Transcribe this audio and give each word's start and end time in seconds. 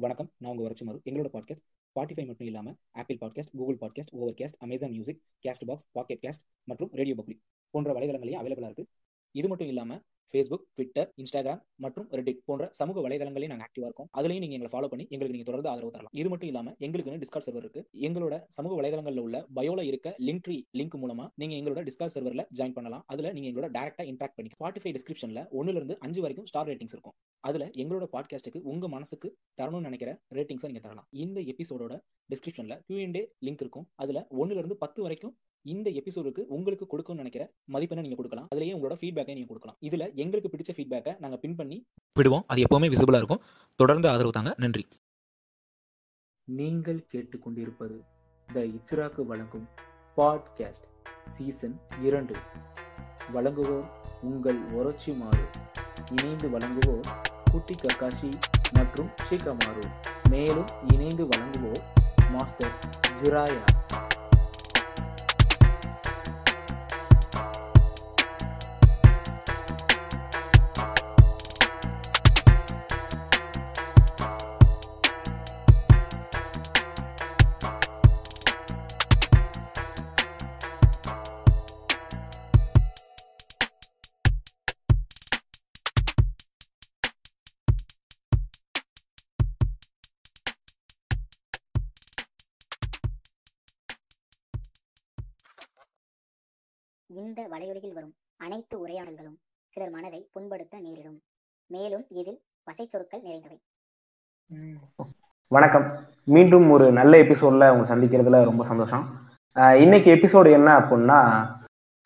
வணக்கம். 0.00 0.30
நான் 0.38 0.56
உங்க 0.56 0.68
வரச்சுமாறு 0.68 0.98
எங்களோட 1.04 1.28
பாட்காஸ்ட் 1.32 1.64
ஸ்பாட்டிஃபை 1.90 2.26
மட்டும் 2.26 2.46
இல்லாம 2.46 2.74
Apple 2.90 3.16
podcast 3.16 3.56
Google 3.56 3.76
podcast 3.80 4.10
Overcast 4.34 4.56
Amazon 4.58 4.90
music 4.90 5.22
Castbox 5.66 5.86
pocket 5.92 6.22
cast 6.22 6.46
மற்றும் 6.64 6.88
ரேடியோ 6.92 7.14
பப்ளிக் 7.14 7.40
போன்ற 7.70 7.92
வலைதளங்களையும் 7.92 8.40
அவைலபிளா 8.40 8.64
இருக்கு. 8.64 8.86
இது 9.30 9.48
மட்டும் 9.48 9.66
இல்லாம 9.66 10.00
ஃபேஸ்புக் 10.32 10.64
ட்விட்டர் 10.74 11.12
இன்ஸ்டாகிராம் 11.16 11.60
மற்றும் 11.76 12.08
ரெடிட் 12.10 12.40
போன்ற 12.44 12.68
சமூக 12.70 13.08
வலைதளங்களையும் 13.08 13.52
நாங்கள் 13.52 13.66
ஆக்டிவா 13.66 13.86
இருக்கோம். 13.88 14.08
அதுலயும் 14.18 14.44
நீங்க 14.44 14.56
எங்களை 14.58 14.70
ஃபாலோ 14.74 14.88
பண்ணி 14.88 15.06
எங்களுக்கு 15.08 15.36
நீங்க 15.36 15.48
தொடர்ந்து 15.50 15.68
ஆதரவு 15.68 15.90
தரலாம். 15.90 16.12
இது 16.12 16.28
மட்டும் 16.28 16.48
இல்லாம 16.48 16.74
எங்களுக்குன்னு 16.78 17.22
டிஸ்கார்ட் 17.24 17.46
சர்வர் 17.46 17.64
இருக்கு. 17.64 17.88
எங்களோட 18.08 18.44
சமூக 18.48 18.82
வலைதளங்கள்ல 18.82 19.18
உள்ள 19.18 19.46
பயோல 19.54 19.82
இருக்க 19.82 20.14
லிங்க் 20.18 20.42
ட்ரீ 20.48 20.56
லிங்க் 20.78 20.96
மூலமா 21.02 21.26
நீங்க 21.34 21.54
எங்களோட 21.56 21.82
டிஸ்கார்ட் 21.88 22.14
சர்வர்ல 22.14 22.44
ஜாயின் 22.56 22.72
பண்ணலாம். 22.72 23.04
அதுல 23.06 23.32
நீங்க 23.32 23.48
எங்களோட 23.50 23.70
டேரக்டா 23.72 24.06
இன்ட்ராக்ட் 24.12 24.36
பண்ணி 24.38 24.52
ஸ்பாட்டிஃபை 24.58 24.92
டிஸ்கிரிப்ஷன்ல 24.96 25.42
ஒன்னுல 25.60 25.80
இருந்து 25.80 25.98
அஞ்சு 26.00 26.20
வரைக்கும் 26.20 26.46
ஸ்டார் 26.46 26.68
ரேட்டிங்ஸ் 26.68 26.96
இருக்கும். 26.96 27.16
அதுல 27.44 27.66
எங்களோட 27.82 28.06
பாட்காஸ்ட்டுக்கு 28.12 28.60
உங்க 28.62 28.88
மனசுக்கு 28.88 29.36
தரணும்னு 29.60 29.80
நினைக்கிற 29.80 30.10
ரேட்டிங்ஸை 30.34 30.68
நீங்க 30.70 30.80
தரலாம். 30.80 31.06
இந்த 31.10 31.40
எபிசோடோட 31.40 31.94
டிஸ்கிரிப்ஷன்ல 32.28 32.74
கியூஎன்டே 32.88 33.22
லிங்க் 33.46 33.62
இருக்கும். 33.64 33.88
அதுல 33.94 34.26
ஒன்னுல 34.30 34.60
இருந்து 34.62 34.76
பத்து 34.76 35.02
வரைக்கும் 35.02 35.36
இந்த 35.62 35.90
எபிசோடுக்கு 35.90 36.38
உங்களுக்கு 36.38 36.86
கொடுக்கணும்னு 36.90 37.14
நினைக்கிற 37.14 37.50
மதிப்பெண்ணை 37.72 38.00
நீங்க 38.00 38.16
கொடுக்கலாம். 38.16 38.48
அதுலயே 38.54 38.72
உங்களோட 38.76 38.96
ஃபீட்பேக்கை 39.00 39.32
நீங்க 39.32 39.46
கொடுக்கலாம். 39.46 39.76
இதுல 39.80 40.14
எங்களுக்கு 40.14 40.50
பிடிச்ச 40.58 40.76
ஃபீட்பேக்கை 40.76 41.18
நாங்க 41.18 41.36
பின் 41.36 41.54
பண்ணி 41.54 41.86
விடுவோம். 42.14 42.44
அது 42.46 42.62
எப்பவுமே 42.62 42.82
விசிபிளா 42.82 43.16
இருக்கும். 43.16 43.42
தொடர்ந்து 43.76 44.08
ஆதரவு 44.08 44.32
தாங்க. 44.32 44.54
நன்றி. 44.56 44.86
நீங்கள் 46.44 47.06
கேட்டுக்கொண்டிருப்பது 47.14 48.00
த 48.52 48.64
இச்ராக்கு 48.64 49.26
வழங்கும் 49.26 49.68
பாட்காஸ்ட் 50.16 50.86
சீசன் 51.26 51.80
இரண்டு. 52.02 52.34
வழங்குவோர் 53.34 53.84
உங்கள் 54.22 54.60
ஒரச்சிமாறு 54.64 55.44
இணைந்து 56.18 56.48
வழங்குவோர் 56.48 57.08
குட்டி 57.50 57.74
கக்காஷி 57.82 58.30
மற்றும் 58.72 59.08
ஷிகமாரு 59.30 59.84
மேலும் 60.30 60.66
இணைந்து 60.92 61.26
வழங்குவோர் 61.26 61.82
மாஸ்டர் 62.30 62.78
ஜிராயா. 63.22 63.64
இந்த 97.12 97.48
வலையொலியில் 97.50 97.92
வரும் 97.92 98.14
அனைத்து 98.36 98.86
உரையாடல்களும் 98.86 99.38
சிலர் 99.68 99.90
மனதை 99.90 100.28
புண்படுத்த 100.34 100.80
நேரிடும். 100.80 101.20
மேலும் 101.66 102.04
இதில் 102.08 102.40
வசை 102.64 102.86
சொற்கள் 102.86 103.20
நிறைந்தவை. 103.20 103.58
வணக்கம். 105.48 105.98
மீண்டும் 106.24 106.70
ஒரு 106.70 106.92
நல்ல 106.92 107.16
எபிசோட்ல 107.16 107.70
உங்க 107.70 107.96
சந்திக்கிறதுல 107.96 108.44
ரொம்ப 108.44 108.64
சந்தோஷம். 108.64 109.08
ஆஹ் 109.54 109.72
இன்னைக்கு 109.72 110.10
எபிசோடு 110.10 110.52
என்ன 110.52 110.78
அப்படின்னா 110.78 111.46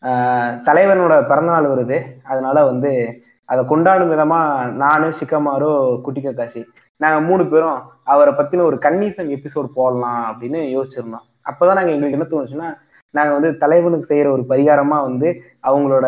ஆஹ் 0.02 0.60
தலைவனோட 0.62 1.28
பிறந்தநாள் 1.28 1.64
வருது. 1.64 2.22
அதனால 2.22 2.64
வந்து 2.64 3.22
அதை 3.44 3.66
கொண்டாடும் 3.66 4.10
விதமா 4.10 4.70
நானும் 4.70 5.12
சிக்கமாரோ 5.12 6.00
குட்டி 6.00 6.20
கக்காசி 6.20 6.64
நாங்க 6.96 7.26
மூணு 7.26 7.48
பேரும் 7.48 7.82
அவரை 8.04 8.34
பத்தின 8.34 8.62
ஒரு 8.62 8.76
கன்னிசம் 8.76 9.30
எபிசோடு 9.30 9.66
போடலாம் 9.74 10.40
அப்படின்னு 10.40 10.54
யோசிச்சிருந்தோம். 10.54 11.32
அப்பதான் 11.44 11.74
நாங்க 11.74 11.90
எங்களுக்கு 11.90 12.26
என்ன 12.26 12.26
தோணுச்சுன்னா 12.26 12.83
நாங்க 13.14 13.32
வந்து 13.32 13.58
தலைவனுக்கு 13.58 14.14
செய்யற 14.14 14.30
ஒரு 14.30 14.44
பரிகாரமா 14.48 15.02
வந்து 15.02 15.42
அவங்களோட 15.62 16.06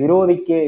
விரோதிக்கே 0.00 0.58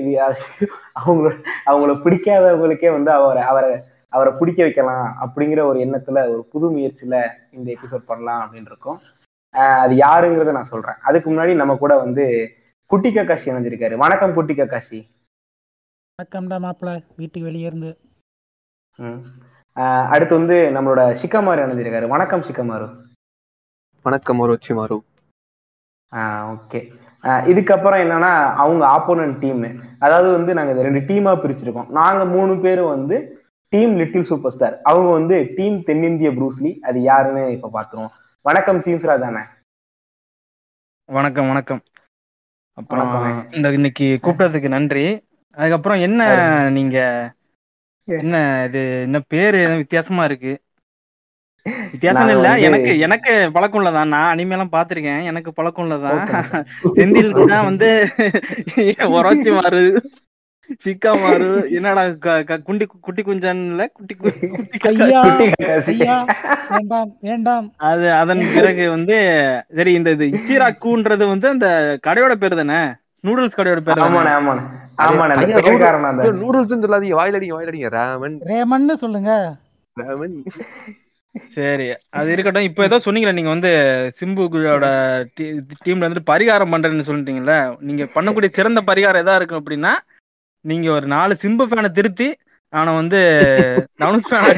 அவங்களோட 1.07 1.37
அவங்கள 1.67 1.95
பிடிக்காதவங்களுக்கே 2.05 2.91
வந்து 2.91 3.11
அவரை 3.11 3.43
அவரை 3.43 3.81
அவரை 4.09 4.33
பிடிக்க 4.39 4.63
வைக்கலாம் 4.63 5.17
அப்படிங்கிற 5.21 5.63
ஒரு 5.63 5.79
எண்ணத்துல 5.79 6.29
ஒரு 6.29 6.49
புது 6.51 6.77
முயற்சியில 6.77 7.31
இந்த 7.53 7.73
எபிசோட் 7.73 8.07
பண்ணலாம் 8.07 8.53
அப்படின்னு 8.53 8.67
இருக்கோம். 8.67 9.01
ஆஹ் 9.53 9.79
அது 9.85 9.95
யாருங்கிறத 9.95 10.53
நான் 10.53 10.73
சொல்றேன். 10.73 10.95
அதுக்கு 10.95 11.31
முன்னாடி 11.31 11.55
நம்ம 11.55 11.77
கூட 11.77 11.99
வந்து 11.99 12.53
குட்டி 12.87 13.09
கக்காஷி 13.09 13.47
இணைஞ்சிருக்காரு. 13.47 13.97
வணக்கம் 13.97 14.35
குட்டி 14.35 14.55
கக்காஷி. 14.55 15.01
வணக்கம்டா 16.19 16.57
மாப்பிள்ள 16.65 17.03
வீட்டுக்கு 17.17 17.43
வெளியே 17.43 17.67
இருந்து. 17.67 17.99
அடுத்து 20.15 20.35
வந்து 20.35 20.71
நம்மளோட 20.75 21.01
சிக்கமாரு 21.23 21.63
இணைஞ்சிருக்காரு. 21.65 22.09
வணக்கம் 22.09 22.41
சிக்கமாரு 22.41 22.89
வணக்கம் 24.03 24.43
மாரு 24.43 24.57
ஆஹ் 24.65 25.18
ஓகே 26.53 26.81
இதுக்கப்புறம் 27.51 28.03
என்னன்னா 28.05 28.33
அவங்க 28.63 28.85
ஆப்போனன்ட் 28.97 29.39
டீம் 29.39 29.63
அதாவது 29.99 30.29
வந்து 30.33 30.55
நாங்க 30.55 30.73
இதை 30.73 30.85
ரெண்டு 30.85 31.03
டீமா 31.09 31.33
பிரிச்சிருக்கோம். 31.43 31.89
நாங்க 31.89 32.25
மூணு 32.25 32.59
பேரும் 32.61 32.89
வந்து 32.89 33.17
டீம் 33.73 33.95
லிட்டில் 33.97 34.29
சூப்பர் 34.31 34.53
ஸ்டார் 34.53 34.77
அவங்க 34.83 35.11
வந்து 35.11 35.37
டீம் 35.57 35.83
தென்னிந்திய 35.87 36.31
ப்ரூஸ்லி 36.31 36.79
அது 36.89 37.01
யாருன்னு 37.01 37.43
இப்ப 37.53 37.71
பாத்துருவோம். 37.75 38.13
வணக்கம் 38.47 38.81
சீம்ஸ் 38.81 39.09
ராஜாண்ணே 39.11 39.45
வணக்கம் 41.09 41.49
வணக்கம். 41.49 41.83
அப்புறம். 42.79 43.45
இந்த 43.51 43.69
இன்னைக்கு 43.73 44.07
கூப்பிட்டதுக்கு 44.23 44.69
நன்றி. 44.69 45.05
அதுக்கப்புறம் 45.57 46.01
என்ன 46.01 46.23
நீங்க? 46.71 46.99
என்ன 48.09 48.65
இது? 48.69 48.83
என்ன 49.03 49.19
பேரு? 49.29 49.61
வித்தியாசமா 49.77 50.25
இருக்கு. 50.25 50.53
வித்தியாசம் 51.91 52.29
இல்ல. 52.29 52.59
எனக்கு 52.59 52.99
எனக்கு 52.99 53.51
பழக்கம் 53.53 53.85
இல்லதான் 53.85 54.07
நான் 54.07 54.37
அனிமையெல்லாம் 54.37 54.73
பாத்திருக்கேன். 54.73 55.25
எனக்கு 55.25 55.53
பழக்கம் 55.53 55.91
இல்லதான் 55.91 56.17
Okay. 56.19 56.67
செந்திலுக்கு 56.95 57.45
தான் 57.45 57.65
வந்து 57.65 58.09
உரைச்சி 58.99 59.63
மாறு 59.63 60.11
சிக்கா 60.85 61.21
மாறு. 61.21 61.69
என்னடா 61.71 62.09
க- 62.11 62.43
க- 62.43 62.61
குண்டி 62.67 62.87
குட்டி 63.01 63.23
குஞ்சான்ல 63.23 63.87
குட்டி 63.93 64.17
வேண்டாம் 66.69 67.13
வேண்டாம். 67.21 67.73
அது 67.77 68.13
அதன் 68.13 68.51
பிறகு 68.55 68.91
வந்து 68.91 69.17
சரி 69.77 69.93
இந்த 69.93 70.11
இது 70.11 70.27
இச்சிராக்குன்றது 70.27 71.27
வந்து 71.27 71.49
அந்த 71.49 71.99
கடையோட 72.07 72.35
பேர் 72.35 72.55
தானே? 72.55 72.77
நூடுல்ஸ் 73.27 73.57
கடையோட 73.57 73.81
பேர் 73.81 73.97
ஆமாண்ணே 73.97 74.35
ஆமாண்ணே. 74.39 74.63
ஆமாண்ணே 74.99 75.35
நூடுல்ஸ் 76.43 76.73
சொல்லாதீங்க. 76.85 77.17
வாயிலடிங்க 77.21 77.55
வாயிலடிங்க. 77.59 77.89
ராமன். 77.89 78.41
ரேமன்னு 78.45 78.93
சொல்லுங்க. 78.93 79.57
ராமன். 79.95 80.43
சரி 81.55 81.87
அது 82.13 82.29
இருக்கட்டும். 82.33 82.67
இப்போ 82.69 82.83
ஏதோ 82.85 82.97
சொன்னீங்களே 83.05 83.37
நீங்க 83.37 83.51
வந்து 83.51 83.71
சிம்புவோட 84.19 84.87
டீம்ல 85.85 86.05
வந்துட்டு 86.05 86.31
பரிகாரம் 86.31 86.73
பண்றேன்னு 86.73 87.09
சொல்லிட்டீங்கல்ல 87.09 87.57
நீங்க 87.89 88.05
பண்ணக்கூடிய 88.15 88.51
சிறந்த 88.55 88.83
பரிகாரம் 88.89 89.23
எதா 89.25 89.37
இருக்கும் 89.39 89.61
அப்படின்னா 89.61 89.93
நீங்க 90.65 90.89
ஒரு 90.91 91.07
நாலு 91.13 91.33
சிம்பு 91.43 91.67
ஃபேனை 91.69 91.91
திருத்தி 91.93 92.29
அவனை 92.73 92.93
வந்து 92.97 93.21
தனுஷ் 94.01 94.27
ஃபேன் 94.29 94.49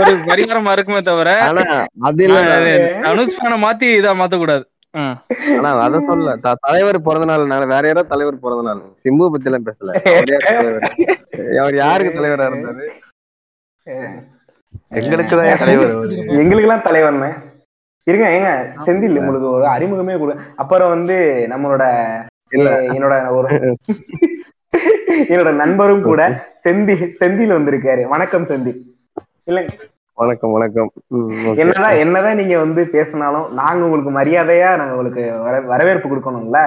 ஒரு 0.00 0.12
பரிகாரமா 0.26 0.72
இருக்குமே 0.76 1.02
தவிர 1.04 1.30
ஆனா 1.46 1.62
அது 2.06 2.24
இல்ல 2.26 2.40
தனுஷ் 3.06 3.38
ஃபேனை 3.38 3.58
மாத்தி 3.64 3.88
இதா 4.00 4.12
மாத்தக்கூடாது. 4.20 4.64
ஆ. 4.94 5.02
ஆனா 5.56 5.70
அத 5.82 6.00
சொல்ல 6.06 6.34
தலைவர் 6.64 6.98
பிறந்த 7.06 7.26
நாள் 7.30 7.44
வேற 7.72 7.84
யாரோ 7.88 8.02
தலைவர் 8.12 8.42
பிறந்த 8.44 8.64
நாள் 8.68 8.80
சிம்பு 9.04 9.30
பத்தி 9.34 9.48
எல்லாம் 9.50 9.66
பேசல? 9.68 9.92
அவர் 11.60 11.76
யாருக்கு 11.80 12.16
தலைவரா 12.18 12.48
இருந்தாரு? 12.50 12.86
எங்களுக்கு 14.88 15.36
தான் 15.36 15.58
தலைவர். 15.58 15.92
எங்களுக்கு 16.34 16.66
எல்லாம் 16.66 16.82
தலைவன் 16.82 17.20
இருங்க 18.06 18.26
ஏங்க 18.28 18.50
செந்தில் 18.84 19.18
உங்களுக்கு 19.18 19.50
ஒரு 19.50 19.64
அறிமுகமே 19.66 20.18
கொடு. 20.18 20.34
அப்புறம் 20.56 20.88
வந்து 20.88 21.16
நம்மளோட 21.50 21.84
என்னோட 22.94 23.28
ஒரு 23.30 23.48
என்னோட 25.30 25.52
நண்பரும் 25.52 26.02
கூட 26.02 26.22
செந்தில் 26.64 27.14
செந்தில் 27.20 27.56
வந்திருக்காரு. 27.56 28.08
வணக்கம் 28.08 28.44
செந்தில். 28.44 28.78
இல்லைங்க. 29.46 29.72
வணக்கம் 30.18 30.52
வணக்கம். 30.52 30.88
என்னதான் 31.56 31.96
என்னதான் 31.96 32.36
நீங்க 32.36 32.58
வந்து 32.58 32.86
பேசினாலும் 32.86 33.54
நாங்க 33.54 33.84
உங்களுக்கு 33.84 34.10
மரியாதையா 34.10 34.76
நாங்க 34.76 34.94
உங்களுக்கு 34.94 35.38
வர- 35.38 35.60
வரவேற்பு 35.60 36.08
கொடுக்கணும்ல. 36.08 36.58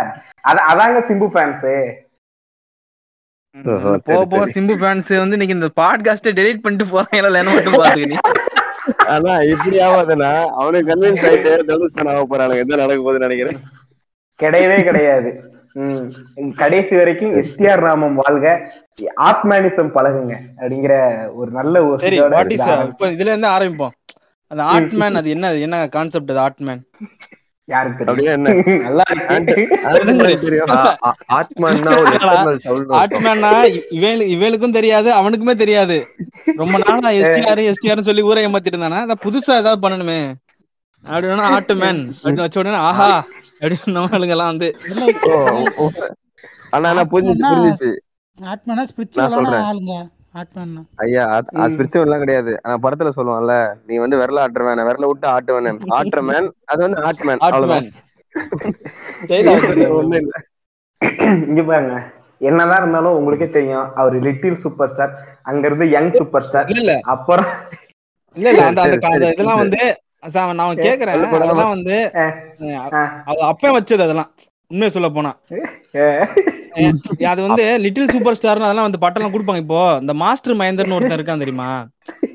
அத 0.41 0.57
அதாங்க 0.71 0.99
சிம்பு 1.09 1.27
ஃபேன்ஸ் 1.33 1.67
போக. 3.55 4.45
சிம்பு 4.53 4.75
ஃபேன்ஸ் 4.81 5.09
வந்து 5.21 5.37
இன்னைக்கு 5.37 5.57
இந்த 5.57 5.69
பாட்காஸ்ட்டை 5.79 6.31
டெலீட் 6.39 6.61
பண்ணிட்டு 6.63 6.85
போறாங்களா 6.93 7.29
இல்லைன்னு 7.29 7.53
மட்டும் 7.55 7.73
பாத்துக்க 7.73 8.07
நீ. 8.11 8.17
ஆனா 9.13 9.33
இப்படி 9.51 9.77
ஆகாதுன்னா 9.87 10.31
அவனுக்கு 10.61 10.89
கன்வின்ஸ் 10.91 11.25
ஆயிட்டு 11.29 11.51
தனுஷ் 11.69 11.97
fan 11.97 12.07
ஆக 12.13 12.23
போறானுங்க. 12.31 12.63
என்ன 12.63 12.79
நடக்க 12.81 12.99
போகுதுன்னு 13.03 13.25
நினைக்கிறேன். 13.27 13.59
கிடையவே 14.39 14.79
கிடையாது. 14.89 15.31
உம் 15.81 16.53
கடைசி 16.61 16.93
வரைக்கும் 16.99 17.35
எஸ்டிஆர் 17.41 17.85
நாமம் 17.87 18.17
வாழ்க. 18.21 18.47
ஆத்மானிசம் 19.29 19.93
பழகுங்க 19.97 20.33
அப்படிங்கிற 20.61 20.95
ஒரு 21.39 21.49
நல்ல 21.59 21.85
ஒரு 21.85 22.09
இதுல 23.15 23.29
இருந்து 23.31 23.49
ஆரம்பிப்போம். 23.55 23.95
அந்த 24.51 24.63
ஆர்ட்மேன் 24.73 25.19
அது 25.21 25.29
என்ன 25.35 25.45
அது 25.51 25.61
என்ன 25.67 25.77
கான்செப்ட் 25.95 26.33
அது 26.33 26.41
ஆட்மேனா 26.47 26.83
இவேலு 33.91 34.33
இவேலுக்கும் 34.33 34.71
தெரியாது 34.71 35.13
அவனுக்குமே 35.13 35.53
தெரியாது. 35.53 36.07
ரொம்ப 36.55 36.77
நாளா 36.77 37.09
எஸ்டிஆர் 37.19 37.69
எஸ்டிஆர் 37.69 38.01
சொல்லி 38.01 38.21
ஊரை 38.21 38.47
ஏமாத்திட்டு 38.47 38.73
இருந்தானா 38.73 38.99
புதுசா 39.23 39.61
ஏதாவது 39.61 39.85
பண்ணணுமே. 39.85 40.35
அப்படின்னா 41.05 41.45
ஆட்டுமேன். 41.55 42.15
அப்படின்னு 42.15 42.37
வச்ச 42.37 42.59
உடனே 42.59 42.75
ஆஹா 42.89 43.23
அப்படின்னு 43.61 43.97
நம்மளுங்க 43.97 44.27
எல்லாம் 44.27 44.53
வந்து. 44.53 44.69
ஆனா 46.89 47.03
புரிஞ்சுச்சு 47.13 47.51
புரிஞ்சுச்சு. 47.51 47.89
ஆட்மேனா 48.39 48.83
ஸ்பிரிச்சுவலான. 48.89 49.61
ஆளுங்க. 49.69 49.93
ஐயா 51.03 51.23
அது 51.33 51.49
எல்லாம் 52.01 52.23
கிடையாது. 52.23 52.51
ஆனா 52.63 52.75
படத்துல 52.83 53.11
சொல்லுவான்ல 53.15 53.55
நீ 53.85 53.97
வந்து 53.97 54.19
விரல 54.21 54.43
ஆட்டுறவன் 54.43 54.87
விரல 54.89 55.09
விட்டு 55.11 55.27
ஆட்டுவன் 55.27 55.67
ஆட்டுறமேன் 55.97 56.49
அது 56.65 56.81
வந்து 56.85 56.99
ஆட்மேன் 57.01 57.43
அவ்வளவுதான். 57.47 57.87
இங்க 61.47 61.61
பாருங்க 61.63 61.95
என்னதான் 62.41 62.81
இருந்தாலும் 62.81 63.17
உங்களுக்கே 63.17 63.47
தெரியும் 63.49 63.87
அவர் 63.95 64.15
லிட்டில் 64.25 64.61
சூப்பர் 64.63 64.89
ஸ்டார் 64.89 65.11
அங்க 65.43 65.63
இருந்து 65.67 65.85
யங் 65.91 66.11
சூப்பர் 66.11 66.45
ஸ்டார். 66.47 66.67
இல்ல 66.67 66.81
இல்ல. 66.83 66.95
அப்புறம் 67.13 67.49
இல்ல 68.35 68.47
இல்ல 68.49 68.63
அந்த 68.69 68.87
இதெல்லாம். 69.29 69.61
வந்து 69.63 69.81
நான் 70.59 70.81
கேக்குறேன். 70.83 71.15
அதெல்லாம் 71.37 71.73
வந்து 71.75 71.95
அப்பே 73.49 73.69
வச்சது 73.77 74.05
அதெல்லாம். 74.05 74.31
உண்மையை 74.71 74.91
சொல்ல 74.91 75.09
போனா. 75.09 75.31
அது 77.25 77.41
வந்து 77.41 77.77
லிட்டில் 77.77 78.09
சூப்பர் 78.09 78.37
ஸ்டார்னு 78.41 78.67
அதெல்லாம் 78.67 78.89
வந்து 78.89 79.01
பட்டம்லாம் 79.05 79.33
கொடுப்பாங்க. 79.33 79.57
இப்போ 79.57 79.97
இந்த 80.01 80.13
மாஸ்டர் 80.13 80.55
மகேந்திரன் 80.55 80.93
ஒருத்தன் 80.93 81.19
இருக்கான் 81.19 81.37
தெரியுமா? 81.37 81.87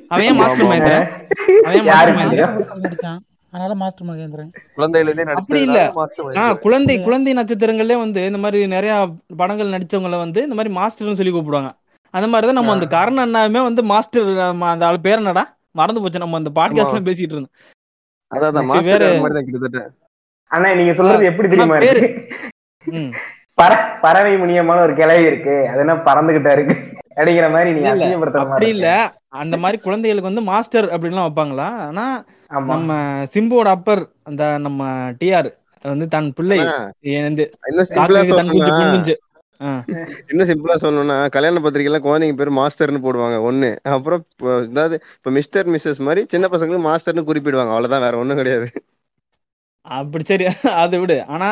அவன் 0.09 0.35
மாஸ்டர். 0.35 0.67
மகேந்திரன்? 0.67 1.07
அவன் 1.65 1.79
ஏன் 1.79 1.85
மாஸ்டர் 1.85 2.17
மகேந்திரன்? 2.17 3.19
அதனால 3.53 3.75
மாஸ்டர் 3.75 4.07
மகேந்திரன். 4.07 4.51
அப்படி 5.35 5.61
இல்ல. 5.61 5.79
நடிச்சதுனால 5.81 5.93
மாஸ்டர் 5.93 6.37
ஆ 6.37 6.43
மைண்ட் 6.45 6.61
குழந்தை 6.61 7.03
குழந்தை 7.03 7.35
நட்சத்திரங்களே 7.35 7.97
வந்து 7.99 8.27
இந்த 8.27 8.39
மாதிரி 8.39 8.67
நிறைய 8.67 8.93
படங்கள் 9.37 9.71
நடிச்சவங்கள 9.71 10.17
வந்து 10.17 10.43
இந்த 10.43 10.55
மாதிரி 10.55 10.75
மாஸ்டர்னு 10.75 11.17
சொல்லி 11.17 11.33
கூப்பிடுவாங்க. 11.33 11.71
அந்த 12.15 12.27
மாதிரி 12.27 12.53
தான் 12.53 12.65
நம்ம 12.65 12.73
அந்த 12.73 12.87
கரண் 12.97 13.25
அண்ணாவுமே 13.25 13.61
வந்து 13.61 13.83
மாஸ்டர் 13.83 14.29
அந்த 14.73 14.87
ஆள் 14.87 15.01
பேர் 15.01 15.17
என்னடா? 15.17 15.45
மறந்து 15.71 16.01
போச்சு. 16.01 16.19
நம்ம 16.19 16.37
அந்த 16.37 16.51
பாட்காஸ்ட்ல 16.55 17.07
பேசிட்டு 17.09 17.33
இருந்தோம். 17.33 17.51
வேற- 18.83 19.09
அந்த 19.09 19.21
மாதிரி 19.21 19.35
தான் 19.35 19.45
கிட்டத்தட்ட. 19.45 19.81
அண்ணா 20.51 20.75
நீங்க 20.75 20.95
சொல்றது 20.95 21.25
எப்படி 21.25 21.49
தெரியுமா 21.49 21.77
பற 23.59 23.73
பறவை 24.03 24.33
முனியமான 24.41 24.83
ஒரு 24.87 24.95
கிளவி 25.01 25.25
இருக்கு. 25.31 25.55
அது 25.71 25.81
என்ன 25.85 25.95
பறந்துகிட்டா 26.09 26.51
இருக்கு 26.57 26.75
அப்படிங்கிற 27.19 27.47
மாதிரி 27.55 27.71
நீங்க 27.77 27.91
அப்படி 27.93 28.45
மாதிரி 28.53 28.69
இல்ல. 28.75 28.89
அந்த 29.43 29.57
மாதிரி 29.63 29.79
குழந்தைகளுக்கு 29.87 30.31
வந்து 30.31 30.45
மாஸ்டர் 30.51 30.89
அப்படின்லாம் 30.95 31.29
வைப்பாங்களா? 31.29 31.69
ஆனா 31.89 32.05
நம்ம 32.69 32.93
சிம்புவோட 33.35 33.71
அப்பர் 33.77 34.03
அந்த 34.29 34.43
நம்ம 34.67 34.83
டிஆர் 35.21 35.49
வந்து 35.85 36.07
தன் 36.15 36.31
பிள்ளை 36.39 36.59
வந்து 37.27 37.45
இன்னும் 40.31 40.49
சிம்பிளா 40.51 40.75
சொல்லணும்னா 40.83 41.17
கல்யாண 41.37 41.61
பத்திரிக்கைல 41.63 41.99
குழந்தைங்க 42.05 42.37
பேர் 42.41 42.59
மாஸ்டர்னு 42.59 43.05
போடுவாங்க 43.07 43.39
ஒண்ணு. 43.49 43.71
அப்புறம் 43.97 44.23
அதாவது 44.69 44.97
இப்ப 45.17 45.33
மிஸ்டர் 45.39 45.71
மிஸ்ஸஸ் 45.75 46.05
மாதிரி 46.09 46.23
சின்ன 46.35 46.49
பசங்களுக்கு 46.55 46.89
மாஸ்டர்னு 46.89 47.29
குறிப்பிடுவாங்க. 47.31 47.75
அவ்வளவுதான் 47.75 48.05
வேற 48.07 48.17
ஒண்ணும் 48.23 48.41
கிடையாது. 48.41 48.69
அப்படி 49.87 50.25
சரி 50.31 50.47
அதை 50.83 50.97
விடு. 51.03 51.17
ஆனா 51.35 51.47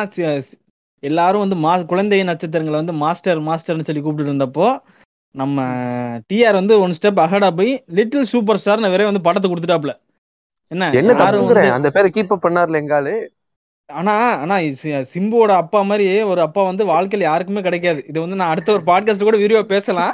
எல்லாரும் 1.03 1.43
வந்து 1.43 1.57
மா 1.65 1.73
குழந்தை 1.91 2.19
நட்சத்திரங்களை 2.29 2.77
வந்து 2.81 2.95
மாஸ்டர் 3.03 3.41
மாஸ்டர்னு 3.47 3.87
சொல்லி 3.87 4.01
கூப்பிட்டு 4.03 4.31
இருந்தப்போ 4.31 4.67
நம்ம 5.35 5.63
டிஆர் 6.29 6.59
வந்து 6.59 6.75
ஒன் 6.83 6.95
ஸ்டெப் 6.97 7.23
அஹடா 7.23 7.49
போய் 7.57 7.71
லிட்டில் 7.97 8.29
சூப்பர் 8.33 8.61
ஸ்டார் 8.61 8.93
வேற 8.93 9.09
வந்து 9.09 9.25
படத்தை 9.27 9.47
கொடுத்துட்டாப்ல 9.49 9.93
என்ன? 10.71 10.85
என்ன 10.99 11.73
அந்த 11.75 11.89
பேரை 11.95 12.09
கீப் 12.15 12.33
அப் 12.35 12.45
பண்ணார்ல 12.45 12.81
எங்காலு 12.83 13.15
ஆனா 13.89 14.13
ஆனா 14.43 14.55
சிம்புவோட 15.13 15.51
அப்பா 15.61 15.79
மாதிரி 15.89 16.05
ஒரு 16.31 16.41
அப்பா 16.45 16.61
வந்து 16.69 16.83
வாழ்க்கையில 16.89 17.25
யாருக்குமே 17.27 17.61
கிடைக்காது. 17.67 17.99
இது 18.09 18.17
வந்து 18.23 18.39
நான் 18.39 18.51
அடுத்த 18.53 18.73
ஒரு 18.73 18.83
பாட்காஸ்ட் 18.89 19.27
கூட 19.27 19.37
விரிவா 19.43 19.61
பேசலாம். 19.69 20.11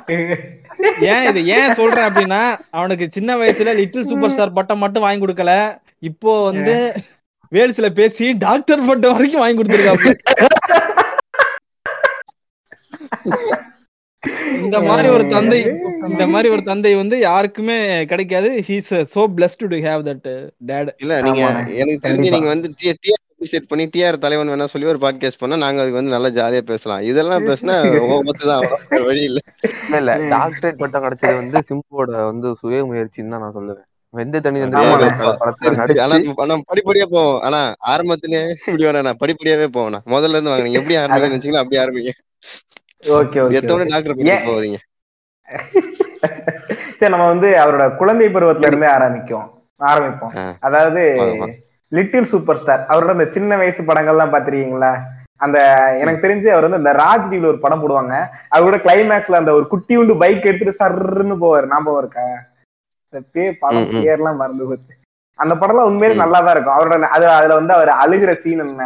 ஏன் 1.13 1.25
இது? 1.29 1.39
ஏன் 1.55 1.75
சொல்றேன் 1.79 2.07
அப்படின்னா 2.09 2.41
அவனுக்கு 2.77 3.05
சின்ன 3.17 3.37
வயசுல 3.41 3.73
லிட்டில் 3.79 4.07
சூப்பர் 4.11 4.33
ஸ்டார் 4.33 4.57
பட்டம் 4.57 4.83
மட்டும் 4.83 5.05
வாங்கி 5.05 5.23
கொடுக்கல. 5.23 5.53
இப்போ 6.09 6.33
வந்து 6.49 6.75
வேல்ஸ்ல 7.51 7.89
பேசி 8.01 8.27
டாக்டர் 8.45 8.87
பட்டம் 8.89 9.15
வரைக்கும் 9.17 9.43
வாங்கி 9.43 9.59
கொடுத்துருக்காப்ல 9.59 10.13
இந்த 14.63 14.77
மாதிரி 14.81 15.07
ஒரு 15.09 15.23
தந்தை 15.27 15.57
இந்த 16.09 16.23
மாதிரி 16.33 16.47
ஒரு 16.49 16.63
தந்தை 16.69 16.91
வந்து 16.95 17.15
யாருக்குமே 17.19 17.77
கிடைக்காது. 18.11 18.49
He's 18.67 18.91
so 19.13 19.21
blessed 19.37 19.65
to 19.73 19.79
have 19.87 20.01
that 20.09 20.29
dad 20.69 20.91
இல்ல 21.03 21.13
நீங்க. 21.27 21.41
எனக்கு 21.81 22.03
தெரிஞ்சு. 22.05 22.33
நீங்க 22.35 22.49
வந்து 22.53 22.69
டிஆர் 22.79 23.21
அப்ரிசியேட் 23.33 23.69
பண்ணி 23.71 23.85
டிஆர் 23.93 24.21
தலைவன் 24.25 24.51
வேணா 24.53 24.67
சொல்லி 24.73 24.91
ஒரு 24.91 24.99
பாட்காஸ்ட் 25.05 25.41
பண்ணா 25.41 25.55
நாங்க 25.63 25.81
அதுக்கு 25.81 25.99
வந்து 25.99 26.15
நல்லா 26.15 26.29
ஜாலியா 26.39 26.61
பேசலாம். 26.71 27.01
இதெல்லாம் 27.11 27.47
பேசினா 27.49 27.75
ஒவ்வொருத்து 28.03 28.51
தான் 28.51 28.63
வழி 29.07 29.23
இல்ல. 29.29 29.39
இல்ல. 29.99 30.13
டாக்டரேட் 30.35 30.81
பட்டம் 30.83 31.05
கிடைச்சது 31.05 31.35
வந்து 31.41 31.65
சிம்புவோட 31.69 32.11
வந்து 32.31 32.49
சுய 32.61 32.83
முயற்சின்னு 32.91 33.33
தான் 33.35 33.43
நான் 33.45 33.57
சொல்லுவேன். 33.59 33.87
வெந்த 34.13 34.37
ஆனா 36.43 36.55
படிப்படியா 36.71 37.05
போவோம். 37.15 37.39
ஆனா 37.47 37.59
ஆரம்பத்திலே 37.93 38.41
இப்படி 38.67 38.85
வேணாம். 38.87 39.19
படிப்படியாவே 39.23 39.67
போவோம் 39.77 40.03
முதல்ல 40.15 40.37
இருந்து 40.37 40.53
வாங்க 40.53 40.79
எப்படி 40.81 40.97
ஆரம்பிக்கணும்னு 41.01 41.31
நினைச்சீங்களோ 41.31 41.63
அப்படி 41.63 41.79
ஆரம்பிங்க. 41.83 42.13
ஓகே 43.03 43.39
ஓகே 43.43 43.59
டாக்டர் 43.89 44.17
சரி 46.97 47.11
நம்ம 47.11 47.25
வந்து 47.27 47.47
அவரோட 47.61 47.95
குழந்தை 47.97 48.27
பருவத்துல 48.29 48.69
இருந்தே 48.69 48.87
ஆரம்பிக்கும். 48.87 49.47
ஆரம்பிப்போம். 49.81 50.33
அதாவது. 50.59 51.01
லிட்டில் 51.91 52.29
சூப்பர் 52.31 52.57
ஸ்டார் 52.57 52.85
அவரோட 52.89 53.11
அந்த 53.11 53.25
சின்ன 53.31 53.57
வயசு 53.57 53.81
படங்கள்லாம் 53.81 54.33
பாத்திருக்கீங்களா 54.33 54.91
அந்த 55.39 55.57
எனக்கு 56.01 56.23
தெரிஞ்சு 56.23 56.47
அவர் 56.51 56.63
வந்து 56.63 56.81
இந்த 56.81 56.91
ராஜ் 56.99 57.29
டிவில 57.31 57.51
ஒரு 57.51 57.59
படம் 57.59 57.81
போடுவாங்க. 57.81 58.13
அது 58.49 58.63
கூட 58.63 58.77
கிளைமேக்ஸ்ல 58.85 59.39
அந்த 59.39 59.51
ஒரு 59.53 59.67
குட்டி 59.67 59.93
உண்டு 59.95 60.13
பைக் 60.17 60.45
எடுத்துட்டு 60.45 60.79
சர்ன்னு 60.81 61.35
போவார். 61.41 61.67
ஞாபகம் 61.67 62.01
இருக்கா? 62.01 62.25
பே 63.33 63.45
படம். 63.61 63.87
பேர்லாம் 63.97 64.35
மறந்து 64.35 64.65
போச்சு. 64.65 64.93
அந்த 65.39 65.53
படம்லாம் 65.55 65.89
உண்மையிலே. 65.89 66.21
நல்லா 66.23 66.39
தான் 66.39 66.55
இருக்கும். 66.55 66.77
அவரோட 66.77 67.07
அது 67.09 67.25
அதுல 67.37 67.55
வந்து 67.55 67.73
அவர் 67.73 67.91
அழுகிற 68.01 68.31
சீன் 68.35 68.63
என்ன? 68.65 68.83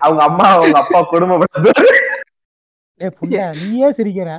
அவங்க 0.00 0.22
அம்மா 0.28 0.46
அவங்க 0.48 0.78
அப்பா 0.78 1.00
புண்டா 1.12 1.36
நீயே 3.00 3.90
சிரிக்கிற. 3.90 4.30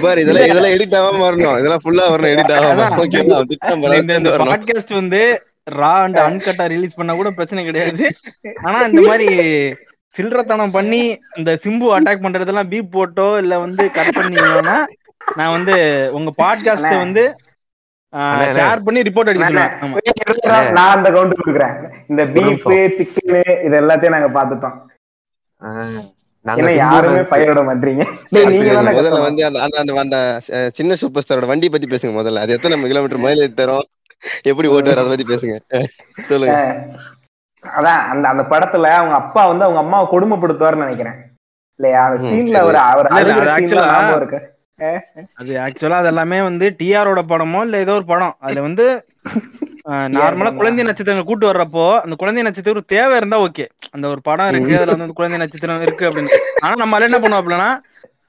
பாரு 0.00 0.20
இதெல்லாம் 0.20 0.44
இதெல்லாம் 0.44 0.72
எடிட் 0.72 0.96
ஆகாம 0.98 1.22
வரணும். 1.22 1.58
இதெல்லாம் 1.58 1.80
ஃபுல்லா 1.84 2.04
வரணும் 2.12 2.32
எடிட் 2.32 2.52
ஆகாம 2.56 2.88
இந்த- 4.18 4.30
பாட்காஸ்ட் 4.46 4.94
வந்து 4.94 5.20
ரா 5.70 5.92
அண்ட் 5.96 6.16
அன்கட்டா 6.18 6.68
ரிலீஸ் 6.68 6.94
பண்ணா 6.94 7.14
கூட 7.14 7.30
பிரச்சனை 7.30 7.64
கிடையாது. 7.64 8.14
ஆனா 8.62 8.80
இந்த 8.80 9.00
மாதிரி 9.00 9.26
சில்லறத்தனம் 10.16 10.70
பண்ணி 10.70 11.02
இந்த 11.36 11.58
சிம்பு 11.64 11.86
அட்டாக் 11.96 12.24
பண்றதெல்லாம் 12.24 12.68
பீப் 12.68 12.90
போட்டோ 12.90 13.38
இல்ல 13.38 13.58
வந்து 13.58 13.90
கட் 13.90 14.12
பண்ணீங்கன்னா 14.12 14.86
நான் 15.36 15.50
வந்து 15.50 15.74
உங்க 16.12 16.32
பாட்காஸ்ட். 16.38 16.96
வந்து. 16.96 17.24
ஷேர் 18.12 18.82
பண்ணி 18.84 19.00
ரிப்போர்ட் 19.02 19.28
அடிக்க 19.28 19.48
சொல்லுவேன். 19.48 19.78
ஆமா. 20.52 20.70
நான் 20.70 20.96
அந்த 20.96 21.10
கவுண்ட் 21.10 21.32
கொடுக்குறேன். 21.38 21.76
இந்த 22.08 22.24
பீஃப் 22.24 22.66
சிக்கனு 22.96 23.64
இது 23.64 23.80
எல்லாத்தையும் 23.80 24.08
நாங்க 24.08 24.28
பாத்துட்டோம் 24.28 24.70
ஆஹ், 24.70 24.80
நாங்க 24.80 24.80
ஏன்னா 24.80 24.80
சிம்பு 24.80 25.51
யாருமே. 26.82 27.20
பயிரிட 27.32 27.60
மாட்டீங்க 27.68 28.04
முதல்ல. 28.96 29.20
வந்து 29.26 29.42
அந்த 30.02 30.18
சின்ன 30.72 30.94
சூப்பர் 30.94 31.24
ஸ்டாரோட 31.26 31.46
வண்டி 31.46 31.68
பத்தி 31.68 31.88
பேசுங்க 31.92 32.14
முதல்ல. 32.20 32.42
அது 32.44 32.56
எத்தனை 32.58 32.80
கிலோமீட்டர் 32.82 33.24
மைலேஜ் 33.26 33.58
தரும்? 33.60 33.86
எப்படி 34.50 34.68
ஓட்டுவார் 34.68 35.00
அதை 35.02 35.10
பத்தி 35.12 35.26
பேசுங்க. 35.30 35.56
சொல்லுங்க. 36.22 36.56
அதான் 37.64 38.00
அந்த 38.12 38.28
அந்த 38.28 38.42
படத்துல 38.52 38.88
அவங்க 38.98 39.14
அப்பா 39.14 39.46
வந்து 39.46 39.64
அவங்க 39.64 39.80
அம்மாவை 39.84 40.06
கொடுமைப்படுத்துவார்னு 40.12 40.84
நினைக்கிறேன். 40.84 41.18
இல்லையா? 41.80 42.02
அந்த 42.04 42.18
சீன்ல. 42.28 42.58
அவர் 42.92 43.08
அது 44.84 45.22
அது 45.40 45.52
ஆக்சுவலா 45.64 45.98
அது 45.98 46.10
எல்லாமே 46.10 46.38
வந்து 46.42 46.66
டிஆரோட 46.80 47.20
படமோ 47.30 47.60
இல்ல 47.64 47.82
ஏதோ 47.84 47.94
ஒரு 47.98 48.06
படம். 48.08 48.34
அதுல 48.42 48.66
வந்து 48.68 48.86
நார்மலா? 50.14 50.50
குழந்தை 50.54 50.82
நட்சத்திரங்கள் 50.86 51.28
கூட்டு 51.28 51.46
வர்றப்போ 51.48 51.84
அந்த 52.00 52.14
குழந்தை 52.20 52.42
நட்சத்திரம் 52.46 52.90
தேவை 52.92 53.14
இருந்தா 53.20 53.38
ஓகே 53.44 53.64
அந்த 53.94 54.06
ஒரு 54.12 54.20
படம் 54.28 54.50
இருக்கு 54.50 54.76
அதுல 54.78 54.94
வந்து 54.96 55.18
குழந்தை 55.18 55.38
நட்சத்திரம் 55.42 55.84
இருக்கு 55.86 56.04
அப்படின்னு. 56.08 56.32
ஆனா 56.62 56.74
நம்ம 56.82 57.00
என்ன 57.02 57.18
பண்ணுவோம் 57.18 57.42
அப்படின்னா 57.42 57.70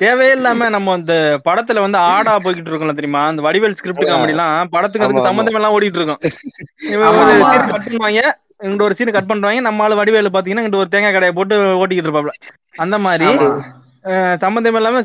தேவையே 0.01 0.31
இல்லாம 0.35 0.69
நம்ம 0.75 0.93
அந்த 0.97 1.13
படத்துல 1.45 1.81
வந்து 1.83 1.99
ஆடா 2.09 2.33
போய்கிட்டு 2.37 2.69
இருக்கோம்ல 2.69 2.95
தெரியுமா? 2.95 3.23
அந்த 3.31 3.41
வடிவேல் 3.45 3.77
ஸ்கிரிப்ட் 3.79 4.07
காமெடி 4.07 4.33
எல்லாம் 4.35 4.71
படத்துக்கு 4.73 5.05
அதுக்கு. 5.07 5.27
சம்பந்தம் 5.27 5.57
எல்லாம் 5.59 5.75
ஓடிட்டு 5.75 5.99
இருக்கும். 5.99 6.21
ஆமா, 7.07 7.21
ஒரு. 7.23 7.35
சீன் 7.43 7.69
கட் 7.69 7.87
பண்ணுவாங்க 7.87 8.23
இங்கிட்ட 8.59 8.87
ஒரு 8.87 8.97
சீன் 8.97 9.15
கட் 9.15 9.29
பண்றாங்க 9.29 9.61
நம்ம 9.67 9.83
ஆளு 9.85 9.95
வடிவேலு 9.99 10.33
பாத்தீங்கன்னா 10.35 10.63
இங்கிட்ட 10.63 10.83
ஒரு 10.83 10.93
தேங்காய் 10.93 11.15
கடையை 11.15 11.33
போட்டு 11.33 11.55
ஓட்டிக்கிட்டு 11.81 12.09
இருப்பாப்ல. 12.09 12.33
அந்த 12.77 12.97
மாதிரி 13.05 13.29
சம்பந்தம் 14.43 14.77
இல்லாம 14.79 15.01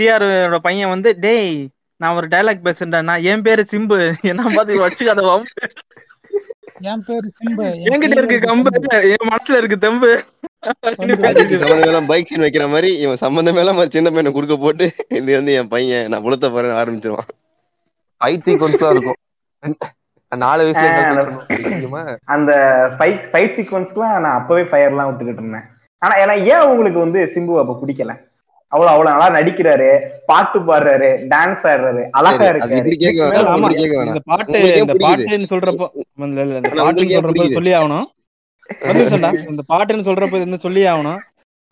டிஆர் 0.00 0.26
பையன் 0.66 0.92
வந்து 0.94 1.10
டேய் 1.26 1.52
நான் 2.00 2.16
ஒரு 2.18 2.26
டைலாக் 2.32 2.66
பேசுறேன்டா. 2.66 3.00
நான் 3.08 3.24
என் 3.32 3.44
பேரு 3.46 3.62
சிம்பு. 3.72 3.98
என்ன 4.30 4.46
பார்த்து 4.54 4.82
வச்சுக்காத. 4.84 5.22
என் 6.90 7.02
பேரு 7.08 7.28
சிம்பு. 7.38 7.64
என் 7.82 7.92
என்கிட்ட 7.92 8.18
இருக்கு 8.20 8.38
கம்பு. 8.48 8.70
என் 9.14 9.28
மனசுல 9.32 9.58
இருக்கு 9.60 9.78
தெம்பு. 9.84 10.10
சம்மந்தம் 11.64 12.08
பைக் 12.10 12.28
சீன் 12.30 12.44
வைக்கிற 12.46 12.64
மாதிரி 12.74 12.90
இவன் 13.04 13.20
சம்பந்தம் 13.24 13.60
எல்லாம் 13.62 13.80
சின்ன 13.96 14.10
பையனை 14.10 14.32
குறுக்க 14.36 14.56
போட்டு 14.64 14.86
இது 15.20 15.30
வந்து 15.38 15.54
என் 15.60 15.72
பையன் 15.74 16.08
நான் 16.12 16.24
புலத்த 16.26 16.50
போறேன் 16.56 16.78
ஆரம்பிச்சிருவான். 16.82 17.30
ஃபைட் 18.20 18.46
சீக்வன்ஸா 18.48 18.90
இருக்கும். 18.94 19.18
நாலு 20.32 20.66
வயசுல 20.66 22.18
அந்த 22.34 22.52
ஃபைட் 22.98 23.24
ஃபைட் 23.30 23.56
சீக்வன்ஸ்க்குலாம் 23.56 24.14
நான் 24.24 24.38
அப்பவே 24.40 24.64
ஃபயர்லாம் 24.72 25.08
விட்டுக்கிட்டு 25.08 25.42
இருந்தேன். 25.42 25.66
ஆனா 26.02 26.14
ஏன்னா 26.24 26.36
ஏன் 26.52 26.68
உங்களுக்கு 26.72 27.00
வந்து 27.06 27.20
சிம்பு 27.34 27.58
அப்ப 27.62 27.78
பிடிக்கல? 27.82 28.14
அவ்வளவு 28.72 28.92
அவ்வளவு 28.92 29.12
நல்லா 29.12 29.28
நடிக்கிறாரு 29.36 29.88
பாட்டு 30.26 30.58
பாடுறாரு 30.68 31.08
டான்ஸ் 31.32 31.64
ஆடுறாரு 31.70 32.02
அழகா 32.18 32.46
இருக்காரு. 32.50 32.92
இந்த 34.02 34.20
பாட்டு 34.30 34.60
இந்த? 34.76 34.94
பாட்டுன்னு 35.04 35.50
சொல்றப்போ 35.52 35.86
இந்த 36.28 36.70
பாட்டுன்னு 36.76 37.14
சொல்றப்போ? 37.14 37.46
சொல்லி 37.56 37.72
ஆகணும். 37.78 38.06
இந்த 39.50 39.62
பாட்டுன்னு 39.68 40.08
சொல்றப்ப 40.08 40.36
இது 40.36 40.46
வந்து 40.46 40.64
சொல்லி 40.66 40.82
ஆகணும்? 40.86 41.20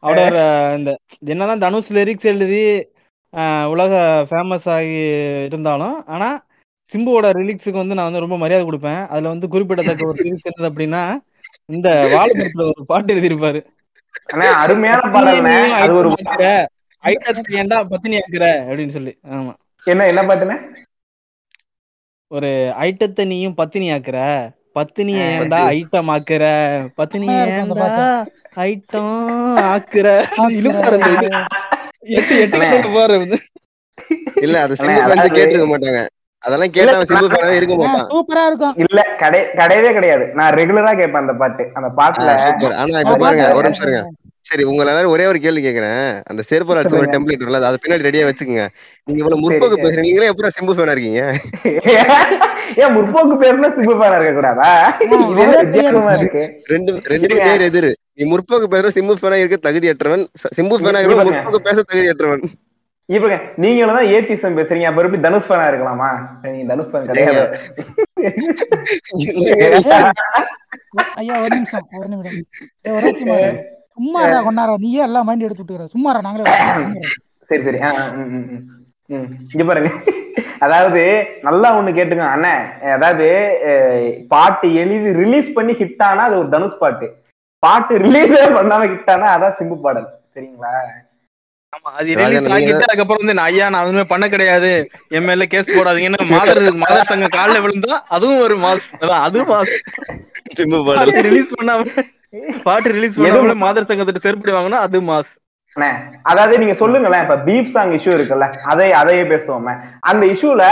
அவரோட 0.02 0.36
இந்த 0.76 0.90
என்னதான் 1.28 1.64
தனுஷ் 1.64 1.92
லிரிக்ஸ் 1.92 2.30
எழுதி 2.30 2.62
ஆஹ், 3.34 3.66
உலக 3.66 3.90
ஃபேமஸ் 4.30 4.64
ஆகி 4.68 4.94
இருந்தாலும் 5.48 5.96
ஆனா 6.08 6.28
சிம்புவோட 6.92 7.26
ரிலிக்ஸுக்கு 7.36 7.82
வந்து 7.82 7.94
நான் 7.94 8.08
வந்து 8.08 8.22
ரொம்ப 8.24 8.36
மரியாதை 8.36 8.64
கொடுப்பேன். 8.66 9.02
அதுல 9.10 9.28
வந்து 9.28 9.48
குறிப்பிடத்தக்க 9.48 10.08
ஒரு 10.08 10.18
லிரிக்ஸ் 10.20 10.48
என்னது 10.48 10.70
அப்படின்னா 10.70 11.02
இந்த 11.68 11.88
வாழைப்படத்துல 12.14 12.66
ஒரு 12.70 12.84
பாட்டு 12.84 13.14
எழுதியிருப்பாரு. 13.14 13.60
ஆனா 14.32 14.46
அருமையான 14.62 15.00
நீ 15.28 15.40
ஐட்டத்தை 17.04 17.52
ஏன்டா 17.52 17.84
பத்தினி 17.84 18.16
ஆக்குற 18.16 18.44
அப்படின்னு 18.66 18.88
சொல்லி. 18.88 19.18
ஆமா. 19.30 19.54
என்ன 19.84 20.06
என்ன 20.06 20.22
பாட்டுன்னு 20.22 20.58
ஒரு 22.28 22.46
ஐட்டத்தை 22.80 23.26
நீயும் 23.26 23.54
பத்தினி 23.54 23.92
ஆக்குற. 23.92 24.48
பத்தினிய. 24.74 25.38
ஏன்டா 25.38 25.66
ஐட்டம் 25.68 26.16
ஆக்குற? 26.16 26.86
பத்தினி 26.94 27.26
அந்த 27.28 27.74
ஏன்டா 27.74 28.58
ஐட்டம் 28.58 29.56
ஆக்குற. 29.58 30.24
எட்டு 31.98 32.40
எட்டு 32.40 32.88
பாரு 32.92 33.18
வந்து. 33.18 33.38
இல்ல 34.34 34.60
அது 34.60 34.74
அண்ணே, 34.74 34.78
சிம்பு 34.78 34.80
fans 34.80 34.86
அதாவது- 34.86 35.36
கேட்டிருக்க 35.36 35.76
மாட்டாங்க. 35.76 36.08
அதெல்லாம் 36.38 36.70
கேட்டா 36.70 36.92
அவன் 36.92 37.06
சிம்பு 37.06 37.32
ஃபேனாவே 37.32 37.56
இருக்க 37.56 37.74
மாட்டான். 37.74 38.08
சூப்பரா 38.08 38.46
இருக்கும். 38.46 38.74
இல்ல 38.76 39.02
கடை 39.02 39.40
கிடையவே 39.40 39.92
கிடையாது. 39.92 40.26
நான் 40.26 40.52
ரெகுலரா 40.52 40.96
கேட்பேன் 40.96 41.14
அந்த 41.14 41.32
பாட்டு 41.32 41.70
அந்த 41.74 41.88
பாட்டுல. 41.88 42.36
சூப்பர். 42.36 42.72
ஆனா 42.72 42.98
இப்ப 42.98 43.16
பாருங்க 43.16 43.52
ஒரு 43.52 43.62
நிமிஷம் 43.62 43.88
இருங்க. 43.88 44.10
சரி 44.50 44.64
உங்களை 44.64 44.86
எல்லாரும் 44.86 45.10
ஒரே 45.10 45.26
ஒரு 45.26 45.38
கேள்வி 45.38 45.62
கேக்குறேன். 45.62 46.20
அந்த 46.24 46.42
செருப்பல் 46.50 46.62
அடிச்ச 46.78 46.96
ஒரு. 46.96 47.04
டெம்ப்ளேட் 47.06 47.26
இருக்குல்ல 47.26 47.60
அதை 47.60 47.70
பின்னாடி 47.70 47.90
ரெடியா 47.90 48.26
வச்சுக்கோங்க. 48.26 48.68
நீங்க 49.04 49.06
இவ்வளவு 49.06 49.50
முற்போக்கு. 49.50 49.80
பேசுறீங்க. 49.80 49.98
நீங்களே 49.98 50.28
எப்பறம் 50.28 50.40
சிம்பு 50.60 50.70
ஃபேனா 50.70 50.82
இருக்கீங்க? 50.82 51.34
ஏன் 52.76 52.96
முற்போக்கு 52.96 53.42
பேர்ல 53.42 53.62
சிம்பு 53.62 54.00
ஃபேனா 54.00 54.14
இருக்க? 54.14 54.32
கூடாதா 54.32 54.96
ரெண்டு 56.64 57.00
ரெண்டு. 57.02 57.36
பேர் 57.36 57.60
எதிரு. 57.60 57.92
நீ 58.14 58.32
முற்போக்கு 58.32 58.52
பேசுற 58.52 58.70
சிம்பு 58.70 59.14
ஃபேனா 59.22 59.32
இருக்க 59.32 59.70
தகுதியற்றவன். 59.70 60.08
ச- 60.08 60.26
சிம்பு 60.56 60.66
ஃபேனா 60.74 61.02
இருக்க. 61.02 61.24
முற்போக்கு 61.24 61.54
பேச 61.54 61.82
தகுதியற்றவன். 61.92 62.42
இப்ப 63.06 63.40
நீங்களும் 63.56 63.94
தான் 63.94 64.04
ஏத்திசம் 64.04 64.58
பேசுறீங்க. 64.58 64.82
அப்ப 64.82 65.02
எப்படி 65.02 65.20
தனுஷ் 65.20 65.48
ஃபேனா 65.48 65.58
இருக்கலாமா? 65.70 66.08
நீங்க 66.42 66.74
தனுஷ் 66.74 66.92
ஃபேன் 66.92 67.04
கிடையாது. 67.04 67.58
ஐயா 71.14 71.38
ஒரு 71.38 71.48
நிமிஷம். 71.48 71.88
ஒரு 71.92 72.08
நிமிஷம் 72.88 73.78
இரு. 74.00 74.02
சும்மாடா 74.02 74.38
கொண்டாரா 74.46 74.74
நீயே 74.84 75.02
எல்லாம் 75.06 75.26
மைண்ட் 75.28 75.46
எடுத்து 75.46 75.62
விட்டுக்கிற. 75.62 75.86
சும்மாடா 75.94 76.20
நாங்களே 76.26 76.44
சரி 77.50 77.62
சரி. 77.66 77.78
இங்க 79.52 79.64
பாருங்க. 79.68 79.90
அதாவது 80.64 81.00
நல்லா 81.46 81.68
ஒண்ணு 81.78 81.90
கேட்டுங்க 81.96 82.24
அண்ணன் 82.34 82.64
அதாவது 82.96 83.26
பாட்டு 84.32 84.66
எழுதி 84.82 85.10
ரிலீஸ் 85.20 85.48
பண்ணி 85.56 85.72
ஹிட் 85.80 86.04
ஆனா 86.08 86.24
அது 86.28 86.36
ஒரு 86.40 86.48
தனுஷ் 86.52 86.80
பாட்டு. 86.82 87.06
பாட்டு 87.62 87.94
ரிலீஸே 88.04 88.44
பண்ணாம 88.56 88.86
ஹிட் 88.92 89.10
ஆனா 89.14 89.28
அதான் 89.36 89.56
சிம்பு 89.58 89.78
பாடல். 89.86 90.06
சரிங்களா? 90.34 90.72
ஆமா, 91.72 91.90
அது 91.98 92.14
நீங்க 92.20 92.38
ஆகிட்டு 92.54 92.86
அதுக்கப்புறம் 92.86 93.22
வந்து 93.22 93.36
நான் 93.38 93.48
ஐயா 93.50 93.66
நான் 93.72 93.82
அதுவுமே 93.82 94.04
பண்ண 94.12 94.24
கிடையாது. 94.28 94.70
என் 95.16 95.26
மேல 95.28 95.44
கேஸ் 95.52 95.74
போடாதீங்கன்னு 95.74 96.30
மாதர் 96.34 96.62
மாதர் 96.84 97.34
காலில் 97.36 97.62
விழுந்தா 97.64 97.96
அதுவும் 98.16 98.42
ஒரு 98.46 98.56
மாஸ். 98.64 98.88
அதான் 99.02 99.22
அது 99.26 99.42
மாஸ். 99.52 99.74
சிம்பு 100.58 100.80
பாடல். 100.88 101.12
ரிலீஸ் 101.28 101.52
பண்ணாம 101.58 101.84
பாட்டு 102.64 102.88
ரிலீஸ் 102.92 103.16
பண்ணாம 103.16 103.54
மாதர் 103.62 103.88
சங்கத்திட்ட 103.88 104.20
செருப்படி 104.24 104.52
வாங்கினா 104.54 104.80
அது 104.86 104.98
மாஸ். 105.08 105.32
அண்ணே, 105.76 105.88
அதாவது 106.22 106.54
நீங்க 106.58 106.74
சொல்லுங்களேன் 106.74 107.24
இப்ப 107.24 107.36
பீப் 107.46 107.72
சாங் 107.74 107.92
இஷ்யூ 107.96 108.12
இருக்குல்ல 108.14 108.46
அதை 108.72 108.88
அதையே 109.00 109.24
பேசுவோமே. 109.24 109.74
அந்த 110.10 110.22
இஷ்யூல 110.26 110.62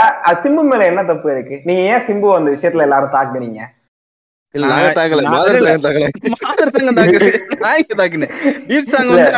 சிம்பு 0.43 0.63
மேல 0.69 0.81
என்ன 0.85 1.01
தப்பு 1.05 1.27
இருக்கு? 1.31 1.57
நீங்க 1.67 1.81
ஏன் 1.91 2.05
சிம்பு 2.07 2.29
அந்த 2.35 2.49
விஷயத்துல 2.55 2.85
எல்லாரும் 2.87 3.15
தாக்குனீங்க? 3.15 3.61
இல்ல 4.55 4.69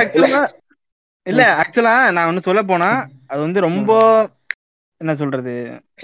ஆக்சுவலா 0.01 0.41
இல்ல. 1.25 1.41
ஆக்சுவலா 1.61 1.95
நான் 2.15 2.29
ஒண்ணு 2.29 2.47
சொல்ல 2.47 2.61
போனா 2.63 2.89
அது 3.27 3.39
வந்து 3.41 3.59
ரொம்ப 3.67 3.91
என்ன 5.01 5.13
சொல்றது? 5.15 5.53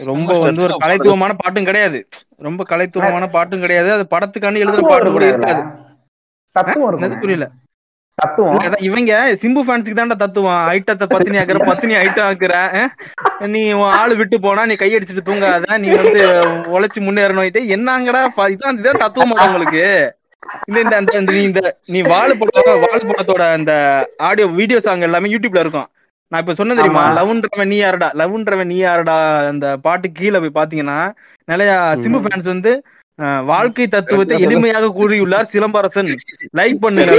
ரொம்ப 0.06 0.30
வந்து 0.40 0.62
ஒரு 0.66 0.76
கலைத்துவமான 0.84 1.32
பாட்டும் 1.42 1.68
கிடையாது. 1.70 2.00
ரொம்ப 2.40 2.62
கலைத்துவமான 2.70 3.26
பாட்டும் 3.36 3.64
கிடையாது. 3.66 3.90
அது 3.92 4.06
படத்துக்காண்டி 4.14 4.64
எழுதுற 4.64 4.84
பாட்டு 4.88 5.12
கூட. 5.12 5.26
இருக்காது. 5.28 5.62
தத்துவம் 6.56 6.86
என்னது 6.88 7.06
இருக்கும் 7.06 7.24
புரியல. 7.24 7.48
தத்துவம். 8.18 8.54
இல்ல, 8.54 8.68
அதான் 8.68 8.86
இவங்க 8.86 9.12
சிம்பு 9.42 9.62
ஃபேன்ஸுக்கு 9.66 9.98
தான்டா 9.98 10.16
தத்துவம். 10.22 10.62
ஐட்டத்தை 10.76 11.06
பத்தினி 11.12 11.40
ஆக்குற 11.42 11.60
பத்தினி 11.70 11.96
ஐட்டம் 12.04 12.28
ஆக்குற? 12.30 12.54
நீ 13.56 13.62
ஆளு 13.98 14.14
விட்டு 14.22 14.38
போனா 14.46 14.62
நீ 14.70 14.76
கையடிச்சிட்டு 14.80 15.28
தூங்காத 15.28 15.78
நீ 15.84 15.90
வந்து 16.00 16.24
உழைச்சு 16.76 17.02
முன்னேறணும் 17.08 17.50
என்னங்கடா 17.76 18.22
இதான் 18.56 18.80
இதான் 18.82 19.04
தத்துவமா 19.04 19.38
உங்களுக்கு? 19.48 19.84
இந்த 20.70 20.80
இந்த 20.84 20.96
அந்த 21.02 21.32
நீ 21.36 21.44
இந்த 21.50 21.62
நீ 21.94 22.00
வாழு 22.12 22.34
படம் 22.40 22.82
வாழு 22.86 23.04
படத்தோட 23.12 23.44
அந்த 23.58 23.72
ஆடியோ 24.30 24.48
வீடியோ 24.60 24.80
சாங் 24.86 25.08
எல்லாமே 25.08 25.32
யூடியூப்ல 25.34 25.64
இருக்கும். 25.66 25.88
நான் 26.32 26.42
இப்ப 26.44 26.54
சொன்ன 26.60 26.76
தெரியுமா. 26.78 27.04
லவ்ன்றவன் 27.18 27.72
நீ 27.72 27.78
யாருடா? 27.82 28.10
லவ்ன்றவன் 28.22 28.72
நீ 28.72 28.78
யாருடா? 28.80 29.18
அந்த 29.52 29.68
பாட்டு 29.86 30.08
கீழே 30.20 30.40
போய் 30.44 30.58
பாத்தீங்கன்னா 30.60 31.00
நிறைய 31.48 31.72
சிம்பு 32.04 32.20
ஃபேன்ஸ் 32.24 32.54
வந்து 32.54 32.72
வாழ்க்கை 33.48 33.86
தத்துவத்தை 33.88 34.36
எளிமையாக 34.46 34.90
கூறியுள்ளார் 34.94 35.52
சிலம்பரசன் 35.52 36.10
லைக் 36.58 36.82
பண்ணுங்க 36.82 37.14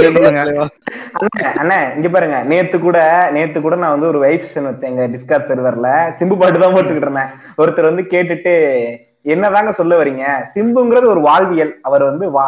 அண்ணே, 1.17 1.49
அண்ணே 1.61 1.79
இங்க 1.95 2.09
பாருங்க 2.09 2.37
நேத்து 2.49 2.77
கூட 2.79 2.99
நேத்து 3.35 3.59
கூட 3.59 3.75
நான் 3.81 3.95
வந்து 3.95 4.09
ஒரு 4.11 4.19
வைப் 4.19 4.45
செஷன் 4.45 4.69
வச்சேன் 4.69 4.91
எங்க 4.91 5.05
டிஸ்கார்ட் 5.13 5.49
சர்வர்ல 5.49 5.89
சிம்பு 6.19 6.37
பாட்டு 6.37 6.61
தான் 6.61 6.75
போட்டுக்கிட்டு 6.75 7.09
இருந்தேன் 7.09 7.31
ஒருத்தர் 7.57 7.89
வந்து 7.89 8.05
கேட்டுட்டு 8.11 8.53
என்னதாங்க 9.25 9.73
சொல்ல 9.77 9.93
வரீங்க 9.97 10.25
சிம்புங்கிறது 10.53 11.07
ஒரு 11.07 11.23
வாழ்வியல் 11.25 11.73
அவர் 11.81 12.03
வந்து 12.03 12.27
வா 12.31 12.47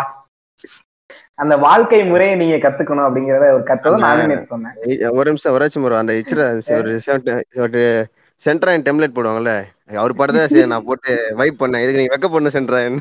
அந்த 1.37 1.53
வாழ்க்கை 1.61 2.01
முறையை 2.05 2.33
நீங்க 2.35 2.57
கத்துக்கணும் 2.59 3.07
அப்படிங்கறத 3.07 3.49
ஒரு 3.53 3.65
கத்ததை 3.65 3.97
நானும் 4.03 4.31
நேத்து 4.31 4.51
சொன்னேன் 4.51 5.13
ஒரு 5.17 5.27
நிமிஷம் 5.29 5.55
வராச்சும் 5.55 5.87
அந்த 5.99 7.79
சென்ட்ராயன் 8.41 8.85
டெம்ப்ளேட் 8.85 9.15
போடுவாங்கல்ல 9.15 9.53
அவர் 9.99 10.13
படத்தை 10.15 10.41
சரி 10.53 10.65
நான் 10.71 10.85
போட்டு 10.85 11.11
வைப் 11.39 11.61
பண்ணேன். 11.61 11.83
இதுக்கு 11.83 12.01
நீங்க 12.01 12.13
வெக்க 12.15 12.27
பண்ண 12.33 12.49
சென்ட்ராயன் 12.57 12.97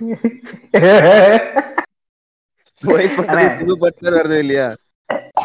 வைப் 2.83 3.17
பண்ணது. 3.19 3.49
சிம்பு 3.61 3.77
பாட்டு 3.83 4.11
வருது 4.19 4.39
இல்லையா? 4.45 4.67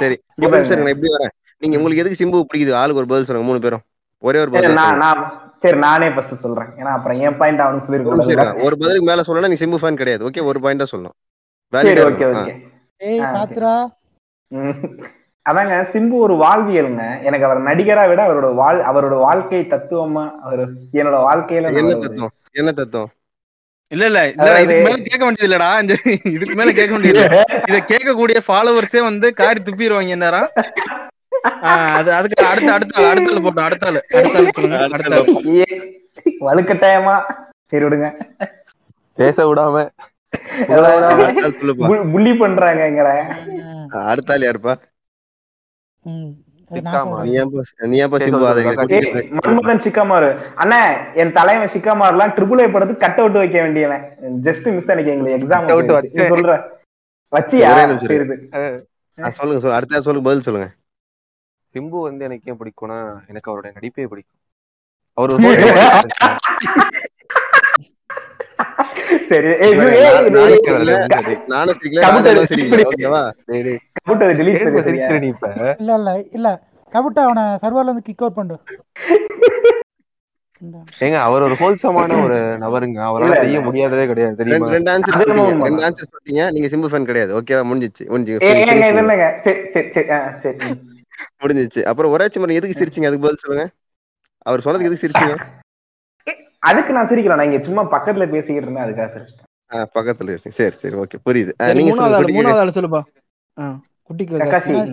சரி 0.02 0.16
நான் 0.36 0.94
எப்படி 0.94 1.12
வரேன். 1.16 1.34
நீங்க 1.62 1.78
உங்களுக்கு 1.78 2.04
எதுக்கு 2.04 2.22
சிம்பு 2.22 2.40
பிடிக்குது? 2.52 2.74
ஆளுக்கு 2.82 3.02
ஒரு 3.02 3.12
பதில் 3.12 3.28
சொல்லுங்க 3.28 3.50
மூணு 3.50 3.64
பேரும். 3.66 3.84
ஒரே 4.24 4.40
ஒரு 4.40 4.52
பதில் 4.52 4.78
நான் 4.80 4.84
சொல்லுங்க. 4.84 5.06
நான் 5.06 5.22
சரி 5.64 5.78
நானே 5.78 6.10
ஃபர்ஸ்ட் 6.10 6.44
சொல்றேன். 6.46 6.70
ஏன்னா 6.80 6.92
அப்புறம் 6.98 7.20
என் 7.20 7.38
பாயிண்ட் 7.38 7.62
அவனு 7.66 7.86
சொல்லிருக்கோம். 7.86 8.64
ஒரு 8.66 8.76
பதிலுக்கு 8.82 9.10
மேல 9.10 9.24
சொல்லணும் 9.28 9.54
நீ 9.54 9.60
சிம்பு 9.64 9.82
ஃபேன் 9.84 10.02
கிடையாது. 10.02 10.26
ஓகே 10.30 10.44
ஒரு 10.50 10.60
பாயிண்டா 10.60 10.88
சொல்லணும். 10.94 11.16
சரி 11.74 12.02
ஓகே. 12.10 12.26
ஓகே 12.32 12.54
ஏய் 13.02 13.22
ம். 14.52 14.76
அதாங்க 15.46 15.74
சிம்பு 15.94 16.16
ஒரு 16.26 16.36
வாழ்வியலுங்க. 16.44 17.04
எனக்கு 17.28 17.48
அவர் 17.48 17.60
நடிகரா 17.64 18.04
விட 18.12 18.22
அவரோட 18.28 18.48
வாழ் 18.62 18.80
அவரோட 18.90 19.16
வாழ்க்கை 19.26 19.60
தத்துவமா 19.74 20.24
அவர் 20.46 20.64
என்னோட 21.00 21.18
வாழ்க்கையில 21.28 21.72
என்ன 21.82 21.94
தத்துவம்? 22.06 22.34
என்ன 22.60 22.72
தத்துவம்? 22.72 23.12
இல்ல 23.92 24.06
இல்ல. 24.06 24.22
இல்ல 24.30 24.62
இதுக்கு 24.62 24.84
மேல 24.86 24.96
கேட்க 25.08 25.24
வேண்டியது 25.26 25.50
இல்லடா. 25.50 25.70
இந்த 25.82 25.94
இதுக்கு 26.36 26.56
மேல 26.60 26.72
கேட்க 26.78 26.92
வேண்டியது 26.96 27.20
இல்ல. 27.24 27.44
இத 27.70 27.78
கேட்கக்கூடிய 27.92 28.38
ஃபாலோவர்ஸே 28.48 29.02
வந்து 29.10 29.28
காரி 29.42 29.62
துப்பிடுவாங்க 29.68 30.18
நேரம் 30.24 30.50
அது 31.98 32.10
அதுக்கு 32.18 32.38
அடுத்த 32.52 32.70
அடுத்த 32.76 32.96
அடுத்த 33.08 33.32
ஆள் 33.32 33.44
போட்டோம். 33.46 33.66
அடுத்த 33.68 33.86
ஆள் 33.90 34.00
அடுத்த 34.18 34.38
ஆள் 34.40 34.56
சொல்லுங்க. 34.58 34.78
அடுத்த 34.96 35.16
ஆள். 35.18 35.28
வலுக்கட்டாயமா. 36.48 37.16
சரி 37.72 37.84
விடுங்க. 37.86 38.08
பேச 39.18 39.38
விடாம. 39.50 39.86
புள்ளி 42.14 42.32
பண்றாங்கங்கிற 42.42 43.10
அடுத்த 44.12 44.34
ஆள் 44.36 44.46
யாருப்பா? 44.48 44.74
மன்மதன் 49.46 49.80
சிக்காமாரு. 49.80 50.30
அண்ணா 50.56 51.12
என் 51.14 51.32
தலைவன் 51.32 51.70
சிக்காமாருலாம் 51.70 52.34
ட்ரிபிள் 52.36 52.60
ஏ 52.60 52.68
படத்துக்கு 52.68 53.08
கட் 53.08 53.20
அவுட் 53.20 53.32
வைக்க 53.32 53.62
வேண்டியவன். 53.62 54.02
ஜஸ்ட் 54.44 54.74
மிஸ் 54.74 54.90
அன்னைக்கு 54.90 55.14
எங்களுக்கு 55.14 55.48
எக்ஸாம். 55.48 55.68
சொல்ற. 56.18 56.74
ஆ, 59.18 59.30
சொல்லுங்க 59.30 59.60
சொல்லுங்க 59.60 59.76
அடுத்த 59.76 60.02
சொல்லுங்க 60.02 60.30
பதில் 60.30 60.42
சொல்லுங்க. 60.42 60.74
சிம்பு 61.74 62.02
வந்து 62.02 62.24
எனக்கு 62.26 62.52
ஏன் 62.52 62.58
பிடிக்கும்னா 62.58 63.20
எனக்கு 63.28 63.52
அவருடைய 63.52 63.78
நடிப்பே 63.80 64.06
பிடிக்கும். 64.06 64.40
அவர் 65.18 65.32
சரி 69.30 69.50
இல்ல 69.68 69.86
இல்ல 75.96 76.12
இல்ல. 76.34 76.50
கபுட்டா 76.94 77.22
அவனை 77.26 77.44
சர்வர்ல 77.64 77.90
இருந்து 77.90 78.08
கிக் 78.08 78.24
அவுட் 78.24 78.38
பண்ணு 78.38 78.58
இந்த 80.62 80.78
ஏங்க 81.06 81.18
அவர் 81.24 81.46
ஒரு 81.46 81.56
ஹோல்சமான 81.60 82.18
ஒரு 82.22 82.36
நபருங்க. 82.62 83.00
அவரால 83.08 83.34
செய்ய. 83.40 83.58
முடியாததே 83.60 84.06
கிடையாது 84.08 84.38
தெரியுமா? 84.38 84.70
ரெண்டு 84.70 84.92
ஆன்சர். 84.92 85.18
ரெண்டு 85.64 85.84
ஆன்சர் 85.86 86.08
சொல்லிட்டீங்க 86.08 86.44
நீங்க 86.52 86.68
சிம்பு 86.68 86.92
ஃபேன் 86.92 87.08
கிடையாது. 87.08 87.32
ஓகேவா 87.40 87.64
முடிஞ்சிச்சு. 87.66 88.04
முடிஞ்சு 88.10 88.32
ஏ, 88.36 88.38
ஏங்க, 88.52 88.64
finish 88.64 88.86
இது 88.86 88.96
பண்ணுங்க. 89.00 89.26
என்னங்க 89.26 89.28
சரி 89.46 89.60
சரி 89.74 89.90
சரி 89.96 90.10
ஆ, 90.10 90.20
சரி. 90.44 90.58
ம். 90.68 90.80
முடிஞ்சிச்சு. 91.42 91.82
அப்புறம் 91.84 92.14
ஒராச்சி 92.14 92.40
மரம் 92.40 92.58
எதுக்கு 92.58 92.80
சிரிச்சீங்க? 92.80 93.10
அதுக்கு 93.10 93.28
பதில் 93.28 93.44
சொல்லுங்க. 93.44 93.66
அவர் 94.46 94.64
சொன்னதுக்கு 94.66 94.90
எதுக்கு 94.90 95.04
சிரிச்சீங்க? 95.04 95.36
அதுக்கு 96.66 96.92
நான் 96.94 97.10
சிரிக்கல 97.10 97.38
நான் 97.38 97.50
இங்க 97.50 97.60
சும்மா 97.66 97.84
பக்கத்துல 97.92 98.26
பேசிக்கிட்டு 98.32 98.66
இருந்தேன் 98.66 98.86
அதுக்காக 98.86 99.10
சிரிச்சிட்டேன். 99.14 99.50
ஆ, 99.72 99.78
பக்கத்துல. 99.96 100.36
சரி 100.58 100.76
சரி 100.76 100.96
ஓகே 101.04 101.18
புரியுது. 101.26 101.52
நீங்க 101.72 101.92
மூணாவது 101.92 101.98
சொல்லுங்க 101.98 102.18
ஆள் 102.18 102.24
குட்டி 102.24 102.36
மூணாவது 102.38 102.62
ஆள் 102.64 102.76
சொல்லுப்பா. 102.78 103.02
குட்டி 104.10 104.26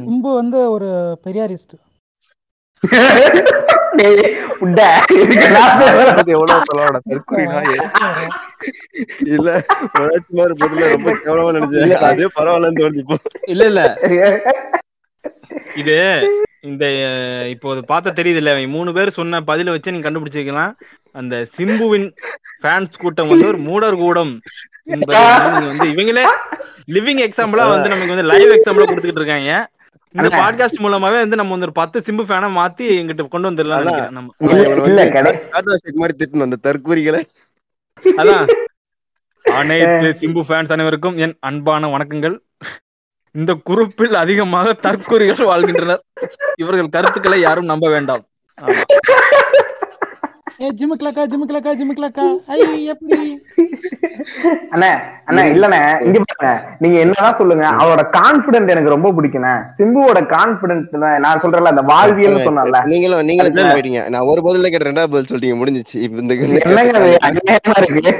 சிம்பு 0.04 0.30
வந்து 0.40 0.60
ஒரு 0.74 0.90
பெரியாரிஸ்ட். 1.26 1.74
இல்ல 9.28 9.50
ரொம்ப 10.92 11.10
கேவலமா 11.20 11.50
நினைச்சேன் 11.56 11.92
அதே 12.08 12.26
பரவாயில்லன்னு 12.36 12.80
தோணுச்சு 12.80 13.02
இப்போ. 13.04 13.16
இல்ல 13.46 13.64
இல்ல. 13.70 13.82
இது 15.80 15.96
இந்த 16.64 16.84
இப்போ 17.48 17.74
பார்த்தா 17.88 18.10
தெரியுது 18.12 18.40
இல்ல 18.40 18.66
மூணு 18.68 18.92
பேர் 18.92 19.10
சொன்ன 19.10 19.40
பதில 19.42 19.70
வச்சு 19.70 19.92
நீங்க 19.92 20.10
கண்டுபிடிச்சிக்கலாம் 20.10 20.72
அந்த 21.14 21.46
சிம்புவின் 21.56 22.06
ஃபேன்ஸ் 22.62 22.98
கூட்டம் 22.98 23.28
வந்து 23.28 23.46
ஒரு 23.46 23.58
மூடர் 23.58 23.96
கூடம் 23.96 24.32
என்பதை 24.86 25.18
வந்து 25.68 25.86
இவங்களே 25.88 26.24
லிவிங் 26.88 27.22
எக்ஸாம்பிளா 27.26 27.64
வந்து 27.68 27.88
நமக்கு 27.88 28.14
வந்து 28.14 28.28
லைவ் 28.28 28.52
எக்ஸாம்பிளா 28.52 28.86
கொடுத்துக்கிட்டு 28.86 29.22
இருக்காங்க. 29.22 29.50
இந்த. 30.14 30.28
பாட்காஸ்ட் 30.38 30.82
மூலமாவே 30.82 31.18
வந்து 31.18 31.36
நம்ம 31.36 31.50
வந்து 31.50 31.66
ஒரு 31.66 31.72
பத்து 31.72 31.98
சிம்பு 32.00 32.24
ஃபேனை 32.24 32.48
மாத்தி 32.52 32.86
எங்கிட்ட 32.96 33.28
கொண்டு 33.28 33.50
வந்துடலாம் 33.50 33.84
நம்ம. 34.10 34.32
ஆனா 34.40 34.50
இல்ல, 34.50 34.62
இவனை 34.62 34.84
இல்ல, 34.84 35.02
வந்து 35.02 35.14
கடை- 35.16 35.38
டாடா 35.50 35.74
ஷேக் 35.76 35.94
மாதிரி 35.94 36.16
திட்டணும் 36.18 36.42
அந்த 36.42 36.58
தற்கூரிகளை 36.62 37.22
அதான். 38.04 38.46
அனைத்து 39.60 40.08
சிம்பு 40.20 40.40
ஃபேன்ஸ் 40.48 40.72
அனைவருக்கும் 40.72 41.16
என் 41.16 41.36
அன்பான 41.40 41.88
வணக்கங்கள். 41.88 42.34
இந்த 43.34 43.52
குரூப்பில் 43.68 44.14
அதிகமாக 44.22 44.72
தற்கொலைகள் 44.84 45.48
வாழ்கின்றனர். 45.50 46.02
இவர்கள் 46.62 46.94
கருத்துக்களை 46.96 47.38
யாரும் 47.46 47.70
நம்ப 47.72 47.86
வேண்டாம். 47.94 48.24
ஏ 50.64 50.68
ஜிமுக்லக்கா 50.80 51.22
ஜிமுக்லக்கா 51.30 51.70
ஜிமுக்லக்கா 51.78 52.24
ஐ 52.54 52.58
எப்படி? 52.92 53.18
அண்ணா 54.74 54.90
அண்ணா 55.28 55.42
இல்லண்ணே 55.52 55.80
இங்க 56.06 56.18
பாருங்க. 56.26 56.50
நீங்க 56.82 56.96
என்னதான் 57.04 57.38
சொல்லுங்க 57.40 57.64
அவரோட 57.80 58.02
கான்பிடன்ட் 58.18 58.72
எனக்கு 58.74 58.94
ரொம்ப 58.94 59.10
பிடிக்குண்ணே 59.16 59.54
சிம்புவோட 59.78 60.20
கான்பிடன்ட் 60.34 60.94
நான் 61.24 61.42
சொல்றேன்ல 61.44 61.74
அந்த 61.74 61.84
வாழ்வியல்னு 61.92 62.46
சொன்னல 62.48 62.84
நீங்களும் 62.92 63.26
நீங்களும் 63.30 63.74
போயிட்டீங்க 63.74 64.02
நான் 64.14 64.30
ஒரு 64.34 64.42
பதில 64.48 64.70
கேட்ட 64.70 64.90
ரெண்டாவது 64.90 65.14
பதில் 65.14 65.30
சொல்லிட்டீங்க 65.30 65.58
முடிஞ்சிச்சு. 65.62 65.98
இப்ப 66.06 66.24
இந்த 66.24 66.34
என்னங்க 66.68 66.98
அது? 67.02 67.12
அநியாயமா 67.30 67.76
இருக்கு. 67.82 68.14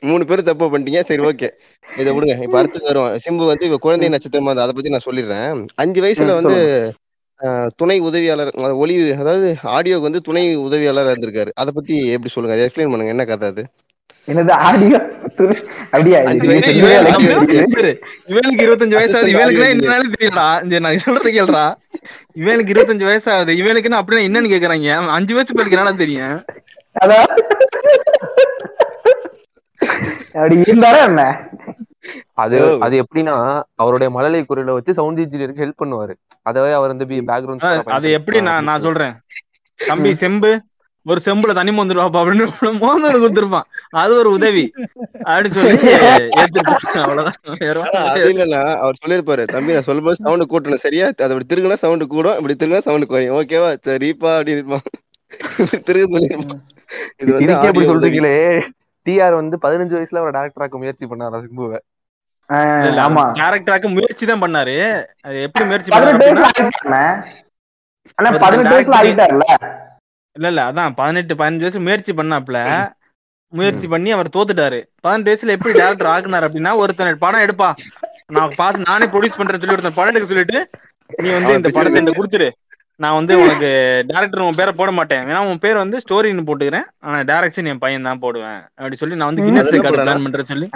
மூணு 0.00 0.24
பேரும் 0.24 0.44
தப்பு 0.44 0.78
பண்ணிட்டீங்க. 0.78 1.00
சரி 1.00 1.22
ஓகே. 1.22 1.48
இதை 1.96 2.18
விடுங்க. 2.18 2.42
இப்ப 2.42 2.58
அடுத்து 2.58 2.80
வரும் 2.82 3.18
சிம்பு 3.24 3.46
வந்து 3.46 3.66
இப்ப 3.66 3.76
குழந்தை 3.76 4.08
நட்சத்திரமா 4.08 4.56
அதை 4.56 4.72
பத்தி 4.72 4.90
நான் 4.90 5.06
சொல்லிடுறேன். 5.10 5.66
அஞ்சு 5.74 6.02
வயசுல 6.02 6.34
வந்து 6.34 6.58
ஆஹ், 7.40 7.68
துணை 7.76 7.98
உதவியாளர் 7.98 8.50
ஒளி 8.74 9.10
அதாவது 9.12 9.56
ஆடியோக்கு 9.64 10.00
வந்து 10.00 10.20
துணை 10.20 10.56
உதவியாளர் 10.56 11.06
இருந்திருக்காரு. 11.06 11.50
அதை 11.54 11.72
பத்தி 11.74 12.08
எப்படி 12.10 12.28
சொல்லுங்க? 12.28 12.56
அதை 12.56 12.66
எக்ஸ்பிளைன் 12.66 12.90
பண்ணுங்க. 12.90 13.08
என்ன 13.08 13.24
கதை 13.24 13.48
அது? 13.48 13.62
என்னது 14.28 14.50
ஆடியோ? 14.50 14.98
அப்படியா? 15.90 16.18
இவனுக்கு 18.26 18.66
இருபத்தஞ்சு 18.66 18.94
வயசு 18.94 19.16
ஆகுது. 19.16 19.28
Assistant 19.28 19.28
இவனுக்கு 19.28 19.64
என்னன்னு 19.64 20.12
தெரியலடா. 20.18 20.62
இந்த 20.62 20.78
நான் 20.78 20.98
சொல்றது 20.98 21.30
கேளுடா. 21.30 21.64
இவனுக்கு 22.34 22.72
இருபத்தஞ்சு 22.72 23.04
வயசு 23.04 23.32
ஆகுது. 23.32 23.52
இவனுக்குன்னு 23.52 24.00
அப்படின்னா 24.00 24.26
என்னன்னு 24.28 24.52
கேக்குறாங்க? 24.54 25.08
அஞ்சு 25.08 25.34
வயசு 25.34 25.52
பிள்ளைக்கு 25.52 25.78
என்னடா 25.78 25.96
தெரியும். 25.96 26.44
அதான். 27.04 27.26
அப்படி 30.34 30.56
இருந்தாரா 30.56 31.02
என்ன? 31.06 31.48
அது. 32.32 32.58
அது 32.80 33.04
எப்படின்னா 33.04 33.62
அவருடைய 33.74 34.12
மழலை 34.12 34.44
குரலை 34.44 34.72
வச்சு 34.72 34.92
சவுண்ட் 34.92 35.20
இன்ஜினியருக்கு 35.20 35.64
ஹெல்ப் 35.64 35.80
பண்ணுவாரு. 35.84 36.14
அதவே 36.50 36.72
அவர் 36.72 36.92
வந்து 36.92 37.04
பேக்ரவுண்ட் 37.04 37.90
அது 37.98 38.12
எப்படி 38.12 38.40
நான் 38.42 38.64
நான் 38.64 38.82
சொல்றேன். 38.82 39.14
தம்பி 39.76 40.14
செம்பு 40.14 40.50
ஒரு 41.06 41.20
செம்புல 41.24 41.54
தண்ணி 41.54 41.72
மோந்துருவாப்பா 41.76 42.18
அப்படின்னு 42.20 42.78
மோந்து 42.78 43.10
கொடுத்துருப்பான். 43.20 43.66
அது 43.90 44.16
ஒரு 44.16 44.30
உதவி. 44.30 44.64
அப்படின்னு 45.24 45.50
சொல்லி 45.50 45.70
ஏத்துக்கிட்டான். 46.40 47.00
அவ்வளவுதான். 47.00 48.76
அவர் 48.78 48.98
சொல்லிருப்பாரு 49.06 49.44
தம்பி 49.44 49.72
நான் 49.72 49.88
சொல்லும்போது 49.88 50.16
சவுண்ட் 50.24 50.50
கூட்டணும். 50.50 50.82
சரியா? 50.86 51.06
அது 51.06 51.32
அப்படி 51.34 51.46
திருகுனா 51.50 51.74
சவுண்ட் 51.84 52.06
கூடும். 52.08 52.36
இப்படி 52.36 52.54
திருகுனா 52.58 52.80
சவுண்ட் 52.88 53.06
குறையும். 53.06 53.36
ஓகேவா? 53.36 53.70
சரிப்பா 53.86 54.30
அப்படின்னு 54.34 54.58
இருப்பான். 54.58 54.86
திருக 55.88 56.04
சொல்லிருப்பான் 56.14 56.60
இது 57.22 57.32
வந்து. 57.32 57.82
சொல்றீங்களே. 57.90 58.36
டிஆர் 59.10 59.40
வந்து 59.40 59.56
பதினஞ்சு 59.64 59.96
வயசுல 59.98 60.22
அவர் 60.22 60.36
டேரக்டராக்க 60.38 60.82
முயற்சி 60.82 61.04
பண்ணாரா 61.12 61.40
சிம்புவை? 61.44 61.80
ஆமா. 63.06 63.24
கேரக்டராக்க 63.40 63.88
முயற்சி 63.96 64.24
தான் 64.26 64.42
பண்ணாரு. 64.44 64.76
அது 65.26 65.36
எப்படி 65.46 65.64
முயற்சி 65.64 65.90
இல்ல 70.36 70.48
இல்ல 70.48 70.60
அதான் 70.70 70.96
பதினெட்டு 70.98 71.34
பதினஞ்சு 71.40 71.64
வயசு 71.66 71.86
முயற்சி 71.86 72.12
பண்ணாப்ல 72.12 72.58
முயற்சி 73.52 73.86
பண்ணி 73.92 74.10
அவர் 74.16 74.34
தோத்துட்டாரு. 74.34 74.76
பதினெட்டு 75.04 75.30
வயசுல 75.30 75.54
எப்படி 75.56 75.72
டேரக்டர் 75.78 76.10
ஆக்குனாரு 76.12 76.46
அப்படின்னா 76.48 76.72
ஒருத்தன் 76.82 77.22
படம் 77.24 77.44
எடுப்பா. 77.46 77.68
நான் 78.36 78.56
பார்த்து 78.56 78.88
நானே 78.90 79.06
ப்ரொடியூஸ் 79.12 79.38
பண்றேன்னு 79.38 79.62
சொல்லி 79.62 79.76
ஒருத்தன் 79.76 79.98
படம் 79.98 80.12
எடுக்க 80.12 80.28
சொல்லிட்டு 80.32 80.58
நீ 81.10 81.28
வந்து 81.36 81.52
இந்த 81.58 81.68
படத்தை. 81.76 81.96
என்கிட்ட 81.98 82.18
கொடுத்துரு. 82.18 82.48
நான் 83.00 83.14
வந்து 83.14 83.40
உனக்கு 83.40 84.04
டேரக்டர் 84.08 84.40
உன் 84.40 84.54
பேரை 84.56 84.72
போட 84.76 84.90
மாட்டேன். 84.90 85.22
வேணா 85.22 85.36
உன் 85.36 85.58
பேர் 85.58 85.76
வந்து 85.76 86.00
ஸ்டோரின்னு 86.08 86.44
போட்டுக்கிறேன். 86.46 86.84
ஆனா 87.00 87.18
டேரக்ஷன் 87.18 87.66
என் 87.66 87.78
பையன் 87.78 88.02
தான் 88.02 88.18
போடுவேன். 88.18 88.60
அப்படி 88.74 88.96
சொல்லி 88.96 89.16
நான் 89.16 89.34
வந்து. 89.34 89.42
Guinness 89.42 89.64
record. 89.64 89.96
பிளான் 89.96 90.24
பண்றேன்னு 90.26 90.42
சொல்லி. 90.42 90.68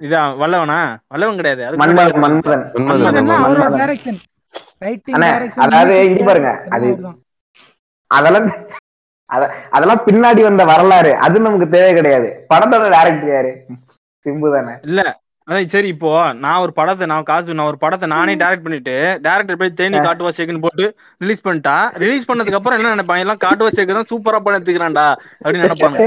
இதான் 0.00 0.34
வல்லவனா? 0.40 0.96
வல்லவன் 1.08 1.36
கிடையாது. 1.36 1.66
அது 1.66 1.76
அதாவது 5.56 6.04
இங்க 6.04 6.24
பாருங்க, 6.24 6.62
அது- 6.70 7.14
அதெல்லாம் 8.06 8.52
அத 9.24 9.54
அதெல்லாம் 9.70 10.02
பின்னாடி 10.06 10.42
வந்த 10.42 10.64
வரலாறு. 10.64 11.16
அது 11.16 11.40
நமக்கு 11.40 11.68
தேவை 11.68 11.94
கிடையாது. 11.94 12.46
படத்தோட 12.54 12.90
டேரக்டர் 12.90 13.32
யாரு? 13.32 13.64
சிம்பு 14.24 14.54
தானே. 14.54 14.78
இல்ல 14.82 15.21
அதான் 15.48 15.72
சரி 15.72 15.88
இப்போ 15.94 16.10
நான் 16.42 16.62
ஒரு 16.64 16.72
படத்தை 16.76 17.04
நான் 17.12 17.26
காசு 17.30 17.56
நான் 17.58 17.70
ஒரு 17.70 17.78
படத்தை 17.84 18.06
நானே 18.12 18.34
டைரக்ட் 18.42 18.64
பண்ணிட்டு 18.66 18.94
டேரக்டர் 19.24 19.58
போய் 19.60 19.78
தேனி 19.80 19.98
காட்டுவா 20.04 20.30
சேக்குன்னு 20.36 20.64
போட்டு 20.64 20.84
ரிலீஸ் 21.20 21.44
பண்ணிட்டா 21.46 21.74
ரிலீஸ் 22.02 22.28
பண்ணதுக்கு 22.28 22.58
அப்புறம் 22.58 22.78
என்ன 22.78 22.92
நினைப்பாங்க 22.94 23.24
எல்லாம் 23.24 23.42
காட்டுவா 23.44 23.70
சேக்கு 23.76 23.98
தான் 23.98 24.10
சூப்பரா 24.12 24.40
படம் 24.40 24.58
எடுத்துக்கிறான்டா 24.58 25.06
அப்படின்னு 25.42 25.66
நினைப்பாங்க. 25.66 25.98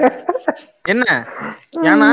என்ன? 0.93 1.05
ஏன்னா 1.89 2.09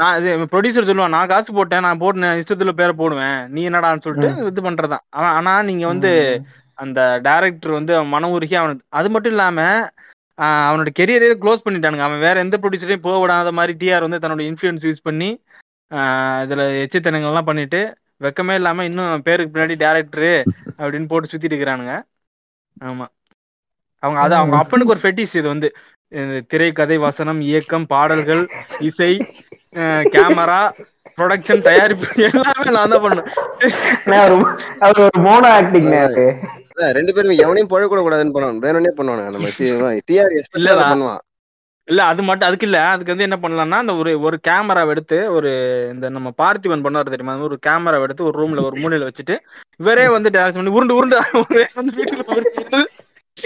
நான் 0.00 0.16
இது 0.20 0.48
ப்ரொடியூசர் 0.52 0.88
சொல்லுவான் 0.90 1.14
நான் 1.16 1.30
காசு 1.32 1.50
போட்டேன் 1.56 1.86
நான் 1.86 2.02
போட்டு 2.02 2.32
இஷ்டத்துல 2.42 2.72
பேரை 2.80 2.94
போடுவேன் 3.00 3.38
நீ 3.54 3.62
என்னடான்னு 3.68 4.04
சொல்லிட்டு 4.06 4.48
இது 4.50 4.66
பண்றதுதான். 4.68 5.04
அவன் 5.16 5.32
ஆனா 5.38 5.54
நீங்க 5.70 5.84
வந்து 5.92 6.12
அந்த 6.78 7.00
டைரக்டர் 7.26 7.78
வந்து 7.78 7.94
மன 8.14 8.30
உருகி 8.36 8.56
அவனுக்கு 8.60 8.84
அது 8.98 9.08
மட்டும் 9.14 9.34
இல்லாம 9.34 9.58
அவனோட 10.66 10.90
கெரியரே 10.98 11.30
க்ளோஸ் 11.42 11.64
பண்ணிட்டானுங்க. 11.64 12.04
அவன் 12.06 12.24
வேற 12.26 12.36
எந்த 12.44 12.56
ப்ரொடியூசரையும் 12.60 13.06
போக 13.06 13.16
விடாத 13.22 13.50
மாதிரி 13.58 13.72
டிஆர் 13.80 14.06
வந்து 14.06 14.22
தன்னோட 14.22 14.42
இன்ஃபுளுன்ஸ் 14.50 14.86
யூஸ் 14.88 15.06
பண்ணி 15.08 15.30
இதுல 16.42 16.62
எச்சித்தனங்கள்லாம் 16.82 17.42
பண்ணிட்டு 17.42 17.80
வெக்கமே 18.20 18.54
இல்லாம 18.54 18.84
இன்னும் 18.84 19.22
பேருக்கு 19.22 19.54
பின்னாடி 19.54 19.76
டேரக்டரு 19.82 20.32
அப்படின்னு 20.78 21.06
போட்டு 21.06 21.30
சுத்திட்டு 21.30 21.54
இருக்கிறானுங்க. 21.54 21.94
ஆமா. 22.76 23.06
அவங்க 24.02 24.18
அது 24.20 24.34
அவங்க 24.34 24.56
அப்பனுக்கு 24.56 24.94
ஒரு 24.94 25.02
ஃபெட்டிஸ் 25.02 25.36
இது 25.36 25.48
வந்து. 25.48 25.68
இந்த 26.12 26.36
திரைக்கதை 26.48 26.96
வசனம் 26.98 27.40
இயக்கம் 27.40 27.86
பாடல்கள் 27.86 28.42
இசை 28.80 29.10
கேமரா 30.14 30.62
ப்ரொடக்ஷன் 31.18 31.66
தயாரிப்பு 31.66 32.06
எல்லாமே 32.28 32.70
நான் 32.70 32.92
தான் 32.94 33.04
அதான் 36.70 36.94
ரெண்டு 36.98 37.12
பேரும் 37.12 37.40
எவனையும் 37.44 37.70
புழ 37.72 37.82
கூட 37.86 38.00
கூடாதுன்னு 38.00 38.34
பண்ணுவான் 38.34 38.62
வேணும்னே 38.66 38.92
பண்ணுவானுங்க. 38.96 39.30
நம்ம. 39.30 39.50
பண்ணுவான். 40.86 41.20
இல்ல 41.90 42.00
அது 42.10 42.22
மட்டும் 42.22 42.48
அதுக்கு 42.48 42.66
இல்ல 42.66 42.78
அதுக்கு 42.90 43.12
வந்து 43.12 43.26
என்ன 43.26 43.36
பண்ணலாம்னா 43.38 43.78
அந்த 43.82 43.94
ஒரு 44.00 44.10
ஒரு 44.20 44.36
கேமரா 44.48 44.82
எடுத்து 44.92 45.18
ஒரு 45.36 45.50
இந்த 45.92 46.08
நம்ம 46.10 46.28
பார்த்திபன் 46.38 46.84
பண்ணாரு 46.84 47.12
தெரியுமா 47.14 47.34
ஒரு 47.48 47.56
கேமரா 47.66 48.02
எடுத்து 48.04 48.28
ஒரு 48.28 48.36
ரூம்ல 48.40 48.64
ஒரு 48.68 48.76
மூலையில 48.82 49.08
வச்சுட்டு 49.08 49.36
இவரே 49.80 50.06
வந்து 50.14 50.30
டேரக்ட் 50.36 50.58
பண்ணி 50.58 50.76
உருண்டு 50.76 50.98
உருண்டு 50.98 51.16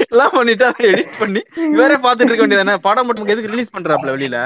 எல்லாம் 0.07 0.35
பண்ணிட்டு 0.35 0.65
அதை 0.67 0.85
எடிட் 0.91 1.19
பண்ணி 1.19 1.41
இவரே 1.75 1.97
பாத்துட்டு 2.05 2.31
இருக்க 2.31 2.45
வேண்டியதானே 2.45 2.77
படம் 2.87 3.07
மட்டும் 3.09 3.33
எதுக்கு 3.35 3.53
ரிலீஸ் 3.53 3.75
பண்றாப்ல 3.75 4.15
வெளியில. 4.15 4.39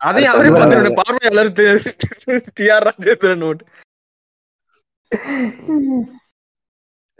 அதையும் 0.00 0.32
அவரே 0.34 0.50
பாத்துட்டு 0.52 0.98
பார்வையாளர் 1.00 1.50
டிஆர் 2.58 2.86
ராஜேந்திரன் 2.88 3.46
ஓட்டு 3.48 3.64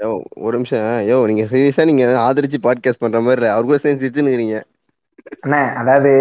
யோ 0.00 0.08
ஒரு 0.44 0.54
நிமிஷம். 0.56 0.80
யோ 1.08 1.16
நீங்க 1.30 1.44
சீரியஸா 1.50 1.84
நீங்க 1.88 2.04
ஆதரிச்சு 2.24 2.58
பாட்காஸ்ட் 2.66 3.02
பண்ற 3.02 3.18
மாதிரி 3.24 3.40
இல்ல. 3.40 3.54
அவர் 3.54 3.68
கூட 3.68 3.78
சேர்ந்து 3.82 4.02
சிரிச்சுன்னு 4.04 4.60
அண்ணே 5.38 5.62
அதாவது 5.80 6.12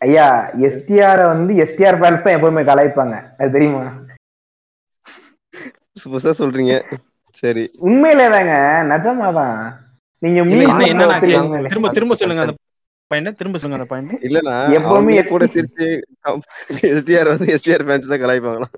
ஐயா 0.00 0.26
எஸ்டிஆர 0.68 1.18
வந்து 1.32 1.52
எஸ்டிஆர் 1.64 1.98
ஃபேன்ஸ் 2.00 2.24
தான் 2.24 2.36
எப்பவுமே 2.36 2.62
கலாய்ப்பாங்க. 2.70 3.14
அது 3.38 3.54
தெரியுமா? 3.56 3.82
புதுசு 6.04 6.32
சொல்றீங்க. 6.40 6.74
சரி. 7.36 7.64
உண்மையிலே 7.86 8.26
தாங்க 8.34 8.54
நிஜமாதான். 8.90 9.58
நீங்க. 10.22 10.40
திரும்ப 11.68 11.88
திரும்ப 11.96 12.14
சொல்லுங்க 12.20 12.42
அந்த 12.44 12.54
பாயிண்ட் 13.10 13.38
திரும்ப 13.40 13.58
சொல்லுங்க 13.58 13.78
அந்த 13.80 13.88
பாயிண்ட் 13.90 14.12
இல்லனா 14.28 14.54
எப்பவுமே 14.78 15.22
கூட 15.30 15.44
சிரிச்சு 15.54 15.88
எஸ்டிஆர் 16.90 17.30
வந்து 17.32 17.46
எஸ்டிஆர் 17.56 17.86
ஃபேன்ஸ் 17.86 18.10
தான் 18.12 18.22
கலாய்ப்பாங்களாம். 18.24 18.74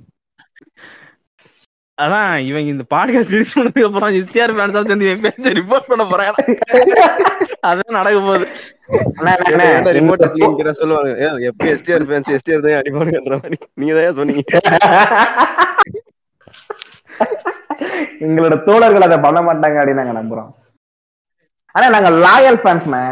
அதான் 1.99 2.33
இவங்க 2.49 2.69
இந்த 2.73 2.85
பாட்காஸ்ட் 2.95 3.33
ரிலீஸ் 3.35 3.55
பண்ணதுக்கு 3.57 3.87
அப்புறம் 3.89 4.17
எஸ்டிஆர் 4.19 4.53
ஃபேன்ஸ் 4.57 4.75
சேர்ந்து 4.89 5.07
என் 5.13 5.23
பேச்ச 5.25 5.53
ரிப்போர்ட் 5.59 5.87
பண்ண 5.91 6.05
போறாங்க. 6.11 6.43
அதான் 7.69 7.97
நடக்க 7.99 8.19
போகுது. 8.27 8.47
வச்சுக்கிற 10.25 10.73
சொல்லுவாங்க. 10.81 11.13
எப்ப 11.51 11.65
எஸ்டிஆர் 11.75 12.07
ஃபேன்ஸ் 12.09 12.29
எஸ்டிஆர் 12.37 12.65
தான் 12.67 12.79
அடிப்பானுங்கன்ற 12.81 13.37
மாதிரி. 13.43 13.59
நீங்க 13.81 13.95
தான் 13.99 14.19
சொன்னீங்க? 14.21 14.45
எங்களோட 18.27 18.55
தோழர்கள் 18.69 19.07
அதை 19.09 19.19
பண்ண 19.27 19.41
மாட்டாங்க 19.49 19.81
அப்படின்னு 19.81 20.03
நாங்க 20.03 20.17
நம்புறோம். 20.21 20.51
ஆனா 21.75 21.87
நாங்க 21.97 22.11
லாயல் 22.27 22.61
ஃபேன்ஸ்ண்ணே 22.63 23.03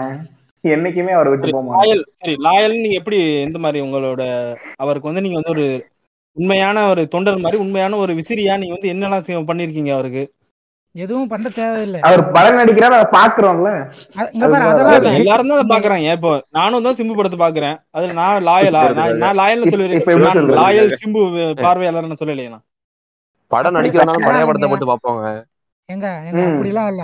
என்னைக்குமே 0.64 1.12
அவர் 1.16 1.30
விட்டு 1.30 1.46
போக 1.48 1.62
மாட்டோம். 1.62 1.80
லாயல் 1.80 2.04
சரி 2.20 2.36
லாயல் 2.46 2.78
நீங்க 2.82 2.96
எப்படி 3.00 3.18
எந்த 3.46 3.58
மாதிரி 3.64 3.84
உங்களோட 3.86 4.22
அவருக்கு 4.84 5.10
வந்து 5.10 5.24
நீங்க 5.24 5.38
வந்து 5.40 5.54
ஒரு 5.56 5.66
உண்மையான 6.36 6.86
ஒரு 6.90 7.02
தொண்டர் 7.12 7.42
மாதிரி 7.42 7.58
உண்மையான 7.62 7.98
ஒரு 7.98 8.12
விசிறியா 8.18 8.54
நீங்க 8.60 8.74
வந்து 8.76 8.92
என்னெல்லாம் 8.92 9.50
பண்ணிருக்கீங்க 9.50 9.92
அவருக்கு? 9.96 10.24
எதுவும் 10.94 11.30
பண்ண 11.30 11.46
தேவையில்லை. 11.54 12.00
அவர் 12.06 12.20
படம் 12.34 12.58
நடிக்கிறாரு 12.58 12.94
அதை 12.96 13.06
பாக்குறோம்ல 13.14 13.70
எல்லாரும் 15.14 15.50
தான் 15.52 15.72
பாக்குறாங்க 15.72 16.12
இப்போ 16.18 16.32
நானும் 16.58 16.84
தான் 16.86 16.98
சிம்பு 16.98 17.16
படத்தை 17.18 17.38
பாக்குறேன் 17.40 17.76
அதுல 17.96 18.14
நான் 18.20 18.44
லாயலா 18.48 18.82
நான் 18.98 19.18
நான் 19.22 19.38
லாயல்னு 19.40 19.72
சொல்லுவேன் 19.72 20.54
லாயல் 20.60 20.92
சிம்பு 21.02 21.22
பார்வையாளர்னு 21.60 22.20
சொல்லலையே 22.20 22.52
நான். 22.54 22.64
படம் 23.50 23.68
அப்படி 23.68 23.78
நடிக்கிறனாலும் 23.80 24.26
பழைய 24.26 24.44
படத்தை 24.48 24.68
மட்டும் 24.68 24.90
பார்ப்பாங்க. 24.92 25.24
எங்க 25.88 26.06
எங்க 26.28 26.40
ம். 26.40 26.48
அப்படிலாம் 26.50 26.90
இல்ல. 26.92 27.02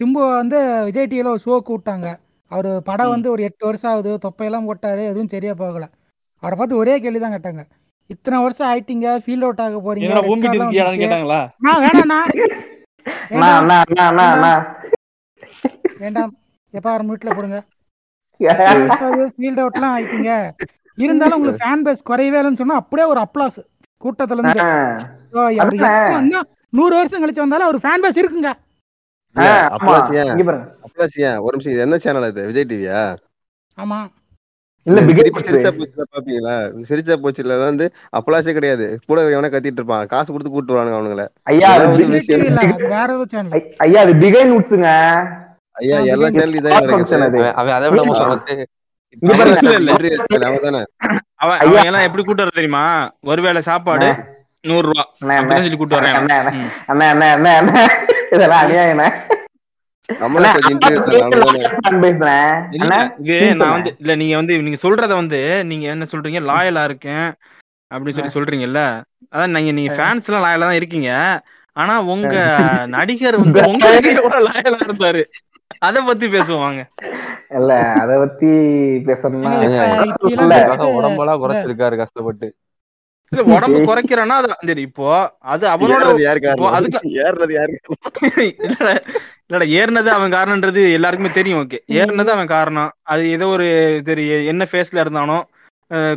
சிம்பு 0.00 0.20
வந்து 0.34 0.58
விஜய் 0.86 1.08
டிவில 1.10 1.32
ஒரு 1.32 1.42
ஷோ 1.44 1.54
கூப்பிட்டாங்க. 1.60 2.08
அவர் 2.50 2.68
படம். 2.86 3.12
வந்து 3.14 3.28
ஒரு 3.32 3.42
எட்டு 3.48 3.64
வருஷம் 3.68 3.90
ஆகுது 3.92 4.10
தொப்பையெல்லாம் 4.24 4.68
போட்டாரு 4.68 5.02
எதுவும் 5.10 5.32
சரியா 5.32 5.54
போகல. 5.60 5.84
அவரை 6.42 6.56
பார்த்து 6.58 6.80
ஒரே 6.82 6.94
கேள்வி 7.02 7.20
தான் 7.20 7.34
கேட்டாங்க. 7.36 7.62
இத்தனை 8.12 8.36
வருஷம் 8.44 8.68
ஆயிட்டீங்க 8.70 9.06
ஃபீல்ட் 9.24 9.44
அவுட் 9.46 9.62
ஆக 9.64 9.78
போறீங்க. 9.84 10.08
ஊம்பிட்டு 10.30 10.60
வந்துச்சு. 10.62 10.78
கேட்டாங்களா? 11.02 11.40
நான் 11.66 11.82
வேணாண்ணா. 11.84 12.18
வேண்டாம் 16.02 16.32
எப்ப 16.74 16.86
ஆறு 16.92 17.04
மினிட்ல 17.08 17.30
போடுங்க. 17.36 17.58
ஃபீல்ட் 19.36 19.62
அவுட்லாம் 19.62 19.94
ஆயிட்டீங்க? 19.96 20.30
இருந்தாலும் 20.98 21.36
உங்களுக்கு 21.36 21.62
ஃபேன் 21.64 21.84
பேஸ் 21.86 22.08
குறையவே 22.10 22.38
இல்லைன்னு 22.40 22.60
சொன்னா 22.62 22.80
அப்படியே 22.82 23.06
ஒரு 23.12 23.20
அப்ளாஸ் 23.26 23.58
கூட்டத்துல 24.04 24.40
இருந்து 24.40 24.62
நூறு 26.72 26.94
வருஷம் 26.98 27.22
கழிச்சு 27.22 27.44
வந்தாலும் 27.44 27.68
அவர் 27.68 27.84
ஃபேன் 27.84 28.04
பேஸ் 28.04 28.20
இருக்குங்க. 28.22 28.50
ஒரு 31.46 31.54
நிமிஷம் 31.54 31.72
இது 31.74 31.84
என்ன 31.86 31.98
சேனல் 32.04 32.30
இது 32.32 32.42
விஜய் 32.48 32.70
டிவியா 32.72 33.00
ஆமா. 33.78 33.98
இல்ல 34.86 35.00
சிரிச்சா 35.00 35.70
போச்சுல 35.72 36.04
பாப்பீங்களா 36.12 36.54
சிரிச்சா 36.88 37.14
போச்சுல 37.18 37.56
வந்து 37.60 37.84
அப்பலாசே 38.16 38.52
கிடையாது. 38.52 38.86
கூட 39.06 39.18
எவனா 39.28 39.50
கத்திட்டு 39.52 39.80
இருப்பான். 39.80 40.06
காசு 40.06 40.32
கொடுத்து 40.32 40.52
கூட்டு 40.52 40.74
வரானுங்க 40.74 40.98
அவனுங்கள. 40.98 41.24
ஐயா 41.44 41.68
வேற 42.88 43.08
ஏதோ 43.10 43.24
சேனல் 43.26 43.54
ஐ- 43.54 43.68
ஐயா 43.78 44.00
அது 44.00 44.14
பிகை 44.14 44.42
நூட்ஸுங்க. 44.48 44.88
ஐயா 45.76 45.98
எல்லா 46.14 46.28
சேனல் 46.30 46.58
ஃபங்க்ஷன் 46.90 47.26
அது. 47.28 47.40
அவன் 47.52 47.74
அதை 47.74 47.88
விட 47.90 48.02
மோசம் 48.02 48.34
எப்படி 52.06 52.22
கூட்டு 52.22 52.42
வர 52.42 52.52
தெரியுமா? 52.54 52.84
ஒருவேளை 53.24 53.60
சாப்பாடு 53.62 54.08
நூறு 54.64 54.86
ரூபா 54.88 55.04
சொல்லி 55.58 55.76
கூட்டு 55.76 55.96
அண்ணே 56.88 57.54
இதெல்லாம் 58.32 58.62
அநியாயண்ணே 58.64 59.08
இல்ல 60.08 60.46
அண்ணே 62.74 62.98
இது 63.22 63.36
சீன் 63.38 63.60
நான் 63.60 63.72
சொன்னேன் 63.72 63.76
வந்து 63.76 63.90
இல்ல 64.00 64.12
நீங்க 64.20 64.34
வந்து 64.40 64.54
நீங்க 64.66 64.78
சொல்றத 64.84 65.12
வந்து 65.20 65.40
நீங்க 65.70 65.86
என்ன 65.94 66.06
சொல்றீங்க? 66.12 66.40
லாயலா 66.50 66.82
இருக்கேன் 66.88 67.26
அப்படின்னு 67.90 68.16
சொல்லி 68.18 68.34
சொல்றீங்கல்ல? 68.36 68.82
அதான் 69.32 69.54
நீங்க 69.56 69.72
நீங்க 69.78 69.92
ஃபேன்ஸ் 69.96 70.28
எல்லாம் 70.28 70.44
லாயலா 70.46 70.68
தான் 70.68 70.80
இருக்கீங்க. 70.80 71.10
ஆனா 71.76 71.94
உங்க 72.14 72.32
நடிகர் 72.94 73.42
வந்து 73.42 73.60
எவ்வளவு 74.14 74.46
லாயலா 74.48 74.80
இருந்தாரு 74.86 75.22
அத 75.82 75.98
பத்தி 76.08 76.26
பேசுவாங்க 76.34 76.80
இல்ல 77.58 77.72
அத 78.02 78.12
பத்தி 78.22 78.50
பேசணும்னா 79.06 79.52
உடம்பெல்லாம் 80.98 81.40
குறைச்சிருக்காரு 81.42 81.96
கஷ்டப்பட்டு. 82.02 82.48
இல்ல 83.32 83.42
உடம்பு 83.54 83.78
குறைக்கிறேன்னா 83.88 84.34
அது 84.40 84.48
சரி 84.68 84.82
இப்போ 84.88 85.06
அது 85.52 85.64
அவனோட 85.70 86.00
ஏறது 86.00 86.22
யாரு 86.26 86.40
இப்போ 86.40 86.48
காரணம்? 86.48 86.76
அதுக்கு 86.78 87.08
ஏறது 87.26 87.52
யாரு 87.56 87.72
காரணம்? 87.78 88.00
இல்ல 88.68 88.90
இல்லடா 89.52 89.66
ஏறினது 89.78 90.10
அவன் 90.10 90.34
காரணம்ன்றது 90.34 90.82
எல்லாருக்குமே 90.96 91.30
தெரியும் 91.38 91.58
ஓகே 91.62 91.78
ஏறினது 92.00 92.30
அவன் 92.34 92.52
காரணம். 92.52 92.90
அது 93.12 93.22
ஏதோ 93.36 93.46
ஒரு 93.56 93.66
சரி 94.06 94.22
என்ன 94.52 94.64
ஃபேஸ்ல 94.70 95.02
இருந்தானோ 95.04 95.38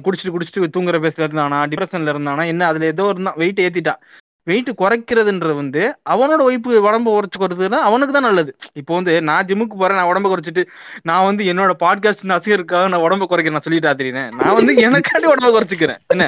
குடிச்சிட்டு 0.06 0.34
குடிச்சிட்டு 0.34 0.69
தூங்குற 0.76 0.98
ஃபேஸ்ல 1.04 1.26
இருந்தானா 1.26 1.58
டிப்ரெஷன்ல 1.71 2.13
இருந்தானா 2.13 2.43
என்ன 2.52 2.67
அதுல 2.69 2.86
ஏதோ 2.93 3.06
இருந்தா 3.13 3.34
வெயிட் 3.41 3.60
ஏத்திட்டான் 3.65 4.00
வெயிட் 4.48 4.69
குறைக்கிறதுன்றது 4.82 5.54
வந்து 5.60 5.82
அவனோட 6.13 6.41
ஒய்ப்பு 6.48 6.80
உடம்பு 6.88 7.10
குறைச்சு 7.13 7.38
குறைச்சதுன்னா 7.41 7.80
அவனுக்கு 7.88 8.13
தான் 8.15 8.28
நல்லது. 8.28 8.52
இப்போ 8.82 8.93
வந்து 8.98 9.13
நான் 9.30 9.48
ஜிம்முக்கு 9.50 9.76
போறேன் 9.80 10.00
நான் 10.00 10.12
உடம்ப 10.12 10.30
குறைச்சிட்டு 10.32 10.63
நான் 11.10 11.28
வந்து 11.30 11.43
என்னோட 11.52 11.74
பாட்காஸ்ட் 11.84 12.30
நசிகருக்காக 12.34 12.89
நான் 12.93 13.06
உடம்ப 13.08 13.28
குறைக்கிறேன் 13.32 13.58
நான் 13.58 13.67
சொல்லிட்டா 13.67 13.93
தெரியுறேன் 14.02 14.30
நான் 14.39 14.58
வந்து 14.60 14.74
எனக்காண்டி 14.88 15.28
உடம்ப 15.34 15.50
குறைச்சிக்கிறேன். 15.56 16.00
என்ன? 16.15 16.26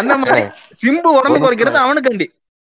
அந்த 0.00 0.14
மாதிரி 0.22 0.42
சிம்பு 0.84 1.10
உடம்பு 1.20 1.38
குறைக்கிறது 1.44 1.80
அவனுக்காண்டி. 1.84 2.28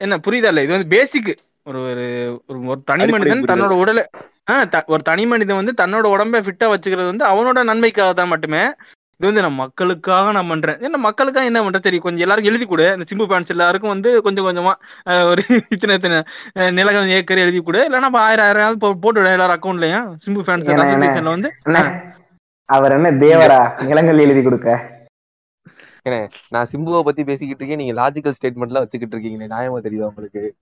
என்ன 0.02 0.16
புரியுதா 0.28 0.52
இல்ல? 0.54 0.64
இது 0.66 0.76
வந்து 0.78 0.92
பேசிக் 0.96 1.32
ஒரு 1.66 1.80
ஒரு 1.82 2.44
ஒரு- 2.48 2.84
தனி 2.86 3.06
மனிதன் 3.08 3.42
தன்னோட 3.42 3.74
உடலை 3.74 4.06
ஆஹ் 4.52 4.70
த- 4.70 4.84
ஒரு 4.88 5.02
தனி 5.02 5.26
மனிதன் 5.26 5.56
வந்து 5.56 5.74
தன்னோட 5.84 6.06
உடம்ப 6.06 6.36
ஃபிட்டா 6.42 6.64
வச்சுக்கிறது 6.64 7.06
வந்து 7.06 7.26
அவனோட 7.26 7.64
நன்மைக்காக 7.64 8.14
தான் 8.14 8.28
மட்டுமே. 8.28 8.64
இது 9.18 9.28
வந்து 9.28 9.42
நான் 9.42 9.54
மக்களுக்காக 9.54 10.32
நான் 10.32 10.48
பண்றேன். 10.48 10.80
என்ன 10.80 10.98
மக்களுக்காக 10.98 11.46
என்ன 11.46 11.62
பண்றேன் 11.62 11.82
சரி 11.82 11.98
கொஞ்சம் 11.98 12.22
எல்லாருக்கும் 12.22 12.54
எழுதி 12.54 12.70
கொடு. 12.70 12.84
இந்த 12.84 13.06
சிம்பு 13.10 13.28
ஃபேன்ஸ் 13.28 13.48
எல்லாருக்கும் 13.48 13.90
வந்து 13.90 14.22
கொஞ்சம் 14.22 14.46
கொஞ்சமா 14.46 14.74
ஒரு 15.30 15.44
இத்தனை 15.70 15.96
இத்தனை 15.96 16.22
நிலகம் 16.72 17.08
ஏக்கர் 17.08 17.38
எழுதி 17.38 17.62
கொடு. 17.62 17.90
இல்லைன்னா 17.90 18.10
ஆயிரம் 18.12 18.46
ஆயிரம் 18.46 18.78
போட்டு 18.78 19.24
எல்லாரும் 19.24 19.60
அக்கௌண்ட்லயும் 19.60 20.08
சிம்பு 20.26 20.40
ஃபேன்ஸ் 20.40 20.66
ஏன்னா, 20.66 20.74
ஏன்னா, 20.74 20.84
அசோசியேஷன்ல 20.84 21.24
வந்து 21.24 21.52
அவர் 22.66 22.92
என்ன 22.92 23.12
தேவரா? 23.12 23.84
நிலங்கள் 23.84 24.18
எழுதி 24.18 24.44
கொடுக்க. 24.44 24.92
நான் 26.50 26.66
சிம்புவை 26.74 27.02
பத்தி 27.02 27.24
பேசிக்கிட்டு 27.24 27.66
இருக்கேன். 27.66 27.88
நீங்க 27.88 27.94
லாஜிக்கல் 28.02 28.34
ஸ்டேட்மெண்ட்லாம் 28.42 28.84
வச்சுக்கிட்டு 28.84 29.18
இருக்கீங்க 29.18 29.56
நியாயமா 29.56 29.86
தெரியுதா 29.86 30.10
உங்களுக்கு? 30.10 30.56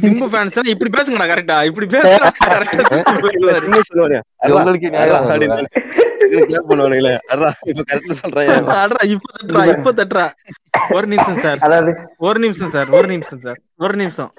சிம்பு 0.00 0.26
ஃபேன்ஸ் 0.30 0.56
இப்படி 0.72 0.90
பேசுங்கடா 0.90 1.30
கரெக்டா 1.30 1.64
இப்படி 1.68 1.86
இல்ல 6.92 7.18
இப்ப 9.72 9.92
தட்டுறா 9.92 10.30
ஒரு 10.90 11.12
நிமிஷம் 11.12 11.40
சார் 11.40 11.58
அதாவது? 11.66 11.92
ஒரு 12.20 12.44
நிமிஷம் 12.44 12.74
சார் 12.74 12.90
ஒரு 12.90 13.08
நிமிஷம் 13.08 13.40
சார் 13.44 13.58
ஒரு 13.78 13.96
நிமிஷம். 13.96 14.30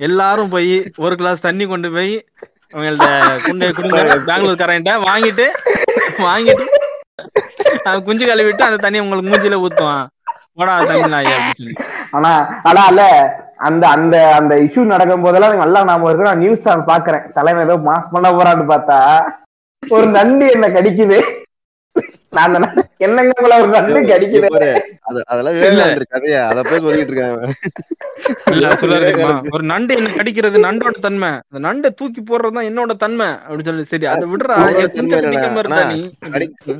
எல்லாரும் 0.00 0.48
போய் 0.48 0.84
ஒரு 0.98 1.16
கிளாஸ் 1.16 1.40
தண்ணி 1.40 1.66
கொண்டு 1.66 1.90
போய் 1.90 2.24
அவங்கள்ட்ட 2.74 3.08
கொண்டு 3.44 3.66
கொடுங்க 3.76 3.98
பெங்களூர் 4.28 4.62
கரண்ட 4.62 4.92
வாங்கிட்டு 5.06 5.46
வாங்கிட்டு 6.26 6.66
குஞ்சு 8.06 8.26
கழுவிட்டு 8.26 8.66
அந்த 8.66 8.78
தண்ணியை 8.84 9.04
உங்களுக்கு 9.04 9.30
மூஞ்சில 9.30 9.56
ஊத்துவான். 9.64 10.06
ஆனா 12.14 12.30
ஆனா 12.68 12.80
அல்ல 12.90 13.02
அந்த 13.68 13.84
அந்த 13.96 14.16
அந்த 14.38 14.52
இஷ்யூ 14.66 14.82
நடக்கும் 14.92 15.24
போதெல்லாம் 15.24 15.50
எனக்கு 15.50 15.66
நல்லா 15.66 15.80
ஞாபகம் 15.88 16.10
இருக்கு 16.10 16.28
நான் 16.30 16.42
நியூஸ் 16.44 16.64
சேனல் 16.64 16.90
பாக்குறேன். 16.90 17.24
தலைவன் 17.36 17.66
ஏதோ 17.66 17.76
மாஸ் 17.88 18.12
பண்ண 18.14 18.28
போறான்னு 18.38 18.66
பார்த்தா 18.72 18.98
ஒரு 19.82 20.06
நண்டு 20.16 20.44
என்ன 20.56 20.66
கடிக்குது? 20.76 21.18
நான் 22.36 22.54
என்னங்க 23.06 23.32
ஒரு 23.62 23.70
நண்டு 23.76 24.00
கடிக்குது? 24.10 24.48
பாரு 24.54 24.68
ஒரு 29.56 29.64
நண்டு 29.72 29.92
என்ன 29.98 30.12
கடிக்கிறது? 30.18 30.56
நண்டோட 30.66 30.94
தன்மை. 31.06 31.30
அந்த 31.48 31.60
நண்டை 31.66 31.90
தூக்கி 32.00 32.20
போடுறதுதான் 32.22 32.68
என்னோட 32.70 32.94
தன்மை 33.04 33.28
அப்படின்னு 33.46 33.68
சொல்லி 33.70 33.84
சரி 33.92 34.08
அதை 34.14 34.26
விடுறா. 34.32 34.56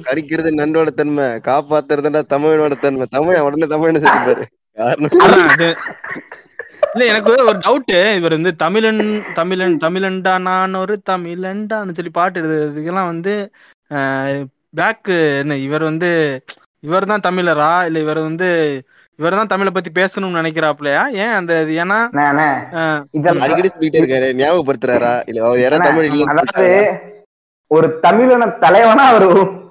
கடிக்கிறது 0.08 0.52
நண்டோட 0.62 0.90
தன்மை 1.02 1.26
காப்பாத்துறதுடா 1.50 2.22
தமிழனோட 2.34 2.76
தன்மை. 2.86 3.06
தமிழ் 3.18 3.44
உடனே 3.48 3.68
தமிழ்னு 3.74 4.02
அதான் 4.78 5.08
அது 5.44 5.68
இல்ல 6.82 7.04
எனக்கு 7.10 7.32
ஒரு 7.42 7.58
டவுட் 7.60 7.90
இவர் 8.18 8.36
வந்து 8.36 8.52
தமிழன் 8.62 9.02
தமிழன் 9.38 9.76
தமிழன்டா 9.84 10.32
நான் 10.46 10.80
ஒரு 10.80 10.94
தமிழன்டான்னு 11.10 11.96
சொல்லி 11.98 12.12
பாட்டு 12.16 12.40
எழுதுறதுக்கெல்லாம் 12.42 13.10
வந்து 13.12 13.34
பேக் 14.74 15.10
என்ன 15.42 15.56
இவர் 15.66 15.84
வந்து 15.90 16.10
இவர் 16.84 17.10
தான் 17.10 17.24
தமிழரா? 17.26 17.72
இல்ல 17.88 17.98
இவர் 18.00 18.20
வந்து 18.22 18.46
இவர் 19.18 19.36
தான் 19.38 19.50
தமிழை 19.50 19.70
பத்தி 19.72 19.90
பேசணும்னு 19.98 20.40
நினைக்கிறாப்லையா 20.40 21.02
ஏன் 21.22 21.34
அந்த 21.38 21.52
இது? 21.62 21.72
ஏன்னா 21.82 21.98
அடிக்கடி 23.36 23.68
சொல்லிட்டே 23.68 24.00
இருக்காரு 24.02 24.28
ஞாபகப்படுத்துறாரா? 24.38 25.12
இல்ல 25.28 25.44
அவர் 25.46 25.62
யாரா 25.62 25.76
அண்ணே, 25.78 25.88
தமிழ் 25.90 26.08
இல்ல 26.10 26.24
அதாவது 26.34 26.70
ஒரு 27.70 27.88
தமிழன 28.06 28.48
தலைவனா 28.64 29.04
அவர் 29.12 29.28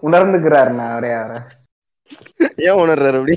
உணர்ந்துக்கிறாருண்ணா 0.07 0.85
அவரே 0.93 1.11
அவரை. 1.17 1.39
ஏன் 2.67 2.79
உணர்றாரு 2.83 3.17
அப்படி? 3.19 3.35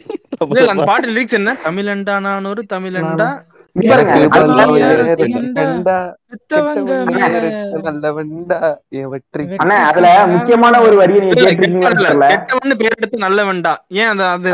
அந்த 0.69 0.85
பாட்டு 0.91 1.11
லிரிக்ஸ் 1.11 1.39
என்ன? 1.41 1.51
தமிழன்டா 1.67 2.15
நான் 2.27 2.51
ஒரு 2.53 2.63
எனக்கு 2.65 3.29
அதுல 9.85 10.05
நல்ல 10.05 10.27
முக்கியமான 10.33 10.81
ஒரு 10.81 10.97
வரியை 10.97 11.21
நீங்க 11.21 11.37
கேட்டிருக்கீங்கன்னு 11.39 12.29
கெட்டவன் 12.29 12.77
பேர் 12.81 12.97
எடுத்து 12.97 13.19
நல்லவன்டா. 13.19 13.73
ஏன் 13.95 14.11
அந்த 14.13 14.25
அந்த 14.33 14.49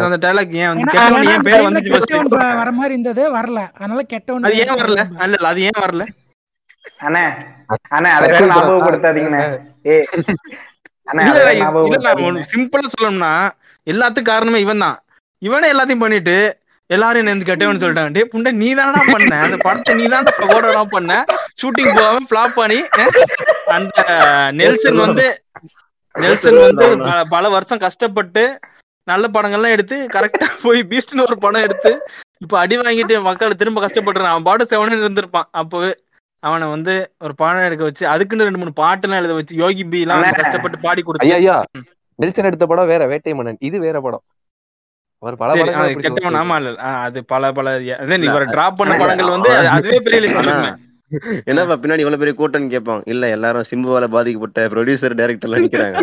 ஏன் 0.58 0.70
வந்து 0.70 0.86
கெட்டவன் 0.86 1.26
ஏன் 1.26 1.44
பேர் 1.44 1.54
டைம்ல 1.54 1.68
வந்துச்சு 1.68 1.92
first? 1.92 2.06
கெட்டவன் 2.06 2.30
வ- 2.36 2.58
வர 2.60 2.70
மாதிரி 2.72 2.94
இருந்தது 2.94 3.22
வரல. 3.32 3.60
அதனால 3.76 4.02
கெட்டவன் 4.04 4.44
அது 4.44 4.60
ஏன் 4.62 4.74
வரல. 4.74 5.00
இல்ல 5.18 5.36
இல்ல 5.36 5.48
அது 5.48 5.62
ஏன் 5.62 5.80
வரல? 5.80 6.02
அண்ணே 7.00 7.24
அண்ணே 7.90 8.10
அதை 8.10 8.26
வேற 8.28 8.44
ஞாபகப்படுத்தாதீங்கண்ணே. 8.52 9.42
சிம்பிளா 12.50 12.88
சொல்லணும்னா 12.94 13.32
எல்லாத்துக்கும் 13.86 14.30
காரணமே 14.30 14.58
இவன் 14.60 14.78
தான் 14.78 14.98
இவனே 15.42 15.68
எல்லாத்தையும் 15.72 15.98
பண்ணிட்டு 15.98 16.36
எல்லாரும் 16.94 17.20
என்ன 17.22 17.46
கெட்டவன் 17.48 17.80
சொல்லிட்டாங்க. 17.82 18.12
டே 18.16 18.22
புண்டை 18.32 18.50
நீ 18.62 18.68
தானடா 18.78 19.02
பண்ண? 19.12 19.34
அந்த 19.46 19.56
படத்தை 19.66 19.92
நீ 20.00 20.06
தான் 20.14 20.26
ஓடடா 20.54 20.82
பண்ண? 20.94 21.12
ஷூட்டிங் 21.60 21.92
போகாம 21.98 22.24
ஃபிளாப் 22.30 22.58
பண்ணி 22.60 22.78
அந்த 23.76 24.00
நெல்சன் 24.60 25.00
வந்து 25.04 25.26
நெல்சன் 26.14 26.58
வந்து 26.66 26.86
பல 27.34 27.44
வருஷம் 27.54 27.82
கஷ்டப்பட்டு 27.84 28.44
நல்ல 29.10 29.26
படங்கள்லாம் 29.34 29.74
எடுத்து 29.76 29.96
கரெக்டா 30.14 30.46
போய் 30.64 30.80
பீஸ்ட்னு 30.90 31.26
ஒரு 31.28 31.36
படம் 31.44 31.66
எடுத்து 31.66 31.92
இப்ப 32.44 32.54
அடி 32.62 32.76
வாங்கிட்டு 32.80 33.14
மக்கள் 33.28 33.58
திரும்ப 33.60 33.78
கஷ்டப்பட்டுறான். 33.84 34.32
அவன் 34.34 34.46
பாட்டு 34.48 34.70
செவனு 34.72 35.00
இருந்திருப்பான். 35.04 35.48
அப்பவே 35.60 35.90
அவனை 36.42 36.66
வந்து 36.74 36.94
ஒரு 37.24 37.34
படம் 37.40 37.66
எடுக்க 37.68 37.84
வச்சு 37.88 38.04
அதுக்குன்னு 38.12 38.46
ரெண்டு 38.48 38.60
மூணு 38.60 38.72
பாட்டுலாம் 38.82 39.20
எழுத 39.20 39.34
வச்சு 39.38 39.54
யோகி 39.62 39.84
பி 39.92 40.00
எல்லாம். 40.04 40.22
கஷ்டப்பட்டு 40.42 40.84
பாடி 40.86 41.00
கொடுத்து 41.06 41.34
ஐயா 41.38 41.56
நெல்சன் 42.18 42.50
எடுத்த 42.50 42.66
படம் 42.70 42.90
வேற 42.92 43.02
வேட்டை 43.12 43.34
மன்னன். 43.38 43.60
இது 43.68 43.76
வேற 43.86 43.96
படம். 44.06 44.24
அவர் 45.22 45.34
பல 45.40 45.54
படங்கள் 45.54 46.02
கெட்டவன் 46.04 46.38
ஆமா 46.40 46.54
இல்ல 46.60 46.70
அது 47.06 47.18
பல 47.32 47.50
பல 47.56 47.72
இவரை 48.28 48.46
டிராப் 48.52 48.78
பண்ண 48.78 48.92
படங்கள் 49.00 49.34
வந்து 49.34 49.50
அதுவே 49.74 49.98
பெரிய 50.06 50.38
ஆனா, 50.42 50.54
என்னப்பா 51.50 51.74
பின்னாடி 51.82 52.02
இவ்வளவு 52.04 52.22
பெரிய 52.22 52.34
கூட்டம்னு 52.36 52.72
கேட்பான். 52.74 53.02
இல்ல 53.12 53.28
எல்லாரும் 53.36 53.68
சிம்புவால 53.70 54.06
பாதிக்கப்பட்ட 54.14 54.66
ப்ரொடியூசர் 54.72 55.16
டைரக்டர்லாம் 55.20 55.64
நிக்கிறாங்க. 55.64 55.98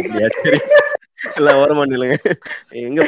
எல்லாம் 1.37 1.59
ஓரமா 1.61 1.83
நில்லுங்க. 1.91 2.15
எங்க. 2.81 2.99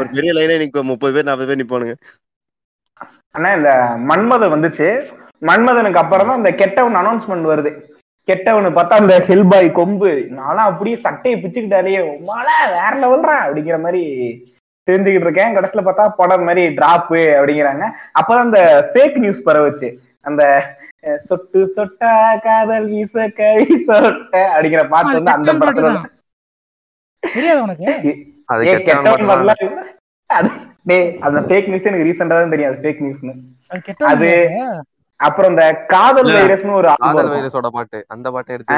ஒரு 0.00 0.08
பெரிய 0.16 0.32
லைனே 0.38 0.56
நிக்க 0.62 0.82
முப்பது 0.90 1.14
பேர் 1.16 1.28
நாற்பது 1.28 1.48
பேர் 1.50 1.60
நிப்பானுங்க. 1.62 1.94
அண்ணா 3.34 3.50
இந்த 3.58 3.70
மன்மதன் 4.10 4.54
வந்துச்சு. 4.54 4.88
மன்மதனுக்கு 5.42 6.02
அப்புறம் 6.02 6.28
தான் 6.30 6.40
இந்த 6.42 6.52
கெட்டவன் 6.60 6.98
அனௌன்ஸ்மெண்ட் 7.00 7.50
வருது. 7.52 7.70
கெட்டவனு 8.28 8.70
பார்த்தா 8.76 9.00
அந்த 9.02 9.16
ஹெல்பாய் 9.28 9.68
கொம்பு. 9.80 10.10
நானும் 10.38 10.68
அப்படியே 10.70 10.96
சட்டையை 11.06 11.36
பிச்சுக்கிட்டாலே 11.42 11.96
வேற 12.76 12.92
லெவல்ரா 13.04 13.36
அப்படிங்கிற 13.44 13.78
மாதிரி 13.86 14.02
தெரிஞ்சுக்கிட்டு 14.88 15.28
இருக்கேன். 15.28 15.54
கடைசியில 15.56 15.84
பார்த்தா 15.86 16.04
படம் 16.20 16.46
மாதிரி 16.48 16.62
டிராப்பு 16.78 17.20
அப்படிங்கிறாங்க. 17.38 17.84
அப்பதான் 18.20 18.46
அந்த 18.48 18.60
ஃபேக் 18.92 19.18
நியூஸ் 19.24 19.46
பரவுச்சு. 19.48 19.88
அந்த 20.28 20.42
சொட்டு 21.28 21.60
சொட்டா 21.76 22.12
காதல் 22.44 22.86
வீச 22.92 23.26
கவி 23.40 23.66
சொட்ட 23.88 24.34
அப்படிங்கிற 24.54 24.82
பாட்டு 24.94 25.16
வந்து 25.18 25.36
அந்த 25.38 25.52
படத்துல 25.60 25.90
அந்த 31.26 31.38
ஃபேக் 31.46 31.68
நியூஸ் 31.70 31.88
எனக்கு 31.88 32.08
ரீசெண்டா 32.08 32.34
தான் 32.40 32.54
தெரியும். 32.54 32.72
அது 32.72 32.82
ஃபேக் 32.84 33.02
நியூஸ்னு 33.04 33.34
அது? 34.12 34.30
அப்புறம் 35.20 35.50
இந்த 35.52 35.64
காதல். 35.90 36.30
வைரஸ்னு 36.36 36.72
ஒரு 36.72 36.88
காதல் 37.02 37.30
வைரஸோட 37.32 37.68
பாட்டு 37.70 37.98
அந்த 38.14 38.26
பாட்டை 38.30 38.54
எடுத்து. 38.56 38.74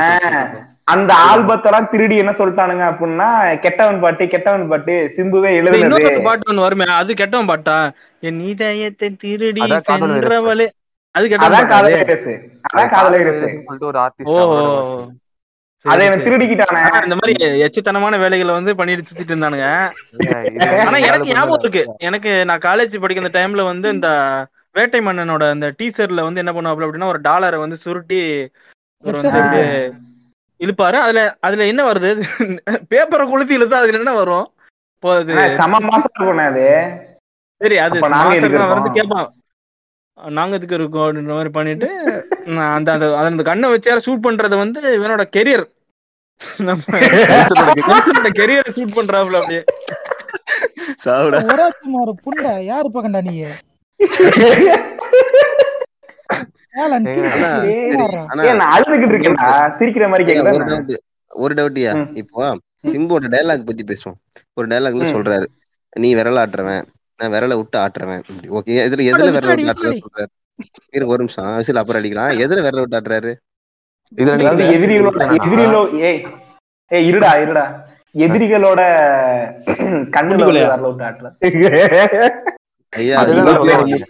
அந்த 0.88 1.10
ஆல்பத்தெல்லாம் 1.28 1.88
திருடி 1.90 2.16
என்ன 2.16 2.32
சொல்லிட்டானுங்க 2.38 2.84
அப்படின்னா 2.90 3.28
கெட்டவன் 3.64 4.00
பாட்டு 4.00 4.26
கெட்டவன் 4.34 4.68
பாட்டு 4.70 4.94
சிம்புவே 5.16 5.50
எழுதுனது 5.58 6.12
பாட்டு 6.26 6.50
ஒண்ணு 6.50 6.66
வருமே 6.66 6.86
அது 6.98 7.16
கெட்டவன் 7.20 7.50
பாட்டா 7.50 7.76
என் 8.22 8.40
இதயத்தை 8.50 9.08
திருடி 9.22 9.64
சென்றவளே 9.88 10.68
அது 11.14 11.26
கெட்டவன் 11.28 11.48
அதான் 11.50 11.70
காதல்? 11.70 11.94
வைரஸ் 11.96 12.26
அது 12.26 12.34
அதான் 12.68 12.90
காதல் 12.90 13.16
வைரஸ் 13.16 13.40
சொல்லிட்டு 13.60 13.86
ஒரு 13.86 13.98
ஆர்டிஸ்ட். 13.98 15.16
அதை. 15.84 16.04
திருடிக்கிட்டானே 16.22 16.80
இந்த 17.04 17.16
மாதிரி 17.18 17.34
எச்சித்தனமான 17.66 18.14
வேலைகளை 18.22 18.52
வந்து 18.54 18.72
பண்ணிட்டு 18.78 19.08
சுத்திட்டு 19.08 19.32
இருந்தானுங்க 19.32 19.68
ஆனா 20.82 20.98
எனக்கு 21.06 21.28
ஞாபகம். 21.30 21.62
இருக்கு 21.64 21.82
எனக்கு 22.08 22.30
நான் 22.48 22.64
காலேஜ் 22.64 23.02
படிக்கிற 23.02 23.30
டைம்ல 23.36 23.64
வந்து 23.68 23.88
இந்த 23.96 24.08
வேட்டை 24.78 25.00
மன்னனோட 25.00 25.44
அந்த 25.54 25.66
டீசர்ல 25.78 26.26
வந்து 26.26 26.42
என்ன 26.42 26.52
பண்ணுவாப்ல 26.54 26.86
அப்படின்னா 26.86 27.12
ஒரு 27.12 27.20
டாலரை 27.28 27.58
வந்து 27.64 27.78
சுருட்டி 27.84 28.20
இழுப்பாரு. 30.60 30.96
அதுல 31.04 31.20
அதுல 31.46 31.66
என்ன 31.72 31.82
வருது? 31.88 32.10
பேப்பரை 32.92 33.24
கொளுத்தி 33.26 33.56
இழுத்தா 33.58 33.82
அதுல 33.82 34.00
என்ன 34.02 34.14
வரும்? 34.20 34.46
இப்போ 34.94 35.10
அது 35.18 35.34
சரி 37.60 37.76
அது 37.84 38.00
நாங்க 38.14 38.34
வந்து? 38.72 38.90
கேட்பான் 38.96 39.28
நாங்க 40.18 40.56
எதுக்கு 40.58 40.76
இருக்கோம் 40.78 41.04
அப்படின்ற 41.06 41.32
மாதிரி 41.36 41.50
பண்ணிட்டு 41.56 41.88
அந்த 42.76 42.88
அந்த 42.94 43.06
அந்த 43.22 43.42
கண்ணை 43.48 43.68
வச்சு 43.72 44.04
ஷூட் 44.06 44.26
பண்றது 44.26 44.56
வந்து 44.62 44.80
இவனோட 44.98 45.24
கெரியர் 45.36 45.64
நம்ம 46.68 46.98
கெரியரை 48.40 48.70
ஷூட் 48.76 48.96
பண்றாப்ல 48.98 49.40
அப்படியே. 49.40 49.62
சாவுடா. 51.04 51.38
புண்டை 52.24 52.52
யாரு 52.70 52.88
பக்கண்டா 52.94 53.22
நீ 53.28 53.34
ஒரு 60.14 60.24
கேக்குதா 60.24 60.52
டவுட் 60.60 60.92
ஒரு 61.30 61.52
டவுட்யா 61.58 61.92
ம். 61.96 62.06
இப்போ 62.20 62.42
சிம்புவோட 62.84 63.26
டைலாக் 63.32 63.66
பத்தி 63.66 63.84
பேசுவோம். 63.84 64.18
ஒரு 64.56 64.66
டைலாக்ல 64.68 65.04
ம். 65.04 65.12
சொல்றாரு 65.14 65.46
நீ 65.96 66.08
விரல 66.14 66.42
ஆட்டுறவன் 66.42 66.84
நான் 67.20 67.32
விரல 67.34 67.54
விட்டு 67.56 67.78
ஆட்டுறவன். 67.78 68.22
ஓகே 68.58 68.74
எதுல 68.82 69.06
எதுல 69.10 69.28
விரல 69.28 69.50
விட்டு 69.50 69.68
விசிலடி. 69.70 70.00
சொல்றாரு. 70.04 70.30
இருங்க 70.94 71.12
ஒரு 71.14 71.22
நிமிஷம் 71.22 71.48
விசில் 71.56 71.80
அப்புறம் 71.80 72.00
அடிக்கலாம். 72.00 72.32
எதுல 72.44 72.62
விரல 72.66 72.82
விட்டு 72.82 72.98
ஆட்டுறாரு. 72.98 73.32
இதுல 74.12 74.30
நீங்க 74.32 74.50
அதாவது 74.50 74.76
எதிரிகளோட 74.76 75.24
எதிரிகளோ 75.38 75.80
ஏய் 76.02 76.20
ஏய் 76.90 77.06
இருடா 77.08 77.30
இருடா. 77.42 77.64
எதிரிகளோட 78.14 78.80
கண்ணுல? 80.14 80.44
வரல 80.66 80.86
விட்டு 80.86 81.06
ஆட்டுல 81.08 81.28
ஐயா 82.88 83.24
ஊபியோட 83.24 83.54
சொல்ல 83.54 83.76
மு- 83.76 84.04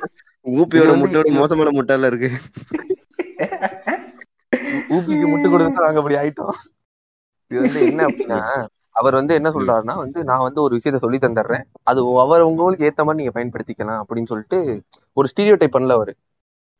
ஊபியோட 0.44 0.74
இது 0.74 0.86
வந்து 0.86 1.06
முட்டையோட 1.06 1.32
மோசமான 1.32 1.70
முட்டைல 1.70 2.06
இருக்கு. 2.06 2.30
ஊபிக்கு 4.88 5.28
முட்டு 5.28 5.50
கொடுத்து 5.50 5.80
நாங்க 5.80 5.96
அப்படி 5.96 6.14
ஆயிட்டோம். 6.14 6.52
இது 7.46 7.60
வந்து 7.60 7.86
என்ன 7.86 8.06
அப்படின்னா 8.06 8.66
அவர் 8.90 9.14
வந்து 9.14 9.34
என்ன 9.34 9.50
சொல்றாருன்னா 9.50 9.96
வந்து 9.96 10.24
நான் 10.24 10.38
வந்து 10.38 10.62
ஒரு 10.62 10.76
விஷயத்த 10.76 10.98
சொல்லி 10.98 11.18
தந்துடுறேன். 11.18 11.62
அது 11.82 12.20
அவர் 12.20 12.40
உங்களுக்கு 12.40 12.92
ஏத்த 12.92 13.04
மாதிரி 13.04 13.22
நீங்க 13.22 13.40
பயன்படுத்திக்கலாம் 13.40 14.02
அப்படின்னு 14.08 14.26
சொல்லிட்டு 14.26 14.82
ஒரு 15.12 15.28
ஸ்டீரியோ 15.28 15.54
டைப் 15.54 15.76
பண்ணல 15.76 15.92
அவரு. 15.92 16.16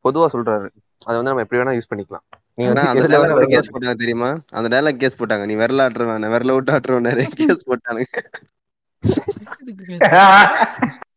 பொதுவா 0.04 0.26
சொல்றாரு. 0.32 0.68
அதை 1.04 1.22
வந்து 1.22 1.22
நம்ம 1.22 1.40
எப்படி 1.40 1.62
வேணா 1.62 1.80
யூஸ் 1.80 1.92
பண்ணிக்கலாம். 1.94 3.46
கேஸ் 3.46 3.70
போட்டாங்க 3.72 3.94
தெரியுமா? 3.94 4.38
அந்த 4.50 4.80
டைலாக் 4.80 4.96
கேஸ் 4.96 5.22
போட்டாங்க. 5.22 5.46
நீ 5.46 5.54
விரல 5.54 5.86
ஆட்டுறவன் 5.86 6.18
நான் 6.18 6.30
விரல 6.30 6.54
விட்டு 6.54 6.72
ஆட்டுறவன் 6.72 7.00
நிறைய 7.00 7.28
கேஸ் 7.34 7.68
போட்டானுங்க. 7.68 8.04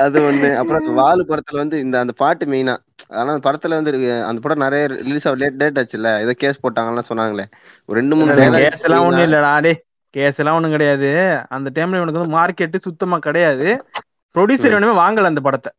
அது 0.00 0.18
ஒண்ணு. 0.22 0.48
அப்புறம் 0.56 0.80
அந்த 0.80 0.92
வாலு 1.00 1.22
படத்துல 1.28 1.58
வந்து 1.58 1.76
இந்த 1.80 1.96
அந்த 2.00 2.14
பாட்டு 2.16 2.46
மெயினா 2.46 2.74
ஆனா 3.10 3.28
அந்த 3.32 3.42
படத்துல 3.46 3.76
வந்து 3.76 3.90
இருக்கு, 3.92 4.10
அந்த 4.24 4.40
படம் 4.40 4.64
நிறைய 4.64 4.82
ரிலீஸ் 5.00 5.26
ஆக 5.26 5.36
லேட் 5.36 5.56
டேட் 5.56 5.78
ஆச்சுல்ல. 5.78 6.10
ஏதோ 6.20 6.32
கேஸ் 6.38 6.62
போட்டாங்கலாம் 6.62 7.08
சொன்னாங்களே. 7.08 7.44
ஒரு 7.88 7.96
ரெண்டு 7.98 8.16
மூணு 8.16 8.34
கேஸ் 8.58 8.84
எல்லாம் 8.88 9.06
ஒண்ணும் 9.06 9.26
இல்லடா. 9.26 9.52
டே 9.60 9.72
கேஸ் 10.14 10.38
எல்லாம் 10.38 10.56
ஒண்ணும் 10.58 10.70
கிடையாது. 10.70 11.08
அந்த 11.48 11.68
டைம்ல 11.76 11.98
இவனுக்கு 11.98 12.20
வந்து 12.20 12.36
மார்க்கெட் 12.36 12.76
சுத்தமா 12.86 13.18
கிடையாது. 13.18 13.68
ப்ரொடியூசர் 14.34 14.74
எவனுமே 14.74 14.94
வாங்கல 14.98 15.30
அந்த 15.32 15.40
படத்தை. 15.40 15.70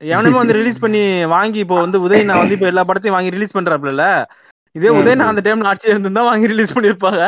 எவனுமே 0.00 0.38
வந்து 0.38 0.56
ரிலீஸ் 0.56 0.80
பண்ணி 0.80 1.02
வாங்கி 1.28 1.58
இப்போ 1.58 1.76
வந்து 1.80 1.98
உதய் 2.00 2.24
நான் 2.24 2.40
வந்து 2.40 2.56
இப்போ 2.56 2.66
எல்லா 2.66 2.84
படத்தையும் 2.84 3.16
வாங்கி 3.16 3.30
ரிலீஸ் 3.30 3.56
பண்றாப்ல 3.56 4.06
இதே 4.74 4.90
ம், 4.90 4.98
உதய் 4.98 5.16
நான் 5.16 5.30
அந்த 5.32 5.42
டைம்ல 5.46 5.70
ஆட்சியா 5.70 5.92
இருந்திருந்தா 5.92 6.22
வாங்கி 6.22 6.46
ரிலீஸ் 6.46 6.74
பண்ணிருப்பாங்க. 6.76 7.22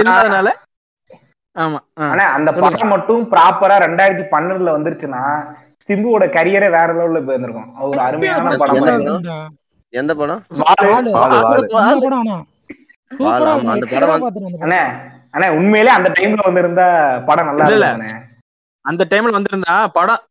இல்லாதனால 0.00 0.48
ஆ. 0.50 0.69
ஆனா 2.06 2.24
அந்த. 2.36 2.50
படம் 2.56 2.92
மட்டும் 2.92 3.22
ப்ராப்பரா 3.32 3.76
ரெண்டாயிரத்தி 3.86 4.24
பன்னெண்டுல 4.34 4.74
வந்துருச்சுன்னா 4.76 5.22
சிம்புவோட 5.84 6.24
கரியரே 6.36 6.68
வேற 6.76 6.88
லெவல்ல 6.98 7.20
போயிருந்திருக்கும். 7.26 7.70
ஒரு 7.88 8.00
அருமையான 8.08 8.56
படம். 8.62 8.80
படம்? 8.82 9.24
எந்த 9.94 10.12
படம்? 10.20 10.42
படம் 10.52 11.08
படம். 13.22 13.64
அண்ணே 14.64 14.82
அண்ணே 15.34 15.48
உண்மையிலே 15.58 15.90
அந்த 15.98 16.08
டைம்ல 16.18 16.42
வந்திருந்தா 16.48 16.86
படம் 17.28 17.48
நல்லா 17.50 17.66
இல்ல, 17.72 17.88
அந்த 18.84 19.02
டைம்ல 19.10 19.36
வந்திருந்தா 19.36 19.74
படம் 19.98 20.22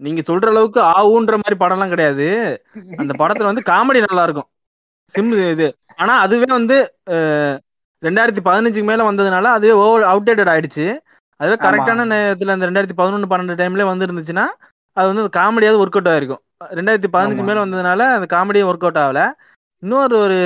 நீங்க 0.00 0.20
சொல்ற 0.28 0.48
அளவுக்கு 0.52 0.80
ஆவுன்ற 0.96 1.36
மாதிரி 1.40 1.56
படம்லாம் 1.60 1.92
கிடையாது. 1.92 2.26
அந்த 3.02 3.12
படத்துல 3.20 3.50
வந்து 3.50 3.68
காமெடி 3.70 4.00
நல்லா 4.04 4.24
இருக்கும். 4.28 4.48
சிம் 5.14 5.32
இது. 5.54 5.68
ஆனா 5.96 6.14
அதுவே 6.24 6.48
வந்து 6.52 6.76
ரெண்டாயிரத்தி 8.02 8.42
பதினஞ்சுக்கு 8.44 8.90
மேல 8.90 9.06
வந்ததுனால 9.08 9.52
அதுவே 9.56 9.74
ஓவர் 9.82 10.04
அவுடேட்டட் 10.10 10.52
ஆயிடுச்சு. 10.52 10.86
அதுவே. 11.40 11.56
கரெக்டான 11.64 12.06
நேரத்துல 12.12 12.54
அந்த 12.54 12.68
ரெண்டாயிரத்தி 12.68 12.98
பதினொன்று 13.00 13.30
பன்னெண்டு 13.30 13.60
டைம்ல 13.60 13.84
வந்து 13.90 14.06
இருந்துச்சுன்னா 14.08 14.46
அது 14.96 15.08
வந்து 15.10 15.24
காமெடியாவது 15.36 15.82
ஒர்க் 15.82 15.98
அவுட் 15.98 16.10
ஆயிருக்கும் 16.12 16.42
ரெண்டாயிரத்தி 16.70 17.10
பதினஞ்சு. 17.10 17.42
மேல 17.48 17.64
வந்ததுனால 17.64 18.00
அந்த 18.16 18.26
காமெடியும் 18.34 18.70
ஒர்க் 18.70 18.86
அவுட் 18.86 19.02
ஆகல. 19.04 19.20
இன்னொரு 19.82 20.14
ஒரு 20.18 20.36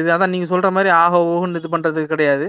இது 0.00 0.10
அதான் 0.14 0.32
நீங்க 0.32 0.46
சொல்ற 0.52 0.68
மாதிரி 0.72 0.90
ஆஹோ 0.96 1.18
ஓஹோன்னு 1.30 1.60
இது 1.60 1.68
பண்றது 1.68 2.00
கிடையாது. 2.06 2.46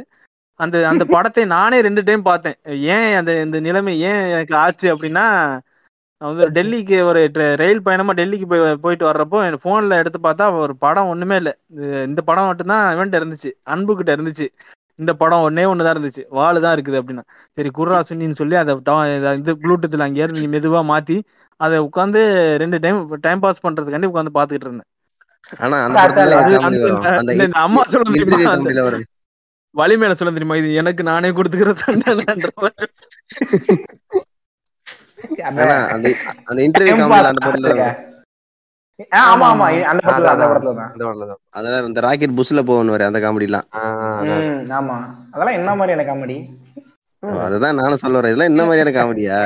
அந்த 0.60 0.76
அந்த 0.90 1.04
படத்தை 1.16 1.44
நானே 1.54 1.78
ரெண்டு 1.82 2.02
டைம் 2.04 2.24
பார்த்தேன். 2.24 2.58
ஏன் 2.90 3.08
அந்த 3.20 3.32
இந்த 3.46 3.58
நிலைமை 3.68 3.94
ஏன் 4.10 4.22
எனக்கு 4.34 4.56
ஆச்சு 4.58 4.88
அப்படின்னா 4.94 5.26
வந்து 6.22 6.50
டெல்லிக்கு 6.50 7.02
ஒரு 7.02 7.20
ரயில் 7.56 7.82
பயணமா 7.82 8.14
டெல்லிக்கு 8.14 8.46
போய் 8.46 8.76
போயிட்டு 8.76 9.06
வர்றப்போ 9.06 9.38
என் 9.46 9.60
போன்ல 9.64 9.98
எடுத்து 9.98 10.20
பார்த்தா 10.24 10.58
ஒரு 10.58 10.76
படம் 10.78 11.08
ஒண்ணுமே 11.08 11.36
இல்ல. 11.36 11.58
இந்த 12.06 12.22
படம் 12.22 12.46
மட்டும்தான் 12.46 12.98
இவன்ட்ட 12.98 13.20
இருந்துச்சு. 13.22 13.52
அன்பு 13.64 13.96
கிட்ட 13.96 14.16
இருந்துச்சு. 14.16 14.48
இந்த 14.96 15.14
படம் 15.14 15.44
ஒன்னே 15.50 15.66
ஒண்ணுதான் 15.66 15.96
இருந்துச்சு. 15.96 16.24
வாளு 16.32 16.60
தான் 16.60 16.78
இருக்குது 16.78 17.02
அப்படின்னா. 17.02 17.24
சரி 17.54 17.70
குர்ரா 17.78 18.00
சுன்னின்னு 18.10 18.30
சொல்லி 18.32 18.56
அதை 18.56 18.76
இத- 19.38 19.58
ப்ளூடூத்ல 19.62 20.00
அங்கே 20.00 20.22
இருந்து 20.22 20.48
மெதுவா 20.48 20.82
மாத்தி 20.84 21.18
அதை 21.60 21.80
உட்காந்து 21.80 22.22
ரெண்டு 22.58 22.80
டைம் 22.80 23.18
டைம் 23.22 23.40
பாஸ் 23.40 23.66
பண்றதுக்காண்டி 23.66 24.08
உட்காந்து 24.14 24.34
பாத்துக்கிட்டு 24.34 24.68
இருந்தேன். 24.68 24.90
ஆனா 25.60 25.84
அந்த 25.84 27.48
அம்மா 27.52 27.84
சொல்ல 27.84 29.00
வலிமையில 29.76 30.12
சொல்ல 30.12 30.34
தெரியுமா? 30.34 30.56
இது 30.56 30.74
எனக்கு 30.74 31.04
நானே 31.04 31.30
கொடுத்துக்கிற 31.30 31.74
தண்டனைன்ற 31.86 32.48
அந்த 35.50 35.62
அந்த 36.48 36.60
இன்டர்வியூ 36.66 36.92
Time 36.92 37.02
காமெடியில 37.02 37.22
pass 37.22 37.32
அந்த 37.32 37.42
படத்துல 37.46 37.68
ஆகுதுங்க. 37.68 37.90
ஆ, 39.12 39.20
ஆமா 39.30 39.46
ஆமா 39.52 39.68
அந்த 39.92 40.02
படத்துல 40.02 40.26
தான், 40.26 40.34
அந்த 40.34 40.34
அதான், 40.36 40.52
படத்துல 40.52 40.74
தான். 40.74 40.90
அந்த 40.94 41.04
படத்துல 41.06 41.28
தான். 41.28 41.40
அதெல்லாம் 41.52 41.88
இந்த 41.88 42.02
ராக்கெட் 42.06 42.38
புஷ்ல 42.38 42.62
போகணும் 42.64 43.08
அந்த 43.08 43.20
காமெடிலாம். 43.20 43.68
ஆமா. 44.80 44.98
அதெல்லாம் 45.34 45.58
என்ன 45.60 45.72
மாதிரியான 45.76 46.06
காமெடி? 46.10 46.38
அதுதான் 47.44 47.80
நானும் 47.80 48.02
சொல்ல 48.04 48.20
வரேன். 48.20 48.32
இதெல்லாம் 48.32 48.52
என்ன 48.52 48.64
மாதிரியான 48.66 48.94
காமெடியா? 48.98 49.40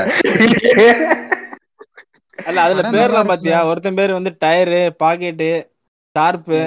அல்ல 2.40 2.60
அதுல 2.66 2.82
பேர்லாம். 2.96 3.30
பாத்தியா? 3.32 3.60
ஒருத்தன் 3.70 3.98
பேர் 4.00 4.18
வந்து 4.18 4.32
டயரு 4.42 4.82
பாக்கெட்டு 5.02 5.50
ஷார்ப்பு. 6.16 6.60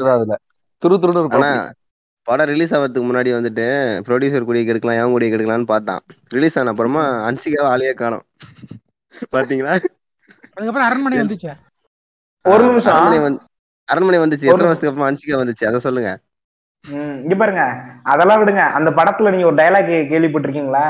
தான் 0.00 0.16
அதுல. 0.16 0.36
துரு 0.82 0.94
துருன்னு 1.02 1.20
ஆனா 1.36 1.50
இருப்பான் 1.50 1.68
படம் 2.28 2.50
ரிலீஸ் 2.52 2.72
ஆகிறதுக்கு 2.76 3.08
முன்னாடி 3.08 3.30
வந்துட்டு 3.36 3.64
ப்ரொடியூசர் 4.06 4.46
கூடிய 4.48 4.64
கெடுக்கலாம் 4.66 4.98
எவன் 4.98 5.14
கூடிய 5.14 5.28
கெடுக்கலாம்னு 5.30 5.70
பார்த்தான். 5.72 6.02
ரிலீஸ் 6.34 6.56
ஆன 6.60 6.72
அப்புறமா 6.72 7.02
அன்சிகாவை 7.28 7.68
ஆளையே 7.72 7.94
காணோம். 8.02 8.24
பாத்தீங்களா? 9.34 9.72
அதுக்கப்புறம் 10.54 10.86
அரண்மனை 10.88 11.18
வந்துச்சு? 11.22 11.50
ஒரு 12.44 12.62
நிமிஷம். 12.68 12.92
அரண்மனை 12.94 13.18
வந்து 13.26 13.42
அரண்மனை 13.88 14.20
வந்துச்சு. 14.24 14.46
எத்தனை 14.48 14.68
வருஷத்துக்கு 14.68 14.92
அப்புறமா 14.92 15.10
அன்சிகா 15.10 15.40
வந்துச்சு? 15.42 15.64
அதை 15.70 15.80
சொல்லுங்க. 15.86 16.12
ம், 16.84 17.16
இங்க 17.24 17.34
பாருங்க. 17.40 17.64
அதெல்லாம் 18.12 18.40
விடுங்க. 18.42 18.62
அந்த 18.78 18.90
படத்துல 18.98 19.32
நீங்க 19.34 19.48
ஒரு 19.50 19.58
டைலாக் 19.60 19.90
கேள்விப்பட்டிருக்கீங்களா? 20.12 20.86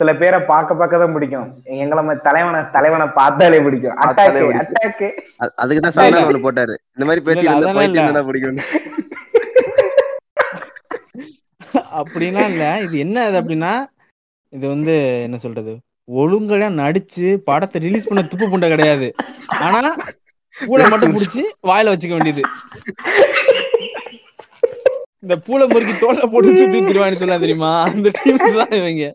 சில 0.00 0.10
பேரை 0.20 0.38
பார்க்க 0.50 0.80
பார்க்க 0.80 1.02
தான் 1.02 1.14
பிடிக்கும். 1.16 1.48
எங்களை 1.84 2.02
மாதிரி 2.06 2.22
தலைவனை 2.28 2.60
தலைவனை 2.76 3.06
பார்த்தாலே 3.20 3.58
பிடிக்கும். 3.66 3.96
பார்த்தாலே 4.02 4.42
அட்டாக்கு 4.62 5.08
அதுக்கு 5.62 5.82
தான். 5.86 5.96
சந்தானம் 5.98 6.46
போட்டாரு. 6.48 6.76
இந்த 6.96 7.06
மாதிரி 7.08 7.24
பேசி 7.28 7.46
இருந்தா 7.48 7.74
பைத்தியம். 7.80 8.16
தான் 8.18 8.28
பிடிக்கும் 8.30 8.62
அப்படின்னா 11.74 12.42
இல்ல. 12.50 12.80
இது 12.80 12.98
என்ன 12.98 13.28
இது 13.28 13.40
அப்படின்னா 13.40 13.86
இது 14.52 14.68
வந்து 14.68 15.22
என்ன 15.22 15.38
சொல்றது? 15.38 15.76
ஒழுங்கா 16.08 16.72
நடிச்சு 16.72 17.36
படத்தை 17.44 17.80
ரிலீஸ் 17.80 18.06
பண்ண 18.06 18.22
துப்பு 18.22 18.46
புண்டை 18.46 18.68
கிடையாது. 18.68 19.14
ஆனா 19.48 19.96
பூளை 20.54 20.90
மட்டும் 20.90 21.14
புடிச்சு 21.14 21.42
வாயில 21.62 21.92
வச்சுக்க 21.92 22.08
வேண்டியது. 22.08 22.42
இந்த 25.20 25.36
பூளை 25.46 25.66
முறுக்கி 25.68 25.94
தோல்ல 25.94 26.26
போட்டு 26.26 26.56
சுத்தி 26.56 26.84
திருவாணி 26.84 27.14
சொல்லலாம் 27.14 27.40
தெரியுமா? 27.40 27.82
அந்த 27.82 28.10
டீம் 28.22 28.36
தான் 28.36 28.70
இவங்க. 28.70 29.12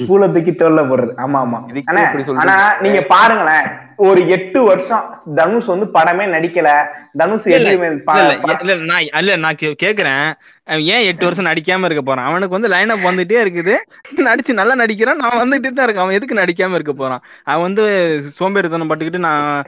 பூல 0.00 0.32
தூக்கி 0.32 0.52
தோல்ல 0.52 0.82
போடுறது 0.86 1.12
ஆமா 1.16 1.44
ஆமா 1.44 2.34
ஆனா 2.34 2.74
நீங்க 2.80 3.00
பாருங்களேன். 3.00 3.86
ஒரு 3.96 4.28
எட்டு 4.28 4.62
வருஷம் 4.62 5.16
தனுஷ் 5.34 5.64
வந்து 5.64 5.86
படமே 5.94 6.26
நடிக்கல. 6.28 6.86
தனுஷ் 7.12 7.46
இல்ல, 7.46 8.74
நான் 8.74 9.00
இல்ல 9.00 9.36
நான் 9.36 9.54
கே- 9.54 9.74
கேக்குறேன். 9.82 10.32
ஏன் 10.66 11.04
எட்டு 11.04 11.24
வருஷம் 11.24 11.44
நடிக்காம 11.44 11.84
இருக்க 11.84 12.02
போறான்? 12.02 12.24
அவனுக்கு 12.24 12.48
வந்து 12.48 12.68
லைன் 12.68 12.90
அப் 12.90 13.04
வந்துட்டே 13.04 13.40
இருக்குது. 13.40 13.76
நடிச்சு 14.16 14.52
நல்லா 14.52 14.74
நடிக்கிறான். 14.74 15.16
நான் 15.16 15.30
வந்துட்டே 15.30 15.66
தான் 15.66 15.88
இருக்கான். 15.88 15.94
அவன் 15.94 16.14
எதுக்கு 16.14 16.34
நடிக்காம 16.34 16.74
இருக்க 16.74 16.92
போறான்? 16.92 17.22
அவன் 17.44 17.62
வந்து 17.62 17.84
சோம்பேறித்தனம் 18.40 18.90
பட்டுக்கிட்டு 18.90 19.18
நான் 19.18 19.64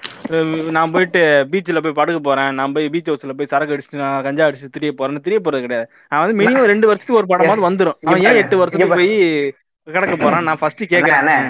நான் 0.70 0.90
போயிட்டு 0.90 1.46
பீச்சில் 1.50 1.82
போய் 1.82 1.92
படுக்க 1.92 2.20
போறேன். 2.20 2.54
நான் 2.54 2.72
போய் 2.72 2.88
பீச் 2.88 3.10
ஹவுஸ்ல 3.10 3.32
போய் 3.36 3.46
சரக்கு 3.46 3.76
அடிச்சுட்டு 3.76 3.96
நான் 3.96 4.22
கஞ்சா 4.22 4.46
அடிச்சு 4.46 4.68
திரிய 4.70 4.92
போறேன்னு 4.98 5.20
தெரிய 5.20 5.40
போறது 5.44 5.60
கிடையாது. 5.60 5.90
அவன் 6.08 6.36
வந்து 6.36 6.44
மினிமம் 6.44 6.64
ரெண்டு 6.64 6.86
வருஷத்துக்கு 6.86 7.26
ஒரு 7.26 7.44
படமாவது 7.44 7.72
வந்துரும். 7.72 7.94
அவன் 8.04 8.20
ஏன் 8.20 8.34
எட்டு 8.34 8.58
வருஷத்துக்கு 8.58 8.94
போய் 8.94 9.54
கிடக்க 9.86 10.14
போறான். 10.16 10.46
நான் 10.48 10.58
ஃபர்ஸ்ட் 10.60 10.82
கேக்குறேன். 10.92 11.46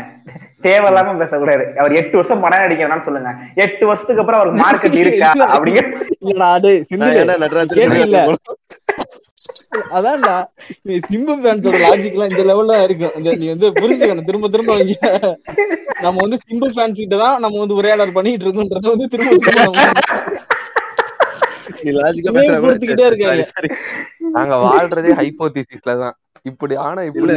தேவையில்லாம 0.66 1.12
பேசக்கூடாது. 1.20 1.64
அவர் 1.80 1.92
எட்டு 2.00 2.16
வருஷம் 2.18 2.42
படம் 2.44 2.62
நடிக்கணும்னு 2.62 3.06
சொல்லுங்க. 3.06 3.30
எட்டு 3.64 3.84
வருஷத்துக்கு 3.88 4.22
அப்புறம் 4.22 4.40
அவருக்கு 4.40 4.62
மார்க்கெட் 4.64 4.98
இருக்கா 5.02 5.30
அப்படிங்கிற? 5.56 5.86
அதான்டா. 9.98 10.34
நீ 10.88 10.94
சிம்பு 11.10 11.34
ஃபேன்ஸோட 11.42 11.78
லாஜிக்லாம் 11.86 12.30
இந்த 12.32 12.44
லெவல்ல 12.50 12.76
இருக்கும். 12.86 13.14
இந்த 13.18 13.34
நீ 13.42 13.46
வந்து 13.52 13.68
புரிஞ்சுக்கணும். 13.80 14.28
திரும்ப 14.28 14.48
திரும்ப 14.54 14.76
இங்க. 14.84 14.96
நம்ம 16.04 16.16
வந்து 16.24 16.38
சிம்பு 16.46 16.68
ஃபேன்ஸ் 16.74 17.00
கிட்ட 17.02 17.18
தான் 17.24 17.36
நம்ம 17.44 17.58
வந்து 17.64 17.78
உரையாடல் 17.80 18.16
பண்ணிட்டு 18.16 18.46
இருக்கோம்ன்றத 18.46 18.88
வந்து 18.94 19.08
திரும்ப 19.14 19.36
திரும்ப. 19.46 19.86
நாங்க 24.38 24.54
வாழ்றதே 24.66 25.12
ஹைப்போதிசிஸ்ல 25.20 25.92
தான். 26.04 26.16
இப்படி 26.44 26.74
ஆனா 26.84 27.00
இப்படி 27.08 27.32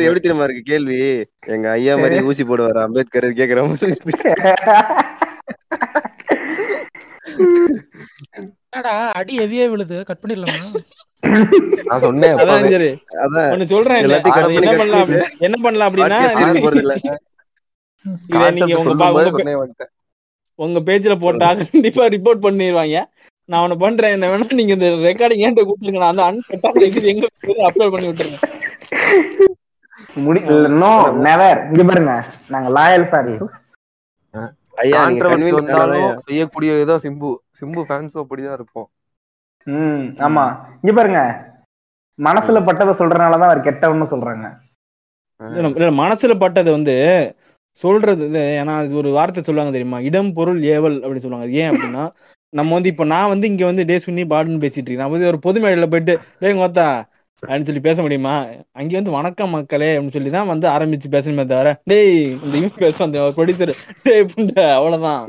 எப்படி 0.00 0.20
தெரியுமா 0.20 0.46
இருக்கு? 0.46 0.62
கேள்வி. 0.70 0.98
எங்க 1.48 1.66
ஐயா 1.74 1.94
மாதிரி 1.96 2.16
ஊசி 2.30 2.44
போடுவார் 2.44 2.80
அம்பேத்கர் 2.84 3.28
கேக்குற 3.38 3.60
மாதிரி. 3.66 3.92
அடி 9.14 9.34
எதையே 9.44 9.64
விழுது. 9.72 9.96
கட் 10.08 10.22
பண்ணிடலாமா? 10.22 10.60
நான் 11.88 12.04
சொன்னேன் 12.04 12.36
அதான் 13.22 13.66
சொல்றேன் 13.72 14.00
என்ன 14.00 14.20
பண்ணி 14.28 14.56
பண்ணலாம் 14.74 15.10
என்ன 15.46 15.56
பண்ணலாம் 15.58 15.88
அப்படின்னா 15.88 16.20
நீங்க 18.56 18.76
உங்க 20.58 20.78
பேஜ்ல 20.86 21.14
போட்டா 21.20 21.48
கண்டிப்பா 21.60 22.04
ரிப்போர்ட் 22.14 22.44
பண்ணிடுவாங்க 22.44 22.96
நான் 23.48 23.64
ஒண்ணு 23.64 23.76
பண்றேன். 23.78 24.14
என்ன 24.16 24.28
வேணா 24.30 24.58
நீங்க 24.58 24.72
இந்த 24.72 24.88
ரெக்கார்டிங் 25.08 25.44
ஏன்ட்ட 25.46 25.62
கொடுத்துருங்க. 25.68 26.02
நான் 26.04 26.12
அந்த 26.12 26.24
அன்கட்டான 26.28 26.82
இது 26.90 27.08
எங்க 27.12 27.26
அப்லோட் 27.68 27.94
பண்ணி 27.94 28.08
விட்டுறேன். 28.08 28.40
முடி 30.24 30.40
நோ 30.82 30.92
நெவர் 31.26 31.60
இங்க 31.70 31.84
பாருங்க. 31.84 32.14
நாங்க 32.48 32.68
லாயல் 32.78 33.10
சார் 33.12 33.30
ஐயா. 34.82 35.00
செய்யக்கூடிய 36.26 36.72
ஏதோ 36.84 36.94
சிம்பு. 36.96 37.30
சிம்பு 37.60 37.80
ஃபேன்ஸும் 37.88 38.22
அப்படிதான் 38.22 38.58
இருப்போம். 38.58 38.88
ம் 39.66 40.04
ஆமா. 40.28 40.44
இங்க 40.82 40.92
பாருங்க. 40.94 41.20
மனசுல 42.18 42.60
பட்டதை 42.68 42.92
சொல்றதுனாலதான் 43.00 43.50
அவர் 43.50 43.66
கெட்டவன்னு 43.68 44.12
சொல்றாங்க. 44.12 44.46
இல்ல, 45.40 45.68
இல்ல, 45.68 45.90
மனசுல 46.02 46.32
பட்டது 46.38 46.70
வந்து 46.70 46.94
சொல்றது 47.82 48.22
இது, 48.28 48.40
ஏன்னா 48.60 48.72
அது 48.78 48.96
ஒரு 48.96 49.10
வார்த்தை 49.10 49.42
சொல்லுவாங்க 49.42 49.74
தெரியுமா? 49.76 49.98
இடம் 50.08 50.32
பொருள் 50.32 50.60
ஏவல் 50.74 50.96
அப்படின்னு 51.00 51.24
சொல்லுவாங்க. 51.24 51.48
ஏன் 51.60 51.70
அப்படின்னா 51.70 52.04
நம்ம 52.52 52.74
வந்து 52.74 52.90
இப்ப 52.92 53.04
நான் 53.12 53.30
வந்து 53.32 53.46
இங்க 53.46 53.64
வந்து 53.64 53.84
டேஸ் 53.88 54.06
சுண்ணி 54.06 54.24
பாடுன்னு 54.32 54.62
பேசிட்டு 54.64 54.80
இருக்கேன். 54.80 55.02
நான் 55.02 55.14
வந்து 55.14 55.28
ஒரு 55.30 55.38
பொது 55.38 55.58
மேடையில 55.60 55.86
போயிட்டு 55.92 56.14
டேய் 56.42 56.56
கோத்தா 56.58 56.86
அப்படின்னு 57.42 57.68
சொல்லி 57.68 57.82
பேச 57.86 57.98
முடியுமா? 58.02 58.34
அங்கே 58.72 58.96
வந்து 58.98 59.14
வணக்கம் 59.16 59.54
மக்களே 59.56 59.88
அப்படின்னு 59.92 60.16
சொல்லி 60.16 60.32
தான் 60.34 60.50
வந்து 60.50 60.66
ஆரம்பிச்சு 60.68 61.08
பேசணுமே 61.14 61.44
தவிர 61.52 61.70
டேய் 61.90 62.12
இந்த 62.44 62.54
இவன் 62.60 62.82
பேச 62.82 62.98
அந்த 63.06 63.20
ப்ரொடியூசர் 63.38 63.72
டேய் 64.04 64.28
புண்ட 64.32 64.52
அவ்வளவுதான். 64.76 65.22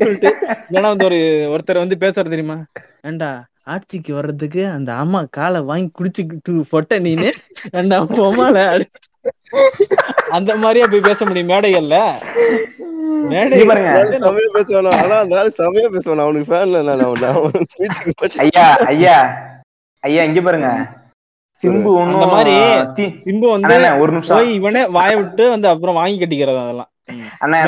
சொல்லிட்டு 0.00 0.30
ஏன்னா 0.74 0.88
வந்து 0.92 1.08
ஒரு 1.10 1.20
ஒருத்தர் 1.54 1.82
வந்து 1.84 1.98
பேசுறது 2.04 2.34
தெரியுமா? 2.34 2.58
ஏண்டா 3.02 3.30
ஆட்சிக்கு 3.74 4.12
வர்றதுக்கு 4.14 4.62
அந்த 4.76 4.92
அம்மா 5.02 5.22
காலை 5.38 5.62
வாங்கி 5.70 5.90
குடிச்சு 5.98 6.22
பொட்ட 6.72 6.98
நீனு 7.06 7.30
ஏண்டா 7.80 7.98
பொம்மால 8.12 8.58
அந்த 10.36 10.50
மாதிரியா 10.62 10.86
போய் 10.92 11.08
பேச 11.08 11.20
முடியும். 11.28 11.50
மேடைகள்ல. 11.52 11.96
மேடை 13.32 13.52
இங்க 13.56 13.66
பாருங்க. 13.70 13.90
தமிழ் 14.26 14.54
பேசுவானா? 14.54 14.92
ஆனா 15.02 15.16
அந்த 15.24 15.38
ஆளு 15.40 15.50
செமையா 15.60 15.88
பேசுவான்? 15.94 16.24
அவனுக்கு 16.24 16.50
ஃபேன்ல 16.52 16.82
நான் 16.88 17.04
அவன்? 17.08 17.26
அவன் 17.32 17.68
speech 17.72 17.98
க்கு 17.98 18.12
மட்டும் 18.20 18.42
ஐயா 18.44 18.66
ஐயா. 18.92 19.16
ஐயா 20.04 20.22
இங்க 20.30 20.40
பாருங்க. 20.40 20.70
சிம்பு 21.62 21.90
அந்த 22.04 22.26
மாதிரி 22.34 22.54
சிம்பு 23.26 23.46
வந்து 23.52 23.74
ஒரு 24.02 24.12
நிமிஷம். 24.14 24.36
போய் 24.36 24.56
இவனே 24.58 24.82
வாய 24.96 25.12
விட்டு 25.20 25.44
வந்து 25.54 25.68
அப்புறம் 25.72 25.98
வாங்கி 26.00 26.16
கட்டிக்கிறது 26.22 26.62
அதெல்லாம். 26.64 26.90
அண்ணா. 27.44 27.58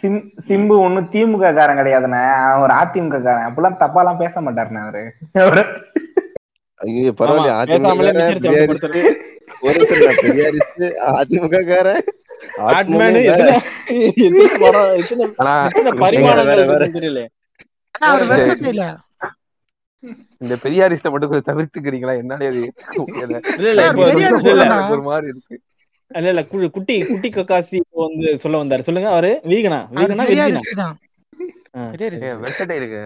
சிம் 0.00 0.18
சிம்பு 0.48 0.74
ஒண்ணும் 0.84 1.08
திமுக 1.12 1.54
காரன் 1.58 1.78
கிடையாதுண்ணே. 1.80 2.22
அவன் 2.44 2.62
ஒரு 2.64 2.74
அதிமுக 2.80 3.18
காரன் 3.26 3.46
அப்படிலாம் 3.48 3.80
தப்பாலாம் 3.82 4.20
பேச 4.22 4.40
மாட்டாருண்ணே 4.46 4.82
அவரு. 4.86 5.02
அவரு 5.44 5.64
ஐயோ 6.80 7.12
பரவாயில்ல 7.20 7.54
ஒரு 9.62 9.78
நான் 10.00 10.20
பெரியாரிஸ்ட் 10.24 10.84
அதிமுக 11.12 11.58
காரன் 11.70 12.04
இந்த 20.42 20.54
பெரியாரிஸ்ட 20.62 21.08
மட்டும் 21.12 21.30
கொஞ்சம் 21.30 21.48
தவிர்த்துக்கிறீங்களா? 21.48 22.12
என்னாலே 22.20 22.46
அது 22.48 22.60
ஒரு 24.94 25.02
மாதிரி 25.08 25.26
இருக்கு. 25.32 25.56
இல்ல 26.10 26.30
இல்ல 26.32 26.42
குட்டி 26.74 26.94
குட்டி 27.10 27.28
கக்காசி 27.30 27.76
இப்போ 27.82 27.98
வந்து 28.06 28.30
சொல்ல 28.44 28.62
வந்தாரு. 28.62 28.86
சொல்லுங்க 28.88 29.10
அவரு 29.10 29.32
வீகனா? 29.52 29.80
வீகனா 29.96 30.24
வெர்சடைலிட்டி 32.44 32.96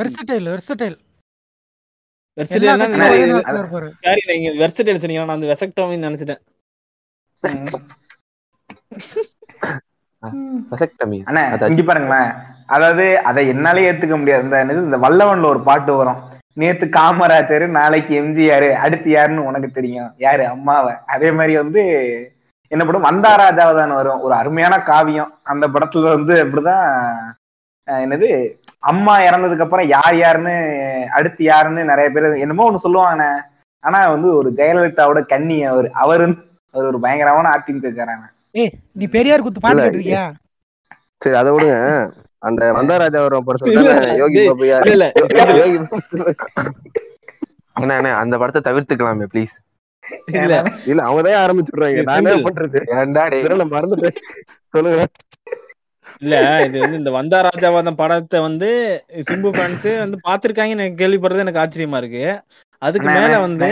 வெர்சடைல் 0.00 0.46
வெர்சடைல் 0.46 0.96
வெர்சடைல் 2.38 2.82
சொன்னீங்க 5.02 5.24
நான் 5.24 5.38
அந்த 5.38 5.56
நினைச்சிட்டேன். 6.08 6.40
வசக்டமி 10.72 11.18
அண்ணா. 11.28 11.42
இங்க 11.72 11.82
பாருங்களேன். 11.82 12.30
அதாவது 12.74 13.04
அதை 13.28 13.42
என்னாலே 13.52 13.86
ஏத்துக்க 13.90 14.16
முடியாது. 14.18 14.44
இந்த 14.86 14.98
வல்லவன்ல 15.04 15.46
ஒரு 15.54 15.60
பாட்டு 15.68 15.92
வரும். 16.00 16.20
நேத்து 16.60 16.86
காமராஜர் 16.98 17.64
நாளைக்கு 17.78 18.12
எம்ஜிஆர் 18.22 18.68
அடுத்து 18.84 19.08
யாருன்னு 19.10 19.48
உனக்கு 19.50 19.68
தெரியும். 19.78 20.10
யாரு? 20.26 20.44
அம்மாவை. 20.54 20.92
அதே 21.14 21.30
மாதிரி 21.38 21.54
வந்து 21.62 21.82
என்ன 22.72 22.82
படம்? 22.84 23.08
வந்தாராஜாவை 23.10 23.74
தான் 23.80 23.98
வரும். 24.00 24.20
ஒரு 24.26 24.34
அருமையான 24.34 24.74
காவியம். 24.90 25.32
அந்த 25.52 25.64
படத்துல 25.74 26.10
வந்து 26.16 26.34
அப்படிதான் 26.44 26.86
என்னது? 27.96 28.28
அம்மா 28.90 29.14
இறந்ததுக்கு 29.26 29.64
அப்புறம் 29.64 29.88
யார் 29.88 30.16
யாருன்னு 30.16 30.54
அடுத்து 31.10 31.42
யாருன்னு 31.44 31.82
நிறைய 31.90 32.08
பேர் 32.14 32.42
என்னமோ 32.44 32.66
ஒண்ணு 32.68 32.84
சொல்லுவாங்கண்ணே. 32.84 33.30
ஆனா 33.84 33.98
வந்து 34.14 34.28
ஒரு 34.38 34.48
ஜெயலலிதாவோட 34.58 35.20
கன்னி 35.32 35.58
அவர் 35.72 35.88
அவர் 36.02 36.24
அவர் 36.74 36.88
ஒரு 36.90 36.98
பயங்கரமான 37.04 37.52
அதிமுக 37.56 37.92
காரங்க 37.94 38.26
ஏய் 38.54 38.72
நீ 38.98 39.04
பெரியார் 39.14 39.44
குத்து 39.44 39.64
பாட்டு 39.64 39.84
கேட்டிருக்கியா 39.84 40.24
சரி 41.22 41.36
அதை 41.40 41.50
விடுங்க. 41.54 41.76
அந்த 42.42 42.60
வந்தாராஜா 42.76 43.20
வரும் 43.24 43.46
படத்துல 43.48 43.80
யோகி 44.20 44.36
டேய், 44.36 44.48
பாபு 44.50 44.66
யார் 44.68 44.86
இல்ல, 44.90 45.06
இல்ல. 45.22 45.56
யோகி 45.60 45.78
அண்ணா 47.76 48.12
அந்த 48.22 48.34
படத்தை 48.40 48.60
தவிர்த்துக்கலாமே 48.68 49.26
ப்ளீஸ் 49.34 49.54
இல்ல. 50.34 50.54
இல்ல 50.90 51.00
அவங்க 51.06 51.20
தான் 51.24 51.42
ஆரம்பிச்சு 51.42 51.72
விடுறாங்க. 51.72 51.96
இது 51.96 52.06
நான் 52.08 52.20
என்ன. 52.22 52.38
பண்றது? 52.46 52.78
ஏன்டா 52.94 53.24
மறந்துட்டேன். 53.74 54.16
சொல்லுங்க. 54.74 55.02
இல்ல 56.22 56.34
இது 56.66 56.78
வந்து 56.82 56.98
இந்த 56.98 57.10
வந்தா 57.16 57.38
ராஜாவாதம் 57.46 57.98
படத்தை 58.00 58.38
வந்து 58.46 58.68
சிம்பு 59.28 59.50
ஃபேன்ஸ் 59.54 59.88
வந்து 60.02 60.18
பாத்திருக்காங்கன்னு 60.26 60.76
எனக்கு 60.78 61.02
கேள்விப்படுறது 61.02 61.44
எனக்கு 61.44 61.62
ஆச்சரியமா 61.62 62.00
இருக்கு. 62.02 62.24
அதுக்கு 62.82 63.08
மேல 63.18 63.32
வந்து 63.46 63.70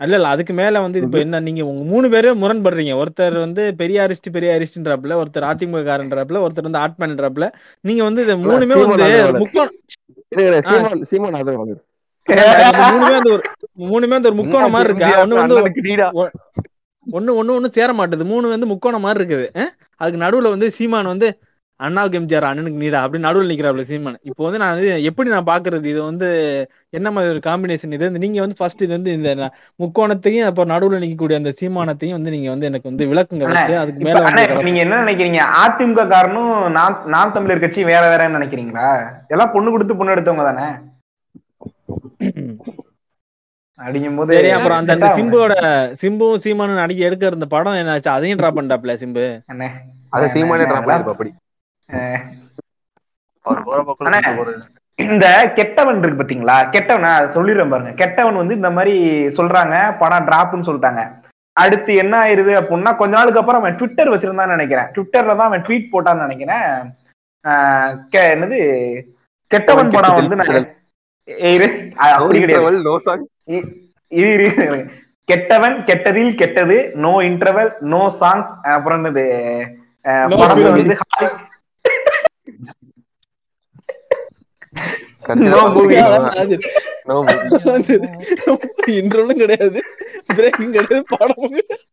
இல்ல 0.00 0.14
இல்ல 0.16 0.28
அதுக்கு 0.28 0.54
மேல 0.54 0.80
வந்து 0.84 0.98
இப்ப 1.02 1.16
என்ன 1.20 1.40
நீங்க 1.40 1.62
உங்க 1.64 1.82
மூணு 1.90 2.06
பேரும் 2.10 2.40
முரண்படுறீங்க. 2.42 2.92
ஒருத்தர் 3.02 3.36
வந்து 3.40 3.62
பெரியாரிஸ்ட் 3.80 4.28
பெரியாரிஸ்ட்ன்றாப்ல 4.36 5.18
ஒருத்தர் 5.20 5.46
அதிமுக 5.50 5.82
காரன்றாப்ல 5.84 6.42
ஒருத்தர் 6.44 6.68
வந்து 6.68 6.82
ஆட் 6.82 6.98
பண்றாப்ல 6.98 7.46
நீங்க 7.84 8.02
வந்து 8.08 8.22
இது 8.24 8.36
மூணுமே 8.44 8.76
வந்து. 8.82 9.06
முக்கோணம் 9.42 9.76
மூணுமே 12.84 13.14
வந்து 13.16 13.32
ஒரு 13.34 13.42
மூணுமே 13.84 14.14
வந்து 14.16 14.30
ஒரு 14.30 14.38
முக்கோணம் 14.40 14.74
மாதிரி 14.74 14.90
இருக்கா? 14.90 15.10
ஒண்ணு 15.22 15.40
வந்து. 15.40 15.56
ஒண்ணு 17.06 17.38
ஒண்ணு 17.40 17.56
ஒண்ணு 17.58 17.76
சேர 17.78 17.90
மாட்டுது 17.98 18.30
மூணு 18.32 18.54
வந்து 18.54 18.70
முக்கோணம் 18.72 19.04
மாதிரி 19.06 19.20
இருக்குது? 19.20 19.46
அதுக்கு 20.00 20.24
நடுவுல 20.26 20.54
வந்து 20.54 20.68
சீமான் 20.78 21.12
வந்து 21.14 21.28
அண்ணாவுக்கு 21.80 22.18
எம்ஜிஆர் 22.18 22.46
அண்ணனுக்கு 22.48 22.80
நீடா? 22.82 22.98
அப்படின்னு 23.04 23.26
நடுவுல 23.26 23.50
நிக்கிறாப்ல 23.50 23.84
சீமான். 23.88 24.18
இப்போ 24.28 24.42
வந்து 24.46 24.60
நான் 24.62 24.74
வந்து 24.74 24.90
எப்படி 25.08 25.28
நான் 25.32 25.48
பாக்குறது? 25.50 25.86
இது 25.92 26.00
வந்து 26.08 26.28
என்ன 26.98 27.08
மாதிரி 27.14 27.32
ஒரு 27.34 27.40
காம்பினேஷன் 27.48 27.94
இது 27.96 28.06
வந்து 28.08 28.22
நீங்க 28.24 28.38
வந்து 28.44 28.58
ஃபர்ஸ்ட் 28.60 28.84
இது 28.86 28.92
வந்து 28.96 29.14
இந்த 29.18 29.30
முக்கோணத்தையும் 29.80 30.48
அப்ப 30.50 30.66
நடுவுல 30.72 31.00
நிக்கக்கூடிய 31.04 31.40
அந்த 31.40 31.52
சீமானத்தையும் 31.60 32.16
வந்து 32.18 32.34
நீங்க 32.36 32.48
வந்து 32.54 32.68
எனக்கு 32.70 32.90
வந்து 32.90 33.08
விளக்குங்க 33.12 33.48
ஃபர்ஸ்ட் 33.50 33.74
அதுக்கு 33.82 34.06
மேல 34.08 34.62
நீங்க 34.68 34.82
என்ன 34.86 35.00
நினைக்கிறீங்க? 35.04 35.40
அதிமுக 35.64 36.06
காரனும் 36.14 36.54
நான் 36.78 37.00
நான் 37.16 37.34
தமிழர் 37.36 37.64
கட்சி 37.64 37.90
வேற 37.92 38.02
வேறன்னு 38.12 38.38
நினைக்கிறீங்களா? 38.38 38.88
எல்லாம் 39.34 39.54
பொண்ணு 39.56 39.74
கொடுத்து 39.76 39.98
பொண்ணு 40.00 40.16
எடுத்தவங்க 40.16 40.46
தானே? 40.50 40.68
அப்படிங்கும் 43.80 44.16
போது 44.16 44.34
சரி 44.34 44.50
அப்புறம் 44.50 44.78
அந்த. 44.78 44.96
சிம்புவோட 44.96 45.54
சிம்புவும் 46.02 46.40
சீமானும் 46.44 46.74
நடிக்க 46.74 47.08
எடுக்கிற 47.08 47.32
அந்த 47.32 47.46
படம் 47.46 47.72
என்னாச்சு? 47.72 48.08
அதையும் 48.08 48.38
டிரா 48.38 48.42
பண்ணிட்டாப்ல 48.42 48.92
சிம்பு? 48.92 49.40
அண்ணே, 49.52 49.68
அதை 50.10 50.28
சீமானே 50.28 50.62
ட்ராப் 50.62 50.66
பண்ணிருப்பா 50.66 51.04
அப்படி. 51.04 51.34
அஹ், 51.92 52.18
அவர் 53.42 53.62
போற 53.62 53.82
பக்கம் 53.84 54.12
அண்ணே. 54.12 54.38
ஒரு 54.38 54.62
இந்த 54.94 55.52
கெட்டவன் 55.54 56.02
இருக்கு 56.02 56.24
பாத்தீங்களா? 56.24 56.70
கெட்டவன் 56.70 57.02
நான் 57.02 57.32
சொல்லிடுறேன் 57.32 57.68
பாருங்க. 57.68 57.92
கெட்டவன் 57.92 58.36
வந்து 58.36 58.54
இந்த 58.54 58.70
மாதிரி 58.70 59.26
சொல்றாங்க 59.26 59.98
படம் 59.98 60.26
டிராப்னு 60.26 60.66
சொல்லிட்டாங்க. 60.66 61.22
அடுத்து 61.52 61.94
என்ன 61.94 62.24
ஆயிருது 62.24 62.62
அப்படின்னா 62.62 62.96
கொஞ்ச 62.96 63.16
நாளுக்கு 63.16 63.40
அப்புறம் 63.40 63.60
அவன் 63.60 63.76
ட்விட்டர் 63.76 64.10
வச்சிருந்தான்னு 64.10 64.46
நினைக்கிறேன். 64.46 64.84
ட்விட்டர்ல 64.84 65.26
தான் 65.26 65.38
அவன் 65.38 65.62
ட்வீட் 65.62 65.88
போட்டான்னு 65.92 66.26
நினைக்கிறேன். 66.26 66.60
ஆஹ் 67.44 67.98
கெ- 68.16 68.34
என்னது? 68.34 69.02
கெட்டவன் 69.46 69.88
படம் 69.88 70.14
வந்து 70.14 70.73
கெட்டவன் 75.28 75.76
கெட்டதில் 75.84 76.34
கெட்டது 76.34 76.76
நோ 76.96 77.12
இன்டர்வல் 77.22 77.70
நோ 77.86 78.02
சாங்ஸ் 78.20 78.50
அப்புறம் 78.68 78.98
என்னது 79.00 79.24
இன்ட்ரோலும் 88.94 89.38
கிடையாது. 89.42 89.80
பிரேக்கிங் 90.30 90.72
கிடையாது 90.72 91.04
படமும் 91.12 91.52
கிடையாது. 91.52 91.84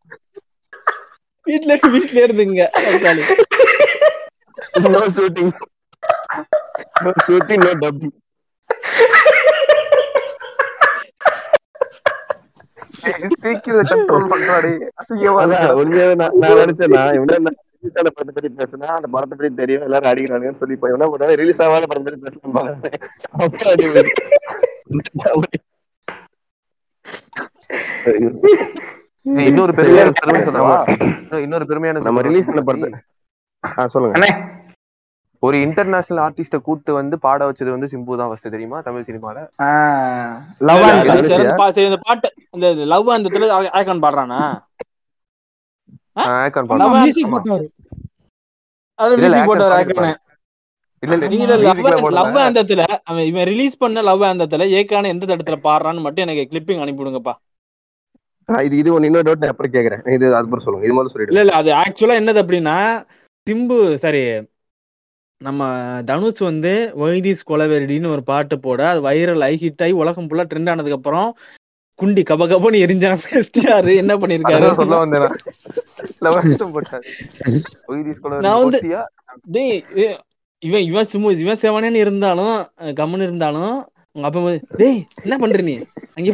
வீட்ல 1.46 1.74
வீட்ல 1.88 2.18
இருந்துங்க 2.24 2.62
ஷூட்டிங் 5.16 5.52
ஷூட்டிங் 7.26 7.64
நோ 7.66 7.72
டப்பிங் 7.82 8.14
சீக்கிரம் 13.42 13.88
கண்ட்ரோல் 13.90 14.30
பண்றாடி 14.32 14.70
அசிங்கமா 15.00 15.40
அதான் 15.42 15.58
இருக்கு. 15.58 15.80
உண்மையாவே 15.82 16.14
நான் 16.20 16.36
நான் 16.42 16.60
நினைச்சேன்னா 16.62 17.02
இவன 17.16 17.36
என்ன 17.38 17.52
ரிலீஸ் 17.74 17.98
ஆன 18.00 18.10
படத்தை 18.10 18.32
பத்தி 18.36 18.50
பேசுனா 18.60 18.88
அந்த 18.96 19.08
படத்தை 19.14 19.34
பத்தி 19.34 19.60
தெரியும் 19.62 19.84
எல்லாரும் 19.86 20.10
அடிக்கிறாங்கன்னு 20.12 20.60
சொல்லி 20.62 20.76
போய் 20.76 20.94
என்ன 20.96 21.08
பண்ணா 21.12 21.38
ரிலீஸ் 21.42 21.62
ஆகாத 21.64 21.86
படம் 21.86 22.06
பத்தி. 22.06 23.20
ஏய், 29.26 29.46
இன்னொரு 29.48 29.72
பெருமையான 29.74 30.10
பெருமை 30.16 30.40
இன்னும் 31.20 31.42
இன்னொரு 31.44 31.66
பெருமையான 31.66 32.00
நம்ம 32.06 32.22
ரிலீஸ் 32.22 32.48
பண்ண 32.48 32.62
படத்தை 32.62 32.88
சொல்லுங்க 33.94 34.16
அண்ணே 34.18 34.30
ஒரு 35.42 35.56
இன்டர்நேஷனல் 35.64 36.20
ஆர்டிஸ்ட 36.24 36.56
கூட்டு 36.62 36.90
வந்து 36.94 37.16
பாட 37.20 37.40
வச்சது 37.46 37.70
வந்து 37.70 37.88
சிம்பு 37.92 38.18
தான் 38.18 38.28
ஃபர்ஸ்ட் 38.30 38.52
தெரியுமா? 38.52 38.78
தமிழ் 38.80 39.06
சினிமால? 39.08 39.38
லவ் 40.68 40.82
அது 40.84 40.98
அந்த 41.36 41.54
பா- 41.60 41.72
சரி, 41.72 41.86
இந்த 41.86 41.98
பாட்டு 42.02 42.28
இந்த 42.54 42.66
லவ் 42.92 43.08
அந்த 43.10 43.30
இடத்துல 43.30 43.48
ஐகான் 43.78 44.02
பாடுறானா? 44.04 44.40
ஐகான் 46.42 46.68
மியூசிக் 46.96 47.28
ஆமா. 47.28 47.38
போட்டவர். 47.38 47.66
அது 48.98 49.14
போட்டவர் 49.46 49.74
Akon 49.74 50.04
ஐகான் 50.04 50.18
இல்ல 51.02 51.14
இல்ல 51.36 51.68
லவ் 52.16 52.36
அந்தத்துல 52.42 52.82
அவன் 53.04 53.24
இவன் 53.24 53.46
ரிலீஸ் 53.46 53.80
பண்ண 53.80 54.02
லவ் 54.08 54.22
அந்தத்துல 54.26 54.66
ஏக்கான 54.78 55.08
எந்த 55.08 55.24
தடத்துல 55.26 55.56
பாடுறான்னு 55.64 56.04
மட்டும் 56.04 56.24
எனக்கு 56.24 56.44
கிளிப்பிங் 56.50 56.82
அனுப்பி 56.82 57.02
விடுங்கப்பா 57.02 57.34
ஆ, 58.48 58.60
இது 58.62 58.74
இது 58.76 58.92
ஒன்னு 58.92 59.08
இன்னொரு 59.08 59.26
டவுட் 59.28 59.48
அப்புறம் 59.48 59.74
கேக்குறேன். 59.74 60.00
இது 60.14 60.24
அதுக்கப்புறம் 60.28 60.64
சொல்லுங்க. 60.64 60.86
இது 60.86 60.94
முதல்ல 60.94 61.12
சொல்லிடுங்க. 61.12 61.34
இல்ல 61.34 61.42
இல்ல 61.44 61.58
அது 61.58 61.70
ஆக்சுவலா 61.80 62.16
என்னது 62.20 62.42
அப்படின்னா 62.42 62.76
சிம்பு 63.46 63.76
சரி 63.98 64.22
நம்ம 65.42 65.62
தனுஷ் 66.08 66.42
வந்து 66.44 66.72
வைதீஸ் 67.00 67.48
கொலவெறிடின்னு 67.48 68.08
ஒரு 68.10 68.22
பாட்டு 68.28 68.56
போட 68.60 68.80
அது 68.90 69.00
வைரல் 69.06 69.44
ஆகி 69.46 69.58
ஹிட் 69.62 69.84
ஆகி 69.84 69.94
உலகம் 70.00 70.28
ஃபுல்லா 70.28 70.44
ட்ரெண்ட் 70.50 70.70
ஆனதுக்கு 70.70 70.98
அப்புறம் 70.98 71.28
குண்டி 71.98 72.22
கப 72.28 72.42
கபன்னு 72.50 72.82
எரிஞ்சான 72.84 73.14
எஸ்டிஆர் 73.40 73.88
என்ன 73.96 74.12
பண்ணிருக்காரு 74.20 74.68
சொல்ல 74.80 74.96
வந்தேன் 75.02 75.24
நான். 75.24 75.36
வந்து-? 78.60 78.80
டேய் 79.54 79.76
இவன் 80.62 80.84
இவன் 80.88 81.08
சும்மா 81.10 81.30
இவன் 81.40 81.60
செவனேன்னு 81.62 82.02
இருந்தாலும் 82.02 82.54
அஹ் 82.82 82.94
கம்முன்னு 82.98 83.26
இருந்தாலும் 83.28 83.72
அப்பா 84.16 84.40
டேய் 84.80 84.98
என்ன 85.24 85.34
பண்ற 85.42 85.58
நீ? 85.68 85.74
அங்க 86.16 86.30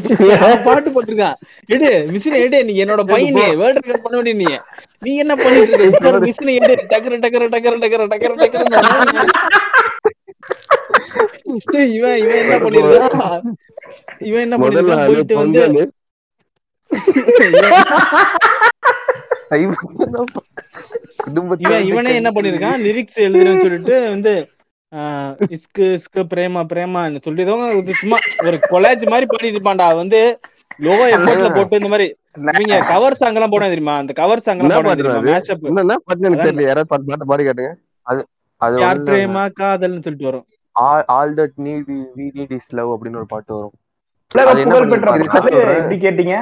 பாட்டு 0.67 0.89
போட்டிருக்கான். 0.95 1.37
எடு 1.75 1.89
மிஷினை 2.15 2.39
எடு 2.47 2.59
நீ 2.69 2.73
என்னோட 2.85 3.03
பையன் 3.11 3.39
வேர்ல்ட் 3.61 3.79
ரெக்கார்ட் 3.81 4.05
பண்ண 4.07 4.17
வேண்டிய 4.19 4.35
நீ. 4.41 4.47
நீ 5.07 5.13
என்ன 5.25 5.35
பண்ணிட்டு 5.43 5.79
இருக்க? 5.79 6.13
மிஷினை 6.27 6.55
எடு. 6.61 6.75
டக்கர 6.93 7.19
டக்கர 7.25 7.47
டக்கர 7.55 7.75
டக்கர 7.85 8.07
டக்கர 8.15 8.33
டக்கர 8.43 8.63
இவன் 11.99 12.19
இவன் 12.23 12.41
என்ன 12.43 12.57
பண்ணிருக்கான்? 12.65 13.47
இவன் 14.29 14.45
என்ன 14.47 14.57
பண்ணிருக்கான்? 14.63 15.07
போயிட்டு 15.11 15.37
வந்து 15.43 15.63
இவன் 21.91 22.15
என்ன 22.21 22.31
பண்ணிருக்கான்? 22.37 22.79
லிரிக்ஸ் 22.87 23.19
எழுதுறேன்னு 23.27 23.65
சொல்லிட்டு 23.67 23.97
வந்து 24.15 24.33
இஸ்கு 25.55 25.87
இஸ்கு 25.97 26.21
பிரேமா 26.33 26.61
பிரேமான்னு 26.71 27.23
சொல்லி 27.25 27.45
ஏதோ 27.47 27.57
ஒரு 27.79 27.95
சும்மா 28.03 28.19
ஒரு 28.47 28.57
கொலாஜ் 28.73 29.05
மாதிரி 29.13 29.27
பண்ணிட்டு 29.33 29.57
இருப்பான்டா. 29.57 29.87
வந்து 30.03 30.21
லோ 30.87 30.95
எஃபோர்ட்ல 31.15 31.49
போட்டு 31.57 31.81
இந்த 31.81 31.91
மாதிரி 31.93 32.07
இவங்க 32.53 32.79
கவர் 32.93 33.19
சாங் 33.21 33.37
எல்லாம் 33.39 33.55
போட 33.55 33.69
தெரியுமா? 33.73 33.95
அந்த 34.03 34.13
கவர் 34.21 34.45
சாங் 34.47 34.61
எல்லாம் 34.61 34.79
என்ன 34.79 34.89
போட 34.89 34.97
தெரியுமா? 35.01 35.21
அது? 35.23 35.31
மேஷப் 35.33 35.67
என்னன்னா 35.71 35.97
பாட்டு 36.07 36.29
எனக்கு 36.29 36.47
தெரியல. 36.49 36.67
யாராவது 36.71 36.91
பாட்டு 36.93 37.11
பாட்டு 37.11 37.31
பாடி 37.33 37.45
காட்டுங்க 37.49 37.73
அது 38.61 38.81
யார் 38.85 38.97
வந்து 38.99 39.09
பிரேமா 39.11 39.45
காதல்னு 39.61 40.05
சொல்லிட்டு 40.07 40.31
வரும். 40.31 40.47
All 41.17 41.35
that 41.41 41.57
need 41.67 41.91
we 42.19 42.27
need 42.39 42.55
is 42.59 42.73
love 42.79 42.93
அப்படின்னு 42.95 43.21
ஒரு 43.23 43.31
பாட்டு 43.35 43.53
வரும். 43.59 43.75
அது 44.51 44.63
என்ன 44.65 44.75
புகழ் 44.75 44.93
பெற்ற? 44.93 45.17
பாட்டு? 45.35 45.61
எப்படி 45.79 45.99
கேட்டீங்க? 46.07 46.37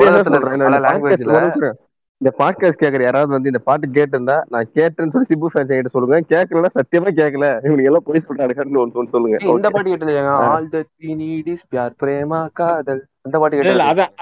உலகத்துல 0.00 0.80
லாங்குவேஜ்ல. 0.86 1.72
இந்த 2.20 2.30
பாட்காஸ்ட் 2.38 2.82
கேக்குற 2.82 3.02
யாராவது 3.02 3.32
வந்து 3.32 3.50
இந்த 3.50 3.60
பாட்டு 3.62 3.86
கேட்டிருந்தா 3.88 4.36
நான் 4.48 4.68
கேட்டேன்னு 4.74 5.12
சொல்லி 5.14 5.28
சிபு 5.30 5.48
ஃபேன்ஸ் 5.48 5.70
கிட்ட 5.70 5.90
சொல்லுங்க. 5.94 6.18
கேட்கல 6.32 6.68
சத்தியமா 6.76 7.10
கேட்கல 7.16 7.46
இவங்க 7.64 7.82
எல்லாம் 7.82 8.06
போய் 8.06 8.24
சொல்றாங்க 8.26 8.58
ஒன்று 8.76 8.98
ஒன்று 8.98 9.14
சொல்லுங்க. 9.14 9.38
இந்த. 9.48 9.68
பாட்டு 9.68 9.90
கேட்டது 9.90 10.14
ஆ. 10.26 10.36
All 10.48 10.68
that 10.72 10.90
we 11.00 11.12
need 11.20 11.48
is 11.48 11.64
Pyaar 11.68 11.94
Prema 12.02 12.40
Kaadhal. 12.52 13.02
அந்த 13.22 13.36
பாட்டு 13.38 13.58
கேட்டது 13.58 13.84
அதான் 13.90 14.12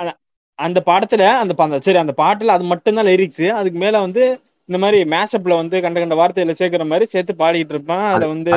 அந்த 0.58 0.80
படத்துல 0.86 1.22
அந்த 1.42 1.54
சரி 1.80 1.98
அந்த 1.98 2.14
பாட்டுல 2.16 2.54
அது 2.56 2.64
மட்டும்தான் 2.64 3.06
லிரிக்ஸ் 3.06 3.46
அதுக்கு 3.52 3.78
மேல 3.78 4.00
வந்து 4.00 4.24
இந்த 4.68 4.78
மாதிரி 4.78 4.98
மேஷப்ல 5.10 5.54
வந்து 5.56 5.76
கண்ட 5.80 6.00
கண்ட 6.00 6.16
வார்த்தையில 6.16 6.52
சேர்க்கிற 6.52 6.84
மாதிரி 6.86 7.06
சேர்த்து 7.06 7.32
பாடிட்டு 7.38 7.74
இருப்பான். 7.74 8.04
அதுல 8.10 8.28
வந்து 8.28 8.50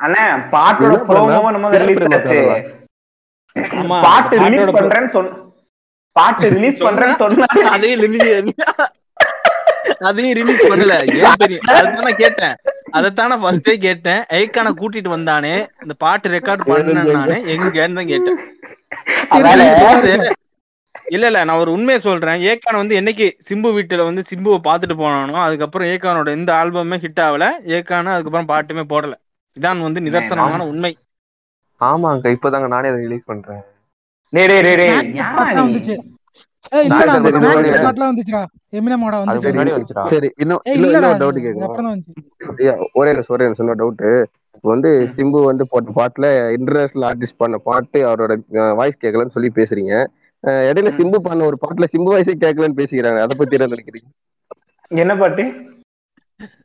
அண்ணா, 0.00 0.22
பாட்டோட? 0.52 0.94
ப்ரோமோவும் 1.08 1.52
நம்ம 1.52 1.68
ரிலீஸ் 1.82 2.00
ஆமா 3.76 3.98
பாட்டு 4.02 4.40
ரிலீஸ் 4.44 4.74
பண்றேன்னு 4.76 5.12
சொன்ன 5.14 5.44
பாட்டு 6.18 6.48
ரிலீஸ் 6.56 6.84
பண்றேன்னு 6.86 7.20
சொன்னா 7.24 7.46
அதையும் 7.74 8.02
ரிலீஸ் 8.06 8.28
அதையும் 10.08 10.36
ரிலீஸ் 10.38 10.62
பண்ணல. 10.70 10.94
ஏன் 11.26 11.40
தெரியும்? 11.42 11.66
அதுதான் 11.74 12.16
கேட்டேன். 12.22 12.54
அதைத்தான் 12.96 13.34
ஃபர்ஸ்டே 13.42 13.74
கேட்டேன். 13.84 14.22
ஐக்கான 14.38 14.72
கூட்டிட்டு 14.80 15.10
வந்தானே. 15.14 15.52
இந்த 15.82 15.94
பாட்டு 16.04 16.32
ரெக்கார்ட் 16.34 16.64
பண்ணேன் 16.70 17.12
நானு 17.18 17.36
எங்கன்னு 17.52 17.98
தான் 17.98 18.10
கேட்டேன். 18.12 18.38
இல்ல 21.14 21.24
இல்ல 21.30 21.40
நான் 21.48 21.60
ஒரு 21.62 21.70
உண்மையை 21.76 21.98
சொல்றேன். 22.06 22.40
ஏக்கான் 22.50 22.80
வந்து 22.80 22.94
என்னைக்கு 23.00 23.26
சிம்பு 23.48 23.70
வீட்டுல 23.76 24.04
வந்து 24.08 24.22
சிம்புவை 24.30 24.58
பாத்துட்டு 24.68 24.96
போனானோ 25.02 25.38
அதுக்கப்புறம் 25.46 25.90
ஏக்கானோட 25.92 26.28
எந்த 26.38 26.52
ஆல்பமே 26.60 26.98
ஹிட் 27.04 27.22
ஆகல. 27.26 27.46
ஏக்கான 27.76 28.12
அதுக்கப்புறம் 28.16 28.50
பாட்டுமே 28.52 28.84
போடல. 28.92 29.14
இதான் 29.58 29.86
வந்து 29.86 30.04
நிதர்சனமான 30.06 30.66
உண்மை. 30.72 30.92
ஆமாங்க 31.90 32.36
இப்பதாங்க 32.36 32.68
நானே 32.74 32.90
அதை 32.92 33.00
ரிலீஸ் 33.06 33.30
பண்றேன். 33.32 33.64
வந்துச்சு. 35.66 35.94
ஐயா, 42.60 42.74
ஒரே 42.92 43.10
ஒரே 43.28 43.46
டவுட் 43.80 44.26
வந்து 44.60 44.90
சிம்பு 45.16 45.44
வந்து 45.44 45.64
போட்ட 45.68 45.90
பாட்டுல 45.98 46.26
இன்டர்நேஷனல் 46.58 47.06
ஆர்டிஸ்ட் 47.08 47.40
பண்ண 47.42 47.56
பாட்டு 47.68 47.98
அவரோட 48.08 48.34
வாய்ஸ் 48.76 49.02
கேட்கலன்னு 49.04 49.34
சொல்லி 49.36 49.50
பேசுறீங்க. 49.54 49.94
இடையில 50.44 50.90
சிம்பு 50.98 51.18
பண்ண 51.18 51.44
ஒரு 51.44 51.58
பாட்டுல 51.64 51.86
சிம்பு 51.94 52.10
வாய்ஸே 52.14 52.34
கேட்கலன்னு 52.44 52.78
பேசிக்கிறாங்க. 52.80 53.20
அதை 53.20 53.36
பத்தி 53.38 53.56
என்ன 53.56 53.68
நினைக்கிறீங்க? 53.72 54.08
என்ன 55.02 55.16
பாட்டு? 55.16 55.44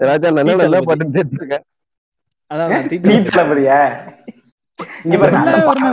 ராஜா 0.08 0.32
நல்ல 0.32 0.56
நல்ல. 0.56 0.80
பாட்டு 0.80 1.06
கேட்டிருக்கேன். 1.18 1.66
அதான் 2.52 2.74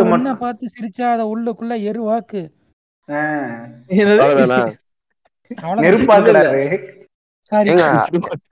மட்டும் 0.07 0.39
பார்த்து 0.39 0.73
சிரிச்சா 0.75 1.07
அத 1.13 1.25
உள்ளுக்குள்ள 1.35 1.75
எருவாக்கு 1.85 2.43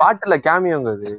பாட்டுல 0.00 0.34
கேமியோங்க 0.44 0.90
அது. 0.92 1.10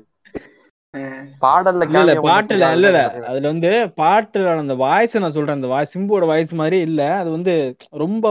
பாடல்ல 1.42 1.86
பாட்டுல 2.24 2.66
இல்ல 2.72 2.88
இல்ல. 2.88 3.02
அதுல 3.26 3.48
வந்து 3.48 3.72
பாட்டுல 3.98 4.58
அந்த 4.58 4.76
வாய்ஸ் 4.76 5.18
நான் 5.18 5.32
சொல்றேன். 5.32 5.56
அந்த 5.56 5.68
வாய்ஸ் 5.68 5.94
சிம்புவோட 5.94 6.26
வாய்ஸ் 6.26 6.54
மாதிரி 6.54 6.80
இல்ல. 6.82 7.02
அது 7.16 7.30
வந்து 7.32 7.54
ரொம்ப 7.96 8.28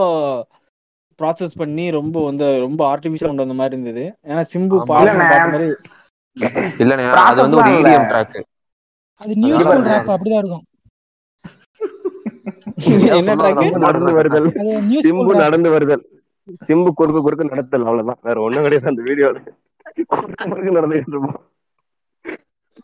ப்ராசஸ் 1.19 1.55
பண்ணி 1.57 1.91
ரொம்ப 1.91 2.25
வந்து 2.25 2.47
ரொம்ப 2.61 2.81
ஆர்டிபிஷியல் 2.89 3.31
கொண்டு 3.31 3.45
வந்த 3.45 3.55
மாதிரி 3.55 3.77
இருந்தது. 3.77 4.05
ஏன்னா 4.25 4.43
சிம்பு. 4.55 4.79
பாட்டு 4.85 5.15
மாதிரி 5.17 5.69
இல்லண்ணே 6.79 7.05
அது 7.23 7.41
வந்து 7.43 7.59
ஒரு. 7.59 7.75
ட்ராக் 8.11 8.37
அது 9.21 9.35
நியூ 9.37 9.59
ஸ்கூல். 9.59 9.85
ரேப் 9.85 10.11
அப்படிதான் 10.15 10.41
இருக்கும். 10.41 10.65
என்ன 13.19 13.35
நடந்து 13.81 14.13
வருதல். 14.19 14.47
சிம்பு 15.05 15.33
நடந்து 15.43 15.71
வருதல். 15.71 16.05
சிம்பு 16.69 16.91
குறுக்கு 16.99 17.21
குறுக்கு 17.23 17.51
நடத்தல் 17.53 17.87
அவ்வளவுதான். 17.87 18.21
வேற 18.23 18.37
ஒண்ணும் 18.47 18.65
கிடையாது 18.67 18.91
அந்த 18.93 19.03
வீடியோல 19.09 19.39
குறுக்கு 20.13 20.77
நடந்துட்டு 20.79 21.13
இருப்போம். 21.13 21.39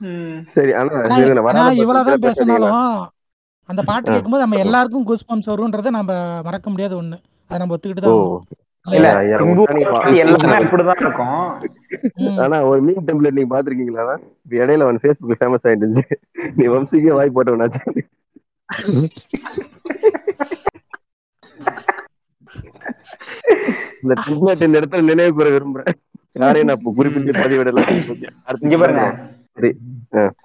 ம். 0.03 0.39
சரி 0.55 0.73
ஆனா 0.79 0.93
இவ்வளவுதான்? 1.81 2.23
பேசினாலும் 2.27 2.79
அந்த 3.68 3.81
பாட்டு. 3.89 4.09
கேட்கும்போது 4.09 4.45
நம்ம 4.45 4.59
எல்லாருக்கும் 4.64 5.07
கூஸ் 5.09 5.29
பம்ப்ஸ் 5.29 5.51
வரும்ன்றதை 5.53 5.91
நம்ம 5.99 6.12
மறக்க 6.47 6.70
முடியாத 6.70 6.95
ஒண்ணு. 7.03 7.18
அதை 7.51 7.59
நம்ம 7.61 7.75
ஒத்துக்கிட்டு 7.77 8.05
தான். 8.05 8.20
ஆனா 12.45 12.57
ஒரு 12.70 12.81
மீன் 12.87 13.05
டெம்ப்ளேட் 13.09 13.37
நீங்க 13.37 13.51
பாத்திருக்கீங்களா 13.55 14.14
இடையில 14.61 14.87
வந்து 14.89 15.03
Facebook 15.05 15.37
ஃபேமஸ் 15.41 15.66
ஆயிட்டு 15.68 16.05
நீ 16.59 16.66
வம்சிக்கே 16.75 17.14
வாய் 17.18 17.35
போட்டவனாச்சு. 17.37 17.83
இந்த 24.03 24.14
டெம்ப்ளேட் 24.25 24.66
இந்த 24.66 24.81
இடத்துல 24.81 25.09
நினைவு 25.11 25.33
கூற 25.39 25.49
விரும்புறேன். 25.57 25.97
யாரையும் 26.43 26.68
நான் 26.68 26.79
இப்ப 26.81 26.93
குறிப்பிட்டு 26.99 27.41
பதிவிடல. 27.43 27.83
இங்க 28.66 28.77
பாருங்க. 28.83 29.05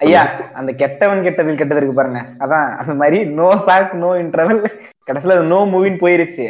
ஐயா 0.05 0.21
அந்த 0.59 0.71
கெட்டவன் 0.81 1.23
கெட்டதில் 1.25 1.59
கெட்டது 1.59 1.79
இருக்கு 1.79 1.99
பாருங்க. 1.99 2.21
அதான் 2.43 2.67
அந்த 2.81 2.93
மாதிரி 3.01 3.19
நோ 3.39 3.49
சாக் 3.67 3.93
நோ 4.03 4.09
இன்டர்வல் 4.23 4.59
கடைசியில 5.09 5.35
அது 5.37 5.51
நோ 5.53 5.59
மூவின்னு 5.73 6.01
போயிருச்சு. 6.03 6.45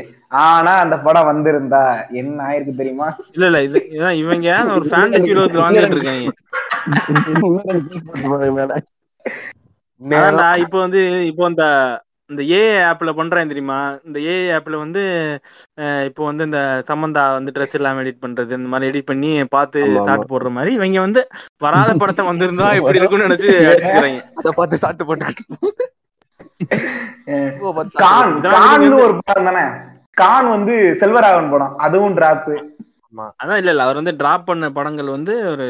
ஆனா 0.46 0.72
அந்த 0.86 0.96
படம் 1.06 1.30
வந்திருந்தா 1.32 1.84
என்ன 2.22 2.38
ஆயிருக்கு 2.48 2.80
தெரியுமா? 2.82 3.08
இல்ல 3.36 3.46
இல்ல 3.50 3.60
இது 3.68 3.80
இவங்க 4.24 4.48
ஒரு 4.78 4.86
ஃபேண்டசி 4.92 5.32
வாழ்ந்துட்டு 5.62 5.98
இருக்காங்க? 5.98 6.34
இப்போ 10.62 10.78
வந்து 10.82 11.02
இப்போ 11.30 11.46
இந்த 11.52 11.66
இந்த 12.30 12.42
ஏஐ 12.56 12.80
ஆப்ல 12.88 13.12
பண்றேன் 13.18 13.52
தெரியுமா? 13.52 13.78
இந்த 14.08 14.18
ஏஐ 14.32 14.48
ஆப்ல 14.56 14.78
வந்து 14.82 15.02
இப்போ 16.08 16.22
வந்து 16.26 16.44
இந்த 16.44 16.60
சம்மந்தா 16.90 17.24
வந்து 17.36 17.54
ட்ரெஸ் 17.56 17.76
இல்லாம 17.76 18.02
எடிட் 18.04 18.24
பண்றது 18.24 18.58
இந்த 18.58 18.70
மாதிரி 18.70 18.90
எடிட் 18.90 19.10
பண்ணி 19.12 19.30
பார்த்து. 19.54 19.80
சாட்டு 20.08 20.26
போடுற 20.32 20.50
மாதிரி 20.56 20.72
இவங்க 20.74 21.00
வந்து 21.06 21.22
வராத 21.62 21.94
படத்தை 21.98 22.26
வந்திருந்தா 22.28 22.68
எப்படி 22.80 23.00
இருக்கும்னு 23.00 23.28
நினைச்சு 23.28 23.52
அடிச்சுக்கிறாங்க. 23.70 24.20
அதை 24.40 24.52
பார்த்து 24.58 24.82
சாட்டு 24.84 25.08
போட்டாங்க. 25.08 25.40
கான் 28.02 28.34
இதெல்லாம் 28.36 28.66
கான் 28.66 28.84
வந்து- 28.84 29.02
ஒரு 29.06 29.16
படம் 29.24 29.48
தானே? 29.50 29.66
கான் 30.18 30.48
வந்து 30.52 30.74
செல்வராகவன் 31.02 31.52
படம் 31.52 31.74
அதுவும் 31.86 32.16
டிராப் 32.18 32.48
அதான் 33.40 33.60
இல்ல 33.60 33.72
இல்ல 33.74 33.84
அவர் 33.84 34.00
வந்து 34.00 34.14
டிராப் 34.20 34.48
பண்ண 34.48 34.66
படங்கள் 34.74 35.10
வந்து 35.14 35.34
ஒரு 35.52 35.68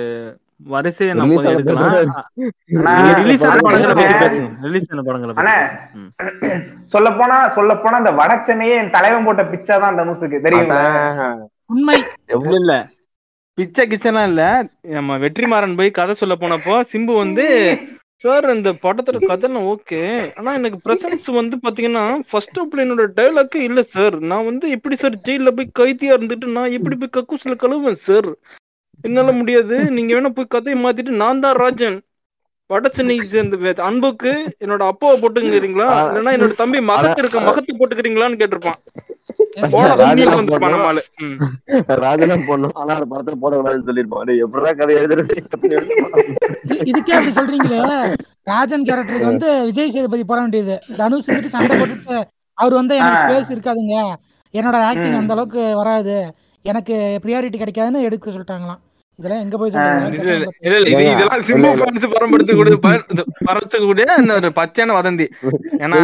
வரிசையை 0.65 1.13
நம்ம 1.13 1.35
ஆன 1.39 1.49
எடுக்கலாம். 1.49 1.83
படம் 1.87 3.17
ரிலீஸ் 3.19 3.43
ஆன 3.43 3.51
நான் 3.51 3.65
படங்களை 3.65 3.89
பத்தி 3.89 4.03
சொல்றேன். 4.03 4.21
பேசுங்க. 4.23 4.49
ரிலீஸ் 4.65 4.87
ஆன 4.91 5.03
படங்களை 5.03 5.31
பத்தி 5.31 5.43
அண்ணே. 5.43 5.57
பேசுங்க. 5.59 6.51
ம். 6.51 6.63
சொல்ல 6.85 7.09
போனா 7.13 7.37
சொல்ல 7.55 7.73
போனா 7.77 7.97
இந்த 7.97 8.13
வட 8.15 8.35
சென்னையே 8.47 8.77
என் 8.77 8.93
தலைவன் 8.95 9.25
போட்ட 9.25 9.43
பிச்சா 9.51 9.75
தான் 9.75 9.91
அந்த 9.91 10.05
உண்மை. 11.69 11.97
இல்ல 12.35 12.55
இல்ல. 12.57 12.73
பிச்சை 13.57 13.83
கிச்சனா 13.87 14.23
இல்ல. 14.23 14.41
நம்ம 14.91 15.17
வெற்றிமாறன் 15.17 15.77
போய் 15.77 15.91
கதை 15.91 16.15
சொல்ல 16.15 16.35
போனப்போ 16.37 16.75
சிம்பு 16.91 17.13
வந்து 17.17 17.45
சார் 18.23 18.45
இந்த 18.53 18.69
படத்தோட 18.83 19.17
கதைலாம் 19.25 19.67
ஓகே. 19.71 19.99
ஆனா 20.37 20.51
எனக்கு 20.53 20.77
பிரசன்ஸ் 20.85 21.27
வந்து 21.33 21.55
பாத்தீங்கன்னா 21.63 22.05
ஃபர்ஸ்ட் 22.29 22.59
என்னோட 22.83 23.03
டைலாக்கே 23.17 23.59
இல்ல 23.63 23.81
சார் 23.91 24.15
நான் 24.23 24.45
வந்து 24.45 24.67
எப்படி 24.69 24.95
சார் 24.95 25.21
ஜெயில 25.25 25.51
போய் 25.51 25.75
கைதியா 25.79 26.15
இருந்துட்டு 26.15 26.47
நான் 26.55 26.75
எப்படி 26.77 26.95
போய் 26.95 27.15
கக்கூஸ்ல 27.17 27.57
கழுவேன் 27.63 28.01
சார் 28.07 28.29
என்னால 29.01 29.31
முடியாது. 29.31 29.77
நீங்க 29.91 30.13
வேணா 30.15 30.29
போய் 30.29 30.53
கதையை 30.55 30.77
மாத்திட்டு 30.83 31.21
நான் 31.23 31.39
தான் 31.39 31.59
ராஜன். 31.63 31.97
வட 32.69 32.89
சென்னை 32.89 33.17
சேர்ந்த 33.19 33.83
அன்புக்கு 33.83 34.31
என்னோட 34.63 34.83
அப்பாவை 34.91 35.15
போட்டுக்கிறீங்களா? 35.21 35.89
இல்லைன்னா 36.07 36.31
என்னோட 36.37 36.55
தம்பி 36.61 36.79
மகத்து 36.79 37.21
இருக்க 37.23 37.39
மகத்து 37.39 37.77
போட்டுக்கிறீங்களான்னு 37.79 38.39
கேட்டிருப்பான். 38.41 38.79
இதுக்கே 46.89 47.13
அப்படி 47.17 47.33
சொல்றீங்களே? 47.37 47.79
ராஜன் 48.43 48.83
கேரக்டருக்கு 48.83 49.31
வந்து 49.31 49.49
விஜய் 49.65 49.93
சேதுபதி 49.95 50.23
போட 50.23 50.39
வேண்டியது. 50.39 50.75
தனுஷ் 50.97 51.29
வந்துட்டு 51.29 51.53
சண்டை 51.55 51.77
போட்டுட்டு 51.79 52.17
அவர் 52.53 52.73
வந்து 52.73 52.95
எனக்கு. 52.95 53.21
ஸ்பேஸ் 53.23 53.53
இருக்காதுங்க. 53.55 53.95
என்னோட 54.53 54.75
ஆக்டிங். 54.89 55.19
அந்த 55.21 55.33
அளவுக்கு 55.33 55.75
வராது. 55.75 56.17
எனக்கு 56.61 57.19
ப்ரியாரிட்டி 57.23 57.57
கிடைக்காதுன்னு 57.59 58.01
எடுக்க 58.01 58.31
சொல்லிட்டாங்களாம். 58.31 58.81
இதெல்லாம் 59.19 59.43
எங்க 59.43 59.57
போய் 59.57 59.71
இதெல்லாம் 61.13 61.43
சிம்பு 61.47 61.69
ஃபேன்ஸ் 61.79 62.07
பரம்படுத்து 62.11 62.53
கூட 62.55 62.71
பரத்துக்கு 63.47 63.85
கூட 63.85 64.01
இந்த 64.17 64.33
ஒரு 64.35 64.49
பச்சையான 64.55 64.95
வதந்தி. 64.97 65.25
ஏன்னா 65.79 65.99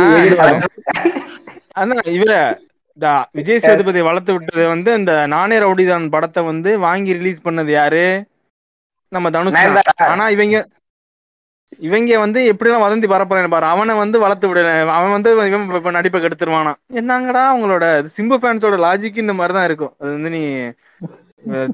அதான் 1.76 2.08
இவர 2.14 2.32
விஜய் 3.34 3.60
சேதுபதி 3.60 4.02
வளர்த்து 4.02 4.32
விட்டது 4.34 4.64
வந்து 4.68 4.94
இந்த 4.96 5.14
நானே 5.28 5.58
ரவுடிதான் 5.60 6.06
படத்தை 6.10 6.44
வந்து 6.44 6.80
வாங்கி 6.80 7.14
ரிலீஸ் 7.14 7.46
பண்ணது 7.46 7.72
யாரு? 7.72 8.04
நம்ம 9.12 9.30
தனுஷ். 9.30 9.58
ஆனா 10.08 10.26
இவங்க 10.30 10.58
இவங்க 11.80 12.18
வந்து 12.20 12.40
எப்படிலாம் 12.52 12.84
வதந்தி 12.84 13.08
பரப்புறாங்க 13.08 13.50
பாரு. 13.50 13.66
அவனை 13.66 13.94
வந்து 13.96 14.18
வளர்த்து 14.20 14.50
விடல 14.50 14.68
அவன் 14.92 15.12
வந்து 15.12 15.32
இவன் 15.32 15.48
இப்ப- 15.72 15.92
நடிப்பை 15.92 16.20
கெடுத்துருவானா 16.22 16.74
என்னங்கடா 16.94 17.44
அவங்களோட 17.52 17.86
சிம்பு 18.18 18.38
ஃபேன்ஸோட 18.42 18.78
லாஜிக் 18.86 19.18
இந்த 19.18 19.34
மாதிரி 19.34 19.54
தான் 19.54 19.66
இருக்கும். 19.66 19.94
அது 20.00 20.12
வந்து 20.12 20.30
நீ 20.30 20.42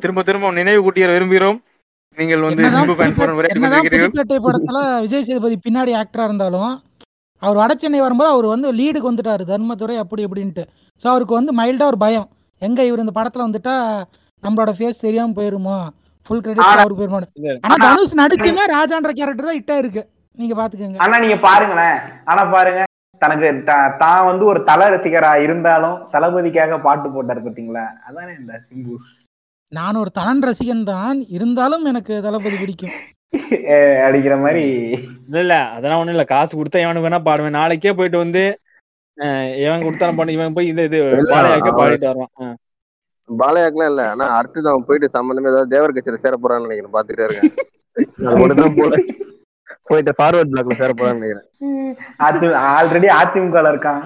திரும்ப 0.02 0.22
திரும்ப 0.24 0.52
நினைவு 0.52 0.80
கூட்டிய 0.82 1.08
விரும்புகிறோம். 1.10 1.58
நீங்கள் 2.18 2.44
வந்து 2.46 2.64
படத்துல 4.46 4.78
விஜய் 5.04 5.26
சேதுபதி 5.28 5.58
பின்னாடி 5.66 5.92
ஆக்டரா 6.00 6.24
இருந்தாலும் 6.24 6.72
அவர் 7.42 7.58
வட 7.58 7.74
சென்னை 7.76 8.00
வரும்போது 8.02 8.30
அவர் 8.30 8.46
வந்து 8.46 8.70
லீடுக்கு 8.72 9.10
வந்துட்டாரு 9.10 9.44
தர்மதுரை 9.52 9.96
அப்படி 9.98 10.26
இப்படின்ட்டு. 10.26 10.64
ஸோ 11.04 11.08
அவருக்கு 11.10 11.34
வந்து 11.34 11.52
மைல்டா 11.54 11.86
ஒரு 11.86 11.98
பயம். 11.98 12.28
எங்க 12.62 12.80
இவர் 12.86 13.00
இந்த 13.00 13.14
படத்துல 13.16 13.46
வந்துட்டா 13.48 13.76
நம்மளோட 14.44 14.72
ஃபேஸ் 14.78 15.00
தெரியாம 15.00 15.34
போயிருமோ? 15.34 15.78
ஃபுல் 16.30 16.42
கிரெடிட் 16.42 16.64
அவருக்கு 16.76 17.00
போயிருமா 17.02 17.20
ஆனா 17.66 17.76
தனுஷ் 17.86 18.20
நடிச்சுமே 18.22 18.64
ராஜான்ற 18.74 19.12
கேரக்டர் 19.12 19.50
தான் 19.50 19.60
இட்டா 19.62 19.78
இருக்கு 19.78 20.02
நீங்க 20.38 20.54
பாத்துக்கோங்க. 20.60 21.00
ஆனா 21.06 21.16
நீங்க 21.20 21.38
பாருங்களேன். 21.46 21.98
ஆனா 22.26 22.44
பாருங்க. 22.48 22.82
தனக்கு 23.22 23.48
த- 23.66 23.94
தான் 23.98 24.28
வந்து 24.28 24.44
ஒரு 24.46 24.60
தல 24.64 24.82
ரசிகரா 24.92 25.32
இருந்தாலும் 25.46 25.98
தளபதிக்காக 26.14 26.78
பாட்டு 26.82 27.08
போட்டாரு 27.10 27.42
பாத்தீங்களா? 27.46 27.86
அதானே 28.08 28.34
இந்த 28.40 28.54
சிம்பு. 28.68 28.94
நான் 29.72 30.00
ஒரு 30.02 30.12
தலன் 30.16 30.44
ரசிகன் 30.48 30.84
தான். 30.86 31.18
இருந்தாலும் 31.38 31.84
எனக்கு 31.86 32.14
தளபதி 32.26 32.58
பிடிக்கும். 32.62 32.96
அடிக்கிற 34.06 34.36
மாதிரி. 34.44 34.64
இல்ல 35.28 35.40
இல்ல. 35.46 35.56
அதெல்லாம் 35.76 36.00
ஒண்ணும் 36.02 36.16
இல்ல. 36.16 36.26
காசு 36.32 36.54
கொடுத்தா 36.56 36.84
எவனுக்கு 36.86 37.08
வேணா 37.08 37.20
பாடுவேன். 37.28 37.58
நாளைக்கே 37.60 37.94
போயிட்டு 38.00 38.24
வந்து 38.24 38.44
இவன் 39.64 39.86
கொடுத்தாலும் 39.86 40.20
பண்ணி 40.20 40.34
இவன் 40.38 40.56
போய் 40.58 40.72
இந்த 40.72 40.82
இது 40.90 41.00
பாலையாக்க 41.32 41.72
பாடிட்டு 41.80 42.10
வருவான். 42.10 42.56
பாலையாக்கெல்லாம் 43.30 43.92
இல்ல. 43.94 44.04
ஆனா 44.14 44.26
அடுத்தது 44.38 44.70
அவன் 44.72 44.86
போயிட்டு 44.88 45.16
சம்பந்தமே 45.18 45.52
ஏதாவது 45.52 45.74
தேவர் 45.74 45.96
கட்சியில 45.96 46.22
சேர 46.24 46.36
போறான்னு 46.38 46.68
நினைக்கிறேன். 46.68 46.96
பாத்துட்டே 46.96 47.26
இருக்கேன். 47.28 47.54
அது 48.30 48.76
போல. 48.80 48.96
போயிட்டு 49.90 50.12
ஃபார்வர்ட் 50.18 50.52
பிளாக்ல 50.54 50.80
சேர 50.82 50.92
போறான்னு 50.94 51.20
நினைக்கிறேன். 51.20 51.48
அதி 52.28 52.48
ஆல்ரெடி 52.72 53.08
அதிமுக 53.20 53.62
இருக்கான். 53.74 54.02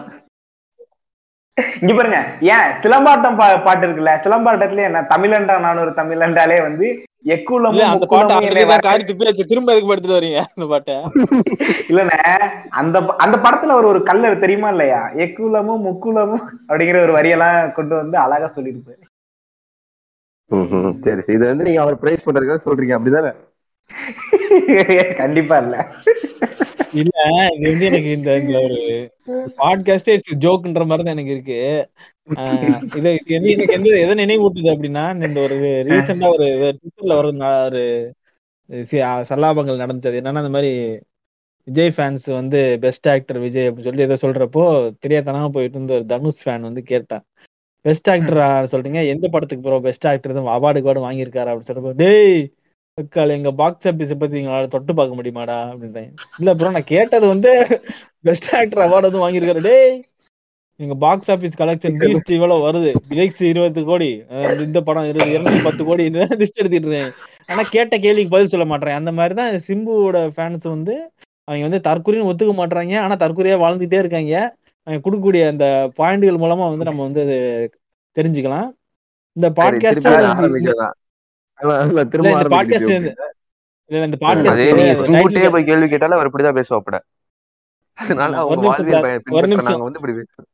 இங்க 1.58 1.94
பாருங்க 1.94 2.20
ஏன் 2.54 2.70
சிலம்பாட்டம் 2.84 3.36
பா 3.40 3.48
பாட்டு 3.66 3.84
இருக்குல்ல 3.86 4.12
சிலம்பாட்டத்துல 4.24 4.86
என்ன 4.88 5.02
தமிழண்டா 5.12 5.56
நானூறு 5.66 5.92
தமிழண்டாலே 6.00 6.58
வந்து 6.62 6.88
திரும்ப 9.48 9.74
எதுக்கு 9.74 9.94
எடுத்துட்டு 9.94 10.18
வரீங்க 10.18 10.40
அந்த 10.48 10.66
பாட்டை? 10.72 10.96
இல்லண்ணே 11.90 12.18
அந்த 12.80 12.96
அந்த 13.18 13.36
படத்துல 13.46 13.76
அவர் 13.76 13.92
ஒரு 13.92 14.00
கல்லர் 14.04 14.44
தெரியுமா 14.44 14.70
இல்லையா? 14.70 15.02
எக்குலமும் 15.26 15.86
முக்குலமும் 15.88 16.44
அப்படிங்கிற 16.68 17.00
ஒரு 17.02 17.16
வரியெல்லாம் 17.18 17.72
கொண்டு 17.74 17.96
வந்து 17.96 18.18
அழகா 18.18 18.50
சொல்லியிருப்பாரு. 18.56 19.02
சரி. 21.06 21.22
இது 21.36 21.44
வந்து 21.48 21.68
நீங்க 21.68 21.82
அவர் 21.82 22.02
பிரைஸ் 22.02 22.26
பண்றதுக்காக 22.26 22.62
சொல்றீங்க 22.68 22.98
அப்படிதானே? 22.98 23.32
கண்டிப்பா 25.22 25.56
இல்ல. 25.64 25.76
இல்ல 27.02 27.18
இது 27.56 27.68
வந்து 27.72 27.86
எனக்கு 27.90 28.10
இந்த 28.18 28.30
ஒரு 28.60 28.78
பாட்காஸ்டே 29.60 30.14
ஜோக்குன்ற 30.44 30.84
மாதிரி 30.90 31.06
தான் 31.06 31.16
எனக்கு 31.16 31.36
இருக்கு. 31.36 31.60
இது 33.00 33.10
இது 33.36 33.52
எனக்கு 33.56 33.78
எந்த 33.78 33.96
எதை 34.04 34.16
நினைவூட்டுது 34.22 34.70
அப்படின்னா 34.74 35.04
இந்த 35.28 35.40
ஒரு 35.48 35.56
ரீசெண்டா 35.90 36.30
ஒரு 36.36 36.48
ட்விட்டர்ல 36.78 37.18
ஒரு 37.22 37.32
ஒரு 37.70 37.84
சல்லாபங்கள் 39.30 39.84
நடந்தது. 39.84 40.16
என்னன்னா 40.22 40.44
அந்த 40.44 40.54
மாதிரி 40.58 40.72
விஜய் 41.68 41.94
ஃபேன்ஸ் 41.96 42.26
வந்து 42.40 42.60
பெஸ்ட் 42.86 43.08
ஆக்டர் 43.10 43.40
விஜய் 43.46 43.68
அப்படின்னு 43.68 43.88
சொல்லி 43.90 44.08
ஏதோ 44.08 44.18
சொல்றப்போ 44.24 44.64
தெரியாதனமா 45.06 45.50
போயிட்டு 45.56 45.78
இருந்த 45.78 45.94
ஒரு 46.00 46.06
தனுஷ் 46.14 46.42
ஃபேன் 46.44 46.68
வந்து 46.70 46.82
கேட்டான். 46.92 47.24
பெஸ்ட் 47.86 48.10
ஆக்டர் 48.14 48.40
சொல்றீங்க? 48.74 49.00
எந்த 49.14 49.26
படத்துக்கு 49.34 49.66
bro 49.66 49.80
best 49.88 50.08
actor 50.12 50.36
award 50.58 50.82
card 50.86 51.06
வாங்கியிருக்காரு? 51.08 51.50
அப்படின்னு 51.52 51.72
சொல்றப்போ 51.72 51.94
டேய் 52.04 52.36
அக்காள் 53.02 53.28
எங்க 53.28 53.52
பாக்ஸ் 53.52 53.88
ஆபீஸ் 53.88 54.18
பத்தி 54.20 54.42
நீங்க 54.42 54.68
தொட்டு 54.68 54.94
பார்க்க 54.94 55.22
முடியுமாடா 55.22 55.56
அப்படின்றாங்க 55.74 56.12
இல்ல 56.38 56.54
ப்ரோ 56.54 56.70
நான் 56.70 56.84
கேட்டது 56.84 57.28
வந்து 57.28 57.82
பெஸ்ட் 58.22 58.56
ஆக்டர் 58.56 58.88
அவார்டு 58.88 59.12
வந்து 59.12 59.30
வாங்கியிருக்காரு. 59.30 59.62
டேய் 59.62 60.04
எங்க 60.80 60.96
பாக்ஸ் 60.96 61.32
ஆபீஸ் 61.32 61.62
கலெக்ஷன் 61.62 61.96
பீஸ்ட் 62.00 62.32
இவ்வளவு 62.32 62.68
வருது. 62.68 62.92
பிளேக்ஸ் 63.10 63.42
இருபது 63.42 63.84
கோடி 63.84 64.24
இந்த- 64.60 64.82
படம் 64.82 65.08
இருபது 65.08 65.40
இருநூத்தி 65.40 65.64
பத்து 65.64 65.86
கோடி 65.86 66.04
லிஸ்ட் 66.10 66.30
எடுத்துட்டு 66.30 66.88
இருக்கேன். 66.88 67.12
ஆனா 67.48 67.62
கேட்ட 67.70 67.98
கேள்விக்கு 67.98 68.30
பதில் 68.30 68.48
சொல்ல 68.48 68.66
மாட்டேன் 68.66 68.96
அந்த 68.96 69.12
மாதிரி 69.12 69.34
தான் 69.36 69.54
சிம்புவோட 69.68 70.18
ஃபேன்ஸ் 70.36 70.68
வந்து 70.68 70.96
அவங்க 71.44 71.68
வந்து 71.68 71.90
தற்கொலைன்னு 71.90 72.32
ஒத்துக்க 72.32 72.52
மாட்றாங்க 72.54 73.00
ஆனா 73.00 73.16
தற்கொலையா 73.16 73.58
வாழ்ந்துட்டே 73.66 73.98
இருக்காங்க. 73.98 74.56
அவங்க 74.88 75.00
கொடுக்கக்கூடிய 75.04 75.48
அந்த 75.48 75.66
பாயிண்ட்கள் 75.98 76.42
மூலமா 76.44 76.70
வந்து 76.70 76.84
நம்ம 76.84 77.04
வந்து 77.04 77.22
அது 77.22 77.38
தெரிஞ்சுக்கலாம். 78.16 78.70
இந்த 79.38 79.50
பாட்காஸ்ட் 79.50 80.92
போய் 85.54 85.68
கேள்வி 85.70 85.88
கேட்டாலும் 85.88 86.18
அவர் 86.18 86.30
இப்படிதான் 86.30 86.60
பேசுவாப்பட 86.60 87.00
அதனால 87.98 88.38
அவங்க 88.38 88.70
வந்து 88.70 88.94
இப்படி 89.98 90.14
பேசுறோம் 90.14 90.48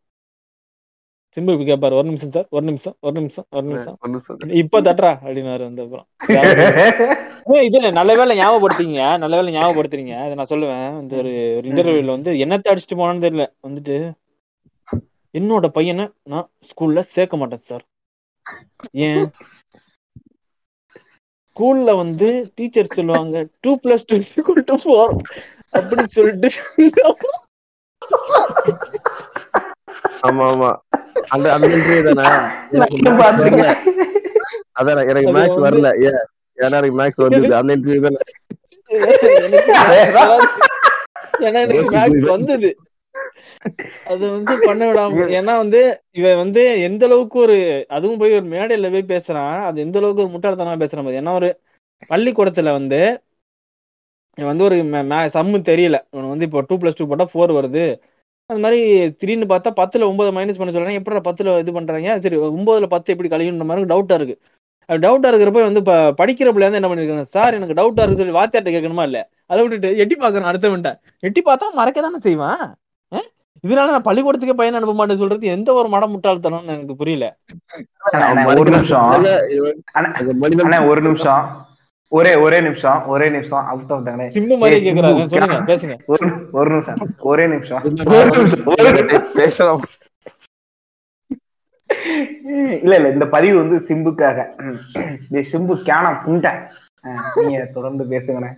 சிம்பு 1.38 1.54
இப்ப 1.56 1.66
கேட்பாரு 1.70 1.98
ஒரு 1.98 2.08
நிமிஷம் 2.08 2.32
சார் 2.32 2.48
ஒரு 2.50 2.66
நிமிஷம் 2.66 2.96
ஒரு 3.00 3.16
நிமிஷம் 3.18 3.46
ஒரு 3.50 3.66
நிமிஷம். 3.68 3.96
ஒரு 4.02 4.12
நிமிஷம். 4.12 4.38
இப்ப 4.62 4.82
தட்டுறா 4.82 5.12
அப்படின்னு 5.24 5.66
வந்து 5.68 5.84
அப்புறம். 5.84 6.08
இது 7.68 7.92
நல்ல 7.92 8.12
வேலை 8.16 8.34
ஞாபகப்படுத்திங்க 8.40 9.02
நல்ல 9.18 9.36
வேலை 9.40 9.52
ஞாபகப்படுத்துறீங்க. 9.56 10.14
அதை 10.24 10.34
நான் 10.34 10.52
சொல்லுவேன். 10.54 10.88
இந்த 11.02 11.16
ஒரு 11.16 11.32
ஒரு 11.58 11.66
இன்டர்வியூல 11.70 12.16
வந்து 12.16 12.32
என்னத்த 12.44 12.72
அடிச்சுட்டு 12.72 13.00
போனான்னு 13.02 13.26
தெரியல. 13.28 13.46
வந்துட்டு 13.68 13.96
என்னோட 15.34 15.68
பையனை 15.78 16.06
நான் 16.24 16.48
ஸ்கூல்ல 16.70 17.00
சேர்க்க 17.16 17.38
மாட்டேன் 17.38 17.66
சார். 17.70 17.84
ஏன்? 19.06 19.26
ஸ்கூல்ல 21.60 21.94
வந்து 22.02 22.28
டீச்சர் 22.58 22.94
சொல்லுவாங்க 22.98 23.38
two 23.64 23.72
plus 23.84 24.06
two 24.10 24.18
equal 24.26 24.66
to 24.70 24.76
four 24.84 25.12
அப்படின்னு 25.78 26.10
சொல்லிட்டு. 26.14 26.50
ஆமா 30.28 30.44
ஆமா 30.52 30.70
அந்த 31.34 31.46
அந்த 31.56 31.66
இன்டர்வியூ 31.68 32.04
தானே? 32.10 32.24
எனக்கு 32.76 33.12
maths 33.20 33.42
வரல. 33.46 33.66
அதான் 34.80 35.10
எனக்கு 35.12 35.34
மேக்ஸ் 35.38 35.64
வரல. 35.66 35.90
ஏன் 36.08 36.22
ஏன்னா 36.58 36.78
எனக்கு 36.82 36.98
மேக்ஸ் 37.02 37.24
வந்தது 37.26 37.54
அந்த 37.60 37.76
இன்டர்வியூ 37.78 38.02
தானே. 38.08 38.22
ஏன்னா 41.46 41.60
எனக்கு 41.66 41.86
மேக்ஸ் 41.98 42.30
வந்தது. 42.36 42.72
அது 44.12 44.24
வந்து 44.36 44.54
பண்ண 44.68 44.82
விடாம 44.90 45.26
ஏன்னா 45.40 45.54
வந்து 45.64 45.80
இவன் 46.20 46.40
வந்து 46.44 46.62
எந்த 46.88 47.04
அளவுக்கு 47.06 47.38
ஒரு 47.40 47.58
அதுவும் 47.98 48.20
போய் 48.22 48.38
ஒரு 48.40 48.48
மேடையில 48.54 48.92
போய் 48.96 49.12
பேசுறான் 49.14 49.58
அது 49.70 49.84
எந்த 49.86 49.98
அளவுக்கு 50.02 50.24
ஒரு 50.26 50.34
முட்டாள்தனமா 50.36 50.82
பேசுறான் 50.84 51.08
பாரு. 51.08 51.20
ஏன்னா 51.22 51.34
ஒரு 51.40 51.50
பள்ளிக்கூடத்துல 52.12 52.72
வந்து 52.80 53.00
வந்து 54.38 54.64
ஒரு 54.68 54.76
சம்மு 55.36 55.58
தெரியல. 55.70 55.98
இவன் 56.14 56.32
வந்து 56.34 56.46
இப்போ 56.48 56.60
டூ 56.70 56.76
பிளஸ் 56.82 56.98
டூ 57.00 57.06
போட்டா 57.12 57.26
ஃபோர் 57.32 57.52
வருது. 57.58 57.84
அது 58.50 58.60
மாதிரி 58.64 58.80
திடீர்னு 59.22 59.48
பார்த்தா 59.52 59.72
பத்துல 59.80 60.08
ஒன்பது 60.12 60.30
மைனஸ் 60.38 60.60
பண்ண 60.60 60.72
சொல்றாங்க. 60.76 61.00
எப்படி 61.02 61.22
பத்துல 61.30 61.58
இது 61.64 61.72
பண்றாங்க? 61.78 62.14
சரி 62.26 62.38
ஒன்பதுல 62.48 62.88
பத்து 62.96 63.14
எப்படி 63.14 63.30
கழியுன்ற 63.34 63.66
மாதிரி 63.72 63.90
டவுட்டா 63.94 64.16
இருக்கு. 64.20 64.36
டவுட்டா 64.90 65.30
இருக்கிறப்ப 65.32 65.62
வந்து 65.68 65.82
இப்ப 65.84 65.96
படிக்கிற 66.22 66.52
பிள்ளை 66.54 66.68
வந்து 66.68 66.80
என்ன 66.82 66.90
பண்ணிருக்காங்க? 66.92 67.26
சார் 67.36 67.58
எனக்கு 67.58 67.78
டவுட்டா 67.80 68.04
இருக்கு 68.06 68.22
சொல்லி 68.22 68.38
வாத்தியார்ட்ட 68.40 68.72
கேட்கணுமா 68.76 69.04
இல்ல? 69.10 69.20
அதை 69.52 69.60
விட்டுட்டு 69.64 69.90
எட்டி 70.04 70.16
பாக்குறான் 70.24 70.50
அடுத்தவன்ட்ட. 70.52 70.92
எட்டி 71.28 71.42
பார்த்தா 71.50 71.68
மறக்க 71.80 72.00
தானே 72.08 72.20
செய்வான்? 72.28 72.64
இதனால 73.68 73.86
நான் 73.86 74.02
பள்ளிக்கூடத்துக்கே 74.02 74.54
பையன் 74.54 74.82
அனுப்ப 74.82 75.06
மாட்டேன்னு 75.06 75.18
சொல்றது 75.18 75.48
எந்த 75.48 75.74
ஒரு 75.74 75.90
மட 75.90 76.02
முட்டாள்தனம்னு 76.02 76.66
எனக்கு 76.66 76.96
புரியல. 76.96 77.38
ஒரு 78.56 78.72
நிமிஷம். 78.72 79.10
ஒரு 80.88 81.02
நிமிஷம். 81.02 81.68
ஒரே 82.12 82.36
ஒரே 82.36 82.62
நிமிஷம் 82.62 83.06
ஒரே 83.06 83.30
நிமிஷம். 83.30 83.66
அவுட் 83.66 83.92
ஆஃப் 83.92 84.06
தானே 84.06 84.28
சிம்பு 84.28 84.58
மாதிரி 84.58 84.92
சிம்பு, 84.92 85.26
சொல்லுங்க 85.26 85.76
பேசுங்க. 85.76 85.98
ஒரு 86.52 86.70
நிமிஷம் 86.70 86.98
ஒரே 87.20 87.48
நிமிஷம். 87.48 87.82
ஒரு 88.06 88.26
நிமிஷம். 88.26 88.66
ஒரு 88.66 88.92
நிமிஷம். 88.92 89.26
பேசலாம். 89.34 89.82
இல்ல 92.82 92.96
இல்ல 92.96 93.10
இந்த 93.10 93.26
பதிவு 93.26 93.58
வந்து 93.58 93.96
சிம்புக்காக. 93.96 94.48
சிம்பு 95.32 95.76
கேன 95.86 96.18
புண்ட. 96.26 96.68
நீங்க 97.36 97.66
தொடர்ந்து 97.74 98.04
பேசுங்கண்ணே. 98.04 98.54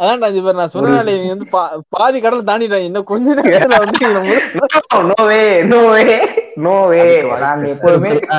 அதான் 0.00 0.24
இது 0.30 0.40
பாரு, 0.40 0.58
நான் 0.58 0.72
சொன்னனால 0.72 1.12
இவங்க 1.14 1.34
வந்து 1.34 1.46
பாதி 1.94 2.18
கடல் 2.20 2.48
தாண்டிட்டாங்க 2.48 2.88
இன்னும் 2.88 3.06
கொஞ்ச 3.06 3.26
நேரத்துல 3.40 3.78
வந்து 3.82 4.00
இவங்க 4.04 4.20
முழு- 4.24 5.08
நோவே 5.12 5.40
நோவே 5.70 6.16
நோவே 6.58 7.00
நாங்க 7.40 7.66
எப்போதுமே 7.72 8.10
ஆ, 8.28 8.36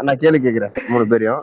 நான் 0.00 0.20
கேள்வி 0.20 0.40
கேக்குறேன் 0.40 0.72
மூணு 0.88 1.04
பேரையும். 1.06 1.42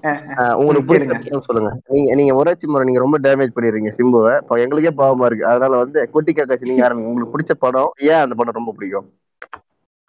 உங்களுக்கு 0.60 0.88
படம் 0.92 1.46
சொல்லுங்க. 1.48 1.72
நீங்க 1.94 2.16
நீங்க 2.20 2.34
உரைச்சி 2.40 2.68
முறை 2.68 2.86
நீங்க 2.88 3.02
ரொம்ப 3.02 3.20
டேமேஜ் 3.20 3.56
பண்ணிடுறீங்க 3.56 3.92
சிம்புவை. 3.98 4.34
இப்போ 4.42 4.58
எங்களுக்கே 4.64 4.94
பாவமா 4.98 5.28
இருக்கு. 5.28 5.50
அதனால 5.52 5.78
வந்து 5.84 6.00
குட்டி 6.14 6.34
காக்காசி 6.34 6.70
நீங்க 6.70 6.86
ஆரம்பிங்க 6.86 7.10
உங்களுக்கு 7.10 7.36
பிடிச்ச 7.36 7.56
படம் 7.60 7.90
ஏன் 8.08 8.22
அந்த 8.24 8.36
படம் 8.36 8.58
ரொம்ப 8.58 8.74
பிடிக்கும்? 8.78 9.08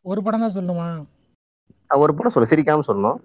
ஒரு 0.04 0.22
படம் 0.22 0.44
தான் 0.44 0.56
சொல்லணுமா 0.56 0.88
ஆ, 1.90 1.98
ஒரு 1.98 2.12
படம் 2.14 2.32
சொல்லு 2.32 2.50
சிரிக்காம 2.50 2.86
சொல்லணும். 2.86 3.18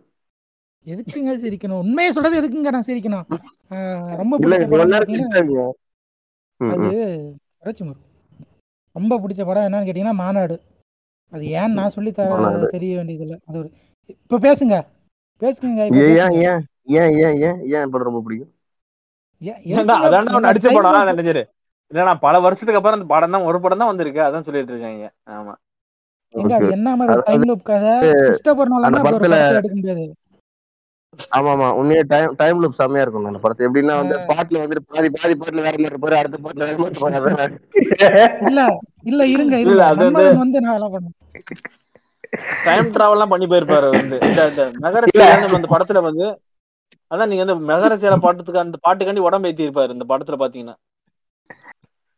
எதுக்குங்க 0.85 1.43
சிரிக்கணும்? 1.43 1.79
உண்மையை 1.79 2.11
சொல்றது 2.11 2.39
எதுக்குங்க 2.39 2.71
நான் 2.71 2.87
சிரிக்கணும்? 2.87 3.25
ஆஹ் 3.71 4.15
ரொம்ப 4.21 4.37
இல்ல 4.39 4.55
அது 6.71 7.33
ரொம்ப 8.95 9.21
பிடிச்ச 9.21 9.45
படம் 9.45 9.63
என்னன்னு 9.63 9.87
கேட்டீங்கன்னா 9.87 10.15
மாநாடு. 10.15 10.59
அது 11.31 11.49
ஏன் 11.59 11.73
நான் 11.73 11.89
சொல்லி. 11.89 12.11
தெரிய 12.73 12.97
வேண்டியதில்லை. 12.97 13.39
அது 13.47 13.59
ஒரு 13.59 13.71
இப்ப 14.13 14.39
பேசுங்க. 14.39 14.85
பேசுங்க 15.41 16.01
ஏன். 16.01 16.43
ஏன் 16.43 16.61
ஏன் 16.99 17.23
ஏன் 17.23 17.35
ஏன் 17.47 17.73
ஏன் 17.73 17.91
படம் 17.91 18.03
ரொம்ப 18.03 18.21
பிடிக்கும்? 18.25 18.51
அவன் 20.21 20.47
நடிச்ச 20.47 20.69
படம் 20.69 20.91
அதான் 20.91 21.11
நினைச்சிரு 21.11 21.43
இல்ல 21.91 22.15
பல 22.21 22.39
வருஷத்துக்கு 22.39 22.79
அப்புறம் 22.79 22.97
அந்த 22.97 23.07
படம் 23.07 23.31
தான் 23.31 23.43
ஒரு 23.43 23.61
படம் 23.61 23.77
தான் 23.77 23.91
வந்திருக்கு. 23.91 24.27
அதான் 24.27 24.45
சொல்லிட்டு 24.45 24.73
இருக்காங்க. 24.73 25.13
ஆமா. 25.33 25.53
எங்க 26.33 26.55
அது 26.55 26.65
Okay. 26.65 26.75
என்ன 26.75 26.95
மாதிரி 26.99 27.21
டைம் 27.25 27.43
லூப் 27.43 27.63
கதை? 27.63 28.11
கிறிஸ்டோபர் 28.19 28.67
நோலன் 28.67 29.51
எடுக்க 29.51 29.73
முடியாது. 29.73 30.13
ஆமா 31.31 31.49
ஆமா 31.53 31.65
உண்மையே 31.77 32.01
டைம் 32.09 32.29
டைம் 32.37 32.59
லூப் 32.61 32.77
செம்மையா 32.77 33.03
இருக்கும் 33.03 33.25
அந்த 33.27 33.39
படத்தை 33.39 33.67
எப்படின்னா 33.67 33.95
வந்து. 33.99 34.15
பாட்டுல 34.29 34.61
வந்துட்டு 34.61 34.81
பாதி 34.89 35.07
பாதி 35.15 35.33
பாட்டுல 35.35 35.59
வேற 35.59 35.73
மாதிரி 35.73 35.91
இருப்பாரு 35.91 36.15
அடுத்த 36.19 36.37
பாட்டுல 36.39 36.63
வேற 36.63 36.75
மாதிரி 36.77 36.93
இருப்பாரு 36.93 37.17
இல்ல 38.47 38.61
இல்ல 39.11 39.21
இருங்க 39.33 39.55
இல்ல, 39.65 39.81
அது 39.91 40.03
வந்து- 40.09 40.37
வந்து 40.39 40.61
நான் 40.61 40.75
எல்லாம் 40.75 40.91
பண்ணேன் 40.95 41.15
டைம் 42.65 42.87
டிராவல் 42.93 43.15
எல்லாம் 43.15 43.31
பண்ணி 43.31 43.45
போயிருப்பாரு 43.47 43.87
வந்து. 43.93 44.15
இந்த. 44.27 44.41
சேலன் 45.17 45.43
அந்த 45.51 45.65
படத்துல 45.73 45.99
வந்து 46.03 46.23
அதான் 47.11 47.27
நீங்க 47.29 47.41
வந்து 47.45 47.55
மெகர 47.67 47.89
சேல 47.97 48.13
பாட்டுக்கு 48.21 48.53
அந்த 48.61 48.75
பாட்டுக்காண்டி 48.83 49.19
உடம்பு 49.23 49.47
ஏத்தி 49.49 49.65
இருப்பாரு 49.65 49.91
இந்த 49.91 50.03
படத்துல 50.09 50.35
பாத்தீங்கன்னா. 50.39 50.73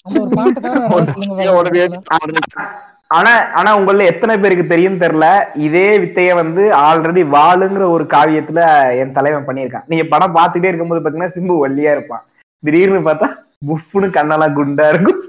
ஆனா 3.17 3.31
ஆனா 3.51 3.71
உங்கள 3.79 4.05
எத்தனை 4.05 4.37
பேருக்கு 4.37 4.65
தெரியும் 4.67 4.99
தெரியல. 4.99 5.27
இதே 5.57 5.97
வித்தைய 6.03 6.33
வந்து 6.33 6.63
ஆல்ரெடி 6.85 7.23
வாளுங்கிற 7.35 7.83
ஒரு 7.89 8.03
காவியத்துல 8.03 8.61
என் 9.01 9.11
தலைவன் 9.11 9.47
பண்ணியிருக்கான். 9.47 9.87
நீங்க 9.87 10.05
படம் 10.13 10.35
பார்த்துட்டே 10.35 10.69
இருக்கும்போது 10.71 11.03
பாத்தீங்கன்னா 11.03 11.35
சிம்பு 11.37 11.55
வள்ளியா 11.63 11.91
இருப்பான். 11.91 12.23
திடீர்னு 12.63 13.01
பார்த்தா 13.09 13.27
புஃப்னு 13.67 14.07
கண்ணெல்லாம் 14.17 14.57
குண்டா 14.57 14.87
இருக்கும். 14.93 15.21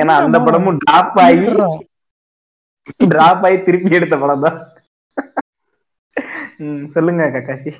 ஏன்னா 0.00 0.14
அந்த. 0.24 0.38
படமும் 0.40 0.76
டிராப் 0.76 1.18
ஆகி. 1.20 1.46
டிராப் 3.08 3.44
ஆகி 3.46 3.62
திருப்பி 3.62 3.96
எடுத்த 3.96 4.16
படம் 4.16 4.40
தான். 4.40 4.58
ம், 6.58 6.86
சொல்லுங்க 6.88 7.26
கக்காசி. 7.36 7.70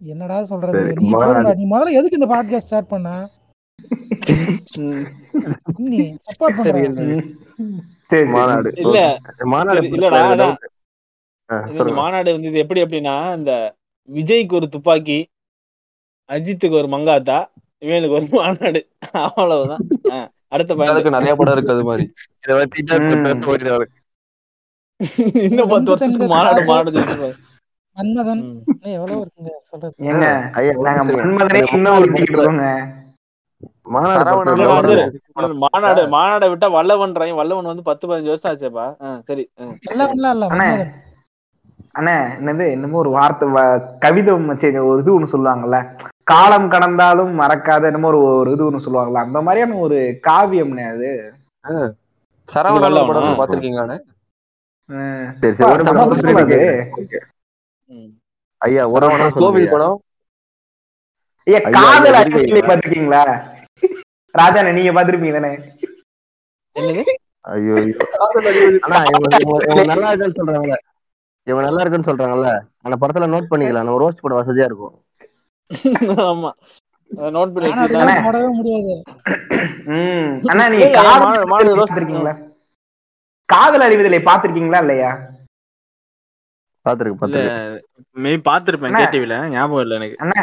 என்னடா 0.00 0.44
சொல்றது. 0.44 0.80
நீ 0.96 1.10
முதல்ல 1.66 1.96
எதுக்கு 1.98 2.18
இந்த 2.18 2.28
பாட்காஸ்ட் 2.34 2.68
ஸ்டார்ட் 2.68 2.92
பண்ண? 2.94 3.10
மாநாடு. 8.34 8.70
இல்ல 8.84 8.98
மாநாடு 9.52 9.80
இல்லடா, 9.88 10.20
இந்த. 10.32 10.46
மாநாடு 12.00 12.32
வந்து 12.32 12.48
இது 12.48 12.62
எப்படி 12.64 12.82
அப்படின்னா 12.84 13.14
இந்த 13.36 13.52
விஜய்க்கு 14.08 14.58
ஒரு 14.60 14.68
துப்பாக்கி 14.68 15.18
அஜித்துக்கு 16.30 16.80
ஒரு 16.80 16.88
மங்காத்தா 16.88 17.38
இவனுக்கு 17.82 18.16
ஒரு 18.18 18.26
மாநாடு. 18.32 18.80
அவ்வளவுதான். 19.24 19.84
அடுத்த 20.48 20.72
பாயிண்ட் 20.74 21.16
நிறைய 21.16 21.32
படம் 21.40 21.54
இருக்கு 21.56 21.74
அது 21.74 21.84
மாதிரி. 21.84 22.04
இதை 22.42 22.54
வச்சுட்டா. 22.60 22.96
இன்னும் 25.46 25.70
பத்து 25.72 25.90
வருஷத்துக்கு 25.90 26.28
மாநாடு 26.34 26.62
மாநாடு 26.70 26.90
மன்மதன் 27.96 28.42
எவ்வளவு 28.96 29.20
இருக்குங்க 29.22 29.52
சொல்றது? 29.70 29.94
மாநாடு 33.94 34.94
மாநாடு 35.64 36.02
மாநாடை 36.14 36.46
விட்டா 36.52 36.68
வல்லவன்றாங்க 36.76 37.34
வல்லவன் 37.40 37.70
வந்து 37.72 37.88
பத்து 37.90 38.04
பதினஞ்சு 38.08 38.32
வருஷம் 38.32 38.50
ஆச்சேப்பா 38.52 38.86
சரி. 39.28 39.44
அண்ணே. 41.96 42.16
என்னது 42.40 42.64
என்னமோ 42.74 42.98
ஒரு 43.02 43.10
வார்த்தை 43.16 43.46
கவிதை 44.04 44.32
ஒரு 44.90 44.98
இது 45.02 45.14
ஒண்ணு 45.16 45.32
சொல்லுவாங்கல்ல. 45.34 45.78
காலம் 46.32 46.68
கடந்தாலும் 46.72 47.32
மறக்காத 47.40 47.88
என்னமோ 47.90 48.08
ஒரு 48.12 48.20
ஒரு 48.40 48.50
இது 48.56 48.66
ஒண்ணு 48.68 48.84
சொல்லுவாங்கல்ல. 48.86 49.24
அந்த 49.26 49.38
மாதிரியான 49.46 49.78
ஒரு 49.86 49.98
காவியம்னே 50.28 50.84
அது. 50.94 51.10
வல்லவனா? 52.84 53.08
படம் 53.10 53.40
பாத்திருக்கீங்களாண்ணே. 53.40 53.98
ஐயா 58.60 58.84
கோவில். 59.40 59.72
படம்? 59.74 59.96
ஐயா 61.46 61.60
காதல்? 61.76 62.16
பாத்திருக்கீங்களா? 62.70 63.22
ராஜாண்ணே 64.38 64.76
நீங்க 64.76 64.92
பாத்திருப்பீங்க 64.94 65.36
தானே 65.38 65.52
ஐயோ 67.50 67.76
நல்லா 69.92 70.10
இருக்குன்னு 70.12 70.38
சொல்றாங்கல்ல 70.40 70.78
இவங்க 71.46 71.62
நல்லா 71.66 71.82
இருக்குன்னு 71.82 72.10
சொல்றாங்கல்ல 72.10 72.50
அந்த 72.84 72.96
படத்துல 73.00 73.30
நோட் 73.32 73.50
பண்ணிக்கலாம் 73.52 73.86
நம்ம 73.86 74.02
ரோஸ்ட் 74.02 74.24
போட 74.24 74.34
வசதியா 74.38 74.68
இருக்கும் 74.68 74.96
ஆமா 76.24 76.50
நோட் 77.34 77.54
பண்ணி 77.54 77.68
ம் 79.92 80.32
அண்ணா 80.50 80.64
நீங்க 80.72 80.88
காதல் 83.48 83.84
அறிவியலை 83.84 84.20
பாத்திருக்கீங்களா 84.24 84.80
இல்லையா 84.84 85.10
பாத்துருக்கு 86.88 87.20
பாத்துருக்கு. 87.20 87.82
மேபி 88.16 88.40
பாத்திருப்பேன். 88.48 88.96
கேடிவில 89.00 89.36
ஞாபகம் 89.50 89.84
இல்ல 89.84 89.98
எனக்கு. 89.98 90.18
அண்ணா 90.18 90.42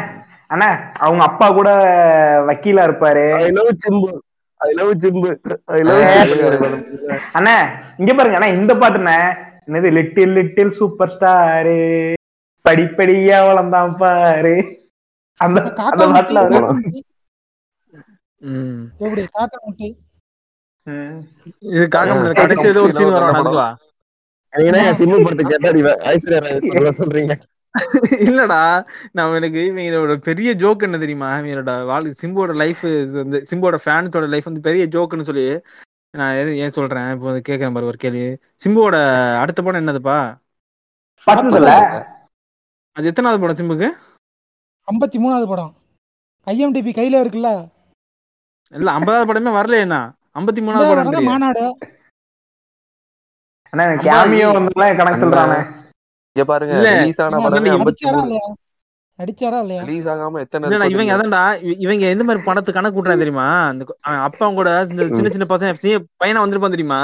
அண்ணா 0.50 0.70
அவங்க 1.00 1.22
அப்பா 1.26 1.48
கூட 1.52 1.70
வக்கீலா 2.50 2.84
இருப்பாரு. 2.88 3.26
I 3.40 3.50
love 3.58 3.72
Simbu 3.84 4.10
I 4.62 4.72
love 4.74 4.92
Simbu 5.04 5.30
I 5.74 5.80
love. 5.84 6.04
அண்ணா. 7.38 7.56
இங்க 8.00 8.12
பாருங்க 8.14 8.38
அண்ணா 8.40 8.52
இந்த 8.58 8.74
பாட்டுண்ணே. 8.76 9.18
என்னது 9.68 9.90
லிட்டில் 9.94 10.36
லிட்டில் 10.38 10.76
சூப்பர் 10.78 11.14
ஸ்டாரு 11.14 11.80
படிப்படியா 12.66 13.38
வளர்ந்தான் 13.48 13.96
பாரு. 13.98 14.56
அந்த 15.42 15.60
அந்த 15.60 15.72
காக்கா 15.80 16.06
பாட்டுல 16.12 16.42
காக்கா 16.46 16.74
ம். 18.42 18.82
இது 21.72 21.84
காக்க 21.90 22.34
கடைசி 22.40 22.66
ஏதோ 22.72 22.82
ஒரு 22.86 22.94
சீன் 22.98 23.14
வரும் 23.16 23.40
அதுவா 23.42 23.68
படத்தை 24.56 25.46
கேட்டா 25.52 25.70
ஐஸ்வர்யா 26.12 26.94
சொல்றீங்க? 27.02 27.34
இல்லடா 28.28 28.60
நான் 29.18 29.36
எனக்கு 29.40 29.62
இவங்களோட 29.70 30.14
பெரிய 30.28 30.50
ஜோக் 30.62 30.86
என்ன 30.88 30.98
தெரியுமா? 30.98 31.30
இவங்களோட 31.40 31.72
வாழ் 31.90 32.06
சிம்போட 32.22 32.52
லைஃப் 32.62 32.84
வந்து 33.20 33.40
சிம்போட 33.52 33.78
ஃபேன்ஸோட 33.86 34.28
லைஃப் 34.34 34.48
வந்து 34.50 34.68
பெரிய 34.68 34.84
ஜோக்குன்னு 34.94 35.28
சொல்லி 35.30 35.46
நான் 36.20 36.38
எது 36.42 36.52
ஏன் 36.64 36.76
சொல்றேன்? 36.78 37.10
இப்போ 37.16 37.32
கேட்கறேன் 37.48 37.76
பாரு 37.78 37.90
ஒரு 37.92 38.00
கேள்வி. 38.04 38.26
சிம்புவோட 38.64 38.98
அடுத்த 39.42 39.60
படம் 39.62 39.82
என்னதுப்பா? 39.82 40.20
அது 42.98 43.10
எத்தனாவது 43.12 43.42
படம் 43.44 43.60
சிம்புக்கு? 43.60 43.90
ஐம்பத்தி 44.92 45.18
மூணாவது 45.24 45.48
படம். 45.54 45.74
ஐஎம்டிபி 46.48 46.92
கையில 47.00 47.20
இருக்குல்ல? 47.24 47.52
இல்ல 48.74 48.92
ஐம்பதாவது 48.92 49.28
படமே 49.30 49.52
வரலையேண்ணா 49.60 50.02
ஐம்பத்தி 50.40 50.62
இந்த 50.62 50.70
மூணாவது 50.70 51.10
படம் 51.10 51.30
மாநாடு. 51.32 51.66
அண்ணா 53.74 53.86
கேமியோ 54.06 54.48
வந்தெல்லாம் 54.56 55.00
கணக்கு 55.00 55.24
சொல்றானே. 55.24 55.58
இங்க 56.36 56.46
பாருங்க 56.46 56.76
ரிலீஸ் 56.94 57.22
ஆன 57.22 57.40
படமே 57.40 57.64
நீங்க 57.64 57.78
ஐம்பத்தி 57.78 58.06
நடிச்சாரா 58.06 58.20
மூணு. 58.20 58.38
இல்லையா? 59.64 59.82
ரிலீஸ் 59.84 60.08
ஆகாம 60.12 60.40
எத்தனை 60.40 60.66
இவங்க 60.70 60.86
தெரியுமா? 60.86 61.14
அதான்டா 61.16 61.42
இவ- 61.64 61.78
இவங்க 61.84 62.06
எந்த 62.06 62.24
மாதிரி 62.24 62.42
பணத்து 62.46 62.72
கணக்கு 62.74 62.96
கூட்டுறாங்க 62.96 63.24
தெரியுமா? 63.24 63.46
அந்த 63.68 63.84
அப்பா 64.26 64.48
கூட 64.52 64.70
இந்த 64.90 65.04
சின்ன 65.10 65.30
சின்ன 65.30 65.48
பசங்க 65.52 65.72
பையனா 66.22 66.44
வந்திருப்பான் 66.44 66.76
தெரியுமா? 66.76 67.00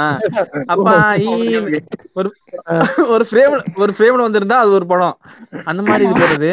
அப்பா 0.66 0.94
ஒரு 2.18 2.28
ஒரு 3.14 3.24
ஃப்ரேம் 3.28 3.54
ஒரு 3.76 3.92
ஃப்ரேம்ல 3.96 4.26
வந்திருந்தா 4.26 4.58
அது 4.64 4.72
ஒரு 4.72 4.86
படம். 4.86 5.16
அந்த 5.64 5.80
மாதிரி 5.82 6.04
இது 6.04 6.20
போறது. 6.22 6.52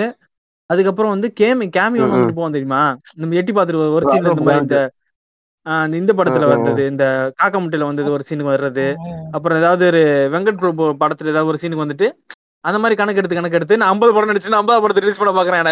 அதுக்கப்புறம் 0.69 1.11
வந்து 1.11 1.27
கேமி 1.39 1.65
கேமி 1.75 1.99
ஒன்று 1.99 2.15
வந்துட்டு 2.15 2.37
போவோம் 2.37 2.51
தெரியுமா? 2.51 2.81
நம்ம 3.15 3.35
எட்டி 3.35 3.51
பார்த்துட்டு 3.51 3.93
ஒரு 3.93 4.05
சீன்ல 4.05 4.31
இந்த 4.31 4.43
மாதிரி 4.43 4.65
இந்த 4.65 4.79
ஆஹ் 5.69 5.95
இந்த 5.97 6.11
படத்துல 6.17 6.45
வந்தது 6.51 6.83
இந்த 6.91 7.05
காக்கா 7.39 7.59
முட்டையில 7.59 7.89
வந்தது 7.89 8.09
ஒரு 8.13 8.25
சீனுக்கு 8.27 8.53
வர்றது. 8.53 8.85
அப்புறம் 9.35 9.59
ஏதாவது 9.61 9.83
ஒரு 9.89 10.01
வெங்கட் 10.33 10.61
பிரபு 10.61 10.85
படத்துல 11.01 11.33
ஏதாவது 11.33 11.51
ஒரு 11.51 11.61
சீனுக்கு 11.61 11.85
வந்துட்டு 11.85 12.07
அந்த 12.65 12.77
மாதிரி 12.79 12.95
கணக்கு 12.97 13.21
எடுத்து 13.21 13.37
கணக்கு 13.37 13.57
எடுத்து 13.59 13.79
நான் 13.79 13.91
ஐம்பது 13.93 14.13
படம் 14.15 14.31
நடிச்சு 14.31 14.55
ஐம்பது 14.57 14.81
படத்தை 14.83 15.03
ரிலீஸ் 15.03 15.21
பண்ண 15.21 15.33
பாக்குறேன் 15.33 15.67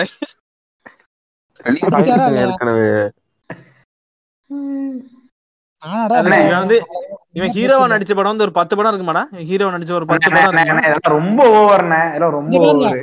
வந்து 6.58 6.78
இவன் 7.38 7.52
ஹீரோவா? 7.56 7.86
நடிச்ச 7.92 8.12
படம் 8.14 8.32
வந்து 8.32 8.46
ஒரு 8.46 8.54
பத்து 8.56 8.74
படம் 8.78 8.92
இருக்குமாடா? 8.92 9.24
ஹீரோவா 9.50 9.74
நடிச்ச 9.74 9.92
ஒரு 9.94 10.06
பத்து 10.12 10.30
படம் 10.30 11.12
ரொம்ப 11.16 11.42
ஓவர்ண்ணே 11.58 12.00
இதெல்லாம் 12.10 12.36
ரொம்ப. 12.38 12.62
ஓவர் 12.64 13.02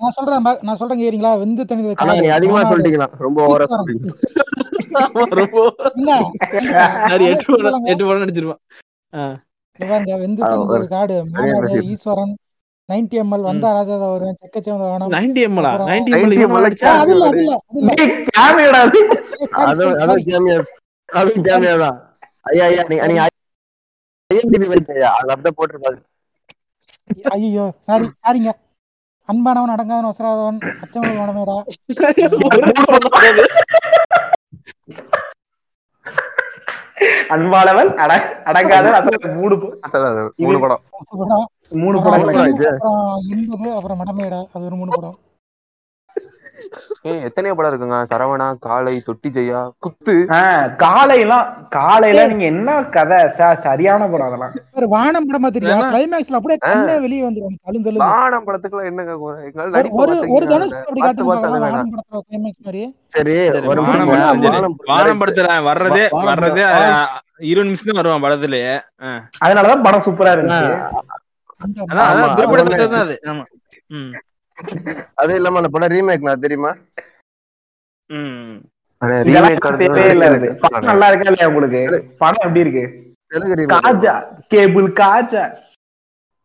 நான் 0.00 0.14
சொல்றேன் 0.16 0.42
நான் 0.66 0.78
சொல்றேன் 0.80 1.00
கேறீங்களா 1.00 1.32
வெந்து 1.40 1.62
தனித 1.70 1.94
ஆனா 2.02 2.12
நீ 2.18 2.28
அதிகமா 2.36 2.60
சொல்லிட்டீங்களா 2.66 3.08
ரொம்ப 3.20 3.38
ஓவரா 3.46 3.66
காடு. 10.90 11.16
ஈஸ்வரன் 11.92 12.34
நைன்டி 12.88 13.16
எம்எல் 13.20 13.46
வந்தா 13.46 13.68
ராஜா 13.76 13.94
வருவேன் 14.04 14.38
செக்கச்சேவந்த 14.40 15.12
நைன்டி 15.14 15.42
எம்எலா 15.46 15.70
நைன்டி 15.90 16.10
90 16.14 16.42
எம்எல் 16.46 16.66
அது 16.94 17.12
இல்ல 17.14 17.26
அது 17.28 17.42
இல்ல 17.42 17.92
கேமியோடா 18.30 18.80
அது. 18.86 19.00
அது 19.62 19.84
அது. 20.04 20.16
கேமியா. 20.28 20.58
தான். 21.82 21.98
ஐயா 22.46 22.64
ஐயா 22.68 23.24
ஐஎன்டிபி 24.30 24.66
அது 25.10 25.30
அப்படியே 25.34 25.54
போட்டிருப்பாரு 25.58 25.98
ஐயோ 27.34 27.64
சாரி 27.86 28.06
சாரிங்க. 28.18 28.50
அன்பானவன் 29.28 29.72
அடங்காதவன் 29.74 30.10
வசராதவன் 30.10 30.58
அச்சவங்கள் 30.82 31.20
மனமேடா 31.20 31.56
அன்பாளவன் 37.34 37.90
அட 37.96 38.12
அடங்காத 38.44 38.86
மூணு 39.38 39.54
மூணு 40.38 40.56
படம். 40.60 40.82
மூணு 41.78 41.96
படம். 42.04 42.26
அப்புறம் 43.74 44.00
மடமேடா 44.00 44.40
அது 44.52 44.64
ஒரு 44.64 44.76
மூணு 44.76 44.90
படம். 44.90 45.16
ஏய் 47.02 47.22
எத்தனையோ 47.22 47.56
படம் 47.56 47.72
இருக்குங்க. 47.72 48.04
சரவணா 48.14 48.54
காளை 48.60 49.00
தொட்டி 49.00 49.30
ஜெயா 49.30 49.70
குத்து 49.78 50.26
காலையெல்லாம் 50.76 51.68
காலையில 51.68 52.26
நீங்க 52.26 52.44
என்ன 52.44 52.84
கதை? 52.84 53.16
ச- 53.22 53.56
சரியான 53.58 54.08
படம் 54.08 54.26
அதெல்லாம். 54.26 54.52
ஒரு 54.72 54.88
வானம் 54.88 55.28
படமா 55.28 55.50
தெரியும்? 55.50 55.80
கிளைமேக்ஸ்ல 55.80 56.32
அப்படியே 56.32 56.56
கண்ணே 56.58 56.98
வெளியே 57.00 57.22
வந்துரும். 57.28 57.56
தழுந்தழுது 57.66 57.96
வானம் 57.96 58.46
படத்துக்குலாம் 58.46 58.84
என்னங்க 58.84 59.18
ஒரு 59.18 59.36
ஒரு? 60.28 60.46
தனுஷ் 60.46 60.72
அப்படி 60.72 61.00
வேணாம். 61.00 61.58
வானம் 61.58 61.94
படத்துல 61.94 62.18
கிளைமேக்ஸ் 62.30 62.62
மாதிரி. 62.62 62.96
சரி 63.08 63.34
சரி, 63.46 63.66
ஒரு 63.66 63.82
வானம் 63.82 65.20
படத்துல 65.20 65.64
வர்றதே 65.64 66.08
வர்றதே 66.26 67.06
இருபது 67.38 67.66
நிமிஷம் 67.66 67.94
தான் 67.94 68.02
வருவான் 68.02 68.22
படத்துலயே. 68.22 68.80
ஆஹ். 69.02 69.20
அதனாலதான் 69.44 69.82
படம் 69.82 70.00
சூப்பரா 70.00 70.32
இருந்துச்சு. 70.34 70.78
அது 75.14 75.34
இல்லாம 75.34 75.56
அந்த 75.56 75.68
படம் 75.68 75.92
ரீமேக் 75.92 76.20
நான் 76.20 76.40
தெரியுமா? 76.40 76.70
படம் 80.62 80.84
நல்லா 80.84 81.06
இருக்கா 81.08 81.28
இல்லையா 81.28 81.48
உங்களுக்கு? 81.48 81.80
படம் 82.18 82.44
எப்படி 82.44 82.60
இருக்கு. 82.60 82.84
காஜா 83.74 84.14
கேபிள் 84.48 84.86
காஜா. 85.00 85.42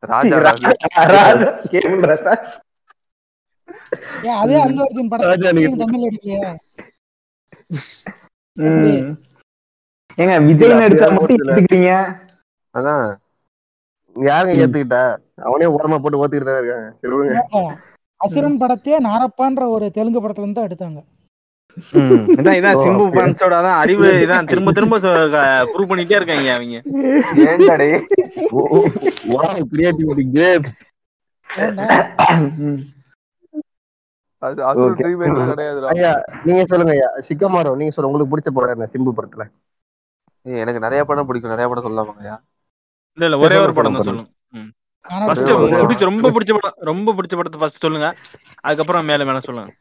ராஜா 0.04 0.38
ராஜா. 0.40 0.70
ராஜா 1.14 1.22
கேபிள் 1.72 2.04
ராஜா. 2.04 2.34
அதே 4.36 4.56
அல்லு 4.60 4.82
அர்ஜுன் 4.84 5.56
நீங்க- 5.58 5.80
தமிழ் 5.84 6.06
எடுக்கலையா 6.08 6.52
ம். 8.58 9.10
ஏங்க 10.18 10.36
விஜய் 10.46 10.74
நடிச்சா 10.74 11.08
மட்டும். 11.10 11.36
எடுத்துக்கிறீங்க 11.38 11.92
அதான். 12.76 13.06
யாருங்க 14.16 14.54
ஏத்துக்கிட்டா? 14.58 15.04
அவனே 15.42 15.66
ஓரமா 15.68 15.98
போட்டு 16.00 16.22
ஓத்திக்கிட்டு 16.22 16.50
தான் 16.50 16.60
இருக்காங்க. 16.60 17.70
அசுரன் 18.22 18.60
படத்தையே 18.62 18.98
நாரப்பான்ற 19.06 19.64
ஒரு 19.70 19.86
தெலுங்கு 19.92 20.22
படத்துல 20.22 20.46
இருந்து 20.46 20.66
எடுத்தாங்க. 20.68 21.00
ம். 21.96 22.24
இதான் 22.58 22.80
சிம்பு 22.84 23.04
அதான் 23.52 23.80
அறிவு 23.82 24.08
இதான் 24.24 24.48
திரும்ப 24.48 24.70
திரும்ப 24.72 24.96
ப்ரூவ் 25.72 25.92
பண்ணிட்டே 25.92 26.18
இருக்காங்க 26.20 26.50
அவங்க. 26.56 26.78
ஏன்டா? 27.46 27.76
ம். 32.62 32.80
அது 34.42 34.60
அசுரன் 34.68 34.92
Okay. 34.92 35.06
remake 35.06 35.40
கிடையாதுடா. 35.48 35.88
ஐயா 35.94 36.12
நீங்க 36.44 36.62
சொல்லுங்க 36.66 36.92
ஐயா. 36.94 37.08
சிக்கமாரோ 37.28 37.72
நீங்க 37.80 37.94
சொல்லுங்க. 37.94 38.12
உங்களுக்கு 38.12 38.34
பிடிச்ச 38.34 38.52
படம் 38.58 38.76
என்ன 38.76 38.90
சிம்பு 38.94 39.12
படத்துல? 39.18 39.46
எனக்கு 40.46 40.80
நிறைய 40.80 41.02
படம் 41.04 41.28
பிடிக்கும். 41.30 41.54
நிறைய 41.54 41.68
படம் 41.70 41.88
சொல்லாமாங்கய்யா 41.88 42.36
இல்ல 43.18 43.28
இல்ல 43.28 43.38
ஒரே 43.40 43.58
ஒரு 43.60 43.74
படம் 43.74 43.98
தான் 43.98 44.08
சொல்லுங்க. 44.10 44.30
ரொம்ப 46.10 46.30
பிடிச்ச 46.36 46.52
படம் 46.58 46.78
ரொம்ப 46.90 47.14
பிடிச்ச 47.14 47.36
படத்தை 47.36 47.60
ஃபர்ஸ்ட் 47.62 47.86
சொல்லுங்க. 47.86 48.10
அதுக்கப்புறம் 48.64 49.06
மேல 49.06 49.26
மேல 49.26 49.40
சொல்லுங்க. 49.48 49.72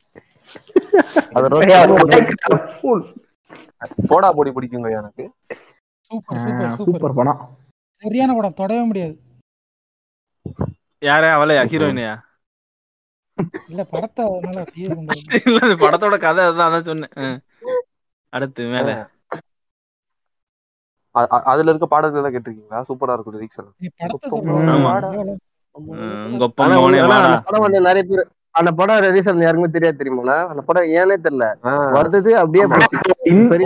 போடா 4.11 4.29
போடி 4.37 4.51
பிடிக்குங்க 4.51 4.89
எனக்கு. 5.01 5.25
Super 6.11 6.41
super 6.45 6.77
super. 6.81 7.15
படம். 7.19 7.41
சரியான 8.03 8.35
படம் 8.37 8.55
தொடவே 8.55 8.83
முடியாது. 8.83 9.15
யாரே? 11.03 11.29
அவளையா 11.37 11.63
ஹீரோயினையா? 11.71 12.15
இல்ல 13.71 13.83
படத்தை 13.93 14.25
படத்தோட 15.85 16.15
கதை 16.19 16.45
அதான் 16.49 16.69
அதான் 16.69 16.89
சொன்னேன். 16.91 17.39
அடுத்து 18.33 18.63
மேல. 18.75 18.89
அதுல 21.51 21.71
இருக்க 21.73 21.87
பாடல்கள் 21.87 22.21
எல்லாம் 22.21 22.35
கேட்டிருக்கீங்களா? 22.35 22.81
சூப்பரா 22.89 23.15
இருக்கும் 23.15 23.37
லிரிக்ஸ் 23.37 23.61
எல்லாம். 23.61 23.77
நிறைய 27.81 28.03
பேர் 28.11 28.25
அந்த 28.55 28.71
படம் 28.79 29.01
ரிலீஸ் 29.05 29.29
ஆனது 29.31 29.47
யாருக்குமே 29.47 29.75
தெரியாது 29.75 29.99
தெரியுமா 29.99 30.23
அந்த 30.53 30.63
படம் 30.69 30.89
ஏனே 30.99 31.17
தெரியல. 31.27 31.47
வருது 31.97 32.33
அப்படியே 32.43 32.65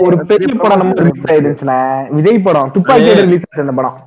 ஒரு 0.05 0.17
பெரிய 0.31 0.47
படம் 0.63 0.81
நம்ம. 0.81 0.95
ரிலீஸ் 1.01 1.29
ஆயிடுச்சுன்னா 1.29 1.77
விஜய் 2.17 2.45
படம். 2.47 2.71
துப்பாக்கி 2.75 3.13
ரிலீஸ் 3.21 3.45
ஆச்சு 3.45 3.65
அந்த 3.65 3.75
படம். 3.79 3.97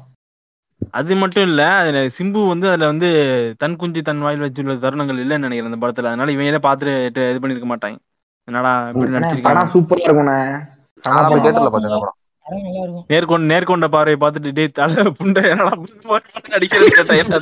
அது 0.97 1.13
மட்டும் 1.21 1.47
இல்ல 1.49 1.63
அதுல 1.79 1.99
சிம்பு 2.17 2.41
வந்து 2.51 2.67
அதுல 2.71 2.89
வந்து 2.91 3.09
தன் 3.63 3.77
குஞ்சு 3.77 4.01
தன் 4.03 4.21
வாயில் 4.21 4.45
வச்சுள்ள 4.45 4.75
தருணங்கள் 4.85 5.23
இல்லைன்னு 5.23 5.47
நினைக்கிறேன் 5.47 5.71
அந்த 5.71 5.81
படத்துல. 5.85 6.11
அதனால 6.13 6.35
இவங்களே 6.37 6.61
பார்த்துட்டு 6.67 6.95
இது 7.31 7.41
பண்ணிருக்க 7.43 7.69
மாட்டாங்க 7.73 7.99
என்னடா 8.49 8.73
இப்படி 8.91 9.15
நடிச்சிருக்காங்க. 9.15 9.65
சூப்பரா 9.75 10.03
இருக்கும் 10.05 10.33
நேர்கொண்ட 13.11 13.45
நேர்கொண்ட 13.51 13.87
பார்வையை 13.95 14.19
பார்த்துட்டு 14.21 14.57
டேய் 14.59 14.77
தலை 14.79 15.05
புண்டை 15.19 15.43
என்னடா 15.53 15.75
நடிக்கிறது 16.55 16.91
கேட்டா 16.99 17.17
என்ன 17.23 17.41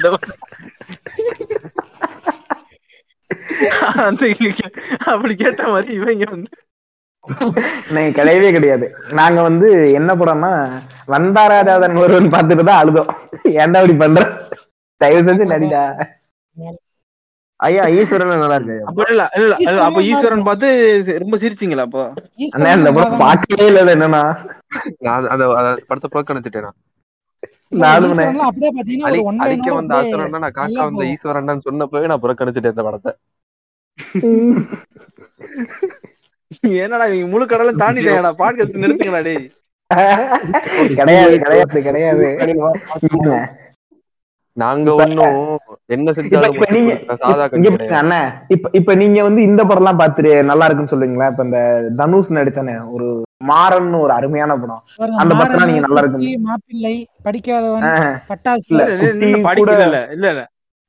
அந்த 4.06 4.24
அப்படி 5.12 5.34
கேட்ட 5.42 5.62
மாதிரி 5.72 5.90
இவங்க 5.98 6.26
வந்து. 6.34 6.50
கிடையவே 8.18 8.48
கிடையாது. 8.56 8.86
நாங்க 9.18 9.38
வந்து 9.48 9.68
என்ன 9.98 10.10
படம்னா 10.20 10.50
வந்தாராஜாதன் 11.14 12.00
ஒருவன் 12.02 12.32
பார்த்துட்டு 12.34 12.64
தான் 12.68 12.80
அழுதோம். 12.82 13.10
ஏன்டா 13.62 13.80
இப்படி 13.82 13.96
பண்ற? 14.02 14.22
தயவு 15.00 15.26
செஞ்சு 15.28 15.46
நடிடா. 15.52 15.82
ஐயா 17.60 17.84
ஈஸ்வரன் 17.98 18.42
நல்லா 18.42 18.56
இருக்கு. 18.58 18.76
அப்ப 18.88 19.04
இல்ல 19.12 19.22
இல்ல 19.38 19.54
அப்ப 19.86 20.00
ஈஸ்வரன் 20.10 20.46
பார்த்து 20.48 20.68
ரொம்ப 21.22 21.36
சிரிச்சீங்களா 21.44 21.86
அப்போ? 21.88 22.02
அண்ணே 22.56 22.70
அந்த 22.78 22.90
படம் 22.96 23.22
பார்க்கவே 23.24 23.66
இல்லை 23.70 23.82
என்னன்னா. 23.96 24.22
நான் 25.06 25.28
அந்த 25.34 25.44
படத்தை 25.88 26.08
புறக்கணிச்சுட்டேன் 26.14 26.70
அழிக்க 29.44 29.68
வந்த 29.74 29.94
அசுரன் 29.96 30.36
நான் 30.36 30.56
காக்க 30.58 30.78
வந்த. 30.84 31.04
ஈஸ்வரன் 31.12 31.64
சொன்னப்பவே 31.66 32.10
நான் 32.12 32.22
புறக்கணிச்சுட்டேன் 32.24 32.74
இந்த 32.74 32.84
படத்தை. 32.88 33.12
என்னடா 36.82 37.04
இவங்க 37.10 37.28
முழு 37.32 37.44
கடலும் 37.46 37.80
தாண்டிட்டேடா 37.82 38.32
பாட்காஸ்ட் 38.40 38.82
நிறுத்துங்களா 38.82 39.22
டேய். 39.28 39.44
கிடையாது 41.40 41.82
கிடையாது 41.88 42.26
நாங்க 44.56 44.88
ஒண்ணும் 44.94 45.38
என்ன 45.94 46.10
செஞ்சாலும் 46.16 46.58
அண்ணே. 48.00 48.20
இப்ப 48.54 48.70
இப்ப 48.78 48.94
நீங்க 48.94 49.18
வந்து 49.22 49.40
இந்த 49.42 49.62
படம் 49.64 49.82
எல்லாம் 49.82 50.00
பாத்துட்டு 50.00 50.32
நல்லா 50.50 50.66
இருக்குன்னு 50.66 50.92
சொல்லுவீங்களா? 50.92 51.28
இப்ப 51.32 51.44
இந்த 51.48 51.60
தனுஷ் 52.00 52.36
நடிச்சானே 52.38 52.74
ஒரு 52.94 53.08
மாறன் 53.44 53.92
ஒரு 53.94 54.12
அருமையான 54.12 54.52
படம். 54.56 54.82
அந்த 55.16 55.32
படத்துல 55.34 55.66
நீங்க 55.66 55.80
நல்லா 55.80 56.00
இருக்கும். 56.00 56.20
குட்டி, 56.20 56.36
மாப்பிள்ளை 56.38 56.94
படிக்காதவன் 57.22 57.86
பட்டாசு. 58.28 58.66
இல்ல, 58.68 58.82
இல்ல, 58.84 58.94
இல்ல, 58.94 59.10
குட்டி 59.12 59.26
இல்ல, 59.26 59.36
கூட- 59.36 59.46
படிக்கல 59.48 59.86
இல்ல 59.86 60.00
இல்ல 60.12 60.28
இல்ல. 60.28 60.42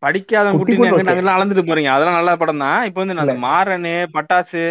படிக்காத 0.04 0.52
குட்டி. 0.52 0.74
நாங்கெல்லாம் 0.78 1.38
அளந்துட்டு 1.38 1.68
போறீங்க. 1.70 1.92
அதெல்லாம் 1.96 2.14
நல்ல 2.14 2.36
படம் 2.36 2.58
தான். 2.58 2.86
இப்ப 2.86 3.00
வந்து 3.02 3.14
நான் 3.14 3.28
அந்த 3.28 3.38
மாறனு 3.48 3.94
பட்டாசு 4.14 4.64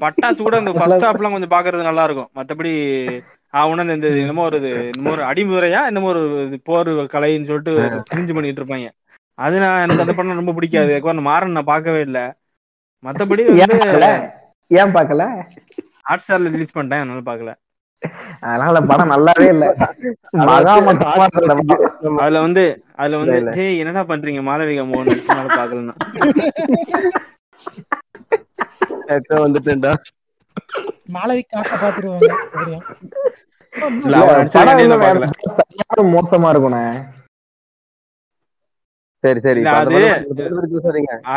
பட்டாசு 0.00 0.38
கூட 0.38 0.58
இந்த 0.58 0.72
ஃபர்ஸ்ட் 0.78 1.04
ஹாப்லாம் 1.04 1.34
கொஞ்சம் 1.34 1.54
பாக்குறது 1.54 1.82
நல்லா 1.82 2.04
இருக்கும். 2.04 2.30
மத்தபடி 2.34 2.72
அவன 3.54 3.94
இந்த 3.94 4.08
என்னமோ 4.22 4.42
ஒரு 4.42 4.58
என்னமோ 4.86 5.10
ஒரு 5.10 5.22
அடிமுறையா 5.22 5.86
என்னமோ 5.86 6.08
ஒரு 6.08 6.22
போர் 6.64 6.90
கலைன்னு 7.14 7.48
சொல்லிட்டு 7.50 7.72
கிரிஞ்சு 8.10 8.34
பண்ணிட்டு 8.34 8.60
இருப்பாங்க. 8.62 8.88
அது 9.38 9.60
நான் 9.60 9.80
எனக்கு 9.80 10.02
அந்த 10.02 10.14
படம் 10.14 10.40
ரொம்ப 10.40 10.52
பிடிக்காது. 10.52 10.94
மாறன் 11.22 11.52
நான் 11.52 11.72
பார்க்கவே 11.72 12.00
இல்ல. 12.00 12.20
மத்தபடி 13.04 13.42
ஏன் 13.46 13.56
வந்து 13.56 13.78
பார்க்கல? 13.80 14.08
ஏன் 14.70 14.94
பார்க்கல? 14.94 15.24
ஹாட் 16.06 16.22
ஸ்டார்ல 16.22 16.52
ரிலீஸ் 16.54 16.74
பண்ணிட்டேன் 16.74 17.02
அதனால 17.02 17.22
பாக்கல 17.26 17.52
அதனால 18.46 18.80
படம் 18.88 19.12
நல்லாவே 19.12 19.46
இல்ல. 19.48 19.66
அதுல 22.18 22.40
வந்து 22.40 22.64
அதுல 22.96 23.16
வந்து. 23.22 23.38
டேய் 23.50 23.80
என்னடா 23.82 24.02
பண்றீங்க? 24.10 24.42
மாளவிகா 24.48 24.84
மோகன் 24.86 25.10
நடிச்சனால 25.10 25.48
பாக்கலன்னா 25.52 25.94
வந்துட்டேன்டா. 29.40 29.92
பாத்துருவாங்க 31.76 32.30
தெரியும். 32.54 32.84
இல்ல 34.02 34.16
இல்ல, 34.16 34.22
அவன் 34.22 34.38
நடிச்சது 34.38 34.58
படம் 34.58 34.72
என்னையும் 34.72 34.88
இல்ல, 34.88 34.94
நான் 34.94 35.04
வேற 35.04 35.18
பாக்கல 35.22 35.56
சரியான 35.58 36.08
மோசமா 36.14 36.50
இருக்கும்ண்ணே 36.52 36.84
சரி 39.18 39.40
சரி. 39.40 39.62
அது- 39.62 40.22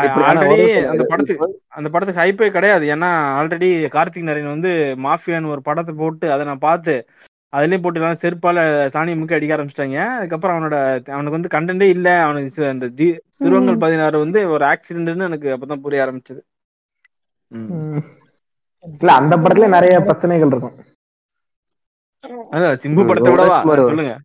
ஆல்ரெடி 0.06 0.86
அந்த 0.86 1.04
படத்துக்கு 1.04 1.62
அந்த 1.68 1.88
படத்துக்கு 1.88 2.22
ஹைப்பே 2.22 2.50
கிடையாது. 2.50 2.94
ஏன்னா 2.94 3.08
ஆல்ரெடி 3.38 3.68
கார்த்திக் 3.88 4.28
நரேன் 4.28 4.48
வந்து 4.48 4.94
மாஃபியான்னு 4.98 5.50
ஒரு 5.50 5.62
படத்தை 5.62 5.94
போட்டு 5.94 6.32
அதை 6.32 6.46
நான் 6.46 6.58
பார்த்து 6.58 7.06
அதுலயே 7.56 7.82
போட்டு 7.82 8.00
எல்லாம் 8.00 8.16
செருப்பால 8.22 8.58
சாணி 8.88 9.16
முக்கி 9.16 9.34
அடிக்க 9.34 9.56
ஆரம்பிச்சிட்டாங்க. 9.56 10.06
அதுக்கப்புறம் 10.06 10.56
அவனோட 10.56 11.08
அவனுக்கு 11.10 11.40
வந்து 11.40 11.48
கண்டென்ட்டே 11.48 11.88
இல்ல. 11.88 12.22
அவனுக்கு 12.22 12.68
அந்த 12.68 12.88
திருவங்கல் 13.38 13.76
பதினாறு 13.78 14.18
வந்து 14.18 14.48
ஒரு 14.48 14.64
ஆக்சிடென்ட்னு 14.64 15.24
எனக்கு 15.24 15.56
அப்பதான் 15.56 15.80
புரிய 15.80 16.06
ஆரம்பிச்சது. 16.06 16.40
இல்ல 19.00 19.12
அந்த 19.12 19.36
படத்துல 19.36 19.68
நிறைய 19.68 20.00
பிரச்சனைகள் 20.00 20.46
இருக்கும். 20.46 20.74
அதான் 22.50 22.78
சிம்பு 22.82 23.06
படத்தை 23.06 23.32
விடவா? 23.32 23.62
சொல்லுங்க. 23.86 24.18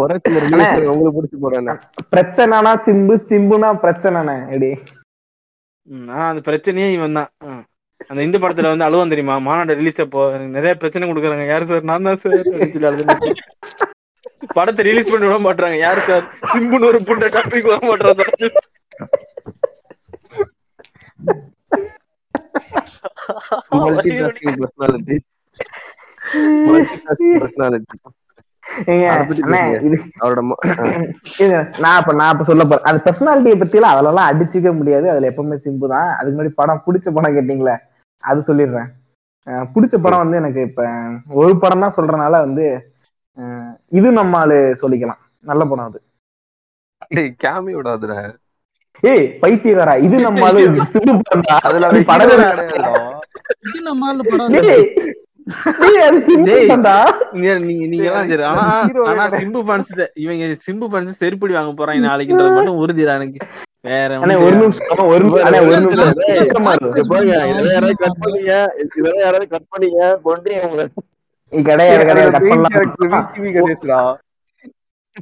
உங்களுக்கு 0.00 1.16
பிடிச்சி 1.16 1.38
போறேன் 1.44 1.70
பிரச்சனைனா 2.14 2.72
சிம்பு 2.86 3.16
சிம்புனா 3.30 3.70
பிரச்சனைண்ணே 3.84 4.36
ஆனா 5.88 6.24
அந்த 6.30 6.40
பிரச்சனையே 6.48 6.88
இவன் 6.96 7.18
தான். 7.18 7.30
அந்த 8.10 8.20
இந்த 8.26 8.36
படத்துல 8.42 8.70
வந்து 8.72 8.86
அழுவம் 8.86 9.12
தெரியுமா? 9.12 9.36
மாநாடு 9.46 9.76
ரிலீஸ் 9.78 10.00
அப்போ 10.04 10.22
நிறைய 10.56 10.72
பிரச்சனை 10.82 11.06
கொடுக்குறாங்க. 11.08 11.46
யாரு 11.52 11.68
சார்? 11.70 11.88
நான் 11.90 12.06
தான் 12.08 12.20
சார். 12.22 12.36
படத்தை 14.56 14.82
ரிலீஸ் 14.88 15.10
பண்ணி 15.12 15.26
விட 15.28 15.38
மாட்டாங்க 15.46 15.78
யாரு 15.86 16.00
சார்? 16.10 16.26
சிம்புன்னு 16.52 16.88
ஒரு 16.90 17.00
புண்டை 17.08 17.28
டாபிக் 17.36 17.70
வர 17.72 17.80
மாட்டான் 17.90 18.18
சார். 18.20 18.34
நான் 31.82 31.98
இப்ப 32.00 32.12
நான் 32.12 32.32
இப்ப 32.32 32.44
சொல்ல 32.48 32.64
போறேன். 32.64 32.86
அது 32.88 32.98
பர்சனாலிட்டியை 33.04 33.56
பத்தி 33.58 33.78
எல்லாம் 33.78 33.94
அதெல்லாம் 33.94 34.28
அடிச்சுக்க 34.30 34.70
முடியாது. 34.78 35.06
அதுல 35.12 35.30
எப்பவுமே 35.30 35.56
சிம்பு 35.64 35.86
தான். 35.92 36.08
அதுக்கு 36.16 36.34
முன்னாடி 36.34 36.52
படம் 36.60 36.82
பிடிச்ச 36.86 37.12
படம் 37.16 37.36
கேட்டீங்களே 37.36 37.74
அது 38.22 38.40
சொல்லிடுறேன். 38.48 38.88
பிடிச்ச 39.74 39.94
படம் 39.98 40.22
வந்து 40.22 40.40
எனக்கு 40.40 40.60
இப்ப 40.68 40.82
ஒரு 41.40 41.52
படம் 41.62 41.84
தான் 41.84 41.96
சொல்றனால 41.98 42.40
வந்து 42.46 42.66
இது 43.92 44.08
நம்மாலு 44.18 44.58
சொல்லிக்கலாம். 44.82 45.22
நல்ல 45.44 45.62
படம் 45.70 45.88
அது. 45.90 45.98
கேமி 47.42 47.72
விடாதுடா 47.76 48.16
ஏய் 49.02 49.26
பைத்தியக்காரா 49.42 49.94
இது 50.06 50.16
நம்ம 50.24 50.46
ஆளு 50.46 50.62
சிம்பு. 50.94 51.12
அதுல 51.60 51.90
படமே. 52.10 52.48
இது 53.70 53.80
படம் 54.32 54.56
செருப்படி 61.18 61.52
வாங்க 61.52 61.72
போறாங்க 61.76 62.04
நாளைக்குன்றது 62.08 62.54
மட்டும் 62.56 62.78
உறுதிடா 62.78 63.14
எனக்கு. 63.14 63.40
வேற 63.80 64.18
ஒரு. 64.38 64.56
நிமிஷம் 64.56 65.06
ஒரு 65.06 65.24
யாராவது 69.18 69.46
cut 69.50 69.64
பண்ணீங்க, 69.72 70.00
அவங்கள. 70.58 70.86
கிடையாது 71.52 72.04
கிடையாது. 72.04 72.32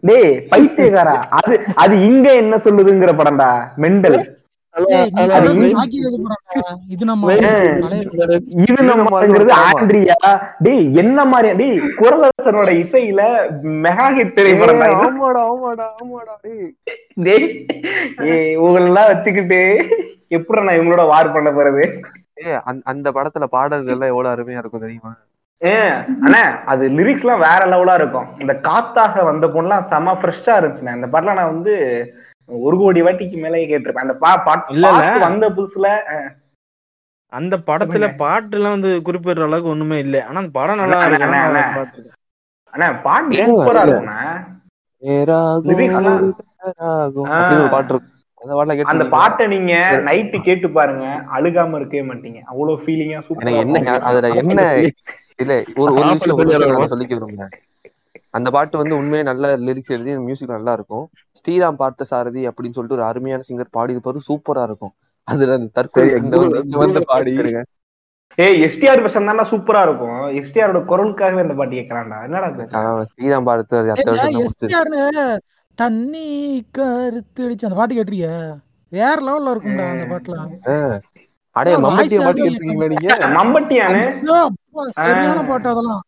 டேய் 0.03 0.47
பைத்தியக்காரா 0.51 1.15
அது 1.39 1.61
அது 1.75 2.01
இங்க 2.01 2.33
என்ன 2.33 2.57
சொல்லுதுங்கிற 2.57 3.13
படம்டா. 3.13 3.49
மெண்டல். 3.77 4.19
இது 6.89 7.05
நம்ம. 7.05 7.31
ஆண்ட்ரியா. 9.61 10.17
டேய் 10.59 10.85
என்ன 10.95 11.25
மாதிரி 11.25 11.51
டேய் 11.55 11.79
குரலரசனோட 11.99 12.71
இசையில 12.77 13.23
மெகா 13.85 14.07
ஹிட் 14.09 14.23
ஏய், 14.23 14.35
திரைப்படம்டா 14.37 14.89
இது. 14.89 15.07
ஆமாடா 15.07 15.43
ஆமாடா 15.47 15.87
ஆமாடா 15.97 16.35
டேய். 16.43 16.69
டேய் 17.19 17.47
ஏய் 18.27 18.57
இவங்களெல்லாம் 18.59 19.09
வச்சுக்கிட்டு 19.09 19.61
எப்படி 20.29 20.63
நான் 20.63 20.79
இவங்களோட 20.79 21.07
வார் 21.07 21.33
பண்ண 21.33 21.51
போறது? 21.51 21.85
அந்த- 22.65 22.83
அந்த 22.85 23.13
படத்துல 23.13 23.45
பாடல்கள் 23.49 23.93
எல்லாம் 23.93 24.09
எவ்வளவு 24.09 24.35
அருமையா 24.35 24.59
இருக்கும் 24.59 24.81
தெரியுமா? 24.81 25.13
ஏ 25.63 25.75
அண்ணா 26.23 26.41
அது 26.65 26.89
லிரிக்ஸ் 26.91 27.21
எல்லாம் 27.21 27.41
வேற 27.41 27.61
லெவலா 27.67 27.95
இருக்கும். 27.95 28.27
இந்த 28.39 28.61
காத்தாக 28.63 29.25
வந்த 29.25 29.47
பொண்ணுலாம் 29.47 29.87
செம 29.87 30.15
ஃப்ரெஷ்ஷா 30.15 30.55
இருந்துச்சுண்ணே. 30.57 30.95
இந்த 30.95 31.07
பாட்டுல 31.07 31.35
நான் 31.35 31.53
வந்து 31.53 31.75
ஒரு 32.49 32.77
கோடி 32.77 33.01
வாட்டிக்கு 33.03 33.37
மேலேயே 33.37 33.67
கேட்டிருப்பேன். 33.69 34.07
அந்த 34.07 34.17
பா 34.17 34.33
பாட்- 34.47 34.69
இல்ல. 34.71 34.87
பாட்டு 34.91 35.25
வந்த 35.25 35.47
புதுசுல 35.53 35.89
அந்த 37.33 37.55
படத்துல 37.69 38.07
பாட்டு 38.17 38.57
எல்லாம் 38.57 38.75
வந்து 38.75 38.91
குறிப்பிடுற 39.03 39.43
அளவுக்கு 39.43 39.71
ஒண்ணுமே 39.71 39.97
இல்ல. 39.99 40.17
ஆனா 40.27 40.39
அந்த 40.41 40.53
படம் 40.53 40.81
நல்லா 40.81 40.99
இருக்கு. 41.01 42.11
அண்ணா 42.75 42.89
பாட்டு 43.05 43.39
சூப்பரா 43.49 43.83
பாட்டு 47.69 47.93
இருக்கும் 47.93 48.13
அந்த 48.43 48.55
பாட்டுல 48.55 48.85
அந்த 48.85 49.03
கேட்டு 49.03 49.07
பாட்டை 49.11 49.45
நீங்க 49.47 49.73
நைட்டு 50.07 50.39
கேட்டு 50.43 50.69
பாருங்க. 50.71 51.05
அழுகாம 51.37 51.77
இருக்கவே 51.77 52.05
மாட்டீங்க. 52.09 52.41
அவ்வளவு 52.47 52.83
ஃபீலிங்கா 52.83 53.19
எனக்கு 53.19 53.63
என்ன 53.65 53.79
சூப்பரா 53.81 54.09
அதுல 54.09 54.31
என்ன 54.35 54.61
இல்ல 55.43 55.55
ஒரு 55.77 55.91
ஒரு. 55.93 56.05
நான் 56.75 56.93
சொல்லிக்க 56.93 57.15
விரும்புறேன் 57.17 57.55
அந்த 58.37 58.49
பாட்டு 58.57 58.77
வந்து 58.81 58.95
உண்மையே 59.01 59.23
நல்ல 59.31 59.51
லிரிக்ஸ் 59.67 59.95
எழுதி 59.97 60.13
மியூசிக் 60.29 60.57
நல்லா 60.57 60.73
இருக்கும். 60.79 61.05
ஸ்ரீராம் 61.39 61.81
பார்த்த 61.83 62.09
சாரதி 62.13 62.43
அப்படின்னு 62.49 62.77
சொல்லிட்டு 62.77 62.99
ஒரு 62.99 63.07
அருமையான 63.11 63.47
சிங்கர் 63.49 63.75
பாடி 63.77 63.95
இருப்பாரு 63.97 64.27
சூப்பரா 64.29 64.65
இருக்கும். 64.69 64.95
அதுல 65.29 65.57
அந்த 65.59 65.71
தற்கொலை 65.79 66.13
வந்து 66.85 67.03
பாடி. 67.13 67.35
ஏய் 68.45 68.59
எஸ்டிஆர் 68.67 69.03
வெர்ஷன் 69.05 69.29
தானே 69.31 69.45
சூப்பரா 69.51 69.83
இருக்கும். 69.87 70.19
எஸ்டிஆரோட 70.41 70.81
குரலுக்காகவே 70.91 71.45
இந்த 71.47 71.55
பாட்டு 71.61 71.79
கேட்கலாம்டா. 71.79 72.19
என்னடா 72.27 72.49
ஸ்ரீராம் 73.13 73.49
பார்த்து 73.51 73.75
தண்ணி 75.79 76.27
கருத்து 76.77 77.41
அடிச்சு 77.47 77.67
அந்த 77.69 77.79
பாட்டு 77.79 77.97
கேட்டிருக்கிய? 77.97 78.29
வேற 78.93 79.17
லெவல்ல 79.27 79.53
இருக்கும்டா 79.55 79.87
அந்த 79.95 80.05
பாட்டுலாம். 80.13 80.53
அடே 81.57 81.73
voice 81.85 82.15
பாட்டு 82.27 82.45
கேட்டிருக்கீங்களா 82.45 82.89
நீங்க? 82.93 83.09
மம்பட்டியானு? 83.39 84.03
பாட்டு 85.51 85.69
அதெல்லாம். 85.73 86.05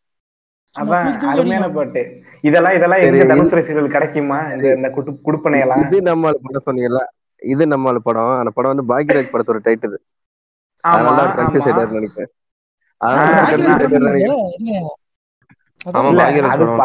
அதான் 0.75 1.07
அருமையான. 1.31 1.67
பாட்டு. 1.75 2.01
இதெல்லாம் 2.43 2.75
இதெல்லாம் 2.77 3.01
எங்க 3.05 3.15
சரி, 3.15 3.29
தனுஷ் 3.31 3.55
ரசிகர்கள் 3.57 3.95
கிடைக்குமா? 3.95 4.39
இந்த 4.55 4.67
இந்த 4.77 4.89
குடு 4.95 5.11
குடுப்பனை 5.27 5.59
எல்லாம் 5.65 5.81
இது 5.85 5.99
நம்ம 6.09 6.29
ஆளு 6.29 6.39
படம் 6.45 6.65
சொன்னீங்கல்ல 6.67 7.01
இது 7.41 7.63
நம்ம 7.73 7.89
ஆளு 7.91 7.99
படம். 8.07 8.31
அந்த 8.41 8.51
படம் 8.55 8.71
வந்து 8.73 8.85
பாக்யராஜ் 8.91 9.33
படத்தோட 9.33 9.59
டைட்டில் 9.67 9.97
ஆமா 10.83 10.97
அதனால 10.99 11.23
கன்ஃபியூஸ் 11.37 11.65
ஆயிட்டாரு 11.67 11.97
நினைக்கிறேன். 11.97 12.31
ஆமா 15.93 16.11
பாக்யராஜ் 16.19 16.61
படம் 16.61 16.81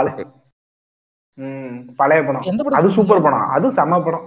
பழைய 1.98 2.20
படம். 2.26 2.42
அது 2.78 2.88
சூப்பர் 2.96 3.24
படம். 3.24 3.46
அது 3.56 3.66
செம 3.78 4.00
படம். 4.06 4.26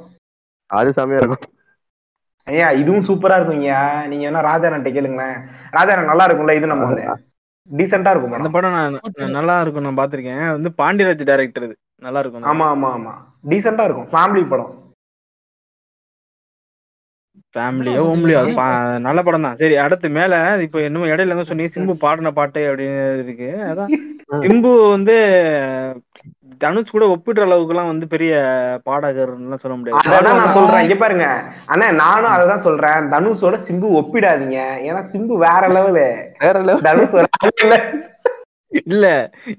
அது 0.70 0.90
செமையா 0.98 1.20
இருக்கும். 1.22 1.54
ஐயா 2.48 2.68
இதுவும் 2.82 3.06
சூப்பரா 3.08 3.38
இருக்குங்கய்யா 3.38 3.80
நீங்க 4.10 4.24
என்ன 4.30 4.42
ராஜாரன்ட்ட 4.48 4.92
கேளுங்களேன். 4.96 5.38
ராஜாரன் 5.78 6.12
நல்லா 6.12 6.26
இருக்கும்ல 6.28 6.58
இது 6.60 6.74
நம்ம 6.74 6.86
டீசெண்டா 7.70 8.10
இருக்கும் 8.10 8.34
அந்த 8.34 8.50
படம் 8.50 8.72
நான் 8.72 8.98
நல்லா 9.30 9.62
இருக்கும் 9.62 9.84
நான் 9.84 9.98
பாத்திருக்கேன் 9.98 10.52
வந்து 10.52 10.70
பாண்டியராஜ் 10.78 11.24
டைரக்டர் 11.26 11.64
இது. 11.64 11.76
நல்லா 12.02 12.20
இருக்கும் 12.20 12.44
ஆமா 12.44 12.66
ஆமா 12.68 12.90
ஆமா. 12.92 13.14
டீசெண்டா 13.50 13.84
இருக்கும். 13.84 14.10
ஃபேமிலி 14.14 14.48
படம். 14.48 14.72
ஃபேமிலியோ 17.58 18.02
ஹோம்லியோ 18.08 18.40
அது 18.40 18.54
நல்ல 19.00 19.22
படம் 19.24 19.42
தான். 19.42 19.58
சரி 19.58 19.76
அடுத்து 19.78 20.10
மேல 20.10 20.34
இப்ப 20.62 20.82
இன்னும் 20.82 21.04
இடையில 21.04 21.36
வந்து 21.36 21.50
சொன்னீங்க 21.50 21.74
சிம்பு 21.76 21.96
பாடின 21.98 22.32
பாட்டு 22.32 22.62
அப்படின்னு 22.70 23.04
இருக்கு. 23.24 23.50
அதான். 23.70 23.92
சிம்பு 24.46 24.90
வந்து 24.90 25.16
தனுஷ் 26.62 26.92
கூட 26.92 27.06
ஒப்பிடுற 27.06 27.42
அளவுக்கு 27.42 27.74
எல்லாம் 27.74 27.88
வந்து 27.88 28.08
பெரிய 28.08 28.34
பாடகர்லாம் 28.86 29.64
சொல்ல 29.64 29.76
முடியாது. 29.78 30.10
அதான் 30.12 30.40
நான் 30.40 30.56
சொல்றேன். 30.56 30.82
இங்க 30.82 30.96
பாருங்க. 30.96 31.26
அண்ணா 31.66 31.92
நானும் 32.02 32.32
அததான் 32.32 32.66
சொல்றேன். 32.68 33.10
தனுஷோட 33.12 33.58
சிம்பு 33.68 33.90
ஒப்பிடாதீங்க. 34.00 34.60
ஏன்னா 34.88 35.02
சிம்பு 35.14 35.38
வேற 35.38 35.68
லெவலு. 35.68 36.08
வேற 36.40 36.60
level. 36.62 36.84
தனுஷ் 36.84 37.14
ஒரு. 37.14 37.28
இல்ல. 38.86 39.06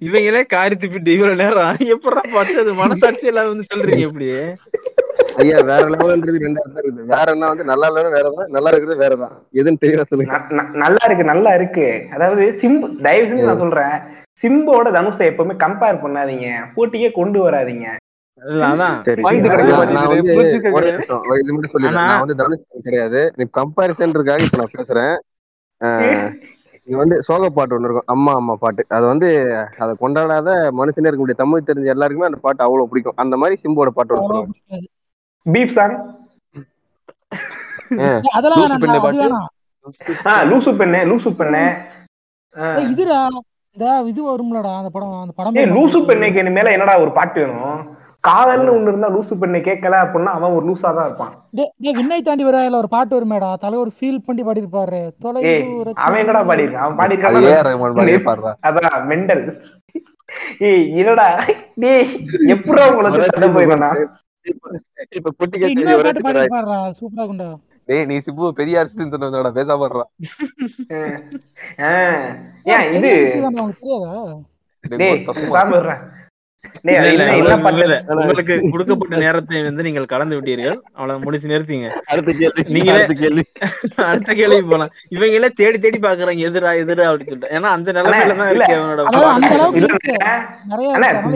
இவங்களே 0.01 0.46
காரி 0.46 0.74
துப்பிட்டு 0.74 1.09
இவ்வளவு 1.09 1.36
நேரம் 1.36 1.76
எப்படா 1.94 2.22
பார்த்து 2.32 2.61
அது 2.61 2.74
மனசாட்சி 2.74 3.26
எல்லாம் 3.26 3.49
வந்து 3.49 3.68
சொல்றீங்க 3.70 4.09
எப்படி? 4.09 4.28
ஐயா 5.43 5.59
வேற 5.71 5.83
லெவல்ன்றது 5.93 6.45
ரெண்டு 6.45 6.61
அர்த்தம் 6.62 6.83
இருக்குது. 6.83 7.07
வேற 7.07 7.27
என்ன 7.33 7.49
வந்து 7.49 7.64
நல்லா 7.64 7.87
இல்லைன்னு 7.89 8.14
வேற 8.16 8.29
தான் 8.31 8.51
நல்லா 8.51 8.71
இருக்கிறது 8.71 9.03
வேற 9.05 9.16
தான் 9.16 9.35
எதுன்னு 9.55 9.83
தெரியல 9.85 10.05
சொல்லுங்க. 10.11 10.39
நல்லா 10.85 11.03
இருக்கு 11.05 11.25
நல்லா 11.25 11.55
இருக்கு. 11.55 11.87
அதாவது 12.14 12.45
சிம்பு 12.62 12.89
தயவு 13.07 13.29
செஞ்சு 13.31 13.49
நான் 13.51 13.62
சொல்றேன். 13.64 13.95
சிம்போட 14.43 14.91
தனுஷை 14.91 15.27
எப்பவுமே 15.31 15.57
கம்பேர் 15.64 16.03
பண்ணாதீங்க. 16.05 16.49
போட்டியே 16.77 17.11
கொண்டு 17.12 17.41
வராதீங்க. 17.47 17.87
கிடையாது. 22.87 23.33
நீ 23.37 23.45
கம்பாரிசன்றதுக்காக 23.61 24.45
இப்ப 24.47 24.57
நான் 24.57 24.77
பேசுறேன். 24.79 25.16
ஆஹ் 25.81 26.29
இது 26.89 26.97
வந்து 26.97 27.23
சோக 27.23 27.49
பாட்டு 27.49 27.75
ஒண்ணு 27.77 27.85
இருக்கும். 27.85 28.07
அம்மா 28.07 28.33
அம்மா 28.35 28.55
பாட்டு. 28.55 28.83
அது 28.89 29.07
வந்து 29.07 29.29
அதை 29.79 29.95
கொண்டாடாத 30.01 30.51
மனுஷனே 30.81 31.09
இருக்க 31.09 31.23
முடியாது. 31.23 31.43
தமிழ் 31.43 31.66
தெரிஞ்ச 31.71 31.95
எல்லாருக்குமே 31.95 32.31
அந்த 32.31 32.41
பாட்டு 32.41 32.62
அவ்வளவு 32.62 32.89
பிடிக்கும். 32.89 33.16
அந்த 33.16 33.37
மாதிரி 33.37 33.61
சிம்போட 33.64 33.89
பாட்டு 33.89 34.14
ஒன்று. 34.14 34.41
பீப் 35.49 35.74
சாங் 35.76 35.96
அதெல்லாம் 38.36 38.62
லூசு 40.51 40.70
பெண்ணே 40.80 41.01
லூசு 41.11 41.30
பெண்ணு 41.38 41.62
இதுடா 42.86 43.20
இந்த 43.76 43.86
இது 44.11 44.20
வரும்லடா 44.26 44.72
அந்த 44.78 44.90
படம் 44.94 45.14
அந்த 45.22 45.32
படம் 45.38 45.74
லூசு. 45.74 45.99
பெண்ணுக்கு 46.09 46.40
இனிமேல 46.42 46.72
என்னடா 46.76 46.94
ஒரு 47.03 47.12
பாட்டு 47.18 47.38
வேணும்? 47.42 47.80
காதல்னு 48.24 48.72
ஒண்ணு 48.76 48.90
இருந்தா 48.92 49.09
லூசு 49.16 49.34
பெண்ணை 49.42 49.59
கேட்கல 49.66 49.99
அப்படின்னா 50.05 50.32
அவன் 50.36 50.55
ஒரு 50.57 50.64
லூசா 50.68 50.88
தான் 50.96 51.07
இருப்பான். 51.09 51.34
டேய், 51.57 51.70
டேய், 51.82 51.94
விண்ணை 51.99 52.18
தாண்டி 52.20 52.44
வரையில 52.46 52.78
ஒரு 52.80 52.90
பாட்டு 52.94 53.12
வருமேடா 53.16 53.51
தலைவர் 53.64 53.92
ஃபீல் 53.96 54.24
பண்ணி 54.26 54.42
பாடிருப்பாரு 54.49 55.01
தொலை 55.22 55.42
அவன் 55.99 56.32
அவன் 56.32 56.32
அது 56.32 56.49
பாடியிருக்கான் 56.99 57.38
ஏஆர் 57.51 57.68
ரஹ்மான் 57.68 57.99
பாடியே 57.99 58.20
பாடுறா. 58.28 58.53
அதான் 58.68 59.07
மெண்டல். 59.11 59.44
ஏய் 60.68 60.84
என்னடா? 61.01 61.28
டேய் 61.82 62.09
எப்படா 62.55 62.84
உங்களுக்கு 62.92 63.22
சண்டை 63.28 63.51
இப்ப 65.11 65.30
குட்டி 65.38 65.59
பாடுறா 65.61 66.92
சூப்பரா 67.01 67.16
இருக்கும்டா. 67.16 67.57
டேய் 67.86 68.05
நீ 68.05 68.16
சிம்பு 68.16 68.51
பெரிய 68.51 68.78
அரசு 68.78 69.07
சொன்னதோட 69.07 69.51
பேசா 69.55 69.74
பாடுறா? 69.74 70.03
ஏன் 72.64 72.92
இது 72.92 73.40
பேசாம 73.42 73.70
உங்களுக்கு 78.07 78.68
கொடுக்கப்பட்ட 78.70 79.16
நேரத்தை 79.16 79.62
வந்து 79.62 79.82
நீங்கள் 79.82 80.05
கலந்து 80.05 80.40
விட்டீர்கள். 80.40 80.78
அவ்வளவு 80.92 81.18
முடிச்சு 81.18 81.49
நிறுத்திங்க. 81.49 81.88
அடுத்த 81.88 82.32
கேள்வி 82.32 82.80
நீங்களே- 82.80 83.20
அடுத்த 83.96 84.34
கேள்வி. 84.34 84.62
போலாம். 84.62 84.88
இவங்களே 85.11 85.49
தேடி 85.49 85.78
தேடி 85.78 85.99
பாக்குறாங்க 85.99 86.40
எதிரா 86.49 86.70
எதிரா 86.82 87.03
அப்படின்னு 87.03 87.28
சொல்லிட்டு. 87.28 87.49
ஏன்னா 87.51 87.61
அந்த 87.61 87.92
நிலைமையில 87.92 88.36
தான். 88.36 88.55
இருக்கு 88.55 88.74
அவனோட 88.74 89.03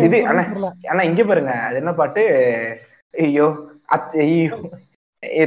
இது. 0.03 0.27
ஆனா 0.89 1.03
இங்க 1.03 1.25
பாருங்க. 1.25 1.51
அது 1.51 1.77
என்ன 1.77 1.93
பாட்டு? 1.93 2.23
ஐயோ 3.15 3.47
அச்ச 3.89 4.13
ஐயோ. 4.25 4.57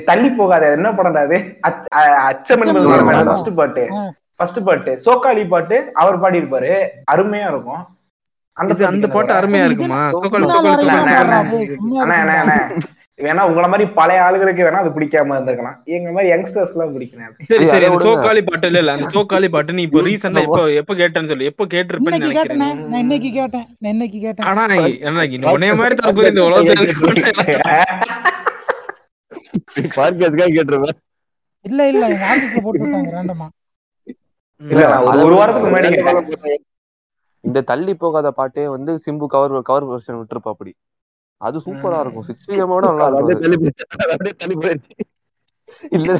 தள்ளி 0.07 0.29
போகாத 0.31 0.65
என்ன 0.71 0.89
படம்டா 0.91 1.23
அது 1.23 1.37
அச்சம் 2.27 2.61
என்பது 2.65 2.85
ஃபர்ஸ்ட் 3.29 3.49
பாட்டு. 3.55 3.83
ஃபர்ஸ்ட் 4.37 4.59
பாட்டு 4.63 4.91
சோக்காளி 5.03 5.43
பாட்டு 5.47 5.75
அவர் 5.95 6.17
பாடி 6.19 6.39
இருப்பாரு 6.41 6.71
அருமையா 7.11 7.47
இருக்கும். 7.47 7.83
அந்த 8.57 8.71
அந்த 8.89 9.05
பாட்டு 9.09 9.31
அருமையா 9.37 9.65
இருக்குமா? 9.69 9.99
வேணா 13.19 13.41
உங்கள 13.49 13.65
மாதிரி 13.71 13.85
பழைய 13.97 14.23
ஆளுகளுக்கு 14.23 14.65
வேணா 14.65 14.79
அது 14.83 14.89
பிடிக்காம 14.95 15.35
இருந்திருக்கலாம். 15.35 15.75
எங்க 15.95 16.07
மாதிரி 16.15 16.31
யங்ஸ்டர்ஸ் 16.31 16.73
எல்லாம் 16.75 16.93
பிடிக்கணும். 16.95 17.35
சோக்காளி 18.05 18.41
பாட்டு 18.49 18.67
இல்ல 18.69 18.79
இல்ல 18.83 18.93
அந்த 18.95 19.07
சோக்காளி 19.15 19.47
பாட்டு 19.53 19.75
நீ 19.77 19.83
இப்போ 19.87 20.01
ரீசெண்டா 20.07 20.41
எப்போ 20.47 20.63
எப்போ 20.81 20.93
கேட்டேன்னு 21.01 21.31
சொல்லு 21.31 21.49
எப்போ 21.51 21.65
கேட்டிருப்பேன்னு 21.73 22.17
இன்னைக்கு 22.19 22.37
கேட்டேனே 22.39 22.67
நினைக்கிறேன். 22.67 22.91
நான் 22.91 23.03
இன்னைக்கு 23.05 23.29
கேட்டேன் 23.39 23.67
நான் 23.81 23.93
இன்னைக்கு 23.95 24.19
கேட்டேன். 24.25 24.47
ஆனா 24.51 24.63
என்ன 25.07 25.53
உன்னைய 25.55 25.75
மாதிரி 25.81 25.95
தற்போது 26.01 26.31
இந்த 26.33 26.43
உலகத்துல 26.47 26.91
பாட்காஸ்ட்காக 29.97 30.49
கேட்டிருப்பேன் 30.49 30.99
இல்ல 31.65 31.81
இல்ல 31.91 32.03
எங்க 32.13 32.25
ஆபீஸ்ல 32.31 32.61
போட்டு 32.65 32.83
விட்டாங்க 32.83 33.11
ரேண்டமா 33.17 33.47
இல்ல 34.61 34.83
நான் 34.93 35.23
ஒரு 35.27 35.37
வாரத்துக்கு 35.39 35.69
முன்னாடி 35.69 36.57
இந்த 37.43 37.59
தள்ளி 37.71 37.93
போகாத 38.03 38.27
பாட்டே 38.37 38.65
வந்து 38.75 38.91
சிம்பு 39.05 39.25
கவர் 39.33 39.55
கவர் 39.69 39.87
வெர்ஷன் 39.89 40.19
விட்டுருப்பா 40.19 40.53
அப்படி 40.55 40.71
அது 41.41 41.57
சூப்பரா 41.59 41.97
இருக்கும். 41.99 42.25
சிக்ஸ் 42.27 42.47
விட 42.49 42.85
நல்லா 42.91 43.07
இருக்கும். 43.09 43.53
இல்ல 45.97 46.11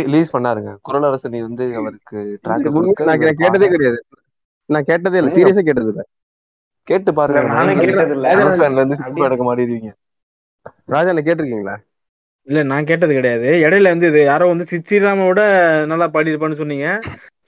ரிலீஸ் 0.00 0.34
பண்ணாருங்க. 0.34 0.70
குரலரசன் 0.86 1.36
வந்து 1.42 1.64
அவருக்கு 1.74 2.18
ட்ராக் 2.44 2.66
நான் 3.08 3.36
கேட்டதே 3.36 3.68
கிடையாது. 3.68 4.00
நான் 4.68 4.84
கேட்டதே 4.84 5.18
இல்ல. 5.18 5.30
சீரியஸா 5.36 5.62
கேட்டது 5.62 5.90
இல்ல 5.90 6.02
கேட்டு 6.88 7.10
பாருங்க. 7.14 7.40
நானும் 7.52 7.80
கேட்டது 7.80 8.14
இல்ல. 8.14 8.26
ராஜா 8.30 8.56
ஃபேன்ல 8.58 8.80
இருந்து 8.80 8.96
அப்படியே- 8.98 9.26
எடுக்க 9.28 9.44
மாட்டேங்கிறீங்க 9.44 9.90
ராஜா 10.88 11.08
என்ன 11.08 11.22
கேட்டிருக்கீங்களா? 11.22 11.74
இல்ல 12.48 12.62
நான் 12.64 12.84
கேட்டது 12.84 13.12
கிடையாது. 13.14 13.48
இடையில 13.64 13.88
வந்து 13.88 14.06
இது 14.06 14.20
யாரோ 14.24 14.46
வந்து 14.46 14.66
சிச்சிராமோட 14.70 15.40
நல்லா 15.86 16.06
பாடியிருப்பான்னு 16.08 16.54
சொன்னீங்க. 16.54 16.86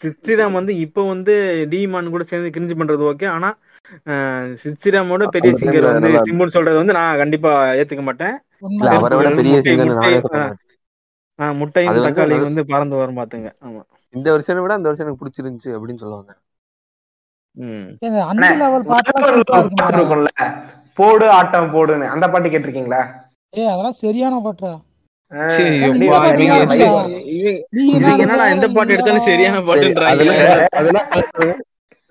சிச்சிராம் 0.02 0.52
வந்து 0.52 0.72
இப்போ 0.78 1.02
வந்து 1.08 1.34
டிமான் 1.70 2.10
கூட 2.10 2.24
சேர்ந்து 2.24 2.50
கிரிஞ்சு 2.50 2.74
பண்றது 2.74 3.04
ஓகே 3.10 3.26
ஆனா 3.28 3.50
சிச்சிராமோட 4.62 5.24
பெரிய 5.34 5.50
அந்த 5.50 5.60
சிங்கர் 5.62 5.88
வந்து 5.90 6.10
சிம்புன்னு 6.26 6.54
சொல்றது 6.56 6.80
வந்து 6.82 6.96
நான் 6.98 7.20
கண்டிப்பா 7.22 7.52
ஏத்துக்க 7.80 8.04
மாட்டேன். 8.08 8.36
பெரிய 9.38 9.56
முட்டையும் 11.60 12.04
தக்காளியும் 12.06 12.48
வந்து 12.48 12.62
பறந்து 12.72 13.00
வரும் 13.00 13.18
பாத்துங்க. 13.18 13.50
ஆமா. 13.66 13.82
இந்த 14.14 14.28
வருஷனை 14.34 14.62
விட 14.62 14.74
அந்த 14.78 14.88
வருஷம் 14.88 15.06
எனக்கு 15.06 15.22
பிடிச்சிருந்துச்சு 15.22 15.70
அப்படின்னு 15.76 16.02
சொல்லுவாங்க. 16.04 16.32
போடு 20.98 21.26
ஆட்டம் 21.38 21.72
போடுன்னு. 21.74 22.06
அந்த 22.14 22.26
பாட்டு 22.32 22.52
கேட்டிருக்கீங்களா? 22.52 23.02
ஏய் 23.52 23.70
அதெல்லாம் 23.72 24.00
சரியான 24.02 24.34
பாட்டுடா 24.44 24.74
என்னடா 28.18 28.44
எந்த 28.54 28.66
பாட்டு 28.76 28.94
எடுத்தாலும் 28.94 29.28
சரியான 29.28 29.58
பாட்டுன்றாங்க. 29.68 30.22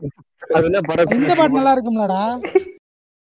படம் 0.50 1.14
இந்த 1.18 1.34
பாட்டு 1.40 1.58
நல்லா 1.58 1.74
இருக்கும்லடா 1.76 2.24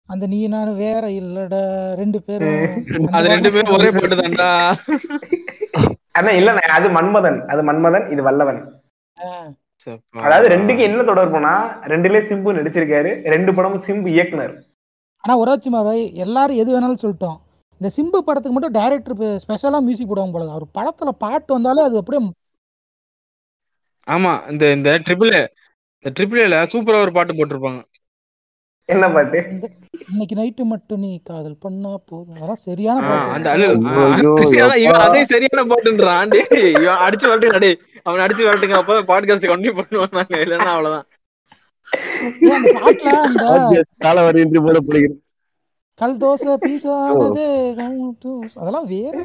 அந்த 0.09 0.23
நீ 0.31 0.37
நான் 0.53 0.69
வேற 0.83 1.03
இல்லடா 1.19 1.59
ரெண்டு 1.99 2.19
பேரும். 2.27 2.61
அது 3.17 3.25
ரெண்டு 3.33 3.49
பேரும் 3.53 3.75
ஒரே 3.77 3.89
பாட்டு 3.97 4.15
தான்டா 4.19 4.47
அண்ணா 6.17 6.31
இல்லண்ணே 6.39 6.63
அது 6.77 6.87
மன்மதன். 6.97 7.37
அது 7.51 7.61
மன்மதன் 7.69 8.07
இது 8.13 8.21
வல்லவன். 8.27 8.61
அதாவது 10.25 10.47
ரெண்டுக்கு 10.53 10.81
என்ன 10.87 11.03
தொடர்புனா 11.11 11.53
ரெண்டுலயே 11.91 12.21
சிம்பு 12.29 12.55
நடிச்சிருக்காரு 12.57 13.11
ரெண்டு 13.33 13.51
படமும் 13.57 13.85
சிம்பு 13.89 14.09
இயக்குனர். 14.15 14.55
ஆனா 15.23 15.35
ஒராச்சி 15.43 15.69
மாவை 15.75 15.99
எல்லாரும் 16.25 16.59
எது 16.63 16.69
வேணாலும் 16.73 17.01
சொல்லிட்டோம். 17.03 17.37
இந்த 17.81 17.89
சிம்பு 17.97 18.19
படத்துக்கு 18.27 18.55
மட்டும் 18.55 18.77
டைரக்டர் 18.79 19.39
ஸ்பெஷலா 19.43 19.79
மியூசிக் 19.87 20.11
போடுவாங்க 20.11 20.35
போல. 20.35 20.51
அவர் 20.57 20.67
படத்துல 20.79 21.11
பாட்டு 21.23 21.51
வந்தாலே 21.57 21.83
அது 21.87 22.01
அப்படியே 22.01 22.21
ஆமா 24.07 24.33
இந்த 24.51 24.65
இந்த 24.77 24.91
ட்ரிபிள் 25.05 25.33
இந்த 25.99 26.11
ட்ரிபிள் 26.17 26.41
ஏல 26.43 26.57
சூப்பரா 26.71 26.99
ஒரு 27.01 27.11
பாட்டு 27.11 27.33
போட்டிருப்பாங்க. 27.33 27.79
என்ன 28.89 29.05
பாட்டு? 29.09 29.39
இன்னைக்கு 30.05 30.35
நைட்டு 30.35 30.63
மட்டும் 30.65 30.99
நீ 30.99 31.09
காதல் 31.23 31.57
பண்ணா 31.59 31.91
போதும். 32.05 32.35
அதெல்லாம் 32.35 32.63
சரியான 32.67 33.03
அந்த. 33.33 33.49
அதே 35.05 35.21
சரியான 35.25 35.65
பாட்டுன்றான். 35.71 36.29
டேய் 36.33 36.47
இவன் 36.75 37.03
அடிச்சு 37.05 37.27
வரட்டுங்க 37.29 37.59
டேய். 37.65 37.77
அவன் 38.05 38.23
அடிச்சு 38.25 38.47
வரட்டுங்க 38.47 38.77
அப்பதான் 38.79 39.09
பாட்காஸ்ட் 39.11 39.51
கண்டினியூ 39.51 39.75
பண்ணுவான் 39.79 40.17
நாங்க. 40.19 40.35
இல்லைன்னா 40.45 40.71
அவ்வளவுதான். 40.75 41.07
கால 45.99 46.11
தோசை 46.21 46.53
பீஸா 46.63 46.93
அதெல்லாம் 48.55 48.89
வேற 48.91 49.15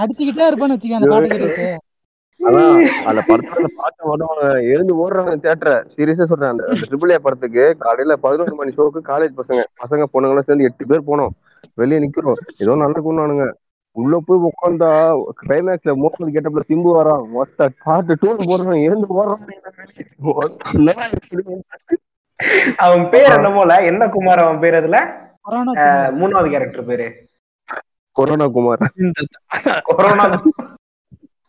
அடிச்சுக்கிட்டே 0.00 0.44
இருப்பேன்னு 0.48 0.74
வச்சுக்க 0.74 0.98
அந்த 0.98 1.10
பாட்டு 1.12 1.30
கேட்டுட்டு 1.34 1.68
அதான் 2.40 2.76
அந்த 3.08 3.20
படத்துல 3.28 3.68
பாட்டை 3.78 4.02
ஓடுவாங்க 4.10 4.44
எழுந்து 4.72 4.92
ஓடுறாங்க 5.02 5.32
தியேட்டரை 5.42 5.74
சீரியஸா 5.94 6.26
சொல்றேன் 6.30 6.52
அந்த 6.52 6.66
ட்ரிபிள் 6.82 7.14
ஏ 7.14 7.18
படத்துக்கு 7.24 7.64
காலையில 7.78 8.16
பதினோரு 8.24 8.54
மணி 8.54 8.76
ஷோக்கு 8.76 9.00
காலேஜ் 9.10 9.34
பசங்க 9.40 9.62
பசங்க 9.82 10.06
பொண்ணுங்களாம் 10.12 10.48
சேர்ந்து 10.48 10.68
எட்டு 10.68 10.90
பேர் 10.90 11.08
போனோம். 11.10 11.32
வெளியே 11.78 11.98
நிக்கிறோம். 12.04 12.38
ஏதோ 12.62 12.76
நல்லா 12.82 13.00
கொண்டானுங்க 13.06 13.46
உள்ள 13.96 14.18
போய் 14.26 14.44
உட்காந்தா 14.48 14.90
கிளைமேக்ஸ்ல 15.40 15.92
மோசம் 16.02 16.32
கேட்டப்பல 16.34 16.64
சிம்பு 16.68 16.90
வரான். 16.96 17.24
மொத்த 17.36 17.68
பாட்டு 17.84 18.14
டூர் 18.22 18.48
போடுறான் 18.50 18.84
எழுந்து 18.86 19.08
போடுறான் 19.10 19.42
அவன் 22.84 23.04
பேர் 23.12 23.34
என்ன 23.38 23.50
போல 23.56 23.72
என்ன 23.90 24.08
குமார் 24.08 24.44
அவன் 24.44 24.62
பேர் 24.62 24.78
அதுல? 24.80 24.98
மூணாவது 26.20 26.48
கேரக்டர் 26.54 26.88
பேரு. 26.90 27.06
கொரோனா 28.16 28.46
குமார். 28.56 28.84
Corona 29.88 30.24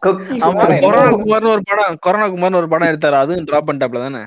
corona. 0.03 1.07
குமார்னு 1.17 1.51
ஒரு 1.53 1.63
படம் 1.69 1.97
கொரோனா 2.05 2.27
குமார்னு 2.33 2.59
ஒரு 2.61 2.69
படம் 2.73 2.89
எடுத்தாரு. 2.91 3.17
அதுவும் 3.21 3.47
டிராப் 3.49 3.67
பண்ணிட்டாப்ல 3.67 4.03
தானே? 4.05 4.21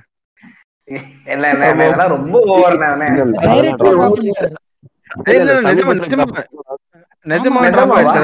ரொம்ப 2.15 2.37
ஓவர் 2.55 2.77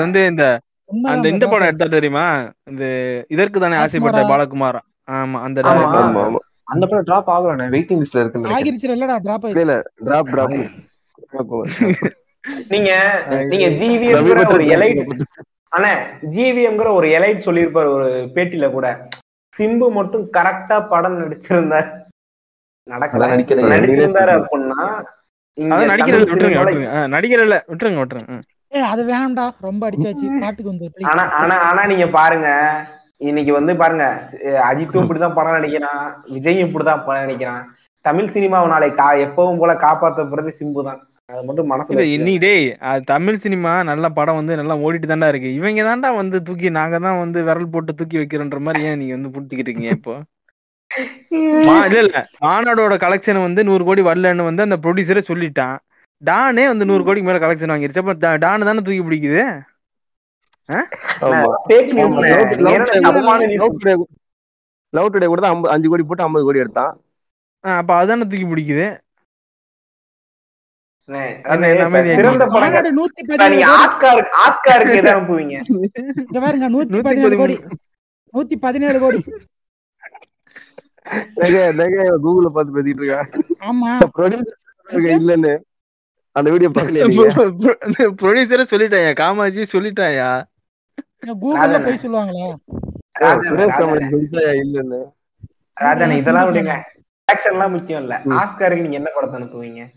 வந்து 0.01 0.21
இந்த 0.31 0.45
அந்த 1.11 1.27
இந்த 1.33 1.45
படம் 1.45 1.61
drop 1.61 1.69
எடுத்தா 1.71 1.87
தெரியுமா? 1.97 2.25
இந்த 2.71 2.85
இதற்கு 3.35 3.59
தானே 3.65 3.77
ஆசைப்பட்ட? 3.83 4.23
பாலகுமார். 4.31 4.79
ஆமா 5.15 5.39
அந்த 5.47 5.59
அந்த 6.73 6.85
படம் 6.89 7.07
டிராப் 7.09 7.31
ஆகல 7.35 7.69
வெயிட்டிங் 7.75 8.01
லிஸ்ட்ல 8.03 8.23
இருக்குன்னு 8.23 8.47
நினைக்கிறேன். 8.47 8.59
ஆகிருச்சு 8.61 8.89
இல்லடா 8.91 9.17
டிராப் 9.25 9.45
இல்ல 9.45 9.51
ஆயிடுச்சு 9.51 9.67
இல்ல 9.67 9.77
டிராப் 10.07 10.33
டிராப் 10.33 10.57
நீங்க 12.73 12.91
நீங்க 13.51 13.67
ஜிவிஎம்ங்கிற 13.79 14.45
ஒரு 14.55 14.65
எலைட் 14.75 15.01
அண்ணே 15.73 15.91
ஜிவிஎம்ங்கிற 16.35 16.89
ஒரு 16.93 17.09
எலைட் 17.19 17.47
சொல்லியிருப்பாரு 17.47 17.89
ஒரு 17.97 18.07
பேட்டியில 18.35 18.69
கூட. 18.71 18.87
சிம்பு 19.53 19.87
மட்டும் 19.99 20.25
கரெக்டா 20.37 20.77
படம் 20.93 21.19
நடிச்சிருந்தார். 21.21 21.89
நடக்கல. 22.87 23.27
நடிச்சிருந்தாரு 23.75 24.33
அப்படின்னா 24.39 24.87
விட்டுருங்க 26.29 28.01
விட்டுருங்க. 28.01 28.39
அது 28.93 29.03
வேணாம்டா. 29.11 29.45
ரொம்ப 29.69 29.83
அடிச்சாச்சு. 29.89 30.27
பாட்டுக்கு 30.43 30.73
வந்து. 30.73 30.89
ஆனா 31.11 31.23
ஆனா 31.41 31.57
ஆனா 31.69 31.83
நீங்க 31.87 32.07
பாருங்க. 32.19 32.49
இன்னைக்கு 33.29 33.53
வந்து 33.53 33.73
பாருங்க. 33.77 34.05
அஜித்தும் 34.71 35.05
இப்படிதான் 35.05 35.37
படம் 35.39 35.57
நடிக்கிறான். 35.57 36.03
விஜயும் 36.35 36.67
இப்படிதான் 36.67 37.05
படம் 37.07 37.25
நடிக்கிறான். 37.25 37.65
தமிழ் 38.05 38.33
சினிமாவை 38.35 38.69
நாளை 38.69 38.91
கா 38.93 39.09
எப்பவும் 39.27 39.59
போல 39.59 39.73
காப்பாத்தப்படுறது 39.87 40.51
சிம்பு 40.61 40.85
தான் 40.85 41.01
அது 41.31 41.43
மட்டும் 41.47 41.71
மனசுல. 41.71 42.05
இன்னைக்கு 42.13 42.43
டேய் 42.45 42.65
தமிழ் 43.11 43.37
சினிமா 43.37 43.73
நல்ல 43.83 44.07
படம் 44.11 44.39
வந்து 44.41 44.57
நல்லா 44.57 44.77
ஓடிட்டு 44.79 45.11
தான்டா 45.11 45.29
இருக்கு. 45.29 45.51
இவங்க 45.55 45.83
தான்டா 45.89 46.11
வந்து 46.15 46.37
தூக்கி 46.43 46.71
நாங்க 46.79 46.99
தான் 46.99 47.19
வந்து 47.19 47.39
விரல் 47.49 47.73
போட்டு 47.75 47.93
தூக்கி 47.95 48.19
வைக்கிறோன்ற 48.19 48.59
மாதிரி 48.61 48.85
ஏன் 48.85 48.99
நீங்க 48.99 49.15
வந்து 49.17 49.33
புடிச்சுக்கிட்டு 49.35 49.71
இருக்கீங்க 49.71 49.93
இப்போ 49.99 50.15
இல்ல 51.83 51.99
இல்ல. 52.05 52.19
மாநாடோட 52.45 52.95
கலெக்ஷன் 53.05 53.41
வந்து 53.41 53.61
நூறு 53.65 53.85
கோடி 53.85 54.03
வரலன்னு 54.03 54.49
வந்து 54.49 54.65
அந்த 54.67 54.77
ப்ரொடியூசரே 54.85 55.23
சொல்லிட்டான். 55.29 55.77
டானே 56.23 56.65
வந்து 56.67 56.89
நூறு 56.89 57.03
கோடிக்கு 57.05 57.29
மேல 57.29 57.41
கலெக்ஷன் 57.45 57.73
வாங்கிருச்சு. 57.73 58.03
அப்ப 58.03 58.15
டானு 58.45 58.69
தானே 58.69 58.83
தூக்கி 58.87 59.03
பிடிக்குது. 59.03 59.43
லவ் 61.23 61.35
என்ன 62.75 62.87
டுடே 65.15 65.27
கூட- 65.27 65.43
தான் 65.45 65.63
அஞ்சு 65.75 65.89
கோடி 65.89 66.03
போட்டு 66.03 66.23
ஐம்பது 66.23 66.45
கோடி 66.45 66.59
எடுத்தான். 66.59 66.93
அப்ப 67.65 67.95
அதானே 67.95 68.25
தூக்கி 68.25 68.47
பிடிக்குது? 68.47 68.87
நூத்தி 76.75 77.03
பதினேழு 77.03 77.37
கோடி? 78.99 79.25
கூகுள்ல 82.25 82.49
பார்த்து 82.49 82.77
பேசிட்டு 82.77 83.03
இருக்கா? 83.03 83.27
ஆமா. 83.61 83.99
இல்லன்னு. 85.19 85.59
அந்த 86.33 86.51
வீடியோ 86.51 86.71
நீங்க? 86.71 87.27
ப்ரொடியூசரே 88.21 88.65
சொல்லிட்டாயா? 88.71 89.13
காமாஜி 89.13 89.67
சொல்லிட்டாயா? 89.73 90.47
கூகுள்ல. 91.27 91.85
போய் 91.85 91.99
சொல்லுவாங்களா. 92.03 92.57
இல்லன்னு? 94.53 95.01
ராஜாண்ணே, 95.81 96.17
இதெல்லாம் 96.17 96.47
விடுங்க. 96.47 96.83
ஆக்ஷன் 97.33 97.53
எல்லாம் 97.53 97.71
முக்கியம் 97.71 98.03
இல்ல. 98.03 98.23
ஆஸ்காருக்கு 98.29 98.83
நீங்க 98.83 98.97
என்ன 98.97 99.11
படத்தை 99.15 99.41
அனுப்புவீங்க? 99.41 99.93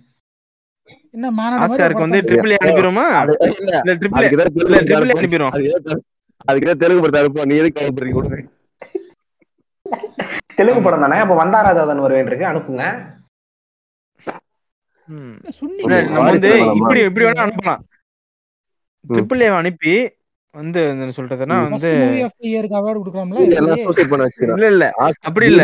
என்ன 1.15 1.27
மாநாடு 1.37 1.61
வந்து 1.97 2.19
ட்ரிபிள் 2.27 2.53
அனுப்பிடுமா 2.57 3.05
இல்ல. 3.53 3.71
ட்ரிபிள் 4.01 4.25
இல்ல 4.25 4.41
ட்ரிபிள் 4.87 5.13
அனுப்பிடுவோம் 5.15 5.55
அதுக்கு 6.45 6.73
தெலுங்கு 6.81 7.03
படத்தை 7.03 7.21
அனுப்புவோம் 7.21 7.49
நீ 7.49 7.57
எதுக்கு 7.61 7.83
அனுப்புறீங்க 7.83 8.17
கொடுங்க 8.17 8.39
தெலுங்கு 10.57 10.81
படம் 10.81 11.03
தானே? 11.03 11.17
அப்ப 11.23 11.35
வந்தாராஜாதன் 11.39 12.03
வருவேன் 12.03 12.27
இருக்கு. 12.29 12.45
அனுப்புங்க. 12.49 12.83
நம்ம 16.09 16.25
வந்து 16.27 16.49
இப்படி 16.79 16.99
இப்படி 17.07 17.25
வேணா 17.27 17.45
அனுப்பலாம். 17.45 17.81
ட்ரிபிள் 19.05 19.41
ஏ 19.41 19.49
அனுப்பி 19.55 19.93
வந்து 20.55 20.79
என்ன 20.93 21.13
சொல்றதுன்னா 21.17 21.55
வந்து 21.65 21.89
இல்ல 24.49 24.67
இல்ல 24.73 24.85
அப்படி 25.27 25.45
இல்ல. 25.51 25.63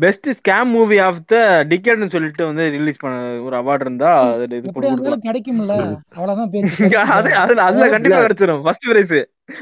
Best 0.00 0.28
scam 0.38 0.70
movie 0.74 0.96
of 1.06 1.20
the 1.26 1.36
டிக்கெட்னு 1.70 2.08
சொல்லிட்டு 2.12 2.42
வந்து 2.48 2.64
ரிலீஸ் 2.74 3.00
பண்ண 3.02 3.16
ஒரு 3.46 3.54
அவார்டு 3.60 3.84
இருந்தா 3.86 4.10
அது 4.34 4.56
இது 4.60 4.72
போட்டு 4.76 4.90
கிடைக்கும்ல. 5.26 5.74
அவ்வளவுதான் 6.16 6.50
அது 7.16 7.30
அதுல 7.42 7.60
அதுல 7.68 7.88
கண்டிப்பா 7.94 8.20
கிடைச்சிரும். 8.24 8.62
ஃபர்ஸ்ட் 8.64 8.86
பிரைஸ் 8.90 9.16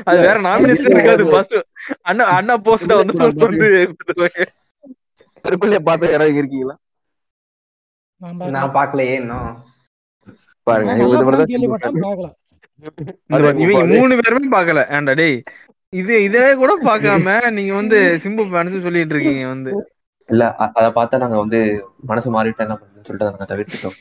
அது 0.08 0.18
வேற 0.26 0.36
நாமினேஷன் 0.46 0.94
இருக்காது. 0.94 1.24
ஃபர்ஸ்ட் 1.30 1.56
அண்ணா 2.10 2.24
அண்ணா 2.38 2.56
போஸ்ட 2.66 2.98
வந்து 3.00 3.16
வந்து. 3.44 3.70
கருப்பள்ளிய 5.44 5.80
பார்த்து 5.88 6.12
யாராவது 6.12 6.40
இருக்கீங்களா? 6.40 6.76
நான் 8.20 8.36
பார்க்கல. 8.36 8.54
நான் 8.56 8.74
பார்க்கலையே 8.76 9.16
இன்னும். 9.20 9.50
பாருங்க 10.66 10.92
மூணு 13.94 14.14
பேருமே 14.20 14.48
பார்க்கல. 14.56 14.80
ஏன்டா 14.96 15.14
டேய் 15.20 15.38
இது 15.92 16.14
இதே 16.26 16.46
கூட 16.62 16.72
பார்க்காம 16.88 17.26
நீங்க 17.56 17.72
வந்து 17.80 17.98
சிம்பு 18.24 18.44
ஃபேன்ஸ் 18.50 18.84
சொல்லிட்டு 18.86 19.14
இருக்கீங்க 19.16 19.44
வந்து. 19.54 19.70
இல்ல 20.28 20.44
அத 20.76 20.86
பார்த்தா 20.96 21.22
நாங்க 21.22 21.38
வந்து 21.38 21.58
மனசு 22.10 22.28
மாறிட்டா 22.30 22.64
என்ன 22.66 22.76
பண்ணுன்னு 22.76 23.08
சொல்லிட்டு 23.08 23.30
நாங்க 23.30 23.48
தவிர்த்துட்டோம். 23.50 23.98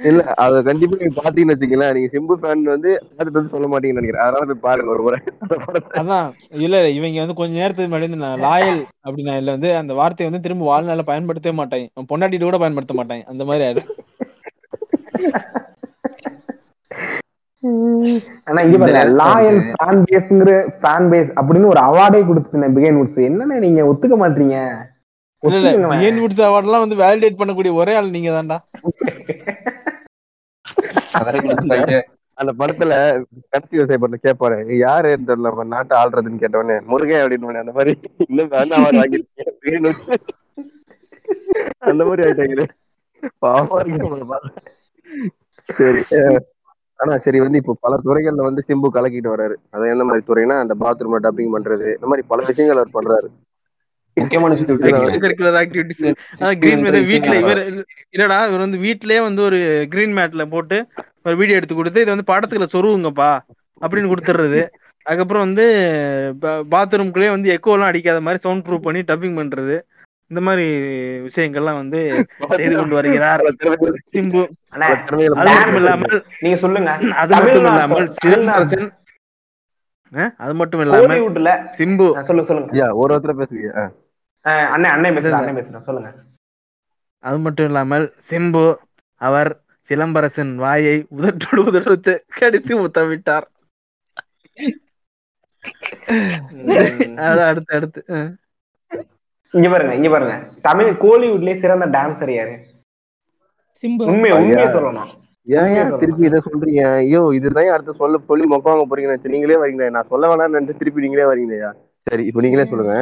இல்ல 0.00 0.20
அத 0.42 0.60
கண்டிப்பா 0.62 0.96
நீங்க 0.98 1.14
பாத்தீங்கன்னு 1.18 1.54
வச்சுக்கீங்களேன். 1.54 1.94
நீங்க 1.96 2.08
சிம்பு 2.08 2.34
ஃபேன் 2.40 2.62
வந்து 2.68 2.90
பார்த்துட்டு 3.06 3.40
வந்து 3.40 3.54
சொல்ல 3.54 3.68
மாட்டீங்கன்னு 3.68 4.00
நினைக்கிறேன். 4.00 4.24
அதனால 4.24 4.46
போய் 4.50 4.64
பாருங்க 4.66 4.94
ஒரு 4.94 5.04
முறை. 5.06 5.18
அதான். 6.00 6.28
இல்ல 6.56 6.76
இல்ல, 6.80 6.90
இவங்க 6.98 7.20
வந்து 7.20 7.38
கொஞ்ச 7.40 7.52
நேரத்துக்கு 7.60 7.88
முன்னாடி 7.88 8.08
இந்த 8.10 8.30
லாயல் 8.44 8.78
அப்படின்னா 9.06 9.34
இல்ல 9.40 9.50
வந்து 9.56 9.70
அந்த 9.80 9.94
வார்த்தையை 9.94 10.28
வந்து 10.30 10.44
திரும்ப 10.46 10.66
வாழ்நாள 10.70 11.04
பயன்படுத்தவே 11.10 11.56
மாட்டாங்க 11.60 12.06
பொண்டாட்டிட்டு 12.12 12.48
கூட 12.48 12.58
பயன்படுத்த 12.58 12.94
மாட்டாங்க 13.00 13.24
அந்த 13.32 13.44
மாதிரி 13.44 13.66
ஆயிடும். 13.68 13.90
ஆனா 18.48 18.60
இங்க 18.64 18.76
பாருங்க 18.78 19.00
லாயல் 19.20 19.58
ஃபேன் 19.70 20.02
பேஸ்ங்கிற 20.04 20.50
ஃபேன் 20.80 21.08
பேஸ் 21.12 21.30
அப்படின்னு 21.38 21.72
ஒரு 21.72 21.80
அவார்டே 21.86 22.20
கொடுத்துட்டேன் 22.28 22.74
பிகைன் 22.76 22.98
வுட்ஸ் 22.98 23.20
என்னன்னு 23.28 23.56
நீங்க 23.64 23.82
ஒத்துக்க 23.90 24.16
மாட்டீங்க? 24.20 24.56
இல்ல 25.42 25.56
இல்ல. 25.72 25.88
பிஎன் 25.92 26.20
வுட்ஸ் 26.22 26.44
அவார்ட்லாம் 26.46 26.84
வந்து 26.84 26.96
வேலிடேட் 27.02 27.40
பண்ணக்கூடிய 27.40 27.72
ஒரே 27.80 27.92
ஆள் 27.98 28.14
நீங்க 28.16 28.30
தான்டா. 28.32 28.58
அந்த 32.38 32.52
படத்துல 32.58 32.92
கடைசி 33.52 33.74
விவசாய 33.76 33.96
கேட்பாரு 34.26 34.56
யாரு 34.80 35.08
தெரியல 35.28 35.48
நம்ம 35.48 35.64
நாட்டை 35.72 35.94
ஆள்றதுன்னு? 36.00 36.42
கேட்டவொடனே 36.42 36.76
முருகன் 36.90 37.22
அப்படின்னு 37.22 37.62
அந்த 37.62 37.74
மாதிரி. 37.78 37.92
இன்னும் 38.26 38.52
வேண்டாம் 38.56 38.82
அவர் 38.82 39.00
வாங்கிருக்கேன் 39.00 39.96
அந்த 41.88 42.02
மாதிரி 42.04 42.22
ஆயிட்டாங்க 42.26 42.66
பாவமா. 43.42 44.38
சரி 45.68 46.02
ஆனா 47.00 47.12
சரி 47.24 47.38
வந்து 47.42 47.60
இப்போ 47.62 47.74
பல 47.84 47.96
துறைகள்ல 48.06 48.46
வந்து 48.46 48.62
சிம்பு 48.68 48.88
கலக்கிட்டு 48.94 49.32
வர்றாரு. 49.32 49.54
அது 49.74 49.92
எந்த 49.94 50.04
மாதிரி 50.08 50.22
துறைனா 50.30 50.56
அந்த 50.62 50.74
பாத்ரூம்ல 50.82 51.20
டப்பிங் 51.26 51.54
பண்றது 51.56 51.86
இந்த 51.96 52.08
மாதிரி 52.10 52.24
பல 52.32 52.40
விஷயங்கள் 52.48 52.80
அவர் 52.82 52.96
பண்றாரு. 52.98 53.28
முக்கியமான 54.16 54.54
வீட்ல 57.10 57.34
இவர் 57.42 57.60
இல்லடா 58.14 58.38
இவர் 58.48 58.64
வந்து 58.64 58.78
வீட்லயே 58.86 59.20
வந்து 59.26 59.42
ஒரு 59.48 59.58
கிரீன் 59.92 60.16
மேட்ல 60.18 60.44
போட்டு 60.54 60.76
ஒரு 61.26 61.36
வீடியோ 61.36 61.58
எடுத்து 61.58 61.76
கொடுத்து 61.76 62.02
இதை 62.04 62.10
வந்து 62.14 62.30
படத்துக்குள்ள 62.32 62.68
சொருவுங்கப்பா 62.74 63.30
அப்படின்னு 63.80 64.10
கொடுத்துறது 64.12 64.60
அதுக்கப்புறம் 65.06 65.44
வந்து 65.46 65.64
பாத்ரூம்குள்ளே 66.72 67.28
வந்து 67.34 67.48
எக்கோ 67.56 67.74
எல்லாம் 67.76 67.90
அடிக்காத 67.92 68.20
மாதிரி 68.20 68.42
சவுண்ட் 68.44 68.64
ப்ரூவ் 68.66 68.86
பண்ணி 68.86 69.00
டப்பிங் 69.10 69.38
பண்றது. 69.40 69.76
இந்த 70.30 70.40
மாதிரி 70.46 70.64
விஷயங்கள்லாம் 71.26 71.78
வந்து 71.80 72.00
செய்து 72.58 72.74
கொண்டு 72.74 72.94
வருகிறார். 72.96 73.42
சிம்பு 74.14 74.40
அண்ணா, 74.72 74.86
பல 74.86 74.96
திறமைகள் 75.04 75.36
அது 75.36 75.48
dance 75.48 75.60
மட்டும் 75.60 75.78
இல்லாமல் 75.80 76.16
நீங்க 76.44 76.56
சொல்லுங்க. 76.58 76.90
அது 77.20 77.32
மட்டும் 77.36 77.62
இல்லாமல் 77.62 78.88
அஹ், 80.12 80.32
அது 80.38 80.52
மட்டும் 80.54 80.80
கோலிவுட்ல 80.92 81.50
சிம்பு. 81.78 82.06
சொல்லுங்க. 82.22 82.48
சொல்லுங்க 82.50 82.84
ஒரு 83.00 83.10
ஒருத்தர 83.14 83.32
பேசுறீங்க 83.38 83.70
அஹ். 83.80 83.90
ஆ, 84.44 84.52
அண்ணே 84.74 84.88
அண்ணே 84.94 85.10
பேசுறேன் 85.16 85.38
அண்ணே 85.40 85.54
பேசுறேன் 85.58 85.86
சொல்லுங்க. 85.88 86.10
அது 87.24 87.38
மட்டும் 87.44 87.68
இல்லாமல் 87.68 88.06
சிம்பு 88.28 88.64
அவர் 89.20 89.50
சிலம்பரசன் 89.90 90.52
வாயை 90.58 90.96
உதட்டோடு 91.16 91.62
உதட்டு 91.68 92.12
கடித்து 92.38 92.72
முத்தமிட்டார். 92.78 93.46
அது 97.24 97.40
அடுத்து 97.46 97.72
அடுத்து. 97.76 98.00
இங்க 99.54 99.68
பாருங்க 99.68 99.92
இங்க 99.94 100.08
பாருங்க. 100.10 100.34
தமிழ் 100.62 100.90
கோலிவுட்லயே 101.02 101.54
சிறந்த 101.62 101.86
டான்சர் 101.94 102.32
யாரு? 102.32 102.54
சிம்பு. 103.82 104.04
உண்மை 104.10 104.30
உண்மையை. 104.36 104.66
சொல்லணும். 104.74 105.10
ஏன். 105.46 105.68
திருப்பி 106.00 106.24
இதை 106.28 106.38
சொல்றீங்க? 106.46 106.82
ஐயோ 106.98 107.20
இதுதான் 107.36 107.70
அடுத்து 107.74 108.00
சொல்ல 108.00 108.18
சொல்லி 108.28 108.46
மொக்கவாங்க 108.46 108.84
போறீங்கன்னு 108.88 109.32
நீங்களே 109.34 109.60
வரீங்களே. 109.62 109.90
நான் 109.96 110.10
சொல்ல 110.10 110.30
வேணாம்னு 110.30 110.56
நினைச்சு 110.56 110.80
திருப்பி 110.80 111.04
நீங்களே 111.04 111.28
வரீங்களேயா 111.30 111.70
சரி 112.06 112.24
இப்போ 112.28 112.40
நீங்களே 112.40 112.66
சொல்லுங்க. 112.70 112.96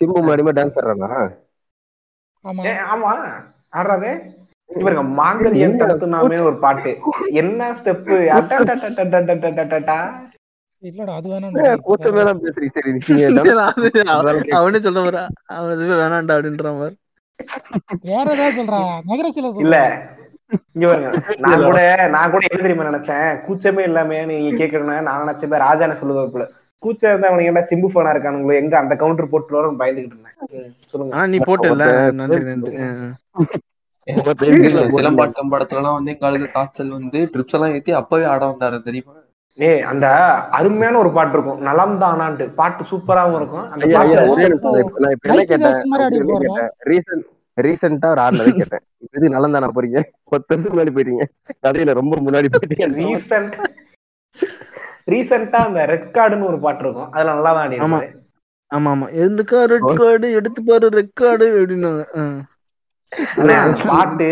சிம்பு 0.00 0.16
முன்னாடியுமே 0.18 0.52
டான்ஸ் 0.52 0.78
ஆடுறானா? 0.80 1.10
ஆமா. 2.44 2.62
ஏ, 2.66 2.72
ஆமா. 2.92 3.12
ஆடுறாது 3.72 4.10
இங்க 4.70 4.82
பாருங்க 4.84 5.04
மாங்கல்யம் 5.18 5.80
தடுத்துனாமேன்னு 5.80 6.48
ஒரு 6.50 6.58
பாட்டு. 6.58 6.92
என்ன 7.40 7.72
ஸ்டெப் 7.74 8.08
இல்லடா 10.84 11.12
அது 11.18 11.28
வேணாம் 11.30 11.54
கூச்சமே 11.86 12.22
தான் 12.28 12.40
பேசுறீங்க. 12.42 12.72
சரி 13.00 13.22
அவனே 14.58 14.78
சொல்ல 14.86 15.00
அவன் 15.52 15.72
எதுவுமே 15.74 15.96
வேணாண்டா 16.00 16.34
அப்படின்ற 16.36 16.72
மாதிரி. 16.74 16.96
வேற 18.06 18.26
ஏதாவது 18.34 18.58
சொல்றா? 18.58 18.80
நகரசில 19.08 19.48
இல்ல. 19.64 19.78
இங்க 20.74 20.86
நான் 21.44 21.62
கூட 21.64 21.78
நான் 22.14 22.32
கூட 22.32 22.42
என்ன 22.48 22.62
தெரியுமா 22.62 22.88
நினைச்சேன்? 22.88 23.28
கூச்சமே 23.46 23.82
இல்லாம 23.88 24.18
நீங்க 24.30 24.50
கேட்கணும் 24.60 25.06
நான் 25.06 25.22
நினைச்சேன் 25.24 25.56
ராஜான 25.64 25.96
சொல்லுவாப்புல 26.00 26.46
கூச்சம் 26.82 27.10
இருந்தா 27.10 27.28
அவனுக்கு 27.30 27.50
என்ன 27.50 27.62
சிம்பு 27.68 27.88
போனா 27.92 28.10
இருக்கானுங்களோ 28.14 28.54
எங்க 28.60 28.74
அந்த 28.80 28.94
கவுண்டர் 29.00 29.30
போட்டுருவாரு 29.30 29.68
பயந்துகிட்டு 29.80 30.16
இருந்தேன். 30.16 30.36
சொல்லுங்க. 30.90 31.12
ஆனா 31.14 31.26
நீ 31.32 31.38
போட்டு 31.48 31.68
இல்ல. 31.68 31.84
ஒருத்தன் 31.86 32.20
நன்றி 32.20 32.40
நன்றி 32.48 32.72
அஹ். 32.82 33.12
இல்ல, 34.06 34.80
சிலம்பாட்டம் 34.94 35.52
படத்துலலாம் 35.52 35.96
வந்து 35.98 36.12
எங்களுக்கு 36.14 36.48
காய்ச்சல் 36.54 36.96
வந்து 36.96 37.20
ட்ரிப்ஸ் 37.32 37.56
எல்லாம் 37.56 37.74
ஏத்தி 37.76 37.92
அப்பவே 38.00 38.26
ஆட 38.32 38.42
வந்தாரு 38.50 38.78
தெரியுமா? 38.88 39.14
ஏய் 39.58 39.82
அந்த 39.90 40.06
அருமையான 40.58 40.98
ஒரு 41.02 41.10
பாட்டு 41.16 41.34
இருக்கும். 41.36 41.60
நலம் 41.68 41.98
தானான்ட்டு. 42.02 42.46
பாட்டு 42.60 42.82
சூப்பராவும் 42.90 43.36
இருக்கும். 43.40 43.66
அந்த 43.72 43.84
பாட்டு 43.96 44.22
ரீசன்ட் 46.90 47.26
ரீசெண்டா 47.56 48.08
ஒரு 48.14 48.20
ஆடுனதே 48.24 48.52
கேட்டேன். 48.60 48.84
இது 49.16 49.26
நல்லா 49.34 49.48
தானே 49.56 49.68
போறீங்க? 49.76 50.00
பத்து 50.32 50.56
முன்னாடி 50.62 50.92
போயிட்டீங்க. 50.94 51.24
கதையில 51.66 51.92
ரொம்ப 52.00 52.14
முன்னாடி 52.26 52.48
போயிட்டீங்க. 52.54 52.88
ரீசெண்ட் 53.00 53.54
ரீசெண்டா 55.12 55.58
அந்த 55.68 55.80
ரெட் 55.92 56.10
கார்டுன்னு 56.16 56.48
ஒரு 56.50 56.58
பாட்டு 56.64 56.82
இருக்கும். 56.84 57.10
அதுல 57.14 57.34
நல்லா 57.36 57.52
தான் 57.58 57.84
ஆமா. 57.86 57.98
ஆமா 58.70 58.90
ஆமா. 58.94 59.06
எதுக்கா 59.24 59.60
ரெட் 59.72 59.90
கார்டு 60.00 60.28
எடுத்து 60.38 60.60
பாரு 60.68 60.86
ரெட் 60.98 61.14
கார்டு 61.20 61.46
அப்படின்னாங்க. 61.58 62.04
பாட்டு? 63.90 64.28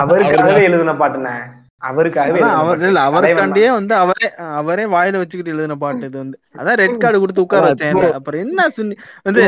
அவருக்காகவே 0.00 0.62
எழுதின 0.68 0.94
பாட்டுண்ணே. 1.02 1.34
அவருக்காகவே 1.82 2.40
அவர் 2.54 2.80
அவருக்காண்டியே 3.04 3.68
வந்து 3.72 3.94
அவரே 3.94 4.26
அவரே 4.58 4.84
வாயில 4.86 5.20
வச்சுக்கிட்டு 5.20 5.52
எழுதின 5.52 5.76
பாட்டு 5.76 6.06
இது 6.06 6.18
வந்து. 6.18 6.36
அதான் 6.58 6.78
ரெட் 6.80 6.98
கார்டு 6.98 7.20
கொடுத்து 7.20 7.44
உட்கார 7.44 7.70
வச்சேன். 7.70 8.00
அப்புறம் 8.18 8.42
என்ன 8.44 8.68
சொல்லி 8.78 8.96
வந்து 9.22 9.42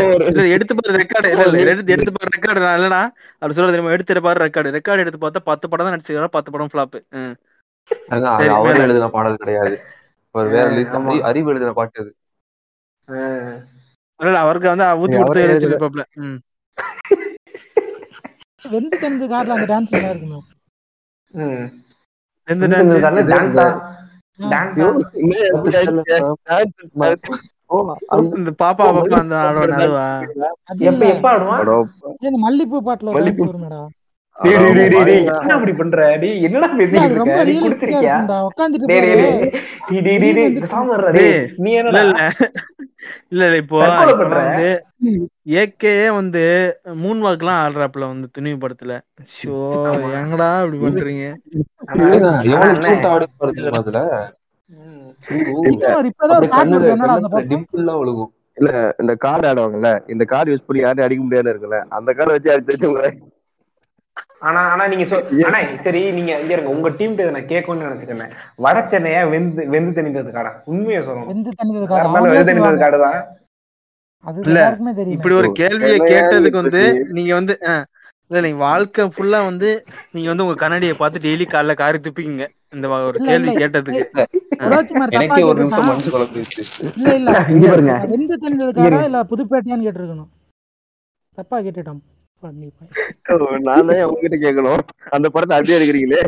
எடுத்து 0.54 0.74
பாரு 0.74 0.98
ரெக்கார்டு 0.98 1.30
இல்ல 1.32 1.46
இல்ல 1.50 1.60
எடுத்து 1.66 1.94
எடுத்து 1.96 2.12
பாரு 2.12 2.34
ரெக்கார்டு 2.36 2.62
இல்லடா. 2.78 3.02
அப்படி 3.34 3.56
சொல்ல 3.58 3.70
தெரியுமா? 3.70 3.94
எடுத்து 3.96 4.22
பாரு 4.28 4.44
ரெக்கார்டு 4.46 4.74
ரெக்கார்டு 4.78 5.04
எடுத்து 5.04 5.22
பார்த்தா 5.26 5.42
பத்து 5.50 5.68
படம் 5.68 5.86
தான் 5.86 5.96
நடிச்சிருக்காரு. 5.96 6.34
பத்து 6.38 6.50
படம் 6.50 6.72
ஃபிளாப் 6.72 6.96
அவரே. 8.56 8.82
எழுதின 8.84 9.08
பாடல் 9.10 9.40
கிடையாது. 9.42 9.76
ஒரு 10.34 10.48
வேற. 10.48 10.66
அறிவு 11.30 11.50
எழுதின 11.52 11.72
பாட்டு 11.78 12.02
அது. 12.02 12.10
அவருக்கு 14.42 14.68
வந்து 14.68 14.86
ஊத்தி 15.02 15.16
கொடுத்து 15.18 15.40
எழுதல. 15.40 15.48
எழுதி 15.48 15.64
சொல்லிருப்பாப்ல 15.64 16.04
ம். 16.22 16.38
வெந்து 18.64 18.96
தெரிஞ்ச 19.02 19.24
காட்டுல 19.32 19.56
அந்த 19.56 19.68
டான்ஸ் 19.70 19.94
நல்லா 19.94 20.10
இருக்குமே. 20.10 20.40
பாப்பா 28.58 28.86
பாப்பா 28.92 29.16
அந்த 29.18 29.82
அது 30.70 30.82
எப்ப 30.84 31.02
எப்ப 31.06 31.26
ஆடுவான் 31.30 31.66
மல்லிப்பூ 32.44 32.78
பாட்டுல 32.82 33.12
மல்லிப்பூ. 33.14 33.44
அப்படி 34.36 35.72
பண்ற? 35.72 35.96
டேய் 36.16 36.44
என்னடா 36.46 36.68
இல்ல, 36.68 36.78
பேசிட்டு 36.80 37.06
இருக்க? 37.08 37.34
நீ 37.48 37.54
குடிச்சிருக்கியா? 37.58 38.16
நீ 41.64 41.72
இல்ல 41.72 41.82
என்னடா? 41.82 42.02
இல்ல 42.02 42.06
இல்ல. 42.06 42.20
இல்ல 43.32 43.56
இப்போ? 43.58 43.78
வந்து 44.32 44.68
ஏகே 45.60 45.92
வந்து 46.16 46.42
மூன் 47.02 47.20
வாக்லாம் 47.24 47.60
ஆடுறாப்புல 47.62 48.08
வந்து 48.10 48.26
துணிவு 48.34 48.58
படத்துல 48.58 48.92
ஷோ. 49.36 49.56
எங்கடா 50.18 50.48
இப்படி 50.62 50.78
பண்றீங்க? 50.84 51.24
ஒழுகும் 57.96 58.30
இந்த 59.00 59.12
கார்டு 59.22 59.46
ஆடுவாங்கல்ல 59.50 59.90
இந்த 60.08 60.24
கார்டு 60.32 60.52
யூஸ் 60.52 60.66
பண்ணி 60.66 60.82
யாரும் 60.82 61.04
அடிக்க 61.04 61.22
முடியாதுன்னு 61.22 61.52
இருக்குல்ல 61.54 61.78
அந்த 61.98 62.10
கார்டை 62.12 62.34
வச்சு 62.36 62.52
அடிச்சு 62.54 62.88
ஆனா 64.46 64.60
ஆனா 64.72 64.84
நீங்க 64.90 65.04
சொல் 65.06 65.26
ஆனா 65.48 65.58
சரி 65.84 66.00
நீங்க 66.16 66.32
இங்க 66.38 66.52
இருங்க. 66.54 66.72
உங்க 66.74 66.88
டீம் 66.98 67.14
இதை 67.16 67.30
நான் 67.36 67.50
கேட்கணும்னு 67.52 67.88
நினைச்சுக்கிறேன் 67.88 68.32
வட 68.58 68.78
சென்னையா 68.86 69.20
வெந்து 69.32 69.62
வெந்து 69.74 69.92
தணிந்தது 69.98 70.30
காடா 70.32 70.50
உண்மையை 70.70 71.00
சொல்லணும். 71.02 71.30
வெந்து 71.30 71.50
வேற 71.90 72.02
இருந்தாலும் 72.02 72.26
வெந்து 72.28 72.50
தணிந்தது 72.50 72.82
காடு 72.82 72.98
தான் 73.04 73.18
அது 74.24 74.40
இல்ல 74.44 74.58
எல்லாருக்குமே 74.58 74.92
தெரியும் 74.94 75.16
இப்படி 75.16 75.34
ஒரு 75.40 75.48
கேள்வியை 75.60 75.98
கேட்டதுக்கு 76.10 76.58
வந்து? 76.62 76.82
நீங்க 77.16 77.32
வந்து 77.38 77.54
இல்ல 78.30 78.40
நீங்க 78.44 78.60
வாழ்க்கை 78.62 79.04
ஃபுல்லா 79.14 79.38
வந்து 79.46 79.70
நீங்க 80.14 80.28
வந்து 80.30 80.44
உங்க 80.44 80.56
கண்ணாடியை 80.60 80.94
பார்த்து 80.96 81.24
டெய்லி 81.24 81.46
காலைல 81.46 81.74
காரி 81.76 81.98
துப்பிக்கிங்க. 81.98 82.44
இந்த 82.74 82.86
ஒரு 83.08 83.18
கேள்வி 83.22 83.50
கேட்டதுக்கு. 83.56 84.04
எனக்கே 85.16 85.42
ஒரு 85.50 85.58
நிமிஷம் 85.62 85.88
மனசு 85.90 86.12
குழம்பிடுச்சு 86.14 86.62
இல்ல 86.92 87.14
இல்ல. 87.20 87.30
இங்க 87.52 87.66
பாருங்க. 87.66 87.94
வெந்து 88.12 88.34
தெரிஞ்சதுக்காரா 88.36 89.00
இல்ல 89.04 89.18
புதுப்பேட்டையான்னு 89.30 89.86
கேட்டிருக்கணும்? 89.86 90.30
தப்பா 91.38 91.56
ஓ, 91.58 92.21
நான் 93.66 93.86
தான் 93.88 94.04
உங்ககிட்ட 94.10 94.38
கேட்கணும். 94.44 94.82
அந்த 95.16 95.26
படத்தை 95.28 95.56
அப்படியே 95.56 95.78
எடுக்கிறீங்களே? 95.78 96.22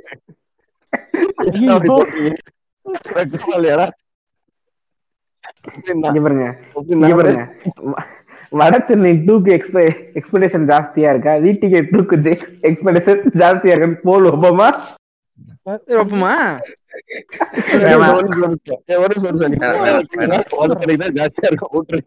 வட 8.58 8.74
சென்னை 8.88 9.12
டூக்கு 9.26 9.50
எக்ஸ்பெ 9.56 9.82
எக்ஸ்பெக்டேஷன் 10.18 10.66
ஜாஸ்தியா 10.70 11.10
இருக்கா? 11.14 11.32
வீட்டுக்கு 11.46 11.80
டூக்கு 11.92 12.36
எக்ஸ்பெக்டேஷன் 12.70 13.22
ஜாஸ்தியா 13.42 13.74
இருக்கு 13.76 14.00
போல் 14.08 14.30
ஒப்பமா? 14.32 14.68
ஒப்புமா? 16.02 16.34
ஜாஸ்தியா 21.20 21.48
இருக்கும். 21.50 21.74
விட்டுரு. 21.76 22.00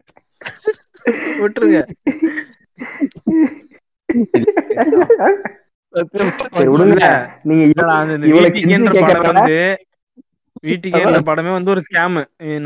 விட்டுருங்க. 1.42 1.80
இவ்வளவு 6.68 6.94
வீட்டுக்கேன்ற 8.36 8.92
படம் 9.02 9.28
வந்து 9.30 9.58
வீட்டுக்கேன்ற 10.64 11.18
படமே 11.28 11.50
வந்து 11.54 11.72
ஒரு 11.74 11.82
ஸ்கேம் 11.86 12.16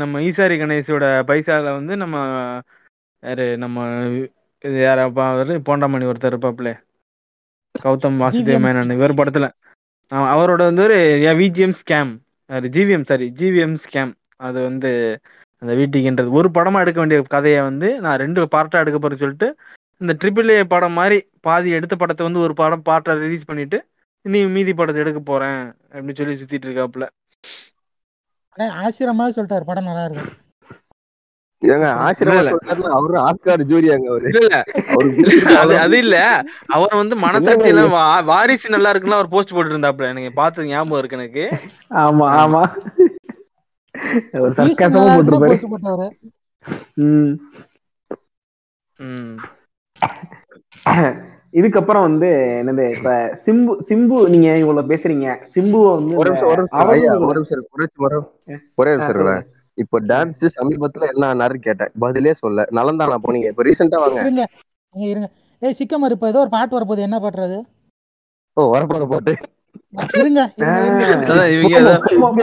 நம்ம 0.01 0.21
ஈசாரி 0.21 0.55
கணேஷோட 0.59 1.07
பைசால 1.29 1.73
வந்து 1.75 1.95
நம்ம 1.95 2.15
யாரு 3.23 3.45
நம்ம 3.57 3.77
இது 4.63 4.77
யாரப்பா 4.81 5.23
அவரு 5.29 5.53
போண்டாமணி 5.67 6.09
ஒருத்தர் 6.09 6.31
இருப்பாப்ல. 6.31 6.69
கௌதம் 7.75 8.17
வாசுதேவ் 8.21 8.63
மேனன் 8.65 8.95
இவர் 8.95 9.19
படத்துல. 9.19 9.47
அவரோட 10.31 10.61
வந்து 10.69 10.83
ஒரு 10.83 10.97
VGM 11.39 11.77
scam 11.79 12.11
GVM 12.73 13.05
sorry 13.05 13.27
GVM 13.39 13.77
scam 13.83 14.11
அது 14.39 14.59
வந்து 14.61 14.89
அந்த 15.61 15.73
வீட்டுக்குன்றது 15.79 16.37
ஒரு 16.39 16.47
படமா 16.49 16.81
எடுக்க 16.81 16.99
வேண்டிய 16.99 17.19
கதையை 17.35 17.61
வந்து 17.61 17.89
நான் 17.99 18.21
ரெண்டு 18.23 18.47
பார்ட்டா 18.55 18.81
எடுக்க 18.83 18.97
போறேன்னு 18.99 19.23
சொல்லிட்டு 19.23 19.47
இந்த 20.03 20.17
ட்ரிபிள் 20.23 20.49
ஏ 20.49 20.63
படம் 20.63 20.91
மாதிரி 20.91 21.27
பாதி 21.41 21.69
எடுத்த 21.69 21.95
படத்தை 21.95 22.25
வந்து 22.25 22.41
ஒரு 22.41 22.53
படம் 22.53 22.81
பார்ட்டா 22.85 23.19
ரிலீஸ் 23.19 23.45
பண்ணிட்டு 23.45 23.85
நீ 24.21 24.43
மீதி 24.45 24.73
படத்தை 24.73 25.03
எடுக்க 25.03 25.19
போறேன் 25.19 25.73
அப்படின்னு 25.91 26.15
சொல்லி 26.15 26.41
சுத்திட்டு 26.41 26.65
இருக்காப்புல. 26.69 27.07
அண்ணே, 28.57 28.61
ஆசிரமாவே 28.61 29.31
சொல்லிட்டாரு 29.35 29.61
படம் 29.61 29.83
நல்லா 29.83 30.05
இருக்கு. 30.05 30.31
ஏங்க. 31.61 32.13
சொல்றாருன்னா 32.19 32.89
அவரு 32.89 33.19
ஆஸ்கார் 33.19 33.67
ஜூரியாங்க 33.69 34.07
அவரு? 34.07 34.23
இல்ல 34.23 34.37
இல்ல. 34.39 34.63
அவருக்கு 34.87 35.37
இல்ல, 35.37 35.59
அது 35.59 35.77
அது 35.77 35.97
இல்ல. 35.97 36.43
அவர் 36.65 36.95
வந்து 36.95 37.15
மனசாட்சியில 37.19 37.89
வா- 37.89 38.23
வாரிசு 38.23 38.69
நல்லா 38.69 38.89
இருக்குன்னு 38.89 39.17
அவர் 39.17 39.29
போஸ்ட் 39.29 39.51
போட்டு 39.51 39.77
இருந்தாப்ல 39.77 40.07
எனக்கு 40.07 40.33
பார்த்து 40.33 40.65
ஞாபகம் 40.65 40.97
இருக்கு 40.97 41.17
எனக்கு. 41.17 41.49
ஆமா 41.89 42.29
ஆமா. 42.37 42.75
ஒரு 44.39 44.49
சர்க்காசமா 44.49 45.25
போட்டிருப்பாரு. 45.47 46.09
ம். 46.93 47.33
ம். 48.95 49.39
இதுக்கப்புறம் 51.53 52.01
வந்து 52.01 52.25
என்னது 52.61 52.95
இப்ப 52.95 53.09
சிம்பு 53.45 53.73
சிம்பு 53.89 54.29
நீங்க 54.29 54.57
இவ்வளவு 54.57 54.91
பேசுறீங்க. 54.91 55.37
சிம்புவை 55.55 55.89
வந்து 55.95 56.15
ஒரு 56.21 56.31
நிமிஷம் 56.31 56.51
ஒரு 56.51 56.61
நிமிஷம் 56.61 56.79
இப்போ 59.77 59.99
டான்ஸ் 60.09 60.45
சமீபத்துல 60.57 61.13
என்ன 61.13 61.29
ஆனாருன்னு 61.29 61.59
கேட்டேன். 61.59 61.91
பதிலே 61.99 62.33
சொல்ல. 62.41 62.67
நலந்தானா 62.71 63.17
போனீங்க. 63.25 63.47
இப்ப 63.53 63.63
ரீசெண்டா 63.63 63.99
வாங்க. 64.03 64.19
இருங்க 64.25 64.47
நீங்க 64.95 65.07
இருங்க. 65.13 65.29
ஏய் 65.61 65.75
சிக்கமர் 65.79 66.11
இப்ப 66.11 66.27
ஏதோ 66.27 66.39
ஒரு 66.39 66.49
பாட்டு 66.49 66.77
வரப்போகுது. 66.77 67.07
என்ன 67.07 67.19
பாட்டுறது 67.19 67.63
ஓ 68.57 68.73
வரப்போற 68.73 69.07
போட்டு. 69.07 69.37
இருங்க 70.19 70.41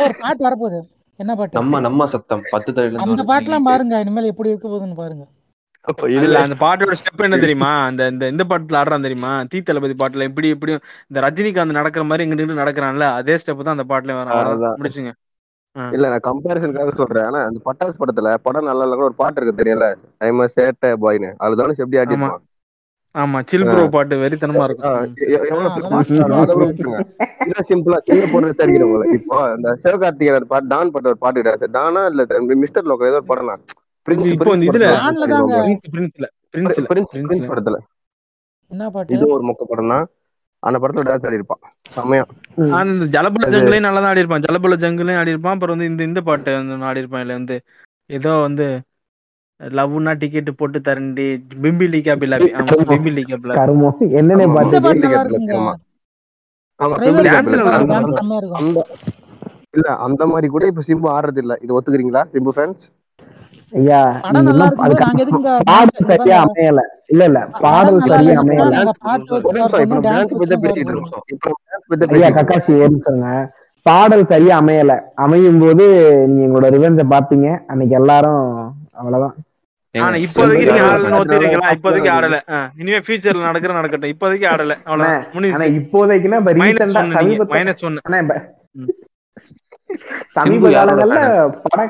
ஒரு 0.04 0.14
பாட்டு 0.22 0.46
வரப்போகுது. 0.46 0.80
என்ன 1.18 1.36
பாட்டு? 1.36 1.58
நம்ம 1.58 1.80
நம்ம 1.80 2.06
சத்தம். 2.06 2.42
பத்து 2.50 3.00
அந்த 3.04 3.22
பாட்டுலாம் 3.30 3.68
பாருங்க. 3.70 4.04
இனிமேல் 4.04 4.30
எப்படி 4.32 4.48
இருக்க 4.48 4.68
போகுதுன்னு 4.68 4.94
பாருங்க. 4.94 5.26
இல்ல 6.18 6.26
இதுல 6.26 6.40
அந்த 6.40 6.56
பாட்டோட 6.60 6.94
ஸ்டெப் 7.00 7.24
என்ன 7.26 7.38
தெரியுமா? 7.40 7.70
அந்த 7.88 8.02
இந்த 8.12 8.24
இந்த 8.32 8.44
பாட்டுல 8.50 8.78
ஆடுறான் 8.80 9.06
தெரியுமா? 9.06 9.32
தீ 9.50 9.58
தளபதி 9.62 9.94
பாட்டுல 9.96 10.28
எப்படி 10.30 10.48
எப்படி 10.54 10.72
இந்த 11.10 11.20
ரஜினிகாந்த் 11.26 11.78
நடக்கிற 11.78 12.04
மாதிரி 12.04 12.24
இங்க 12.26 12.38
நின்று 12.40 12.60
நடக்கிறான்ல 12.62 13.06
அதே 13.18 13.36
ஸ்டெப் 13.40 13.62
தான் 13.62 13.76
அந்த 13.76 13.86
பாட்டுல 13.92 14.16
வரும். 14.20 14.38
முடிச்சுங்க. 14.78 15.12
இல்ல 15.76 16.06
நான் 16.12 16.26
கம்பேரிசனுக்காக 16.26 16.92
சொல்றேன். 16.94 17.26
ஆனா 17.28 17.40
அந்த 17.46 17.58
பட்டாசு 17.66 18.00
படத்துல 18.00 18.30
படம் 18.44 18.68
நல்லா 18.68 18.84
இல்ல 18.86 19.04
ஒரு 19.04 19.16
பாட்டு 19.16 19.38
இருக்கு 19.38 19.60
தெரியல 19.60 19.86
ஐம் 20.20 20.42
சேட்ட 20.56 20.92
பாய்னு 21.02 21.30
அதுல 21.38 21.60
தானே 21.60 21.76
எப்படி 21.78 22.00
ஆடி 22.00 22.16
ஆமா. 23.14 23.38
சில் 23.50 23.64
ப்ரோ 23.68 23.84
பாட்டு 23.94 24.14
வெறித்தனமா 24.20 24.64
இருக்கும். 24.66 24.92
சிம்பிளா 27.68 27.98
சின்ன. 28.02 28.24
பொண்ணு 28.32 28.50
போல. 28.84 29.04
இப்போ 29.16 29.38
இந்த 29.56 29.68
சிவகார்த்திகேயன் 29.82 30.50
பாட்டு 30.50 30.70
டான் 30.72 30.92
பாட்டு 30.92 31.10
ஒரு 31.12 31.20
பாட்டு 31.20 31.40
கிடையாது. 31.40 31.66
டானா 31.76 32.02
இல்ல 32.10 32.22
மிஸ்டர் 32.62 32.88
லோக்கல் 32.88 33.10
ஏதோ 33.10 33.20
ஒரு 33.20 33.30
படம் 33.30 33.50
என்ன 38.72 38.89
பாட்டு? 38.89 39.12
இது 39.14 39.24
ஒரு 39.35 39.44
மொக்க 39.48 39.62
படம் 39.64 39.93
தான் 39.93 40.05
அந்த 40.62 40.78
படத்துல 40.81 41.05
டான்ஸ் 41.09 41.27
ஆடி 41.27 41.39
இருப்பான் 41.39 41.60
செம்மையா. 41.90 42.24
அந்த 42.78 43.06
ஜலபல 43.14 43.44
ஜங்குலையும் 43.52 43.86
நல்லா 43.86 44.01
தான் 44.01 44.10
ஆடி 44.10 44.22
இருப்பான் 44.22 44.44
ஜலபல 44.47 44.77
ஜங்குலையும் 44.82 45.20
ஆடி 45.20 45.35
இருப்பான் 45.35 45.55
அப்புறம் 45.56 45.74
வந்து 45.77 45.89
இந்த 45.90 46.02
இந்த 46.09 46.20
பாட்டு 46.27 46.51
வந்து 46.59 46.89
ஆடி 46.90 47.02
இருப்பான் 47.02 47.24
இல்ல 47.24 47.36
வந்து 47.39 47.56
ஏதோ 48.10 48.32
வந்து 48.43 48.66
லவ்னா 49.60 50.12
டிக்கெட் 50.20 50.51
போட்டு 50.59 50.78
தரண்டி 50.82 51.27
கேபிலாபி 52.06 52.48
கருமம் 53.56 53.98
என்னென்ன 54.18 54.47
ஆமா, 54.51 54.60
நல்லா 54.60 54.93
கேட்கல, 55.06 55.24
இருக்குங்க. 55.24 55.56
ஆமா. 55.56 55.72
அந்த 58.60 58.78
இல்ல 59.74 59.89
அந்த 60.06 60.22
மாதிரி 60.31 60.48
கூட 60.48 60.64
இப்ப 60.70 60.82
சிம்பு 60.86 61.09
ஆடுறது 61.14 61.40
இல்ல. 61.43 61.55
இது 61.64 61.74
ஒத்துக்கிறீங்களா 61.77 62.22
சிம்பு 62.32 62.52
ஃபேன்ஸ் 62.55 62.82
ஐயா 63.73 63.98
படம் 64.23 64.47
பாடல் 65.70 66.07
சரியா 66.11 66.39
அமையல. 66.47 66.81
இல்ல 67.12 67.23
இல்ல 67.28 67.40
படம் 67.47 67.61
பாடல் 67.65 68.01
சரியா 68.12 68.40
அமையல. 68.43 68.74
ஐயா. 72.16 72.31
கக்காசி 72.39 72.73
பாடல் 73.86 74.24
சரியா 74.27 74.61
அமையல. 74.62 74.94
அமையும் 75.24 75.61
போது 75.61 75.85
நீங்க 76.32 76.48
உங்களோட 76.48 76.70
ரிவெஞ்ச 76.77 77.05
பாப்பீங்க. 77.12 77.48
அன்னைக்கு 77.66 77.94
எல்லாரும் 78.01 78.43
அவ்வளவுதான். 79.01 79.36
ஆனா 79.94 80.16
இப்போதைக்கு 80.24 80.65
நீங்க 80.66 80.82
ஒத்துக்கிறீங்களா? 81.20 81.69
ஆடுறது 81.69 81.77
இப்போதைக்கு 81.78 82.11
ஆடல. 82.16 82.36
இனிமே 82.81 82.98
ஃபியூச்சர்ல 83.07 83.47
நடக்கிற 83.48 83.73
நடக்கட்டும். 83.78 84.12
இப்போதைக்கு 84.15 84.47
ஆடல. 84.52 84.74
அவ்வளவுதான். 84.85 85.24
இப்போதைக்குன்னா 85.81 86.39
இப்ப 86.43 86.52
மைனஸ் 86.62 86.82
ரீசெண்டா 86.85 87.02
மைனஸ் 87.57 87.82
ஒன்னு. 87.89 88.01
சமீப 90.36 90.70
யாரோட 90.70 91.01
காலங்கள்ல 91.01 91.23
fan? 91.74 91.89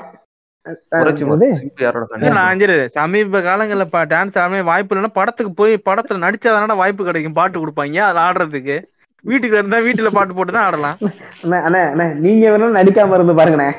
சிம்பு 2.97 3.39
காலங்கள்ல 3.47 3.85
பா 3.95 4.01
டான்ஸ் 4.13 4.39
ஆடவே 4.43 4.63
வாய்ப்பு 4.63 4.93
இல்லைன்னா 4.95 5.13
படத்துக்கு 5.19 5.53
போய் 5.53 5.75
படத்துல 5.89 6.23
நடிச்சாதானடா 6.25 6.77
வாய்ப்பு 6.77 7.05
கிடைக்கும் 7.05 7.39
பாட்டு 7.39 7.57
கொடுப்பாங்க 7.59 8.01
அது 8.09 8.21
ஆடுறதுக்கு. 8.27 8.77
வீட்டுக்கு 9.25 9.57
இருந்தா 9.57 9.79
வீட்டுல 9.79 10.11
பாட்டு 10.17 10.35
போட்டு 10.35 10.53
தான் 10.53 10.67
ஆடலாம். 10.67 10.99
அண்ணே, 11.45 11.83
அண்ணே, 11.89 12.07
நீங்க 12.25 12.45
வேணா 12.51 12.69
நடிக்காம 12.79 13.15
இருந்து 13.15 13.39
பாருங்கண்ணே. 13.41 13.71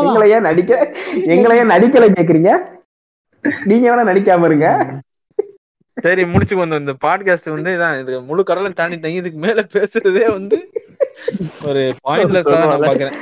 எங்களையே 0.00 0.38
நடிக்க 0.40 0.72
எங்களையே 1.34 1.64
நடிக்கல 1.72 2.06
கேக்குறீங்க? 2.18 2.52
நீங்க 3.70 3.84
வேணா 3.90 4.04
நடிக்காம 4.10 4.44
இருங்க. 4.44 4.68
சரி 5.96 6.22
முடிச்சு 6.26 6.56
வந்து 6.56 6.76
இந்த 6.76 6.94
பாட்காஸ்ட் 7.04 7.54
வந்து 7.54 7.70
இதான் 7.76 8.00
இது 8.00 8.22
முழு 8.28 8.44
கடலை 8.44 8.70
தாண்டிட்டேன். 8.70 9.16
இதுக்கு 9.20 9.38
மேல 9.38 9.60
பேசுறதே 9.76 10.24
வந்து 10.32 10.56
ஒரு 11.68 11.82
பாயிண்ட்லெஸ் 12.04 12.48
தான் 12.48 12.64
நான் 12.64 12.84
பாக்குறேன். 12.84 13.16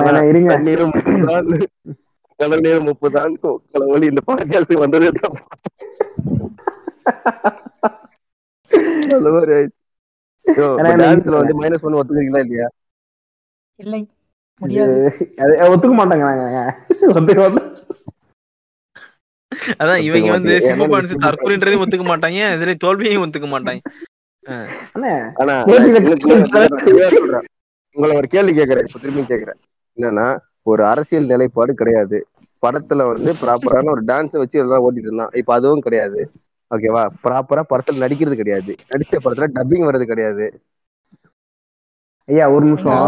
அண்ணே, 0.00 0.22
இருங்க. 0.30 0.50
முப்பதுதான் 0.88 1.50
கடல் 2.40 2.64
நீரும் 2.64 2.88
முப்பதுதான் 2.88 3.34
கடவுள் 3.72 4.08
இந்த 4.10 4.22
பாட்காஸ்ட் 4.28 4.82
வந்ததே 4.84 5.10
தான் 5.18 5.36
அந்த 9.16 9.28
மாதிரி 9.30 9.52
ஆயிடுச்சு. 9.54 9.80
வந்து 11.40 11.54
மைனஸ் 11.60 11.84
ஒன் 11.86 11.98
ஒத்துக்கிறீங்களா 11.98 12.42
இல்லையா? 12.44 12.68
இல்லை. 13.78 14.00
முடியாது. 14.60 14.96
அது 15.42 15.72
ஒத்துக்க 15.74 15.94
மாட்டாங்க 16.00 16.24
நாங்க. 16.30 16.62
அதான் 19.80 20.02
இவங்க 20.06 20.28
வந்து 20.34 20.52
சிம்பு. 20.66 20.86
பான்ஸ் 20.92 21.22
தற்கொலைன்றதையும் 21.24 21.82
ஒத்துக்க 21.84 22.04
மாட்டாங்க 22.08 22.38
இதுல 22.56 22.74
தோல்வியையும் 22.84 23.24
ஒத்துக்க 23.26 23.48
மாட்டாங்க. 23.54 23.80
உங்களை 27.96 28.16
ஒரு 28.16 28.28
கேள்வி 28.28 28.54
கேட்கிறேன் 28.54 28.86
இப்ப 28.86 28.98
திரும்பி 29.00 29.26
கேட்கிறேன். 29.26 29.58
என்னன்னா 29.98 30.38
ஒரு 30.62 30.86
அரசியல் 30.86 31.26
நிலைப்பாடு 31.26 31.74
கிடையாது. 31.74 32.26
படத்துல 32.62 33.06
வந்து 33.12 33.32
ப்ராப்பரான 33.32 33.90
ஒரு 33.90 34.02
டான்ஸ் 34.04 34.38
வச்சு 34.42 34.58
எல்லாம் 34.58 34.84
ஓட்டிட்டு 34.84 35.08
இருந்தான். 35.08 35.32
இப்ப 35.32 35.54
அதுவும் 35.54 35.80
கிடையாது. 35.80 36.30
ஓகேவா 36.70 37.02
ப்ராப்பரா 37.24 37.62
படத்துல 37.70 38.02
நடிக்கிறது 38.04 38.34
கிடையாது. 38.34 38.74
நடிச்ச 38.92 39.16
படத்துல 39.24 39.48
டப்பிங் 39.54 39.86
வர்றது 39.88 40.04
கிடையாது. 40.04 40.46
ஐயா 42.28 42.50
ஒரு 42.50 42.64
நிமிஷம். 42.64 42.98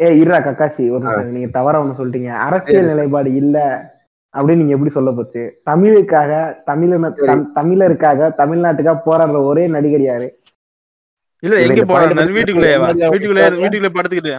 ஏ 0.00 0.08
இருடா 0.20 0.38
கக்காஷி 0.48 0.90
ஒரு 0.90 1.00
நிமிஷம். 1.04 1.32
நீங்க 1.32 1.46
தவறா 1.46 1.82
ஒண்ணு 1.82 1.98
சொல்லிட்டீங்க. 2.00 2.30
அரசியல். 2.46 2.86
நிலைப்பாடு 2.86 3.34
இல்ல. 3.34 3.58
அப்படின்னு 4.36 4.56
நீங்க 4.56 4.72
எப்படி 4.72 4.90
சொல்ல 4.90 5.10
போச்சு? 5.10 5.62
தமிழுக்காக 5.70 6.62
தமிழன 6.64 7.08
தம்- 7.08 7.46
தமிழருக்காக 7.54 8.30
தமிழ்நாட்டுக்காக 8.38 9.00
போராடுற 9.06 9.42
ஒரே 9.44 9.66
நடிகர் 9.66 10.00
யாரு? 10.00 10.38
இல்ல 11.40 11.60
எங்க 11.60 11.84
போறான்? 11.84 12.08
point 12.08 12.30
வீட்டுக்குள்ளே 12.30 12.76
வீட்டுக்குள்ளே. 12.78 13.48
வீட்டுக்குள்ளே 13.48 13.88
படுத்துக்கிட்டு. 13.88 14.38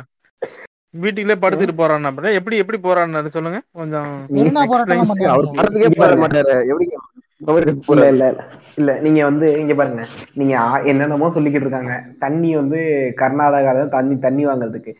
வீட்டுக்குள்ளே 0.90 1.42
படுத்துக்கிட்டு 1.42 1.76
போறான் 1.76 2.04
அப்புறம் 2.04 2.32
எப்படி 2.32 2.58
எப்படி 2.58 2.80
போறான்னு 2.82 3.26
சொல்லுங்க. 3.26 3.62
கொஞ்சம் 3.72 4.28
அவர் 4.28 4.86
படத்துக்கே 4.86 5.92
பாருங்க. 5.96 6.28
மாட்டாரு 6.28 6.68
எப்படி 6.68 6.90
இல்ல 7.38 7.54
போறாரு. 7.54 7.80
இல்ல 7.88 8.08
இல்ல. 8.08 8.48
இல்ல 8.76 9.00
நீங்க 9.00 9.24
வந்து 9.24 9.60
இங்க 9.60 9.74
பாருங்க. 9.74 10.06
நீங்க 10.34 10.82
என்னென்னமோ 10.86 11.30
சொல்லிக்கிட்டு 11.30 11.66
இருக்காங்க. 11.66 12.04
தண்ணி 12.20 12.56
வந்து 12.56 12.78
கர்நாடகால 13.18 13.90
தண்ணி 13.90 14.20
தண்ணி 14.20 14.48
வாங்குறதுக்கு. 14.48 14.94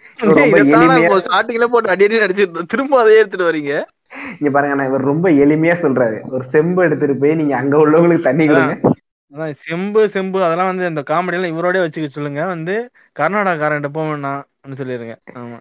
போட்டு 1.68 1.90
அடி 1.90 2.04
அடி 2.04 2.18
அடிச்சு 2.18 2.52
திரும்ப 2.68 3.00
அதையே 3.00 3.20
எடுத்துட்டு 3.20 3.52
வரீங்க? 3.52 3.84
இங்க 4.34 4.50
பாருங்க 4.50 4.76
நான் 4.76 4.88
இவர் 4.88 5.10
ரொம்ப 5.10 5.30
எளிமையா 5.44 5.76
சொல்றாரு. 5.82 6.18
ஒரு 6.30 6.44
செம்பு 6.46 6.84
எடுத்துட்டு 6.84 7.16
போய் 7.16 7.36
நீங்க 7.36 7.56
அங்க 7.56 7.78
உள்ளவங்களுக்கு 7.78 8.22
தண்ணி 8.22 8.46
கொடுங்க. 8.48 8.76
அதான் 9.34 9.54
செம்பு 9.62 10.10
செம்பு 10.10 10.44
அதெல்லாம் 10.44 10.68
வந்து 10.68 10.86
இந்த 10.86 11.02
காமெடி 11.02 11.34
எல்லாம் 11.34 11.54
இவரோடய 11.54 11.84
வச்சுக்க 11.84 12.08
சொல்லுங்க. 12.10 12.46
வந்து 12.46 12.74
கர்நாடகாரன் 13.20 13.96
போவேண்ணான்னு 13.98 14.80
சொல்லிருங்க. 14.80 15.16
ஆமா. 15.36 15.60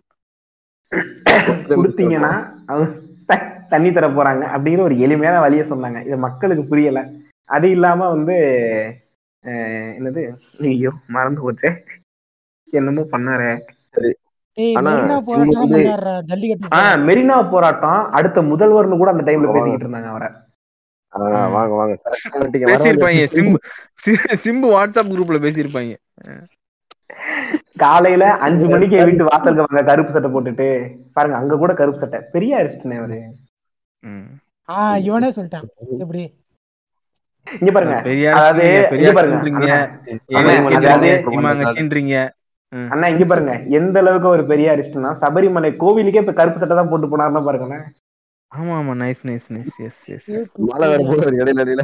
கொடுத்தீங்கன்னா 1.71 2.33
அவங்க 2.67 2.89
தண்ணி 3.69 3.93
தர 3.93 4.07
போறாங்க 4.09 4.45
அப்படிங்கிற 4.55 4.81
ஒரு 4.81 4.99
எளிமையான 4.99 5.41
வழியை 5.41 5.69
சொன்னாங்க. 5.69 6.05
இது 6.05 6.17
மக்களுக்கு 6.19 6.65
புரியல. 6.65 7.01
அது 7.49 7.71
இல்லாம 7.71 8.09
வந்து 8.09 8.37
அஹ், 9.45 9.91
என்னது? 9.99 10.23
ஐயோ 10.63 10.91
மறந்து 11.07 11.41
போச்சே. 11.45 11.69
என்னமோ 12.73 13.03
பண்ணாரு. 13.13 13.51
மெரினா 17.07 17.51
போராட்டம் 17.51 18.11
அடுத்த 18.11 18.43
முதல்வர்னு 18.45 18.97
கூட 18.97 19.11
அந்த 19.11 19.25
டைம்ல 19.25 19.53
பேசிக்கிட்டு 19.53 19.87
இருந்தாங்க 19.87 20.07
அவரை. 20.07 20.29
வாங்க 21.55 21.75
வாங்க. 21.75 21.95
சிம்பு 23.35 23.59
சிம்பு 24.45 24.67
வாட்ஸ்அப் 24.75 25.13
குரூப்ல 25.13 25.39
பேசியிருப்பாங்க. 25.39 25.93
காலையில 27.77 28.25
அஞ்சு 28.39 28.69
மணிக்கு 28.69 29.05
வீட்டு 29.05 29.25
வாசலுக்கு 29.25 29.65
வாங்க 29.65 29.87
கருப்பு 29.87 30.13
சட்டை 30.13 30.31
போட்டுட்டு 30.31 30.67
பாருங்க 31.13 31.37
அங்க 31.37 31.57
கூட 31.57 31.75
கருப்பு 31.75 31.99
சட்டை. 31.99 32.21
பெரிய 32.33 32.57
அரிஸ்டனே 32.57 32.99
அவரு. 32.99 33.19
ஆஹ் 34.69 34.99
இவனே 35.01 35.29
சொல்லிட்டான். 35.29 35.67
எப்படி? 35.99 36.23
இங்க 37.47 37.73
பாருங்க. 37.73 37.97
அதாவது 38.33 38.65
இங்க 38.93 39.13
பாருங்க. 39.13 39.37
அண்ணா, 42.73 43.07
இங்க 43.13 43.25
பாருங்க. 43.27 43.53
எந்த 43.79 43.97
அளவுக்கு 44.03 44.29
ஒரு 44.31 44.45
பெரிய 44.51 44.69
அரிஸ்டனா 44.73 45.11
சபரிமலை 45.21 45.71
கோவிலுக்கே 45.81 46.23
இப்ப 46.23 46.35
கருப்பு 46.35 46.61
சட்டை 46.61 46.77
தான் 46.77 46.91
போட்டு 46.91 47.09
போனாருன்னா 47.09 47.43
பாருங்க 47.47 47.79
ஆமா 48.53 48.75
ஆமா. 48.79 48.93
Nice 49.01 49.23
nice 49.25 49.47
nice 49.51 49.75
yes 49.87 50.01
yes 50.15 50.29
மழை 50.69 50.87
வேற 50.93 51.01
போடுவாரு 51.09 51.41
இடையில 51.43 51.65
இடையில. 51.65 51.83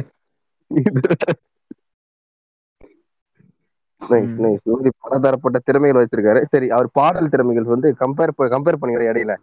நைஸ் 4.01 4.35
நைஸ் 4.37 4.61
இவரு 4.67 4.91
பலதரப்பட்ட 5.03 5.57
திறமைகள் 5.63 5.99
வச்சிருக்காரு. 5.99 6.41
சரி 6.51 6.67
அவர் 6.75 6.89
பாடல் 6.97 7.31
திறமைகள் 7.33 7.71
வந்து 7.73 7.89
கம்பேர் 8.01 8.33
கம்பேர் 8.53 8.79
பண்ணிக்கிற 8.81 9.05
இடையில. 9.11 9.33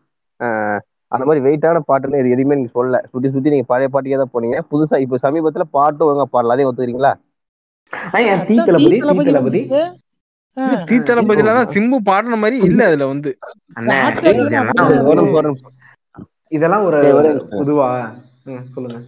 ஆஹ் 0.41 0.81
அந்த 1.13 1.25
மாதிரி 1.27 1.43
வெயிட்டான 1.45 1.83
பாட்டுல 1.89 2.21
இது 2.21 2.35
எதுவுமே 2.35 2.57
நீங்க 2.57 2.73
சொல்லல. 2.75 3.01
சுத்தி 3.13 3.29
சுத்தி 3.35 3.55
நீங்க 3.55 3.69
பழைய 3.69 3.89
பாட்டுக்கே 3.89 4.21
தான் 4.23 4.35
போனீங்க. 4.35 4.59
புதுசா 4.71 4.99
இப்ப 5.05 5.21
சமீபத்துல 5.25 5.67
பாட்டு 5.77 6.07
ஒழுங்கா 6.07 6.27
பாடல 6.29 6.55
அதையும் 6.55 6.71
ஒத்துக்கிறீங்களா? 6.71 7.13
ஏன் 10.57 10.67
தீ 10.67 10.71
தளபதி 10.71 10.85
தீ 10.85 11.03
தளபதி 11.03 11.43
தீ 11.43 11.49
தளபதியில 11.49 11.55
தான் 11.55 11.67
சிம்பு 11.67 11.97
பாடின 12.05 12.37
மாதிரி 12.37 12.65
இல்ல 12.65 12.87
அதுல 12.87 13.07
வந்து. 13.07 13.39
இதெல்லாம் 16.49 16.93
ஒரு- 16.93 17.45
பொதுவா. 17.51 18.13
சொல்லுங்க. 18.73 18.99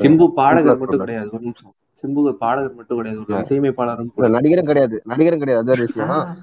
சிம்பு 0.00 0.28
பாடகர். 0.28 0.78
மட்டும் 0.78 0.98
கிடையாது 0.98 1.28
ஒரு 1.32 1.42
நிமிஷம். 1.42 1.74
சிம்பு 2.02 2.32
பாடகர் 2.32 2.74
மட்டும் 2.74 2.96
கிடையாது 2.96 3.24
ஒரு 3.28 3.38
இசையமைப்பாளரும் 3.40 4.30
நடிகரும் 4.30 4.64
கிடையாது. 4.64 5.02
நடிகரும் 5.04 5.38
கிடையாது 5.38 5.70
அது 5.70 5.70
ஒரு 5.70 5.86
விஷயம். 5.86 6.36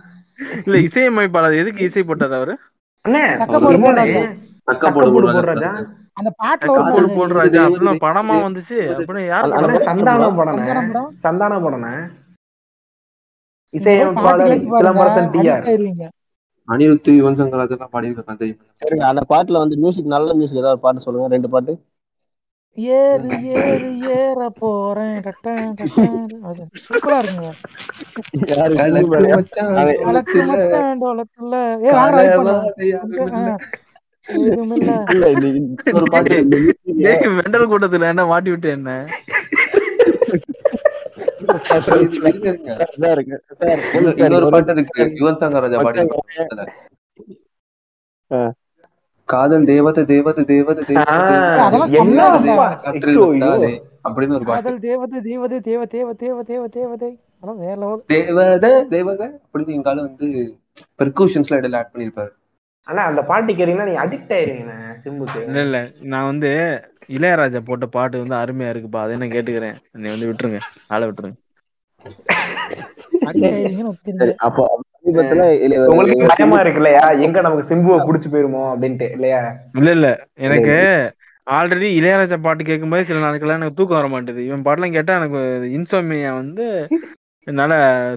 இல்ல 0.66 0.78
இசையமைப்பாளர் 0.78 1.54
எதுக்கு 1.54 1.84
இசை 1.84 2.04
போட்டாரு 2.04 2.36
அவரு? 2.36 2.58
போடுறாஜா. 3.06 4.34
போடுறாஜா 4.66 5.88
அந்த 6.14 6.34
பாட்டு 6.38 6.68
போடு 7.16 7.34
ராஜா. 7.34 7.64
அப்படிலாம் 7.64 8.00
படமா 8.02 8.36
வந்துச்சு. 8.46 8.78
அப்படின்னா 8.80 9.26
யார் 9.26 9.50
படம் 9.50 9.70
சந்தானம் 9.72 10.36
படனே 10.36 10.62
சந்தானம் 11.24 11.64
படம்? 11.64 12.24
இசையமைப்பாளர் 13.78 14.54
சிலம்பரசன் 14.78 15.32
டிஆர். 15.34 15.66
அனிருத்து 16.68 17.12
யுவன் 17.18 17.38
சங்கர் 17.40 17.62
ராஜெல்லாம் 17.62 17.92
பாடியிருக்காங்க 17.96 18.40
தெரியுமா 18.42 19.10
அந்த 19.12 19.24
பாட்டுல 19.34 19.62
வந்து 19.64 19.82
மியூசிக் 19.84 20.14
நல்ல 20.16 20.34
மியூசிக் 20.40 20.62
ஏதாவது 20.64 20.84
பாட்டு 20.86 21.06
சொல்லுங்க. 21.06 21.28
ரெண்டு 21.36 21.50
பாட்டு. 21.56 21.74
ஏறு 22.78 23.28
ஏறு 23.58 23.90
ஏற 24.16 24.40
போறேன். 24.62 25.20
சூப்பரா 26.86 27.18
இருக்குங்க. 27.22 27.52
ஒரு 35.98 36.06
பாட்டு 36.14 36.36
கூட்டத்துல 37.72 38.10
என்ன 38.14 38.26
மாட்டி 38.32 38.50
விட்டு 38.54 38.70
என்ன? 38.78 38.92
காதல் 49.30 49.66
தேவதை 49.66 50.06
தேவதை 50.06 50.44
தேவதை 50.46 50.84
தேவதை 50.86 51.02
அப்படின்னு 54.04 54.36
ஒரு 54.36 54.46
காதல் 54.46 54.80
தேவதை 54.80 55.20
தேவதை 55.22 55.60
தேவ 55.60 55.86
தேவ 55.86 56.14
தேவ 56.14 56.42
தேவ 56.44 56.68
தேவதை 56.68 57.12
அதெல்லாம் 57.36 57.60
வேற 57.60 57.76
level. 57.76 58.00
தேவதை 58.08 58.72
தேவதை 58.90 59.28
அப்படின்னு 59.46 59.68
எங்க 59.68 59.90
ஆளு 59.90 60.02
வந்து 60.02 60.28
பெர்கூஷன்ஸ்ல 61.00 61.60
இடையில 61.60 61.76
ஆட் 61.76 61.94
பண்ணிருப்பாரு 61.94 62.32
ஆனா 62.88 63.04
அந்த 63.04 63.24
பாட்டு 63.24 63.54
கேட்டீங்கன்னா 63.54 63.86
நீங்க 63.86 64.04
அடிக்ட் 64.06 64.34
ஆயிருவீங்கண்ணே 64.34 64.78
சிம்புக்கு 65.04 65.40
இல்ல 65.48 65.60
இல்ல 65.60 65.78
நான் 66.02 66.26
வந்து 66.26 66.50
இளையராஜா 67.10 67.60
போட்ட 67.60 67.86
பாட்டு 67.86 68.18
வந்து 68.18 68.36
அருமையா 68.36 68.70
இருக்குப்பா. 68.74 69.02
அதை 69.02 69.18
நான் 69.18 69.30
கேட்டுக்கிறேன்? 69.30 69.76
என்னை 69.92 70.12
வந்து 70.12 70.30
விட்டுருங்க. 70.30 70.60
ஆளை 70.88 71.08
விட்டுருங்க 71.08 71.34
addict 71.34 71.34
ஆயிருவீங்கன்னு 71.34 71.34
ஒத்துக்கிறீங்க. 71.34 71.42
சரி, 71.88 71.95
அப்போ 74.46 74.64
சமீபத்துல 74.96 75.44
இல்ல, 75.66 75.76
உங்களுக்கு 75.92 76.30
பயமா 76.32 76.58
இருக்கு 76.62 76.82
இல்லையா 76.82 77.04
எங்க 77.26 77.42
நமக்கு 77.42 77.70
சிம்புவை 77.70 77.98
புடிச்சு 78.06 78.30
போயிருமோ 78.34 78.64
அப்படின்ட்டு 78.72 79.08
இல்லையா? 79.16 79.42
இல்ல 79.80 79.90
இல்ல 79.98 80.08
எனக்கு 80.48 80.76
ஆல்ரெடி 81.48 81.88
இளையராஜா 81.98 82.38
பாட்டு 82.40 82.64
கேட்கும்போது 82.64 83.08
சில 83.10 83.20
நாட்கள்லாம் 83.26 83.60
எனக்கு 83.60 83.80
தூக்கம் 83.80 84.00
வர 84.00 84.08
மாட்டேது. 84.08 84.42
இவன் 84.48 84.66
பாட்டுலாம் 84.68 84.96
கேட்டா 84.96 85.20
எனக்கு 85.20 85.42
இன்சோமியா 85.78 86.32
வந்து 86.42 86.66
என்னால 87.48 87.74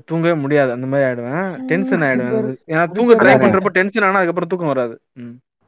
தூங்கவே 0.08 0.34
முடியாது. 0.42 0.70
அந்த 0.72 0.86
மாதிரி 0.86 1.06
ஆயிடுவேன். 1.08 1.42
டென்ஷன் 1.70 2.04
ஆயிடுவேன். 2.06 2.36
ஏன்னா 2.72 2.84
தூங்க 2.96 3.14
ட்ரை 3.22 3.34
பண்றப்ப 3.42 3.72
டென்ஷன் 3.76 4.06
ஆனா 4.06 4.20
அதுக்கப்புறம் 4.20 4.52
தூக்கம் 4.52 4.72
வராது. 4.72 4.94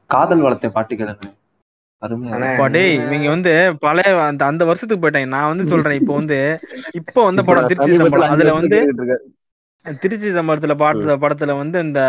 காதல் 0.09 0.45
வளர்த்த 0.45 0.69
பாட்டு 0.69 0.93
கேளுங்க 0.95 1.15
அருமையா 1.15 1.19
அண்ணே, 1.19 1.27
அப்பா 1.27 1.27
டேய் 1.27 1.39
இவங்க 3.03 3.27
வந்து 3.29 3.51
பழைய 3.83 4.09
அந்த 4.25 4.43
அந்த 4.45 4.63
வருஷத்துக்கு 4.69 5.03
போயிட்டாங்க. 5.03 5.29
நான் 5.35 5.51
வந்து 5.51 5.65
சொல்றேன் 5.65 5.99
இப்போ 6.01 6.13
வந்து 6.19 6.37
இப்போ 7.01 7.19
வந்த 7.27 7.41
படம் 7.47 7.69
திருச்சி 7.69 7.91
சம்பளம். 7.99 8.33
அதுல 8.33 8.51
வந்து. 8.59 8.79
திருச்சி 10.01 10.29
சம்பளத்துல 10.31 10.73
பாட்டு 10.77 11.15
படத்துல 11.23 11.51
வந்து 11.57 11.77
இந்த 11.79 11.99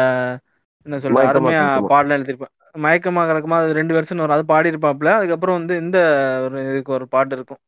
என்ன 0.86 0.96
சொல்ற 1.02 1.20
அருமையா. 1.30 1.62
பாடலாம் 1.90 2.18
எழுதிருப்பேன். 2.18 2.52
மயக்கமா 2.78 3.22
கலக்கமா 3.28 3.56
அது 3.60 3.78
ரெண்டு 3.78 3.94
வருஷம் 3.96 4.22
வரும். 4.22 4.36
அது 4.36 4.44
பாடி 4.46 4.72
இருப்பாப்ல 4.72 5.12
அதுக்கப்புறம் 5.18 5.58
வந்து 5.58 5.74
இந்த 5.84 5.98
ஒரு 6.46 6.58
இதுக்கு 6.70 6.92
ஒரு 6.92 7.06
பாட்டு 7.08 7.34
இருக்கும். 7.36 7.60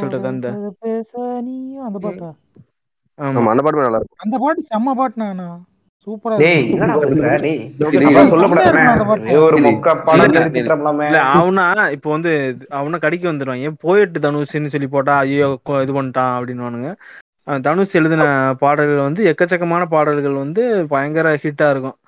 சொல்றது 0.00 0.26
அந்த 0.28 0.48
அந்த 1.86 1.98
பாட்டா? 2.04 2.28
அந்த 3.44 3.62
பாட்டுமே 3.62 3.86
நல்லா 3.86 4.00
இருக்கும். 4.00 4.22
அந்த 4.24 4.36
பாட்டு 4.42 4.62
செம்ம 4.68 4.94
பாட்டுண்ணா 4.98 5.48
சூப்பரா 6.06 6.36
அவனா 11.32 11.64
இப்போ 11.96 12.10
வந்து 12.10 12.32
அவனா 12.70 12.98
கடிக்க 12.98 13.32
வந்துடுவாங்க 13.32 13.70
போயிட்டு 13.80 14.18
தனுஷ்னு 14.20 14.72
சொல்லி 14.74 14.86
போட்டா 14.86 15.16
ஐயோ 15.18 15.48
இது 15.82 15.92
பண்ணிட்டான் 15.92 16.34
அப்படின்னுவானுங்க. 16.36 16.90
அஹ் 17.46 17.60
தனுஷ் 17.60 17.94
எழுதின 17.94 18.24
பாடல்கள் 18.60 19.06
வந்து 19.06 19.22
எக்கச்சக்கமான 19.24 19.84
பாடல்கள் 19.88 20.34
வந்து 20.34 20.62
பயங்கர 20.88 21.36
ஹிட்டா 21.44 21.68
இருக்கும். 21.70 21.98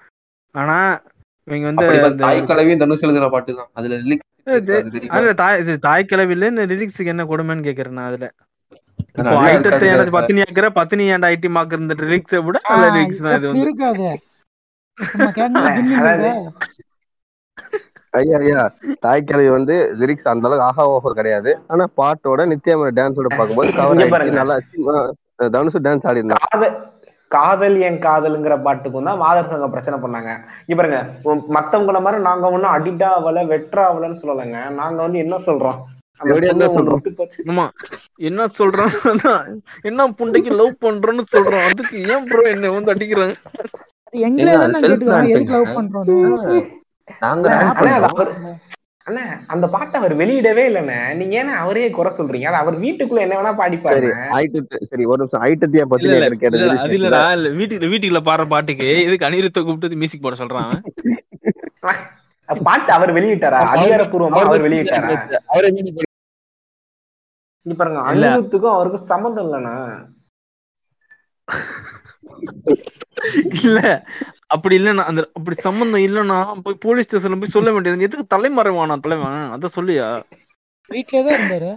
ஆனா 0.55 0.77
இவங்க 1.49 1.67
வந்து 1.71 1.87
தனுஷ் 2.83 3.05
எழுதுன 3.07 3.29
பாட்டு 3.31 3.55
தான். 3.55 3.71
அதுல 5.13 5.33
தாய் 5.41 5.61
இது 5.61 5.79
தாய் 5.81 6.09
கிளவில 6.11 6.51
லிரிக்ஸுக்கு 6.73 7.13
என்ன 7.15 7.25
கொடுமைன்னு 7.25 7.67
கேக்குறேன் 7.69 7.99
நான் 7.99 8.11
அதுல. 8.11 8.29
ஐட்டத்தை. 9.45 9.87
எனக்கு 9.95 10.17
பத்தினி 10.19 10.41
ஆக்குற 10.47 10.69
பத்தினி 10.79 11.05
மாக்குற 11.57 11.81
இந்த 11.85 11.97
லிரிக்ஸை 12.03 12.41
விட 12.49 12.59
நல்ல 12.71 12.87
லிரிக்ஸ் 12.97 13.25
தான் 13.27 13.37
இது 13.39 13.51
வந்து? 13.53 14.11
ஐயா 18.19 18.37
ஐயா 18.45 18.63
தாய் 19.05 19.27
கிழவி 19.27 19.49
வந்து 19.57 19.75
லிரிக்ஸ் 19.99 20.31
அந்த 20.31 20.47
அளவுக்கு 20.49 20.67
ஆஹா 20.69 20.85
ஓஃபர் 20.95 21.19
கிடையாது. 21.19 21.51
ஆனா 21.73 21.85
பாட்டோட 22.01 22.47
நித்யாமோட 22.53 22.91
டான்ஸோட 22.99 23.29
பார்க்கும்போது 23.37 23.73
கவர். 23.77 24.25
நல்லா 24.41 24.57
தனுஷ் 25.57 25.85
டான்ஸ் 25.87 26.07
ஆடி 26.11 26.23
காதல் 27.31 27.77
என் 27.89 28.01
காதலுங்கிற 28.05 28.55
பாட்டுக்கும் 28.67 29.09
தான் 29.09 29.21
மாதர் 29.23 29.51
சங்கம் 29.51 29.73
பிரச்சனை 29.75 29.97
பண்ணாங்க. 30.05 30.31
இங்க 30.67 30.77
பாருங்க 30.79 30.99
மத்தவங்கள 31.57 31.99
மாதிரி 32.07 32.19
நாங்க 32.29 32.45
ஒண்ணும் 32.55 32.75
அடிட்டா 32.77 33.09
ஆகல 33.19 33.45
வெட்ரா 33.53 33.83
ஆகலன்னு 33.91 34.21
சொல்லலைங்க. 34.23 34.59
நாங்க 34.81 34.99
வந்து 35.05 35.23
என்ன 35.25 35.39
சொல்றோம்? 35.49 35.79
என்ன 38.29 38.47
சொல்றான் 38.59 38.95
என்ன 39.91 40.07
புண்டைக்கு 40.19 40.51
லவ் 40.61 40.75
பண்றோம்னு 40.85 41.25
சொல்றோம். 41.35 41.67
அதுக்கு 41.71 41.97
ஏன் 42.15 42.27
ப்ரோ 42.31 42.43
என்ன 42.55 42.71
வந்து 42.77 42.93
அடிக்கிறாங்க? 42.95 43.37
அந்த 49.53 49.67
பாட்டை 49.75 49.95
அவர் 50.01 50.15
வெளியிடவே 50.21 50.65
இல்லைண்ணே. 50.71 50.99
நீங்க 51.21 51.35
ஏன்னா 51.43 51.55
அவரே 51.63 51.87
குறை 51.97 52.11
சொல்றீங்க. 52.19 52.47
அது 52.51 52.61
அவர் 52.63 52.77
வீட்டுக்குள்ள 52.85 53.25
என்ன 53.25 53.37
வேணா 53.39 53.53
சரி 53.53 53.61
பாடிப்பாரு 53.63 54.11
சரி 54.91 55.05
ஒரு 55.13 55.21
நிமிஷம். 55.23 55.45
ஐட்டத்தியா 55.51 55.85
பத்தி 55.93 56.09
அது 56.85 56.97
இல்லடா. 56.99 57.23
இல்ல 57.39 57.51
வீட்டுக்கு 57.61 57.93
வீட்டுக்குள்ள 57.95 58.23
பாடுற 58.31 58.47
பாட்டுக்கு 58.55 58.89
எதுக்கு 59.07 59.29
அனிருத்த 59.29 59.65
கூப்பிட்டு 59.69 60.01
மியூசிக் 60.03 60.25
போட 60.27 60.37
சொல்றான் 60.43 60.67
அவன்? 60.69 60.83
பாட்டு 62.69 62.91
அவர் 62.99 63.11
வெளியிட்டாரா? 63.17 63.59
அதிகாரப்பூர்வமா 63.75 64.39
அவர் 64.47 64.65
வெளியிட்டாரா? 64.67 65.11
இங்க 67.67 67.75
பாருங்க. 67.79 68.01
அனிருத்துக்கும் 68.11 68.77
அவருக்கும் 68.77 69.09
சம்மந்தம் 69.13 69.47
இல்லைண்ணா. 69.47 69.75
இல்ல 73.61 73.79
அப்படி 74.55 74.75
இல்லன்னா 74.79 75.05
அந்த 75.11 75.23
அப்படி 75.39 75.57
சம்பந்தம் 75.67 76.05
இல்லன்னா 76.07 76.37
போய் 76.67 76.83
போலீஸ் 76.85 77.07
ஸ்டேஷன்ல 77.09 77.41
போய் 77.43 77.57
சொல்ல 77.57 77.73
வேண்டியது 77.75 78.07
எதுக்கு 78.09 78.33
தலைமறைவானா 78.35 78.97
தலைவன்? 79.05 79.37
அத 79.57 79.71
சொல்லியா? 79.77 80.07
வீட்லயே 80.91 81.23
தான் 81.27 81.37
இருந்தாரு 81.39 81.71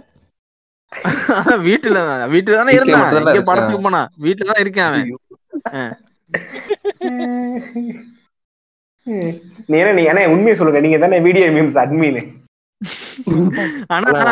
வீட்டுல 1.66 1.98
வீட்டுல 2.32 2.56
தானே 2.58 2.72
இருந்தான். 2.78 3.04
இருக்கான். 3.14 3.48
படத்துக்கு 3.50 3.84
போனா. 3.86 4.02
வீட்டுல 4.26 4.48
தான் 4.50 4.62
இருக்கேன் 4.64 4.88
அவன். 4.88 5.10
நீ 9.68 9.76
என்ன 9.80 9.92
நீ 9.98 10.04
என்ன 10.10 10.28
உண்மையை 10.34 10.54
சொல்லுங்க. 10.58 10.80
நீங்க 10.84 10.98
தானே 11.04 11.18
வீடியோ 11.26 11.46
மீம்ஸ் 11.56 11.78
அட்மின் 11.82 12.20
ஆனா 13.94 14.08
நான் 14.12 14.30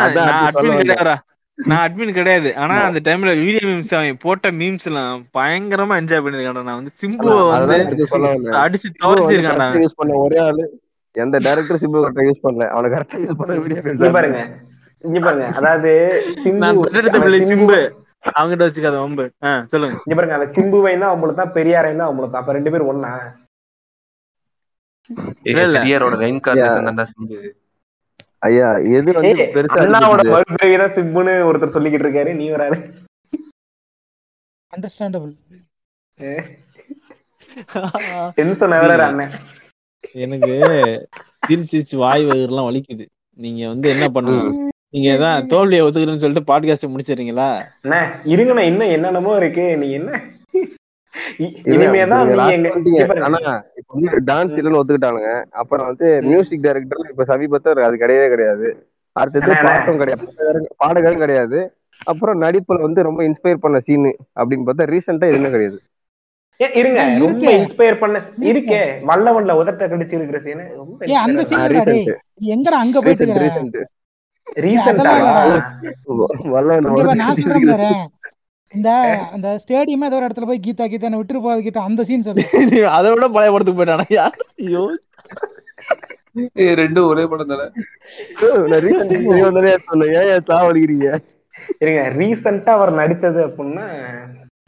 அட்மின். 0.49 0.79
கிடையாதுடா. 0.81 1.17
நான் 1.59 1.83
அட்மின் 1.87 2.17
கிடையாது. 2.19 2.51
ஆனா 2.63 2.75
அந்த 2.89 3.01
டைம்ல 3.07 3.33
வீடியோ 3.41 3.63
மீம்ஸ் 3.69 3.95
அவன் 3.97 4.21
போட்ட 4.25 4.51
மீம்ஸ் 4.61 4.87
எல்லாம் 4.91 5.17
பயங்கரமா 5.39 5.99
என்ஜாய் 6.01 6.23
பண்ணிருக்கேன் 6.25 6.69
நான். 6.69 6.79
வந்து 6.81 6.93
சிம்புவை 7.03 7.35
வந்து 7.51 8.55
அடிச்சு 8.63 8.89
துவச்சிருக்கான் 9.01 9.77
யூஸ் 9.85 9.99
பண்ண 10.01 10.17
ஒரே 10.27 10.39
ஆளு. 10.47 10.65
எந்த 11.17 11.37
டைரக்டர் 11.47 11.81
சிம்பு 11.83 12.03
கரெக்டா 12.05 12.25
யூஸ் 12.29 12.45
பண்ணல. 12.47 12.67
அவனை 12.75 12.91
கரெக்டா 12.95 13.19
யூஸ் 13.25 13.41
பண்ண 13.41 13.59
வீடியோ 13.65 14.13
பாருங்க. 14.19 14.41
இங்க 15.05 15.19
பாருங்க. 15.27 15.47
அதாவது 15.61 15.93
சிம்பு 16.45 16.71
சிம்பு 17.15 17.41
சிம்பு 17.53 17.79
அவங்கிட்ட 18.39 18.65
வச்சுக்காத 18.67 18.99
வம்பு. 19.05 19.25
சொல்லுங்க. 19.73 19.97
இங்க 20.07 20.15
பாருங்க. 20.19 20.37
அவன் 20.39 20.53
சிம்புவை 20.57 20.93
தான் 20.99 21.11
அவங்களுக்கு 21.13 21.43
தான் 21.43 21.57
பெரியாரையும் 21.57 22.01
தான் 22.01 22.09
அவங்களுக்கு 22.11 22.39
அப்ப 22.41 22.53
ரெண்டு 22.59 22.73
பேரும் 22.75 22.91
ஒண்ணா? 22.93 23.11
இல்ல, 25.51 25.61
இல்ல. 25.69 25.79
பெரியாரோட 25.79 26.17
ரெயின்கார்னேஷன் 26.23 26.89
தான்டா 26.89 27.07
சிம்பு 27.13 27.39
ஐயா 28.43 28.69
எது 28.99 29.11
வந்து 29.17 29.45
பெருசா 29.55 29.81
அண்ணாவோட? 29.83 30.23
மறுபிறவி 30.35 30.77
தான் 30.83 30.95
சிம்புன்னு 30.97 31.35
ஒருத்தர் 31.49 31.75
சொல்லிக்கிட்டு 31.77 32.07
இருக்காரு 32.07 32.31
நீ 32.41 32.47
ஒரு 32.57 32.65
ஆளு. 32.67 32.79
அண்டர்ஸ்டாண்டபிள் 34.73 35.33
டென்ஷன் 38.39 38.75
ஆகுறாரு 38.77 39.05
அண்ணன்? 39.09 39.33
எனக்கு 40.25 40.53
சிரிச்சு 41.71 41.97
வாய் 42.05 42.23
வயிறுலாம் 42.31 42.69
வலிக்குது. 42.69 43.05
நீங்க 43.39 43.63
வந்து 43.73 43.87
என்ன 43.95 44.07
பண்ணுங்க 44.17 44.45
நீங்க 44.95 45.11
தான் 45.25 45.47
தோல்வியை 45.53 45.83
ஒத்துக்கிறேன்னு 45.85 46.23
சொல்லிட்டு 46.23 46.49
பாட்காஸ்ட் 46.51 46.93
முடிச்சிடுறீங்களா? 46.93 47.49
அண்ணே 47.85 48.01
இருங்கண்ணா 48.33 48.65
இன்னும் 48.71 48.95
என்னென்னமோ 48.97 49.35
இருக்கு. 49.41 49.65
நீ 49.83 49.87
என்ன? 49.99 50.21
டான்ஸ் 54.29 54.57
இல்லைன்னு 54.59 54.81
ஒத்துக்கிட்டானுங்க. 54.81 55.31
அப்புறம் 55.61 55.87
வந்து 55.87 56.09
மியூசிக் 56.23 56.63
டைரக்டர் 56.63 57.11
இப்ப 57.11 57.27
சமீபத்துல 57.33 57.87
அது 57.89 57.97
கிடையவே 57.97 58.29
கிடையாது. 58.29 58.69
அடுத்தது. 59.17 59.55
பாட்டும் 59.63 59.99
கிடையாது. 59.99 60.27
பாடகரும் 60.29 60.69
பாடகரும் 60.77 61.19
கிடையாது. 61.19 61.59
அப்புறம் 62.03 62.43
நடிப்புல 62.43 62.81
வந்து 62.81 63.01
ரொம்ப 63.03 63.21
இன்ஸ்பயர் 63.25 63.65
பண்ண 63.65 63.81
சீன் 63.81 64.07
அப்படின்னு 64.37 64.67
பார்த்தா 64.69 64.91
ரீசெண்டா 64.93 65.29
எதுவுமே 65.31 65.51
கிடையாது. 65.51 65.79
இருங்க. 66.77 67.01
ரொம்ப. 67.21 67.45
இன்ஸ்பயர் 67.59 67.99
பண்ண 67.99 68.17
இருக்கே. 68.51 68.81
வல்லவன்ல 69.11 69.53
உதட்ட 69.61 69.89
கடிச்சு 69.93 70.15
இருக்கிற 70.15 70.41
சீனு 70.41 70.65
ரொம்ப 70.77 70.99
எங்கடா 72.53 72.79
அங்க 72.85 73.01
போயிட்டு 73.01 73.27
ரீசெண்ட் 73.43 73.79
வல்லவன் 76.55 77.23
இந்த 78.73 78.91
அந்த 79.35 79.49
ஸ்டேடியமே 79.63 80.07
ஏதோ 80.09 80.17
ஒரு 80.19 80.27
இடத்துல 80.29 80.47
போய் 80.51 80.65
கீதா 80.65 80.85
கீதா 80.93 81.09
விட்டுரு 81.15 81.41
போகாது 81.41 81.63
கிட்ட 81.63 81.81
அந்த 81.83 82.05
சீன் 82.05 82.27
சொல்லு. 82.27 82.45
அதை 82.97 83.09
விட 83.13 83.27
பழைய 83.31 83.51
படத்துக்கு 83.53 83.81
போயிட்டானா? 83.81 84.07
யார் 84.17 84.39
ஐயோ. 84.65 84.85
ரெண்டும் 86.79 87.09
ஒரே 87.09 87.25
படம் 87.31 87.51
தானே? 87.51 87.67
சொன்னேன் 89.87 90.15
ஏன் 90.23 90.47
சாவடிக்கிறீங்க? 90.51 91.09
இருங்க 91.83 92.03
ரீசெண்டா 92.17 92.73
அவர் 92.79 92.99
நடிச்சது 93.01 93.41
அப்படின்னா 93.49 93.87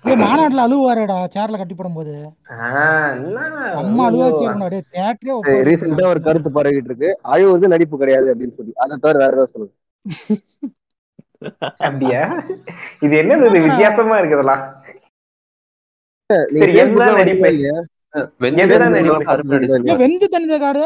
மாநாட்டுல 0.05 0.65
அழுவாருடா 0.65 1.15
சேர்ல 1.35 1.59
கட்டி 1.59 1.75
போடும்போது. 1.75 2.15
ஆ, 2.55 2.67
என்ன? 3.15 3.39
அம்மா 3.81 4.03
அழுவ 4.09 4.25
அப்படியே 4.27 4.83
தேட்டரே 4.95 5.63
ரீசெண்டா 5.69 6.05
ஒரு 6.11 6.21
கருத்து 6.27 6.51
பரவிட்டு 6.57 6.91
இருக்கு. 6.91 7.11
அழுவது 7.33 7.73
நடிப்பு 7.75 7.97
கிடையாது 7.99 8.29
அப்படின்னு 8.33 8.57
சொல்லி. 8.59 8.75
அதை 8.83 8.99
தவிர 8.99 9.17
வேற 9.23 9.33
ஏதாவது 9.33 9.55
சொல்லுங்க. 9.55 9.75
அப்படியா? 11.81 12.23
இது 13.01 13.15
என்னது? 13.23 13.45
வித்தியாசமா 13.67 14.17
காடு. 20.65 20.83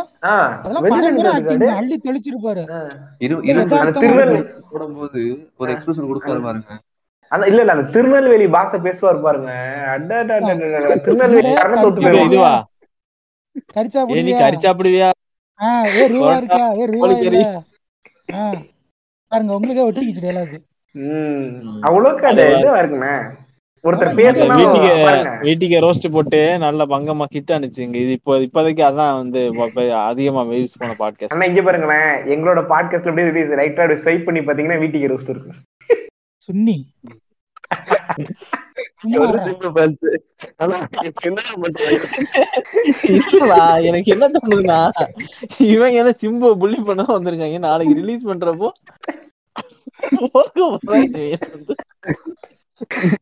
அள்ளி 1.79 1.97
தெளிச்சிருப்பாரு. 2.07 2.63
போடும்போது 4.71 5.21
ஒரு 5.61 5.71
எக்ஸ்பிரஷன் 5.75 6.09
கொடுப்பாரு 6.11 6.41
பாருங்க. 6.47 6.71
அந்த 7.33 7.45
இல்ல 7.47 7.61
இல்ல 7.61 7.73
அந்த 7.73 7.87
திருநெல்வேலி 7.95 8.47
பாச 8.55 8.79
பேசுவார் 8.81 9.21
பாருங்க. 9.21 9.51
திருநெல்வேலி 11.05 11.49
இல்ல, 11.49 11.61
கரண 11.61 11.75
தோத்து 11.77 12.01
கருத்து 12.01 12.05
போயிடுவான் 12.07 12.31
இதுவா 12.31 12.55
கரிச்சா 13.77 14.73
ஏ 15.97 16.03
இருக்கா? 16.39 16.63
ஏ 16.79 16.85
ஆ. 18.35 18.43
பாருங்க 19.33 19.55
உங்களுக்கே 19.55 19.87
ஒட்டிக்கிச்சு 19.89 20.25
டேலாக் 20.25 20.57
ம் 20.95 21.81
அவ்வளவுக்கு 21.83 22.27
அது 22.27 22.45
இதுவா 22.55 22.79
இருக்குண்ணே? 22.83 23.13
ஒருத்தர் 23.85 24.19
பேசுனா 24.19 24.55
வீட்டுக்கு 24.57 24.89
பாருங்க. 25.05 25.33
வீட்டுக்கு 25.43 25.83
ரோஸ்ட் 25.85 26.07
போட்டு 26.11 26.41
நல்ல 26.59 26.87
பங்கமா 26.87 27.25
கிட்ட 27.27 27.59
அனுப்பிச்சுங்க 27.59 27.99
இது 27.99 28.13
இப்போ 28.13 28.33
இப்போதைக்கு 28.39 28.83
அதான் 28.83 29.19
வந்து 29.21 29.41
அதிகமா 30.03 30.43
யூஸ் 30.55 30.79
பண்ண 30.79 30.95
பாட்காஸ்ட் 30.99 31.35
அண்ணா 31.35 31.49
இங்க 31.51 31.63
பாருங்களேன். 31.63 32.11
எங்களோட 32.35 32.63
பாட்காஸ்ட்ல 32.73 33.13
அப்படியே 33.13 33.59
ரைட்டா 33.63 33.87
ஸ்வைப் 34.03 34.25
பண்ணி 34.25 34.41
பாத்தீங்கன்னா 34.41 34.79
வீட்டுக்கு 34.79 35.13
ரோஸ்ட் 35.15 35.33
இருக்கு. 35.35 35.53
சுன்னி. 36.49 36.77
சிம்பு 39.01 39.19
எனக்கு 43.83 44.13
என்ன 44.15 44.27
தோணுதுன்னா 44.29 44.79
இவங்க 45.67 45.97
என்ன 46.01 46.13
சிம்பு 46.23 46.49
புள்ளி 46.59 46.79
பண்ண 46.81 47.03
வந்திருக்காங்க 47.09 47.59
நாளைக்கு 47.59 47.95
ரிலீஸ் 47.95 48.27
பண்றப்போ. 48.27 48.69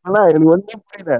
ஆனா 0.05 0.19
எனக்கு 0.25 0.51
ஒண்ணும் 0.53 0.83
புரியல. 0.87 1.13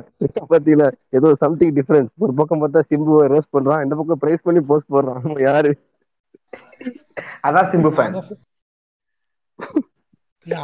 பாத்தீங்களா 0.52 0.88
ஏதோ 1.10 1.36
சம்திங் 1.36 1.76
டிஃபரன்ஸ் 1.76 2.12
ஒரு 2.18 2.34
பக்கம் 2.34 2.62
பார்த்தா 2.62 2.82
சிம்புவை 2.90 3.26
ரோஸ்ட் 3.34 3.54
பண்றான் 3.56 3.84
இந்த 3.84 3.96
பக்கம் 3.96 4.22
பிரைஸ் 4.24 4.44
பண்ணி 4.44 4.62
போஸ்ட் 4.62 4.92
போடுறான். 4.92 5.24
யாரு? 5.42 5.72
அதான் 7.44 7.70
சிம்பு 7.72 7.92
ஃபேன் 7.96 8.18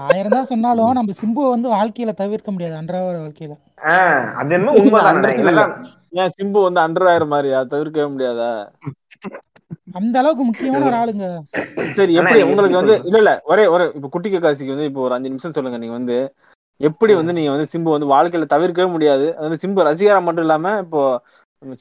ஆயிரம் 0.06 0.36
தான் 0.36 0.50
சொன்னாலும் 0.50 0.98
நம்ம 0.98 1.16
சிம்புவை 1.20 1.50
வந்து 1.50 1.70
வாழ்க்கையில 1.74 2.14
தவிர்க்க 2.20 2.52
முடியாது 2.52 2.76
அன்றாட 2.80 3.02
வாழ்க்கையில. 3.18 3.56
அது 4.40 4.54
என்ன 4.56 4.70
ஏன் 6.16 6.34
சிம்பு 6.36 6.60
வந்து 6.66 6.80
அண்டர் 6.84 7.10
ஆயிரம் 7.12 7.32
மாதிரியா? 7.32 7.60
தவிர்க்கவே 7.72 8.08
முடியாதா? 8.12 8.52
அந்த 9.96 10.16
அளவுக்கு 10.22 10.44
முக்கியமான 10.50 10.86
ஒரு 10.90 10.98
ஆளுங்க. 11.02 11.26
சரி 11.98 12.14
எப்படி 12.20 12.40
உங்களுக்கு 12.48 12.80
வந்து? 12.82 12.96
இல்ல 13.10 13.18
இல்ல 13.20 13.32
ஒரே 13.52 13.64
ஒரே 13.74 13.86
இப்ப 13.98 14.10
குட்டி 14.14 14.30
காசிக்கு 14.36 14.76
வந்து 14.76 14.90
இப்போ 14.90 15.02
ஒரு 15.02 15.16
அஞ்சு 15.18 15.32
நிமிஷம் 15.32 15.56
சொல்லுங்க 15.58 15.80
நீங்க 15.84 15.96
வந்து 16.00 16.18
எப்படி 16.82 17.14
வந்து 17.14 17.34
நீங்க 17.34 17.52
வந்து 17.54 17.72
சிம்பு 17.74 17.90
வந்து 17.92 18.12
வாழ்க்கையில 18.12 18.46
தவிர்க்கவே 18.50 18.90
முடியாது? 18.94 19.26
அது 19.40 19.62
சிம்பு 19.64 19.88
ரசிகரா 19.90 20.20
மட்டும் 20.22 20.46
இல்லாம 20.46 20.76
இப்போ 20.84 21.02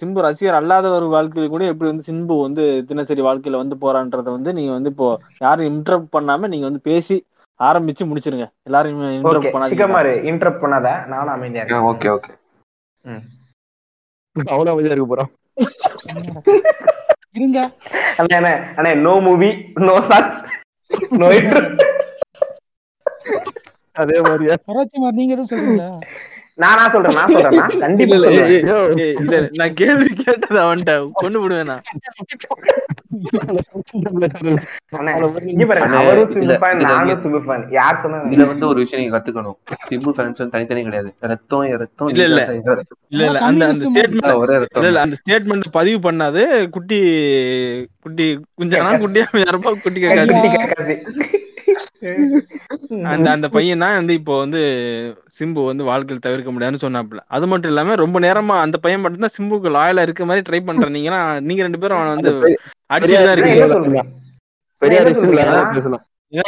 சிம்பு 0.01 0.21
ரசிகர் 0.27 0.59
அல்லாத 0.59 0.87
ஒரு 0.97 1.07
வாழ்க்கையில 1.13 1.49
கூட 1.49 1.65
எப்படி 1.71 1.89
வந்து 1.91 2.07
சிம்பு 2.09 2.35
வந்து 2.43 2.63
தினசரி 2.91 3.23
வாழ்க்கையில 3.27 3.61
வந்து 3.63 3.77
போறான்றத 3.83 4.29
வந்து 4.37 4.51
நீங்க 4.59 4.73
வந்து 4.73 4.93
இப்போ 4.95 5.09
யாரும் 5.41 5.69
இன்டரப்ட் 5.71 6.13
பண்ணாம 6.13 6.49
நீங்க 6.53 6.67
வந்து 6.71 6.83
பேசி 6.85 7.17
ஆரம்பிச்சு 7.63 8.03
முடிச்சிருங்க. 8.09 8.47
எல்லாரும் 8.63 9.01
இன்டரப்ட் 9.11 9.55
பண்ணாதீங்க. 9.55 9.73
சிக்கமாரு 9.75 10.13
இன்டரப்ட் 10.31 10.63
பண்ணாத. 10.65 10.89
நானும் 11.07 11.35
அமைதியா 11.35 11.63
இருக்கேன். 11.63 11.87
ஓகே 11.91 12.11
ஓகே 12.11 12.33
ம். 13.05 13.23
அவனும் 14.37 14.73
அமைதியா 14.73 14.95
இருக்க 14.95 15.27
என்னடா. 16.11 16.41
இருங்க. 17.35 17.59
அண்ணே 18.21 18.37
அண்ணே 18.39 18.51
அண்ணே 18.79 18.93
no 19.05 19.15
movie 19.21 19.51
no 19.87 19.95
songs 20.09 20.37
no 21.21 21.29
inter 21.39 21.69
அதே 23.97 24.19
மாதிரியா? 24.21 24.55
கராச்சி 24.69 24.97
மாதிரி 24.99 25.19
நீங்க 25.19 25.35
எதுவும் 25.35 25.51
சொல்றீங்களா? 25.51 25.89
நானா 26.59 26.85
சொல்றேன் 26.95 27.17
நான் 27.19 27.33
சொல்றேன் 27.35 27.81
கண்டிப்பா 27.83 28.17
இல்ல 28.17 29.39
நான் 29.59 29.75
கேள்வி 29.75 30.09
கேட்டது 30.21 30.59
அவன்கிட்ட. 30.63 30.95
கொண்டு 31.21 31.39
விடுவேனா 31.43 31.77
இதுல- 38.29 38.47
வந்து 38.47 38.67
ஒரு 38.67 38.75
விஷயம் 38.75 39.05
நீங்க 39.05 39.19
கத்துக்கணும். 39.19 39.55
சிம்பு 39.91 40.13
ஃபேன்ஸ் 40.17 40.49
தனித்தனி 40.49 40.83
கிடையாது. 40.83 41.15
ரத்தம் 41.21 41.61
ரத்தம் 41.61 42.09
இல்ல, 42.09 42.23
இல்ல. 42.23 42.45
இல்ல 43.09 43.25
இல்ல 43.25 43.39
அந்த 43.39 43.67
அந்த 43.67 43.89
ஸ்டேட்மெண்ட் 43.89 44.37
ஒரே 44.37 44.55
இல்ல 44.55 44.59
ரத்தம். 44.59 44.83
இல்ல 44.83 45.01
அந்த 45.01 45.17
ஸ்டேட்மெண்ட் 45.29 45.63
பதிவு 45.71 46.13
பண்ணாது. 46.13 46.69
குட்டி 46.69 46.99
குட்டி 48.01 48.41
குஞ்சானா 48.61 48.99
குட்டியா 48.99 49.25
யாரப்பா 49.33 49.81
குட்டி 49.81 50.01
கட்டி 50.01 50.27
கேட்காது. 50.27 51.03
கேட்காது. 51.03 51.03
அந்த 53.13 53.27
அந்த 53.33 53.47
பையன் 53.55 53.83
தான் 53.83 53.99
வந்து 53.99 54.15
இப்போ 54.19 54.35
வந்து 54.41 54.61
சிம்பு 55.37 55.61
வந்து 55.67 55.83
வாழ்க்கையில் 55.89 56.25
தவிர்க்க 56.25 56.53
முடியாதுன்னு 56.53 56.85
சொன்னாப்ல 56.85 57.21
அது 57.35 57.45
மட்டும் 57.51 57.71
இல்லாம 57.73 57.97
ரொம்ப 58.01 58.17
நேரமா 58.25 58.55
அந்த 58.65 58.77
பையன் 58.85 59.03
மட்டும் 59.03 59.25
தான் 59.25 59.37
சிம்புக்கு 59.37 59.75
லாயலா 59.77 60.05
இருக்க 60.07 60.25
மாதிரி 60.27 60.47
ட்ரை 60.49 60.61
பண்றீங்கன்னா 60.63 61.21
நீங்க 61.47 61.63
ரெண்டு 61.63 61.81
பேரும் 61.83 61.99
அவனை 61.99 62.15
வந்து 62.17 62.33
அடிச்சுட்டு 62.91 63.19
தான் 63.21 63.37
என்ன 63.37 63.37
இருக்கீங்க 63.39 64.01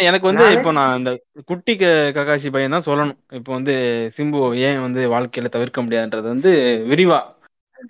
எனக்கு 0.07 0.27
வந்து 0.29 0.45
இப்போ 0.57 0.71
நான் 0.77 0.99
இந்த 0.99 1.11
குட்டி 1.49 1.73
க- 1.77 1.89
ககாஷி 2.17 2.49
பையன் 2.55 2.75
தான் 2.75 2.87
சொல்லணும். 2.87 3.19
இப்போ 3.39 3.51
வந்து 3.57 3.75
சிம்பு 4.17 4.39
ஏன் 4.67 4.79
வந்து 4.81 5.01
வாழ்க்கையில 5.13 5.49
தவிர்க்க 5.55 5.85
முடியாதுன்றது 5.85 6.29
வந்து 6.33 6.51
விரிவா 6.91 7.19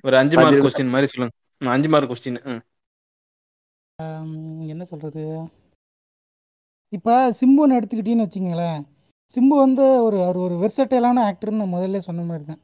ஒரு 0.05 0.17
அஞ்சு 0.21 0.37
மார்க் 0.39 0.65
கொஸ்டின் 0.65 0.95
மாதிரி 0.95 1.11
சொல்லுங்க. 1.13 1.35
அஞ்சு 1.61 1.89
மார்க் 1.89 2.13
கொஸ்டின் 2.13 2.41
என்ன 4.73 4.85
சொல்றது? 4.91 5.23
இப்ப 6.95 7.09
சிம்புன்னு 7.39 7.77
எடுத்துக்கிட்டீங்கன்னு 7.79 8.27
வச்சுங்களேன் 8.27 8.81
சிம்பு 9.37 9.55
வந்து 9.59 9.85
ஒரு 10.05 10.19
அவர் 10.23 10.39
ஒரு 10.39 10.57
வெர்சட்டைலான 10.61 11.25
ஆக்டர்னு 11.29 11.67
முதல்ல 11.73 12.01
சொன்ன 12.07 12.25
மாதிரி 12.25 12.45
தான் 12.45 12.63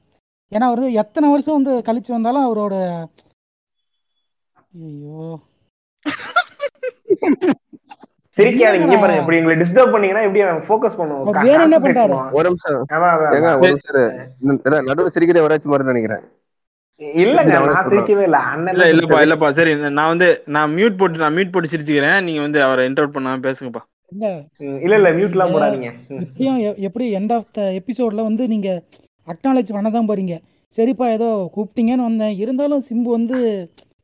ஏன்னா 0.52 0.68
அவர் 0.70 0.84
எத்தனை 1.02 1.26
வருஷம் 1.30 1.58
வந்து 1.58 1.74
கழிச்சு 1.88 2.10
வந்தாலும் 2.12 2.46
அவரோட 2.46 2.74
ஐயோ 4.80 5.28
சிரிக்காதீங்க 8.38 8.86
இங்க 8.86 8.98
பாருங்க 8.98 9.22
இப்படி 9.22 9.56
டிஸ்டர்ப் 9.62 9.94
பண்ணீங்கன்னா 9.94 10.24
எப்படி 10.26 10.42
ஃபோக்கஸ் 10.66 10.96
அவர் 10.96 11.00
பண்ணுவோம் 11.00 11.46
வேற 11.48 11.60
என்ன 11.60 11.78
பண்றாரு? 11.84 12.16
ஒரு 12.38 12.48
நிமிஷம். 12.48 12.84
நடுவுல 14.88 15.12
சிரிக்கிறே 15.14 15.44
வராச்சு 15.46 15.70
மாதிரி 15.72 15.90
நினைக்கிறேன். 15.90 16.24
இல்லங்க 17.22 17.52
நான் 17.54 17.68
நான் 17.68 17.88
சிரிக்கவே 17.90 18.24
இல்ல. 18.28 18.38
அண்ணன் 18.52 18.90
இல்லப்பா 18.92 19.18
இல்லப்பா 19.24 19.48
சரி 19.58 19.72
நான் 19.98 20.12
வந்து 20.12 20.28
நான் 20.56 20.74
மியூட் 20.76 20.98
போட்டு 21.00 21.24
நான் 21.24 21.36
மியூட் 21.36 21.54
போட்டு 21.54 21.72
சிரிச்சுக்கிறேன். 21.72 22.18
நீங்க 22.26 22.40
வந்து 22.46 22.60
அவரை 22.66 22.84
இன்டர்வியூ 22.90 23.14
பண்ணாம 23.16 23.44
பேசுங்கப்பா. 23.46 23.82
இல்ல. 24.12 24.26
இல்ல 24.84 24.94
இல்ல 25.00 25.10
மியூட் 25.18 25.36
எல்லாம் 25.36 25.52
போடாதீங்க. 25.54 25.90
இப்பயும் 26.24 26.60
எப்படி 26.88 27.06
எண்ட் 27.18 27.34
ஆஃப் 27.36 27.50
த 27.58 27.66
எபிசோட்ல 27.80 28.24
வந்து 28.28 28.46
நீங்க 28.54 28.68
அக்னாலேஜ் 29.26 29.74
பண்ண 29.76 29.90
தான் 29.96 30.08
போறீங்க. 30.10 30.36
சரிப்பா 30.78 31.06
ஏதோ 31.16 31.28
கூப்பிட்டீங்கன்னு 31.54 32.08
வந்தேன். 32.08 32.34
இருந்தாலும் 32.42 32.84
சிம்பு 32.88 33.10
வந்து 33.18 33.38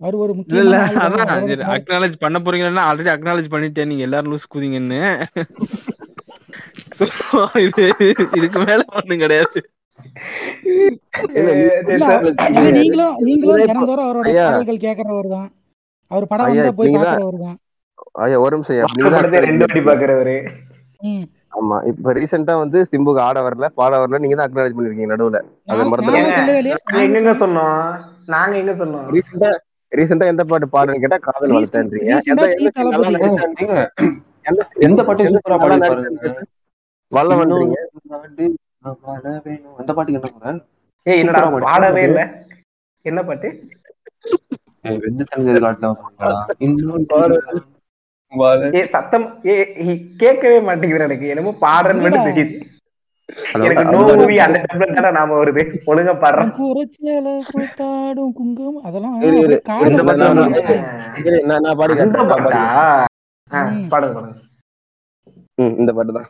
அவர் 0.04 0.16
ஒரு 0.22 0.32
இல்ல 0.38 0.62
இல்ல. 0.64 0.78
அதான் 1.04 1.74
அக்னாலேஜ் 1.76 2.16
பண்ண 2.24 2.38
போறீங்கன்னா 2.46 2.86
ஆல்ரெடி 2.90 3.12
அக்னாலேஜ் 3.16 3.52
பண்ணிட்டேன். 3.54 3.90
நீங்க 3.92 4.06
எல்லாரும் 4.08 4.32
லூஸ் 4.34 4.52
குதிங்கன்னு. 4.54 5.00
So, 6.98 7.06
இது 7.66 7.84
இதுக்கு 8.38 8.58
மேல 8.68 8.82
ஒண்ணும் 8.98 9.22
கிடையாது. 9.22 9.58
நீங்களும் 12.76 13.16
நீங்களும் 13.26 13.66
தினந்தோறும் 13.70 14.06
அவரோட. 14.06 14.28
பாடல்கள் 14.38 14.84
கேட்கறவர் 14.84 15.28
தான் 15.34 15.48
அவர் 16.10 16.28
படம் 16.30 16.48
வந்தா 16.50 16.72
போய் 16.78 16.94
பாக்குறவர் 16.96 17.38
தான் 17.46 17.58
ஐயா 18.24 18.38
ஒரு 18.44 18.56
நிமிஷம் 18.56 18.76
ரெண்டு 19.46 19.64
வாட்டி 19.64 19.82
பாக்குறவரு. 19.88 20.36
ம். 21.00 21.24
ஆமா 21.56 21.76
இப்ப 21.90 22.12
ரீசெண்டா 22.16 22.54
வந்து 22.60 22.78
சிம்புக்கு 22.90 23.20
ஆட 23.26 23.38
வரல 23.44 23.66
பாட 23.78 23.92
வரல 24.00 24.18
நீங்க 24.22 24.36
தான் 24.36 24.46
அக்னாலேஜ் 24.46 24.76
பண்ணிருக்கீங்க 24.76 25.12
நடுவுல. 25.12 25.38
அதை 25.68 25.84
நாங்க 26.08 27.04
எங்கங்க 27.06 27.32
சொன்னோம்? 27.42 27.78
நாங்க 28.34 28.54
எங்க 28.62 28.74
சொன்னோம்? 28.82 29.06
ரீசெண்டா 29.14 29.50
ரீசெண்டா 29.92 30.26
எந்த 30.32 30.44
பாட்டு 30.44 30.66
பாடுறேன்னு 30.72 31.02
கேட்டா 31.04 31.18
காதல் 31.26 31.54
வளர்த்தேன்றீங்க. 31.56 32.12
எந்த 34.86 35.00
பாட்டு 35.06 35.26
சூப்பரா 35.26 35.56
scene 35.56 35.64
நல்லா 35.64 35.88
பாடி 35.88 36.02
நடிச்சேன்றீங்க? 36.02 36.42
வல்லவன்றீங்க? 37.12 37.76
நாடு 38.12 38.46
நான் 38.84 38.98
வாழ 39.04 39.22
வேணும். 39.44 39.76
அந்த 39.80 39.90
பாட்டுக்கு 39.94 40.18
என்ன 40.18 40.30
சொல்றேன் 40.30 40.60
ஏய் 41.06 41.20
என்னடா. 41.22 41.42
பாடவே 41.66 42.02
இல்ல. 42.08 42.20
என்ன 43.04 43.20
பாட்டு? 43.28 43.48
வெந்து 45.02 45.24
தந்தது 45.30 45.60
காட்டா 45.64 45.88
இன்னும் 46.66 47.06
சத்தம் 48.86 49.26
ஏ 49.46 49.54
ஏ, 49.82 49.92
கேட்கவே 50.16 50.58
மாட்டேங்குது 50.60 51.04
எனக்கு. 51.04 51.26
என்னமோ 51.28 51.52
பாடுறேன்னு 51.60 52.04
மட்டும் 52.04 52.28
தெரியுது. 52.28 52.54
இந்த 65.80 65.90
பாட்டு 65.92 66.12
தான். 66.12 66.28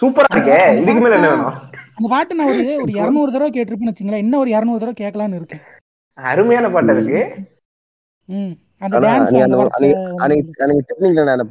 சூப்பரா 0.00 0.28
இருக்கே. 0.34 0.58
இதுக்கு 0.80 1.00
மேல 1.00 1.16
என்ன 1.18 1.28
வேணும்? 1.30 1.56
அந்த 1.96 2.08
பாட்டு 2.08 2.36
நான் 2.38 2.50
ஒரு 2.50 2.62
ஒரு 2.82 2.92
இரநூறு 2.98 3.30
தடவை 3.32 3.50
கேட்டிருப்பேன்னு 3.50 3.92
வச்சுங்களேன். 3.92 4.24
இன்னும் 4.24 4.40
ஒரு 4.40 4.50
இரநூறு 4.56 4.80
தடவை 4.82 4.96
கேட்கலான்னு 5.00 5.38
இருக்கேன். 5.40 5.62
அருமையான 6.18 6.66
பாட்டு 6.70 6.94
இருக்கு 6.96 7.20
ம். 8.28 8.52
அந்த 8.80 8.96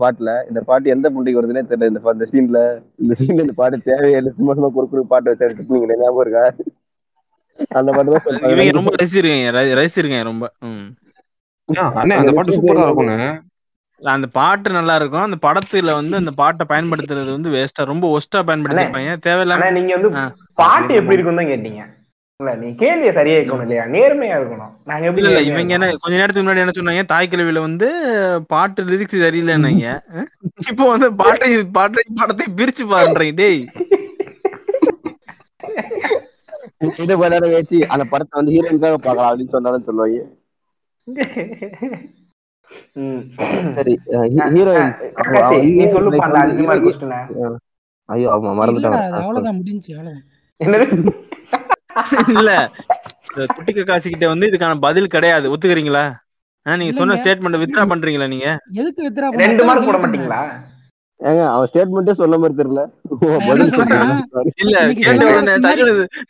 பாட்டுல 0.02 0.30
இந்த 0.50 0.62
பாட்டு 0.70 0.94
எந்த 0.96 1.08
புண்டிக்கு 1.14 1.40
வருதுன்னே 1.40 1.64
தெரியல. 1.72 1.88
இந்த 2.14 2.28
சீன்ல 2.32 2.60
இந்த 3.04 3.14
சீன்ல 3.20 3.44
இந்த 3.46 3.56
பாட்டு 3.62 3.88
தேவையில்லை 3.90 4.32
சும்மா 4.38 4.56
சும்மா 4.58 4.72
குறுக்குறு 4.78 5.12
பாட்டு 5.14 5.32
வச்சு 5.32 5.50
டெக்னிக்கல 5.52 6.00
ஞாபகம் 6.02 6.24
இருக்கா? 6.26 6.46
அந்த 7.80 7.90
பாட்டு 7.96 8.16
தான். 8.16 8.26
ரொம்ப 8.80 8.92
ரசிச்சிருக்கீங்க 8.96 9.50
ரசிச்சிருக்கீங்க 9.80 10.24
ரொம்ப. 10.32 10.46
அந்த 12.04 12.34
பாட்டு 12.38 12.56
சூப்பரா 12.58 12.86
இருக்கும்ண்ணே. 12.88 13.30
அந்த 14.02 14.28
பாட்டு 14.38 14.70
நல்லா 14.78 14.94
இருக்கும். 15.00 15.26
அந்த 15.28 15.38
படத்துல 15.46 15.94
வந்து 16.00 16.16
அந்த 16.22 16.32
பாட்டை 16.42 16.66
பயன்படுத்துறது 16.72 17.30
வந்து 17.38 17.50
வேஸ்டா 17.56 17.84
ரொம்ப 17.92 18.06
ஒஸ்டா 18.18 18.42
பயன்படுத்திருப்பாங்க. 18.50 19.14
தேவையில்லாம 19.28 19.72
நீங்க 19.78 19.94
வந்து. 19.98 20.12
பாட்டு 20.62 20.92
எப்படி 21.00 21.16
இருக்குன்னு 21.16 21.42
தான் 21.42 21.52
கேட்டீங்க. 21.54 21.82
இல்ல 22.40 22.52
நீ 22.60 22.68
கேள்வியை 22.82 23.12
சரியா 23.16 23.38
இருக்கணும் 23.38 23.64
இல்லையா? 23.66 23.86
நேர்மையா 23.94 24.36
இருக்கணும். 24.40 24.70
நாங்க 24.90 25.08
எப்படி 25.08 25.22
இல்ல 25.22 25.30
இல்ல 25.32 25.40
நேர்மையா 25.40 25.54
இவங்க 25.54 25.74
என்ன? 25.78 25.88
கொஞ்ச 26.04 26.14
நேரத்துக்கு 26.20 26.44
முன்னாடி 26.44 26.62
என்ன 26.64 26.74
சொன்னாங்க? 26.78 27.02
தாய் 27.10 27.30
கிழவில 27.32 27.62
வந்து 27.66 27.88
பாட்டு 28.54 28.86
லிரிக்ஸ் 28.92 29.24
சரியில்லைன்னாங்க. 29.24 29.88
இப்போ 30.72 30.86
வந்து 30.92 31.08
பாட்டை 31.22 31.50
பாட்டை 31.78 32.04
படத்தை 32.20 32.46
பிரிச்சு 32.60 32.86
பாருன்றீங்க 32.94 33.36
டேய். 33.42 33.62
இதை 37.04 37.16
அந்த 37.94 38.06
படத்தை 38.14 38.36
வந்து 38.40 38.54
ஹீரோயினுக்காக 38.56 39.00
பார்க்கலாம் 39.08 39.30
அப்படின்னு 39.32 39.56
சொன்னாலும் 39.58 39.88
சொல்லுவாங்க. 39.90 40.22
ம். 43.04 43.22
சரி 43.78 43.94
ஹீரோயின். 44.54 44.94
நீ 45.66 45.84
அந்த 46.26 46.40
அஞ்சு 46.44 46.64
மார்க் 46.70 47.06
ஐயோ 48.10 48.28
ஆமா 48.36 48.52
அவ்வளவுதான் 48.54 49.58
முடிஞ்சு 49.60 49.92
அவ்வளவுதான். 49.94 50.24
என்னது? 50.62 50.86
இல்ல. 52.38 52.52
குட்டி 53.56 53.72
கக்காசி 53.78 54.08
கிட்ட 54.14 54.28
வந்து 54.34 54.50
இதுக்கான 54.50 54.80
பதில் 54.88 55.14
கிடையாது. 55.16 55.48
ஒத்துக்கிறீங்களா? 55.54 56.06
நீங்க 56.66 56.94
சொன்ன. 57.00 57.16
ஸ்டேட்மெண்ட் 57.22 57.62
வித்ரா 57.62 57.84
பண்றீங்களா 57.92 58.28
நீங்க? 58.34 58.48
எதுக்கு 58.80 59.02
வித்ரா 59.08 59.30
ரெண்டு 59.46 59.64
மார்க் 59.70 59.88
போட 59.90 60.00
மாட்டீங்களா? 60.04 60.42
ஏங்க 61.20 61.42
அவன் 61.54 61.70
ஸ்டேட்மெண்ட்டே 61.70 62.14
சொல்ல 62.20 62.36
மாதிரி 62.42 62.56
தெரியல. 62.60 62.82
இல்ல 64.64 64.76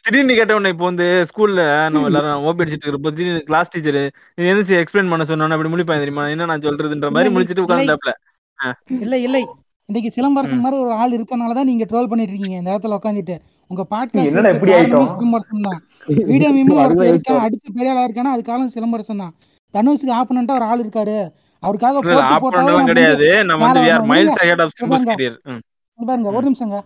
திடீர்னு 0.04 0.38
கேட்ட 0.40 0.54
உடனே 0.58 0.72
இப்போ 0.74 0.86
வந்து 0.90 1.08
ஸ்கூல்ல 1.32 1.64
நம்ம 1.94 2.10
எல்லாரும் 2.12 2.46
ஓபி 2.50 2.64
அடிச்சிட்டு 2.64 2.88
இருக்கப்போ 2.88 3.12
திடீர்னு 3.18 3.44
கிளாஸ் 3.50 3.72
டீச்சர் 3.74 4.00
எந்திரிச்சு 4.48 4.80
எக்ஸ்பிளைன் 4.82 5.12
பண்ண 5.14 5.26
சொன்னோன்னு 5.32 5.58
அப்படி 5.58 5.74
முடிப்பாங்க 5.74 6.04
தெரியுமா? 6.06 6.26
என்ன 6.36 6.48
நான் 6.52 6.66
சொல்றதுன்ற 6.68 7.12
மாதிரி 7.18 7.34
முடிச்சிட்டு 7.36 7.62
இல்லை. 7.62 7.70
உட்காந்துட்டாப்ல 7.70 8.14
இல்லை 9.06 9.20
இல்லை. 9.28 9.44
இன்னைக்கு 9.90 10.10
சிலம்பரசன் 10.16 10.64
மாதிரி 10.64 10.80
ஒரு 10.86 10.92
ஆள் 11.02 11.16
இருக்கனால 11.18 11.56
தான் 11.60 11.70
நீங்க 11.72 11.86
ட்ரோல் 11.92 12.10
பண்ணிட்டு 12.10 12.34
இருக்கீங்க. 12.34 12.58
இந்த 12.62 12.72
இடத்துல 12.74 12.98
உட்காந்துட்டு 13.00 13.36
உங்க 13.72 13.84
என்னடா 14.22 14.50
இப்படி 14.54 14.72
ஆயிட்டோம்? 14.74 15.04
பாட்காஸ்ட் 15.04 15.20
சிலம்பரசன் 15.20 15.66
தான் 15.68 15.80
வீடியோ 16.32 16.50
மீமும் 16.54 16.80
இருக்கான். 17.08 17.42
அடிச்சு 17.46 17.70
பெரிய 17.74 17.92
ஆளா 17.94 18.06
இருக்கானா? 18.08 18.32
அது 18.36 18.44
காலம் 18.44 18.72
சிலம்பரசன் 18.76 19.22
தான் 19.24 19.34
தனுஷுக்கு 19.74 20.14
ஆப்பனண்டா 20.20 20.56
ஒரு 20.58 20.66
ஆள் 20.70 20.84
இருக்காரு. 20.84 21.18
அவருக்காக 21.64 22.02
கிடையாது. 22.90 23.28
நம்ம 23.50 23.68
வந்து 23.68 23.82
பாருங்க. 26.00 26.30
ஒரு 26.32 26.46
நிமிஷங்க. 26.48 26.78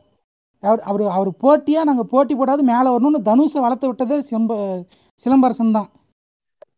அவர் 0.64 0.82
அவர் 0.90 1.04
அவர் 1.16 1.30
போட்டியா? 1.44 1.82
நாங்க 1.90 2.04
போட்டி 2.12 2.34
போடாது 2.36 2.62
மேல 2.70 2.86
வரணும்னு 2.94 3.20
தனுஷை 3.30 3.62
வளர்த்து 3.66 3.90
விட்டதே 3.90 4.18
சிலம்ப 4.30 4.54
சிலம்பரசன் 5.26 5.76
தான் 5.78 5.90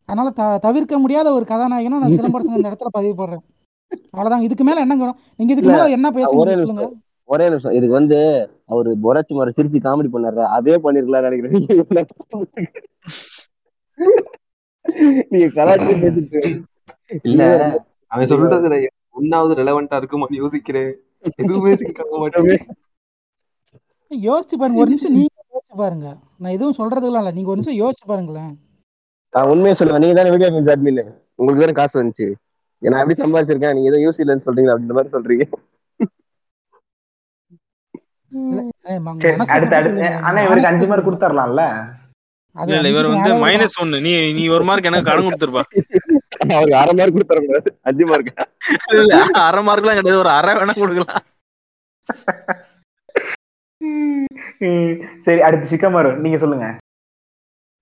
அதனால 0.08 0.28
த 0.38 0.44
தவிர்க்க 0.64 0.98
முடியாத 1.04 1.28
ஒரு 1.36 1.44
கதாநாயகனா 1.50 2.00
நான் 2.02 2.16
சிலம்பரசன் 2.18 2.56
இந்த 2.58 2.70
இடத்துல 2.70 2.90
பதிவு 2.96 3.14
போடுறேன் 3.20 3.44
அவ்வளவுதான். 4.12 4.44
இதுக்கு 4.46 4.64
மேல 4.64 4.82
என்னங்க? 4.84 5.06
நீங்க 5.38 5.52
இதுக்கு 5.54 5.72
மேல 5.72 5.88
என்ன 5.96 6.08
பேச 6.12 6.28
ஒரே 6.32 6.54
முடியும் 6.54 6.60
நிமிஷம். 6.62 6.70
சொல்லுங்க 6.72 7.04
ஒரே 7.28 7.48
நிமிஷம். 7.48 7.72
இதுக்கு 7.72 7.90
வந்து 7.90 8.50
அவரு 8.66 8.90
பொராச்சி 8.90 9.28
மாதிரி 9.28 9.30
சிரிச்சு 9.30 9.82
காமெடி 9.82 10.08
பண்ணாரு 10.12 10.44
அதே 10.44 10.74
பண்ணிருக்கலாம் 10.74 11.28
நினைக்கிறேன். 11.28 11.86
நீங்க 15.28 15.48
கலாச்சி 15.48 15.84
பேசிட்டு 15.84 16.62
இல்ல. 17.22 17.84
அவன் 18.06 18.26
சொல்றதுல 18.26 18.86
ஒன்னாவது 19.20 19.30
ரெலவெண்டா 19.30 19.90
இருக்குமான்னு 19.90 20.30
யோசிக்கிறேன். 20.30 20.94
எதுவுமே 21.36 21.76
மாட்டேங்குது 22.10 22.58
யோசிச்சு 24.10 24.30
பாருங்க. 24.30 24.58
ஒரு 24.58 24.70
நிமிஷம் 24.70 25.12
நீங்க 25.12 25.42
யோசிச்சு 25.52 25.66
பாருங்க. 25.66 26.16
நான் 26.38 26.52
எதுவும் 26.52 26.74
சொல்றதுலாம் 26.78 27.16
இல்ல. 27.16 27.30
நீங்க 27.30 27.50
ஒரு 27.50 27.60
நிமிஷம் 27.60 27.88
யோசிச்சு 27.88 28.06
பாருங்களேன். 28.06 28.56
நான் 29.30 29.48
உண்மையை 29.48 29.74
சொல்லுவேன். 29.74 29.98
நீங்க 29.98 30.14
தானே 30.14 30.30
வீடியோ 30.30 30.50
கேம்ஸ் 30.50 30.64
அட்மின் 30.64 31.14
உங்களுக்கு 31.34 31.36
தானே 31.36 31.72
காசு 31.72 32.02
வந்துச்சு. 32.02 32.32
நான் 32.78 33.08
எப்படி 33.08 33.22
சம்பாதிச்சிருக்கேன்? 33.22 33.74
நீங்க 33.74 33.80
ஏதோ 33.80 34.00
யூஸ் 34.10 34.20
இல்லைன்னு 34.20 34.40
சொல்றீங்க 34.46 34.46
அப்படின்ற 34.46 34.78
மாதிரி 34.78 35.12
சொல்றீங்க 35.12 35.16
இல்ல, 35.16 35.16
ஏய், 35.16 35.16
ம- 35.16 35.16
சரி 35.16 35.16
மனசை 35.16 35.16
அடுத்து 35.16 35.18
விட்டு 35.18 35.28
அடுத்து 35.28 35.42
சொல்லுங்க. 35.42 35.80
ஆனா 40.26 40.38
இவருக்கு 40.46 40.70
அஞ்சு 40.72 40.86
மார்க் 40.90 41.08
கொடுத்துடலாம்ல 41.08 41.64
அது 42.56 42.68
இல்ல 42.68 42.78
இல்ல 42.80 42.90
இவர் 42.92 43.10
வந்து 43.12 43.30
மைனஸ் 43.44 43.74
ஒன்னு 43.82 43.96
நீ 44.04 44.12
நீ 44.36 44.42
ஒரு 44.56 44.64
மார்க் 44.68 44.88
எனக்கு 44.90 45.08
கடன் 45.08 45.26
கொடுத்துருப்பா. 45.26 45.64
அவருக்கு 46.56 46.78
அரை 46.82 46.92
மார்க் 46.98 47.16
கொடுத்துறக்கூடாது 47.16 47.70
அஞ்சு 47.88 48.04
மார்க் 48.10 48.30
இல்ல 49.00 49.18
அரை 49.46 49.62
மார்க்லாம் 49.68 49.98
கிடையாது. 49.98 50.22
ஒரு 50.22 50.30
அரை 50.38 50.52
வேணா 50.58 50.74
கொடுக்கலாம். 50.80 51.24
சரி 55.26 55.40
அடுத்து 55.46 55.72
சிக்கமாரு 55.72 56.10
நீங்க 56.24 56.38
சொல்லுங்க. 56.44 56.68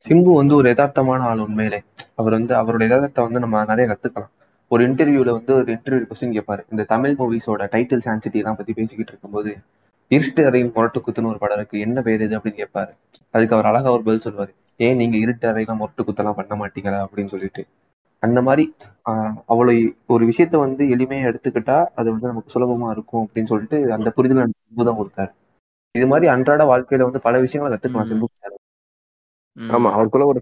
சிம்பு 0.07 0.33
வந்து 0.41 0.55
ஒரு 0.61 0.67
யதார்த்தமான 0.73 1.29
ஆள் 1.31 1.45
உண்மையிலே. 1.47 1.81
அவர் 2.21 2.37
வந்து 2.39 2.55
அவரோட 2.61 2.83
யதார்த்தத்தை 2.87 3.23
வந்து 3.27 3.43
நம்ம 3.45 3.63
நிறைய 3.71 3.87
கத்துக்கலாம். 3.91 4.33
ஒரு 4.71 4.83
இன்டர்வியூல 4.89 5.31
வந்து 5.39 5.53
ஒரு 5.61 5.71
இன்டர்வியூ 5.77 6.07
கொஸ்டின் 6.11 6.37
கேட்பாரு 6.37 6.63
இந்த 6.73 6.83
தமிழ் 6.93 7.17
மூவிஸோட 7.21 7.69
டைட்டில் 7.75 8.05
சான்சிட்டி 8.09 8.41
எல்லாம் 8.43 8.59
பத்தி 8.61 8.73
பேசிக்கிட்டு 8.81 9.13
இருக்கும்போது 9.13 9.53
இருட்டு 10.11 10.47
அறையும் 10.47 10.73
முரட்டு 10.75 10.99
குத்துன்னு 11.01 11.31
ஒரு 11.33 11.39
படம் 11.39 11.59
இருக்கு. 11.59 11.77
என்ன 11.79 11.99
பேர் 12.03 12.25
இது 12.27 12.37
அப்படின்னு 12.39 12.61
கேட்பாரு 12.63 12.93
அதுக்கு 13.35 13.55
அவர் 13.57 13.71
அழகா 13.71 13.91
ஒரு 13.91 14.03
பதில் 14.03 14.25
சொல்லுவாரு. 14.27 14.53
ஏன் 14.81 14.97
நீங்க 14.97 15.17
இருட்டு 15.17 15.47
அறையெல்லாம் 15.51 15.81
முரட்டு 15.83 16.03
குத்தெல்லாம் 16.03 16.39
பண்ண 16.39 16.55
மாட்டீங்களா? 16.61 17.01
அப்படின்னு 17.07 17.33
சொல்லிட்டு. 17.35 17.63
அந்த 18.23 18.39
மாதிரி 18.43 18.65
ஆஹ் 19.11 19.35
அவ்வளவு 19.47 19.81
ஒரு 20.07 20.25
விஷயத்த 20.31 20.57
வந்து 20.57 20.83
எளிமையா 20.95 21.29
எடுத்துக்கிட்டா 21.31 21.79
அது 21.95 22.09
வந்து 22.13 22.31
நமக்கு 22.31 22.53
சுலபமா 22.55 22.91
இருக்கும் 22.91 23.25
அப்படின்னு 23.25 23.51
சொல்லிட்டு 23.53 23.79
அந்த 23.93 24.11
புரிதல் 24.11 24.41
தான் 24.83 25.01
கொடுத்தாரு. 25.01 25.33
இது 25.95 26.07
மாதிரி 26.07 26.27
அன்றாட 26.35 26.63
வாழ்க்கையில 26.65 27.07
வந்து 27.09 27.25
பல 27.27 27.41
விஷயங்களை 27.41 27.73
கத்துக்கலாம். 27.73 28.11
சிம்பு 28.13 28.29
ஆமா 29.57 29.89
அவருக்குள்ள 29.95 30.25
ஒரு 30.31 30.39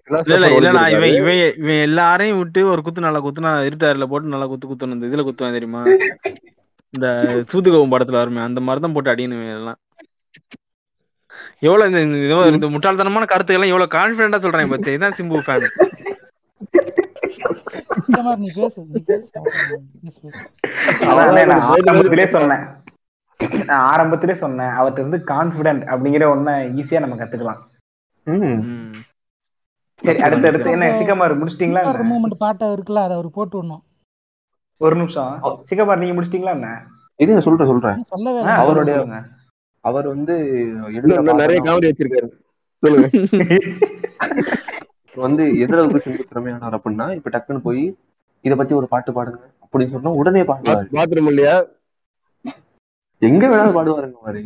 இவன் 0.93 1.15
இவன் 1.17 1.39
இவன் 1.61 1.81
எல்லாரையும் 1.87 2.39
விட்டு 2.39 2.61
ஒரு 2.71 2.81
குத்து 2.81 3.05
நல்லா 3.05 3.19
குத்துனா 3.25 3.51
இருட்டாரில 3.67 4.05
போட்டு 4.11 4.33
நல்லா 4.33 4.47
குத்து 4.47 4.67
குத்துணும் 4.67 4.95
இந்த 4.97 5.09
இதுல 5.09 5.25
குத்துவான் 5.27 5.57
தெரியுமா? 5.57 5.81
இந்த 6.93 7.07
சூதுகவும் 7.51 7.93
படத்துல 7.93 8.11
வருமே 8.13 8.41
அந்த 8.41 8.61
மாதிரி 8.61 8.81
தான் 8.81 8.93
போட்டு 8.93 9.11
அடிக்கணும் 9.11 9.39
இவன் 9.39 9.57
எல்லாம் 9.57 9.79
எவ்வளவு 11.59 11.89
இந்த 11.89 12.01
இந்த- 12.49 12.71
முட்டாள்தனமான 12.73 13.25
கருத்துக்கெல்லாம் 13.25 13.73
எவ்வளவு 13.73 13.95
கான்பிடண்டா 13.95 14.39
சொல்றாங்க 14.43 14.69
பத்தி 14.69 14.91
இதான் 14.91 15.17
சிம்பு 15.17 15.43
ஃபேன் 15.45 15.67
ஆரம்பத்திலே 21.71 22.25
சொன்னேன். 22.27 22.63
நான் 23.65 23.85
ஆரம்பத்திலே 23.91 24.35
சொன்னேன் 24.35 24.71
அவர்கிட்ட 24.71 25.01
இருந்து 25.01 25.19
கான்பிடன்ட் 25.31 25.83
அப்படிங்கிற 25.85 26.25
ஒண்ண 26.33 26.49
ஈஸியா 26.79 26.99
நம்ம 26.99 27.15
கத்துக்கலாம். 27.15 27.61
சரி 30.01 30.19
அடுத்து 30.19 30.47
அடுத்து 30.47 30.71
என்ன 30.71 30.87
சிக்கமாரு 30.99 31.33
முடிச்சிட்டீங்களா? 31.39 31.81
மூமெண்ட் 32.11 32.37
பாட்டை 32.37 32.67
இருக்குல்ல 32.69 33.03
அதை 33.03 33.15
அவர் 33.17 33.29
போட்டு 33.29 33.55
விடணும். 33.57 33.83
ஒரு 34.81 34.95
நிமிஷம். 34.99 35.33
சிக்கமார் 35.69 36.01
நீங்க 36.01 36.15
முடிச்சிட்டீங்களா 36.15 36.53
என்ன? 36.57 36.69
இருங்க 37.23 37.41
சொல்றேன் 37.47 37.69
சொல்றேன். 37.71 37.99
அவருடைய. 38.61 38.97
அவர் 39.83 40.07
வந்து 40.13 40.35
நிறைய 41.41 41.59
காமெடி 41.67 41.89
வச்சிருக்காரு. 41.89 42.29
சொல்லுங்க. 42.83 43.07
வந்து 45.15 45.43
எந்த 45.63 45.75
அளவுக்கு 45.77 46.03
சிம்பு 46.05 46.23
திறமையானவர் 46.29 46.77
அப்படின்னா 46.77 47.05
இப்ப 47.17 47.31
டக்குன்னு 47.33 47.65
போய் 47.67 47.83
இத 48.45 48.53
பத்தி 48.59 48.73
ஒரு 48.79 48.87
பாட்டு 48.93 49.11
பாடுங்க 49.17 49.41
அப்படின்னு 49.63 49.93
சொன்னா 49.95 50.11
உடனே 50.21 50.41
பாடுவாரு. 50.49 50.87
பாத்ரூம் 50.97 51.29
இல்லையா? 51.31 51.55
எங்க 53.21 53.43
வேணாலும் 53.51 53.77
பாடுவாருங்க 53.77 54.17
பாரு 54.25 54.41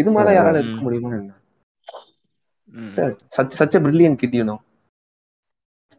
இது 0.00 0.10
மாதிரி 0.14 0.36
யாரால 0.38 0.60
இருக்க 0.62 0.82
முடியுமா 0.86 1.10
என்ன? 1.20 1.32
Such 3.36 3.56
such 3.58 3.76
brilliant 3.84 4.20
kid 4.20 4.36
you know 4.38 4.56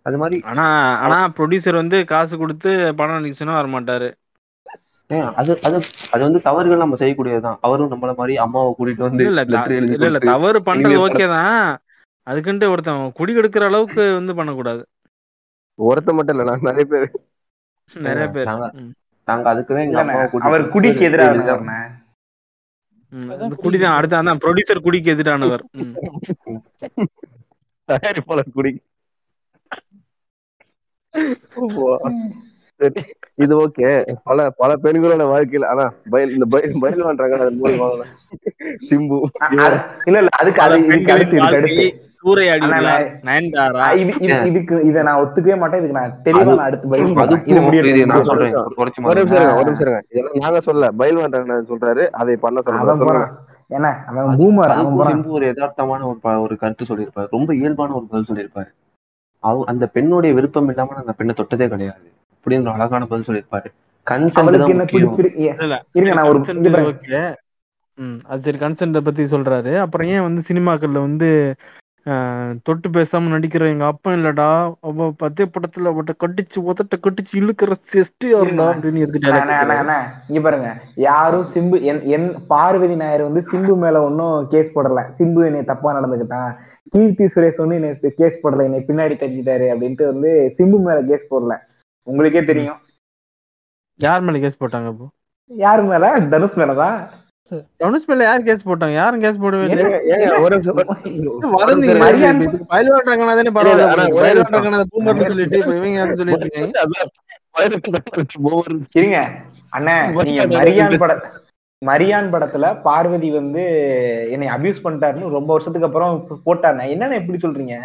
அது 0.07 0.17
மாதிரி 0.21 0.37
ஆனா 0.49 0.65
ஆனா 1.03 1.17
ப்ரொடியூசர் 1.37 1.81
வந்து 1.81 1.97
காசு 2.11 2.33
கொடுத்து 2.37 2.69
படம் 2.99 3.17
நடிக்க 3.17 3.37
சொன்னா 3.37 3.59
வர 3.59 3.69
மாட்டாரு 3.73 4.09
ஏன், 5.09 5.27
அது 5.39 5.51
அது 5.63 5.77
அது 6.13 6.21
வந்து 6.23 6.39
தவறுகள் 6.41 6.81
நம்ம 6.83 6.97
செய்யக்கூடியதுதான். 7.01 7.59
அவரும் 7.61 7.91
நம்மள 7.93 8.13
மாதிரி 8.17 8.33
அம்மாவை 8.45 8.71
கூட்டிட்டு 8.73 9.05
வந்து 9.05 9.25
இல்ல 9.25 9.43
இல்ல 10.05 10.19
தவறு 10.25 10.59
பண்றது 10.67 10.97
ஓகே 11.05 11.27
தான். 11.35 11.61
அதுக்குன்ட்டு 12.27 12.71
ஒருத்தன் 12.71 13.03
குடி 13.19 13.33
கெடுக்கிற 13.33 13.65
அளவுக்கு 13.69 14.03
வந்து 14.17 14.33
பண்ணக்கூடாது. 14.35 14.81
ஒருத்த 15.79 16.15
மட்டும் 16.15 16.35
இல்ல 16.35 16.45
நான் 16.49 16.67
நிறைய 16.69 16.85
பேர். 16.91 17.07
நிறைய 17.91 18.27
பேர். 18.29 18.49
நாங்க 19.27 19.45
அதுக்குதான் 19.51 19.85
எங்க 19.85 19.99
அம்மாவை 20.03 20.41
அவர் 20.47 20.63
குடிக்கு 20.73 21.07
எதிராக 21.07 21.63
குடிதான் 23.63 23.95
அடுத்து 23.97 24.15
ப்ரொடியூசர் 24.43 24.85
குடிக்கு 24.85 25.13
எதிரானவர். 25.15 25.63
தயாரிப்பாளர் 27.89 28.55
குடி. 28.55 28.71
சரி 32.75 33.03
இது 33.35 33.67
ஓகே 33.67 34.03
பல 34.23 34.49
பல 34.57 34.73
பெண்களோட 34.83 35.23
வாழ்க்கையில 35.27 35.65
ஆனா 35.65 35.93
பயில் 36.09 36.29
இந்த 36.29 36.45
பயில் 36.49 36.75
பயில் 36.79 37.01
பண்றாங்க 37.01 37.35
அதன் 37.35 37.59
மூலியமாக 37.61 38.03
சிம்பு 38.89 39.21
அ- 39.41 39.47
அது- 39.47 39.81
இல்ல 40.05 40.17
இல்ல 40.17 40.27
அதுக்கு 40.39 40.61
அது 40.61 40.73
அடுத்து 41.41 41.75
இதுக்கு 44.45 44.83
இது 44.83 45.03
நான் 45.03 45.23
ஒத்துக்கவே 45.23 45.57
மாட்டேன் 45.57 45.83
இதுக்கு 45.83 45.99
நான் 45.99 46.19
தெளிவா 46.23 46.45
நான் 46.45 46.65
அடுத்து 46.65 46.87
நான் 47.53 47.63
முடியட்டும். 47.63 48.23
சொல்றேன். 48.23 48.53
ஒரு 49.03 49.23
நிமிஷம். 49.23 49.55
நிமிஷம். 49.65 50.01
இதெல்லாம் 50.09 50.31
நாங்க 50.33 50.59
சொல்ல 50.59 50.91
பயில் 50.91 51.15
பண்றாங்க 51.15 51.63
சொல்றாரு. 51.69 52.07
அதை 52.09 52.35
பண்ண 52.35 52.61
சொல்றேன். 52.61 53.27
என்ன? 53.67 54.03
அவன் 54.07 54.37
பூமர் 54.37 54.71
சிம்பு 55.11 55.25
ஒரு 55.25 55.45
யதார்த்தமான 55.45 56.39
ஒரு 56.41 56.57
கருத்து 56.57 56.85
சொல்லியிருப்பாரு. 56.85 57.27
ரொம்ப 57.29 57.55
இயல்பான 57.55 57.93
ஒரு 57.93 58.05
பதில் 58.09 58.29
சொல்லியிருப்பாரு. 58.31 58.67
அவ 59.39 59.63
அந்த 59.65 59.87
பெண்ணுடைய 59.87 60.35
விருப்பம் 60.35 60.67
இல்லாம 60.67 60.89
நான் 60.91 60.99
அந்த 60.99 61.11
பெண்ணை 61.11 61.35
தொட்டதே 61.37 61.67
கிடையாது. 61.67 62.11
அப்படின்னு 62.35 62.61
ஒரு 62.61 62.71
அழகான 62.71 63.05
பதில் 63.05 63.25
சொல்லியிருப்பாரு. 63.25 63.69
அது 68.27 68.41
சரி 68.41 68.57
கன்சென்ட 68.57 68.97
பத்தி 68.99 69.23
சொல்றாரு. 69.23 69.77
அப்புறம் 69.77 70.07
ஏன் 70.07 70.21
வந்து 70.21 70.41
சினிமாக்கள்ல 70.47 71.01
வந்து 71.01 71.55
ஆஹ், 72.05 72.57
தொட்டு 72.63 72.89
பேசாம 72.89 73.31
நடிக்கிற 73.31 73.67
எங்க 73.67 73.85
அப்பா 73.85 74.11
இல்லடா 74.11 74.75
அவ 74.81 75.13
பத்தே 75.17 75.45
படத்துல 75.45 75.81
அவட்ட 75.81 76.11
கட்டிச்சு 76.19 76.59
உதட்ட 76.59 76.95
கட்டிச்சு 76.97 77.35
இழுக்கிற 77.35 77.71
செஸ்ட் 77.93 78.27
யாருடா 78.27 78.39
இருங்க. 78.39 78.63
அப்படின்னு 78.63 78.97
எடுத்து 78.97 79.31
அண்ணா, 79.31 79.39
dialogue 79.39 79.39
அண்ணா, 79.39 79.57
அண்ணா, 79.57 79.73
கொடுக்குறாரு. 79.73 79.77
அண்ணா, 79.77 80.23
இங்க 80.27 80.41
பாருங்க. 80.41 80.81
யாரும் 80.95 81.45
சிம்பு 81.53 81.81
என் 81.81 82.01
என் 82.05 82.45
பார்வதி 82.47 82.95
நாயர் 82.95 83.21
வந்து 83.21 83.43
சிம்பு 83.51 83.77
மேல 83.77 84.01
ஒன்னும் 84.03 84.47
கேஸ் 84.47 84.77
போடல. 84.77 85.03
சிம்பு 85.17 85.45
என்னை 85.45 85.63
தப்பா 85.63 85.93
நடந்துக்கிட்டான். 85.93 86.55
கீர்த்தி 86.91 87.23
சுரேஷ் 87.23 87.57
வந்து 87.57 87.75
என்னை 87.75 88.13
கேஸ் 88.15 88.39
போடல. 88.43 88.63
என்னை 88.63 88.83
பின்னாடி 88.87 89.17
தட்டிட்டாரு 89.17 89.65
அப்படின்ட்டு 89.73 90.05
வந்து 90.05 90.53
சிம்பு 90.57 90.79
மேல 90.79 91.01
கேஸ் 91.01 91.33
போடல. 91.33 91.57
உங்களுக்கே 92.03 92.43
தெரியும். 92.43 92.77
யார் 93.95 94.21
மேல 94.21 94.39
கேஸ் 94.39 94.63
போட்டாங்க 94.63 94.87
இப்போ 94.87 95.09
யாரு 95.47 95.83
மேல? 95.83 96.19
தனுஷ் 96.19 96.57
மேலதான். 96.57 97.07
தனுஷ் 97.77 98.05
மேல 98.05 98.23
யார் 98.23 98.43
கேஸ் 98.43 98.67
போட்டாங்க? 98.67 98.93
யாரும் 98.93 99.19
கேஸ் 99.19 99.39
போடவே 99.39 99.67
மரியாதை- 101.97 102.55
சொல்லிட்டு 105.25 105.61
அண்ணா 109.69 110.05
நீங்க 110.05 110.45
மரியான் 110.47 110.97
பட 110.97 111.31
மரியான் 111.85 112.31
படத்துல 112.33 112.81
பார்வதி 112.81 113.31
வந்து 113.31 113.63
என்னை 114.31 114.47
அபியூஸ் 114.47 114.83
பண்ணிட்டாருன்னு 114.83 115.35
ரொம்ப 115.37 115.49
வருஷத்துக்கு 115.53 115.87
அப்புறம் 115.87 116.13
போட்டாருண்ணே 116.45 116.85
என்னண்ணே 116.93 117.19
எப்படி 117.21 117.39
சொல்றீங்க? 117.43 117.75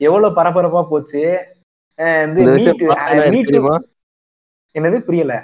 எவ்வளவு 0.00 0.36
பரபரப்பா 0.36 0.82
போச்சு? 0.88 1.22
என்னது? 4.74 4.98
புரியல. 5.08 5.34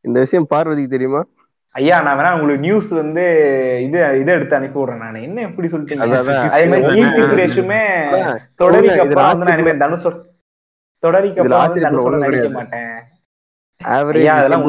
இந்த 0.00 0.18
விஷயம் 0.20 0.50
பார்வதிக்கு 0.50 0.94
தெரியுமா? 0.94 1.22
ஐயா 1.74 1.96
நான் 2.02 2.18
வேணா 2.18 2.32
உங்களுக்கு 2.34 2.64
நியூஸ் 2.66 2.88
வந்து 3.00 3.24
இது 3.86 3.98
இதை 4.20 4.34
எடுத்து 4.34 4.56
அனுப்பி 4.56 4.78
விடுறேன் 4.80 5.02
நான். 5.04 5.22
என்ன 5.28 5.42
எப்படி 5.48 5.68
மாதிரி 6.72 6.88
கீர்த்தி 6.96 7.22
சுரேஷுமே 7.30 7.82
தொடரிக்கு 8.62 8.96
இதுல 8.96 9.04
அப்புறம் 9.04 9.28
வந்து 9.30 9.46
நான் 9.48 9.58
இனிமே 9.58 9.74
தனுஷோட 9.84 10.16
தொடரிக்கு 11.02 11.40
அப்புறம் 11.42 12.24
நடிக்க. 12.24 12.48
மாட்டேன். 12.58 12.92
அதெல்லாம் 14.38 14.66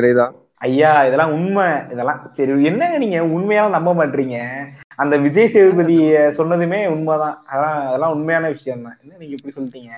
நிறைதான் 0.00 0.34
ஐயா 0.60 0.90
இதெல்லாம் 1.06 1.32
உண்மை. 1.36 1.66
இதெல்லாம் 1.92 2.20
சரி 2.36 2.52
என்னங்க 2.70 2.98
நீங்க 3.02 3.18
உண்மையால 3.36 3.76
நம்ப 3.76 3.90
மாட்டீங்க 3.98 4.38
அந்த 5.02 5.14
விஜய் 5.24 5.52
சேதுபதி 5.54 5.96
சொன்னதுமே 6.38 6.78
உண்மைதான். 6.94 7.36
அதான் 7.52 7.80
அதெல்லாம் 7.88 8.14
உண்மையான 8.16 8.48
விஷயம் 8.54 8.86
தான் 8.86 8.96
என்ன 9.02 9.18
நீங்க 9.22 9.34
இப்படி 9.36 9.54
சொல்லிட்டீங்க? 9.56 9.90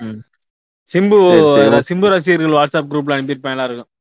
சிம்பு 0.93 1.17
சிம்பு 1.89 2.07
ரசிகர்கள் 2.13 2.57
வாட்ஸ்அப் 2.57 2.91
குரூப்ல 2.91 3.15
அனுப்பியிருப்பாங்களா 3.15 3.65
இருக்கும். 3.67 3.91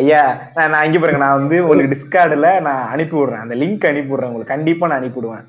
ஐயா 0.00 0.22
நான் 0.56 0.72
நான் 0.72 0.86
இங்க 0.86 0.98
பாருங்க 0.98 1.20
நான் 1.24 1.38
வந்து 1.40 1.56
உங்களுக்கு 1.64 1.92
டிஸ்கார்டுல 1.92 2.48
நான் 2.66 2.82
அனுப்பி 2.94 3.16
விடுறேன். 3.18 3.44
அந்த 3.44 3.54
லிங்க் 3.62 3.88
அனுப்பி 3.90 4.12
விடுறேன் 4.12 4.30
உங்களுக்கு. 4.30 4.54
கண்டிப்பா 4.54 4.88
நான் 4.90 5.00
அனுப்பி 5.00 5.20
விடுவேன். 5.20 5.46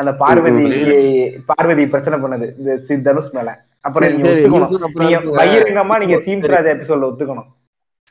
அந்த 0.00 0.12
பார்வதிக்கு 0.22 0.96
பார்வதி 1.50 1.84
பிரச்சனை 1.94 2.18
பண்ணது. 2.24 2.46
இந்த 2.58 2.96
தனுஷ் 3.08 3.34
மேல. 3.36 3.50
அப்புறம் 3.86 4.12
நீங்க 4.12 4.28
ஒத்துக்கணும். 4.30 4.74
நீங்க. 5.02 5.20
பகிரங்கமா 5.40 5.96
நீங்க 6.02 6.18
சீம்ஸ் 6.26 6.52
ராஜா 6.54 6.70
எபிசோட்ல 6.76 7.10
ஒத்துக்கணும். 7.10 7.48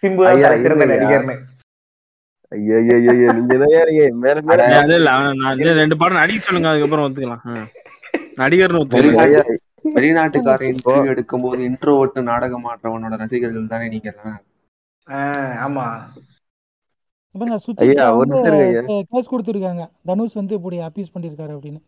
சிம்பு 0.01 0.26
திறந்த. 0.26 0.39
நடிகர்னு 5.38 5.73
ரெண்டு 5.73 5.97
படம் 5.97 6.17
நடிக்க 6.17 6.43
சொல்லுங்க 6.43 6.69
அதுக்கப்புறம் 6.69 7.05
ஒத்துக்கலாம். 7.05 7.67
நடிகர்னு 8.38 8.81
ஒத்துக்கலாம். 8.81 9.17
ஐயா 9.17 9.21
வெளிநாட்டு 9.21 9.59
வெளிநாட்டுக்கார 9.95 10.71
இன்டர்வியூ 10.71 11.05
எடுக்கும் 11.05 11.41
போது 11.41 11.69
இன்ட்ரோவர்ட் 11.69 12.21
நாடகம் 12.21 12.65
ஆடுறவனோட 12.65 13.17
ரசிகர்கள் 13.17 13.67
தானே 13.67 13.88
நீங்க 13.88 14.39
ஆமா. 15.67 16.01
கேஸ் 19.09 19.31
கொடுத்துருக்காங்க. 19.31 19.89
தனுஷ் 20.05 20.34
வந்து 20.34 20.55
இப்படி 20.55 20.80
அப்பீஸ் 20.80 21.17
பண்ணிருக்காரு 21.17 21.57
அப்படின்னு. 21.57 21.81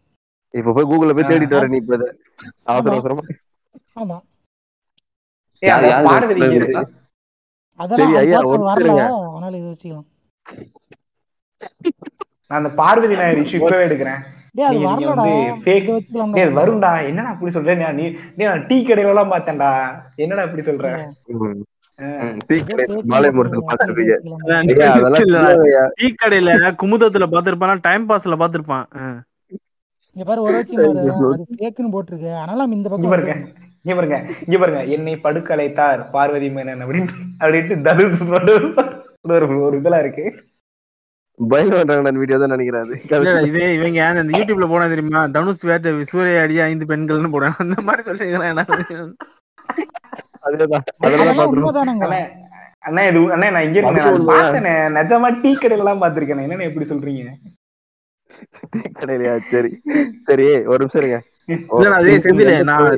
இப்ப 0.51 0.73
போய் 0.73 0.83
கூகுள்ல 0.83 1.13
போய் 1.13 1.23
தேடிட்டு 1.23 1.49
வர 1.49 1.67
நீ 1.67 1.77
இப்ப. 1.77 2.15
அவசர 2.63 2.95
ஆமா. 2.95 2.99
அவசரமா. 2.99 3.21
ஆமா. 3.95 4.21
அந்த 7.79 7.95
பார்வதி 12.79 13.15
நாயர் 13.19 13.41
இஷ்யூ 13.41 13.57
இப்பவே 13.59 13.83
எடுக்கிறேன். 13.87 14.21
வரும்டா. 16.59 16.91
என்னடா 17.09 17.29
அப்படி 17.33 17.51
சொல்ற? 17.55 17.75
நீ 17.79 17.83
நீ 17.99 18.05
நீ 18.37 18.41
நான் 18.49 18.65
டீ 18.69 18.77
கடையில 18.87 19.13
எல்லாம் 19.13 19.31
பார்த்தேன்டா. 19.33 19.69
என்னடா 20.23 20.45
இப்படி 20.47 20.63
சொல்ற. 20.69 20.85
டீ 22.49 22.57
கடையில 26.21 26.49
குமுதத்துல 26.83 27.27
பாத்திருப்பான் 27.35 27.85
டைம் 27.87 28.09
பாஸ்ல 28.09 28.39
பாத்திருப்பான் 28.43 28.85
இங்க 30.15 30.23
பாரு 30.29 30.41
ஒரு 30.45 30.53
வச்சு 30.53 30.77
அது 30.85 31.01
போட்டிருக்கு. 31.95 32.31
இந்த 32.77 32.87
பக்கம் 32.93 33.13
இங்க 33.85 33.93
பாருங்க 33.97 34.17
இங்க 34.45 34.57
பாருங்க. 34.61 34.81
என்னை 34.95 35.13
படுக்கலைத்தார் 35.25 36.01
பார்வதி 36.15 36.49
மேனன் 36.55 36.83
அப்படின்னு 36.85 37.13
அப்படின்ட்டு 37.43 37.77
தனுஷ் 37.87 38.21
ஒரு 39.37 39.45
ஒரு 39.67 39.75
இதெல்லாம் 39.79 40.03
இருக்கு. 40.05 40.25
பயங்கர 41.39 42.11
வீடியோ 42.21 42.37
தான் 42.41 42.53
நினைக்கிறேன் 42.55 42.89
இல்ல, 43.17 43.31
இதே 43.49 43.67
இவங்க 43.77 43.99
அந்த 44.07 44.33
யூடியூப்ல 44.37 44.65
போனா 44.71 44.87
தெரியுமா? 44.93 45.21
தனுஷ் 45.35 45.63
வேட்ட 45.69 45.93
சூரிய 46.11 46.43
அடியா 46.45 46.65
ஐந்து 46.71 46.89
பெண்கள்னு 46.91 47.33
போடுறாங்க. 47.35 47.57
அந்த 47.65 47.77
மாதிரி 47.87 48.01
உண்மைதானங்க. 51.53 52.05
அண்ணே 52.87 53.01
இது 53.09 53.19
அண்ணே 53.35 53.47
நான் 53.55 53.65
இங்க 53.67 53.79
இருக்கேன். 53.79 54.69
நிஜமா 54.99 55.29
டீ 55.41 55.49
கடையில 55.61 55.83
எல்லாம் 55.83 56.01
பாத்திருக்கேன் 56.03 56.45
என்னன்னு 56.45 56.69
எப்படி 56.69 56.87
சொல்றீங்க? 56.91 57.33
டீ 58.73 58.81
கடையிலயா? 58.99 59.33
சரி. 59.51 59.71
சரி 60.29 60.45
ஒரு 60.71 60.79
நிமிஷம் 60.83 61.01
இருங்க. 61.01 61.19
நான் 61.91 62.07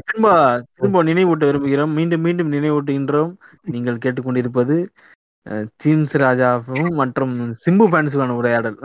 திரும்ப 0.07 0.27
திரும்ப 0.75 1.03
நினைவூட்ட 1.09 1.43
விரும்புகிறோம். 1.49 1.93
மீண்டும் 1.97 2.23
மீண்டும் 2.25 2.53
நினைவூட்டுகின்றோம். 2.55 3.33
நீங்கள் 3.73 4.01
கேட்டுக்கொண்டிருப்பது 4.03 4.77
சீன்ஸ் 5.83 6.15
ராஜாவும் 6.23 6.91
மற்றும் 7.01 7.33
சிம்பு 7.63 7.85
ஃபேன்ஸுக்கான 7.91 8.35
உரையாடல். 8.41 8.77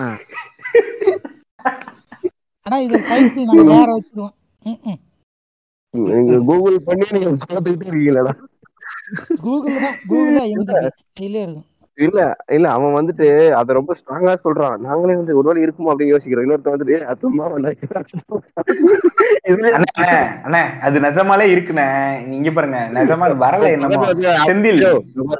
ஆனா 2.66 2.78
இது 2.86 2.98
டைட்டில் 3.10 3.48
நாங்க 3.48 3.64
வேற 3.72 3.90
வச்சிருவோம். 3.96 4.34
நீங்க 5.94 6.38
கூகுள் 6.48 6.78
பண்ணி 6.88 7.04
நீங்க 7.16 7.30
பாத்துக்கிட்டே 7.44 7.88
இருக்கீங்களா 7.90 8.34
கூகுள் 9.44 9.76
தான் 10.36 10.48
எம்டிபி 10.54 10.88
கையிலே 11.18 11.40
இருக்கும். 11.44 11.68
இல்ல 11.98 12.18
இல்ல 12.48 12.66
அவன் 12.68 12.96
வந்துட்டு 12.96 13.26
அத 13.52 13.72
ரொம்ப 13.72 13.92
ஸ்ட்ராங்கா 13.98 14.32
சொல்றான். 14.42 14.76
நாங்களே 14.78 15.14
வந்து 15.16 15.36
ஒருவேளை 15.36 15.60
இருக்குமோ 15.62 15.90
அப்படின்னு 15.92 16.12
யோசிக்கிறோம். 16.12 16.44
இன்னொருத்த 16.44 16.74
வந்துட்டு 16.74 16.94
"ஏய், 16.94 17.04
அது 17.04 17.20
சும்மா 17.20 17.46
இதுல 19.48 19.70
அண்ணே 20.44 20.62
அது 20.80 21.00
நிஜமாலே 21.00 21.46
இருக்குண்ணே. 21.54 21.86
நீங்க 22.26 22.50
பாருங்க 22.50 22.80
நிஜமா 22.96 23.28
வரல 23.40 23.70
என்னமோ. 23.70 24.00
செந்தில் 24.44 24.80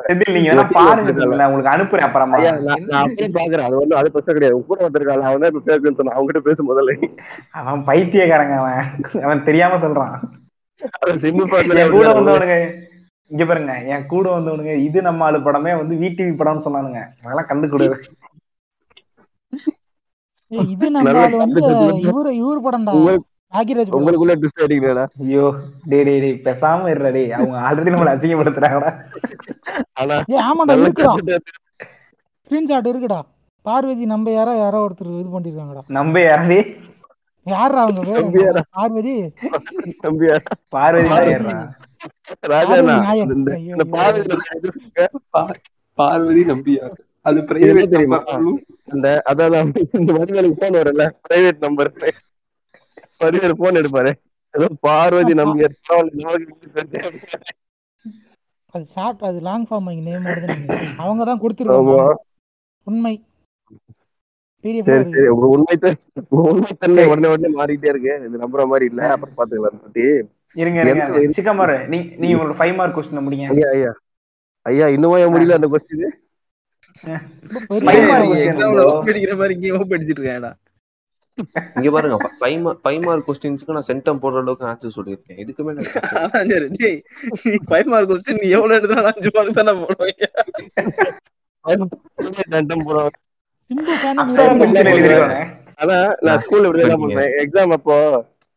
செந்தில் 0.08 0.34
நீங்க 0.36 0.50
வேணா 0.50 0.64
பாருங்க 0.78 1.12
நான் 1.34 1.48
உங்களுக்கு 1.48 1.74
அனுப்புறேன் 1.74 2.06
அப்புறமா. 2.08 2.40
பாக்குறேன். 3.36 3.66
அது 3.66 3.76
வந்து 3.76 3.96
அது 3.96 4.12
பிரச்சனை 4.12 4.34
கிடையாது. 4.34 4.64
கூட 4.64 4.80
வந்திருக்காள் 4.86 5.26
அவன் 5.28 5.44
தான் 5.44 5.52
இப்ப 5.52 5.64
பேசுன்னு 5.68 5.98
சொன்னான். 5.98 6.16
அவங்க 6.16 6.30
கிட்ட 6.30 6.42
பேச 6.48 6.62
முதல்ல 6.64 6.96
அவன் 7.60 7.84
பைத்தியக்காரங்க 7.84 8.56
அவன். 8.56 8.82
அவன் 9.22 9.44
தெரியாம 9.44 9.78
சொல்றான். 9.78 10.16
கூட 11.92 12.06
வந்தவனுங்க. 12.10 12.58
இங்க 13.30 13.44
பாருங்க 13.44 13.72
என் 13.94 14.06
கூட 14.12 14.26
வந்தவனுங்க 14.34 14.74
இது 14.86 14.98
நம்ம 15.06 15.24
ஆளு 15.26 15.38
படமே 15.46 15.72
வந்து 15.80 15.94
விடிவி 16.02 16.32
படம்னு 16.38 16.64
சொன்னானுங்க. 16.66 17.00
அதெல்லாம் 17.22 17.50
கண்டுக்கூடாது 17.50 17.96
ஏய், 20.50 20.68
இது 20.74 20.86
நம்ம 20.94 21.14
ஆளு 21.22 21.36
வந்து. 21.42 21.62
இவரு 22.06 22.30
இவரு 22.42 22.60
படம்டா. 22.66 22.92
படம். 22.98 23.24
உங்களுக்குள்ள 23.98 24.34
ட்விஸ்ட் 24.40 24.62
அடிக்கலடா 24.64 25.04
ஐயோ 25.24 25.44
டேய் 25.90 26.04
டேய் 26.06 26.20
டேய் 26.24 26.34
பேசாம 26.46 26.88
இருடா 26.92 27.10
டேய். 27.16 27.30
அவங்க 27.36 27.56
ஆல்ரெடி 27.66 27.92
நம்மள 27.94 28.14
அசிங்கப்படுத்துறாங்கடா. 28.14 28.90
ஆனா 30.00 30.16
ஏய் 30.34 30.42
ஆமாடா 30.48 30.76
இருக்குடா. 30.82 31.14
ஸ்கிரீன்ஷாட் 32.46 32.90
இருக்குடா. 32.92 33.20
பார்வதி 33.64 34.04
நம்ம 34.12 34.30
யாரோ 34.36 34.52
யாரோ 34.56 34.78
ஒருத்தர் 34.86 35.10
இது 35.20 35.30
பண்ணிருக்காங்கடா. 35.32 35.82
நம்ப 35.98 36.20
யாரே 36.22 36.60
யாரா 37.46 37.82
அவங்க? 37.84 38.00
பார்வதி? 38.76 39.14
தம்பியா 40.04 40.34
பார்வதி 40.74 41.10
பார்வதி 42.52 42.82
நாயர். 42.82 43.34
இந்த 43.34 43.50
ஐயோ, 43.52 43.74
இந்த 43.76 43.84
ஐயோ. 43.84 45.08
பாதை 45.32 45.56
பார்வதி 45.98 46.42
நம்பியா 46.44 46.84
அது 47.22 47.40
பிரைவேட் 47.42 47.88
தெரியுமா? 47.88 48.18
நம்பர் 48.26 48.62
இந்த 48.94 49.22
அதான் 49.30 49.98
இந்த 49.98 50.12
வரிகளுக்கு 50.12 50.60
போன் 50.62 50.76
வரல. 50.80 51.04
பிரைவேட் 51.28 51.58
நம்பர் 51.58 51.90
பரிவர் 53.16 53.56
போன் 53.56 53.74
எடுப்பாரு. 53.74 54.12
ஏதோ 54.54 54.68
பார்வதி. 54.80 55.32
நம்பியார். 55.34 55.74
அது 58.74 58.84
ஷார்ட் 58.84 59.22
அது 59.22 59.40
லாங் 59.40 59.66
ஃபார்ம் 59.70 60.02
நேம் 60.02 60.24
அவங்க 60.96 61.24
தான். 61.24 61.40
ஆமா. 61.40 62.14
உண்மை. 62.86 63.14
உண்மை 64.64 65.76
உண்மை 66.30 66.72
தன்மை 66.78 67.04
உடனே 67.06 67.28
உடனே 67.32 67.48
மாறிட்டே 67.58 67.88
இருக்கு. 67.92 68.12
இது 68.26 68.36
நம்புற 68.38 68.66
மாதிரி 68.66 68.84
இல்ல. 68.84 69.02
அப்புறம் 69.14 69.36
பாத்துக்கலாம் 69.38 70.37
இருங்க 70.56 70.80
சிக்கமாரு 71.36 71.76
நீ 71.92 71.98
நீ 72.20 72.28
உங்களோட 72.34 72.56
ஃபைவ் 72.58 72.76
மார்க் 72.78 72.96
கொஸ்டின் 72.96 73.24
முடிங்க. 73.26 73.46
ஐயா 73.54 73.68
ஐயா. 73.76 73.90
ஐயா 74.66 74.86
இன்னுமா 74.94 75.18
ஏன் 75.18 75.32
முடியல 75.34 75.58
அந்த 75.58 75.68
இருக்கு. 75.68 75.76
question 75.76 76.14
எக்ஸாம்ல 78.44 78.78
bro. 78.78 78.86
ஓப்பி 78.92 79.10
அடிக்கிற 79.12 79.34
மாதிரி 79.40 79.54
இங்கே 79.56 79.70
ஓப்பி 79.78 79.94
அடிச்சிட்டு 79.96 80.20
இருக்கேன்டா 80.20 80.52
இங்க 81.78 81.88
பாருங்க 81.94 82.16
ஃபைவ் 82.38 82.64
ஃபைவ் 82.84 83.02
மார்க் 83.06 83.26
கொஸ்டின்ஸ்க்கு 83.28 83.76
நான் 83.76 83.88
சென்டம் 83.88 84.20
போடுற 84.22 84.40
அளவுக்கு 84.42 84.68
ஆன்சர் 84.70 84.96
சொல்லியிருக்கேன். 84.96 85.38
இதுக்கு 85.42 85.62
மேல 85.66 85.84
ஃபைவ் 87.68 87.90
மார்க் 87.92 88.10
கொஸ்டின் 88.12 88.40
நீ 88.42 88.48
எவ்வளவு 88.56 88.78
எடுத்தாலும் 88.78 89.10
அஞ்சு 89.12 89.30
மார்க் 89.36 89.58
தானே 89.60 89.74
போடுவீங்க 89.82 90.24
எழுதிருக்காங்க 93.70 95.38
அதான் 95.82 96.08
நான் 96.26 96.40
ஸ்கூல்ல 96.44 96.68
இப்படி. 96.68 96.84
பண்ணுவேன் 96.96 97.34
எக்ஸாம் 97.42 97.74
அப்போ 97.76 97.96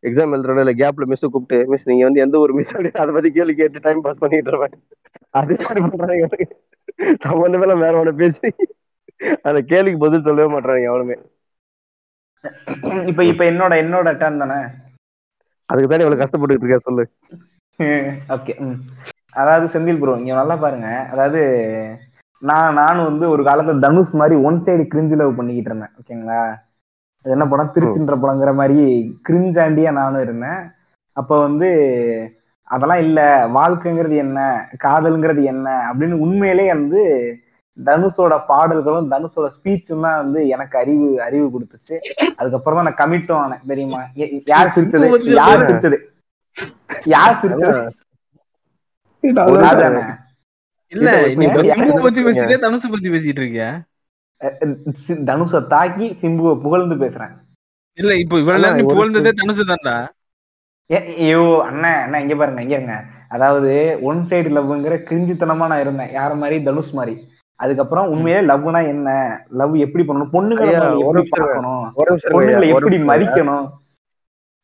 எக்ஸாம் 0.02 0.34
எழுதுறதுல 0.34 0.72
கேப்ல 0.78 1.08
மிஸ் 1.10 1.24
கூப்பிட்டு 1.26 1.58
மிஸ் 1.68 1.84
நீங்க 1.84 2.04
வந்து 2.04 2.24
எந்த 2.24 2.36
ஒரு 2.38 2.52
மிஸ் 2.54 2.72
அப்படி 2.72 2.90
அதை 3.02 3.12
பத்தி 3.14 3.30
கேள்வி 3.32 3.54
கேட்டு 3.56 3.84
டைம் 3.84 4.04
பாஸ் 4.04 4.22
பண்ணிட்டு 4.22 4.52
இருப்பேன். 4.52 4.76
அதே 5.34 5.56
மாதிரி 5.60 5.82
பண்றாங்க. 5.86 6.26
சம்பந்தமே 7.24 7.64
இல்லாம 7.66 7.84
வேற 7.84 7.94
ஒண்ணு 8.00 8.14
பேசி 8.16 8.48
அந்த 9.48 9.60
கேள்விக்கு 9.70 10.04
பதில் 10.04 10.26
சொல்லவே 10.26 10.48
மாட்டாங்க 10.54 10.88
எவனுமே. 10.90 11.16
இப்ப 13.10 13.24
இப்ப 13.30 13.42
என்னோட 13.50 13.72
என்னோட 13.82 14.08
டர்ன் 14.20 14.42
தானே? 14.42 14.60
அதுக்கு 15.68 15.90
தானே 15.90 16.04
இவ்வளவு 16.04 16.22
கஷ்டப்பட்டுட்டு 16.22 16.64
இருக்கேன் 16.64 16.86
சொல்லு. 16.88 17.04
ஓகே 18.34 18.54
அதாவது 19.34 19.66
செந்தில் 19.72 20.00
ப்ரோ 20.00 20.14
இங்க 20.20 20.34
நல்லா 20.34 20.56
பாருங்க. 20.58 20.88
அதாவது 21.12 21.40
நான் 22.42 22.74
நானும் 22.74 23.08
வந்து 23.08 23.24
ஒரு 23.28 23.42
காலத்துல 23.44 23.84
தனுஷ் 23.84 24.14
மாதிரி 24.14 24.36
ஒன் 24.46 24.58
சைடு 24.64 24.84
கிரிஞ்சு 24.92 25.16
லவ் 25.16 25.38
பண்ணிக்கிட்டு 25.38 25.70
இருந்தேன் 25.70 25.94
ஓகேங்களா 26.00 26.40
என்ன 27.24 27.44
படம்? 27.50 27.72
திருச்சின்ற 27.74 28.14
படங்கிற 28.22 28.52
மாதிரி 28.60 28.80
கிரிஞ்சாண்டியா 29.26 29.90
நானும் 30.00 30.24
இருந்தேன். 30.26 30.60
அப்ப 31.16 31.32
வந்து 31.46 31.68
அதெல்லாம் 32.74 33.02
இல்ல 33.06 33.20
வாழ்க்கைங்கிறது 33.56 34.16
என்ன 34.26 34.40
காதல்ங்கிறது 34.84 35.42
என்ன 35.52 35.68
அப்படின்னு 35.88 36.16
உண்மையிலே 36.26 36.66
வந்து 36.74 37.00
தனுஷோட 37.78 38.34
பாடல்களும் 38.48 39.10
தனுஷோட 39.12 39.46
ஸ்பீச்சும் 39.56 40.04
தான் 40.06 40.18
வந்து 40.22 40.40
எனக்கு 40.54 40.76
அறிவு 40.82 41.08
அறிவு 41.26 41.46
கொடுத்துச்சு. 41.54 41.96
அதுக்கப்புறம் 42.38 42.78
தான் 42.78 42.88
நான் 42.88 43.00
கமிட்டும் 43.02 43.40
ஆனேன். 43.42 43.62
தெரியுமா? 43.72 44.00
யார் 44.52 44.72
சிரிச்சது? 44.76 45.06
யார் 45.40 45.66
சிரிச்சது? 45.68 45.98
யார் 47.14 47.38
சிரிச்சது? 47.42 47.72
இல்ல 50.92 51.08
தனுஷ் 52.66 52.92
பத்தி 52.94 53.08
பேசிட்டு 53.14 53.42
இருக்கியா? 53.42 53.70
தனுஷை 55.06 55.66
தாக்கி 55.66 56.16
சிம்புவை 56.20 56.60
புகழ்ந்து 56.60 56.94
பேசுறேன். 56.94 57.36
இல்ல 57.98 58.16
இப்போ 58.16 58.38
இவ்வளவு 58.38 58.66
அண்ணா, 58.66 58.94
புகழ்ந்ததே 58.94 59.30
தனுஷ் 59.30 59.60
தான்டா. 59.60 60.08
ஏ- 60.92 61.16
ஐயோ 61.16 61.62
அண்ணன் 61.64 62.02
அண்ணன் 62.02 62.20
இங்க 62.20 62.34
பாருங்க 62.34 62.62
இங்க 62.62 62.74
இருங்க. 62.74 63.04
அதாவது 63.28 63.98
ஒன் 64.02 64.16
சைடு 64.16 64.52
லவ்ங்கிற 64.52 64.96
கிரிஞ்சித்தனமா 65.10 65.66
நான் 65.66 65.80
இருந்தேன். 65.80 66.08
யார 66.08 66.36
மாதிரி? 66.36 66.62
தனுஷ் 66.62 66.94
மாதிரி. 66.94 67.28
அதுக்கப்புறம் 67.54 68.08
உண்மையிலே 68.08 68.46
லவ்னா 68.46 68.86
என்ன? 68.86 69.40
லவ் 69.50 69.74
எப்படி 69.74 70.04
பண்ணணும்? 70.04 70.28
பொண்ணுங்களை 70.32 70.94
பொண்ணுங்களை 71.92 72.58
ஐயா, 72.58 72.74
ஒரு 72.74 72.96
எப்படி. 72.96 72.98
மதிக்கணும்? 72.98 73.68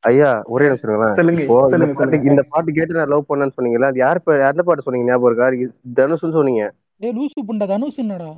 ஐயா 0.01 0.43
ஒரே 0.45 0.65
நிமிஷம். 0.65 1.11
சொல்லுங்க 1.11 1.41
இந்த 1.41 1.69
சொல்லுங்க 1.69 1.93
பாட்டு 1.93 1.99
சொல்லுங்க. 1.99 2.31
இந்த 2.31 2.43
பாட்டு 2.49 2.73
கேட்டு 2.73 2.95
நான் 2.95 3.09
லவ் 3.09 3.25
பண்ணேன்னு 3.29 3.53
சொன்னீங்கல்ல 3.61 3.85
அது 3.85 3.99
யார் 3.99 4.23
எந்த 4.25 4.63
பாட்டு 4.63 4.83
சொன்னீங்க? 4.83 5.11
ஞாபகம் 5.11 5.51
இருக்கா? 5.53 6.07
தனுஷ்னு 6.07 6.33
சொன்னீங்க. 6.33 6.73
டேய் 6.97 7.17
லூசு 7.17 7.53
புண்டா 7.53 7.67
தனுஷ் 7.67 7.99
என்னடா? 7.99 8.33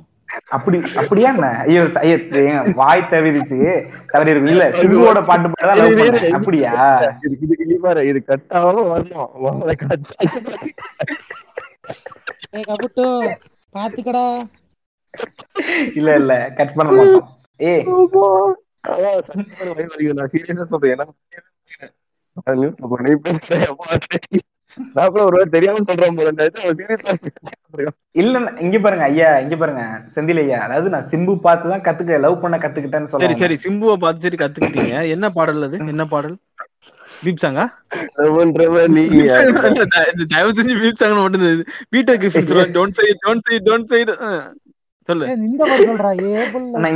அப்படி 0.49 0.77
அப்படியா 0.99 1.29
என்ன 1.33 1.47
ஐயோ 1.63 1.81
ஐயோ 2.01 2.17
வாய் 2.77 3.09
தவிரிச்சு 3.11 3.59
தவறி 4.11 4.33
இருக்கு 4.33 4.53
இல்ல 4.53 4.65
சிம்புவோட 4.79 5.19
பாட்டு 5.29 5.49
பாட்டு 5.49 5.69
தான் 5.69 5.79
இது 5.81 5.83
love 5.83 5.99
வேற, 5.99 6.11
பண்ணேன். 6.11 6.25
இது 6.25 6.37
அப்படியா 6.37 6.71
இது 7.25 7.35
இது 7.45 7.55
இது 7.65 7.77
பாரு, 7.85 8.01
இது 8.09 8.19
வரணும். 8.57 8.91
ஏய் 12.51 12.67
கபுட்டு 12.69 13.05
பாத்துக்கடா 13.75 14.25
இல்ல 15.95 16.09
இல்ல 16.21 16.33
கட் 16.57 16.75
பண்ண 16.75 16.89
மாட்டோம் 16.91 17.29
ஏய். 17.59 17.83
நான் 18.87 19.07
ஆ 19.07 19.11
சொல்றேன். 19.27 19.89
நான் 24.93 25.09
கூட 25.09 25.21
ஒரு 25.23 25.35
வேளை 25.35 25.47
தெரியாம 25.49 25.83
சொல்றேன் 25.83 26.17
போல. 26.17 26.31
இல்ல 28.15 28.35
இங்க 28.61 28.77
பாருங்க 28.79 29.05
ஐயா 29.07 29.29
இங்க 29.39 29.55
பாருங்க 29.57 29.83
செந்தில் 30.15 30.41
ஐயா. 30.41 30.59
அதாவது 30.65 30.89
நான் 30.89 31.09
சிம்பு 31.11 31.33
பார்த்து 31.41 31.73
தான் 31.73 31.85
கத்துக்க 31.85 32.19
லவ் 32.19 32.41
பண்ண 32.41 32.57
கத்துக்கிட்டேன்னு 32.57 33.11
சரி 33.15 33.37
சரி 33.41 33.57
சிம்புவை 33.63 33.95
பார்த்து 33.99 34.25
சரி 34.27 34.39
கத்துக்கிட்டீங்க. 34.41 34.95
என்ன 35.15 35.29
பாடல் 35.31 35.67
அது? 35.67 35.79
என்ன 35.87 36.05
பாடல்? 36.09 36.35
பீப் 37.23 37.41
சாங்கா 37.41 37.63
ரவன்றவன் 38.19 38.93
நீ 38.95 39.01
பீப் 39.09 39.31
சாங் 39.33 39.49
இல்ல, 39.69 39.85
த- 39.91 40.07
இந்த 40.11 40.25
தயவு 40.31 40.55
செஞ்சு 40.57 40.75
பீப் 40.79 41.01
சாங் 41.01 41.17
மட்டும் 41.17 41.43
சொல்லுவாங்க 42.43 42.73
don't 42.77 42.97
side 42.99 43.15
don't 43.25 43.45
side 43.47 43.63
don't 43.67 43.89
side 43.91 44.13
சொல்லு. 45.09 45.25
இந்த 45.41 45.63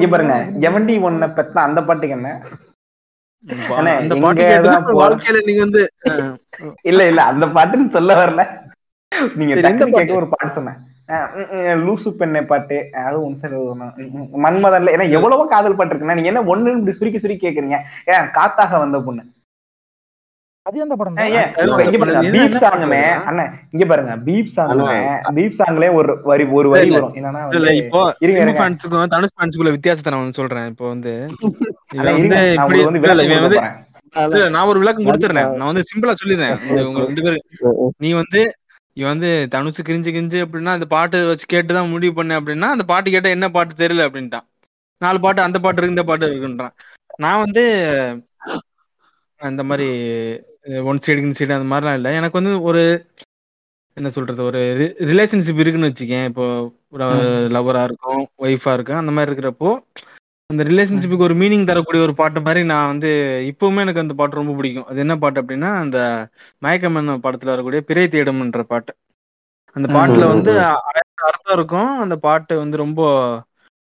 பாருங்க 0.08 0.36
எவன்டி 0.68 0.96
ஒன்ன 1.06 1.30
பெத்த 1.38 1.58
அந்த 1.62 1.80
பாட்டுக்கு 1.84 2.18
என்ன? 2.18 2.32
வாழ்க்கையில 5.00 5.40
நீங்க 5.46 5.62
வந்து 5.62 5.82
அஹ், 6.10 6.34
இல்ல 6.84 7.02
இல்ல 7.08 7.22
அந்த 7.24 7.46
பாட்டுன்னு 7.56 7.90
சொல்ல 7.90 8.14
வரல. 8.16 8.44
நீங்க? 9.36 9.54
ஒரு 10.16 10.28
பாட்டு 10.30 10.56
சொன்னேன் 10.56 10.82
லூசு 11.84 12.10
பெண்ணை 12.18 12.42
பாட்டு. 12.44 12.78
அது 13.02 13.18
ஒன் 13.24 13.36
சைடு 13.36 13.58
மன்மதன்ல 14.46 14.94
ஏன்னா 14.96 15.08
எவ்வளவோ 15.12 15.44
காதல் 15.46 15.76
பாட்டு 15.76 15.94
இருக்குண்ணா. 15.94 16.16
நீங்க 16.16 16.32
என்ன 16.34 16.44
ஒண்ணு 16.46 16.74
இப்படி 16.74 16.96
சுருக்கி 16.96 17.18
சுருக்கி 17.18 17.46
கேக்குறீங்க. 17.46 17.80
ஏன் 18.08 18.30
காத்தாக 18.38 18.80
வந்த 18.80 19.00
பொண்ணு. 19.00 19.24
அது 20.66 20.78
எந்த 20.84 20.96
படம்? 21.00 21.18
இங்க 21.24 21.98
பாருங்க 22.02 22.22
பீப் 22.36 22.56
சாங்குமே 22.62 23.00
அண்ணன் 23.28 23.52
இங்க 23.74 23.84
பாருங்க 23.86 24.14
பீப் 24.26 24.50
சாங்குமே 24.54 24.96
பீப் 25.36 25.58
சாங்லயே 25.60 25.90
ஒரு 25.98 26.14
வரி 26.24 26.46
ஒரு 26.58 26.70
வரி 26.74 26.90
வரும். 26.96 27.12
என்னன்னா 27.20 27.42
இப்போ 27.82 28.00
இருங்க. 28.24 28.56
ஃபேன்ஸுக்கும் 28.58 29.12
தனுஷ் 29.14 29.36
ஃபேன்ஸுக்குள்ள 29.36 29.74
வித்தியாசத்தை 29.76 30.12
நான் 30.14 30.24
வந்து 30.24 30.40
சொல்றேன் 30.40 30.70
இப்போ 30.72 30.86
வந்து. 30.94 31.14
அண்ணா, 31.94 32.14
வந்து 32.14 32.30
நான் 32.32 32.50
இப்படி 32.58 32.82
வந்து 32.82 33.62
நான் 34.56 34.70
ஒரு 34.72 34.82
விளக்கம் 34.82 35.08
கொடுத்துறேன். 35.08 35.52
நான் 35.60 35.70
வந்து 35.72 35.86
சிம்பிளா 35.90 36.16
சொல்லிடுறேன். 36.20 36.58
உங்க 36.90 37.06
ரெண்டு 37.06 37.24
பேரும் 37.24 37.46
நீ 38.04 38.12
வந்து 38.20 38.42
இவன் 38.98 39.14
வந்து 39.14 39.30
தனுசு 39.54 39.82
கிரிஞ்சு 39.88 40.10
கிரிஞ்சு 40.12 40.40
அப்படின்னா 40.44 40.74
அந்த 40.76 40.88
பாட்டு 40.92 41.18
வச்சு 41.30 41.48
கேட்டுதான் 41.50 41.94
முடிவு 41.94 42.14
பண்ணேன் 42.18 42.40
அப்படின்னா 42.40 42.68
அந்த 42.76 42.86
பாட்டு 42.92 43.14
கேட்டா 43.16 43.36
என்ன 43.36 43.50
பாட்டு 43.56 43.82
தெரியல 43.82 44.06
அப்படின்ட்டான். 44.08 44.46
நாலு 45.02 45.20
பாட்டு 45.20 45.42
அந்த 45.42 45.60
பாட்டு 45.60 45.80
இருக்கு 45.80 45.96
இந்த 45.96 46.08
பாட்டு 46.10 46.30
இருக்குன்றான். 46.30 46.76
நான் 47.20 47.42
வந்து 47.44 47.64
அந்த 49.40 49.62
மாதிரி 49.70 49.88
ஒன் 50.90 51.04
சைடு 51.06 51.38
சைடு 51.38 51.58
அந்த 51.58 51.70
மாதிரிலாம் 51.72 51.98
இல்லை. 52.00 52.12
எனக்கு 52.20 52.40
வந்து 52.40 52.54
ஒரு 52.70 52.82
என்ன 53.98 54.10
சொல்றது 54.10 54.42
ஒரு 54.44 54.62
ரிலேஷன்ஷிப் 55.10 55.62
இருக்குன்னு 55.62 55.90
வச்சுக்கேன். 55.90 56.26
இப்போ 56.30 56.46
ஒரு 56.96 57.06
லவரா 57.56 57.84
இருக்கும் 57.90 58.22
ஒய்ஃபா 58.46 58.74
இருக்கும் 58.74 59.02
அந்த 59.02 59.12
மாதிரி 59.12 59.30
இருக்கிறப்போ 59.30 59.70
அந்த 60.50 60.64
ரிலேஷன்ஷிப்புக்கு 60.64 61.28
ஒரு 61.28 61.36
மீனிங் 61.36 61.68
தரக்கூடிய 61.70 62.02
ஒரு 62.04 62.14
பாட்டு 62.14 62.40
மாதிரி 62.42 62.62
நான் 62.72 62.92
வந்து 62.92 63.10
இப்பவுமே 63.52 63.84
எனக்கு 63.86 64.04
அந்த 64.04 64.14
பாட்டு 64.14 64.40
ரொம்ப 64.40 64.54
பிடிக்கும். 64.58 64.88
அது 64.90 65.00
என்ன 65.00 65.16
பாட்டு 65.24 65.42
அப்படின்னா 65.42 65.70
அந்த 65.84 66.00
மயக்கமன் 66.62 67.10
படத்துல 67.26 67.54
வரக்கூடிய 67.54 67.82
பிறை 67.90 68.06
தேடும்ன்ற 68.08 68.64
பாட்டு. 68.74 68.94
அந்த 69.76 69.88
பாட்டுல 69.96 70.26
வந்து 70.34 70.52
அர்த்தம் 71.30 71.56
இருக்கும். 71.58 71.92
அந்த 72.04 72.16
பாட்டு 72.28 72.54
வந்து 72.58 72.78
ரொம்ப 72.78 73.02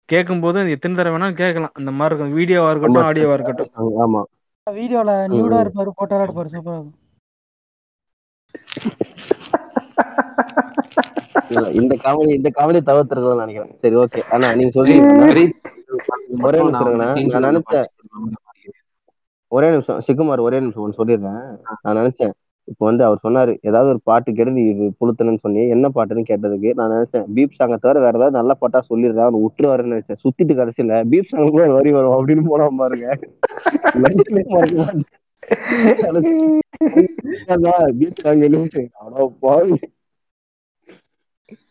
கேட்கும்போது 0.09 0.59
அது 0.61 0.71
எத்தனை 0.71 0.97
தடவை 0.97 1.15
வேணாலும் 1.15 1.41
கேட்கலாம். 1.43 1.75
அந்த 1.81 1.91
மாதிரி 1.99 2.13
இருக்கும். 2.13 2.37
வீடியோவா 2.39 2.71
இருக்கட்டும் 2.73 3.07
ஆடியோவா 3.09 3.37
இருக்கட்டும். 3.39 3.73
ஆமா. 4.05 4.23
வீடியோல 4.67 5.11
நியூடா 5.33 5.59
இருப்பாரு 5.65 5.91
போட்டோல 5.99 6.25
இருப்பாரு 6.27 6.51
சூப்பரா 6.55 6.79
இருக்கும். 6.79 7.03
இந்த 11.81 11.95
காமெடி 12.05 12.33
இந்த 12.39 12.51
காமெடி 12.57 12.81
தவிர்த்துருக்கோம்னு 12.89 13.43
நினைக்கிறேன். 13.43 13.75
சரி 13.83 13.97
ஓகே 14.03 14.21
ஆனா 14.35 14.47
நீங்க 14.59 14.73
சொல்லி 14.79 14.97
ஒரே 16.49 16.59
நிமிஷம். 16.65 16.97
நான் 17.03 17.47
நினைச்சேன். 17.49 17.89
ஒரே 19.53 19.69
நிமிஷம் 19.75 20.03
சிக்குமார் 20.07 20.47
ஒரே 20.49 20.59
நிமிஷம் 20.65 20.85
ஒன்று 20.87 21.01
சொல்லிடுறேன். 21.01 21.45
நான் 21.85 21.99
நினைச்சேன். 22.01 22.35
இப்போ 22.69 22.85
வந்து 22.87 23.03
அவர் 23.07 23.23
சொன்னாரு 23.23 23.53
ஏதாவது 23.63 23.89
ஒரு 23.89 24.01
பாட்டு 24.05 24.31
கேட்டு 24.31 24.53
நீ 24.53 24.63
இது 24.71 24.87
புளுத்தணும்னு 25.01 25.43
சொன்னி 25.45 25.63
என்ன 25.75 25.87
பாட்டுன்னு 25.95 26.29
கேட்டதுக்கு 26.31 26.71
நான் 26.79 26.95
நினைச்சேன் 26.95 27.27
பீப் 27.35 27.57
சாங்கை 27.59 27.79
தவிர 27.79 28.01
வேற 28.01 28.15
ஏதாவது 28.15 28.39
நல்ல 28.39 28.55
பாட்டா 28.57 28.81
சொல்லிடுறா 28.89 29.27
அவர் 29.27 29.45
விட்டுருவாருன்னு 29.45 29.95
நினைச்சேன். 29.95 30.21
சுத்திட்டு 30.25 30.57
கடைசியில 30.59 30.77
பீப் 31.13 31.31
சாங் 31.31 31.55
கூட 31.55 31.67
வரி 31.77 31.93
வரும் 31.93 32.17
அப்படின்னு 32.17 32.45
போனா 32.49 32.67
பாருங்க. 32.81 33.07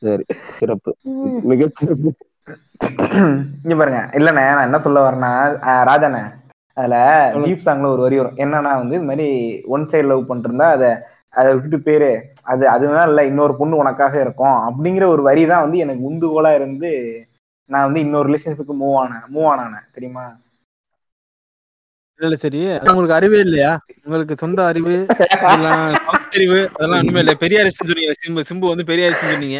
சரி 0.01 0.23
சிறப்பு. 0.57 0.91
மிக 1.49 1.67
சிறப்பு. 1.79 2.09
இங்க 3.63 3.75
பாருங்க 3.75 4.01
இல்லண்ணே 4.17 4.45
நான் 4.49 4.67
என்ன 4.67 4.79
சொல்ல 4.85 4.99
வரேன்னா 5.05 5.31
ராஜாண்ணே 5.89 6.23
அதுல 6.77 6.95
தீப் 7.43 7.65
சாங்ல 7.65 7.89
ஒரு 7.93 8.01
வரி 8.01 8.17
வரும். 8.19 8.39
என்னன்னா 8.43 8.71
வந்து 8.79 8.95
இது 8.95 9.09
மாதிரி 9.09 9.27
ஒன் 9.75 9.85
சைடு 9.91 10.07
லவ் 10.07 10.29
பண்ணிருந்தா 10.29 10.67
அதை 10.75 10.89
அதை 11.33 11.47
விட்டுட்டு 11.53 11.79
பேரு 11.87 12.09
அது 12.51 12.63
அதுதான் 12.69 13.07
இல்ல 13.09 13.21
இன்னொரு 13.29 13.53
பொண்ணு 13.57 13.81
உனக்காக 13.81 14.15
இருக்கும். 14.21 14.57
அப்படிங்கிற 14.67 15.05
ஒரு 15.13 15.21
வரி 15.23 15.43
தான் 15.45 15.63
வந்து 15.65 15.77
எனக்கு 15.77 16.03
உந்துகோலா 16.09 16.51
இருந்து 16.59 16.91
நான் 17.69 17.85
வந்து 17.87 18.03
இன்னொரு 18.05 18.27
ரிலேஷன்ஷிப்புக்கு 18.29 18.75
மூவ் 18.81 18.97
ஆனேன் 19.01 19.25
மூவ் 19.33 19.49
ஆனானேன் 19.51 19.87
தெரியுமா? 19.95 20.25
இல்ல 22.19 22.27
இல்ல 22.27 22.37
சரி. 22.41 22.59
உங்களுக்கு 22.89 23.17
அறிவே 23.17 23.39
இல்லையா? 23.45 23.71
உங்களுக்கு 24.05 24.35
சொந்த 24.41 24.59
அறிவு 24.67 24.93
பகுத்தறிவு 26.05 26.59
அதெல்லாம் 26.69 27.01
ஒண்ணுமே 27.01 27.21
இல்ல. 27.23 27.33
பெரியார் 27.41 27.77
சொன்னீங்க. 27.79 28.13
சிம்பு 28.21 28.47
சிம்பு 28.49 28.71
வந்து 28.71 28.85
பெரியார் 28.91 29.19
சொன்னீங்க. 29.23 29.59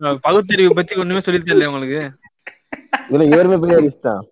அஹ் 0.00 0.18
பகுத்தறிவு 0.26 0.76
பத்தி 0.78 1.00
ஒண்ணுமே 1.02 1.22
சொல்லி 1.26 1.40
தெரியல 1.42 1.68
உங்களுக்கு? 1.70 2.00
இல்ல 3.10 3.24
இவருமே 3.32 3.58
பெரிய 3.62 3.78
லிஸ்ட் 3.84 4.06
தான் 4.08 4.22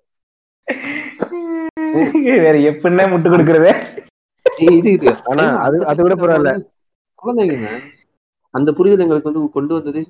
வேற 2.40 2.56
எப்படின்னே 2.70 3.04
முட்டு 3.10 3.28
கொடுக்கறது. 3.30 3.70
இது 4.72 4.90
இது. 4.92 5.10
ஆனா 5.30 5.44
அது 5.64 5.76
அதை 5.84 6.00
விட 6.04 6.14
பரவாயில்ல. 6.14 6.52
குழந்தைங்க 7.18 7.68
அந்த 8.54 8.70
புரிதல் 8.72 9.04
எங்களுக்கு 9.04 9.30
வந்து 9.30 9.42
கொண்டு 9.52 9.74
வந்ததே 9.74 10.02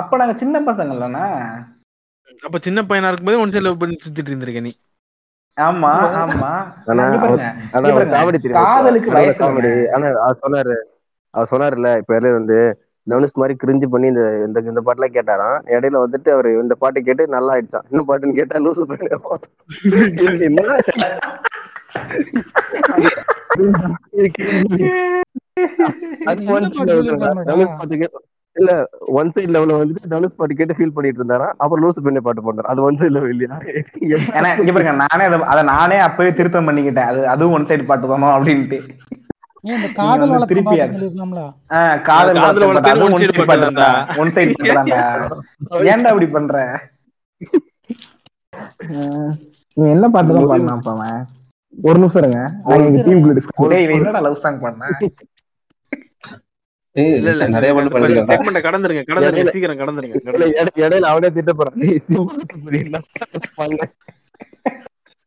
அப்ப 0.00 0.16
நாங்க 0.16 0.34
சின்ன 0.36 0.60
பசங்க 0.66 0.94
இல்லண்ணா 0.94 1.24
அப்ப 2.42 2.58
சின்ன 2.58 2.80
பையனா 2.82 3.08
இருக்கும்போது 3.08 3.40
ஒன் 3.42 3.52
சைடு 3.52 3.66
லவ் 3.66 3.80
பண்ணி 3.80 3.96
சுத்திட்டு 3.98 4.30
இருந்திருக்க 4.30 4.60
நீ. 4.60 4.72
ஆமா 5.56 5.90
ஆமா. 6.22 6.50
காதலுக்கு 8.56 9.10
வயசு. 9.12 9.70
ஆனா 9.94 10.06
அவர் 10.20 10.40
சொன்னாரு 10.42 10.74
அவர் 11.34 11.50
சொன்னாருல்ல 11.52 11.90
இப்ப 12.00 12.18
வந்து 12.32 12.58
தனுஷ் 13.06 13.40
மாதிரி 13.40 13.54
கிரிஞ்சு 13.62 13.86
பண்ணி 13.90 14.06
இந்த 14.12 14.22
இந்த 14.46 14.58
இந்த 14.70 14.80
பாட்டுலாம் 14.86 15.16
கேட்டாராம். 15.16 15.58
இடையில 15.74 16.02
வந்துட்டு 16.04 16.30
அவரு 16.34 16.50
இந்த 16.62 16.76
பாட்டு 16.80 17.06
கேட்டு 17.08 17.34
நல்லா 17.34 17.54
ஆயிடுச்சான் 17.54 17.86
இன்னும் 17.90 18.08
பாட்டுன்னு 18.08 18.38
கேட்டா 18.38 18.62
லூசு 18.64 18.86
என்ன 20.48 20.60
என்ன 20.60 20.62
இல்ல 28.56 28.72
ஒன் 29.18 29.30
சைடு 29.32 29.50
லெவல்ல 29.54 29.78
வந்துட்டு 29.78 30.10
தனுஷ் 30.12 30.36
பாட்டு 30.38 30.54
கேட்டு 30.58 30.76
ஃபீல் 30.76 30.94
பண்ணிட்டு 30.94 31.20
இருந்தாரா 31.20 31.48
அப்புறம் 31.62 31.82
லூசு 31.84 32.04
பண்ணி 32.04 32.20
பாட்டு 32.26 32.44
போட்டாரு 32.44 32.70
அது 32.72 32.84
ஒன் 32.86 32.98
சைடு 33.00 33.14
லெவல் 33.16 33.32
இல்லையா? 33.34 33.56
ஏன்னா 34.36 34.50
இங்க 34.60 34.72
பாருங்க 34.72 34.94
நானே 35.02 35.24
அதை 35.52 35.62
நானே 35.70 35.98
அப்பவே 36.06 36.30
திருத்தம் 36.38 36.68
பண்ணிக்கிட்டேன். 36.68 37.10
அது 37.10 37.20
அதுவும் 37.34 37.56
ஒன் 37.56 37.68
சைடு 37.70 37.84
பாட்டு 37.90 38.12
தானோ 38.12 38.30
அப்படின்ட்டு. 38.36 38.78
காதல் 39.66 40.32
ஏன்டா 45.92 46.10
அப்படி 46.12 46.28
பண்ற? 46.36 46.56
என்ன 49.76 50.08
பாட்டு 50.14 50.34
தான் 50.34 50.74
அப்ப 50.76 50.90
அவன்? 50.94 51.18
ஒரு 51.88 51.98
நிமிஷம் 52.02 52.22
இருங்க. 52.22 52.40
எங்க 52.74 53.02
டீம் 53.06 53.24
என்னடா 53.96 54.20
லவ் 54.26 54.42
சாங் 54.44 54.62
பண்ணா? 54.64 54.86
கடந்துருங்க 58.66 59.02
கடந்துருங்க. 59.08 59.52
சீக்கிரம் 59.54 59.80
கடந்துருங்க 59.80 60.16
இடையில 60.82 61.08
அவனே 61.12 61.30
திட்ட 61.36 61.52
போறான். 61.52 61.78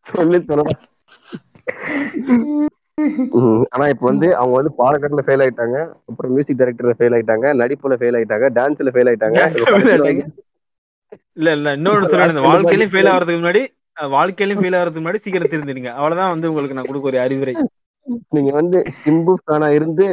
சொல்லி. 0.06 0.40
ஆனா 3.74 3.86
இப்ப 3.94 4.06
வந்து 4.10 4.28
அவங்க 4.38 4.56
வந்து 4.58 4.72
பாடகத்துல 4.80 5.24
ஃபெயில் 5.26 5.44
ஆயிட்டாங்க. 5.46 5.78
அப்புறம் 6.10 6.32
மியூசிக் 6.34 6.60
டைரக்டர்ல 6.60 6.96
ஃபெயில் 6.98 7.16
ஆயிட்டாங்க. 7.18 7.48
நடிப்புல 7.62 7.98
ஃபெயில் 8.00 8.18
ஆயிட்டாங்க. 8.20 8.48
டான்ஸ்ல 8.58 8.94
ஃபெயில் 8.94 9.10
ஆயிட்டாங்க. 9.12 9.40
இல்ல 11.38 11.50
இல்ல. 11.58 11.70
இன்னொன்னு 11.78 12.10
சொல்றேன். 12.14 12.34
இந்த 12.34 12.44
வாழ்க்கையிலயும் 12.48 12.94
ஃபெயில் 12.94 13.12
ஆகிறதுக்கு 13.12 13.42
முன்னாடி 13.42 13.62
அஹ், 13.98 14.10
வாழ்க்கையிலயும் 14.14 14.62
ஃபெயில் 14.62 14.78
ஆகிறதுக்கு 14.78 15.02
முன்னாடி 15.02 15.22
சீக்கிரம் 15.24 15.54
தெரிஞ்சிருங்க 15.54 15.92
அவ்வளவுதான் 15.96 16.34
வந்து 16.34 16.50
உங்களுக்கு 16.50 16.78
நான் 16.78 16.90
கொடுக்க 16.90 17.12
ஒரு 17.12 17.20
அறிவுரை. 17.24 17.54
நீங்க 18.34 18.52
வந்து 18.58 18.78
சிம்பு 19.00 19.34
ஃபேனா 19.40 19.68
இருந்து 19.78 20.06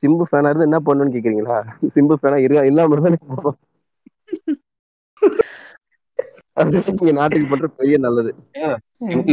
சிம்பு 0.00 0.24
ஃபேனா 0.28 0.50
இருந்து 0.50 0.68
என்ன 0.68 0.80
பண்ணணும்னு 0.84 1.14
கேக்குறீங்களா? 1.16 1.56
சிம்பு 1.94 2.14
ஃபேனா 2.20 2.38
இருக்கா 2.44 2.62
இல்லாம 2.70 2.94
இருந்தா 2.94 3.12
நீங்க 3.12 3.26
நாட்டுக்கு 7.18 7.46
பண்ற 7.50 7.66
பெரிய 7.76 7.96
நல்லது. 8.00 8.30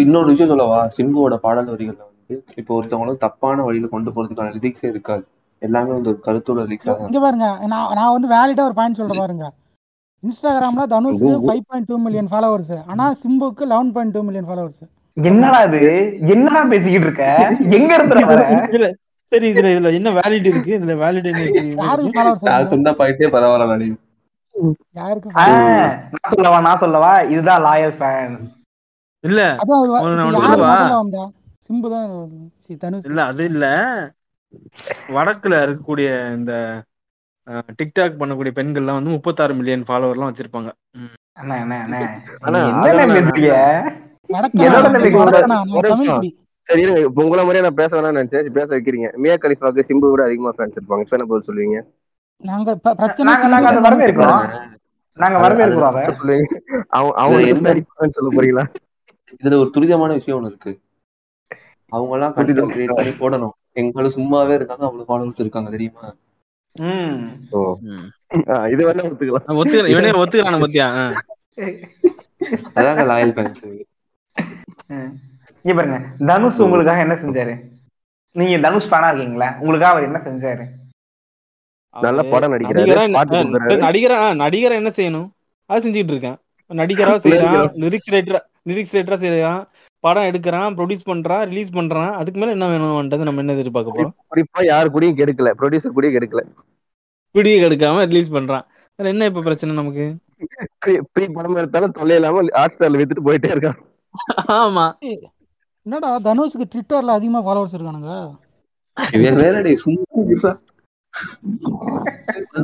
இன்னொரு 0.02 0.28
விஷயம் 0.32 0.52
சொல்லவா? 0.52 0.80
சிம்புவோட 0.96 1.36
பாடல் 1.44 1.72
வரிகள்ல 1.72 2.04
வந்து 2.30 2.58
இப்போ 2.60 2.72
ஒருத்தவங்கள 2.78 3.14
தப்பான 3.24 3.64
வழியில 3.68 3.88
கொண்டு 3.92 4.10
போறதுக்கான 4.16 4.54
லிரிக்ஸே 4.56 4.88
இருக்காது. 4.92 5.24
எல்லாமே 5.62 5.92
வந்து 5.94 6.12
ஒரு 6.12 6.20
கருத்தோட 6.26 6.60
லிரிக்ஸா 6.66 6.94
இங்க 7.04 7.20
பாருங்க 7.20 7.48
நான் 7.72 7.90
நான் 7.98 8.14
வந்து 8.16 8.30
வேலிடா 8.34 8.66
ஒரு 8.68 8.76
பாயிண்ட் 8.78 9.00
சொல்றேன் 9.00 9.22
பாருங்க. 9.24 9.48
இன்ஸ்டாகிராம்ல 10.24 10.86
தனுஷ்க்கு 10.94 11.34
five 11.44 11.64
point 11.68 11.90
two 11.90 11.98
million 12.06 12.30
followers 12.32 12.74
ஆனா 12.92 13.06
சிம்புக்கு 13.22 13.66
eleven 13.72 13.92
point 13.96 14.16
two 14.16 14.24
million 14.28 14.50
followers 14.50 14.82
என்னடா 15.18 15.60
இது? 15.68 15.80
என்னடா 16.34 16.62
பேசிக்கிட்டு 16.72 17.08
இருக்க? 17.08 17.26
எங்க 17.78 17.92
இருந்து 17.98 18.90
சரி 19.32 19.48
இதுல 19.52 19.70
இதுல 19.72 19.90
என்ன 19.98 20.10
வேலிட் 20.18 20.48
இருக்கு? 20.52 20.72
இதுல 20.78 20.94
வேலிட் 21.02 21.28
இருக்கு? 21.32 21.64
நான் 22.50 22.70
சொன்ன 22.72 22.94
பாயிண்டே 23.00 23.30
பரவாயில்ல 23.34 23.90
யாருக்கு 24.98 25.36
ஆ, 25.36 25.44
நான் 26.14 26.32
சொல்லவா 26.32 26.58
நான் 26.68 26.82
சொல்லவா? 26.84 27.12
இதுதான் 27.34 27.62
லாயல் 27.68 27.94
ஃபேன்ஸ் 28.00 28.46
இல்ல. 29.24 29.42
அதான் 29.62 29.84
சிம்பு 31.70 31.90
தான் 31.90 32.30
சி, 32.58 32.78
தனுஷ். 32.78 33.06
இல்ல 33.06 33.26
அது 33.26 33.46
இல்ல. 33.46 33.66
வடக்குல 35.08 35.56
இருக்கக்கூடிய 35.66 36.10
இந்த 36.36 36.54
டிக்டாக் 37.82 38.20
பண்ணக்கூடிய 38.20 38.52
பெண்கள்லாம் 38.56 38.98
வந்து 38.98 39.10
முப்பத்தாறு 39.10 39.54
மில்லியன் 39.54 39.84
ஃபாலோவர்லாம் 39.84 40.30
வச்சிருப்பாங்க. 40.32 40.70
சரி 46.70 46.84
உங்களை 47.16 47.44
மாதிரியே 47.44 47.62
நான் 47.62 47.74
பேச 47.74 47.92
வேணாம்னு 47.96 48.20
நினைச்சேன். 48.20 48.50
பேச 48.50 48.68
வைக்கிறீங்க. 48.76 49.14
மியா 49.14 49.36
கலிஃபாக்கு 49.36 49.84
சிம்பு 49.90 50.10
விட 50.10 50.24
அதிகமா 50.24 50.52
ஃபேன்ஸ் 50.58 50.78
இருப்பாங்க. 50.78 51.00
இப்ப 51.00 51.18
என்ன 51.18 51.28
பதில் 51.30 51.48
சொல்லுவீங்க? 51.48 51.80
நாங்க 52.44 52.76
பிரச்சனை 52.76 53.34
நாங்க 53.34 53.48
நாங்க 53.48 53.68
அதை 53.70 53.80
வரவேற்கிறோம் 53.86 54.44
நாங்க 55.18 55.38
வரவேற்கிறோம் 55.38 56.44
அவங்க 56.90 57.14
அவங்க 57.16 57.40
என்ன- 57.42 58.10
சொல்ல 58.10 58.30
போறீங்களா? 58.32 58.66
இதுல 59.38 59.58
ஒரு 59.60 59.72
துரிதமான 59.78 60.14
விஷயம் 60.14 60.40
ஒண்ணு 60.40 60.48
இருக்கு. 60.48 60.72
அவங்க 61.96 62.14
எல்லாம் 62.18 62.34
கண்டென்ட். 62.38 62.74
கிரியேட் 62.76 62.98
பண்ணி 63.00 63.14
போடணும். 63.22 63.56
எங்களும் 63.82 64.16
சும்மாவே 64.18 64.54
இருக்காங்க 64.58 64.84
அவ்வளவு 64.88 65.08
ஃபாலோவர்ஸ் 65.10 65.42
இருக்காங்க 65.44 65.70
தெரியுமா? 65.76 66.06
இது 68.74 68.82
வேணா 68.88 69.06
ஒத்துக்கலாம். 69.10 69.46
நான் 69.48 69.60
ஒத்துக்கிறேன் 69.62 69.94
இவனே 69.94 70.12
ஒத்துக்கிறான 70.24 70.60
பத்தியா. 70.66 70.88
அதாங்க 72.78 73.04
லாயல் 73.12 73.34
ஃபேன்ஸ். 73.38 73.64
இங்க 75.64 75.74
பாருங்க. 75.78 76.00
தனுஷ் 76.30 76.62
உங்களுக்காக 76.66 77.06
என்ன 77.06 77.16
செஞ்சாரு? 77.24 77.56
நீங்க 78.36 78.58
தனுஷ் 78.66 78.90
ஃபேனா 78.92 79.10
இருக்கீங்களா? 79.12 79.50
உங்களுக்காக 79.62 79.94
அவர் 79.94 80.08
என்ன 80.10 80.22
செஞ்சாரு? 80.28 80.66
நல்ல 81.96 82.22
படம் 82.34 82.54
நடிக்கிறாரு 82.54 83.08
நடிகரா 83.88 84.18
நடிகரா 84.44 84.76
என்ன 84.82 84.92
செய்யணும்? 85.00 85.28
அது 85.70 85.84
செஞ்சுட்டு 85.86 86.14
இருக்கேன். 86.16 86.38
நடிகரா 86.82 87.16
செய்யறான் 87.24 87.72
லிரிக்ஸ் 87.84 88.12
ரைட்டரா 88.16 88.42
லிரிக்ஸ் 88.70 88.96
ரைட்டரா 88.96 89.18
செய்யறான். 89.24 89.62
படம் 90.04 90.28
எடுக்கிறான் 90.30 90.76
ப்ரொடியூஸ் 90.78 91.08
பண்றான் 91.10 91.44
ரிலீஸ் 91.52 91.72
பண்றான். 91.78 92.12
அதுக்கு 92.20 92.40
மேல 92.40 92.56
என்ன 92.56 92.68
வேணும்ன்றது 92.74 93.28
நம்ம 93.28 93.42
என்ன 93.44 93.56
எதிர்பார்க்க 93.58 93.96
போறோம்? 93.96 94.14
குறிப்பா 94.32 94.62
யாரு 94.72 94.88
கூடயும் 94.96 95.18
கெடுக்கல 95.20 95.52
ப்ரொடியூசர் 95.60 95.96
கூடயும் 95.98 96.16
கெடுக்கல. 96.18 96.44
பிடியை 97.36 97.58
எடுக்காம 97.68 98.06
ரிலீஸ் 98.12 98.36
பண்றான். 98.36 98.66
அதுல 99.00 99.12
என்ன 99.14 99.26
இப்ப 99.26 99.42
பிரச்சனை 99.42 99.76
நமக்கு? 99.76 100.06
ப்ரீ 101.14 101.26
படம் 101.38 101.60
எடுத்தாலும் 101.62 101.96
தொல்லை 101.98 102.16
இல்லாம 102.20 102.44
ஹாட் 102.58 102.76
ஸ்டார்ல 102.76 103.00
வித்துட்டு 103.02 103.28
போயிட்டே 103.28 103.52
இருக்கான். 103.56 103.80
ஆமா. 104.64 104.86
என்னடா 105.86 106.10
தனுஷ்க்கு 106.28 106.66
ட்விட்டர்ல 106.74 107.18
அதிகமா 107.18 107.42
ஃபாலோவர்ஸ் 107.46 107.76
இருக்கானுங்க? 107.78 108.14
இவன் 109.18 109.40
வேறடே 109.42 109.74
சும்மா 109.84 110.52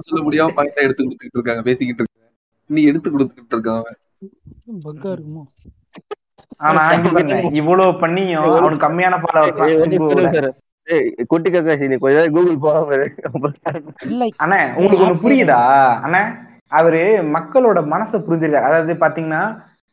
சொல்ல 0.07 0.19
முடியாம 0.25 0.53
பாயிண்டா 0.57 0.85
எடுத்து 0.85 1.03
கொடுத்துட்டு 1.03 1.37
இருக்காங்க 1.39 1.61
பேசிக்கிட்டு 1.61 2.01
இருக்காங்க. 2.03 2.31
நீ 2.69 2.81
எடுத்து 2.89 3.09
கொடுத்துட்டு 3.11 3.55
இருக்கான் 3.55 3.79
அவன். 3.81 3.97
பக்கா 4.87 5.09
இருக்குமோ? 5.15 5.43
ஆனா 6.57 6.81
இவ்வளவு 7.51 7.91
பண்ணியும் 7.91 8.43
அவனுக்கு 8.57 8.87
கம்மியான. 8.87 9.19
ஏய், 10.87 11.15
குட்டி 11.27 11.51
கக்காசி 11.51 11.87
நீ 11.87 11.95
கொஞ்ச 11.95 12.29
கூகுள் 12.29 12.57
போகாம 12.57 12.97
அண்ணா 14.37 14.73
உங்களுக்கு 14.75 15.05
ஒண்ணு 15.05 15.23
புரியுதா? 15.23 15.59
அண்ணா 16.01 16.21
அவரு 16.67 17.23
மக்களோட 17.33 17.79
மனசை 17.85 18.17
புரிஞ்சிருக்காரு 18.19 18.69
அதாவது 18.69 18.93
பாத்தீங்கன்னா 18.93 19.41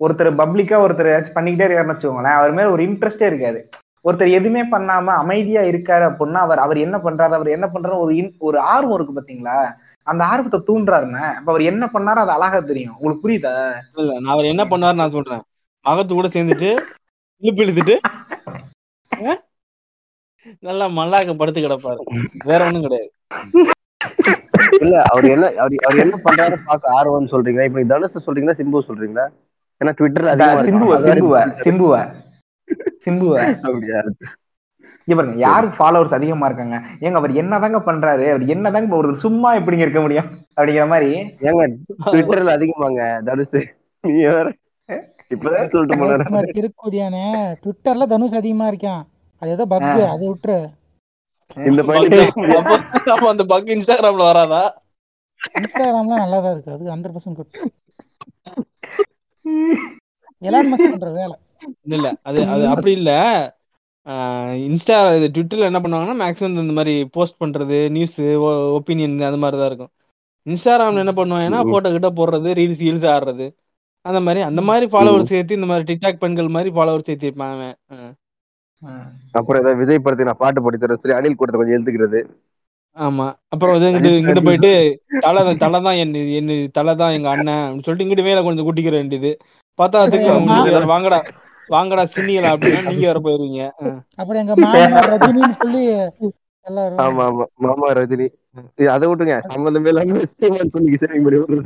ஒருத்தர் 0.01 0.39
பப்ளிக்கா 0.39 0.76
ஒருத்தர் 0.84 1.10
ஏதாச்சும் 1.12 1.39
பண்ணிக்கிட்டே 1.39 1.66
இருக்காருன்னு 1.66 1.94
வச்சுக்கோங்களேன். 1.94 2.34
அவர் 2.34 2.52
மேல 2.52 2.70
ஒரு 2.70 2.82
இன்ட்ரெஸ்டே 2.84 3.22
இருக்காது. 3.22 3.68
ஒருத்தர் 4.05 4.30
எதுவுமே 4.30 4.68
பண்ணாம 4.68 5.05
அமைதியா 5.05 5.60
இருக்காரு 5.60 6.05
அப்படின்னா 6.10 6.34
அவர் 6.34 6.59
அவர் 6.59 6.76
என்ன 6.76 6.97
பண்றாரு 6.97 7.30
அவர் 7.30 7.47
என்ன 7.47 7.70
பண்றாரு 7.74 7.98
ஒரு 7.98 8.16
in- 8.16 8.34
ஒரு 8.39 8.59
ஆர்வம் 8.59 8.94
இருக்கு 8.94 9.20
பாத்தீங்களா? 9.20 9.74
அந்த 10.02 10.24
ஆர்வத்தை 10.24 10.60
தூண்டுறாருண்ணே. 10.66 11.24
அப்ப 11.34 11.52
அவர் 11.52 11.62
என்ன 11.62 11.90
பண்ணாரு 11.93 12.20
அது 12.24 12.30
அழகா 12.30 12.60
தெரியும். 12.60 12.94
உங்களுக்கு 12.98 13.28
புரியுதா? 13.28 13.72
இல்ல 13.97 14.12
நான் 14.20 14.32
அவர் 14.32 14.44
என்ன 14.44 14.64
பண்ணாரு 14.64 14.94
நான் 14.94 15.10
சொல்றேன். 15.10 15.43
மகத்து 15.84 16.14
கூட 16.14 16.28
சேர்ந்துட்டு 16.28 16.70
இழுப்பு 17.42 17.64
இழுத்துட்டு? 17.64 17.94
நல்லா 20.60 20.86
மல்லாக்க 20.88 21.36
படுத்து 21.36 21.60
கிடப்பாரு. 21.60 22.00
வேற 22.44 22.60
ஒண்ணும் 22.66 22.82
கிடையாது. 22.82 23.10
இல்ல 24.80 25.02
அவர் 25.02 25.24
என்ன 25.24 25.46
அவர் 25.56 25.74
அவர் 25.86 26.02
என்ன 26.04 26.16
பண்றாரு 26.24 26.56
பார்க்க 26.64 26.96
ஆர்வம்னு 26.98 27.32
சொல்றீங்க 27.32 27.64
இப்ப 27.64 27.84
தனுஷ் 27.84 28.26
சொல்றீங்களா 28.26 28.56
சிம்பு 28.60 28.88
சொல்றீங்களா? 28.88 29.24
ஏன்னா 29.80 29.92
ட்விட்டர்ல 29.98 30.32
அதிகமா 30.34 30.62
சிம்புவ. 30.62 30.96
சிம்புவ 31.04 31.36
சிம்புவ. 31.64 31.94
சிம்புவ. 33.04 33.34
அப்படியா? 33.66 34.00
இங்க 35.09 35.14
பாருங்க 35.14 35.38
யாருக்கு 35.38 35.76
ஃபாலோவர்ஸ் 35.78 36.14
அதிகமா 36.14 36.46
இருக்காங்க? 36.46 36.76
ஏங்க 37.00 37.12
அவர் 37.12 37.32
என்னதாங்க 37.32 37.78
பண்றாரு? 37.86 38.26
அவர் 38.30 38.44
என்னதாங்க 38.46 38.94
ஒரு 38.96 39.16
சும்மா 39.16 39.54
எப்படிங்க 39.54 39.86
இருக்க 39.86 40.00
முடியும்? 40.00 40.28
அப்படிங்கிற 40.56 40.88
மாதிரி. 40.88 41.10
ஏங்க 41.40 41.64
ட்விட்டர்ல 42.06 42.56
அதிகமாங்க 42.59 43.00
தனுஷ். 43.24 43.56
நீ 44.04 44.12
வேற. 44.26 44.46
இப்பதான் 45.32 45.70
சொல்லிட்டு 45.72 46.54
திருக்குதியானே 46.59 47.24
ட்விட்டர்ல 47.62 48.06
தனுஷ் 48.12 48.38
அதிகமா 48.40 48.66
இருக்கான். 48.70 49.02
அது 49.42 49.50
ஏதோ 49.56 49.64
பக். 49.72 49.86
அதை 50.14 50.24
விட்டுரு. 50.30 50.59
இந்த 51.68 51.80
அப்ப 53.14 53.24
அந்த 53.32 53.44
பக் 53.52 53.72
இன்ஸ்டாகிராம்ல 53.76 54.26
வராதா? 54.30 54.62
இன்ஸ்டாகிராம்ல 55.60 56.18
நல்லா 56.22 56.38
தான் 56.44 56.54
இருக்கு. 56.54 56.74
அது 56.76 56.92
hundred 56.94 57.14
percent 57.16 57.38
good 57.40 57.56
Elon 60.42 60.70
Musk 60.72 60.92
பண்ற 60.92 61.10
வேலை. 61.18 61.34
இல்ல 61.96 62.06
அது 62.28 62.38
அது 62.52 62.64
அப்படி 62.74 62.92
இல்ல. 63.00 63.10
ஆஹ் 64.06 64.54
இன்ஸ்டா 64.68 64.96
இது 65.16 65.26
ட்விட்டர்ல 65.34 65.68
என்ன 65.70 65.80
பண்ணுவாங்கன்னா 65.82 66.16
மேக்ஸிமம் 66.22 66.62
இந்த 66.62 66.76
மாதிரி 66.78 66.94
போஸ்ட் 67.16 67.40
பண்றது 67.42 67.76
நியூஸ் 67.96 68.16
ஒப்பீனியன் 68.78 69.18
அந்த 69.28 69.40
மாதிரி 69.44 69.59
தான் 69.60 69.70
இருக்கும். 69.70 69.92
இன்ஸ்டாகிராம்ல 70.46 71.04
என்ன 71.04 71.14
பண்ணுவாங்கன்னா 71.18 71.60
போட்டோ 71.72 71.90
கிட்ட 71.96 72.10
போடுறது 72.18 72.48
ரீல்ஸ் 72.60 72.82
ரீல்ஸ் 72.86 73.06
ஆடுறது. 73.12 73.46
அந்த 74.04 74.20
மாதிரி 74.22 74.40
அந்த 74.46 74.60
மாதிரி 74.68 74.86
ஃபாலோவர் 74.92 75.30
சேர்த்து 75.30 75.58
இந்த 75.58 75.68
மாதிரி 75.70 75.86
டிக்டாக் 75.90 76.22
பெண்கள் 76.22 76.54
மாதிரி 76.54 76.70
ஃபாலோவர் 76.74 77.06
சேர்த்து 77.06 77.28
இருப்பான் 77.28 77.52
அவன். 77.56 77.74
அப்புறம் 79.34 79.60
ஏதாவது 79.60 79.80
விஜய் 79.80 80.00
படத்துக்கு 80.00 80.30
நான் 80.30 80.40
பாட்டு 80.40 80.62
பாடி 80.62 80.78
தரேன் 80.78 81.02
சரி 81.02 81.14
அனில் 81.18 81.36
கூட்டத்தை 81.36 81.60
கொஞ்சம் 81.60 81.76
எழுத்துக்கிறது 81.76 82.20
ஆமா. 82.96 83.26
அப்புறம் 83.52 83.74
வந்து 83.74 83.88
இங்கிட்டு 83.90 84.10
இங்கிட்டு 84.16 84.42
போயிட்டு 84.46 84.70
தலை 85.26 85.42
தலை 85.62 85.78
தான் 85.86 85.98
என் 86.02 86.10
என் 86.38 86.48
தலை 86.76 86.94
தான் 86.94 87.14
எங்க 87.16 87.28
அண்ணன் 87.34 87.62
அப்படின்னு 87.62 87.86
சொல்லிட்டு 87.86 88.06
இங்கிட்டு 88.06 88.26
மேல 88.26 88.42
கொஞ்சம் 88.46 88.66
கூட்டிக்கிற 88.66 88.96
வேண்டியது. 88.98 89.30
பார்த்தா 89.78 90.02
அதுக்கு 90.02 90.30
வாங்கடா 90.92 91.20
வாங்கடா 91.68 92.04
சின்னிகளா 92.12 92.50
அப்படின்னா 92.54 92.82
நீங்க 92.88 93.06
வேற 93.08 93.18
போயிருவீங்க. 93.24 93.62
அப்புறம் 94.20 94.40
எங்க 94.42 94.54
மாமா 94.58 94.82
ரஜினின்னு 95.12 95.56
சொல்லி 95.62 95.82
ஆமா 97.04 97.22
ஆமா. 97.28 97.44
மாமா 97.64 97.86
ரஜினி. 97.98 98.26
இது 98.78 98.88
அதை 98.94 99.06
விட்டுங்க 99.10 99.36
சம்மந்தமே 99.48 99.90
இல்லாம 99.92 100.26
சீமான் 100.34 100.72
சொல்லி 100.74 100.90
விடுறது 101.26 101.58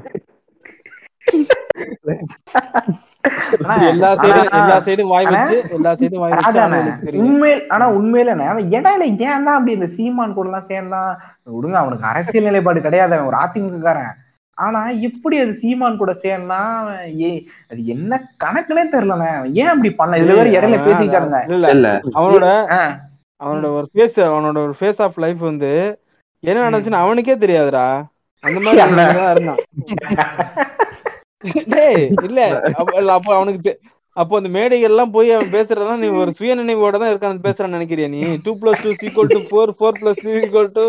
எல்லா 3.89 4.11
சைடும் 4.21 4.51
எல்லா 4.59 4.77
சைடும் 4.85 5.11
வாய் 5.13 5.27
வச்சு 5.29 5.57
எல்லா 5.77 5.93
சைடும் 6.01 6.23
வாய் 6.23 6.35
வச்சு 6.35 6.61
உண்மையில் 7.23 7.63
ஆனா 7.75 7.87
உண்மையில 7.97 8.35
இடையில 8.77 9.03
ஏன் 9.25 9.47
தான் 9.47 9.57
அப்படி 9.57 9.77
இந்த 9.77 9.89
சீமான் 9.97 10.37
கூட 10.37 10.47
எல்லாம் 10.49 10.69
சேர்ந்தான்? 10.71 11.11
விடுங்க 11.55 11.77
அவனுக்கு 11.83 12.07
அரசியல் 12.11 12.49
நிலைப்பாடு 12.49 12.87
கிடையாது 12.87 13.15
அவன் 13.17 13.31
ஒரு 13.31 13.39
அதிமுககாரன். 13.43 14.15
ஆனா 14.59 14.81
எப்படி 15.09 15.37
அது 15.41 15.53
சீமான் 15.63 16.01
கூட 16.01 16.13
சேர்ந்தான்? 16.23 16.71
அவன் 16.83 17.01
ஏ 17.23 17.31
அது 17.71 17.81
என்ன 17.95 18.13
கணக்குனே 18.45 18.85
தெரியலண்ணே. 18.95 19.31
அவன் 19.39 19.55
ஏன் 19.61 19.73
அப்படி 19.73 19.91
பண்ண 19.95 20.21
இதுல 20.21 20.37
வேற 20.39 20.49
இடையில 20.57 20.79
இல்ல 21.53 21.67
இல்ல 21.77 21.89
அவனோட 22.17 22.47
அவனோட 23.41 23.67
ஒரு 23.79 23.87
ஃபேஸ் 23.93 24.19
அவனோட 24.29 24.59
ஒரு 24.67 24.75
ஃபேஸ் 24.79 25.01
ஆஃப் 25.07 25.19
லைஃப் 25.25 25.43
வந்து 25.49 25.73
என்ன 26.43 26.59
நடந்துச்சுன்னு 26.63 27.03
அவனுக்கே 27.03 27.37
தெரியாதுடா. 27.37 27.87
அந்த 28.45 28.59
மாதிரி 28.61 28.81
இருந்தான். 29.33 29.61
இல்ல. 32.29 32.41
அப்ப 32.73 32.93
இல்ல, 32.97 33.13
அப்போ 33.13 33.35
அவனுக்கு 33.35 33.61
தெ- 33.61 33.79
அப்போ 34.17 34.37
அந்த 34.37 34.49
மேடைகள் 34.49 34.91
எல்லாம் 34.91 35.11
போய் 35.11 35.31
அவன் 35.31 35.53
பேசுறதெல்லாம் 35.53 35.99
நீ 35.99 36.09
ஒரு 36.21 36.31
சுய 36.39 36.55
நினைவோட 36.55 36.97
தான் 36.99 37.11
இருக்கான்னு 37.13 37.45
பேசுறான்னு 37.47 37.77
நினைக்கிறியா 37.77 38.09
நீ? 38.09 38.21
Two 38.37 38.53
plus 38.55 38.83
two 38.83 38.93
is equal 39.01 39.33
to 39.33 39.41
four 39.49 39.73
four 39.79 39.99
plus 40.01 40.23
two 40.23 40.31
equal 40.37 40.71
to 40.73 40.85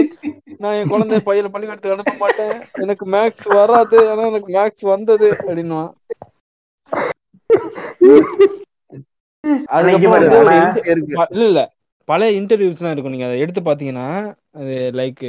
நான் 0.60 0.74
என் 0.74 0.88
குழந்தை 0.88 1.20
பையனை 1.20 1.50
பள்ளிக்கூடத்துக்கு 1.50 1.98
அனுப்ப 1.98 2.16
மாட்டேன். 2.18 2.54
எனக்கு 2.82 3.06
மேக்ஸ் 3.10 3.48
வராது. 3.54 4.10
ஆனா 4.10 4.26
எனக்கு 4.26 4.52
மேக்ஸ் 4.54 4.86
வந்தது 4.88 5.30
அப்படின்னுவான். 5.40 5.92
அதுக்கப்புறம் 9.70 10.24
இல்ல 11.34 11.46
இல்ல. 11.46 11.62
பழைய 12.10 12.42
இன்டர்வியூஸ்லாம் 12.42 12.92
இருக்கும். 12.92 13.12
நீங்க 13.12 13.26
அதை 13.26 13.40
எடுத்து 13.40 13.62
பாத்தீங்கன்னா 13.62 14.08
அது 14.52 14.76
லைக் 14.94 15.24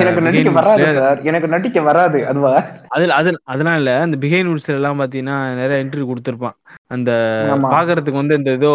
எனக்கு 0.00 0.20
நடிக்க 0.20 0.50
வராது 0.50 0.86
சார். 0.96 1.18
எனக்கு 1.22 1.48
நடிக்க 1.48 1.80
வராது 1.80 2.26
அதுவா? 2.26 2.52
அதுல 2.88 3.14
அது 3.14 3.30
அதெல்லாம் 3.44 3.76
இல்ல. 3.76 3.98
அந்த 4.00 4.16
பிஹைண்ட் 4.16 4.50
வுட்ஸ்ல 4.50 4.74
எல்லாம் 4.74 5.00
பாத்தீங்கன்னா 5.00 5.36
நிறைய 5.54 5.84
இன்டர்வியூ 5.84 6.08
கொடுத்திருப்பான். 6.10 6.56
அந்த 6.88 7.10
பாக்குறதுக்கு 7.66 8.22
வந்து 8.22 8.34
இந்த 8.34 8.50
ஏதோ 8.50 8.72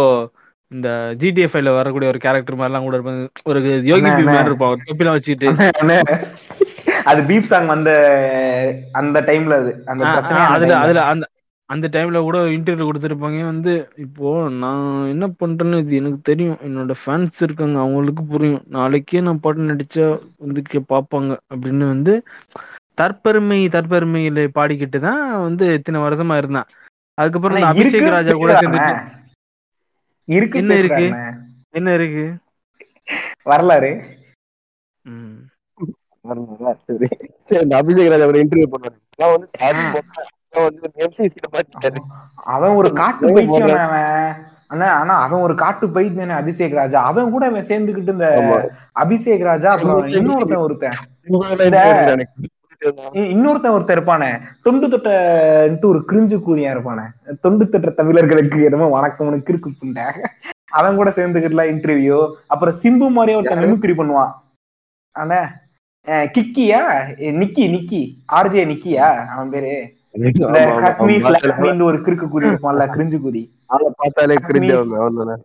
இந்த 0.72 0.88
ஜிடிஎஃப் 1.20 1.56
ல 1.60 1.74
வரக்கூடிய 1.76 2.10
ஒரு 2.10 2.20
கேரக்டர் 2.20 2.58
மாதிரிலாம் 2.58 2.84
கூட 2.84 2.98
இருப்பாங்க. 2.98 3.22
ஒரு 3.46 3.60
யோகி 3.84 4.02
அண்ணே 4.02 4.12
பி 4.12 4.24
அண்ணே. 4.24 4.26
மாதிரி 4.30 4.50
இருப்பான். 4.50 4.72
ஒரு 4.72 4.82
தொப்பிலாம் 4.88 5.18
அண்ணே. 5.80 5.98
அது 7.04 7.22
பீப் 7.24 7.44
சாங் 7.44 7.66
வந்த 7.66 7.90
அந்த 8.94 9.18
டைம்ல 9.22 9.54
அது. 9.56 9.72
அந்த 9.86 10.04
அதுல 10.50 10.74
அதுல 10.80 11.04
அந்த 11.06 11.26
அந்த 11.70 11.86
டைம்ல 11.96 12.20
கூட 12.28 12.38
இன்டர்வியூ 12.56 12.86
கொடுத்துருப்பாங்க. 12.88 13.40
வந்து 13.50 13.72
இப்போ 14.06 14.30
நான் 14.62 14.86
என்ன 15.14 15.26
பண்றேன்னு 15.42 15.82
இது 15.84 16.00
எனக்கு 16.02 16.20
தெரியும். 16.30 16.60
என்னோட 16.68 16.94
ஃபேன்ஸ் 17.02 17.40
இருக்காங்க. 17.46 17.78
அவங்களுக்கு 17.84 18.24
புரியும். 18.32 18.64
நாளைக்கே 18.78 19.22
நான் 19.28 19.44
பாட்டு 19.44 19.70
நடிச்சா 19.72 20.06
வந்து 20.46 20.62
பார்ப்பாங்க. 20.94 21.32
அப்படின்னு 21.54 21.86
வந்து 21.94 22.14
தற்பெருமை 23.02 23.60
தற்பெருமையில 23.76 24.40
பாடிக்கிட்டு 24.58 25.00
தான் 25.08 25.22
வந்து 25.48 25.66
இத்தனை 25.78 26.00
வருஷமா 26.06 26.38
இருந்தான். 26.42 26.70
அதுக்கப்புறம் 27.18 27.58
இந்த 27.60 27.72
அபிஷேக் 27.74 28.14
ராஜா 28.16 28.34
கூட. 28.42 28.54
சேர்ந்துட்டு 28.62 28.94
இருக்கு 30.28 30.60
என்ன 30.62 30.74
இருக்கு. 30.82 31.06
என்ன 31.78 31.94
இருக்கு? 32.00 32.26
வரலாறு. 33.52 33.92
அபிஷேக் 37.82 38.12
ராஜா 38.14 38.28
ஒரு 38.32 38.42
இன்டர்வியூ 38.44 38.70
பண்ணாரு 38.74 38.98
அவன் 42.54 42.76
ஒரு 42.80 42.94
காட்டு 42.94 43.28
போடுற? 43.28 43.76
அவன். 43.88 44.48
ஆனா 44.68 45.18
அவன் 45.26 45.42
ஒரு 45.42 45.56
காட்டு 45.56 45.90
பைத்தியம் 45.90 46.30
அபிஷேக் 46.30 46.76
ராஜா. 46.80 47.04
அவன் 47.04 47.32
கூட 47.32 47.46
அவன் 47.46 47.68
சேர்ந்துகிட்டு 47.70 48.14
இந்த 48.16 48.28
அபிஷேக் 49.00 49.44
ராஜா 49.44 49.78
இன்னொருத்தன் 49.78 50.64
ஒருத்தன். 50.66 50.98
இன்னொருத்தன் 53.14 53.76
ஒருத்தன் 53.76 53.98
இருப்பானே. 53.98 54.30
தொண்டு 54.64 54.88
தொட்டன்ட்டு 54.88 55.86
ஒரு 55.86 56.04
கிரிஞ்சு 56.10 56.38
கூறியா 56.48 56.70
இருப்பானே. 56.76 57.06
தொண்டு 57.42 57.70
தொட்ட 57.70 57.90
தமிழர்களுக்கு 57.90 58.64
என்னமோ 58.64 58.90
வணக்கம்னு 58.98 59.46
கிறுக்கு 59.48 59.70
புண்டை. 59.80 60.06
அவன் 60.72 60.96
கூட 60.96 61.10
சேர்ந்துக்கிட்டுலாம் 61.10 61.72
இன்டர்வியூ 61.74 62.20
அப்புறம் 62.48 62.80
சிம்பு 62.84 63.10
மாதிரியே 63.10 63.38
ஒருத்தன் 63.38 63.64
மிமிக்ரி 63.64 63.96
பண்ணுவான். 64.00 64.34
ஆனா 65.12 65.40
கிக்கியா? 66.08 66.82
நிக்கி 67.42 67.66
நிக்கி. 67.76 68.02
ஆர்ஜே 68.34 68.64
நிக்கியா? 68.72 69.08
அவன் 69.28 69.50
பேரு. 69.50 69.98
ஒரு 71.86 71.98
கிறுக்கு 72.06 72.26
கூறி 72.28 72.48
இருப்பான்ல 72.48 72.86
கிரிஞ்சு 72.94 73.18
கூறி 73.20 73.44
பார்த்தாலே 74.00 74.36
கிரிஞ்சு 74.48 74.74
அவன் 74.78 75.00
அவன்தானே? 75.02 75.36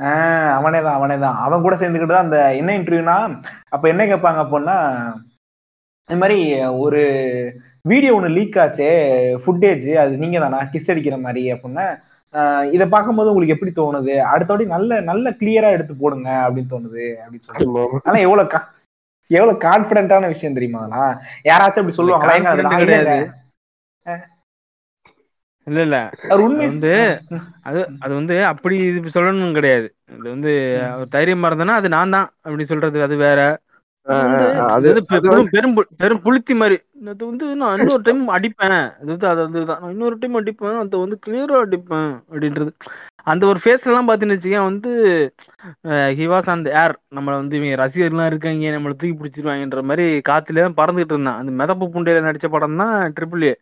ஆஹ் 0.00 0.50
அவனே 0.56 0.80
தான் 0.82 0.96
அவனே 0.98 1.16
தான். 1.22 1.36
அவன் 1.44 1.62
கூட 1.62 1.74
சேர்ந்துக்கிட்டு 1.78 2.24
அந்த 2.24 2.38
என்ன 2.58 2.76
இன்டர்வியூனா 2.78 3.16
அப்ப 3.70 3.84
என்ன 3.88 4.02
கேட்பாங்க 4.10 4.40
அப்படின்னா 4.44 4.76
இந்த 6.10 6.18
மாதிரி 6.20 6.38
ஒரு 6.82 7.00
வீடியோ 7.84 8.12
ஒன்று 8.14 8.36
லீக் 8.36 8.58
ஆச்சே 8.62 8.90
ஃபுட்டேஜ் 9.42 9.88
அது 10.02 10.22
நீங்க 10.22 10.38
தானா? 10.44 10.60
கிஸ் 10.72 10.90
அடிக்கிற 10.92 11.16
மாதிரி 11.24 11.42
அப்படின்னா 11.54 11.86
இதை 12.72 12.86
பார்க்கும்போது 12.88 13.30
உங்களுக்கு 13.30 13.54
எப்படி 13.54 13.72
தோணுது? 13.74 14.14
அடுத்தபடி 14.32 14.64
நல்ல 14.72 15.00
நல்ல 15.02 15.28
கிளியரா 15.38 15.68
எடுத்து 15.76 15.94
போடுங்க 15.96 16.30
அப்படின்னு 16.44 16.72
தோணுது 16.72 17.04
அப்படின்னு 17.18 17.46
சொல்லி 17.48 17.66
ஆமா, 17.68 17.82
ஆமா. 17.86 18.00
ஆனா 18.08 18.18
எவ்வளவு 18.26 18.60
எவ்வளவு 19.30 19.62
கான்பிடென்டான 19.62 20.28
விஷயம் 20.28 20.56
தெரியுமா 20.56 20.80
அதெல்லாம்? 20.82 21.14
யாராச்சும் 21.46 21.82
அப்படி 21.82 21.98
சொல்லுவாங்களா? 21.98 23.16
இல்ல 25.66 25.80
இல்ல. 25.86 25.96
வந்து 26.66 26.92
அது 27.68 27.80
அது 28.04 28.12
வந்து 28.14 28.34
அப்படி 28.50 28.76
இது 28.90 29.10
சொல்லணும் 29.16 29.56
கிடையாது. 29.58 29.88
அது 30.12 30.26
வந்து 30.34 30.52
தைரியமா 31.16 31.48
இருந்தானா 31.50 31.74
அது 31.80 31.88
நான் 31.96 32.14
தான் 32.16 32.28
அப்படி 32.46 32.64
சொல்றது 32.70 33.02
அது 33.06 33.16
வேற. 33.26 33.40
வந்து 34.06 34.44
வந்து 34.76 35.00
பெரும் 35.54 35.74
பெரும் 35.98 36.22
புளுத்தி 36.24 36.54
மாதிரி. 36.60 36.76
அது 37.12 37.22
வந்து 37.26 37.46
நான் 37.60 37.74
இன்னொரு 37.78 38.02
டைம் 38.06 38.22
அடிப்பேன். 38.36 38.78
அது 39.00 39.08
வந்து 39.08 39.26
அது 39.32 39.42
நான் 39.72 39.92
இன்னொரு 39.94 40.16
டைம் 40.20 40.38
அடிப்பேன் 40.40 40.78
அதை 40.78 41.00
வந்து 41.04 41.18
கிளியரா 41.24 41.58
அடிப்பேன் 41.66 42.10
அப்படின்றது. 42.24 42.72
அந்த 43.26 43.44
ஒரு 43.46 43.58
ஃபேஸ் 43.62 43.86
எல்லாம் 43.88 44.08
பாத்தீங்கன்னு 44.08 44.38
வந்து 44.62 44.90
ஹி 46.18 46.26
வாஸ் 46.30 46.48
அந்த 46.52 46.68
ஏர் 46.82 46.94
நம்மள 47.16 47.34
வந்து 47.40 47.56
இவங்க 47.58 47.76
ரசிகர்லாம் 47.82 48.30
இருக்காங்க 48.30 48.70
நம்மள 48.76 48.94
தூக்கி 48.94 49.16
பிடிச்சிருவாங்கன்ற 49.18 49.82
மாதிரி 49.90 50.06
காத்துல 50.28 50.64
பறந்துகிட்டு 50.80 51.14
இருந்தான். 51.14 51.40
அந்த 51.40 51.52
மிதப்பு 51.60 51.86
புண்டையில 51.94 52.22
நடிச்ச 52.28 52.48
படம் 52.48 52.80
தான் 52.82 52.94
ட்ரிபிள் 53.16 53.44
ஏ 53.44 53.54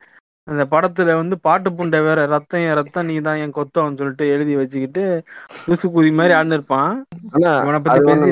அந்த 0.49 0.65
படத்துல 0.73 1.15
வந்து 1.17 1.37
பாட்டு 1.41 1.69
புண்டை 1.71 2.01
வேற 2.03 2.21
ரத்தம் 2.27 2.61
என் 2.61 2.77
ரத்தம் 2.77 3.07
நீ 3.07 3.15
தான் 3.21 3.41
என் 3.45 3.55
கொத்தம்னு 3.55 3.99
சொல்லிட்டு 3.99 4.27
எழுதி 4.29 4.55
வச்சுக்கிட்டு 4.57 5.05
லூசு 5.65 5.87
குதி 5.89 6.11
மாதிரி 6.19 6.35
ஆனா 7.33 7.51
இவனை 7.63 7.81
பத்தி 7.81 8.01
பேசி 8.09 8.31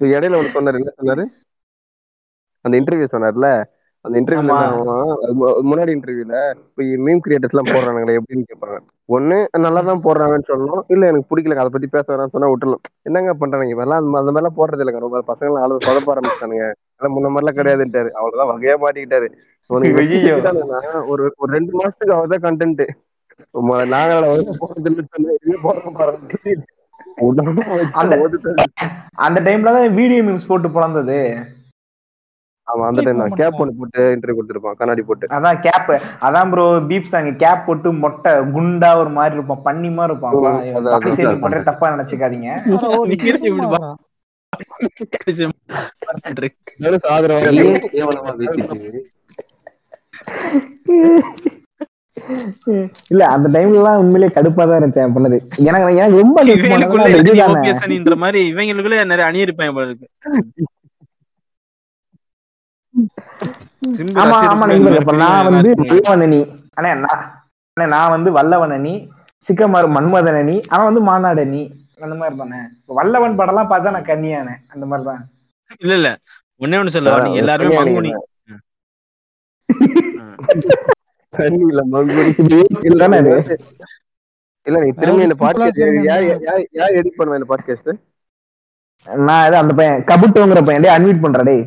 இடையில 0.00 0.38
ஒண்ணு 0.38 0.54
சொன்னாரு 0.54 0.80
என்ன 0.80 0.92
சொன்னாரு? 0.98 1.24
அந்த 2.64 2.74
இன்டர்வியூ 2.78 3.08
சொன்னார்ல? 3.12 3.48
அந்த 4.08 4.20
இன்டர்வியூல 4.20 4.58
முன்னாடி 5.70 5.90
இன்டர்வியூல 5.96 6.36
இப்போ 6.60 6.82
மீம் 7.06 7.24
கிரியேட்டர்ஸ் 7.24 7.54
எல்லாம் 7.54 7.70
போடுறானுங்களே 7.72 8.18
எப்படின்னு 8.20 8.48
கேட்பாங்க 8.50 8.78
ஒண்ணு 9.16 9.36
நல்லா 9.64 9.80
தான் 9.88 10.02
போடுறாங்கன்னு 10.06 10.48
சொல்லணும். 10.50 10.82
இல்ல 10.94 11.04
எனக்கு 11.10 11.28
பிடிக்கல 11.30 11.60
அதை 11.62 11.70
பத்தி 11.74 11.88
பேச 11.94 12.06
வேணாம்னு 12.10 12.34
சொன்னா 12.34 12.50
விட்டுறலாம். 12.52 12.82
என்னங்க 13.08 13.32
பண்றாங்க 13.42 13.74
இவெல்லாம் 13.74 14.00
அந்த 14.00 14.18
அந்த 14.20 14.32
மாதிரிலாம் 14.32 14.58
போடுறது 14.58 14.82
இல்லைங்க. 14.84 15.02
ரொம்ப 15.04 15.20
பசங்க 15.30 15.62
ஆளு 15.64 15.78
சொதப்ப 15.86 16.12
ஆரம்பிச்சானுங்க 16.14 16.66
அதெல்லாம் 16.68 17.14
முன்ன 17.16 17.30
மாதிரிலாம் 17.34 17.58
கிடையாதுன்ட்டாரு. 17.58 18.10
அவ்வளவுதான் 18.18 18.50
வகையா 18.52 18.74
மாட்டிக்கிட்டாரு. 18.84 19.28
ஒரு 21.12 21.24
ஒரு 21.42 21.50
ரெண்டு 21.56 21.72
மாசத்துக்கு 21.80 22.16
அவர் 22.16 22.32
தான் 22.34 22.44
கண்டென்ட் 22.46 22.84
நாங்கள 23.94 24.18
போறது 24.62 24.88
இல்ல 24.90 25.02
போட 25.64 25.76
பாருங்க. 26.00 26.34
அந்த 29.26 29.38
டைம்ல 29.46 29.72
தான் 29.76 29.96
வீடியோ 30.00 30.20
மீம்ஸ் 30.28 30.50
போட்டு 30.50 30.68
பிறந்தது 30.76 31.18
ஆமா 32.68 32.86
அந்த 32.88 33.00
டைம் 33.04 33.20
தான். 33.22 33.36
கேப் 33.40 33.60
ஒன்று 33.62 33.76
போட்டு 33.78 34.00
இன்டர்வியூ 34.14 34.36
கொடுத்துருப்பான் 34.38 34.78
கண்ணாடி 34.80 35.02
போட்டு. 35.02 35.26
அதான் 35.36 35.60
கேப் 35.66 35.88
அதான் 36.26 36.50
ப்ரோ 36.52 36.64
பீப் 36.88 37.10
சாங் 37.10 37.30
கேப் 37.42 37.64
போட்டு 37.66 37.88
மொட்டை 38.02 38.32
குண்டா 38.54 38.90
ஒரு 39.02 39.10
மாதிரி 39.16 39.36
இருப்பான். 39.36 39.62
பண்ணி 39.68 39.90
மாதிரி 39.92 40.12
இருப்பான். 40.12 40.34
மட்டும் 41.44 41.68
தப்பா 41.70 41.92
நினைச்சுக்காதீங்க. 41.94 42.50
இல்ல 53.12 53.22
அந்த 53.34 53.48
டைம்ல 53.54 53.78
எல்லாம் 53.80 54.00
உண்மையிலேயே 54.00 54.30
கடுப்பா 54.36 54.62
தான் 54.64 54.78
இருந்துச்சேன் 54.78 55.14
பண்ணது. 55.16 55.36
எனக்கு 55.66 55.98
எனக்கு 55.98 56.20
ரொம்ப 56.22 56.38
இவங்களுக்குள்ள 56.46 57.04
மாதிரி 58.24 58.40
நிறைய 59.12 59.28
அணி 59.28 59.44
இருப்பாங்க 59.46 59.72
போல 59.76 59.86
இருக்கு. 59.90 60.08
சிம்பு 60.56 60.77
ஆமா 64.20 64.36
ஆமா 64.48 64.64
இந்த 64.74 64.90
இப்ப 65.00 65.12
நான் 65.20 65.46
வந்து 65.48 65.70
இருப்பாங்க. 65.70 65.90
வல்லவன் 65.92 66.24
அணி 66.26 66.40
அண்ணே 66.76 66.90
நான் 66.96 67.22
அண்ணே 67.76 67.86
நான் 67.92 68.12
வந்து 68.14 68.30
வல்லவன் 68.38 68.74
அணி 68.76 68.94
சிக்கமார் 69.48 69.88
மன்மதன் 69.96 70.38
அணி 70.40 70.56
அவன் 70.70 70.88
வந்து 70.88 71.02
மாநாடு 71.08 71.42
அணி 71.46 71.62
அந்த 71.98 72.14
மாதிரி 72.16 72.36
தானே. 72.40 72.58
வல்லவன் 72.90 73.38
படம்லாம் 73.38 73.70
பார்த்தா 73.70 73.94
நான் 73.94 74.08
கன்னியானே. 74.08 74.54
அந்த 74.72 74.84
மாதிரி 74.86 75.06
தான். 75.08 75.22
இல்ல 75.80 75.94
இல்ல. 75.98 76.10
ஒண்ணே 76.60 76.78
ஒண்ணு 76.80 76.94
சொல்ல. 76.96 77.14
நீங்க 77.24 77.40
எல்லாருமே 77.42 77.78
மங்குனி. 77.80 78.12
இல்ல 81.64 81.80
மங்குடி 81.88 82.22
இல்ல 82.84 82.98
தானே 83.02 83.16
அது 83.22 83.32
இல்ல 84.66 84.78
நீ 84.82 84.88
திரும்பி 84.96 85.26
இந்த 85.26 85.36
பாட்காஸ்ட் 85.42 85.80
யார் 86.76 86.96
எடிட் 86.98 87.18
பண்ணுவா 87.18 87.38
இந்த 87.38 87.48
பாட்காஸ்ட் 87.50 87.90
நான் 89.24 89.58
அந்த 89.60 89.74
பையன் 89.78 90.00
கபுட்டோங்கிற 90.08 90.60
பையன். 90.62 90.82
டேய் 90.84 90.94
அன்மீட் 90.94 91.22
பண்றா 91.24 91.42
டேய். 91.48 91.62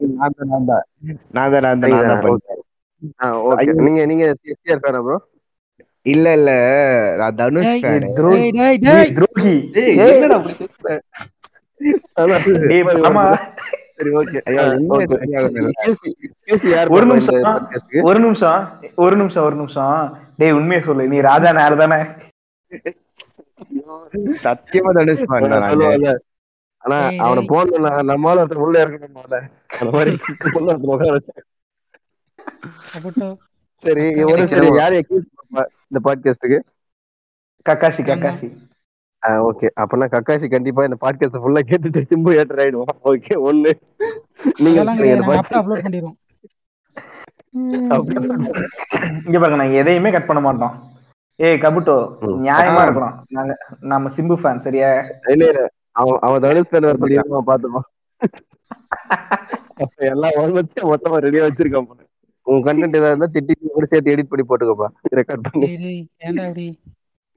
நான் 0.00 0.34
தான் 0.36 0.48
நான் 0.50 0.66
தான் 0.66 0.84
நான் 1.34 1.50
தான் 1.52 1.64
நான் 1.66 1.80
தான் 1.82 1.92
நான் 1.94 2.10
தான் 2.10 2.22
பண்ணேன் 2.24 2.62
ஓகே 3.48 3.72
நீங்க 3.86 4.02
நீங்க 4.10 4.24
சிஆர் 4.42 4.82
ஃபேனா 4.82 5.00
ப்ரோ 5.06 5.16
இல்ல 6.06 6.26
இல்ல. 6.38 6.50
நான் 7.20 7.36
தனுஷ். 7.38 7.84
துரோகி. 8.18 9.54
என்னடா 10.04 10.38
ஆமா. 13.08 13.24
சரி 13.96 14.10
ஓகே 14.20 14.38
ஒரு 16.94 17.04
நிமிஷம் 17.10 17.42
ஒரு 18.08 18.18
நிமிஷம் 18.24 18.62
ஒரு 19.04 19.14
நிமிஷம் 19.20 19.44
ஒரு 19.46 19.56
நிமிஷம். 19.56 19.98
டேய் 20.38 20.56
உண்மையை 20.58 20.80
சொல்லு. 20.86 21.04
நீ 21.12 21.18
ராஜா 21.28 21.50
நேர் 21.58 21.80
தானே 21.82 22.00
சத்தியமா 24.44 24.90
தனுஷ் 24.98 25.24
ஆனா 26.86 26.96
அவனை. 27.24 27.42
போன 27.46 27.78
நம்மளால 28.10 28.38
ஒருத்தன் 28.38 28.64
உள்ள 28.64 28.84
இருக்கணும் 28.84 29.16
முதல்ல. 29.18 29.38
அந்த 29.78 29.90
மாதிரி 29.90 30.12
உள்ள 30.54 30.70
உட்கார 30.84 31.10
வச்சு. 31.10 31.32
கபுட்டோ. 32.92 33.28
சரி 33.84 34.04
ஒரு 34.24 34.42
சரி. 34.48 34.68
யார் 34.76 34.92
அக்யூஸ் 34.92 35.26
இந்த 35.88 36.00
பாட்காஸ்டுக்கு 36.04 36.58
கக்காசி 37.66 38.02
கக்காசி 38.08 38.48
ஓகே 39.46 39.66
அப்பனா 39.82 40.06
கக்காசி 40.14 40.46
கண்டிப்பா 40.50 40.82
இந்த 40.84 40.98
பாட்காஸ்ட் 41.00 41.40
ஃபுல்லா 41.44 41.62
கேட்டுட்டு 41.70 42.00
சிம்பு 42.10 42.30
ஏட்டர் 42.40 42.62
ஆயிடுவான். 42.64 42.98
ஓகே 43.04 43.34
ஒண்ணு. 43.48 43.72
நீங்க 44.56 44.78
அப்லோட் 44.84 45.84
பண்ணிடுவோம். 45.84 46.16
இங்க 49.26 49.38
பாருங்க 49.38 49.56
நாங்க 49.56 49.76
எதையுமே 49.76 50.10
கட் 50.10 50.26
பண்ண 50.26 50.40
மாட்டோம். 50.42 50.74
ஏய் 51.38 51.60
கபுட்டோ. 51.62 51.94
நியாயமா. 52.42 52.82
இருக்கணும். 52.86 53.16
நாங்க 53.28 53.52
நம்ம 53.84 54.10
சிம்பு 54.16 54.36
ஃபேன் 54.42 54.56
சரியா? 54.56 54.90
இல்ல 55.26 55.44
இல்ல. 55.46 55.62
அவன் 55.96 56.18
அவன் 56.26 56.42
தனுஷ் 56.44 56.72
fan 56.72 56.84
வேற 56.86 56.96
சொல்லியிருக்கான் 57.02 57.48
பாத்துப்போம் 57.50 57.86
அப்ப 59.84 59.96
எல்லா 60.12 60.28
ஆல்மோஸ்ட் 60.40 60.80
மொத்தமா 60.90 61.16
ரெடியா 61.24 61.46
வச்சிருக்கான். 61.46 61.88
உன் 62.46 62.62
கண்டென்ட் 62.66 62.98
ஏதாவது 62.98 63.12
இருந்தா 63.12 63.28
திட்டி 63.34 63.52
கூட 63.68 63.86
சேர்த்து 63.86 64.12
எடிட் 64.14 64.30
பண்ணி 64.30 64.44
போட்டுக்கப்பா. 64.44 64.88
ரெக்கார்ட் 65.18 65.46
பண்ணி. 65.46 66.68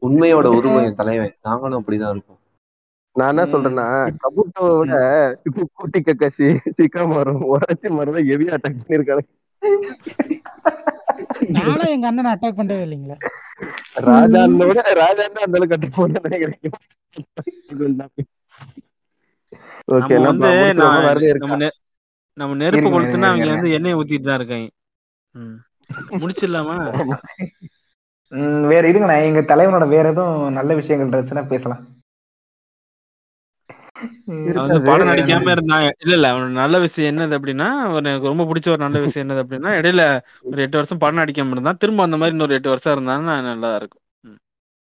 உண்மையோட 0.01 0.47
உருவம் 0.57 0.85
என் 0.87 0.99
தலைவன். 0.99 1.33
நாங்களும் 1.47 1.79
அப்படிதான் 1.79 2.13
இருப்போம் 2.15 2.37
நான் 3.15 3.31
என்ன. 3.33 3.43
சொல்றேன்னா 3.53 3.85
கபூட்டோவை 4.23 4.73
விட 4.79 4.95
இப்போ 5.47 5.61
கூட்டி 5.77 5.99
கக்காசி 6.01 6.47
சிக்கா 6.77 7.03
மரம் 7.11 7.41
உரைச்சி 7.51 7.87
மரம் 7.97 8.17
தான் 8.17 8.27
ஹெவியா 8.29 8.53
அட்டாக் 8.57 8.79
பண்ணிருக்காங்க 8.81 9.25
நானும் 11.57 11.91
எங்க 11.95 12.07
அண்ணனை 12.09 12.31
அட்டாக் 12.33 12.59
பண்ணவே 12.59 12.83
இல்லைங்களே. 12.85 13.17
ராஜான்னு 14.07 14.67
விட 14.69 14.81
ராஜான்னு 15.01 15.43
அந்த 15.45 15.57
அளவுக்கு 15.57 15.75
கட்டு 15.75 15.89
போன 15.97 16.21
நினைக்கிறேன் 16.27 16.59
ஓகே 19.93 20.15
நம்ம 20.25 20.41
வந்து 20.51 20.67
நான் 20.79 21.05
நெருப்பு 22.61 22.87
இருங்க, 22.89 22.89
கொளுத்துனா 22.89 23.27
இருங்க, 23.27 23.29
அவங்க 23.29 23.45
இருங்க. 23.45 23.53
வந்து 23.53 23.69
எண்ணெயை 23.77 23.97
ஊத்திட்டு 23.97 24.21
தான் 24.21 24.39
இருக்காங்க. 24.39 24.67
முடிச்சிடலாமா? 26.19 26.77
வேற 28.69 28.83
இருங்கண்ணா 28.83 29.17
எங்க 29.23 29.41
தலைவனோட 29.49 29.87
வேற 29.87 30.05
எதுவும் 30.09 30.57
நல்ல 30.57 30.71
விஷயங்கள் 30.75 31.09
இருந்துச்சுன்னா 31.09 31.45
பேசலாம். 31.47 31.83
படம் 34.87 35.09
நடிக்காம 35.09 35.51
இருந்தான். 35.51 35.83
இல்ல 35.97 36.13
இல்ல 36.13 36.27
அவனோட 36.31 36.51
நல்ல 36.55 36.75
விஷயம் 36.79 37.11
என்னது 37.11 37.37
அப்படின்னா 37.37 37.67
எனக்கு 38.03 38.31
ரொம்ப 38.31 38.43
பிடிச்ச 38.43 38.67
ஒரு 38.67 38.77
நல்ல 38.77 38.99
விஷயம் 38.99 39.25
என்னது 39.25 39.43
அப்படின்னா 39.43 39.71
இடையில 39.79 40.03
ஒரு 40.49 40.61
எட்டு 40.61 40.79
வருஷம் 40.79 40.97
படம் 40.97 41.21
நடிக்காம 41.21 41.55
இருந்தான். 41.55 41.77
திரும்ப 41.77 42.03
அந்த 42.03 42.17
மாதிரி 42.17 42.35
இன்னொரு 42.35 42.53
எட்டு 42.53 42.69
வருஷம் 42.69 42.95
இருந்தான்னா 42.97 43.17
நல்லா 43.43 43.71
இருக்கும். 43.75 44.03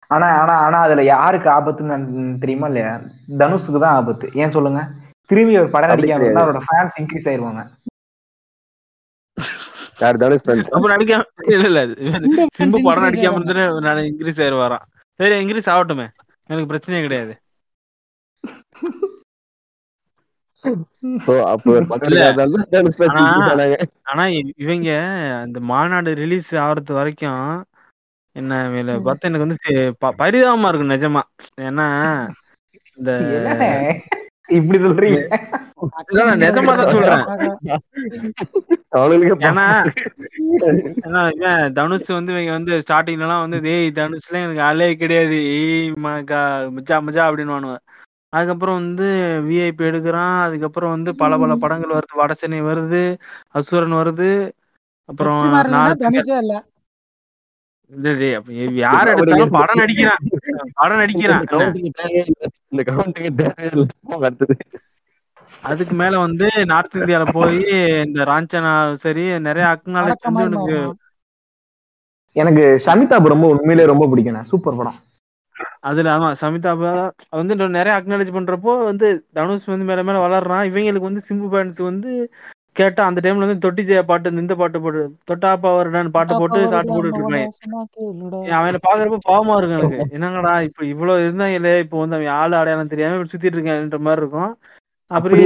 ஆனா 0.09 0.40
ஆனா 0.40 0.55
ஆனா 0.56 0.80
அதுல 0.80 1.02
யாருக்கு 1.02 1.51
ஆபத்துன்னு 1.51 2.39
தெரியுமா 2.39 2.66
இல்லையா? 2.66 3.01
தனுஷுக்கு 3.39 3.80
தான் 3.80 3.94
ஆபத்து. 3.94 4.30
ஏன் 4.35 4.51
சொல்லுங்க? 4.51 4.90
திரும்பி 5.26 5.59
ஒரு 5.59 5.68
படம் 5.70 5.90
நடிக்காம. 5.90 6.28
அவரோட 6.40 6.60
ஃபேன்ஸ் 6.68 7.01
இன்க்ரீஸ் 7.01 7.28
ஆயிருவாங்க. 7.28 7.62
யார் 9.98 10.16
தனுஷ்? 10.16 10.68
அப்ப 10.70 10.97
நடிக்காம 10.97 11.22
இல்ல 11.52 11.82
இல்ல 11.82 11.86
சிம்பு 12.59 12.82
படம் 12.82 13.02
நடிக்காம. 13.02 13.39
இருந்துட்டு 13.39 13.80
நான் 13.80 13.97
இன்க்ரீஸ் 13.97 14.40
ஆயிடுவாராம் 14.43 14.86
சரி 15.14 15.44
இன்க்ரீஸ் 15.44 15.70
ஆகட்டுமே. 15.70 16.09
எனக்கு 16.47 16.74
பிரச்சனையே 16.74 17.01
கிடையாது. 17.01 17.40
ஆனா- 24.12 24.51
இவங்க 24.56 24.90
அந்த 25.40 25.60
மாநாடு 25.60 26.14
ரிலீஸ் 26.14 26.55
ஆகுறது 26.55 26.93
வரைக்கும் 26.93 27.66
என்ன 28.39 28.52
இவங்கள 28.66 28.97
பார்த்தா 29.06 29.28
எனக்கு 29.31 29.47
வந்து 29.47 29.59
பரிதாபமா 30.19 30.69
இருக்கும் 30.70 30.94
நிஜமா. 30.94 31.23
ஏன்னா 31.69 31.86
இந்த 32.98 33.10
இப்படி 34.56 34.78
சொல்றீங்க? 34.85 35.20
நிஜமா 36.43 36.73
தான் 36.78 36.93
சொல்றேன். 36.94 37.24
ஏன்னா 39.47 39.65
தனுஷ் 41.78 42.09
வந்து 42.10 42.32
இவங்க 42.35 42.52
வந்து 42.56 42.74
ஸ்டார்டிங்ல 42.85 43.27
எல்லாம் 43.27 43.44
வந்து 43.44 43.59
டேய் 43.66 43.86
தனுஷ்ல 43.98 44.43
எனக்கு 44.44 44.62
ஆளே 44.69 44.89
கிடையாது. 45.02 45.36
ஏய் 45.55 45.74
மகா 46.06 46.40
மச்சா 46.77 46.98
மச்சா 47.06 47.23
அப்படின்னு 47.28 47.74
அதுக்கப்புறம் 48.32 48.78
வந்து 48.81 49.05
விஐபி 49.47 49.85
எடுக்கிறான். 49.90 50.36
அதுக்கப்புறம் 50.47 50.94
வந்து 50.94 51.10
பல 51.23 51.39
பல 51.43 51.52
படங்கள் 51.62 51.97
வருது. 51.97 52.20
வடசென்னை 52.20 52.60
வருது. 52.69 53.02
அசுரன் 53.59 53.98
வருது. 54.01 54.31
அப்புறம் 55.09 55.43
வெற்றிமாறன்னா 55.43 55.70
நாலு 55.74 55.94
தனுஷே 56.02 56.36
இல்ல 56.36 56.55
இல்ல 56.55 56.55
டேய், 56.55 56.62
அப்ப 57.69 57.77
யார் 58.74 59.09
எடுத்தாலும் 59.09 59.51
படம் 59.51 59.78
நடிக்கிறான். 59.78 60.16
படம் 60.74 60.97
நடிக்கிறான். 60.97 61.74
இந்த 63.19 63.55
அடுத்தது. 64.20 64.56
அதுக்கு 65.62 65.94
மேல 65.94 66.19
வந்து 66.19 66.48
நார்த் 66.65 66.97
இந்தியால 66.97 67.32
போய் 67.32 67.55
இந்த 68.06 68.24
ராஞ்சனா 68.24 68.94
சரி 68.94 69.40
நிறைய 69.40 69.69
அக்னாலேஜ் 69.69 70.15
எனக்கு. 70.23 70.97
எனக்கு 72.32 72.82
சமிதாப் 72.86 73.27
ரொம்ப 73.27 73.48
உண்மையிலேயே 73.48 73.86
ரொம்ப 73.86 74.09
பிடிக்கும். 74.09 74.44
சூப்பர் 74.44 74.77
படம். 74.77 74.94
அதுல 75.81 76.16
ஆமா 76.16 76.35
சமிதா 76.40 76.74
பா- 76.78 77.10
வந்து 77.31 77.56
நிறைய 77.56 78.02
அக்னாலேஜ் 78.02 78.36
பண்றப்போ 78.36 78.85
வந்து 78.85 79.27
தனுஷ் 79.32 79.65
வந்து 79.65 79.85
மேல 79.85 80.02
மேல 80.02 80.28
வளர்றான். 80.28 80.69
இவங்களுக்கு 80.69 81.01
வந்து 81.01 81.23
சிம்பு 81.28 81.48
ஃபேன்ஸ் 81.52 81.82
வந்து 81.82 82.32
கேட்டா 82.79 83.07
அந்த 83.07 83.21
டைம்ல 83.25 83.39
வந்து 83.39 83.59
தொட்டி 83.59 83.83
ஜெயா 83.83 84.03
பாட்டு 84.03 84.31
இந்த- 84.31 84.55
பாட்டு 84.55 84.81
போட்டு 84.81 85.01
தொட்டா 85.31 85.51
பவர்டான்னு 85.63 86.09
பாட்டு 86.09 86.39
போட்டு 86.39 86.69
சாட்டு 86.69 86.93
போட்டுட்டு 86.93 87.19
இருப்பாங்க. 87.19 87.47
அவன் 88.51 88.79
பாக்குறப்ப 88.89 89.19
பாவமா 89.29 89.57
இருக்கும் 89.57 89.79
எனக்கு. 89.79 90.17
என்னங்கடா 90.17 90.63
இப்ப 90.63 90.85
இவ்வளவு 90.85 91.19
இருந்தாங்களே 91.21 91.79
இப்போ 91.79 91.99
வந்து 91.99 92.17
அவன் 92.17 92.27
ஆளு 92.27 92.57
அடையாளம் 92.57 92.87
தெரியாம 92.87 93.17
இப்படி 93.17 93.33
சுத்திட்டு 93.33 93.59
இருக்கான்ற 93.59 93.99
மாதிரி 93.99 94.23
இருக்கும். 94.23 94.53
அப்புறம் 95.11 95.39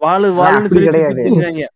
வாழு 0.00 0.32
வாழுன்னு 0.32 0.66
சொல்லி. 0.66 1.66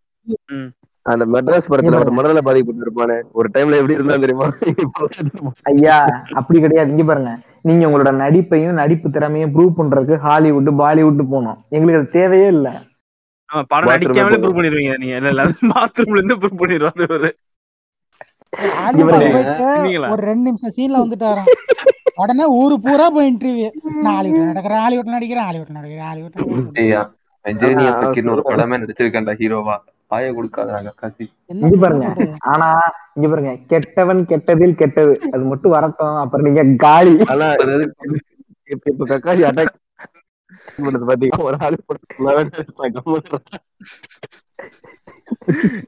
அந்த 1.06 1.26
மெட்ராஸ் 1.26 1.70
படத்துல 1.70 1.98
ஒரு 1.98 2.10
மனநல 2.10 2.40
பாதிப்பு 2.40 2.74
இருப்பானே 2.80 3.22
ஒரு 3.32 3.48
டைம்ல 3.54 3.74
எப்படி 3.74 3.92
இருந்தா 3.92 4.16
தெரியுமா? 4.16 4.48
ஐயா 5.62 5.96
அப்படி 6.32 6.60
கிடையாது. 6.60 6.90
இங்க 6.90 7.04
பாருங்க. 7.04 7.32
நீங்க 7.62 7.86
உங்களோட 7.86 8.10
நடிப்பையும் 8.14 8.72
நடிப்பு 8.72 9.10
திறமையும் 9.10 9.54
ப்ரூவ் 9.54 9.78
பண்றதுக்கு 9.78 10.16
ஹாலிவுட் 10.16 10.68
பாலிவுட் 10.68 11.26
போனோம். 11.32 11.56
எங்களுக்கு 11.68 12.00
அது 12.00 12.10
தேவையே 12.10 12.46
இல்ல. 12.46 12.68
ஆமா 13.52 13.62
படம் 13.62 13.88
போகும். 14.32 14.42
ப்ரூவ் 14.42 14.58
பண்ணிடுவீங்க 14.58 14.98
நீங்க. 14.98 15.16
இல்ல 15.16 15.28
இல்ல 15.28 15.44
பாத்ரூம்ல 15.70 16.16
இருந்து 16.16 16.36
ப்ரூவ் 16.36 16.60
பண்ணிடுவாரு 16.60 17.02
அவரு. 17.08 17.30
ஹாலிவுட் 18.76 19.12
இவரு- 19.14 19.32
போயிட்டு 19.32 19.54
சொன்னீங்களா? 19.60 20.08
ஒரு 20.10 20.22
ரெண்டு 20.22 20.42
நிமிஷம் 20.42 20.74
சீன்ல 20.76 20.98
வந்துட்டாராம். 20.98 21.50
உடனே 22.14 22.44
ஊரு 22.54 22.80
பூரா 22.80 23.10
போய் 23.10 23.28
இன்டர்வியூ 23.32 23.68
நான் 24.00 24.14
ஹாலிவுட்ல 24.14 24.48
நடக்கிறேன் 24.50 24.82
ஹாலிவுட்ல 24.84 25.16
நடிக்கிறேன் 25.16 25.46
ஹாலிவுட்ல 25.46 25.78
நடிக்கிறேன் 25.78 26.08
ஹாலிவுட்ல 26.10 26.44
ஒரு. 26.44 26.60
படமே 28.42 28.76
நடிச்சிருக்கேன்டா 28.76 29.34
ஹீரோவா. 29.38 29.76
பாய 30.06 30.32
கொடுக்காதாங்க 30.32 30.90
காசி. 30.96 31.24
இங்க 31.46 31.76
பாருங்க. 31.76 32.06
ஆனா 32.38 32.66
இங்க 33.14 33.28
பாருங்க. 33.28 33.56
கெட்டவன் 33.66 34.26
கெட்டதில் 34.26 34.74
கெட்டது. 34.74 35.20
அது 35.32 35.44
மட்டும் 35.44 35.70
வரட்டும். 35.70 36.16
அப்புறம் 36.16 36.46
நீங்க 36.46 36.76
காலி. 36.76 37.14
ஆனா 37.26 37.46
இப்ப 38.66 38.90
இப்ப 38.90 39.06
கக்காசி 39.06 39.42
அட்டாக் 39.42 39.72
பண்ணது 40.78 41.08
பாத்தீங்கன்னா 41.08 41.46
ஒரு 41.46 41.58
ஆளு 41.62 41.78
போட்டு 41.82 42.06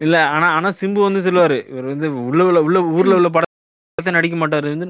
இல்ல 0.03 0.17
ஆனா 0.31 0.47
ஆனா 0.57 0.69
சிம்பு 0.79 1.01
வந்து 1.03 1.21
சொல்லுவாரு 1.27 1.59
இவர் 1.65 1.91
வந்து 1.93 2.07
உள்ள 2.23 2.41
உள்ள 2.45 2.61
உள்ள 2.63 2.79
ஊர்ல 2.95 3.19
உள்ள 3.19 3.29
படத்தை 3.35 4.13
நடிக்க 4.17 4.37
மாட்டாரு 4.39 4.69
வந்து 4.75 4.87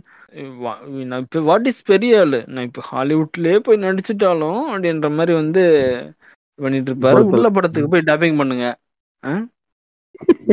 நான் 1.07 1.25
இப்ப 1.25 1.43
வாட் 1.49 1.69
இஸ் 1.71 1.83
பெரிய 1.85 2.21
ஆளு 2.21 2.41
நான் 2.49 2.69
இப்ப 2.69 2.83
ஹாலிவுட்லயே 2.91 3.59
போய் 3.63 3.85
நடிச்சுட்டாலும் 3.85 4.63
அப்படின்ற 4.71 5.11
மாதிரி 5.13 5.35
வந்து 5.43 5.63
பண்ணிட்டு 6.59 6.91
இருப்பாரு. 6.91 7.21
உள்ள 7.31 7.47
படத்துக்கு 7.57 7.89
போய் 7.89 8.09
டப்பிங் 8.09 8.41
பண்ணுங்க? 8.41 8.67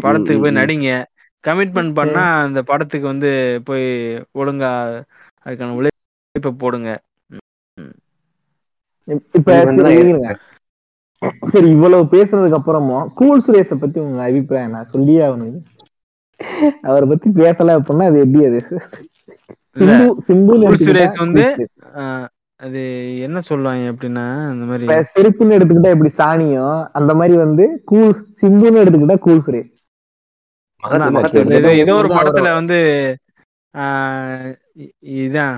படத்துக்கு 0.04 0.42
போய். 0.44 0.58
நடிங்க 0.60 0.90
கமிட்மெண்ட் 1.44 1.94
பண்ணா 1.98 2.24
அந்த 2.46 2.60
படத்துக்கு 2.70 3.08
வந்து 3.08 3.30
போய் 3.68 3.86
ஒழுங்கா 4.36 4.72
அதுக்கான 5.46 5.76
உழைப்பை 5.80 6.52
போடுங்க 6.58 6.90
இப்ப 9.08 9.52
சரி, 11.50 11.70
இவ்வளவு 11.70 12.04
பேசுனதுக்கு 12.12 12.60
அப்புறமும் 12.60 13.08
கூல் 13.14 13.44
சுரேஷ 13.48 13.76
பத்தி 13.76 14.00
உங்க 14.00 14.24
அபிப்பிராயம் 14.24 14.72
நான் 14.72 14.86
சொல்லியே 14.86 15.22
ஆகணும். 15.22 15.58
அவரை 16.82 17.08
பத்தி 17.10 17.30
பேசல 17.36 17.76
அப்படின்னா 17.78 18.06
அது 18.06 18.20
எப்படி 18.20 18.46
அது? 18.46 18.60
சிம்பு 20.28 20.54
சுரேஷ் 20.82 21.18
வந்து 21.18 21.44
அது 22.60 22.82
என்ன 23.20 23.40
சொல்லுவாங்க 23.40 23.92
அப்படின்னா 23.92 24.26
இந்த 24.54 24.66
மாதிரி 24.66 24.86
செருப்புன்னு 25.14 25.56
எடுத்துக்கிட்டா 25.58 25.94
எப்படி 25.94 26.12
சாணியும் 26.18 26.88
அந்த 26.92 27.14
மாதிரி 27.14 27.38
வந்து 27.38 27.82
கூல் 27.86 28.12
சிம்புன்னு 28.42 28.82
எடுத்துக்கிட்டா 28.82 29.18
கூல் 29.20 29.46
சுரேஷ். 29.46 29.72
ஏதோ 31.80 31.94
ஒரு 31.96 32.10
படத்துல 32.18 32.54
வந்து 32.54 32.78
ஆஹ் 33.74 34.52
இதான். 35.18 35.58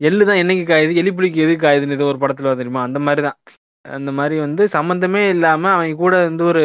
எள்ளு 0.00 0.22
தான் 0.24 0.40
என்னைக்கு 0.42 0.64
காயுது? 0.66 0.92
எலி 1.00 1.10
புளிக்கு 1.12 1.44
எது 1.44 1.54
காயுதுன்னு 1.62 1.96
ஏதோ 1.98 2.08
ஒரு 2.10 2.20
படத்துல 2.22 2.54
தெரியுமா? 2.54 2.82
அந்த 2.88 2.98
மாதிரி 3.06 3.22
தான். 3.24 3.38
அந்த 3.84 4.10
மாதிரி 4.18 4.36
வந்து 4.40 4.62
சம்பந்தமே 4.74 5.22
இல்லாம 5.34 5.70
அவங்க 5.74 5.96
கூட 5.98 6.14
வந்து 6.24 6.44
ஒரு 6.50 6.64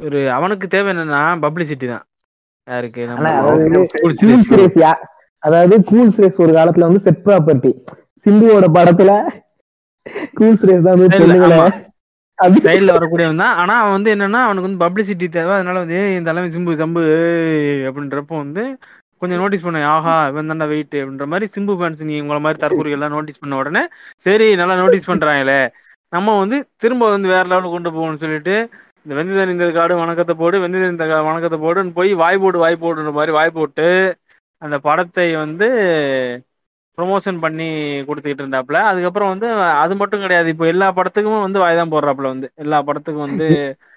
ஒரு 0.00 0.20
அவனுக்கு 0.36 0.66
தேவை 0.68 0.88
என்னன்னா 0.92 1.20
பப்ளிசிட்டி 1.44 1.86
தான். 1.88 2.04
யாருக்கு? 2.68 3.02
அதாவது 5.42 5.74
கூல் 5.88 6.12
சுரேஷ் 6.14 6.40
ஒரு 6.44 6.52
காலத்துல 6.56 6.86
வந்து 6.88 7.04
செட் 7.06 7.22
ப்ராப்பர்ட்டி 7.26 7.70
சிம்புவோட 8.26 8.66
படத்துல 8.76 9.12
கூல் 10.36 10.58
சுரேஷ் 10.60 10.84
தான் 10.86 10.98
வந்து 10.98 11.18
சைடுல 12.66 12.92
வரக்கூடியவன் 12.94 13.42
தான். 13.42 13.56
ஆனா 13.60 13.74
அவன் 13.80 13.96
வந்து 13.96 14.12
என்னன்னா 14.14 14.40
அவனுக்கு 14.46 14.68
வந்து 14.68 14.82
பப்ளிசிட்டி 14.82 15.26
தேவை. 15.30 15.52
அதனால 15.58 15.80
வந்து 15.82 15.96
"ஏய், 15.98 16.12
இந்த 16.12 16.28
தலைமை 16.30 16.48
சிம்பு 16.54 16.72
சம்பு 16.80 17.02
ஏய்" 17.16 17.84
அப்படின்றப்போ 17.88 18.34
வந்து 18.42 18.62
கொஞ்சம் 19.22 19.40
நோட்டீஸ் 19.42 19.64
பண்ண. 19.66 19.80
ஆஹா 19.94 20.14
இவன் 20.30 20.50
தாண்டா 20.50 20.66
வெயிட் 20.72 20.96
அப்படின்ற 20.96 21.26
மாதிரி 21.32 21.46
சிம்பு 21.54 21.74
ஃபேன்ஸ் 21.78 22.02
நீ 22.08 22.14
உங்களை 22.22 22.40
மாதிரி 22.44 22.58
தற்கொலை 22.62 22.94
எல்லாம் 22.96 23.14
நோட்டீஸ் 23.16 23.42
பண்ண 23.42 23.60
உடனே 23.60 23.82
சரி 24.26 24.48
நல்லா 24.60 24.76
நோட்டீஸ் 24.82 25.10
பண்றாங்களே. 25.10 25.60
நம்ம 26.12 26.34
வந்து 26.40 26.56
திரும்ப 26.82 27.04
வந்து 27.12 27.28
வேற 27.34 27.44
லெவலுக்கு 27.50 27.76
கொண்டு 27.76 27.92
போகணும்னு 27.92 28.22
சொல்லிட்டு 28.24 28.54
இந்த 29.06 29.12
வெந்ததன் 29.18 29.52
இந்த 29.54 29.66
காடு 29.76 29.94
வணக்கத்தை 30.00 30.34
போடு 30.40 30.56
வெந்ததன் 30.64 30.92
இந்த 30.94 31.06
வணக்கத்தை 31.28 31.58
போடுன்னு 31.64 31.96
போய் 31.98 32.10
வாய் 32.22 32.42
போடு 32.42 32.58
வாய் 32.64 32.82
போடுன்ற 32.82 33.12
மாதிரி 33.18 33.32
வாய் 33.38 33.56
போட்டு 33.56 33.86
அந்த 34.62 34.76
படத்தை 34.86 35.26
வந்து 35.44 35.66
ப்ரொமோஷன் 36.98 37.38
பண்ணி 37.44 37.66
கொடுத்துக்கிட்டு 38.08 38.44
இருந்தாப்புல. 38.44 38.78
அதுக்கப்புறம் 38.90 39.30
வந்து 39.32 39.46
அது 39.82 39.94
மட்டும் 40.00 40.24
கிடையாது. 40.24 40.48
இப்போ 40.54 40.66
எல்லா 40.72 40.88
படத்துக்கும் 40.98 41.46
வந்து 41.46 41.62
வாய் 41.64 41.80
தான் 41.80 41.92
போடுறாப்புல 41.94 42.32
வந்து. 42.34 42.48
எல்லா 42.64 42.78
படத்துக்கும் 42.88 43.26
வந்து 43.28 43.48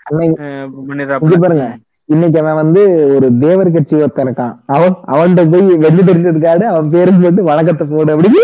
பண்ணிடுறாப்புல. 0.90 1.36
இன்னைக்கு 2.10 2.38
அவன் 2.42 2.60
வந்து 2.62 2.82
ஒரு 3.16 3.28
தேவர் 3.44 3.72
கட்சி 3.76 3.96
ஒருத்தன் 4.00 4.28
இருக்கான். 4.28 4.54
அவன் 4.76 4.96
அவன்கிட்ட 5.14 5.44
போய் 5.54 5.80
வெள்ளி 5.86 6.02
தெரிஞ்சதுக்காடு 6.10 6.66
அவன் 6.72 6.92
பேருக்கு 6.96 7.22
போட்டு 7.24 7.50
வணக்கத்தை 7.50 7.86
போடு 7.94 8.14
அப்படின்னு. 8.16 8.44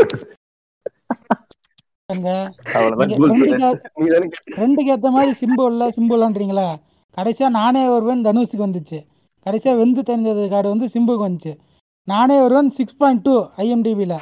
ட்ரெண்டுக்கு 4.56 4.92
ஏத்த 4.96 5.12
மாதிரி 5.18 5.34
சிம்பு 5.42 5.66
இல்ல 5.72 5.84
சிம்பு 5.98 6.16
இல்லன்றீங்களா 6.18 6.66
கடைசியா 7.18 7.48
நானே 7.60 7.84
வருவேன் 7.94 8.26
தனுஷுக்கு 8.28 8.66
வந்துச்சு. 8.68 9.00
கடைசியா 9.46 9.74
வெந்து 9.82 10.02
தெரிஞ்சது 10.10 10.44
கார்டு 10.54 10.74
வந்து 10.74 10.88
சிம்புக்கு 10.96 11.28
வந்துச்சு. 11.28 11.54
நானே 12.08 12.38
வருவேன் 12.44 12.74
சிக்ஸ் 12.80 13.00
பாயிண்ட் 13.02 13.24
டூ 13.28 13.36
ஐஎம்டிபில 13.64 14.14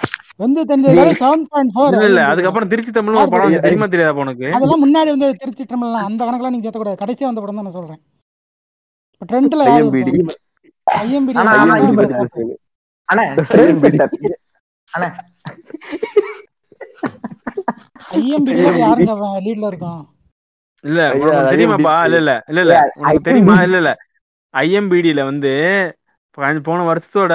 வெந்து 0.42 0.62
தெரிஞ்சது 0.70 1.06
செவன் 1.22 1.48
பாயிண்ட் 1.54 1.74
ஃபோர் 1.76 1.96
இல்ல 2.10 2.22
அதுக்கப்புறம் 2.32 2.72
திருச்சி 2.74 2.92
தமிழ்னு 2.98 3.22
ஒரு 3.24 3.32
படம் 3.34 3.48
வந்து 3.48 3.66
தெரியுமா 3.68 3.88
தெரியாதா 3.94 4.22
உனக்கு? 4.26 4.48
அதெல்லாம் 4.58 4.84
முன்னாடி 4.86 5.10
வந்து 5.16 5.30
திருச்சி 5.42 5.64
ட்ரெம்லாம் 5.70 6.08
அந்த 6.10 6.22
கணக்கெல்லாம் 6.28 6.56
நீங்க 6.56 6.66
சேர்த்தக்கூடாது 6.66 7.02
கடைசியா 7.04 7.30
வந்த 7.30 7.42
படம் 7.44 7.60
தான் 7.60 7.68
நான் 7.70 7.78
சொல்றேன். 7.80 8.02
ட்ரெண்ட்ல 9.22 9.64
ஐஎம்பிடி 9.70 10.12
ஐஎம்பிடி 10.88 11.38
ஐஎம்பிடி 11.78 12.10
அண்ணா 14.94 15.08
ஐஎம்பிடில 18.18 18.76
யாருங்க 18.80 19.14
லீட்ல 19.46 19.68
இருக்கும் 19.72 20.02
இல்ல 20.84 21.00
உனக்கு 21.14 21.40
தெரியுமாப்பா. 21.54 21.94
இல்ல 22.08 22.18
இல்ல 22.22 22.34
இல்ல 22.52 22.62
இல்ல. 22.66 22.76
உனக்கு 23.00 23.24
தெரியுமா? 23.24 23.56
இல்ல 23.66 23.78
இல்ல. 23.82 23.92
ஐஎம்பிடில 24.54 25.22
வந்து 25.26 25.52
போன 26.68 26.84
வருஷத்தோட 26.90 27.34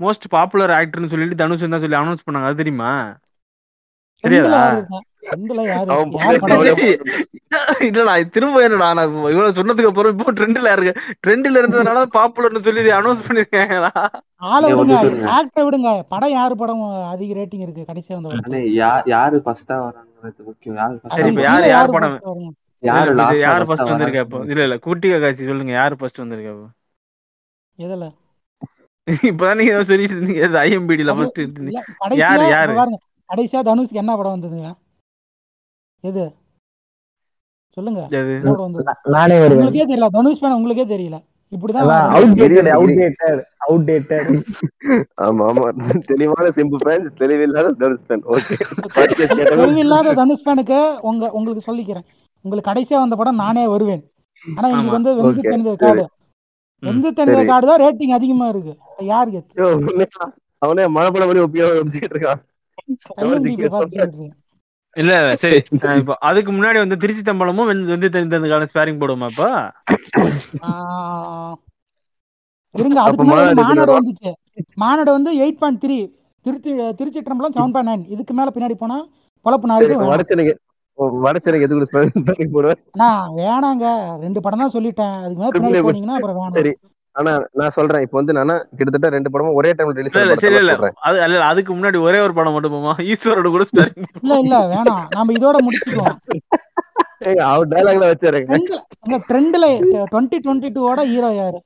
மோஸ்ட் 0.00 0.26
பாப்புலர் 0.30 0.72
ஆக்டர்னு 0.76 1.10
சொல்லிட்டு 1.12 1.40
தனுஷ் 1.40 1.64
தான் 1.66 1.82
சொல்லி 1.84 2.00
அனௌன்ஸ் 2.00 2.26
பண்ணாங்க. 2.26 2.48
அது 2.50 2.60
தெரியுமா? 2.62 2.90
தெரியாதா? 4.24 4.62
இல்லடா 7.86 8.12
திரும்ப 8.34 8.62
என்னடா 8.66 8.88
நான் 8.98 9.10
இவ்வளவு 9.32 9.56
சொன்னதுக்கு 9.58 9.90
அப்புறம் 9.90 10.12
இப்போ 10.14 10.32
ட்ரெண்ட்ல 10.38 10.72
இருக்கு. 10.76 10.92
ட்ரெண்ட்ல 11.24 11.60
இருந்ததுனால 11.62 12.02
பாப்புலர்னு 12.16 12.64
சொல்லி 12.66 12.92
அனௌன்ஸ் 12.98 13.26
பண்ணிருக்காங்களா? 13.26 13.90
ஆளை 14.50 14.68
விடுங்க. 14.70 14.98
ஆக்டரை 15.36 15.64
விடுங்க. 15.66 15.90
படம் 16.12 16.34
யாரு 16.36 16.56
படம் 16.62 16.82
அதிக 17.12 17.36
ரேட்டிங் 17.40 17.64
இருக்கு? 17.66 17.88
கடைசியா 17.90 18.16
வந்த 18.18 18.60
யாரு 19.12 19.38
ஃபர்ஸ்டா 19.46 19.76
வராங்கிறது 19.86 20.06
முக்கியம். 20.50 20.78
யாரு 20.82 20.96
சரி 21.16 21.30
இப்ப? 21.32 21.42
யாரு 21.72 21.90
படம்? 21.96 22.16
யாரு 22.82 23.12
யாரு 23.44 23.64
ஃபர்ஸ்டா 23.68 23.90
வந்திருக்கா 23.92 24.24
இப்போ? 24.26 24.40
இல்ல 24.52 24.62
இல்ல 24.68 24.78
கூட்டிக 24.86 25.20
காட்சி 25.24 25.50
சொல்லுங்க. 25.50 25.74
யாரு 25.80 25.94
ஃபர்ஸ்ட் 26.00 26.22
வந்திருக்கா 26.24 26.52
இப்போ? 26.56 26.68
எதுல? 27.78 28.04
இப்பதான் 29.30 29.58
நீங்க 29.60 29.74
சொல்லிட்டு 29.90 30.16
இருந்தீங்க. 30.16 30.48
ஐஎம்பிடில 30.64 31.12
ஃபர்ஸ்ட் 31.18 31.40
யாரு 32.24 32.44
யாரு? 32.56 32.74
கடைசியா 33.30 33.60
தனுஷ்க்கு 33.68 34.02
என்ன 34.02 34.12
படம் 34.18 34.34
வந்ததுங்க? 34.36 34.68
எது? 36.04 36.24
சொல்லுங்க. 37.76 38.00
நானே 39.14 39.36
வருவேன். 39.38 39.58
உங்களுக்கே 39.58 39.86
தெரியல. 39.86 40.06
தனுஷ் 40.14 40.42
மேன 40.44 40.56
உங்களுக்கே 40.58 40.86
தெரியல. 40.92 41.18
இப்படிதான் 41.52 41.84
அதான் 41.84 42.06
வந்து 42.06 42.16
அவுடேட்டட் 42.16 42.40
தெரியும் 42.44 42.74
அவுடேட்டட் 42.78 43.38
அவுடேட்டட் 43.66 44.30
ஆமா 45.26 45.44
ஆமா. 45.50 45.62
தெளிவான 46.08 46.46
சிம்பு 46.56 46.78
ஃபேன்ஸ் 46.82 47.08
தெளிவில்லாத 47.20 47.68
தனுஷ் 47.80 48.02
ஃபேன் 48.08 48.24
ஓகே 48.34 48.56
தெளிவில்லாத 49.52 50.14
தனுஷ் 50.20 50.44
ஃபேனுக்கு 50.44 50.78
உங்க 51.10 51.30
உங்களுக்கு 51.32 51.62
சொல்லிக்கிறேன். 51.68 52.06
உங்களுக்கு 52.44 52.70
கடைசியா 52.70 52.98
வந்த 53.00 53.16
படம் 53.16 53.40
நானே 53.42 53.64
வருவேன். 53.66 54.02
ஆனா 54.44 54.66
எங்களுக்கு 54.72 54.98
வந்து 54.98 55.12
வெந்து 55.18 55.42
சரி. 55.46 55.76
காடு 55.84 56.04
வெந்து 56.82 57.08
சரி. 57.20 57.46
காடு 57.48 57.66
தான் 57.70 57.80
ரேட்டிங் 57.84 58.16
அதிகமா 58.18 58.48
இருக்கு. 58.52 58.74
யார் 59.06 59.32
கெத்து? 59.32 60.26
அவனே 60.62 60.84
மழை 60.96 61.08
படம் 61.10 61.44
ஒப்பியா 61.46 61.66
இருக்கான். 62.04 62.42
இல்ல 64.96 65.12
சரி. 65.42 65.58
இப்போ 66.00 66.14
அதுக்கு 66.28 66.50
முன்னாடி 66.52 66.78
வந்து 66.82 66.96
திருச்சி 67.02 67.22
தம்பலமும் 67.24 67.68
வந்து 67.70 67.94
வந்து 67.94 68.08
தெரிந்ததுக்கான 68.14 68.68
ஸ்பேரிங் 68.70 69.00
போடுவோமா 69.00 69.28
இப்போ? 69.32 69.48
இருங்க 72.74 72.98
அதுக்கு 73.02 73.26
மாநாடு 73.60 73.92
வந்துச்சு. 73.92 74.30
மாநாடு 74.82 75.10
வந்து 75.16 75.30
eight 75.42 75.60
point 75.60 75.82
three 75.84 75.98
Trichy 76.46 76.70
Trichy 76.98 77.20
ட்ரம்பலம் 77.20 77.54
seven 77.56 77.74
point 77.74 77.90
nine 77.90 78.04
இதுக்கு 78.14 78.32
மேல 78.38 78.50
பின்னாடி 78.56 78.76
போனா 78.82 78.98
பொழப்பு 79.46 79.66
வடச்சென்னைக்கு 80.08 80.54
வடச்சென்னைக்கு 81.24 81.66
எதுக்கு 81.66 82.54
போடுவேன்? 82.54 82.80
அண்ணா 82.94 83.08
வேணாங்க. 83.38 83.84
ரெண்டு 84.24 84.40
படம் 84.44 84.62
தான் 84.62 84.74
சொல்லிட்டேன். 84.74 85.16
அதுக்கு 85.18 85.42
மேல 85.42 85.52
பின்னாடி 85.56 85.84
போனீங்கன்னா 85.84 86.16
அப்புறம் 86.18 86.38
வேணாம். 86.38 86.56
சரி. 86.58 86.72
ஆனா 87.18 87.30
நான் 87.54 87.74
சொல்றேன் 87.76 88.02
இப்போ 88.04 88.16
வந்து 88.18 88.34
நான் 88.36 88.50
கிட்டத்தட்ட 88.72 89.08
ரெண்டு 89.08 89.30
படமும் 89.30 89.54
ஒரே 89.54 89.70
டைம்ல 89.72 89.94
ரிலீஸ் 89.96 90.12
இல்ல 90.14 90.24
இல்ல 90.26 90.36
சரி 90.42 90.58
இல்ல 90.58 90.74
அது 91.06 91.18
அல்ல 91.24 91.44
அதுக்கு 91.48 91.72
முன்னாடி 91.74 91.98
ஒரே 92.02 92.18
ஒரு 92.20 92.34
படம் 92.34 92.54
மட்டும் 92.56 92.74
போமா 92.74 92.92
ஈஸ்வரோட 93.08 93.48
கூட 93.50 93.64
இல்ல 93.68 94.34
இல்ல 94.42 94.56
வேணாம். 94.72 95.06
நாம 95.14 95.32
இதோட 95.32 95.58
முடிச்சுக்குவோம். 95.64 96.18
ஏங்க 97.26 97.42
அவர் 97.46 97.70
டைலாக்ல 97.70 98.08
வச்சாருங்க 98.10 98.48
ட்ரெண்ட்ல 98.50 98.76
எங்க 99.04 99.16
ட்ரெண்ட்ல 99.28 99.66
டுவெண்ட்டி 100.10 100.38
டுவெண்ட்டி 100.44 100.70
டூவோட 100.76 101.02
ஹீரோ 101.10 101.30
யாரு? 101.34 101.58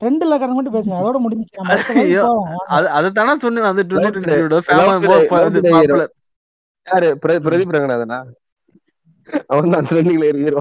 ட்ரெண்ட்ல 0.00 0.30
இருக்கிறவங்க 0.30 0.58
மட்டும் 0.58 0.76
பேசுங்க. 0.76 0.96
அதோட 0.98 1.18
வாங்க 1.18 2.58
அது 2.70 2.86
அதை 2.98 3.08
தானே 3.12 3.34
சொன்னேன் 3.38 3.70
அந்த 3.70 3.84
twenty 3.84 4.10
love 4.10 4.26
twenty 4.26 4.42
two 4.44 4.54
love 4.54 4.66
famous 4.68 6.08
யாரு? 6.86 7.08
பிர- 7.22 7.42
பிரதீப் 7.44 7.74
ரங்கநாதனா? 7.74 8.18
அவன் 9.52 9.74
தான் 9.74 9.86
ட்ரெண்டிங்ல 9.88 10.28
ஹீரோ 10.38 10.60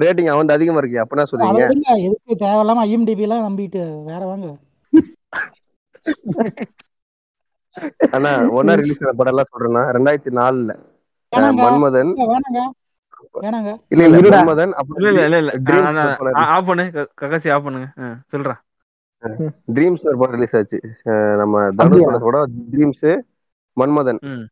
ரேட்டிங் 0.00 0.30
அவன் 0.30 0.48
அதிகமா 0.48 0.78
இருக்கு 0.78 1.00
அப்பனா 1.00 1.24
சொல்றீங்க? 1.30 1.80
எதுக்கு 1.96 2.44
தேவையில்லாம 2.44 2.84
ஐஎம்டிபி 2.86 3.18
எல்லாம் 3.18 3.44
நம்பிட்டு 3.48 4.04
வேற 4.04 4.24
வாங்க. 4.24 4.56
ஆனா 8.12 8.30
ஒன்னா 8.30 8.74
ரிலீஸ் 8.74 9.04
ஆன 9.04 9.12
படம் 9.12 9.36
எல்லாம் 9.36 9.50
சொல்றேன்னா 9.52 9.94
ரெண்டாயிரத்தி 9.94 10.32
நாலுல 10.32 10.78
மன்மதன். 11.36 12.12
இல்ல, 13.88 14.04
இல்ல 14.04 14.18
மன்மதன் 14.18 14.72
ட்ரீம்ஸ் 15.64 16.32
ஆஃப் 16.32 16.66
பண்ணு. 16.66 16.90
க- 16.90 17.08
ககாசி 17.20 17.52
ஆஃப் 17.52 17.64
பண்ணுங்க. 17.64 17.92
ஆ, 17.98 18.16
சொல்றேன் 18.26 18.60
ட்ரீம்ஸ் 19.74 20.06
ஒரு 20.06 20.18
படம் 20.18 20.34
ரிலீஸ் 20.34 20.56
ஆச்சு. 20.56 20.80
நம்ம 21.36 21.70
தனுஷ் 21.70 22.00
படத்தோட 22.00 22.44
ட்ரீம்ஸ் 22.72 23.20
மன்மதன். 23.76 24.18
ம் 24.20 24.46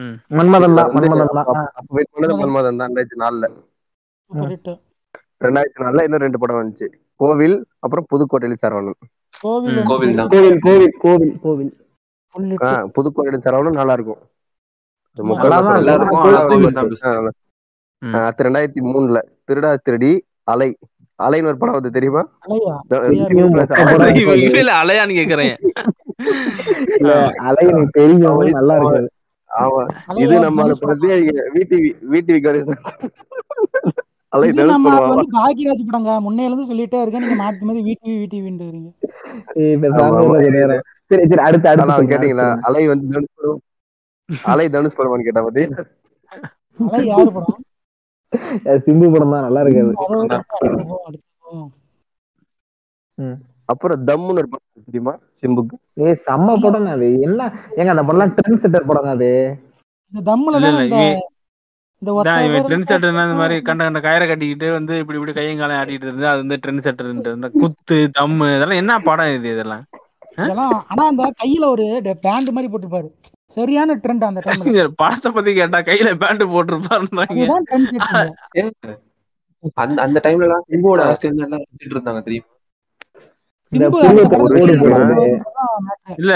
ம். 0.00 0.16
மன்மதன் 0.28 0.74
தான் 0.74 0.90
மன்மதன் 0.90 1.32
தான். 1.32 1.44
அப்ப 1.44 1.72
அப்ப 1.74 1.84
வெயிட் 1.88 2.14
பண்ணது 2.14 2.34
மன்மதன். 2.38 2.76
தான் 2.76 2.92
ரெண்டாயிரத்தி 2.92 3.18
நாலுல. 3.18 3.46
ரெண்டாயிரத்தி 5.44 5.82
நாலுல 5.84 6.02
இன்னும் 6.06 6.22
ரெண்டு 6.24 6.40
படம் 6.42 6.58
வந்துச்சு. 6.60 6.86
கோவில் 7.20 7.54
அப்புறம் 7.84 8.06
புதுக்கோட்டையில் 8.12 8.62
சரவணன். 8.64 8.98
கோவில் 9.44 9.78
கோவில் 9.90 10.58
கோவில் 10.64 10.94
கோவில் 11.04 11.34
கோவில் 11.44 11.72
புதுக்கோட்டையில் 12.96 13.44
சரவணன் 13.46 13.80
நல்லா 13.80 13.94
இருக்கும் 13.98 14.20
அது 15.16 15.22
ஆமா, 18.02 18.20
ரெண்டாயிரத்தி 18.46 18.82
மூணுல 18.90 19.18
திருடா 19.48 19.70
திருடி 19.86 20.12
அலை. 20.52 20.68
அலைன்னு 21.18 21.50
ஒரு 21.50 21.58
படம் 21.62 21.76
வந்து 21.78 21.90
தெரியுமா? 21.96 22.22
அலையான்னு 24.82 25.16
கேக்குறேன். 25.18 25.52
அலை 27.48 27.64
எனக்கு 27.70 27.98
தெரியும். 28.00 28.24
நல்லா 28.58 28.76
அவன் 29.50 29.88
அலை 30.08 30.22
இது 30.24 30.34
நம்ம 30.46 30.62
தனுஷ் 30.62 30.82
படத்தே 30.84 31.18
பாக்கியராஜ் 35.36 35.86
படங்க. 35.88 36.10
முன்னையில 36.26 36.50
இருந்து 36.50 36.70
சொல்லிட்டே 36.70 37.00
இருக்கேன். 37.02 37.24
நீங்க 37.24 37.38
மாத்தி 37.42 37.62
இருங்க 38.70 38.90
நேரம். 40.58 40.82
சரி 41.10 41.22
சரி 41.30 41.42
அடுத்து 41.46 41.68
அடுத்து 41.70 42.10
கேட்டீங்களா? 42.12 42.48
அலை 42.68 42.82
வந்து 42.92 43.06
தனுஷ் 43.14 43.34
படம். 43.38 43.60
அலை 44.52 44.66
தனுஷ் 44.76 44.98
படமான்னு 44.98 45.26
கேட்டா 45.28 45.42
பாத்தி. 45.46 45.64
அலை 46.80 47.00
யாரு 47.12 47.30
படம்? 47.36 47.58
சிம்பு 48.86 49.06
படம் 49.14 49.34
தான் 49.34 49.46
நல்லா 49.46 49.62
இருக்காது. 49.64 49.92
அப்புறம் 53.72 54.04
தம்முன்னு 54.08 54.40
ஒரு 54.42 54.50
படம் 54.52 54.86
தெரியுமா 54.86 55.12
சிம்புக்கு? 55.40 55.74
ஏய் 56.04 56.20
செம்ம 56.26 56.54
படம் 56.64 56.88
அது. 56.94 57.08
என்ன 57.26 57.40
ஏங்க 57.78 57.90
அந்த 57.94 58.04
படம்லாம் 58.06 58.34
ட்ரெண்ட் 58.36 58.62
செட்டர் 58.64 58.88
படம் 58.90 59.12
அது? 59.16 59.30
இந்த 60.12 60.22
தம்முல 60.30 60.56
இல்ல 60.58 60.68
தான் 60.68 60.78
இல்ல 60.78 60.86
இந்த 60.88 61.00
இவன் 62.44 62.64
ட்ரெண்ட் 62.66 62.90
செட்டர்னா 62.90 63.24
இந்த 63.26 63.38
மாதிரி 63.40 63.56
கண்ட 63.60 63.82
கண்ட 63.84 64.00
கயிறை 64.00 64.26
கட்டிக்கிட்டு 64.26 64.66
வந்து 64.72 64.94
இப்படி 65.00 65.18
இப்படி 65.18 65.32
கையும் 65.32 65.58
காலையும் 65.58 65.80
ஆட்டிட்டு 65.80 66.06
இருந்து 66.06 66.28
அது 66.28 66.42
வந்து 66.42 66.58
ட்ரெண்ட் 66.62 66.84
செட்டர் 66.86 67.10
இந்த 67.34 67.48
குத்து 67.56 67.98
தம்மு 68.18 68.46
இதெல்லாம் 68.54 68.80
என்ன 68.82 68.94
படம் 69.08 69.34
இது 69.34 69.48
இதெல்லாம்? 69.54 69.84
ஆனா 70.90 71.04
அந்த 71.06 71.24
கையில 71.40 71.64
ஒரு 71.74 71.84
பேண்ட் 72.24 72.50
மாதிரி 72.50 72.70
போட்டிருப்பாரு. 72.72 73.08
சரியான 73.56 73.96
ட்ரெண்ட் 74.02 74.24
அந்த 74.26 74.40
டைம்ல 74.42 74.68
இங்க 74.70 74.84
படத்தை 75.00 75.30
பத்தி 75.32 75.52
கேட்டா 75.54 75.80
கையில 75.88 76.10
பேண்ட் 76.22 76.44
போட்டிருப்பாருன்றாங்க 76.52 77.46
அந்த 79.82 80.00
அந்த 80.02 80.18
டைம்ல 80.24 80.46
எல்லாம் 80.46 80.64
சிம்புவோட 80.68 81.00
அரசியல் 81.06 81.44
எல்லாம் 81.46 81.62
வச்சுட்டு 81.64 81.94
இருந்தாங்க 81.96 82.22
தெரியுமா. 82.22 82.48
இல்ல. 86.18 86.32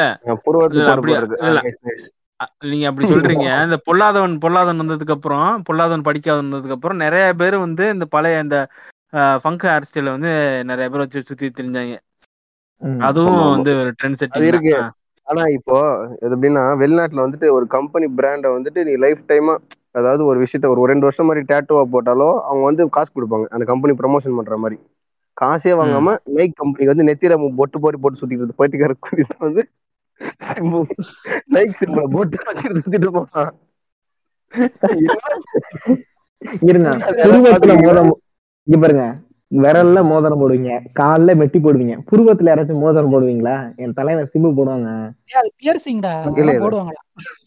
நீங்க 2.65 2.87
அப்படி 2.91 3.07
சொல்றீங்க. 3.07 3.47
இந்த 3.67 3.77
பொல்லாதவன் 3.87 4.35
பொல்லாதவன் 4.41 4.83
வந்ததுக்கு 4.83 5.17
அப்புறம் 5.17 5.63
பொல்லாதவன் 5.69 6.07
படிக்காதவன் 6.09 6.47
வந்ததுக்கு 6.47 6.77
அப்புறம் 6.77 7.03
நிறைய 7.05 7.27
பேர் 7.41 7.57
வந்து 7.65 7.85
இந்த 7.95 8.07
பழைய 8.15 8.45
இந்த 8.45 8.59
ஃபங்க் 9.43 9.65
ஹேர் 9.67 9.87
ஸ்டைல 9.89 10.15
வந்து 10.17 10.33
நிறைய 10.71 10.87
பேர் 10.89 11.05
வச்சு 11.05 11.29
சுத்தி 11.31 11.49
தெரிஞ்சாங்க. 11.53 11.95
அதுவும் 13.07 13.45
வந்து 13.55 13.73
ஒரு 13.81 13.91
ட்ரெண்ட் 13.99 14.21
செட்டிங் 14.21 14.49
இருக்கு. 14.51 14.75
ஆனா 15.27 15.43
இப்போ 15.59 15.77
இது 16.17 16.33
எப்படின்னா 16.35 16.65
வெளிநாட்டுல 16.81 17.25
வந்துட்டு 17.25 17.47
ஒரு 17.57 17.67
கம்பெனி 17.75 18.07
பிராண்டை 18.19 18.49
வந்துட்டு 18.57 18.81
நீ 18.89 18.95
லைஃப் 19.05 19.23
டைமா 19.29 19.55
அதாவது 19.95 20.23
ஒரு 20.25 20.39
விஷயத்த 20.43 20.71
ஒரு 20.73 20.91
ரெண்டு 20.91 21.07
வருஷம் 21.07 21.29
மாதிரி 21.29 21.43
டேட்டுவா 21.51 21.83
போட்டாலோ 21.93 22.29
அவங்க 22.43 22.65
வந்து 22.65 22.85
காசு 22.97 23.11
கொடுப்பாங்க. 23.11 23.47
அந்த 23.55 23.65
கம்பெனி 23.71 23.95
ப்ரமோஷன் 24.01 24.39
பண்ற 24.39 24.57
மாதிரி. 24.57 24.79
காசே 25.37 25.73
வாங்காம 25.79 26.09
நைக் 26.35 26.53
கம்பெனி 26.55 26.85
வந்து 26.91 27.07
நெத்தியில 27.09 27.37
பொட்டு 27.59 27.79
போட்டு 27.79 28.01
போட்டு 28.01 28.21
சுத்திட்டு 28.21 28.57
கூலி 29.01 29.25
வந்து 29.41 29.63
நைக் 31.55 31.77
சிம்பிள 31.79 32.03
போட்டு 32.15 32.37
வச்சுட்டு 32.49 32.81
சுத்திட்டு 32.81 33.11
போவான் 33.17 33.53
இருங்க 36.69 36.91
புருவத்துல 37.23 37.75
மோதிரம் 37.83 38.11
இங்க 38.67 38.79
பாருங்க 38.79 39.05
விரல்ல 39.51 39.99
மோதிரம் 40.11 40.41
போடுவீங்க 40.43 40.71
கால்ல 40.99 41.35
மெட்டி 41.41 41.59
போடுவீங்க 41.65 41.95
புருவத்துல 42.09 42.51
யாராச்சும் 42.51 42.83
மோதிரம் 42.85 43.13
போடுவீங்களா? 43.13 43.55
என் 43.83 43.97
தலைவன் 43.99 44.31
சிம்பு 44.33 44.51
போடுவாங்க. 44.59 44.89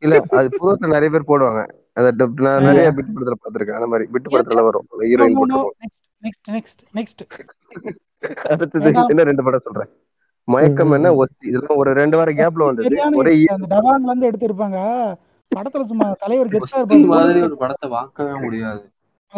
இல்ல 0.04 0.16
அது 0.40 0.48
புதுவத்துல 0.56 0.94
நிறைய 0.96 1.10
பேர் 1.16 1.30
போடுவாங்க. 1.32 1.62
அத 2.00 2.08
நான் 2.46 2.68
நிறைய 2.70 2.90
பிட் 2.98 3.14
படத்துல 3.16 3.38
பாத்திருக்கேன் 3.44 3.80
அந்த 3.80 3.90
மாதிரி 3.94 4.08
பிட் 4.14 4.32
படத்துல 4.34 4.64
வரும். 4.68 4.88
ஹீரோயின் 5.06 5.38
போட்டுருப்போம் 5.40 5.76
நெக்ஸ்ட் 6.24 6.50
நெக்ஸ்ட் 6.58 6.84
நெக்ஸ்ட் 6.98 7.24
அடுத்தது 8.52 8.90
இன்னும் 9.04 9.30
ரெண்டு 9.32 9.46
படம் 9.48 9.66
சொல்றேன். 9.68 9.92
மயக்கம் 10.48 10.92
என்ன? 10.92 11.10
ஒஸ்தி 11.16 11.46
இதெல்லாம் 11.50 11.80
ஒரு 11.82 11.94
ரெண்டு 11.94 12.18
வாரம் 12.18 12.38
கேப்ல 12.38 12.68
வந்தது. 12.68 12.88
சரியான 12.88 13.18
ஒரே 13.18 13.32
hit. 13.36 13.50
அந்த 13.54 13.68
டவான்ல 13.74 14.12
இருந்து 14.12 14.30
எடுத்திருப்பாங்க. 14.30 14.78
படத்துல 15.52 15.84
சும்மா 15.84 16.06
தலைவர் 16.24 16.52
கெத்தா 16.54 16.80
ஒஸ்தி 16.82 17.00
மாதிரி 17.12 17.42
ஒரு 17.42 17.58
படத்தை 17.58 17.90
பார்க்கவே 17.90 18.36
முடியாது. 18.40 18.84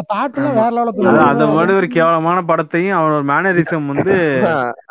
பாட்டுலாம் 0.09 0.57
வேற 0.57 0.69
லெவலுக்கு. 0.69 1.05
அந்த 1.29 1.45
மாதிரி 1.47 1.73
ஒரு 1.77 1.87
கேவலமான 1.87 2.39
படத்தையும் 2.49 2.97
அவனோட 2.97 3.23
மேனரிசம் 3.31 3.89
வந்து 3.91 4.15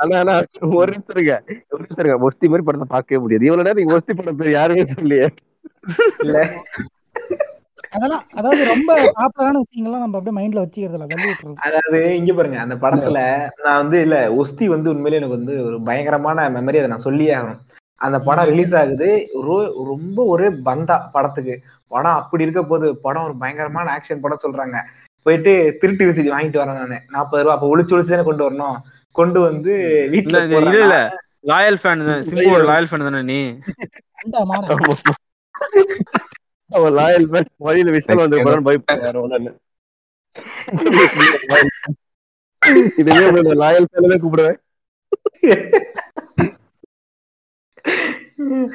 ஆனா 0.00 0.16
ஆனா 0.20 0.34
ஒரு 0.78 0.90
நிமிஷம் 0.94 1.44
ஒரு 1.70 1.82
நிமிஷம் 1.84 2.24
ஒஸ்தி 2.28 2.50
மாதிரி 2.52 2.66
படத்தை 2.68 2.88
பார்க்கவே 2.90 3.20
முடியாது. 3.24 3.46
இவ்வளவு 3.48 3.68
நேரம் 3.68 3.94
ஒஸ்தி 3.96 4.16
படம் 4.20 4.40
பேர் 4.40 4.50
யாருமே 4.50 4.84
சொல்லியே 4.94 5.28
இல்ல. 6.24 6.38
அதெல்லாம் 7.90 8.26
அதாவது 8.34 8.64
ரொம்ப 8.64 8.90
பாப்புலரான 9.16 9.60
விஷயங்கள்லாம் 9.62 9.98
நம்ம 9.98 10.18
அப்படியே 10.18 10.36
மைண்ட்ல 10.38 10.60
விட்டுறது. 10.60 11.54
அதாவது 11.58 12.16
இங்க 12.16 12.32
பாருங்க 12.32 12.58
அந்த 12.58 12.74
படத்துல 12.74 13.20
நான் 13.64 13.76
வந்து 13.76 14.00
இல்ல 14.00 14.16
ஒஸ்தி 14.34 14.66
வந்து 14.66 14.90
உண்மையிலே 14.90 15.16
எனக்கு 15.16 15.36
வந்து 15.36 15.64
ஒரு 15.64 15.82
பயங்கரமான 15.82 16.50
மெமரி 16.50 16.78
அதை 16.78 16.86
நான் 16.86 16.98
சொல்லியே 16.98 17.34
ஆகணும். 17.34 17.60
அந்த 18.00 18.20
படம் 18.20 18.44
ரிலீஸ் 18.44 18.74
ஆகுது 18.74 19.08
ரொ- 19.48 19.84
ரொம்ப 19.84 20.24
ஒரே 20.24 20.50
பந்தா 20.62 21.10
படத்துக்கு. 21.12 21.54
படம் 21.88 22.12
அப்படி 22.12 22.42
இருக்க 22.42 22.62
போது 22.64 22.96
படம் 22.96 23.24
ஒரு 23.24 23.36
பயங்கரமான 23.36 23.90
ஆக்ஷன் 23.92 24.20
படம் 24.20 24.42
சொல்றாங்க. 24.42 24.76
போயிட்டு 25.22 25.76
திருட்டு 25.80 26.06
விசிறி 26.06 26.30
வாங்கிட்டு 26.30 26.60
வரேன் 26.60 26.74
நானு. 26.74 27.00
நாற்பது 27.08 27.42
ரூபா 27.42 27.54
அப்ப 27.54 27.76
ஒளிச்சு 27.76 27.94
ஒளிச்சு 27.96 28.08
தானே 28.08 28.22
கொண்டு 28.22 28.50
வரணும்? 28.50 28.76
கொண்டு 29.12 29.40
வந்து 29.40 29.72
வீட்டுல 30.12 30.42
இல்ல 30.44 30.78
இல்ல 30.78 30.96
லாயல் 31.46 31.78
ஃபேன் 31.82 32.02
தானே 32.02 32.16
சிம்புவோட 32.22 32.54
ஐயோ. 32.54 32.70
லாயல் 32.70 32.88
ஃபேன் 32.90 33.06
தானே 33.08 33.22
நீ? 33.22 33.40
அவன் 36.70 36.92
லாயல் 36.92 37.26
மேன். 37.26 37.50
வழியில 37.56 37.90
வந்து 38.16 38.36
இதுவே 42.98 43.30
லாயல் 43.62 43.86
கூப்பிடுவேன். 44.16 44.58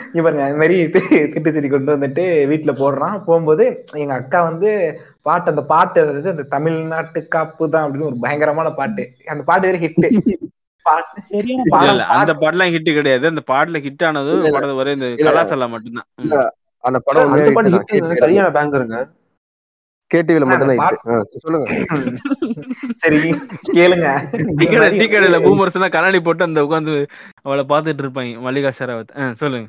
இங்க 0.06 0.22
பாருங்க 0.22 0.44
அது 0.44 0.56
மாதிரி 0.56 0.86
தி- 0.86 1.34
திட்டு 1.34 1.48
திட்டி 1.48 1.70
கொண்டு 1.70 1.98
வந்துட்டு 1.98 2.52
வீட்டுல 2.52 2.74
போடுறான். 2.74 3.24
போகும்போது 3.24 3.84
எங்க 3.94 4.14
அக்கா 4.14 4.44
வந்து 4.44 5.00
பாட்டு 5.22 5.50
அந்த 5.50 5.64
பாட்டு 5.64 6.02
அதாவது 6.02 6.30
அந்த 6.30 6.44
தமிழ்நாட்டு 6.44 7.28
காப்பு 7.28 7.70
தான் 7.70 7.86
அப்படின்னு 7.86 8.04
ஒரு 8.04 8.18
பயங்கரமான 8.22 8.72
பாட்டு. 8.72 9.12
அந்த 9.26 9.44
பாட்டு 9.44 9.68
வேற 9.68 9.80
ஹிட் 9.80 10.06
அந்த 12.16 12.34
பாட்டுலாம் 12.34 12.72
ஹிட் 12.72 12.94
கிடையாது. 12.94 13.28
அந்த 13.28 13.44
பாட்டுல 13.48 13.84
ஹிட் 13.84 14.06
ஆனது 14.06 14.32
ஒரே 14.76 14.92
இந்த. 14.92 15.06
கலாசல்லா 15.30 15.70
மட்டும்தான். 15.70 16.06
அந்த 16.84 17.00
படம் 17.08 17.34
சரியான 18.22 18.48
பேங்கருங்க 18.58 18.98
கேடிவில 20.12 20.46
மட்டும் 20.48 20.72
சொல்லுங்க. 21.44 21.68
சரி 23.04 23.20
கேளுங்க. 23.70 24.08
டீ 24.94 25.06
கடையில 25.06 25.38
பூமர்ஸ் 25.46 25.78
எல்லாம் 25.78 25.94
கண்ணாடி 25.96 26.20
போட்டு 26.22 26.48
அந்த 26.48 26.60
உட்காந்து 26.66 26.94
அவளை 27.46 27.64
பாத்துட்டு 27.72 28.04
இருப்பாங்க. 28.06 28.34
மல்லிகா 28.46 28.72
ஷராவத். 28.80 29.12
சொல்லுங்க. 29.42 29.68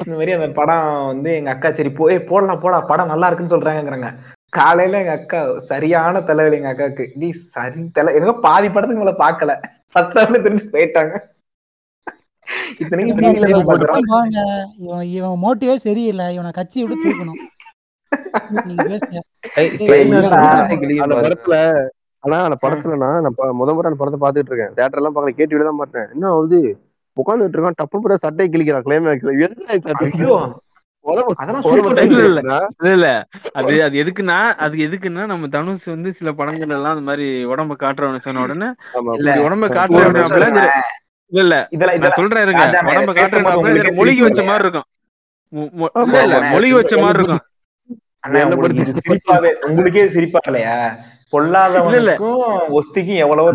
இந்த 0.00 0.14
மாதிரி 0.14 0.32
அந்த 0.36 0.48
படம் 0.58 0.82
வந்து 1.10 1.30
எங்க 1.38 1.50
அக்கா 1.54 1.70
சரி 1.78 1.90
போய் 1.98 2.16
போடலாம் 2.28 2.62
போடா 2.62 2.78
படம் 2.90 3.12
நல்லா 3.12 3.28
இருக்குன்னு 3.28 3.54
சொல்றாங்கங்கிறாங்க. 3.54 4.10
காலையில 4.52 4.98
எங்க 5.02 5.14
அக்கா 5.18 5.38
சரியான 5.70 6.22
தலைவலி 6.28 6.58
எங்க 6.60 6.72
அக்காவுக்கு. 6.72 7.06
நீ 7.20 7.28
சரி 7.48 7.84
தலை 7.96 8.12
எங்க 8.18 8.34
பாதி 8.46 8.68
படத்துக்கு 8.70 9.02
மேல 9.02 9.14
பாக்கல 9.22 9.54
ஃபர்ஸ்ட் 9.92 10.18
தெரிஞ்சு 10.38 10.66
போயிட்டாங்க 10.74 11.14
இத்தனைக்கும் 11.16 12.43
டிவில 12.43 12.43
தான் 12.43 12.43
பாக்குறோம் 12.43 12.43
போங்க 12.43 12.43
இவன் 14.80 15.04
இவன் 15.14 15.42
மோட்டிவே 15.44 15.76
சரியில்லை. 15.84 16.26
இவனை 16.34 16.50
கட்சி 16.52 16.78
விட்டு 16.82 17.04
தூக்கணும். 17.04 17.40
வந்து 18.64 18.86
அந்த. 21.04 21.14
படத்துல 21.18 21.56
ஆனா 22.24 22.36
அந்த 22.44 22.56
படத்துல 22.62 22.96
நான் 23.00 23.26
முத 23.58 23.70
முறை 23.74 23.88
அந்த 23.88 23.98
படத்தை 23.98 24.20
பாத்துட்டு 24.20 24.50
இருக்கேன். 24.50 24.74
தியேட்டர் 24.76 25.00
எல்லாம் 25.00 25.14
பாக்கல 25.14 25.34
கேடிவில 25.38 25.68
தான் 25.68 25.80
பார்த்தேன். 25.80 26.08
என்ன 26.14 26.30
ஆகுது? 26.30 26.60
உட்காந்துட்டு 27.16 27.56
இருக்கான் 27.56 27.80
டப்பு 27.80 27.96
போட 27.98 28.14
சட்டை 28.22 28.44
கிழிக்கிறான் 28.48 28.86
கிளைமேக்ஸ்ல 28.86 29.32
இல்ல, 29.34 29.48
இல்ல. 32.90 33.08
அது 33.54 33.72
அது 33.86 33.96
எதுக்குன்னா 34.02 34.36
அது 34.64 34.76
எதுக்குன்னா 34.86 35.24
நம்ம 35.26 35.48
தனுஷ் 35.48 35.88
வந்து 35.90 36.10
சில 36.12 36.30
படங்கள் 36.32 36.74
எல்லாம் 36.76 36.94
அந்த 36.94 37.04
மாதிரி 37.04 37.26
உடம்ப 37.46 37.76
காட்டுறவனு 37.82 38.24
சொன்ன 38.26 38.42
உடனே 38.42 38.68
இல்ல. 39.18 39.34
உடம்ப 39.44 39.68
ஒரு 39.98 40.64
இல்ல 41.32 41.40
இல்ல. 41.42 41.56
இதெல்லாம் 41.74 42.00
நான் 42.02 42.16
சொல்றேன் 42.18 42.44
இருங்க. 42.46 42.64
உடம்ப 42.88 43.12
காட்டுறேன். 43.14 43.48
இதுல 43.72 43.90
மொழிகி 43.98 44.22
வச்ச 44.26 44.40
மாதிரி 44.44 44.66
இருக்கும். 44.66 44.88
இல்ல 46.02 46.18
இல்ல. 46.26 46.36
மொழிகி 46.52 46.74
வச்ச 46.78 46.94
மாதிரி 47.02 47.20
இருக்கும். 47.20 47.42
உங்களுக்கு 49.66 50.02
சிரிப்பா 50.14 50.40
இல்லையா 50.44 50.76
பொல்லாதவனுக்கும் 51.32 52.42
ஒஸ்திக்கும் 52.78 53.22
எவ்வளவோ 53.24 53.50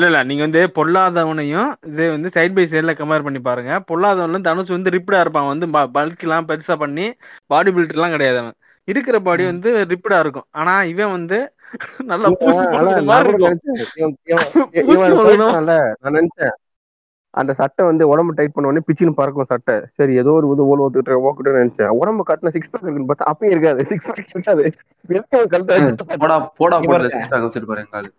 இல்ல 0.00 0.16
நீங்க 0.28 0.42
வந்து 0.44 0.60
பொல்லாதவனையும் 0.76 1.70
இதே 1.88 2.06
வந்து 2.10 2.28
சைட் 2.34 2.54
பை 2.54 2.64
சைடுல 2.66 2.92
கம்பேர் 2.96 3.24
பண்ணி 3.24 3.40
பாருங்க. 3.40 3.72
பொல்லாதவன்ல 3.88 4.40
தனுஷ் 4.42 4.76
வந்து 4.76 4.92
ரிப்டா 4.96 5.20
இருப்பான். 5.20 5.50
வந்து 5.52 5.66
பல்க் 5.96 6.24
எல்லாம் 6.26 6.48
பெருசா 6.48 6.76
பண்ணி 6.76 7.06
பாடி 7.50 7.70
பில்டர் 7.70 7.98
எல்லாம் 7.98 8.14
கிடையாது 8.14 8.38
அவன். 8.38 8.56
இருக்கிற 8.88 9.16
பாடி 9.20 9.42
வந்து 9.44 9.70
ரிப்டா 9.90 10.18
இருக்கும். 10.20 10.46
ஆனா 10.52 10.74
இவன் 10.92 11.14
வந்து 11.16 11.38
நல்லா 12.10 12.28
பூசி 12.40 12.64
நான் 16.02 16.16
நினைச்சேன், 16.16 16.54
அந்த 17.34 17.52
சட்டை 17.60 17.82
வந்து 17.88 18.04
உடம்பு 18.12 18.32
டைட் 18.36 18.54
பண்ண 18.54 18.68
உடனே 18.70 18.82
பிச்சுன்னு 18.88 19.18
பறக்கும் 19.18 19.50
சட்டை. 19.52 19.74
சரி 19.98 20.12
ஏதோ 20.22 20.30
ஒரு 20.38 20.46
இது 20.54 20.68
ஓல் 20.70 20.82
ஓத்துட்டு 20.84 21.18
ஓக்கிட்டு 21.28 21.56
நினைச்சேன். 21.58 21.92
உடம்பு 22.00 22.22
கட்டின 22.30 22.52
சிக்ஸ் 22.56 22.70
பேக் 22.72 22.84
இருக்குன்னு 22.84 23.10
பார்த்தா 23.10 23.30
அப்பயும் 23.32 23.52
இருக்காது. 23.54 23.80
சிக்ஸ் 23.90 24.08
பேக் 24.08 24.32
இருக்காது. 24.36 24.64
போடா 26.22 26.36
போடா 26.60 26.76
போடல 26.78 26.92
பாருங்க. 26.92 27.12
சிக்ஸ் 27.16 27.32
பேக் 27.32 27.46
வச்சுட்டு 27.46 27.70
பாரு 27.72 27.84
எங்காலு 27.86 28.10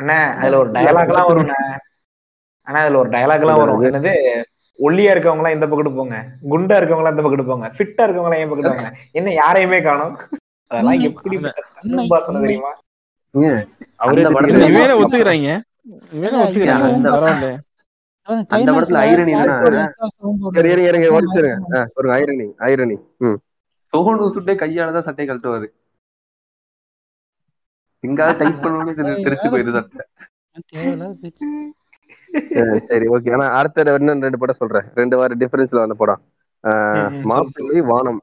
அண்ணா 0.00 0.18
அதுல 0.40 0.58
ஒரு 0.62 0.70
டயலாக் 0.76 1.12
எல்லாம் 1.12 1.30
வரும்ண்ணே 1.30 1.58
ஆனா 2.66 2.78
அதுல 2.84 2.98
ஒரு 3.02 3.10
டயலாக் 3.14 3.44
எல்லாம் 3.44 3.60
வரும். 3.62 3.80
என்னது? 3.88 4.12
ஒல்லியா 4.78 5.12
இருக்கவங்க 5.14 5.42
எல்லாம் 5.42 5.56
இந்த 5.56 5.66
பக்கத்து 5.70 5.98
போங்க. 5.98 6.16
குண்டா 6.52 6.76
இருக்கவங்க 6.80 7.02
எல்லாம் 7.02 7.14
இந்த 7.16 7.24
பக்கத்து 7.26 7.50
போங்க. 7.50 7.66
ஃபிட்டா 7.76 8.04
இருக்கவங்க 8.06 8.30
எல்லாம் 8.30 8.42
என் 8.44 8.50
பக்கத்து 8.52 8.72
போங்க 8.72 8.90
என்ன 9.18 9.32
யாரையுமே 9.42 9.80
காணோம். 9.88 10.14
அதெல்லாம். 10.72 10.98
எப்படி 11.08 11.36
உண்மை. 11.36 12.08
தெரியுமா? 12.42 12.80
அவரே 13.96 14.22
ஒத்துக்கிறாங்க. 15.22 15.64
அந்த 16.88 17.10
படத்துல? 17.10 17.58
பாட்டு 21.08 21.34
ஒரு 21.94 22.12
ஐரணி 22.12 22.52
ஐரணி. 22.58 23.00
ம். 23.18 23.34
சோனு 23.96 24.30
சுட்டே 24.34 24.54
கையால 24.54 24.92
தான் 24.92 25.02
சட்டை 25.02 25.28
கழட்டுவாரு. 25.28 25.66
எங்காவது 28.00 28.38
டைப் 28.38 28.66
பண்ணணும்னு 28.66 28.90
தெரி- 28.90 29.26
தெரிச்சு 29.28 29.50
சட்டை. 29.72 30.06
பேச்சு. 31.20 31.74
சரி, 32.80 33.06
ஓகே. 33.06 33.32
ஆனா 33.32 33.48
அடுத்த 33.48 33.94
இன்னும் 33.94 34.20
ரெண்டு 34.20 34.38
படம் 34.38 34.56
சொல்றேன். 34.58 34.84
ரெண்டு 34.94 35.16
வாரம் 35.16 35.40
டிஃபரன்ஸ்ல 35.40 35.76
வந்த 35.76 35.94
படம். 35.94 36.22
மாப்பிள்ளை 37.24 37.80
வானம். 37.80 38.20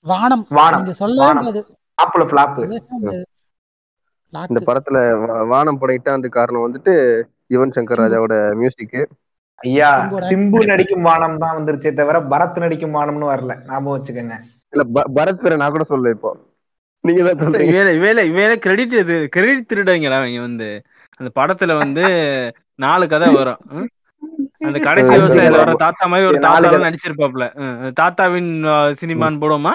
வானம். 0.00 0.46
வானம். 0.48 0.84
முடியாது 0.84 1.66
ஆப்புல 2.02 2.84
முடியாது 2.88 3.26
இந்த 4.48 4.62
படத்துல 4.66 4.98
வானம் 5.46 5.78
படம் 5.78 5.96
இட்டாந்து 5.96 6.28
காரணம் 6.28 6.62
வந்துட்டு 6.62 7.22
யுவன் 7.50 7.72
சங்கர். 7.74 8.00
ராஜாவோட 8.00 8.54
மியூசிக் 8.54 9.08
ஐயா. 9.54 10.08
சிம்பு 10.12 10.66
நடிக்கும் 10.66 11.02
வானம் 11.02 11.38
தான் 11.38 11.56
வந்துருச்சே 11.56 11.92
தவிர 11.92 12.20
பரத் 12.20 12.58
நடிக்கும் 12.58 12.94
வானம்னு 12.94 13.28
வரல. 13.28 13.64
ஞாபகம் 13.66 13.96
வச்சுக்கோங்க. 13.96 14.40
இல்ல 14.70 14.84
ப- 14.92 15.10
பரத் 15.14 15.40
பேரை 15.40 15.56
நான் 15.56 15.70
கூட 15.70 15.84
சொல்ல 15.84 16.10
இப்போ. 16.10 16.36
நீங்க 17.00 17.22
இவேல 17.22 17.96
இவேல 17.98 18.20
இவேல 18.30 18.56
கிரெடிட் 18.56 18.92
இது 18.92 19.28
கிரெடிட் 19.28 19.72
திருடங்களா 19.74 20.16
அவங்க 20.16 20.40
வந்து. 20.40 20.82
அந்த 21.16 21.30
படத்துல 21.34 21.78
வந்து 21.78 22.02
நாலு 22.74 23.08
கதை 23.08 23.34
வரும்? 23.34 23.88
அந்த 24.66 24.78
கடைசி 24.78 25.10
விவசாயில 25.12 25.56
வர. 25.56 25.74
தாத்தா 25.76 26.06
மாதிரி 26.06 26.28
ஒரு 26.28 26.38
கதை. 26.40 26.80
நடிச்சிருப்பாப்ல 26.84 27.46
ம், 27.56 27.92
தாத்தாவின் 27.92 28.50
சினிமான்னு 29.00 29.40
போடுவோமா? 29.42 29.74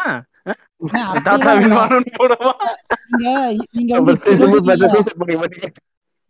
தாத்தாவின். 1.23 1.76
வானம்னு 1.77 2.11
நீங்க. 3.72 3.95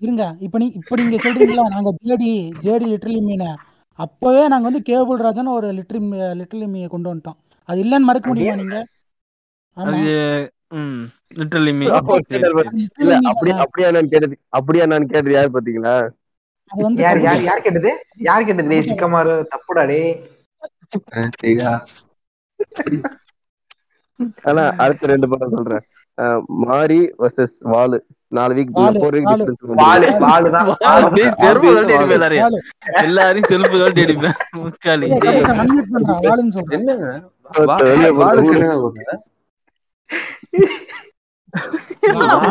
இருங்க 0.01 0.23
இப்ப 0.39 0.57
நீ 0.57 0.67
இப்ப 0.75 0.95
நீங்க 0.95 1.17
சொல்றீங்களா 1.23 1.65
நாங்க 1.67 1.89
ஜேடி 2.03 2.29
ஜேடி 2.63 2.85
லிட்டரலி 2.85 3.21
மீன். 3.21 3.45
அப்பவே 3.99 4.47
நாங்க 4.47 4.67
வந்து 4.67 4.81
கேபிள் 4.81 5.19
ராஜான்னு 5.19 5.51
ஒரு 5.51 5.67
லிட்டில் 5.71 6.07
லிட்டில் 6.33 6.65
எம்மியை 6.67 6.87
கொண்டு 6.87 7.09
வந்துட்டோம். 7.11 7.37
அது 7.69 7.79
இல்லைன்னு 7.83 8.09
மறக்க 8.09 8.27
முடியுமா 8.27 8.55
நீங்க? 8.55 8.77
ம் 10.71 11.01
லிட்டரலி 11.35 11.71
மீ 11.73 11.85
அப்படியா 13.59 13.89
நான் 13.91 14.09
கேட்டது 14.09 14.35
அப்படியா 14.49 14.85
நான் 14.85 15.07
கேட்டது 15.07 15.33
யாரு 15.33 15.49
பாத்தீங்களா? 15.53 15.95
அது 16.71 16.81
வந்து 16.85 17.01
யார் 17.03 17.19
யார் 17.19 17.35
தப்பு 17.35 17.47
யார் 17.49 17.63
கேட்டது? 17.65 17.91
யார் 18.27 18.45
கேட்டது? 18.47 18.69
டேய் 18.71 18.87
சிக்கமாரு 18.89 19.33
தப்புடா 19.53 19.83
டே 19.91 20.01
சரியா 21.35 21.71
ஆனா 24.49 24.63
அடுத்த 24.83 25.09
ரெண்டு 25.11 25.27
படம் 25.31 25.53
சொல்றேன். 25.55 25.83
மாரி 26.63 26.97
வர்சஸ் 27.21 27.55
வாலு. 27.73 27.97
நாலு 28.37 28.53
week 28.57 28.71
four 28.97 29.15
week 29.15 29.29
Vaalu. 29.29 29.45
Difference 29.49 30.19
Vaalu 30.25 30.49
தான். 30.55 30.67
டேய் 31.15 31.31
செருப்பு 31.41 31.69
கழட்டி 31.69 31.93
அடிப்பேன் 31.95 32.17
எல்லாரையும். 32.17 32.57
எல்லாரையும் 33.03 33.49
செருப்பு 33.51 33.77
அடிப்பேன் 34.01 34.37
டேய் 35.23 35.41
என்னங்க 36.77 37.07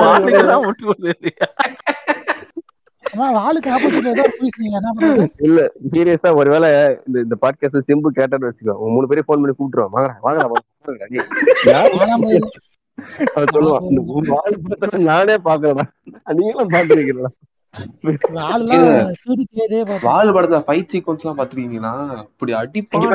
வாலுக்கு 0.00 0.42
தான் 0.50 0.64
முட்டு 0.66 0.84
கொடுக்குறியா 0.88 1.46
ஆப்போசிட்ல 3.12 4.10
ஏதோ 4.10 4.24
நீங்க 4.56 4.76
என்ன 4.78 5.26
இல்ல 5.38 5.60
சீரியஸா 5.90 6.30
ஒருவேளை 6.34 6.68
இந்த 7.06 7.18
இந்த 7.20 7.36
பாட்காஸ்ட் 7.42 7.86
சிம்பு 7.88 8.10
கேட்டான்னு 8.16 8.48
வச்சுக்கோ. 8.48 8.74
மூணு 8.88 9.06
பேரும் 9.06 9.26
ஃபோன் 9.26 9.40
பண்ணி 9.40 9.54
கூப்பிட்டுருவான் 9.54 9.94
வாங்கடா 9.94 10.46
வாங்கடா 10.48 11.80
சொல்லுவான் 13.54 15.04
நானே 15.04 15.36
பாக்கலடா 15.44 15.84
நீங்களும் 16.34 16.72
பாத்துருக்கீங்களா 16.72 17.30
வால் 20.06 20.32
படத்துல 20.36 20.60
ஃபைட் 20.66 20.92
சீக்வன்ஸ் 20.92 21.22
எல்லாம் 21.24 21.38
பாத்துருக்கீங்களா? 21.40 21.92
இப்படி 22.34 22.52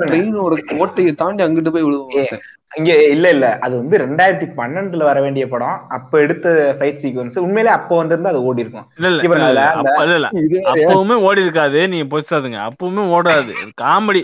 ட்ரெயினோட 0.09 0.55
கோட்டையை 0.73 1.13
தாண்டி 1.21 1.43
அங்கிட்டு 1.45 1.73
போய் 1.75 1.87
ஒருத்தன் 1.89 2.45
இங்க 2.79 2.93
இல்ல 3.15 3.25
இல்ல. 3.35 3.47
அது 3.65 3.73
வந்து 3.81 3.95
ரெண்டாயிரத்தி 4.03 4.47
பன்னெண்டுல 4.57 5.03
வர 5.09 5.17
வேண்டிய 5.25 5.45
படம். 5.51 5.77
அப்ப 5.97 6.21
எடுத்த 6.23 6.47
ஃபைட் 6.77 7.01
சீக்வன்ஸ் 7.03 7.37
உண்மையிலே 7.43 7.71
அப்போ 7.75 7.93
வந்திருந்தா 7.99 8.31
அது 8.33 8.41
ஓடி 8.49 8.63
இருக்கும். 8.63 8.87
இல்ல 8.97 9.09
இல்ல? 9.49 9.61
அப்பவுமே 10.71 11.17
ஓடி 11.27 11.45
இருக்காது. 11.45 11.81
நீங்க 11.93 12.07
பொசாதுங்க 12.13 12.59
அப்பவுமே 12.69 13.05
ஓடாது. 13.17 13.53
காமெடி 13.83 14.21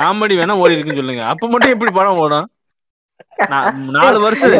காமெடி 0.00 0.36
வேணா 0.40 0.56
ஓடி 0.64 0.76
இருக்குன்னு 0.76 1.02
சொல்லுங்க. 1.02 1.24
அப்ப 1.34 1.50
மட்டும் 1.54 1.74
எப்படி 1.76 1.94
படம் 2.00 2.22
ஓடும்? 2.24 2.48
நாலு 3.96 4.18
வருஷம் 4.24 4.54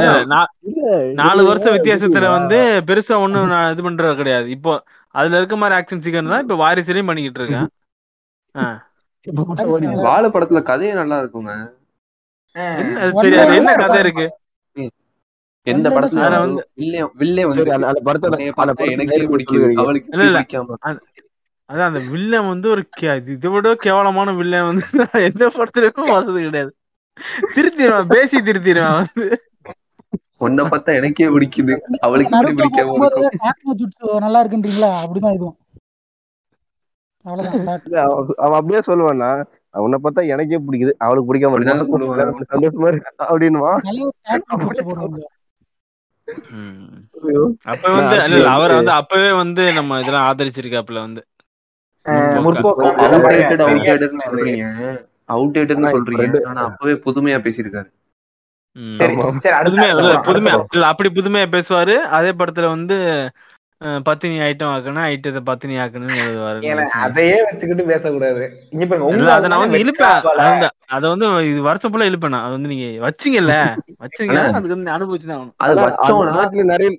நாலு 1.21 1.43
வருஷம் 1.49 1.75
வித்தியாசத்துல 1.77 2.29
வந்து 2.37 2.59
பெருசா 2.89 3.15
ஒண்ணும் 3.25 3.53
நான் 3.55 3.73
இது 3.73 3.83
பண்றது 3.87 4.21
கிடையாது. 4.21 4.47
இப்போ 4.57 4.73
அதுல 5.15 5.37
இருக்க 5.37 5.57
மாதிரி 5.57 5.77
ஆக்ஷன் 5.79 6.03
சீக்கிரம் 6.05 6.33
தான் 6.33 6.45
இப்ப 6.45 6.57
வாரிசுலயும் 6.63 7.09
பண்ணிக்கிட்டு 7.11 7.41
இருக்கேன். 7.41 7.69
வாழ 10.09 10.23
படத்துல 10.29 10.63
கதையே 10.63 10.93
நல்லா 10.93 11.19
இருக்குங்க. 11.23 11.53
என்ன 13.59 13.75
கதை 13.75 13.99
இருக்கு? 13.99 14.27
எந்த 15.67 15.89
படத்துல 15.91 16.25
அதான் 21.71 21.89
அந்த 21.91 22.01
வில்லன் 22.13 22.49
வந்து 22.49 22.67
ஒரு 22.69 22.83
இதை 23.35 23.51
விட 23.51 23.69
கேவலமான 23.85 24.33
வில்லன் 24.33 24.69
வந்து 24.71 24.87
எந்த 25.29 25.45
படத்துலயும் 25.57 26.11
பார்த்தது 26.13 26.41
கிடையாது. 26.43 26.73
திருத்திடுவேன். 27.55 28.11
பேசி 28.15 28.39
திருத்திடுவேன் 28.41 28.97
வந்து. 29.01 29.27
உன்னை 30.43 30.65
பார்த்தா 30.67 30.97
எனக்கே 30.99 31.27
பிடிக்குது. 31.29 31.75
அவளுக்கு 32.01 32.53
பிடிக்காம 32.53 32.99
நல்லா 34.25 34.41
இருக்குன்றீங்களா? 34.43 34.91
அப்படிதான் 35.03 35.37
இதுவும். 35.39 35.59
அவன் 37.25 37.49
அப்படியே 38.59 38.81
சொல்லுவான்னா 38.87 39.29
உன்னை 39.75 39.99
பார்த்தா 39.99 40.23
எனக்கே 40.27 40.59
பிடிக்குது. 40.61 40.93
அவளுக்கு 40.99 41.29
பிடிக்காம 41.29 41.59
சொல்லுவான் 41.91 42.33
சந்தோஷமா. 42.53 43.73
ஐயோ. 47.23 47.43
அப்ப 47.65 47.85
வந்து 47.97 48.17
இல்ல 48.29 48.49
அவரை 48.51 48.75
வந்து 48.77 48.95
அப்பவே 49.01 49.31
வந்து 49.41 49.63
நம்ம 49.73 49.99
இதெல்லாம் 50.01 50.27
ஆதரிச்சிருக்காப்புல 50.29 51.01
வந்து. 51.01 51.23
அவுடேட்டட் 55.29 55.93
சொல்றீங்க. 55.95 56.39
ஆனா 56.51 56.63
அப்பவே 56.69 56.95
புதுமையா 57.05 57.39
பேசியிருக்காரு. 57.45 57.89
புதுமையா 59.69 60.59
இல்ல 60.75 60.85
அப்படி 60.91 61.11
புதுமையா 61.17 61.47
பேசுவாரு. 61.57 61.97
அதே 62.19 62.31
படத்துல 62.41 62.69
வந்து 62.77 62.97
பத்தினி 64.07 64.37
ஐட்டம் 64.49 64.73
ஆக்கணும் 64.73 65.05
ஐட்டத்தை 65.13 65.41
பத்தினி 65.49 65.75
ஆக்கணும்னு 65.85 66.19
எழுதுவாரு. 66.25 66.59
அதையே 67.05 67.39
வச்சுக்கிட்டு 67.47 67.85
பேசக்கூடாது. 67.91 68.43
இங்க 68.75 68.85
பாருங்க 68.91 69.33
அதை 69.37 69.49
நான் 69.53 69.63
வந்து 69.63 69.81
இழுப்பேன். 69.85 70.21
அதை 70.97 71.05
வந்து 71.13 71.27
இது 71.51 71.61
வருஷம் 71.69 71.93
ஃபுல்லா 71.93 72.09
இழுப்பேன் 72.11 72.35
நான். 72.35 72.45
அது 72.47 72.57
வந்து 72.57 72.71
நீங்க 72.73 72.87
வச்சீங்கல்ல 73.07 73.57
வச்சீங்க 74.05 74.39
அதுக்கு 74.59 74.77
வந்து 74.77 74.95
அனுபவிச்சு 74.97 75.31
தான் 75.33 76.39
அது 76.45 76.69
நிறைய 76.73 76.91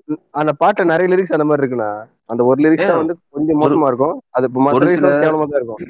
அந்த 0.41 0.53
பாட்டுல 0.63 0.89
நிறைய 0.93 1.09
லிரிக்ஸ் 1.13 1.35
அந்த 1.37 1.47
மாதிரி 1.49 1.63
இருக்குண்ணா. 1.63 1.91
அந்த 2.33 2.41
ஒரு 2.49 2.59
லிரிக்ஸ் 2.65 3.01
வந்து 3.01 3.15
கொஞ்சம் 3.35 3.61
மோசமா 3.63 3.89
இருக்கும். 3.91 4.17
அது 4.37 4.45
மற்ற 4.67 4.85
கேவலமா 5.23 5.47
தான் 5.53 5.59
இருக்கும். 5.61 5.81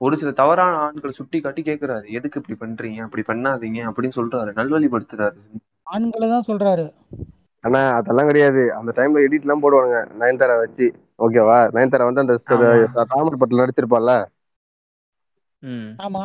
ஒரு 0.00 0.14
சில 0.18 0.30
தவறான 0.34 0.72
ஆண்கள் 0.82 1.16
சுட்டி 1.16 1.38
காட்டி 1.40 1.62
கேக்குறாரு. 1.64 2.06
எதுக்கு 2.18 2.40
இப்படி 2.40 2.58
பண்றீங்க? 2.60 3.00
அப்படி 3.06 3.24
பண்ணாதீங்க 3.26 3.80
அப்படின்னு 3.88 4.18
சொல்றாரு. 4.18 4.52
நல்வழிப்படுத்துறாரு. 4.58 5.38
ஆண்களை 5.90 6.28
தான் 6.28 6.46
சொல்றாரு. 6.48 6.86
ஆனா 7.64 7.80
அதெல்லாம் 7.96 8.28
கிடையாது. 8.28 8.62
அந்த 8.76 8.90
டைம்ல 8.96 9.24
எடிட் 9.24 9.46
எல்லாம் 9.46 9.62
போடுவாங்க 9.64 9.92
நயன்தாரா 10.20 10.56
வச்சு. 10.60 10.86
ஓகேவா 11.20 11.58
நயன்தாரா 11.74 12.08
வந்து 12.08 12.24
அந்த 12.24 12.36
தாமரை 13.06 13.36
பட்டில் 13.36 13.62
நடிச்சிருப்பாள்ல 13.62 14.14
ம். 15.62 15.90
ஆமா. 16.00 16.24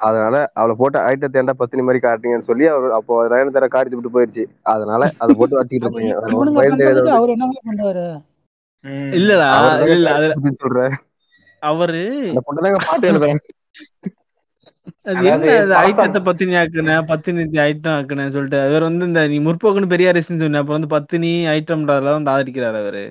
அதனால 0.00 0.36
அவளை 0.54 0.74
போட்டு 0.76 0.98
ஐட்டத்தை 1.04 1.38
ஏன்டா 1.40 1.54
பத்தினி 1.58 1.82
மாதிரி 1.82 2.00
காட்டுறீங்கன்னு 2.02 2.48
சொல்லி 2.48 2.64
அவர் 2.72 2.96
அப்போ 2.98 3.14
நயன்தாரா 3.32 3.68
காட்டி 3.70 3.96
விட்டு 3.96 4.14
போயிருச்சு. 4.14 4.44
அதனால 4.72 5.02
அதை 5.18 5.32
போட்டு 5.34 5.58
வச்சுக்கிட்டு 5.58 5.88
இருப்பாங்க. 5.88 6.14
அவர் 7.16 7.30
என்னங்க 7.30 7.58
பண்ணுவாரு 7.60 8.04
ம் 8.84 9.18
இல்லடா 9.18 9.48
இல்ல 9.88 10.08
சொல்றேன் 10.60 10.94
அவரு 11.62 12.02
பாட்டு 12.82 13.08
எழுதுறேன் 13.10 13.42
அது 15.04 15.16
அதாவது 15.20 15.46
என்ன 15.46 15.56
அது 15.56 15.68
பழசா 15.68 15.80
ஐட்டத்தை 15.86 16.20
பத்தினி 16.22 16.54
ஆக்குனேன் 16.56 17.04
பத்தினி 17.04 17.42
ஐட்டம் 17.64 17.96
ஆக்குனேன் 17.96 18.32
சொல்லிட்டு. 18.32 18.58
அவர் 18.60 18.82
வந்து 18.82 19.04
இந்த 19.04 19.28
நீ 19.28 19.38
முற்போக்குன்னு 19.40 19.92
பெரியாரிஸ்ட்னு 19.92 20.42
சொன்ன 20.42 20.60
அப்புறம் 20.60 20.78
வந்து 20.78 20.88
பத்தினி 20.88 21.30
ஐட்டம்ன்றதுல 21.48 22.12
வந்து 22.12 22.32
ஆதரிக்கிறாரு 22.32 22.78
அவரு. 22.80 23.04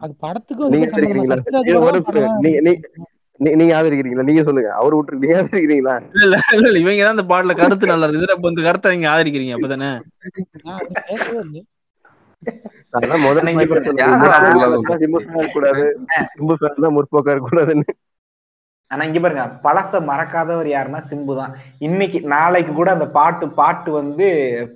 அது 0.00 0.12
படத்துக்கும் 0.22 0.70
நீங்க 0.74 0.86
ஆதரிக்கிறீங்களா. 0.92 1.36
நீங்க 2.44 2.60
நீ- 2.60 2.78
நீ- 3.40 3.56
நீங்க 3.56 3.72
ஆதரிக்கிறீங்களா? 3.78 4.22
நீங்க 4.22 4.42
சொல்லுங்க. 4.42 4.70
அவர் 4.74 4.94
விட்டு 4.94 5.20
நீங்க 5.22 5.36
ஆதரிக்கிறீங்களா? 5.40 5.94
இல்ல 6.18 6.36
இல்ல 6.58 6.78
இவங்க 6.78 7.04
தான் 7.04 7.16
இந்த 7.16 7.26
பாட்டுல 7.30 7.54
கருத்து 7.56 7.92
நல்லா 7.92 8.08
இருக்குது 8.08 8.34
அப்ப 8.36 8.48
இந்த 8.48 8.62
கருத்தை 8.62 8.92
நீங்க 8.94 9.08
ஆதரிக்கிறீங்க 9.10 9.54
அப்பதானே? 9.56 9.90
முற்போக்கா 16.96 17.32
இருக்கக்கூடாதுன்னு 17.32 17.94
ஆனா 18.90 19.02
இங்க 19.08 19.20
பாருங்க 19.20 19.44
பழச 19.64 20.00
மறக்காதவர் 20.08 20.68
யாருன்னா 20.72 20.98
சிம்பு 21.10 21.34
தான். 21.38 21.52
இன்னைக்கு 21.86 22.18
நாளைக்கு 22.32 22.72
கூட 22.78 22.88
அந்த 22.96 23.06
பாட்டு 23.14 23.44
பாட்டு 23.60 23.90
வந்து 23.98 24.26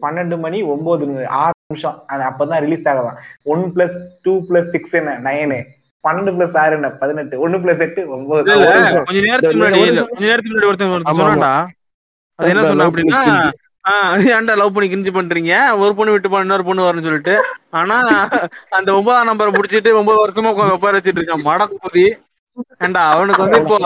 பன்னெண்டு 0.03 0.37
மணி 0.45 0.59
ஒன்பது 0.75 1.07
ஆறு 1.41 1.57
நிமிஷம். 1.71 1.97
அது 2.13 2.23
அப்பதான் 2.29 2.63
ரிலீஸ் 2.67 2.89
ஆகலாம் 2.93 3.19
one 3.55 3.65
plus 3.75 3.99
two 4.25 4.33
plus 4.49 4.71
six 4.75 4.97
என்ன? 5.01 5.17
நயனு 5.27 5.59
பன்னெண்டு 6.05 6.35
பிளஸ் 6.37 6.57
ஆறு 6.63 6.77
என்ன? 6.79 6.91
பதினெட்டு. 7.03 7.35
ஒன்னு 7.45 7.61
பிளஸ் 7.65 7.85
எட்டு 7.87 8.03
ஒன்பது. 8.17 8.47
கொஞ்ச 9.09 9.21
நேரத்துக்கு 9.29 9.59
முன்னாடி 9.61 9.81
ஒரு 9.83 9.91
இல்ல 9.91 10.01
நிமிஷம். 10.01 10.11
கொஞ்ச 10.15 10.27
நேரத்துக்கு 10.31 10.55
முன்னாடி 10.55 10.71
ஒருத்தன். 10.71 10.95
சொன்னான்டா. 11.21 11.53
அது 12.39 12.51
என்ன 12.55 12.65
சொன்னா 12.71 12.89
அப்படின்னா 12.91 13.21
ஏன்டா 14.37 14.55
லவ் 14.61 14.75
பண்ணி 14.75 14.89
கிரிஞ்சு 14.93 15.13
பண்றீங்க? 15.17 15.53
ஒரு 15.83 15.93
பொண்ணு 15.99 16.15
விட்டு 16.15 16.31
போனா 16.31 16.45
இன்னொரு 16.47 16.67
பொண்ணு 16.69 16.87
வரும்னு 16.87 17.07
சொல்லிட்டு. 17.09 17.35
ஆனா 17.81 17.97
அந்த 18.79 18.89
ஒன்பதாம் 18.99 19.29
நம்பரை 19.31 19.53
புடிச்சிட்டு 19.57 19.93
ஒன்பது 20.01 20.19
வருஷமா 20.25 20.53
உட்கார 20.77 20.95
வச்சிட்டு 20.99 21.21
இருக்கான். 21.21 21.47
மடக்குதி 21.51 22.07
ஏன்டா 22.87 23.03
அவனுக்கு 23.15 23.45
வந்து 23.45 23.61
இப்போ 23.63 23.79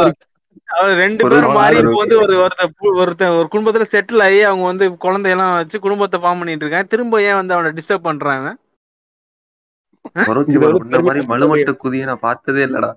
அவர் 0.79 0.97
ரெண்டு 1.03 1.23
பேரும் 1.31 1.57
மாறி 1.59 1.77
இப்போ 1.83 1.99
வந்து 2.03 2.17
ஒரு 2.23 2.35
ஒருத்தன் 3.03 3.37
ஒரு 3.39 3.47
குடும்பத்துல 3.53 3.87
செட்டில் 3.95 4.25
ஆகி 4.27 4.41
அவங்க 4.49 4.65
வந்து 4.71 4.87
குழந்தையெல்லாம் 5.05 5.55
வச்சு 5.59 5.79
குடும்பத்தை 5.87 6.19
ஃபார்ம் 6.23 6.41
பண்ணிட்டு 6.43 6.65
இருக்கான் 6.67 6.91
திரும்ப 6.93 7.23
ஏன் 7.29 7.39
வந்து 7.41 7.57
அவனை 7.57 7.71
டிஸ்டர்ப் 7.79 8.09
பண்றாங்க 8.09 8.49
இந்த 10.85 11.01
மாதிரி 11.07 11.23
மலுமட்ட 11.31 11.73
குதியை 11.83 12.05
நான் 12.11 12.25
பார்த்ததே 12.27 12.63
இல்லடா. 12.69 12.91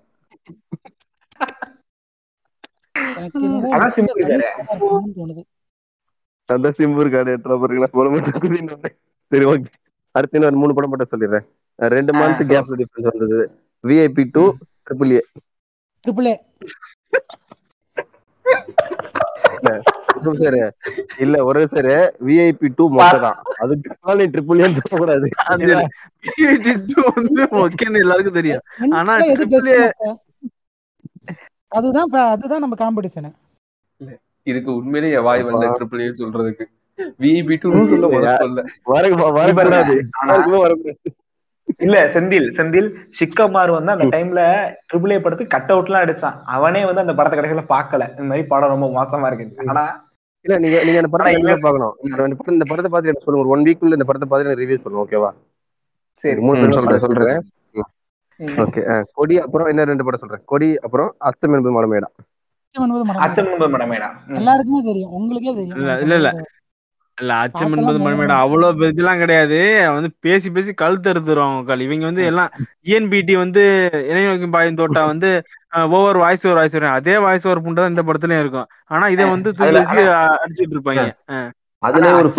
தோணுது. 5.17 5.41
அந்த 6.49 6.67
சிம்பு 6.77 7.01
இருக்காடு 7.03 7.33
எட்டுல 7.35 7.55
பாருங்களா 7.61 7.89
போல 7.95 8.09
மட்டும் 8.13 8.35
சரி 9.31 9.45
ஓகே. 9.51 9.69
அடுத்து 10.15 10.45
ஒரு 10.49 10.57
மூணு 10.61 10.75
படம் 10.77 10.91
மட்டும் 10.93 11.11
சொல்லிடுறேன். 11.13 11.45
ரெண்டு 11.79 12.11
மந்த் 12.19 12.41
கேப்ல 12.51 12.77
டிஃபரன்ஸ் 12.81 13.09
வந்தது. 13.11 13.39
VIP 13.83 14.23
two 14.35 14.43
triple 14.87 15.11
A 15.17 15.21
triple 16.05 16.27
A 16.31 16.35
sir 20.41 20.57
இல்ல 21.23 21.35
ஒரு 21.49 21.61
சார் 21.73 21.89
விஐபி 22.27 22.67
டூ 22.77 22.83
மொத்தம் 22.95 23.23
தான். 23.25 23.37
அதுக்கு 23.63 23.89
நீ 24.19 24.25
ட்ரிபிள் 24.35 24.61
இது 24.65 24.81
வந்து 27.09 27.41
ஓகேன்னு 27.61 28.01
எல்லாருக்கும் 28.05 28.39
தெரியும். 28.39 28.63
ஆனா 28.99 29.13
ஏ 29.21 29.23
அதுதான் 31.77 32.09
அதுதான் 32.33 32.63
நம்ம 32.63 32.75
காம்படிஷன் 32.83 33.29
இதுக்கு 34.47 34.71
உண்மையிலேயே 34.79 35.19
வாய் 35.27 35.43
வரல 35.47 35.67
ட்ரிபிள் 35.77 36.03
ஏ 36.05 36.07
சொல்றதுக்கு. 36.21 36.65
விபி 37.23 37.55
டூ 37.61 37.69
சொல்ல 37.91 38.07
சொல்ல. 38.43 38.63
இல்ல 41.85 41.97
செந்தில் 42.15 42.47
செந்தில் 42.57 42.89
சிக்கமார் 43.19 43.71
வந்து 43.75 43.93
அந்த 43.93 44.05
டைம்ல 44.15 44.41
ட்ரிபிள் 44.89 45.13
ஏ 45.15 45.17
படத்துக்கு 45.25 45.53
கட் 45.55 45.71
அவுட் 45.73 45.89
எல்லாம் 45.89 46.03
அடிச்சான். 46.05 46.37
அவனே 46.55 46.81
வந்து 46.89 47.03
அந்த 47.03 47.13
படத்தை 47.19 47.37
கடைசியில 47.37 47.63
பாக்கல 47.73 48.07
இந்த 48.13 48.27
மாதிரி 48.31 48.45
படம் 48.51 48.73
ரொம்ப 48.73 48.89
மோசமா 48.97 49.29
இருக்கு. 49.31 49.69
ஆனா 49.71 49.85
இல்ல 50.45 50.55
நீங்க 50.63 50.77
நீங்க 50.87 50.99
அந்த 51.01 51.11
படத்தை 51.13 51.55
பார்க்கணும். 51.65 51.95
இந்த 52.55 52.65
படத்தை 52.71 52.89
பார்த்து 52.91 53.11
எனக்கு 53.11 53.25
சொல்லுங்க. 53.25 53.43
ஒரு 53.45 53.53
ஒன் 53.55 53.65
வீக்குள்ள 53.67 53.97
இந்த 53.99 54.07
படத்தை 54.09 54.27
பார்த்து 54.29 54.47
எனக்கு 54.47 54.63
ரிவ்யூ 54.63 54.79
சொல்லுங்க 54.83 55.05
ஓகேவா 55.05 55.31
சரி. 56.23 56.39
மூணு 56.47 56.75
சொல்றேன், 56.77 57.03
சொல்றேன். 57.05 57.41
ஓகே 58.63 58.81
கொடி 59.17 59.35
அப்புறம் 59.45 59.69
என்ன 59.71 59.87
ரெண்டு 59.91 60.05
படம் 60.05 60.21
சொல்றேன்? 60.23 60.43
கொடி 60.51 60.69
அப்புறம் 60.85 61.09
அஸ்தம் 61.29 61.55
என்பது 61.57 61.75
மனமேடா 61.77 62.09
அச்சம் 62.73 62.95
என்பது. 62.95 63.19
அச்சம் 63.19 63.45
என்பது 63.45 63.77
மடமேடா. 63.77 64.35
எல்லாருக்குமே 64.35 64.81
தெரியும். 64.83 65.11
உங்களுக்கே 65.11 65.53
தெரியும். 65.53 65.77
இல்ல, 65.77 65.99
இல்ல, 65.99 66.15
இல்ல. 66.15 66.45
அச்சம் 67.27 67.77
என்பது 67.77 67.99
மணிமேடம் 67.99 68.37
அவ்வளவு 68.37 68.87
இதெல்லாம் 68.87 69.17
கிடையாது. 69.17 69.89
வந்து 69.91 70.11
பேசி 70.19 70.51
பேசி 70.51 70.73
கழுத்து 70.73 71.11
அறுத்துருவாங்க 71.11 71.65
கால் 71.65 71.79
இவங்க 71.79 72.05
வந்து 72.05 72.25
எல்லாம் 72.25 72.49
இஎன்பிடி 72.85 73.37
வந்து 73.37 73.89
இணைய 74.09 74.47
பாயும் 74.47 74.75
தோட்டா 74.75 75.05
வந்து 75.05 75.43
ஓவர் 75.75 76.17
வாய்ஸ் 76.17 76.47
ஓவர் 76.47 76.57
வாய்ஸ் 76.57 76.71
வரும். 76.71 76.89
அதே 76.89 77.17
வாய்ஸ் 77.17 77.47
ஓவர் 77.47 77.63
புண்டை 77.63 77.73
தான் 77.73 77.89
இந்த 77.89 78.03
படத்துலயும் 78.03 78.39
இருக்கும். 78.39 78.65
ஆனா 78.85 79.07
இதை 79.07 79.25
வந்து 79.25 79.53
தூக்கி 79.53 79.75
அதுல- 79.75 80.25
அடிச்சிட்டு 80.25 80.73
இருப்பாங்க. 80.73 81.51
ஆனா 81.79 82.15
ஒரு 82.15 82.33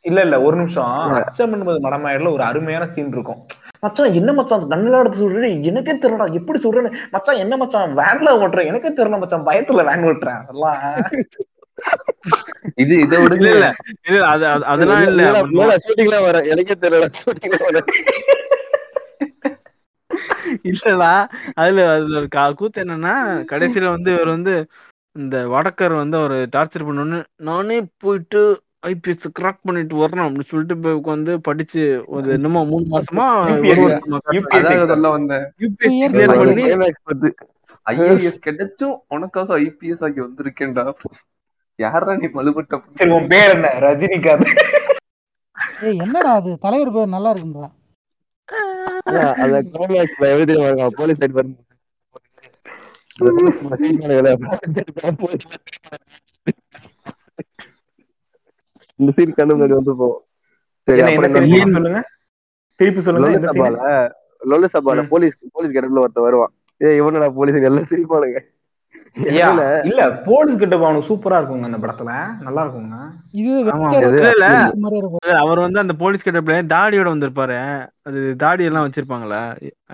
இல்ல 0.00 0.20
இல்ல 0.20 0.40
ஒரு 0.40 0.56
நிமிஷம். 0.56 0.84
அச்சம் 0.84 1.52
என்பது 1.52 1.90
மடமாயிடல 1.90 2.32
ஒரு 2.32 2.42
அருமையான 2.42 2.86
சீன் 2.86 3.08
இருக்கும். 3.08 3.46
மச்சான் 3.86 4.14
என்ன 4.14 4.32
மச்சான்? 4.32 4.70
கண்ணுல 4.70 5.00
எடுத்து 5.00 5.18
சொல்றேன் 5.18 5.62
எனக்கே 5.62 5.94
தெரியலடா 5.96 6.32
எப்படி 6.32 6.58
சொல்றேன்னு? 6.62 6.92
மச்சான் 7.10 7.36
என்ன 7.36 7.56
மச்சான்? 7.56 7.96
வேன்ல 7.96 8.36
ஓட்டுறேன். 8.38 8.66
எனக்கே 8.66 8.92
தெரியல 8.92 9.18
மச்சான் 9.18 9.46
பயத்துல 9.46 9.84
வேன் 9.84 10.06
ஓட்டுறேன். 10.06 10.40
அதெல்லாம். 10.42 10.80
இது 12.74 12.94
இதை 13.00 13.16
விடுங்க. 13.18 13.40
இல்ல 13.40 13.50
இல்ல. 13.50 13.66
அது 14.26 14.44
அது- 14.46 14.66
அதெல்லாம் 14.66 15.02
இல்ல 15.02 15.24
ஷூட்டிங்ல 15.84 16.18
வர 16.22 16.38
எனக்கே 16.46 16.76
தெரியல 16.80 17.08
ஷூட்டிங்ல 17.18 17.58
வர 17.66 17.82
இல்லடா 20.64 21.12
அதுல 21.54 21.84
அதுல 21.90 22.18
கூத்து 22.54 22.84
என்னன்னா 22.84 23.14
கடைசியில 23.50 23.88
வந்து 23.88 24.10
இவர் 24.12 24.28
வந்து 24.28 24.54
இந்த 25.16 25.36
வடக்கர் 25.48 25.94
வந்து 25.94 26.16
ஒரு 26.20 26.36
டார்ச்சர் 26.52 26.86
பண்ணோன்னு 26.86 27.18
நானே 27.42 27.78
போயிட்டு 27.98 28.42
ஐபிஎஸ் 28.82 29.26
கிராக் 29.38 29.60
பண்ணிட்டு 29.66 29.94
வரணும் 30.00 30.26
அப்படின்னு 30.26 30.48
சொல்லிட்டு 30.50 30.76
போய் 30.82 30.98
உட்காந்து 30.98 31.32
படிச்சு 31.46 31.82
ஒரு 32.14 32.28
என்னமோ 32.36 32.60
மூணு 32.70 32.86
மாசமா 32.94 33.26
ஐஏஎஸ் 37.86 38.42
கிடைச்சும் 38.46 38.96
உனக்காக 39.14 39.58
ஐபிஎஸ் 39.64 40.04
ஆகி 40.06 40.20
வந்திருக்கேன்டா 40.20 40.84
யாரா 41.78 42.12
நீ 42.20 42.28
மலுபட்ட 42.36 42.80
சரி 42.98 43.12
உன் 43.16 43.30
பேர் 43.32 43.54
என்ன 43.56 43.70
ரஜினிகாந்த் 43.84 44.52
ஏய் 45.82 46.00
என்னடா 46.04 46.32
அது 46.40 46.50
தலைவர் 46.64 46.94
பேர் 46.96 47.14
நல்லா 47.16 47.32
இருக்குன்றா 47.34 47.68
அந்த 49.42 49.56
கிளைமேக்ஸ்ல 49.70 50.30
எப்படி 50.32 50.46
தெரியுமா 50.50 50.88
போலீஸ் 50.98 51.20
சைடு 51.22 51.38
வரும் 51.38 51.56
இந்த 59.00 59.10
சீன் 59.16 59.36
கண்ணு 59.38 59.56
முன்னாடி 59.56 59.76
வந்து 59.78 59.94
போகும் 60.02 60.22
சரி 60.88 61.00
சொல்லுங்க. 61.76 62.00
திருப்பி 62.80 63.02
சொல்லுங்க 63.06 63.28
லொல்லு 64.42 64.68
சபால. 64.74 65.02
போலீஸ் 65.12 65.34
போலீஸ் 65.54 65.74
கெட்டப்ல 65.74 66.02
ஒருத்தன் 66.04 66.26
வருவான். 66.26 66.52
ஏ 66.80 66.88
இவனடா 67.00 67.28
போலீஸ் 67.38 67.66
எல்லாம் 67.68 67.90
சிரிப்பானுங்க 67.92 68.40
இல்ல 69.88 70.02
போலீஸ் 70.26 70.58
கிட்ட 70.60 70.74
அவனுக்கு 70.86 71.08
சூப்பரா 71.10 71.36
இருக்குங்க 71.38 71.68
அந்த 71.68 71.78
படத்துல. 71.84 72.10
நல்லா 72.46 72.62
இருக்குங்க. 72.64 72.96
அவர் 75.42 75.62
வந்து 75.64 75.82
அந்த 75.84 75.94
போலீஸ் 76.02 76.26
கிட்ட 76.26 76.58
தாடியோட 76.74 77.08
வந்திருப்பாரு. 77.14 77.56
அது 78.08 78.20
தாடி 78.42 78.68
எல்லாம் 78.70 78.86
வச்சிருப்பாங்களா 78.86 79.40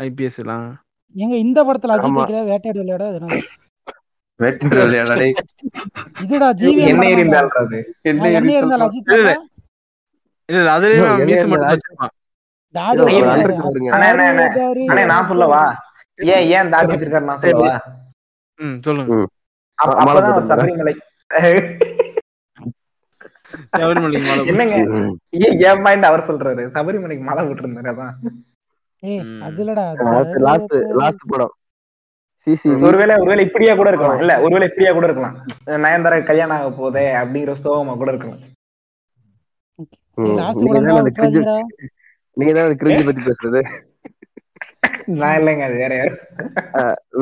ஐபிஎஸ் 0.07 0.41
எல்லாம். 0.45 0.67
எங்க 1.15 1.35
இந்த 1.47 1.61
படத்துல 1.69 1.97
அஜித் 1.97 2.51
வேட்டையாடு 2.51 2.83
விளையாட 2.83 3.05
நான் 15.05 15.27
சொல்லவா? 15.27 15.63
ஏன் 16.17 16.45
ஏன் 16.57 16.71
தாடி 16.71 16.93
வச்சிருக்காரு 16.93 17.29
நான் 17.31 17.39
சொல்லவா? 17.39 17.73
சொல்லுங்க. 18.83 19.15
என்னங்க? 24.51 24.77
ஏன் 25.45 25.59
என் 25.59 25.83
பாயிண்ட் 25.83 26.05
அவர் 26.05 26.27
சொல்றாரு. 26.31 26.63
சபரிமலைக்கு 26.77 27.21
மலை 27.21 27.43
விட்டுருந்தாரு 27.45 27.91
அதான். 27.95 28.15
லாஸ்ட் 30.49 30.75
லாஸ்ட் 31.01 31.25
படம். 31.27 31.55
ஒருவேளை 32.87 33.15
ஒருவேளை 33.23 33.43
இப்படியா 33.49 33.73
கூட 33.81 33.89
இருக்கலாம். 33.93 34.21
இல்ல 34.23 34.33
ஒருவேளை 34.45 34.67
இப்படியா 34.71 34.93
கூட 34.97 35.07
இருக்கலாம். 35.09 35.37
நயன்தாரா 35.85 36.19
கல்யாணம் 36.31 36.59
ஆக 36.59 36.71
போதே 36.81 37.05
அப்படிங்கிற 37.21 37.55
சோகமா 37.65 37.95
கூட 38.03 38.11
இருக்கலாம். 38.15 38.43
நீங்க 42.37 42.53
தான் 42.59 42.79
கிரிஞ்சு 42.83 43.07
பத்தி 43.09 43.23
பேசுறது? 43.29 43.63
நான் 45.21 45.37
இல்லைங்க 45.39 45.65
அது 45.67 45.77
வேற 45.83 45.93
யாரு 46.01 46.15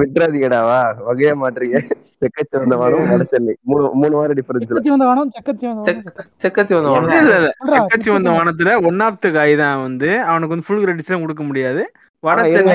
விட்டுறாதீங்கடாவா 0.01 0.81
வகையா 1.07 1.33
மாட்டுறீங்க. 1.43 1.79
செக்கச்ச 2.23 2.53
வந்த 2.63 2.77
வாரம் 2.81 3.11
வட 3.13 3.25
சென்னை. 3.33 3.53
மூணு 3.71 3.85
மூணு 4.01 4.15
வாரம் 4.19 4.39
டிஃபரன்ஸ்ல 4.39 4.69
செக்கச்சி 4.73 4.93
வந்த 4.95 5.07
வானம் 5.11 5.31
செக்கச்சி 5.37 5.67
வந்த 5.69 5.81
வானம் 5.81 5.89
செக்கச்சி. 5.89 6.33
செக்கச்சி 6.45 8.11
வந்து 8.17 8.31
வானத்துல 8.39 8.75
ஒன் 8.91 9.01
ஆஃப் 9.07 9.23
த 9.25 9.31
காய் 9.37 9.55
தான் 9.63 9.79
வந்து 9.87 10.11
அவனுக்கு 10.31 10.55
வந்து 10.55 10.69
ஃபுல் 10.69 10.83
கிரெடிட்ஸ் 10.85 11.11
எல்லாம் 11.11 11.25
கொடுக்க 11.27 11.45
முடியாது. 11.51 11.85
இல்ல, 12.23 12.73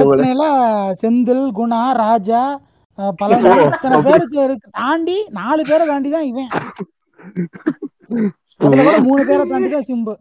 போல. 0.00 0.24
செந்தில் 1.00 1.46
குணா 1.58 1.82
ராஜா 2.00 2.42
பழனி 3.18 3.50
இத்தனை 3.66 3.98
பேருக்கு 4.06 4.68
தாண்டி 4.78 5.16
நாலு 5.38 5.62
பேரை 5.64 5.84
தாண்டி 5.86 6.10
தான் 6.10 6.26
இவன் 6.30 6.50
மூணு 9.06 9.22
பேரை 9.24 9.44
தாண்டி 9.46 9.70
தான் 9.70 9.88
சிம்பு 9.88 10.14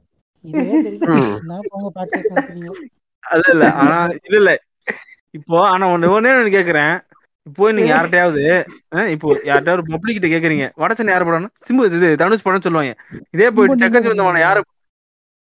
அது 3.24 3.48
இல்ல 3.54 3.64
ஆனா 3.82 3.98
இல்ல 4.20 4.36
இல்ல. 4.38 4.52
இப்போ 5.34 5.58
ஆனா 5.72 5.86
ஒண்ணு 5.94 6.08
ஒண்ணே 6.14 6.30
ஒண்ணு 6.36 6.52
கேக்குறேன். 6.56 6.94
இப்போ 7.50 7.72
நீங்க 7.72 7.92
யார்கிட்டயாவது 7.94 8.44
இப்போ 9.14 9.28
யார்கிட்டயாவது 9.46 9.92
பப்ளிக் 9.94 10.18
கிட்ட 10.18 10.30
கேக்குறீங்க. 10.30 10.66
வடச்சென்னை 10.82 11.14
யார் 11.14 11.28
படம்னா 11.28 11.50
சிம்பு 11.68 11.86
இது 11.92 12.10
தனுஷ் 12.22 12.44
படம் 12.44 12.66
சொல்லுவாங்க. 12.68 12.94
இதே 13.36 13.50
போயிட்டு 13.50 13.76
சிம்பு 13.76 13.84
செக்கச்சி 13.86 14.12
வந்தவன 14.14 14.42
யாரு 14.46 14.62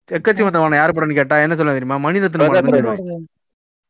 செக்கச்சி 0.09 0.43
வந்தவன 0.45 0.75
யார் 0.75 0.91
படம்னு 0.91 1.19
கேட்டா 1.19 1.37
என்ன 1.39 1.55
சொல்லுவாங்க 1.55 1.79
தெரியுமா? 1.79 1.99
மணிரத்னம் 2.05 2.43
படம் 2.45 2.71
சொல்லுவாங்க. 2.71 3.19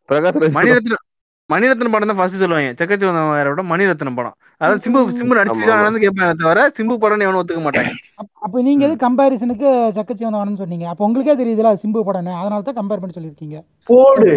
ராஜ். 0.09 0.57
படம். 0.57 1.05
மணிரத்னம் 1.49 1.93
படம் 1.93 2.09
தான் 2.09 2.17
ஃபர்ஸ்ட் 2.17 2.41
சொல்லுவாங்க. 2.41 2.69
செக்கச்சி 2.79 3.05
வந்தவன் 3.07 3.37
யாரை 3.37 3.49
விட 3.51 3.63
மணிரத்னம் 3.71 4.15
படம். 4.15 4.35
அதாவது 4.57 4.81
சிம்பு 4.83 4.99
சிம்பு 5.19 5.37
நடிச்சிருக்கானு 5.39 6.03
கேட்பாங்க 6.03 6.33
தவிர 6.41 6.61
சிம்பு 6.77 6.95
படம்னு 7.03 7.25
எவனும் 7.27 7.41
ஒத்துக்க 7.41 7.61
மாட்டாங்க. 7.61 7.91
அப்- 8.17 8.31
அப்ப 8.39 8.61
நீங்க 8.61 8.85
எது 8.85 8.95
கம்பாரிசனுக்கு 9.05 9.67
சக்கச்சி 9.97 10.23
வந்த 10.23 10.37
வானம்னு 10.37 10.61
சொன்னீங்க? 10.63 10.87
அப்ப 10.87 11.05
உங்களுக்கே 11.05 11.35
தெரியுதுல 11.41 11.71
சிம்பு 11.83 12.01
படம்னு. 12.09 12.33
அதனால 12.35 12.61
தான் 12.61 12.79
கம்பேர் 12.79 13.01
பண்ணி 13.01 13.17
சொல்லியிருக்கீங்க. 13.17 13.57
போடு. 13.89 14.31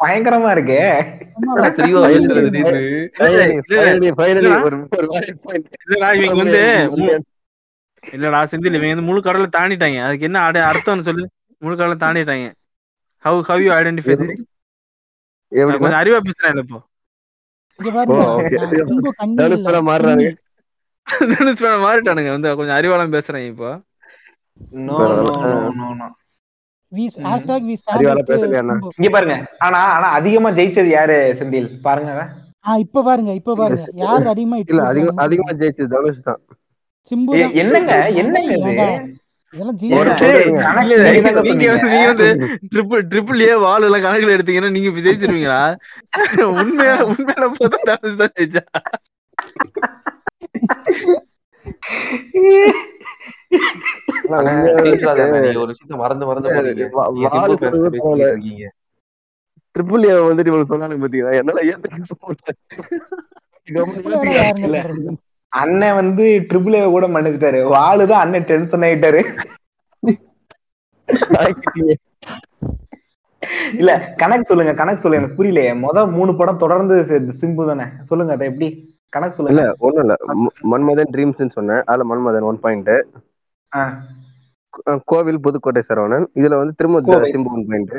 பயங்கரமா 0.00 0.50
இருக்கே. 0.56 0.82
இல்லடா. 5.86 6.08
வந்து 6.36 6.62
இல்லடா 8.02 8.40
செந்தில் 8.50 8.76
இவங்க 8.76 8.94
வந்து 8.94 9.02
முழு 9.02 9.22
கடலை 9.22 9.46
தாண்டிட்டாங்க. 9.46 9.98
அதுக்கு 10.04 10.24
என்ன 10.24 10.38
அர்த்தம்னு 10.50 11.06
சொல்லு. 11.08 11.24
முழு 11.58 11.76
கடலை 11.76 11.96
தாண்டிட்டாங்க. 11.98 12.46
How 13.24 13.42
how 13.42 13.62
you 13.62 13.72
identify 13.72 14.14
this? 14.20 14.38
கொஞ்சம் 15.52 16.00
அறிவா 16.02 16.18
பேசுறேன் 16.28 16.58
இப்போ. 16.58 16.78
மாறிட்டானுங்க. 21.86 22.30
வந்து 22.30 22.56
கொஞ்சம் 22.56 22.76
அறிவாலாம் 22.76 23.14
பேசுறேன் 23.16 23.46
இப்போ. 23.46 23.70
இங்க 28.96 29.10
பாருங்க. 29.10 29.36
ஆனா 29.58 29.78
ஆனா 29.96 30.18
அதிகமா 30.18 30.50
ஜெயிச்சது 30.50 30.90
யாரு 30.90 31.36
செந்தில்? 31.40 31.82
பாருங்க 31.82 32.14
அத. 32.14 32.22
ஆ 32.64 32.78
இப்ப 32.84 33.02
பாருங்க 33.02 33.34
இப்ப 33.40 33.54
பாருங்க. 33.60 33.86
யார் 34.02 34.32
அதிகமா 34.32 34.56
இல்ல 34.64 34.82
அதிகம் 34.90 35.22
அதிகமா 35.24 35.52
ஜெயிச்சது 35.60 35.94
தனுஷ் 35.94 36.22
தான். 36.22 36.40
சிம்பு. 37.10 37.38
என்னங்க 37.62 37.92
என்னங்க 38.22 38.56
இது? 38.56 38.86
கணக்குல 44.00 44.34
எடுத்தீங்கன்னா 44.34 44.70
நீங்க 44.70 44.98
ஜெயிச்சிருவீங்களா? 44.98 45.78
உண்மையா 46.54 46.94
உண்மையில 47.08 47.48
தனுஷ் 47.90 48.16
தான் 48.16 48.32
ஜெயிச்சா. 48.36 48.62
ஒரு 55.60 55.70
விஷயத்த 55.72 55.96
மறந்து 56.02 56.26
மறந்து 56.28 56.48
ட்ரிபிள் 59.74 60.04
ஏ 60.08 60.12
வந்துட்டு 60.28 60.50
இவங்க 60.50 60.68
சொன்னாலும் 60.70 61.02
பாத்தீங்களா? 61.02 61.34
என்னால 61.40 61.60
ஏத்துக்க 61.70 61.96
அண்ணன் 65.52 65.98
வந்து 65.98 66.24
ட்ரிபிள் 66.48 66.74
ஏ 66.78 66.80
கூட 66.94 67.06
மன்னிச்சிட்டாரு. 67.14 67.60
வாளுதான் 67.76 68.22
அண்ணன் 68.24 68.48
டென்ஷன் 68.50 68.84
ஆயிட்டாரு. 68.88 69.20
இல்ல 73.80 73.90
கணக்கு 74.20 74.48
சொல்லுங்க 74.50 74.72
கணக்கு 74.80 75.02
சொல்லுங்க. 75.02 75.20
எனக்கு 75.20 75.38
புரியலையே. 75.40 75.72
மொத 75.84 76.04
மூணு 76.16 76.32
படம் 76.40 76.62
தொடர்ந்து 76.64 76.96
சிம்பு 77.40 77.64
தானே? 77.70 77.86
சொல்லுங்க 78.10 78.34
அதை 78.36 78.48
எப்படி? 78.50 78.68
கணக்கு 79.16 79.36
இல்ல 79.36 79.62
சொல்லுங்க 79.62 79.74
ஒண்ணும் 79.86 80.04
இல்ல. 80.04 80.14
மன்மதன் 80.72 81.12
ட்ரீம்ஸ்னு 81.14 81.56
சொன்னேன். 81.58 81.82
அதுல 81.90 82.06
மன்மதன் 82.10 82.48
ஒன் 82.50 82.62
பாயிண்ட் 82.66 82.92
கோவில் 85.10 85.44
புதுக்கோட்டை 85.46 85.82
சரவணன். 85.88 86.26
இதுல 86.40 86.58
வந்து 86.60 86.76
திரும்ப 86.80 86.98
கோவை. 87.08 87.28
சிம்பு 87.34 87.52
ஒன் 87.56 87.66
பாயிண்ட் 87.70 87.94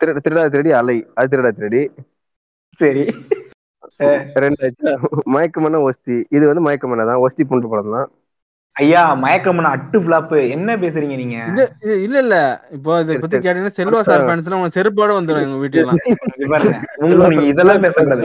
திருடா 0.00 0.42
திருடா 0.54 0.74
அலை. 0.80 0.96
அது 1.18 1.30
திருடா 1.32 1.50
திருடி. 1.58 1.82
சரி. 2.80 3.04
ரெண்டாச்சு 4.42 4.92
மயக்கமன 5.34 5.80
ஒஸ்தி 5.88 6.16
இது 6.36 6.44
வந்து 6.50 6.66
மயக்கமன 6.68 7.06
தான். 7.10 7.22
ஒஸ்தி 7.26 7.42
புண்டு 7.50 7.68
படம் 7.72 7.96
தான். 7.96 8.08
ஐயா 8.76 9.02
மயக்கம்னா 9.22 9.72
அட்டு 9.76 9.96
ஃபிளாப் 10.04 10.32
என்ன 10.54 10.70
பேசுறீங்க 10.82 11.16
நீங்க? 11.20 11.36
இல்ல 12.06 12.16
இல்ல 12.24 12.36
இப்போ 12.76 12.92
இதை 13.02 13.16
பத்தி. 13.16 13.36
கேட்டீங்கன்னா 13.44 13.76
செல்வா 13.76 14.00
சார் 14.08 14.24
ஃபேன்ஸ் 14.26 14.46
எல்லாம் 14.48 14.62
உங்க 14.62 14.72
செருப்போட 14.78 15.10
வந்துடும் 15.18 15.44
எங்க 15.46 15.58
நீங்க 17.28 17.44
இதெல்லாம் 17.52 17.84
பேசக்கூடாது. 17.84 18.24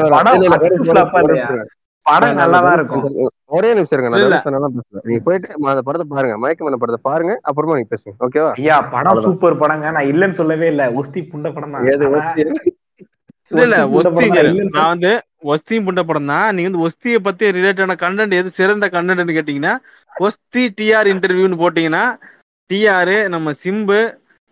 படம் 2.05 2.29
இல்ல, 2.29 2.43
இல்ல, 2.45 2.59
அட்டு 2.59 2.65
ஒரு- 2.65 2.81
ஃபிளாப்பா 2.81 2.99
ஒரு- 2.99 3.09
இல்லையா 3.09 3.25
ஒரு- 3.25 3.35
படம் 3.35 3.47
நான் 3.49 3.49
நல்லா 3.49 3.49
தான் 3.49 3.49
ஒரு- 3.49 3.49
இருக்கும் 3.49 3.57
ஒரே 3.57 3.69
நிமிஷம் 3.73 3.95
இருங்க 3.95 4.09
பேசுறேன். 4.35 5.05
நீங்க 5.05 5.21
போயிட்டு 5.23 5.49
அந்த 5.65 5.81
படத்தை 5.81 6.05
பாருங்க 6.09 6.35
மயக்கமன 6.37 6.79
படத்தை 6.79 7.01
பாருங்க 7.03 7.33
அப்புறமா 7.43 7.75
நீங்க 7.75 7.89
பேசுங்க 7.91 8.13
ஓகேவா 8.25 8.51
ஐயா 8.55 8.77
படம். 8.91 9.21
சூப்பர் 9.21 9.57
படங்க. 9.57 9.91
நான் 9.91 10.09
இல்லைன்னு 10.09 10.31
சொல்லவே 10.31 10.67
இல்ல. 10.67 10.85
ஒஸ்தி 10.93 11.21
புண்ட 11.31 11.49
படம் 11.53 11.71
தான். 11.71 11.85
இல்ல 13.51 13.63
இல்ல 13.63 13.77
ஒஸ்தி 13.89 14.25
நான் 14.69 14.89
வந்து 14.89 15.11
ஒஸ்தியும் 15.45 15.85
புண்ட 15.85 16.01
படம் 16.03 16.25
தான். 16.25 16.55
நீங்க 16.55 16.69
வந்து 16.69 16.83
ஒஸ்தியை 16.85 17.19
பத்தி 17.19 17.51
ரிலேட்டடான 17.51 17.95
கண்டென்ட் 17.99 18.33
எது 18.33 18.49
சிறந்த 18.51 18.87
கண்டென்ட்னு 18.87 19.37
கேட்டீங்கன்னா 19.37 19.73
ஒஸ்தி 20.19 20.63
டிஆர் 20.77 21.07
இன்டர்வியூன்னு 21.07 21.61
போட்டீங்கன்னா 21.61 22.03
டிஆர் 22.69 23.29
நம்ம 23.29 23.51
சிம்பு 23.63 23.99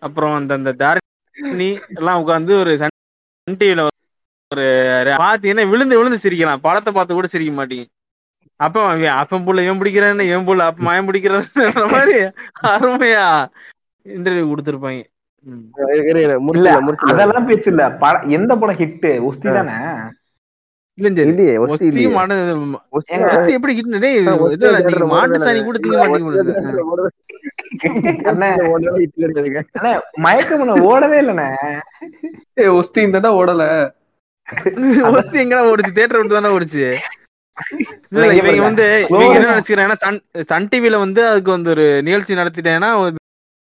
அப்புறம் 0.02 0.36
அந்த 0.36 0.54
அந்த 0.54 0.72
தாரணி 0.78 1.70
எல்லாம் 1.96 2.22
உட்காந்து 2.24 2.60
ஒரு 2.60 2.78
சன் 2.78 2.96
டிவில 3.60 3.84
ஒரு 4.56 4.64
பாத்தீங்கன்னா 5.18 5.70
விழுந்து 5.70 5.98
விழுந்து 5.98 6.30
சிரிக்கலாம். 6.30 6.58
படத்தை 6.58 6.94
பார்த்து 6.94 7.14
கூட 7.14 7.28
சிரிக்க 7.28 7.66
மாட்டீங்க. 7.66 7.86
அப்ப 8.56 9.10
அப்பன் 9.10 9.48
புள்ள 9.48 9.66
ஏன் 9.66 9.82
பிடிக்கிறேன்னு 9.82 10.22
ஏன் 10.22 10.48
புள்ள 10.48 10.58
அப்ப 10.58 10.84
மயம் 10.84 11.14
பிடிக்கிறதுன்ற 11.14 11.44
மாதிரி 11.92 12.20
அருமையா 12.64 13.46
இன்டர்வியூ 14.10 14.54
கொடுத்துருப்பாங்க. 14.54 15.04
அதெல்லாம் 16.98 17.46
பேச்சு 17.46 17.70
இல்ல. 17.70 17.92
படம் 17.92 18.30
எந்த 18.30 18.56
படம் 18.56 18.76
ஹிட் 18.76 19.20
ஒஸ்தி 19.20 19.54
தானே? 19.54 20.06
மாட்டு 25.08 25.38
ஓடவே 25.38 25.38
சாணி 25.38 25.50
இல்லை. 25.50 25.64
கூட 25.64 25.78
திங்க 25.78 25.92
மாட்டீங்க. 25.92 26.38
தேட்டர்ல 26.48 26.82
ஓடவே- 28.58 29.08
இல்லண்ணே. 31.22 31.80
ஏய், 32.54 32.68
ஒஸ்தி 32.68 32.98
இந்த 32.98 33.20
ஓடல. 33.20 33.96
எங்கடா 35.42 35.62
ஓடுச்சு? 35.70 35.94
தியேட்டர் 35.96 36.20
விட்டு 36.20 36.38
தானே 36.38 36.52
ஓடுச்சு. 36.56 36.86
இவங்க. 38.40 38.64
வந்து 38.64 38.86
இவங்க 39.12 39.38
என்ன. 39.38 39.48
நினைச்சுக்கிறாங்கன்னா 39.52 40.00
சன் 40.04 40.20
சன் 40.50 40.70
டிவில 40.72 40.98
வந்து 41.04 41.22
அதுக்கு 41.30 41.52
வந்து 41.56 41.72
ஒரு 41.76 41.86
நிகழ்ச்சி 42.08 42.40
நடத்திட்டேன்னா 42.40 42.90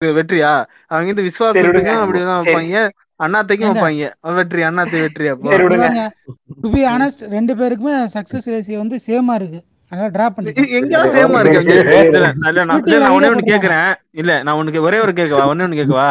வெற்றியா? 0.02 0.52
அவங்க 0.90 1.10
வந்து 1.12 1.26
விசுவாசத்துக்கும். 1.26 2.02
அப்படிதான். 2.04 2.38
வைப்பாங்க. 2.42 2.82
அண்ணாத்தைக்கும்? 3.20 3.72
வைப்பாங்க. 3.72 4.04
வெற்றி 4.38 4.62
அண்ணாத்தை 4.68 5.00
வெற்றி 5.06 5.26
அப்போ. 5.32 5.50
சரி 5.50 5.64
விடுங்க. 5.66 5.84
பாருங்க 5.86 6.04
டு 6.64 6.70
பி 6.74 6.82
ஆனஸ்ட் 6.92 7.24
ரெண்டு 7.34 7.54
பேருக்குமே 7.60 7.96
சக்சஸ் 8.16 8.48
ரேஷியோ 8.50 8.80
வந்து 8.84 8.98
சேமா 9.08 9.36
இருக்கு. 9.40 9.60
அதனால 9.92 10.10
எங்கேயாவது 10.78 11.14
சேமா 11.16 11.40
இருக்கு. 11.44 11.76
இல்ல, 12.10 12.28
நான் 12.64 12.82
இல்ல, 12.84 13.00
நான் 13.00 13.16
ஒண்ணே 13.16 13.30
ஒண்ணு 13.32 13.44
கேக்குறேன். 13.52 13.90
இல்ல 14.14 14.32
நான் 14.44 14.60
உனக்கு 14.62 14.86
ஒரே 14.88 15.00
ஒரு 15.00 15.14
கேக்கவா 15.14 15.46
ஒண்ணே 15.52 15.66
ஒண்ணு 15.68 15.80
கேக்கவா 15.80 16.10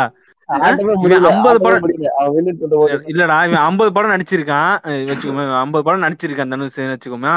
ஆட்டமே 0.49 0.81
இவன் 0.83 1.01
முடியல, 1.03 1.31
50 1.31 1.49
ஆட்டமே 1.55 1.63
படம் 1.65 1.85
முடியல. 1.85 2.11
அவன் 2.21 2.35
வெளியிட்டு 2.35 2.69
வந்த 2.69 2.77
போது 2.83 3.11
இல்லடா 3.13 3.39
இவன் 3.49 3.65
ஐம்பது 3.69 3.91
படம் 3.97 4.13
நடிச்சிருக்கான். 4.15 4.75
வச்சுக்கோமே 5.11 5.45
ஐம்பது 5.65 5.85
படம் 5.89 6.05
நடிச்சிருக்கான் 6.05 6.53
தனுஷ் 6.55 6.79
வச்சுக்கோமே. 6.93 7.35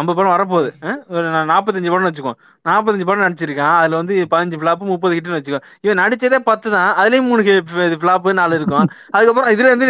ஐம்பது 0.00 0.16
படம் 0.18 0.34
வரப்போகுது. 0.34 0.70
நாற்பத்தஞ்சு 1.50 1.90
படம் 1.94 2.08
வச்சுக்கோ. 2.08 2.32
நாற்பத்தஞ்சு 2.68 3.06
படம் 3.10 3.24
நடிச்சிருக்கான். 3.24 3.76
அதுல 3.80 3.96
வந்து 4.00 4.14
பதினஞ்சு 4.32 4.58
ஃபிளாப் 4.60 4.88
முப்பது 4.90 5.14
ஹிட்னு 5.16 5.36
வச்சுக்கோ. 5.38 5.60
இவன் 5.86 6.00
நடிச்சதே 6.02 6.38
பத்து 6.50 6.68
தான். 6.74 6.90
அதுலயும் 7.00 7.28
மூணு 7.30 7.42
ஃபிளாப் 8.02 8.32
நாலு 8.40 8.58
இருக்கும். 8.60 8.86
அதுக்கப்புறம் 9.16 9.50
இதுல 9.54 9.72
வந்து 9.72 9.88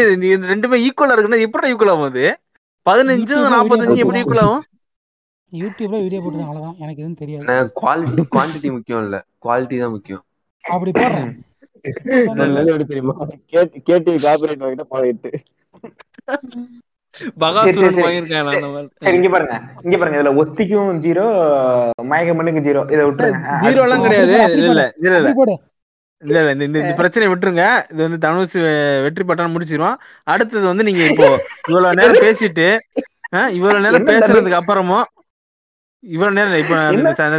ரெண்டுமே 0.53 0.79
ஈக்குவலா 0.87 1.17
இருக்குன்னா 1.17 1.41
எப்படி 1.47 1.73
ஈக்குவல் 1.73 1.93
ஆகும் 1.95 2.09
அது? 2.11 2.25
பதினஞ்சு 2.87 3.35
YouTubeல 3.35 3.53
நாற்பத்தஞ்சு 3.57 4.03
எப்படி 4.05 4.23
ஈக்குவல் 4.23 4.43
ஆகும்? 4.47 4.65
யூடியூப்ல 5.53 5.97
வீடியோ 6.05 6.20
போட்டுருக்கேன். 6.23 6.49
அவ்வளவுதான். 6.51 6.77
எனக்கு 6.85 7.01
எதுவும் 7.03 7.20
தெரியாது. 7.23 7.73
குவாலிட்டி 7.83 8.25
குவான்டிட்டி 8.35 8.69
முக்கியம் 8.77 9.05
இல்ல 9.07 9.17
குவாலிட்டி 9.45 9.79
தான் 9.85 9.95
முக்கியம். 9.97 10.25
அப்படி 10.75 10.93
போடுறேன். 10.99 11.33
தெரியுமா? 12.86 13.15
கேட் 13.47 13.73
கேடி 13.86 14.12
காப்பிரைட் 14.18 14.62
வாங்கிட்ட 14.65 14.84
பழகிட்டு 14.91 15.31
சரி, 18.97 19.17
இங்க 19.17 19.28
பாருங்க. 19.28 19.60
இங்க 19.83 19.97
பாருங்க. 19.99 20.18
இதுல 20.20 20.42
ஒஸ்திக்கும் 20.42 20.99
ஜீரோ 20.99 21.25
மயக்கமனுக்கு 22.02 22.62
ஜீரோ. 22.67 22.92
இதை 22.92 23.05
விட்டுருங்க. 23.05 23.41
ஜீரோ 23.62 23.83
எல்லாம் 23.83 24.02
கிடையாது. 24.02 24.33
இல்ல 24.33 24.67
இல்ல 24.67 24.83
இல்ல 25.00 25.17
இல்ல. 25.17 25.28
இல்ல 26.23 26.52
இந்த 26.52 26.65
இந்த- 26.65 26.78
இந்த 26.78 26.94
பிரச்சனையை 26.94 27.36
விட்டுருங்க. 27.36 27.92
இது 27.92 28.02
வந்து 28.02 28.18
தனுஷ் 28.18 28.52
வெற்றி 29.02 29.25
பட்டம் 29.25 29.60
முடிச்சிருவோம் 29.60 29.94
அடுத்தது 30.25 30.67
வந்து 30.67 30.84
நீங்க 30.84 31.05
இப்போ 31.05 31.44
இவ்வளவு 31.68 31.94
நேரம் 31.94 32.23
பேசிட்டு 32.26 32.78
இவ்வளவு 33.52 33.81
நேரம் 33.81 34.07
பேசுறதுக்கு 34.07 34.60
அப்புறமும் 34.60 35.05
இவ்வளவு 36.02 36.36
நேரம் 36.36 36.59
இப்போ 36.59 36.76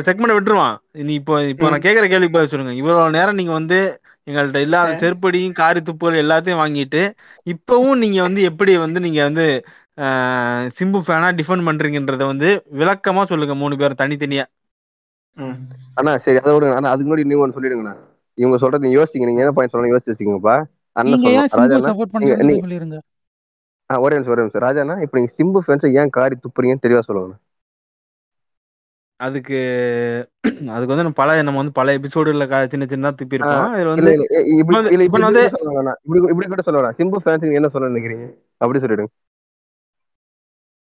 செக்மெண்ட் 0.01 0.37
விட்டுருவான். 0.37 0.77
நீ 0.91 1.13
இப்போ 1.13 1.43
இப்போ 1.43 1.69
நான் 1.69 1.79
கேக்குற 1.79 2.07
கேள்விக்கு 2.07 2.31
பதில் 2.31 2.47
சொல்லுங்க. 2.47 2.73
இவ்வளவு 2.73 3.09
நேரம் 3.11 3.35
நீங்க 3.35 3.51
வந்து 3.51 4.00
எங்கள்ட்ட 4.27 4.59
இல்லாத 4.65 4.95
செருப்படியும் 4.99 5.55
காரி 5.59 5.79
துப்புகள் 5.87 6.21
எல்லாத்தையும் 6.23 6.61
வாங்கிட்டு 6.61 7.01
இப்பவும் 7.47 8.01
நீங்க 8.03 8.19
வந்து 8.27 8.41
எப்படி 8.49 8.73
வந்து 8.85 8.99
நீங்க 9.05 9.21
வந்து 9.29 9.45
சிம்பு 10.77 10.99
ஃபேனா 11.05 11.29
டிஃபெண்ட் 11.39 11.67
பண்றீங்கன்றத 11.67 12.25
வந்து 12.31 12.49
விளக்கமா 12.79 13.23
சொல்லுங்க 13.31 13.55
மூணு 13.61 13.75
பேரும் 13.77 14.01
தனித்தனியா. 14.01 14.45
அண்ணா 15.97 16.11
சரி 16.23 16.39
அதை 16.41 16.53
விடுங்க. 16.55 16.75
அண்ணா 16.77 16.91
அதுக்கு 16.91 17.07
முன்னாடி 17.07 17.25
நீங்க 17.25 17.43
ஒன்று 17.43 17.57
சொல்லிடுங்கண்ணா. 17.57 17.95
இவங்க 18.37 18.57
சொல்றது 18.61 18.85
நீங்க 18.85 18.97
யோசிங்க. 18.99 19.27
நீங்க 19.29 19.43
என்ன 19.43 19.53
பாயிண்ட் 19.55 19.73
சொல்லணும் 19.73 19.93
யோசிச்சு 19.93 20.11
வச்சுக்கோங்கப்பா. 20.11 20.55
அண்ணன் 20.95 21.23
ஒரே 23.89 24.15
நிமிஷம் 24.15 24.33
ஒரே 24.33 24.43
நிமிஷம். 24.43 24.63
ராஜாண்ணா 24.65 24.95
இப்போ 25.03 25.17
நீங்க 25.17 25.31
சிம்பு 25.37 25.61
ஃபேன்ஸை 25.63 25.91
ஏன் 25.99 26.13
காரி 26.17 26.35
துப்புறீங்கன்னு 26.37 26.85
தெளிவா 26.85 27.03
சொல்லுங்க 27.07 27.35
அதுக்கு 29.21 29.57
அதுக்கு 30.69 30.91
வந்து 30.93 31.05
நம்ம 31.05 31.17
பல 31.19 31.35
நம்ம 31.41 31.61
வந்து 31.61 31.75
பல 31.79 31.93
எபிசோடுல 31.97 32.45
சின்ன 32.73 32.85
சின்னதா 32.91 33.11
துப்பி 33.15 33.39
இருக்கோம் 33.39 33.67
இதுல 33.73 33.93
வந்து 33.93 34.11
இப்ப 35.03 35.19
வந்து-. 35.21 35.45
இப்படி 36.05 36.19
இப்படி 36.31 36.47
கூட 36.47 36.63
சொல்ல 36.67 36.93
சிம்பு 36.99 37.19
ஃபேன்ஸ் 37.23 37.57
என்ன 37.59 37.69
சொல்ல 37.73 37.91
நினைக்கிறீங்க? 37.91 38.25
அப்படி 38.61 38.79
சொல்லிடுங்க. 38.81 39.11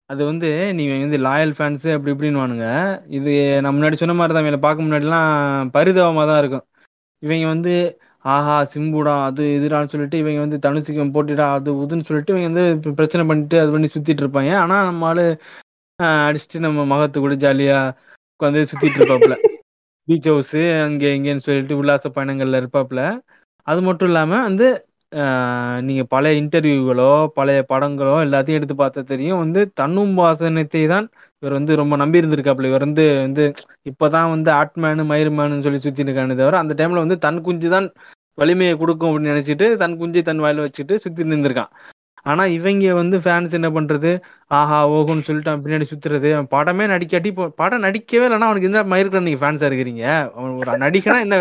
அது 0.10 0.22
வந்து 0.26 0.48
நீங்க 0.78 0.92
வந்து 0.98 1.18
லாயல் 1.24 1.54
ஃபேன்ஸ் 1.56 1.86
அப்படி 1.94 2.14
இப்படின்னு 2.14 2.42
வானுங்க 2.42 2.68
இது 3.18 3.32
நான் 3.64 3.76
முன்னாடி 3.76 3.98
சொன்ன 4.02 4.16
மாதிரி 4.16 4.34
தான் 4.34 4.44
இவங்களை 4.44 4.62
பார்க்க 4.62 4.86
முன்னாடிலாம் 4.86 5.32
பரிதாபமா 5.76 6.24
தான் 6.30 6.40
இருக்கும். 6.42 6.66
இவங்க 7.24 7.46
வந்து 7.50 7.74
ஆஹா 8.26 8.56
சிம்புடா 8.72 9.16
அது 9.28 9.44
இதுடான்னு 9.58 9.92
சொல்லிட்டு 9.92 10.18
இவங்க 10.18 10.40
வந்து 10.46 10.58
தனுசுக்கு 10.64 11.06
போட்டுடா 11.16 11.46
அது 11.58 11.70
இதுன்னு 11.84 12.08
சொல்லிட்டு 12.08 12.34
இவங்க 12.34 12.50
வந்து 12.52 12.66
பிரச்சனை 13.00 13.24
பண்ணிட்டு 13.30 13.58
அது 13.62 13.74
பண்ணி 13.76 13.90
சுத்திட்டு 13.94 14.24
இருப்பாங்க. 14.26 14.52
ஆனா 14.64 14.78
நம்ம 14.90 15.08
ஆளு 15.12 15.26
அடிச்சுட்டு 16.26 16.58
நம்ம 16.66 16.82
மகத்து 16.92 17.18
கூட 17.20 17.36
ஜாலியா 17.44 17.78
உட்காந்து 18.40 18.70
சுத்திட்டு 18.72 19.00
இருப்பாப்ல. 19.00 19.36
பீச் 20.08 20.28
ஹவுஸ் 20.30 20.56
அங்க 20.84 21.06
இங்கன்னு 21.16 21.46
சொல்லிட்டு 21.46 21.80
உல்லாச 21.80 22.10
பயணங்கள்ல 22.16 22.60
இருப்பாப்ல. 22.62 23.02
அது 23.68 23.82
மட்டும் 23.88 24.10
இல்லாம 24.10 24.42
வந்து 24.44 24.68
ஆஹ், 25.12 25.78
நீங்க 25.86 26.04
பழைய 26.06 26.40
இன்டர்வியூகளோ 26.40 27.08
பழைய 27.36 27.60
படங்களோ 27.70 28.16
எல்லாத்தையும் 28.24 28.60
எடுத்து 28.60 28.76
பார்த்தா 28.76 29.02
தெரியும். 29.12 29.40
வந்து 29.44 29.62
தன்னும் 29.80 30.14
வாசனத்தை 30.20 30.82
தான் 30.90 31.06
இவர் 31.44 31.56
வந்து 31.56 31.74
ரொம்ப 31.82 31.96
நம்பி 32.02 32.22
இருந்திருக்காப்ல. 32.22 32.70
இவர் 32.72 32.86
வந்து 32.86 33.06
வந்து 33.22 33.44
இப்பதான் 33.92 34.30
வந்து 34.34 34.50
ஆட்மேனு 34.58 35.04
மயிர்மேனு 35.12 35.66
சொல்லி 35.66 35.80
சுத்திட்டு 35.80 36.08
இருக்கானே 36.08 36.38
தவிர 36.42 36.58
அந்த 36.60 36.76
டைம்ல 36.80 37.04
வந்து 37.06 37.18
தன் 37.26 37.40
குஞ்சு 37.48 37.70
தான் 37.76 37.88
வலிமையை 38.38 38.74
கொடுக்கும் 38.76 39.10
அப்படின்னு 39.10 39.34
நினைச்சிட்டு 39.34 39.68
தன் 39.82 39.98
குஞ்சை 40.02 40.24
தன் 40.24 40.44
வாயில 40.44 40.66
வச்சுட்டு 40.66 40.98
சுத்தி 41.04 41.32
நின்றுருக்கான் 41.32 41.72
ஆனா 42.26 42.44
இவங்க 42.56 42.94
வந்து 42.94 43.18
ஃபேன்ஸ் 43.24 43.54
என்ன 43.54 43.70
பண்றது? 43.70 44.12
ஆஹா 44.52 44.78
ஓஹோன்னு 44.96 45.26
சொல்லிட்டு 45.28 45.52
அவன் 45.52 45.64
பின்னாடி 45.66 45.86
சுத்துறது. 45.92 46.30
அவன் 46.36 46.50
படமே 46.56 46.86
நடிக்காட்டி 46.94 47.30
இப்போ 47.34 47.46
படம் 47.62 47.86
நடிக்கவே 47.86 48.26
இல்லைன்னா 48.28 48.50
அவனுக்கு 48.50 48.70
என்ன 48.72 48.84
மயிருக்கு 48.94 49.26
நீங்க 49.28 49.42
ஃபேன்ஸா 49.44 49.70
இருக்கிறீங்க. 49.70 50.04
அவன் 50.36 50.58
ஒரு 50.62 50.72
நடிகனா 50.86 51.20
என்ன 51.26 51.38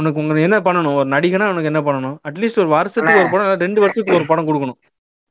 உனக்கு 0.00 0.20
உங்களுக்கு 0.20 0.46
என்ன 0.48 0.58
பண்ணணும்? 0.66 0.96
ஒரு 1.00 1.08
நடிகனா 1.14 1.48
உனக்கு 1.52 1.70
என்ன 1.72 1.82
பண்ணணும்? 1.88 2.16
அட்லீஸ்ட் 2.28 2.62
ஒரு 2.62 2.70
வருஷத்துக்கு 2.76 3.22
ஒரு 3.22 3.32
படம் 3.34 3.46
இல்ல 3.48 3.64
ரெண்டு 3.66 3.82
வருஷத்துக்கு 3.82 4.18
ஒரு 4.20 4.28
படம் 4.30 4.48
கொடுக்கணும். 4.48 4.78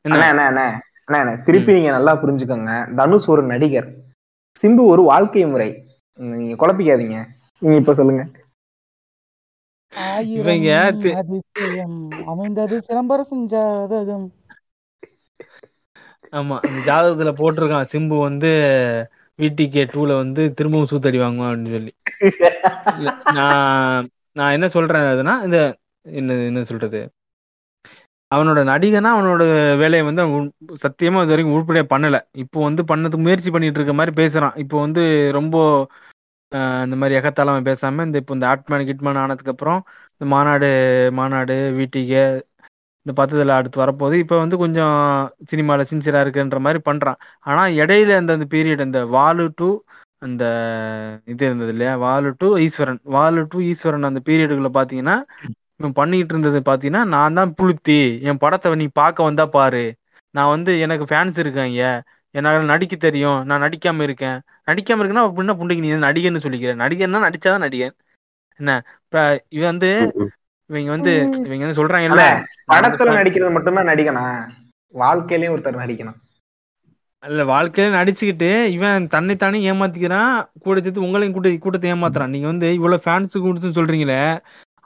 என்ன? 0.06 0.18
அண்ணா 0.18 0.28
அண்ணா 0.32 0.46
அண்ணா 0.50 0.66
அண்ணா 1.02 1.20
அண்ணா 1.22 1.34
திருப்பி 1.48 1.76
நீங்க 1.78 1.92
நல்லா 1.92 2.14
புரிஞ்சுக்கோங்க. 2.22 2.72
தனுஷ் 3.00 3.30
ஒரு 3.34 3.44
நடிகர். 3.52 3.90
சிம்பு 4.64 4.84
ஒரு 4.86 5.02
வாழ்க்கை 5.04 5.46
முறை. 5.46 5.70
நீங்க 6.20 6.56
குழப்பிக்காதீங்க. 6.62 7.18
நீங்க 7.62 7.78
இப்ப 7.82 7.94
சொல்லுங்க. 7.94 8.24
அமைந்தது 12.32 12.76
சிலம்பரசன் 12.88 13.46
ஜாதகம் 13.54 14.28
ஆமா 16.34 16.58
இந்த 16.68 16.80
ஜாதகத்துல 16.90 17.32
போட்டிருக்கான். 17.40 17.90
சிம்பு 17.94 18.18
வந்து 18.28 18.50
விடிகே 19.40 19.84
டூல 19.94 20.12
வந்து 20.24 20.42
திரும்பவும் 20.58 20.90
சூத்தடி 20.92 21.18
வாங்குவான் 21.24 21.52
அப்படின்னு 21.52 21.76
சொல்லி. 21.78 21.92
நான் 23.38 24.08
நான் 24.40 24.56
என்ன 24.58 24.68
சொல்றேன் 24.76 25.08
அதுனா 25.14 25.34
இந்த 25.48 25.58
என்ன 26.06 26.38
என்ன 26.50 26.62
சொல்றது? 26.72 27.00
அவனோட 28.32 28.60
நடிகனா 28.72 29.10
அவனோட 29.16 29.44
வேலையை 29.82 30.04
வந்து 30.10 30.22
அவன் 30.26 30.46
சத்தியமா 30.84 31.22
இது 31.24 31.34
வரைக்கும் 31.34 31.56
உருப்படியா 31.56 31.86
பண்ணல. 31.94 32.18
இப்போ 32.44 32.60
வந்து 32.68 32.82
பண்ணதுக்கு 32.92 33.26
முயற்சி 33.26 33.50
பண்ணிட்டு 33.56 33.80
இருக்க 33.80 33.96
மாதிரி 34.00 34.14
பேசுறான். 34.22 34.56
இப்போ 34.64 34.78
வந்து 34.86 35.02
ரொம்ப 35.40 35.56
இந்த 36.86 36.96
மாதிரி 37.02 37.18
எகத்தாளம் 37.20 37.68
பேசாம 37.70 38.04
இந்த 38.08 38.18
இப்போ 38.22 38.34
இந்த 38.38 38.46
ஆட்மேன் 38.52 38.88
கிட்மேன் 38.90 39.20
ஆனதுக்கு 39.24 39.54
அப்புறம் 39.54 39.80
இந்த 40.14 40.26
மாநாடு 40.34 40.70
மாநாடு 41.20 41.56
வீட்டிகே 41.80 42.24
இந்த 43.06 43.14
பத்ததுல 43.20 43.56
அடுத்து 43.60 43.78
வரப்போகுது. 43.84 44.16
இப்போ 44.24 44.36
வந்து 44.38 44.58
கொஞ்சம் 44.58 44.96
சினிமாவில் 45.52 45.90
சின்சியராக 45.92 46.24
இருக்குன்ற 46.26 46.60
மாதிரி 46.60 46.82
பண்றான். 46.90 47.20
ஆனா 47.46 47.64
இடையில 47.82 48.18
அந்த 48.22 48.32
அந்த 48.38 48.48
பீரியட் 48.54 48.86
அந்த 48.88 49.00
வாலு 49.16 49.46
டு 49.56 49.70
அந்த 50.22 50.44
இது 51.26 51.44
இருந்தது 51.46 51.72
இல்லையா? 51.72 51.94
வாலு 52.06 52.30
டு 52.42 52.48
ஈஸ்வரன். 52.66 53.02
வாலு 53.16 53.42
டு 53.54 53.60
ஈஸ்வரன் 53.72 54.10
அந்த 54.10 54.22
பீரியடுக்குள்ள 54.28 54.72
பாத்தீங்கன்னா 54.80 55.18
இவன் 55.80 55.96
பண்ணிட்டு 56.00 56.34
இருந்தது 56.36 56.60
பாத்தீங்கன்னா 56.70 57.04
நான் 57.16 57.38
தான் 57.40 57.54
புளுத்தி. 57.60 58.00
என் 58.30 58.42
படத்தை 58.44 58.76
நீ 58.82 58.88
பார்க்க 59.02 59.30
வந்தா 59.30 59.46
பாரு. 59.58 59.84
நான் 60.36 60.52
வந்து 60.56 60.72
எனக்கு 60.86 61.06
ஃபேன்ஸ் 61.12 61.40
இருக்காங்க 61.44 61.80
என்னால 62.36 62.64
நடிக்க 62.74 62.96
தெரியும். 62.98 63.40
நான் 63.50 63.64
நடிக்காம 63.66 64.04
இருக்கேன். 64.08 64.38
நடிக்காம 64.70 65.00
இருக்கேன்னா 65.02 65.26
அப்படின்னா 65.28 65.56
புண்டைக்கு 65.60 65.86
நீ 65.86 65.92
நடிகன்னு 66.08 66.44
சொல்லிக்கிறேன் 66.46 66.82
நடிகன்னா 66.84 67.22
நடிச்சாதான் 67.28 67.66
நடிகன். 67.66 67.96
என்ன? 68.60 68.72
இப்போ 69.06 69.22
இவன் 69.50 69.72
வந்து 69.74 69.90
இவங்க 70.72 70.90
வந்து 70.96 71.14
இவங்க 71.48 71.64
வந்து 71.66 71.80
நான் 72.10 72.32
வந்து 72.32 72.40
படத்துல 72.72 73.16
நடிக்கிறது 73.20 73.56
மட்டும்தான் 73.56 73.90
நடிக்கணும் 73.92 74.36
வாழ்க்கையிலயும் 74.94 75.54
ஒருத்தர் 75.56 75.84
நடிக்கணும். 75.84 76.18
இல்ல 77.24 77.42
வாழ்க்கையில 77.46 77.96
நடிச்சுக்கிட்டு 77.96 78.48
இவன் 78.76 79.04
தன்னைத்தானே 79.08 79.58
ஏமாத்திக்கிறான் 79.72 80.32
கூட 80.66 80.76
சேர்த்து 80.80 81.06
உங்களையும் 81.08 81.36
கூட்ட 81.36 81.50
கூட்டத்தை 81.66 81.90
ஏமாத்துறான். 81.94 82.34
நீங்க 82.34 82.48
வந்து 82.48 82.68
இவ்வளவு 82.78 83.04
ஃபேன்ஸ் 83.06 83.44
கூடுச்சுன்னு 83.44 83.78
சொல்றீங்களே 83.80 84.22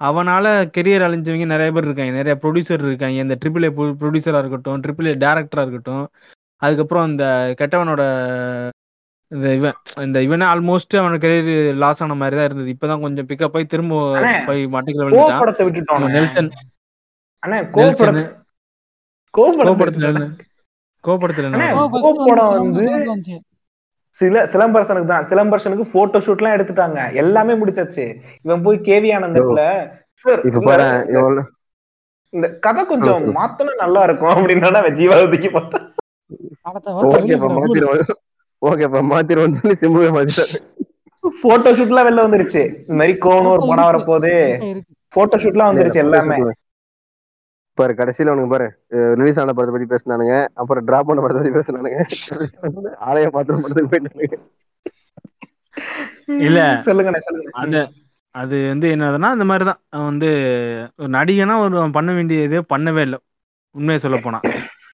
அவனால 0.02 0.46
கெரியர் 0.76 1.06
அழிஞ்சவங்க 1.08 1.46
நிறைய 1.46 1.70
பேர் 1.72 1.88
இருக்காங்க. 1.88 2.14
நிறைய 2.20 2.36
ப்ரொடியூசர் 2.42 2.88
இருக்காங்க. 2.90 3.18
இந்த 3.26 3.36
ட்ரிபிள் 3.42 3.68
ஏ 3.68 3.72
ப்ரொடியூசரா 4.02 4.42
இருக்கட்டும் 4.44 4.82
ட்ரிபிள் 4.86 5.10
ஏ 5.12 5.16
டேரக்டரா 5.26 5.64
இருக்கட்டும் 5.66 6.04
அதுக்கப்புறம் 6.62 7.08
இந்த 7.12 7.26
கெட்டவனோட 7.62 8.02
இந்த 9.32 9.48
இவன் 9.58 9.78
இந்த 10.06 10.18
இவனே 10.26 10.46
ஆல்மோஸ்ட் 10.52 10.96
அவனோட 11.00 11.18
கெரியர் 11.24 11.80
லாஸ் 11.84 12.02
ஆன 12.04 12.16
மாதிரி 12.22 12.36
தான் 12.40 12.48
இருந்தது. 12.50 12.74
இப்பதான் 12.74 13.04
கொஞ்சம் 13.06 13.28
பிக்கப் 13.30 13.56
ஆகி 13.58 13.66
திரும்ப 13.74 13.94
போய் 14.48 14.62
மட்டைக்குள்ள 14.76 15.06
விழுந்துட்டான் 15.08 15.68
விட்டுட்டோம் 15.70 16.06
நெல்சன். 16.16 16.50
அண்ணா 17.44 17.58
கோ 17.76 17.82
நெல்சன். 17.82 18.02
படத்தை 18.02 18.26
கோ 19.34 19.46
படத்தை 19.58 19.72
கோபடத்துல 19.72 20.06
விட்டுட்டோம். 20.10 20.28
என்ன 20.28 20.44
கோபடத்துல 21.04 21.48
என்ன 21.48 21.58
அண்ணே, 21.58 21.70
ஓ 21.80 21.82
வரும்? 21.82 22.04
கோ 22.06 22.12
ஃபர்ஸ்ட் 22.20 22.62
வந்து 22.62 22.86
சில 24.20 24.44
சிலம்பரசனுக்கு 24.52 25.10
தான். 25.14 25.26
சிலம்பரசனுக்கு 25.32 25.86
போட்டோ 25.94 26.20
ஷூட் 26.26 26.42
எல்லாம் 26.42 26.56
எடுத்துட்டாங்க. 26.58 27.00
எல்லாமே 27.22 27.54
முடிச்சாச்சு. 27.62 28.06
இவன் 28.46 28.64
போய் 28.68 28.78
கேவி 28.88 29.10
ஆனந்தத்துல 29.18 29.64
சார் 30.24 30.42
இப்ப 30.50 30.78
இந்த 32.34 32.48
கதை 32.66 32.82
கொஞ்சம். 32.92 33.26
மாத்தனா 33.40 33.74
நல்லா 33.82 34.02
இருக்கும் 34.08 34.32
அப்படின்னா 34.36 34.70
அவன் 34.82 34.98
ஜீவாவதிக்கு 35.00 35.50
பார்த்தா 35.58 35.82
ஓகேப்பா 38.62 39.02
மாத்திருவோம் 39.12 39.58
சொல்லி 39.60 39.76
சிம்புவே 39.84 40.10
மாத்திட்டாரு 40.18 40.60
போட்டோ 41.44 41.70
ஷூட்லாம் 41.78 42.08
வெளில 42.08 42.24
வந்துருச்சு. 42.26 42.62
இந்த 42.82 42.98
மாதிரி 43.00 43.14
கோன்னு 43.26 43.52
ஒரு 43.54 43.64
படம் 43.70 43.88
வரப்போகுது. 43.90 44.34
போட்டோ 45.16 45.38
ஷூட்லாம் 45.44 45.72
வந்துருச்சு 45.72 46.04
எல்லாமே. 46.04 46.38
பாரு 47.78 47.94
கடைசியில 48.00 48.32
அவனுக்கு 48.32 48.52
பாரு 48.54 48.68
ரிலீஸ் 49.20 49.40
ஆன 49.42 49.54
படத்தை 49.56 49.74
பத்தி 49.76 49.88
பேசினானுங்க 49.94 50.36
அப்புறம் 50.62 50.86
டிராப் 50.90 51.08
பண்ண 51.08 51.22
படத்தை 51.24 51.42
பத்தி 51.42 51.58
பேசினானுங்க. 51.58 52.00
ஆலய 53.08 53.32
பாத்திரம் 53.36 53.64
படத்துக்கு 53.64 53.92
போயிட்டானுங்க. 53.94 54.38
இல்ல 56.48 56.60
சொல்லுங்க 56.88 57.12
அது 57.64 57.82
அது 58.36 58.56
வந்து 58.72 58.88
என்னதுன்னா 58.94 59.30
இந்த 59.36 59.46
மாதிரி 59.50 59.66
தான் 59.70 59.82
அவன் 59.96 60.10
வந்து 60.12 60.30
ஒரு 61.02 61.10
நடிகனா 61.18 61.54
ஒரு 61.66 61.76
அவன் 61.82 61.98
பண்ண 61.98 62.12
வேண்டியதே 62.18 62.62
பண்ணவே 62.74 63.04
இல்லை. 63.08 63.20
உண்மையை 63.76 64.00
சொல்ல 64.06 64.18
போனா. 64.26 64.40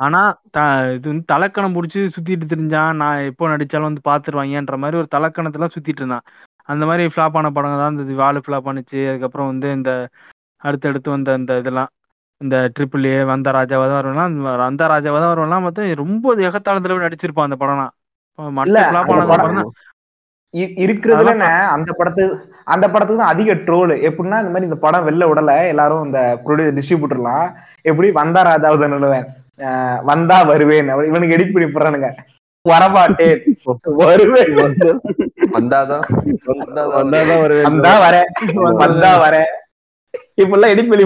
ஆனா 0.02 0.20
த 0.56 0.60
இது 0.96 1.06
வந்து 1.12 1.26
தலக்கணம் 1.32 1.76
பிடிச்சி 1.76 2.00
சுத்திட்டு 2.16 2.46
திரிஞ்சான். 2.52 2.94
நான் 3.02 3.26
எப்போ 3.30 3.50
நடிச்சாலும் 3.54 3.90
வந்து 3.90 4.04
பாத்துருவாங்கன்ற 4.10 4.78
மாதிரி 4.84 5.00
ஒரு 5.02 5.10
தலக்கணத்துல 5.16 5.68
சுத்திட்டு 5.76 6.02
இருந்தான். 6.04 6.26
அந்த 6.70 6.84
மாதிரி 6.90 7.04
ஃபிளாப் 7.14 7.38
ஆன 7.40 7.52
படங்க 7.58 7.78
தான் 7.82 7.94
இந்த 7.98 8.16
வாலு 8.22 8.42
ஃபிளாப் 8.46 8.68
பண்ணுச்சு 8.70 9.00
அதுக்கப்புறம் 9.12 9.50
வந்து 9.52 9.68
இந்த 9.78 9.92
அடுத்தடுத்து 10.62 11.10
வந்த 11.16 11.36
இந்த 11.42 11.54
இதெல்லாம் 11.62 11.92
இந்த 12.42 12.58
ட்ரிபிள் 12.76 13.04
ஏ 13.10 13.18
வந்த 13.32 13.50
ராஜாவதம் 13.58 13.98
வருவலாம் 14.00 14.36
அந்த 14.70 14.84
ராஜாவதம் 14.94 15.32
வருவலாம் 15.34 15.66
பார்த்தா 15.66 15.90
ரொம்ப 16.04 16.36
எகத்தாளத்துல 16.50 16.96
போய் 16.96 17.08
நடிச்சிருப்பான் 17.08 17.50
அந்த 17.50 17.58
படம்லாம். 17.64 17.94
மற்ற 18.40 18.78
ஃபிளாப் 18.86 19.10
படம் 19.12 19.32
படம் 19.34 19.60
தான் 19.60 19.72
இருக்கிறதுல 20.84 21.34
அந்த 21.76 21.90
படத்து 22.00 22.24
அந்த 22.74 22.86
படத்துக்கு 22.94 23.22
தான் 23.22 23.34
அதிக 23.34 23.52
ட்ரோல் 23.68 23.94
எப்படின்னா 24.08 24.40
இந்த 24.44 24.54
மாதிரி 24.54 24.70
இந்த 24.70 24.80
படம் 24.86 25.06
வெளில 25.08 25.28
விடல. 25.30 25.54
எல்லாரும் 25.74 26.06
இந்த 26.08 26.22
ப்ரொடியூ 26.46 26.74
டிஸ்ட்ரிபியூட்டர்லாம் 26.78 27.46
எப்படி 27.90 28.10
வந்தா 28.20 28.42
ராஜாவது 28.50 28.92
நிலுவேன் 28.96 29.28
வந்தா 30.04 30.44
வருவேன். 30.44 30.88
இவனுக்கு 31.06 31.36
எடிட் 31.38 31.54
பண்ணி 31.54 31.70
போடுறானுங்க. 31.70 32.10
வரமாட்டேன். 32.66 33.40
வருவேன். 34.02 34.54
வந்தாதான் 35.56 36.04
வந்தாதான் 36.98 37.42
ஒரு 37.42 37.62
வந்தா 37.64 37.94
வரேன். 38.02 38.30
வந்தா 38.76 39.12
வரேன். 39.24 39.50
இப்படிலாம் 40.42 40.74
எடிட் 40.74 40.90
பண்ணி 40.90 41.06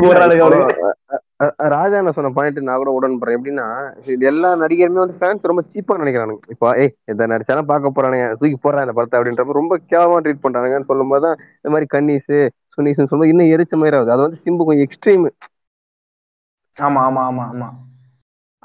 அ- 1.44 1.56
ராஜா 1.70 1.98
என்ன 1.98 2.12
சொன்ன 2.12 2.30
பாயிண்ட் 2.30 2.60
நான் 2.60 2.78
கூட 2.78 2.92
உடன்படுறேன் 2.98 3.38
எப்படின்னா 3.38 3.66
இது 4.06 4.26
எல்லா 4.26 4.56
நடிகருமே 4.56 4.94
வந்து 4.94 5.18
ஃபேன்ஸ் 5.20 5.42
ரொம்ப 5.42 5.64
சீப்பா 5.72 5.98
நினைக்கிறானுங்க 5.98 6.44
இப்போ 6.50 6.74
ஏய் 6.76 6.94
எந்த 7.06 7.28
நடிச்சாலும் 7.28 7.62
பார்க்க 7.64 7.96
போறானுங்க. 7.96 8.28
தூக்கி 8.32 8.58
போடுறான் 8.64 8.82
இந்த 8.82 8.92
படத்தை 8.92 9.20
அப்படின்றப்ப 9.20 9.52
ரொம்ப 9.52 9.78
கேவலமா 9.90 10.20
ட்ரீட் 10.24 10.44
பண்றானுங்கன்னு 10.44 10.86
சொல்லும் 10.86 11.08
போதுதான் 11.08 11.36
இந்த 11.56 11.70
மாதிரி 11.70 11.88
கன்னிஸ் 11.94 12.32
சுனீஸ்னு 12.78 13.04
சொல்லும்போது 13.04 13.30
இன்னும் 13.30 13.52
எரிச்ச 13.56 13.74
மாதிரி 13.74 13.98
ஆகுது. 13.98 14.12
அது 14.12 14.22
வந்து 14.22 14.42
சிம்பு 14.44 14.66
கொஞ்சம் 14.66 14.88
எக்ஸ்ட்ரீம் 14.88 15.26
ஆமா 16.78 17.02
ஆமா 17.08 17.24
ஆமா 17.26 17.44
ஆமா. 17.52 17.68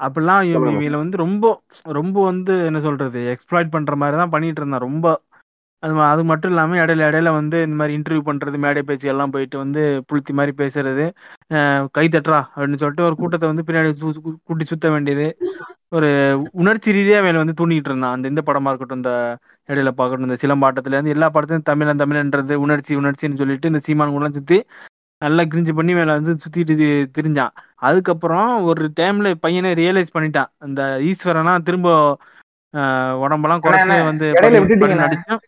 அப்படிலாம். 0.01 0.43
இவங்கள 0.51 0.95
வந்து 1.03 1.17
ரொம்ப 1.17 1.45
ரொம்ப 1.99 2.17
வந்து 2.29 2.53
என்ன 2.69 2.79
சொல்றது 2.87 3.19
எக்ஸ்ப்ளாய்ட் 3.33 3.73
பண்ற 3.75 3.95
மாதிரி 3.95 4.17
தான் 4.21 4.33
பண்ணிட்டு 4.35 4.61
இருந்தான். 4.61 4.85
ரொம்ப 4.87 5.05
அது 5.83 5.93
அது 6.07 6.23
மட்டும் 6.29 6.51
இல்லாம 6.51 6.75
இடையில 6.81 7.05
இடையில 7.09 7.29
வந்து 7.37 7.57
இந்த 7.65 7.75
மாதிரி 7.77 7.93
இன்டர்வியூ 7.97 8.23
பண்றது 8.27 8.57
மேடை 8.65 8.81
பேச்சு 8.89 9.07
எல்லாம் 9.13 9.33
போயிட்டு 9.35 9.57
வந்து 9.57 9.81
புளுத்தி 10.09 10.33
மாதிரி 10.39 10.53
பேசுறது 10.59 11.05
கை 11.97 12.05
தட்டுறா 12.07 12.39
அப்படின்னு 12.53 12.81
சொல்லிட்டு 12.81 13.07
ஒரு 13.07 13.15
கூட்டத்தை 13.21 13.47
வந்து 13.51 13.65
பின்னாடி 13.67 13.91
கூட்டி 14.47 14.65
சுத்த 14.71 14.89
வேண்டியது. 14.95 15.27
ஒரு 15.91 16.09
உணர்ச்சி 16.61 16.89
ரீதியா 16.97 17.17
அவன் 17.21 17.41
வந்து 17.41 17.57
தூண்டிட்டு 17.59 17.89
இருந்தான். 17.91 18.15
அந்த 18.15 18.31
இந்த 18.31 18.41
படமா 18.49 18.69
இருக்கட்டும் 18.71 19.01
இந்த 19.01 19.13
இடையில 19.69 19.91
பார்க்கட்டும் 19.97 20.27
இந்த 20.29 20.37
சிலம்பாட்டத்துல 20.43 20.95
இருந்து 20.97 21.15
எல்லா 21.15 21.29
படத்தையும் 21.35 21.67
தமிழன் 21.71 22.01
தமிழன்றது 22.03 22.55
உணர்ச்சி 22.65 22.93
உணர்ச்சின்னு 23.01 23.41
சொல்லிட்டு 23.41 23.71
இந்த 23.71 23.81
சீமான் 23.87 24.15
கூட 24.17 24.29
சுத்தி 24.37 24.59
நல்லா 25.21 25.43
கிரிஞ்சு 25.51 25.73
பண்ணி 25.77 25.93
மேல 25.97 26.15
வந்து 26.17 26.33
சுத்திட்டு 26.43 26.87
திரிஞ்சான். 27.17 27.53
அதுக்கப்புறம் 27.87 28.51
ஒரு 28.69 28.85
டைம்ல 28.99 29.33
பையனை 29.45 29.71
ரியலைஸ் 29.81 30.15
பண்ணிட்டான். 30.15 30.51
இந்த 30.67 30.81
ஈஸ்வரனா 31.09 31.53
திரும்ப 31.69 31.89
உடம்பெல்லாம் 33.23 33.63
குறைச்சு 33.63 33.95
வந்து 34.11 34.27
நடிச்சும் 35.03 35.41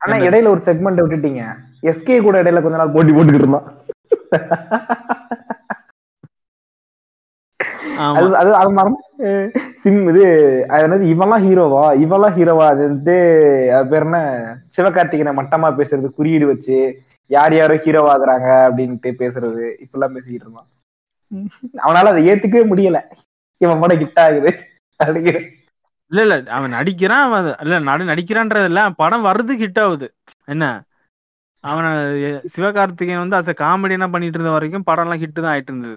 ஆனா? 0.00 0.16
இடையில 0.26 0.50
ஒரு 0.54 0.62
செக்மெண்ட் 0.66 1.02
விட்டுட்டீங்க. 1.02 1.42
எஸ்கே 1.90 2.16
கூட 2.26 2.36
இடையில 2.42 2.60
கொஞ்ச 2.64 2.76
நாள் 2.80 2.94
போட்டி 2.96 3.12
போட்டுக்கிட்டு 3.12 3.46
இருந்தான். 3.46 3.68
அது 8.16 8.26
அது 8.40 8.50
அது 8.58 8.70
மறந்து 8.78 9.30
சிம் 9.82 10.02
இது 10.10 10.24
அது 10.72 10.82
என்னது 10.86 11.06
இவெல்லாம் 11.14 11.44
ஹீரோவா 11.46 11.84
இவெல்லாம் 12.04 12.34
ஹீரோவா 12.36 12.66
அது 12.72 12.82
வந்து 12.90 13.16
அது 13.76 13.88
பேர் 13.92 14.06
என்ன? 14.08 14.18
சிவகார்த்திகனை 14.76 15.32
மட்டமா 15.40 15.68
பேசுறது 15.78 16.08
குறியீடு 16.18 16.46
வச்சு 16.52 16.78
யார் 17.30 17.54
யாரோ 17.54 17.74
ஹீரோவாகுறாங்க 17.84 18.48
அப்படின்ட்டு 18.66 19.10
பேசுறது 19.20 19.64
இப்பெல்லாம் 19.84 20.14
பேசிக்கிட்டு 20.16 20.46
இருந்தான். 20.46 20.68
அவனால 21.86 22.12
அதை 22.12 22.20
ஏத்துக்கவே 22.28 22.64
முடியல. 22.72 23.00
இவன் 23.60 23.80
படம் 23.80 24.00
ஹிட் 24.02 24.20
ஆகுது. 24.24 24.50
அப்படிங்கிற 25.00 25.38
இல்ல 26.12 26.20
இல்ல 26.22 26.36
அவன் 26.56 26.72
நடிக்கிறான் 26.72 27.24
அவன் 27.26 27.46
இல்ல 27.60 27.78
நடி 27.88 28.04
நடிக்கிறான்றது 28.04 28.64
இல்ல 28.64 28.82
படம் 29.02 29.24
வர்றது 29.24 29.54
ஹிட் 29.62 29.80
ஆகுது. 29.82 30.06
என்ன? 30.44 30.64
அவன 31.64 31.86
சிவகார்த்திகேயன் 32.54 33.22
வந்து 33.24 33.38
அஸ் 33.38 33.50
காமெடினா 33.62 34.06
பண்ணிட்டு 34.10 34.38
இருந்த 34.38 34.52
வரைக்கும் 34.56 34.86
படம் 34.90 35.04
எல்லாம் 35.04 35.22
ஹிட் 35.22 35.40
தான் 35.40 35.52
ஆயிட்டு 35.54 35.72
இருந்தது. 35.72 35.96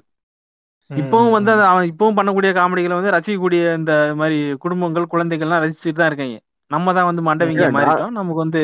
இப்பவும் 0.90 1.36
வந்து 1.36 1.52
அது 1.52 1.64
அவன் 1.64 1.86
இப்பவும் 1.92 2.18
பண்ணக்கூடிய 2.18 2.52
காமெடிகளை 2.58 2.96
வந்து 3.00 3.14
ரசிக்கக்கூடிய 3.16 3.62
இந்த 3.76 3.94
மாதிரி 4.16 4.38
குடும்பங்கள் 4.64 5.12
குழந்தைகள்லாம் 5.14 5.64
ரசிச்சுட்டு 5.66 6.00
தான் 6.00 6.10
இருக்காங்க. 6.12 6.38
நம்ம 6.74 6.94
தான் 6.98 7.08
வந்து 7.10 7.24
மண்டவிங்க 7.28 7.66
மாறிட்டோம். 7.76 8.18
நமக்கு 8.20 8.44
வந்து 8.44 8.62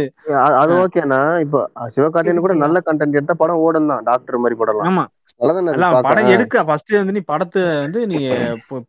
அது. 0.59 0.73
ஓகேண்ணா. 0.83 1.19
இப்போ 1.45 1.59
சிவகார்த்தியன் 1.95 2.45
கூட 2.45 2.55
நல்ல 2.65 2.79
கண்டென்ட் 2.87 3.17
எடுத்தா 3.19 3.35
படம் 3.43 3.63
ஓடும் 3.65 3.91
தான் 3.91 4.05
டாக்டர் 4.09 4.41
மாதிரி 4.43 4.57
படம்லாம். 4.61 4.89
ஆமா. 4.89 5.05
படம் 6.09 6.31
எடுக்க 6.35 6.63
ஃபர்ஸ்ட் 6.67 6.93
வந்து 6.99 7.15
நீ 7.17 7.21
படத்தை 7.31 7.63
வந்து 7.83 7.99
நீ 8.11 8.19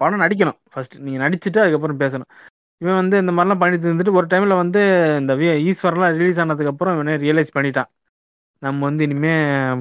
படம் 0.03 0.23
நடிக்கணும். 0.25 0.59
ஃபர்ஸ்ட் 0.75 0.97
நீங்க 1.07 1.19
நடிச்சுட்டு 1.25 1.63
அதுக்கப்புறம் 1.65 2.01
பேசணும். 2.05 2.31
இவன் 2.81 3.01
வந்து 3.01 3.17
இந்த 3.23 3.33
மாதிரிலாம் 3.37 3.63
பண்ணிட்டு 3.63 3.87
இருந்துட்டு 3.89 4.17
ஒரு 4.19 4.27
டைம்ல 4.33 4.57
வந்து 4.63 4.81
இந்த 5.21 5.33
ஈஸ்வரன்லாம் 5.69 6.17
ரிலீஸ் 6.21 6.41
ஆனதுக்கு 6.43 6.73
அப்புறம் 6.73 6.97
இவனே 6.99 7.17
ரியலைஸ் 7.25 7.57
பண்ணிட்டான். 7.57 7.91
நம்ம 8.63 8.85
வந்து 8.89 9.03
இனிமே 9.07 9.33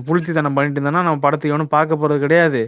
புளுத்தித்தனம் 0.07 0.55
பண்ணிட்டு 0.55 0.77
இருந்தோம்னா 0.79 1.05
நம்ம 1.07 1.21
படத்துக்கு 1.25 1.53
எவனும் 1.53 1.75
பார்க்க 1.75 2.01
போறது 2.01 2.19
கிடையாது. 2.25 2.61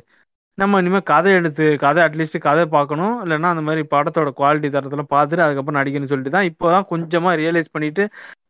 நம்ம 0.61 0.79
இனிமேல் 0.81 1.05
கதை 1.11 1.31
எடுத்து 1.39 1.65
கதை 1.83 1.99
அட்லீஸ்ட் 2.05 2.37
கதை 2.45 2.63
பார்க்கணும். 2.75 3.15
இல்லைன்னா 3.23 3.49
அந்த 3.53 3.63
மாதிரி 3.67 3.81
படத்தோட 3.93 4.29
குவாலிட்டி 4.39 4.69
தரத்தெல்லாம் 4.75 5.11
பார்த்துட்டு 5.15 5.43
அதுக்கப்புறம் 5.45 5.79
நடிக்கணும்னு 5.79 6.11
சொல்லிட்டு 6.11 6.33
தான் 6.35 6.47
இப்போ 6.51 6.67
தான் 6.75 6.87
கொஞ்சமாக 6.91 7.33
ரியலைஸ் 7.41 7.69
பண்ணிட்டு 7.75 8.03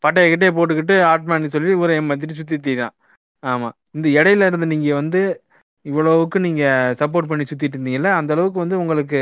பட்டைய 0.06 0.26
கிட்டே 0.34 0.50
போட்டுக்கிட்டு 0.58 0.96
ஆட்மான்னு 1.12 1.54
சொல்லி 1.56 1.74
ஒரு 1.84 1.94
ஏமாத்திட்டு 2.00 2.38
சுற்றி 2.40 2.58
தீரான் 2.68 2.96
ஆமாம் 3.44 3.76
இந்த 3.98 4.08
இடையில 4.20 4.48
இருந்து 4.50 4.72
நீங்கள் 4.74 5.00
வந்து 5.02 5.22
இவ்வளவுக்கு 5.86 6.38
நீங்கள் 6.48 6.96
சப்போர்ட் 7.02 7.30
பண்ணி 7.32 7.44
சுற்றிட்டு 7.52 7.76
இருந்தீங்கல்ல 7.78 8.10
அந்த 8.20 8.32
அளவுக்கு 8.36 8.60
வந்து 8.64 8.80
உங்களுக்கு 8.84 9.20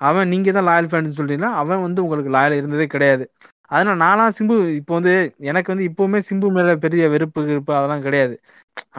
அவன் 0.00 0.30
நீங்கள் 0.34 0.56
தான் 0.56 0.68
லாயல் 0.70 0.90
ஃபேன் 0.92 1.18
சொல்றீங்களா? 1.18 1.50
அவன் 1.62 1.84
வந்து 1.86 2.00
உங்களுக்கு 2.04 2.32
லாயல் 2.36 2.58
இருந்ததே 2.60 2.86
கிடையாது. 2.94 3.24
அதனால் 3.70 4.00
நான்லாம் 4.04 4.34
சிம்பு 4.38 4.56
இப்போ 4.80 4.92
வந்து 4.98 5.12
எனக்கு 5.50 5.72
வந்து 5.72 5.86
இப்போவுமே 5.90 6.20
சிம்பு 6.28 6.48
மேலே 6.56 6.72
பெரிய 6.84 7.02
வெறுப்பு 7.14 7.40
இருப்பு 7.54 7.72
அதெல்லாம் 7.78 8.04
கிடையாது. 8.06 8.34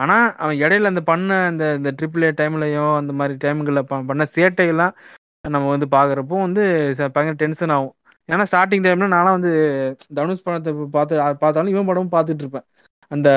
ஆனா 0.02 0.14
அவன் 0.36 0.56
இடையில 0.56 0.90
அந்த 0.92 1.02
பண்ண 1.02 1.38
அந்த 1.50 1.64
இந்த 1.78 1.90
ட்ரிபிள் 1.98 2.26
ஏ 2.26 2.30
டைம்லயும் 2.40 2.92
அந்த 3.00 3.12
மாதிரி 3.12 3.34
டைம்களில் 3.44 3.88
பண்ண 4.10 4.24
சேட்டைகள்லாம் 4.36 4.94
நம்ம 5.44 5.68
வந்து 5.68 5.86
பாக்குறப்போ 5.96 6.36
வந்து 6.46 6.62
பயங்கர 7.14 7.36
டென்ஷன் 7.40 7.74
ஆகும். 7.76 7.94
ஏன்னா 8.28 8.44
ஸ்டார்டிங் 8.50 8.84
டைம்ல 8.84 9.08
நான்லாம் 9.14 9.38
வந்து 9.38 9.52
தனுஷ் 10.14 10.44
படத்தை 10.44 10.72
பார்த்து 10.96 11.14
பார்த்தாலும் 11.42 11.72
இவன் 11.74 11.88
படமும் 11.90 12.14
பார்த்துட்டு 12.14 12.44
இருப்பேன். 12.44 12.66
அந்த 13.10 13.28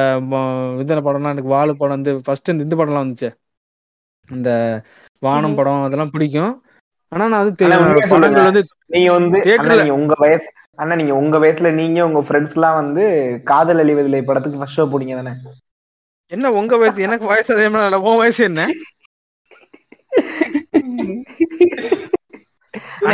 இதர 0.84 1.00
படம்லாம் 1.02 1.34
எனக்கு 1.36 1.56
வாழு 1.56 1.74
படம் 1.76 1.98
வந்து 1.98 2.12
ஃபர்ஸ்ட் 2.26 2.52
இந்த 2.54 2.66
இந்த 2.68 2.76
படம்லாம் 2.76 3.06
வந்துச்சு. 3.06 3.30
இந்த 4.30 4.50
வானம் 5.22 5.58
படம் 5.60 5.86
அதெல்லாம் 5.88 6.14
பிடிக்கும். 6.14 6.54
ஆனா 7.12 7.26
நான் 7.28 7.44
வந்து. 7.44 7.66
படங்கள் 8.14 8.50
வந்து 8.50 8.64
நீங்க 8.94 9.12
வந்து 9.12 9.40
உங்க 10.00 10.14
வயசு 10.24 10.48
அண்ணா 10.80 10.96
நீங்க 10.96 11.14
உங்க 11.16 11.36
வயசுல 11.40 11.70
நீங்க 11.74 12.00
உங்க 12.08 12.22
ஃப்ரெண்ட்ஸ் 12.28 12.56
எல்லாம் 12.58 12.80
வந்து 12.82 13.04
காதல் 13.44 13.82
அழிவதில்லை 13.84 14.22
படத்துக்கு 14.24 14.60
ஃபர்ஸ்ட் 14.62 14.80
ஷோ 14.80 14.86
போனீங்க 14.94 15.16
தானே? 15.20 15.34
என்ன 16.32 16.52
உங்க 16.60 16.74
வயசு? 16.78 17.00
எனக்கு 17.08 17.26
வயசு 17.32 17.50
அதே 17.56 17.68
மாதிரி. 17.70 18.00
உன் 18.08 18.22
வயசு 18.22 18.42
என்ன? 18.46 18.62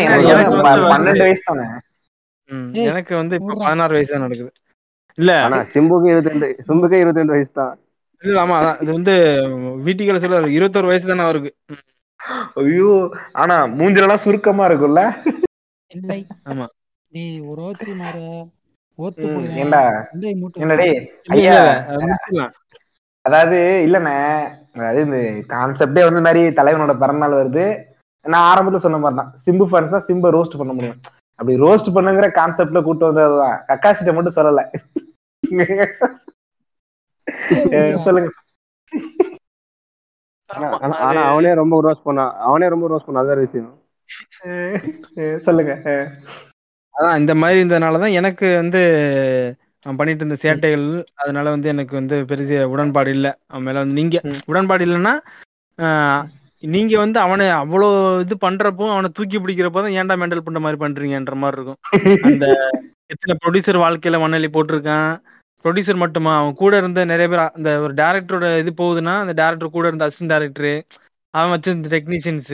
எனக்கு 0.02 0.28
வந்து 0.32 0.56
வந்து 0.58 0.90
பன்னெண்டு 0.92 1.24
வயசு 1.26 1.44
தானே. 1.44 1.66
ம், 2.50 2.70
ஏய், 2.76 2.88
எனக்கு 2.90 3.14
வந்து 3.16 3.36
இப்ப. 3.40 3.56
பதினாறு 3.62 3.96
வயசு 3.98 4.14
தான் 4.14 4.26
நடக்குது. 4.26 4.52
இல்ல 5.18 5.32
ஆனா 5.46 5.58
சிம்புக்கு 5.74 6.10
இருபத்தி 6.12 6.32
ரெண்டு 6.34 6.48
சிம்புக்கு 6.68 7.02
இருபத்தி 7.02 7.22
ரெண்டு 7.22 7.36
வயசு 7.36 7.52
தான். 7.54 7.74
இல்ல 8.24 8.38
ஆமா 8.42 8.56
அதான். 8.60 8.80
இது 8.84 8.92
வந்து 8.92 9.14
வீட்டுக்குள்ள 9.86 10.20
சொல்ல 10.20 10.42
இருபத்தொரு 10.58 10.90
வயசு 10.92 11.06
தானே 11.08 11.26
அவருக்கு. 11.28 11.52
ஐயோ 12.62 12.92
ஆனா 13.42 13.56
மூஞ்சிலலாம் 13.78 14.24
சுருக்கமா 14.26 14.66
இருக்கும்ல. 14.70 15.04
ஆமா. 16.52 16.66
டேய் 17.12 17.40
ஒரு 17.50 17.62
ஓச்சி 17.70 17.94
மாற. 17.96 18.18
ஓத்து 19.00 19.28
என்னடே 19.64 19.72
இல்ல 20.16 20.28
இல்ல 21.30 21.38
ஐயா. 21.38 21.58
முடிச்சிடலாம். 22.02 22.54
அதாவது 23.26 23.58
இல்லண்ணே. 23.86 24.16
அதாவது 24.76 25.02
இந்த 25.02 25.18
கான்செப்டே 25.54 26.04
வந்து 26.08 26.22
மாதிரி 26.22 26.42
தலைவனோட 26.60 27.00
பிறந்தநாள் 27.02 27.40
வருது. 27.40 27.88
நான் 28.26 28.50
ஆரம்பத்துல 28.50 28.78
சொன்ன 28.78 28.98
மாதிரி 28.98 29.20
தான் 29.20 29.34
சிம்பு 29.46 29.66
ஃபேன்ஸ் 29.70 29.90
தான் 29.90 30.06
சிம்பை 30.08 30.30
ரோஸ்ட் 30.36 30.60
பண்ண 30.60 30.74
முடியும். 30.74 31.00
அப்படி 31.40 31.56
ரோஸ்ட் 31.64 31.96
பண்ணுங்கிற 31.96 32.28
கான்செப்ட்ல 32.40 32.84
கூட்டு 32.84 33.10
வந்ததுதான். 33.10 33.58
கக்காசிட்ட 33.70 34.14
மட்டும் 34.14 34.38
சொல்லல. 34.40 34.64
சொல்லுங்க. 38.06 38.30
ஆனா 41.06 41.22
அவனே 41.30 41.54
ரொம்ப 41.54 41.82
ரோஸ் 41.82 42.06
பண்ணான் 42.06 42.34
அவனே 42.48 42.70
ரொம்ப 42.70 42.88
ரோஸ் 42.92 43.06
பண்ணான் 43.06 43.22
அது 43.22 43.34
வேற 43.34 43.42
விஷயம் 43.46 43.78
சொல்லுங்க 45.46 45.74
அதான் 46.96 47.20
இந்த 47.22 47.34
மாதிரி 47.42 47.62
இருந்ததுனாலதான் 47.62 48.16
எனக்கு 48.20 48.56
வந்து 48.56 48.82
அவன் 49.86 49.98
பண்ணிட்டு 50.00 50.24
இருந்த 50.24 50.38
சேட்டைகள் 50.44 50.86
அதனால 51.22 51.50
வந்து 51.56 51.68
எனக்கு 51.74 51.94
வந்து 52.00 52.16
பெரிய 52.32 52.68
உடன்பாடு 52.74 53.12
இல்ல. 53.18 53.28
அவன் 53.52 53.66
மேல 53.68 53.82
வந்து 53.84 53.98
நீங்க. 54.02 54.18
உடன்பாடு 54.52 54.86
இல்லைன்னா 54.88 55.14
நீங்க 56.64 56.94
வந்து 57.04 57.18
அவனை 57.26 57.46
அவ்வளோ 57.60 57.88
இது 58.24 58.34
பண்றப்போ 58.44 58.88
அவனை 58.96 59.10
தூக்கி 59.18 59.38
பிடிக்கிறப்போ 59.44 59.82
தான் 59.84 59.96
ஏன்டா 60.00 60.16
மெண்டல் 60.22 60.44
பண்ற 60.48 60.60
மாதிரி 60.66 60.80
பண்றீங்கன்ற 60.84 61.36
மாதிரி 61.44 61.58
இருக்கும். 61.58 61.80
அந்த 62.30 62.46
எத்தனை 63.14 63.34
ப்ரொடியூசர் 63.44 63.84
வாழ்க்கையில 63.86 64.20
மண்ணலி 64.24 64.50
போட்டிருக்கான். 64.56 65.10
ப்ரொடியூசர் 65.66 66.04
மட்டுமா? 66.04 66.34
அவன் 66.42 66.60
கூட 66.62 66.74
இருந்த 66.82 67.00
நிறைய 67.12 67.28
பேர் 67.32 67.42
அந்த 67.58 67.72
ஒரு 67.86 67.94
டேரக்டரோட 68.02 68.46
இது 68.64 68.72
போகுதுன்னா 68.82 69.16
அந்த 69.24 69.34
டேரக்டர் 69.42 69.76
கூட 69.78 69.88
இருந்த 69.90 70.06
அசிஸ்டன்ட் 70.08 70.34
டேரக்டர் 70.34 70.72
அவன் 71.34 71.54
வச்சு 71.56 71.76
இந்த 71.78 71.90
டெக்னீஷியன்ஸ் 71.96 72.54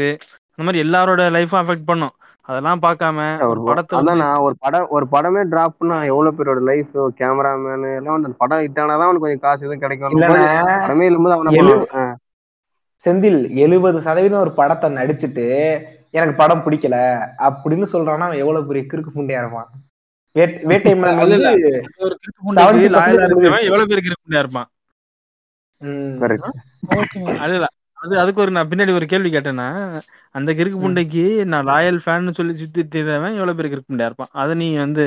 அந்த 0.52 0.64
மாதிரி 0.68 0.84
எல்லாரோட 0.86 1.24
லைஃப்பும் 1.38 1.62
அஃபெக்ட் 1.64 1.90
பண்ணும். 1.92 2.16
அதெல்லாம் 2.48 2.80
பார்க்காம 2.82 3.48
ஒரு 3.48 3.64
படத்தை 3.64 4.00
அதான் 4.00 4.40
ஒரு 4.40 4.56
படம் 4.60 4.88
ஒரு 4.90 5.08
படமே 5.12 5.44
டிராப் 5.44 5.76
பண்ணா 5.78 6.04
எவ்வளவு 6.04 6.44
பேரோட 6.44 6.64
லைஃப் 6.64 6.98
கேமராமேன் 6.98 7.96
எல்லாம் 7.96 8.22
வந்து 8.22 8.28
அந்த 8.28 8.30
படம் 8.38 8.60
ஹிட் 8.60 8.78
ஆனாதான் 8.78 8.94
அவனுக்கு 8.94 9.20
கொஞ்சம் 9.20 9.40
காசு 9.40 9.60
எதுவும் 9.60 9.80
கிடைக்கும். 9.80 10.12
படமே 10.60 11.02
இல்லாம 11.02 11.34
அவனை. 11.34 11.56
செந்தில் 13.06 13.56
எழுபது 13.56 14.02
சதவீதம் 14.02 14.40
ஒரு 14.40 14.52
படத்தை 14.52 14.94
நடிச்சுட்டு 14.94 15.82
எனக்கு 16.10 16.34
படம் 16.34 16.64
பிடிக்கல 16.66 17.20
அப்படின்னு 17.38 17.88
சொல்றான்னா 17.94 18.18
அவன் 18.18 18.38
எவ்வளவு 18.38 18.68
பெரிய 18.68 18.86
கிறுக்கு 18.92 19.08
புண்டையா 19.16 19.38
இருப்பான். 19.38 19.70
வேட்- 20.40 20.64
வேட்டை 20.64 20.96
மன்னன் 20.96 21.28
இல்ல 21.28 21.36
இல்ல. 21.36 21.50
வந்து 21.50 21.88
ஒரு 21.98 22.20
கிறுக்கு 22.20 22.52
புண்டைக்கு 22.52 22.64
70% 22.64 22.94
லாயலா 22.94 23.20
இருக்கிறவன் 23.20 23.56
முடிஞ்சிருச்சு. 23.56 23.64
எவ்வளவு 23.64 23.88
பேர் 23.88 24.04
கிறுக்கு 24.04 24.30
புண்டையா 24.30 24.40
இருப்பான். 24.40 24.66
அது 28.04 28.14
அதுக்கு 28.22 28.42
ஒரு 28.44 28.52
நான் 28.56 28.70
பின்னாடி 28.72 28.92
ஒரு 28.98 29.06
கேள்வி 29.12 29.30
கேட்டேன்னா 29.34 29.68
அந்த 30.38 30.50
கிறுக்கு. 30.58 30.82
புண்டைக்கு 30.84 31.24
நான் 31.52 31.68
லாயல் 31.70 32.00
ஃபேன் 32.04 32.36
சொல்லி 32.40 32.54
சுத்திட்டு 32.60 32.98
இருந்தவன் 33.00 33.38
எவ்வளவு 33.40 33.58
பேர் 33.58 33.70
கிறுக்கு 33.72 33.90
புண்டையா 33.92 34.10
இருப்பான். 34.10 34.32
அதை 34.42 34.54
நீ 34.62 34.68
வந்து 34.84 35.04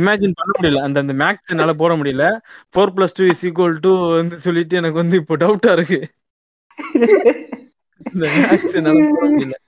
இமேஜின் 0.00 0.36
பண்ண 0.40 0.50
முடியல. 0.58 0.82
அந்த 0.86 1.02
அந்த 1.04 1.14
மேக்ஸ் 1.22 1.52
என்னால 1.54 1.74
போட 1.82 1.94
முடியல. 2.00 2.26
Four 2.74 2.94
plus 2.96 3.16
two 3.18 3.26
is 3.32 3.44
equal 3.50 3.76
two 3.86 3.92
வந்து 4.18 4.38
சொல்லிட்டு 4.46 4.80
எனக்கு 4.82 5.02
வந்து 5.02 5.20
இப்போ 5.22 5.36
டவுட்டா 5.44 5.72
இருக்கு. 5.78 6.00
இந்த 8.14 8.26
மேக்ஸ் 8.38 8.78
என்னால 8.80 9.04
போட 9.16 9.26
முடியல. 9.34 9.58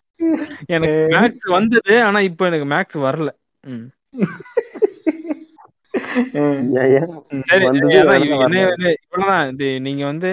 எனக்கு 0.74 1.00
மேக்ஸ் 1.16 1.46
வந்தது 1.58 1.94
ஆனா 2.08 2.18
இப்போ 2.30 2.42
எனக்கு 2.50 2.68
மேக்ஸ் 2.74 2.98
வரல. 3.08 3.30
இவ்வளவுதான். 9.04 9.48
இது 9.52 9.68
நீங்க 9.86 10.02
வந்து 10.12 10.30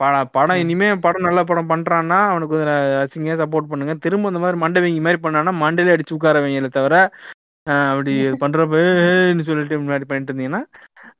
ப- 0.00 0.28
படம் 0.32 0.56
இனிமே 0.56 0.94
படம் 0.96 1.22
நல்ல 1.22 1.44
படம் 1.44 1.68
பண்றான்னா 1.68 2.26
அவனுக்கு 2.26 2.56
ரசிங்க 2.56 3.42
சப்போர்ட் 3.42 3.70
பண்ணுங்க. 3.70 3.94
திரும்ப 3.94 4.28
இந்த 4.28 4.38
மாதிரி 4.38 4.58
மண்டவங்க 4.58 5.02
மாதிரி 5.02 5.22
பண்ணானா 5.22 5.52
மண்டையில 5.62 5.94
அடிச்சு 5.94 6.12
உட்கார 6.12 6.40
வைங்களே 6.40 6.68
தவிர 6.68 6.96
அப்படி 7.90 8.12
பண்றப்ப 8.42 8.76
ஏன்னு 8.82 9.40
சொல்லிட்டு 9.40 9.78
முன்னாடி 9.78 10.04
பண்ணிட்டு 10.04 10.32
இருந்தீங்கன்னா 10.32 10.60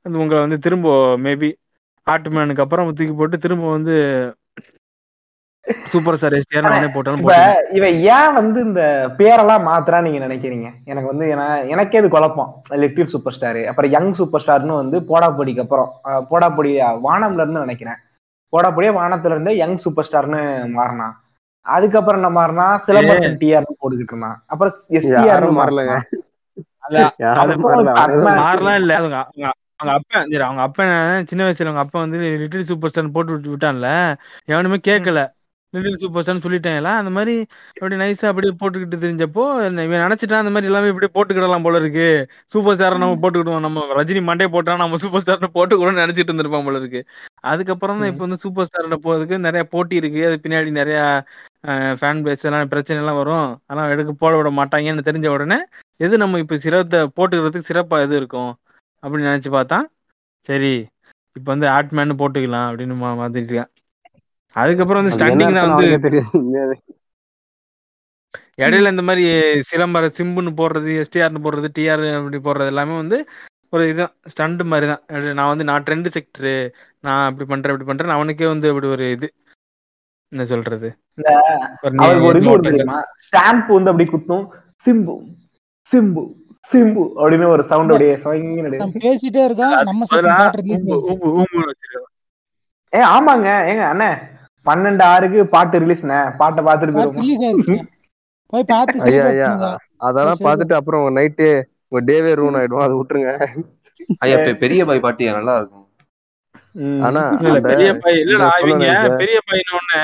அது 0.01 0.17
உங்களை 0.17 0.39
வந்து 0.39 0.59
திரும்ப 0.59 1.17
மேபி 1.17 1.49
ஆட்டுமேனுக்கு 2.07 2.59
அப்புறம் 2.59 2.93
தூக்கி 2.93 3.13
போட்டு 3.13 3.37
திரும்ப 3.37 3.71
வந்து 3.71 3.95
சூப்பர் 5.85 6.15
ஸ்டார் 6.15 6.33
எஸ்டிஆர் 6.33 6.93
போட்டாலும் 6.93 7.27
இவன் 7.73 7.95
ஏன் 8.13 8.33
வந்து 8.33 8.59
இந்த 8.61 8.81
பேரெல்லாம் 9.17 9.65
மாத்துறான்னு 9.67 10.01
நீங்க 10.01 10.27
நினைக்கிறீங்க? 10.27 10.69
எனக்கு 10.85 11.07
வந்து 11.07 11.25
ஏன்னா- 11.25 11.67
எனக்கே 11.67 11.97
இது 11.97 12.09
குழப்பம். 12.09 12.61
லிட்டில் 12.73 13.05
சூப்பர் 13.05 13.33
ஸ்டார் 13.33 13.65
அப்புறம் 13.65 13.91
யங் 13.91 14.13
சூப்பர் 14.13 14.43
ஸ்டார்னு 14.47 14.75
வந்து 14.75 14.99
போடாப்பொடிக்கு 14.99 15.59
அப்புறம் 15.59 15.89
போடாப்பொடி 16.31 16.71
வானம்ல 17.03 17.41
இருந்து 17.41 17.59
நினைக்கிறேன். 17.59 17.99
போடாப்பொடியே 18.53 18.91
வானத்துல 18.95 19.35
இருந்து 19.35 19.51
யங் 19.57 19.81
சூப்பர் 19.83 20.07
ஸ்டார்னு 20.07 20.41
மாறினான் 20.75 21.15
அதுக்கப்புறம் 21.65 22.19
என்ன 22.19 22.29
மாறினா 22.35 22.65
சிலம்பரசன் 22.85 23.39
டிஆர்னு 23.41 23.73
போட்டுக்கிட்டு 23.75 24.13
இருந்தான். 24.13 24.37
அப்புறம் 24.47 24.73
எஸ்டிஆர் 24.97 25.29
யாரும் 25.29 25.59
மாறலங்க. 25.59 25.95
மாறலாம் 28.39 28.77
இல்ல. 28.81 28.93
அவங்க 28.99 29.17
அவங்க 29.23 29.47
அவங்க 29.79 29.91
அப்பன் 29.97 30.29
சரி 30.31 30.45
அவங்க 30.45 30.61
அப்பன் 30.63 30.93
சின்ன 31.29 31.41
வயசுல 31.43 31.69
அவங்க 31.69 31.83
அப்பா 31.83 31.97
வந்து 31.99 32.19
லிட்டில் 32.41 32.69
சூப்பர் 32.69 32.91
ஸ்டார் 32.91 33.15
போட்டு 33.15 33.33
விட்டு 33.33 33.53
விட்டான்ல. 33.53 33.89
எவனுமே 34.47 34.79
கேட்கல 34.87 35.19
லிட்டில் 35.73 35.97
சூப்பர் 35.97 36.23
ஸ்டார்னு 36.23 36.43
சொல்லிட்டாங்களா? 36.45 36.91
அந்த 36.99 37.11
மாதிரி 37.15 37.33
அப்படி 37.73 37.95
நைஸா 37.95 38.27
அப்படியே 38.27 38.53
போட்டுக்கிட்டு 38.61 38.97
தெரிஞ்சப்போ 39.03 39.43
இவன் 39.79 40.03
நினைச்சிட்டான் 40.03 40.41
அந்த 40.43 40.51
மாதிரி 40.51 40.69
எல்லாமே 40.69 40.87
இப்படியே 40.87 41.11
போட்டுக்கிடலாம் 41.15 41.65
போல 41.65 41.77
இருக்கு. 41.77 42.07
சூப்பர் 42.53 42.75
ஸ்டார் 42.75 42.95
நம்ம 42.95 43.19
போட்டுக்கிடுவோம். 43.23 43.65
நம்ம 43.67 43.83
ரஜினி 43.99 44.21
மண்டே 44.29 44.47
போட்டா 44.47 44.75
நம்ம 44.75 44.97
சூப்பர் 44.97 45.23
ஸ்டார் 45.23 45.45
போட்டுக்கிடுவோம்னு 45.57 46.03
நினைச்சிட்டு 46.03 46.31
இருந்திருப்பான் 46.31 46.65
போல 46.65 46.77
இருக்கு. 46.77 47.01
அதுக்கப்புறம் 47.43 47.99
தான் 47.99 48.11
இப்போ 48.11 48.23
வந்து 48.25 48.41
சூப்பர் 48.41 48.67
ஸ்டாரோட 48.69 48.97
போறதுக்கு 49.05 49.37
நிறைய 49.39 49.63
போட்டி 49.67 49.95
இருக்கு. 49.95 50.25
அது 50.25 50.37
பின்னாடி 50.43 50.71
நிறைய 50.71 50.99
ஃபேன் 51.97 52.23
பேஸ் 52.25 52.45
எல்லாம் 52.45 52.67
பிரச்சனை 52.67 52.99
எல்லாம் 53.01 53.17
வரும். 53.17 53.47
அதெல்லாம் 53.61 53.91
எடுக்க 53.93 54.11
போட 54.15 54.33
விட 54.37 54.51
மாட்டாங்கன்னு 54.59 55.07
தெரிஞ்ச 55.07 55.27
உடனே 55.27 55.59
எது 55.99 56.17
நம்ம 56.17 56.39
இப்ப 56.39 56.57
சிரத்தை 56.57 56.99
போட்டுக்கிறதுக்கு 57.17 57.69
சிறப்பா 57.71 57.99
எது 58.01 58.15
இருக்கும் 58.15 58.51
அப்படின்னு 59.03 59.29
நினைச்சு 59.29 59.51
பார்த்தா 59.51 59.79
சரி 60.49 60.73
இப்ப 61.35 61.47
வந்து 61.51 61.67
ஆட்மேன் 61.69 62.19
போட்டுக்கலாம் 62.21 62.67
அப்படின்னு 62.69 62.95
மா- 62.97 63.17
மாத்திருக்கேன் 63.19 63.69
அதுக்கப்புறம் 64.55 65.01
வந்து 65.01 65.15
ஸ்டண்டிங் 65.15 65.57
தான் 65.57 65.69
வந்து 65.69 65.87
இடையில 68.61 68.91
இந்த 68.93 69.03
மாதிரி 69.03 69.25
சிலம்பர 69.67 70.07
சிம்புன்னு 70.17 70.51
போடுறது 70.53 70.93
எஸ்டிஆர்னு 71.01 71.43
போடுறது 71.43 71.67
டிஆர் 71.75 72.03
அப்படி 72.13 72.39
போடுறது 72.39 72.71
எல்லாமே 72.73 72.95
வந்து 72.97 73.17
ஒரு 73.73 73.83
இதுதான் 73.89 74.13
ஸ்டண்ட் 74.29 74.61
மாதிரி 74.71 74.87
தான் 74.87 75.03
நான் 75.37 75.51
வந்து 75.51 75.67
நான் 75.69 75.85
ட்ரெண்ட் 75.87 76.09
செக்டரு 76.15 76.53
நான் 77.03 77.25
அப்படி 77.27 77.45
பண்றேன் 77.45 77.73
இப்படி 77.73 77.89
பண்றேன் 77.89 78.17
அவனுக்கே 78.17 78.47
வந்து 78.47 78.71
அப்படி 78.71 78.87
ஒரு 78.87 79.07
இது 79.15 79.27
என்ன 80.31 80.45
சொல்றது 80.45 80.89
ஸ்டாம்ப் 83.25 83.69
வந்து 83.69 83.91
அப்படி 83.91 84.07
குத்தும் 84.07 84.45
சிம்பு 84.85 85.15
சிம்பு 85.91 86.23
சிம்பு 86.71 87.03
அப்படின்னு 87.15 87.53
ஒரு 87.53 87.63
சவுண்ட் 87.69 87.93
அப்படியே 87.93 88.17
பேசிட்டே 89.05 89.43
இருக்கோம் 89.45 89.77
நம்ம 89.83 90.05
ஏ 92.93 93.01
ஆமாங்க 93.09 93.49
ஏங்க 93.69 93.83
அண்ணே 93.89 94.11
பன்னெண்டு 94.65 95.03
ஆறுக்கு 95.13 95.41
பாட்டு 95.55 95.81
ரிலீஸ்ண்ணே 95.83 96.19
பாட்டை 96.39 96.63
ஆயிடுச்சுங்க 96.71 97.77
போய் 98.53 98.69
பார்த்து 98.71 99.03
ஐயா 99.09 99.49
அதெல்லாம் 100.07 100.37
சரி. 100.37 100.45
பார்த்துட்டு 100.47 100.75
அப்புறம் 100.77 101.03
நைட்டு 101.17 101.47
உங்க 101.89 101.99
டேவே 102.09 102.31
ரூன் 102.39 102.57
ஆயிடும். 102.59 102.83
அது 102.85 102.93
விட்டுருங்க. 102.97 103.31
ஐயா 104.25 104.37
பெரிய 104.63 104.81
பாய் 104.89 105.03
பாட்டியா 105.05 105.31
நல்லா 105.37 105.53
இருக்கும். 105.59 105.85
ஆனா 107.07 107.21
பெரிய 107.71 107.89
பை 108.03 108.13
இல்லடா 108.23 108.49
இவங்க. 108.63 108.87
பெரிய 109.21 109.39
பையன 109.49 109.75
உடனே 109.79 110.01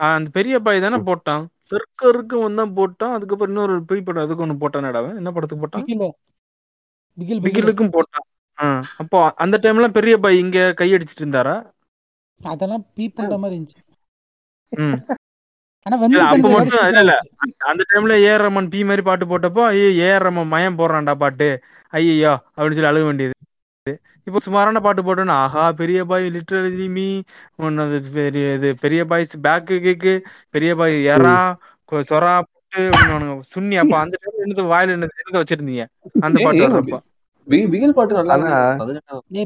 அந்த 0.00 0.28
பெரிய 0.36 0.54
பாய் 0.66 0.84
தானே 0.84 0.98
போட்டான். 1.08 1.42
சர்க்கருக்கும் 1.70 2.58
தான் 2.60 2.74
போட்டான். 2.78 3.14
அதுக்கப்புறம் 3.16 3.52
இன்னொரு 3.52 3.74
பெரிய 3.90 4.02
படம் 4.06 4.24
அதுக்கு 4.26 4.44
ஒண்ணு 4.46 4.62
போட்டானடா 4.62 5.00
அவன். 5.02 5.18
என்ன 5.20 5.32
படத்துக்கு 5.36 5.62
போட்டான்? 5.64 5.84
பிகில் 5.86 6.00
பிகில் 7.18 7.42
பிகில் 7.42 7.42
பிகிலுக்கும் 7.46 7.94
போட்டான். 7.96 8.26
அப்போ 9.02 9.20
அந்த 9.44 9.56
டைம்ல 9.64 9.88
பெரிய 9.98 10.16
பாய் 10.24 10.42
இங்க 10.44 10.58
கையடிச்சிட்டு 10.80 11.24
இருந்தாரா? 11.24 11.56
அதெல்லாம் 12.42 12.84
பீப் 12.96 13.16
பண்ற 13.16 13.36
மாதிரி 13.38 13.56
இருந்துச்சு. 13.56 13.80
ஆனா 15.86 15.96
வந்து 15.98 16.18
அப்ப 16.24 16.48
மட்டும் 16.48 16.82
இல்ல 16.90 17.00
இல்ல. 17.00 17.14
அந்த- 17.66 17.86
டைம்ல 17.88 18.16
ஏஆர் 18.24 18.44
ரமன் 18.44 18.68
பி 18.72 18.80
மாதிரி 18.84 19.02
பாட்டு 19.02 19.24
போட்டப்போ 19.26 19.62
ஐயோ 19.70 19.88
ஏஆர் 20.04 20.26
ரமன் 20.26 20.52
மயம் 20.52 20.78
போடுறான்டா 20.78 21.14
பாட்டு. 21.22 21.48
ஐயோ 21.92 22.12
அப்படின்னு 22.50 22.78
சொல்லி 22.78 22.90
அழுக 22.90 23.06
வேண்டியது. 23.08 23.34
இப்போ 24.26 24.40
சுமாரான 24.40 24.80
பாட்டு 24.80 25.02
போட்டோன்னா 25.02 25.36
ஆஹா 25.44 25.62
பெரிய 25.78 26.00
பாய் 26.04 26.26
லிட்டரலி 26.34 26.86
மீ 26.90 27.06
ஒன்னு 27.60 27.84
பெரிய 28.16 28.44
இது 28.54 28.68
பெரிய 28.82 29.02
பாய் 29.10 29.24
பேக்கு 29.46 29.76
கேக்கு 29.84 30.14
பெரிய 30.54 30.72
பாய் 30.76 30.94
எறா 31.12 31.36
சொரா 32.08 32.34
புட்டு 32.42 32.82
சுன்னி 33.50 33.76
அப்ப 33.80 33.94
அந்த 34.00 34.14
டைம்ல 34.20 34.44
என்னது 34.44 34.62
வாயில 34.70 34.94
என்னது 34.96 35.40
வச்சிருந்தீங்க? 35.40 35.84
அந்த 36.22 36.36
பாட்டு 36.44 36.62
வர்றப்ப. 36.66 36.98
பிகில் 37.68 37.96
பாட்டு 37.96 38.14
நல்லா 38.20 38.36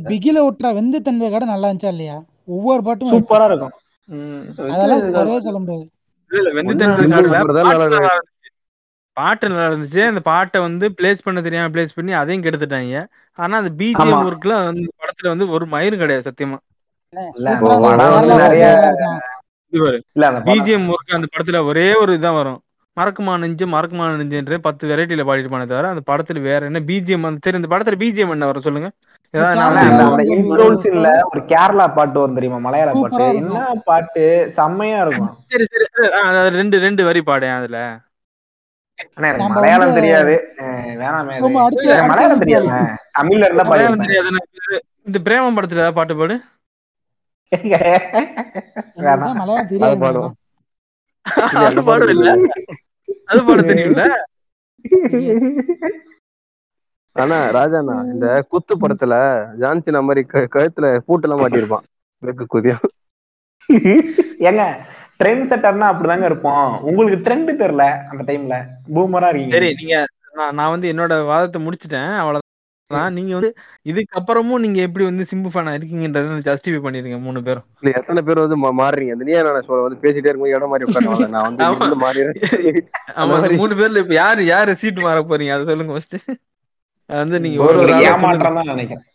பிகில 0.07 0.39
விட்டுறா 0.47 0.71
வெந்து 0.77 0.99
தந்த 1.03 1.31
கடை 1.31 1.47
நல்லா 1.49 1.69
இருந்துச்சா 1.69 1.93
இல்லையா? 1.95 2.17
ஒவ்வொரு 2.49 2.83
பாட்டும் 2.83 3.13
சூப்பரா 3.13 3.45
இருக்கும். 3.45 3.75
ம். 4.09 4.43
அதெல்லாம் 4.73 5.41
சொல்ல 5.41 5.59
முடியாது. 5.59 5.87
பாட்டு 9.17 9.49
நல்லா 9.49 9.67
இருந்துச்சு. 9.69 10.07
அந்த 10.07 10.21
பாட்டை 10.21 10.61
வந்து 10.61 10.89
பிளேஸ் 10.89 11.25
பண்ண 11.25 11.43
தெரியாம 11.43 11.69
பிளேஸ் 11.69 11.95
பண்ணி 11.95 12.13
அதையும் 12.13 12.45
கெடுத்துட்டாங்க. 12.45 12.97
ஆனா 13.39 13.59
அந்த 13.59 13.71
பிஜிஎம். 13.79 14.25
ஒர்க்ல 14.27 14.65
வந்து 14.65 14.93
படத்துல 15.01 15.29
வந்து 15.29 15.51
ஒரு 15.51 15.67
மயிரும் 15.67 15.99
கிடையாது 15.99 16.31
சத்தியமா. 16.31 16.59
அந்த 17.13 17.51
அந்த 20.29 20.41
பிஜிஎம் 20.45 20.89
ஒர்க் 20.89 21.15
அந்த 21.15 21.29
படத்துல 21.33 21.65
ஒரே 21.65 21.95
ஒரு 21.95 22.19
இதான் 22.19 22.35
வரும். 22.35 22.61
மறக்குமா 22.97 23.33
நெஞ்சு 23.43 23.65
மறக்குமா 23.75 24.05
நெஞ்சுன்ற 24.21 24.57
பத்து 24.67 24.85
வெரைட்டில 24.91 25.25
பாடிட்டு 25.29 25.71
தவிர 25.73 25.91
அந்த 25.93 26.03
படத்துல 26.11 26.43
வேற 26.49 26.61
என்ன 26.71 26.81
பிஜிஎம் 26.91 27.27
வந்து 27.27 27.45
சரி 27.47 27.61
இந்த 27.61 27.71
படத்துல 27.73 27.99
பிஜிஎம் 28.03 28.35
என்ன 28.37 28.49
வரும் 28.51 28.67
சொல்லுங்க? 28.67 28.89
சீன்ல 30.85 31.09
ஒரு 31.31 31.41
கேரளா 31.53 31.87
பாட்டு 31.97 32.19
வரும் 32.21 32.37
தெரியுமா? 32.39 32.59
மலையாள 32.67 32.91
பாட்டு. 33.03 33.25
என்ன 33.41 33.59
பாட்டு? 33.89 34.25
செம்மையா 34.59 34.99
இருக்கும். 35.05 35.33
சரி 35.53 35.65
சரி 35.73 35.87
ரெண்டு 36.59 36.77
ரெண்டு 36.87 37.05
வரி 37.09 37.23
பாடேன் 37.31 37.57
அதுல. 37.59 37.79
ஆனா 39.17 39.27
எனக்கு 39.29 39.43
நம்ம 39.43 39.57
மலையாளம் 39.59 39.97
தெரியாது. 39.99 40.35
வேணாமே 41.03 41.35
மலையாளம் 42.11 42.43
தெரியாதுங்க 42.45 42.79
தமிழ்ல 43.19 43.49
இருந்தா 43.49 43.67
மலையாளம் 43.73 44.01
பாடிருப்பேன். 44.01 44.47
தெரியாது 44.53 44.81
இந்த 45.09 45.19
பிரேமம் 45.27 45.59
படத்துல 45.59 45.83
ஏதாவது 45.83 45.99
பாட்டு 46.01 46.17
பாடு. 46.21 46.37
மலையாளம் 49.41 49.71
தெரியாது 49.73 50.01
பாடும் 50.07 50.33
அது 51.67 51.83
பாடு 51.89 52.05
இல்ல. 52.15 52.31
அது 53.27 53.41
பாட 53.45 53.61
தெரியும்ல? 53.63 54.03
ஆனா 57.17 57.37
ராஜாண்ணா 57.57 57.95
இந்த 58.13 58.27
குத்து 58.49 58.75
படத்துல 58.77 59.15
ஜான்சினா 59.61 60.01
மாதிரி 60.03 60.23
க- 60.27 60.49
கழுத்துல 60.55 60.87
பூட்டெல்லாம் 61.09 61.41
மாட்டியிருப்பான். 61.43 61.87
வெக்கு 62.23 62.45
குதியம் 62.55 62.85
ஏங்க 64.47 64.63
ட்ரெண்ட் 65.21 65.49
செட்டர்னா 65.51 65.87
அப்படிதாங்க 65.93 66.25
இருப்போம். 66.25 66.67
உங்களுக்கு 66.83 67.19
ட்ரெண்ட் 67.27 67.61
தெரியல 67.63 67.85
அந்த 68.11 68.23
டைம்ல 68.27 68.57
பூமரா 68.95 69.29
இருக்கீங்க. 69.29 69.55
சரி 69.57 69.71
நீங்க 69.81 69.97
நான் 70.53 70.73
வந்து 70.75 70.93
என்னோட 70.93 71.25
வாதத்தை 71.27 71.59
முடிச்சிட்டேன். 71.63 72.11
அவ்வளவுதான். 72.17 72.46
நீங்க 73.17 73.33
வந்து 73.37 73.51
இதுக்கப்புறமும் 73.91 74.63
நீங்க 74.65 74.79
எப்படி 74.87 75.05
வந்து 75.05 75.25
சிம்பு 75.31 75.49
ஃபேனா 75.53 75.73
இருக்கீங்கன்றத 75.77 76.37
ஜஸ்டிஃபை 76.49 76.81
பண்ணிருங்க 76.85 77.19
மூணு 77.25 77.41
பேரும். 77.43 77.67
இல்ல 77.79 77.91
எத்தனை 77.99 78.21
பேர் 78.23 78.43
வந்து 78.45 78.59
மாறுறீங்க? 78.81 79.15
அந்த 79.15 79.27
நீயா 79.29 79.41
நான் 79.47 79.67
சொல்ல 79.69 79.87
வந்து 79.87 80.03
பேசிட்டே 80.05 80.29
இருக்கும்போது 80.29 80.55
இடம் 80.57 80.73
மாதிரி 80.73 80.87
உட்காருவாங்க 80.89 81.29
நான் 81.35 81.49
வந்து 81.49 81.99
மாறிடுறேன். 82.05 83.59
மூணு 83.61 83.75
பேர்ல 83.81 84.03
இப்ப 84.05 84.17
யாரு 84.21 84.45
யாரு 84.47 84.75
சீட் 84.83 85.07
மாற 85.07 85.21
போறீங்க? 85.31 85.55
அதை 85.57 85.67
சொல்லுங்க 85.71 85.95
ஃபர்ஸ்ட் 85.97 86.17
வந்து 87.11 87.37
நீங்க 87.45 87.59
ஒரு 87.65 87.79
ஒரு 87.85 87.93
ஏமாற்றம் 88.07 88.59
தான் 88.59 88.71
நினைக்கிறேன். 88.73 89.07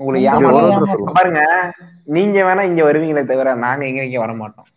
உங்களுக்கு. 0.00 1.14
பாருங்க. 1.16 1.40
நீங்க 2.16 2.38
வேணா 2.48 2.62
இங்க 2.70 2.82
வருவீங்களே 2.84 3.24
தவிர 3.30 3.54
நாங்க 3.64 3.82
இங்க 3.90 4.02
இங்க 4.08 4.18
வர 4.22 4.34
மாட்டோம் 4.40 4.68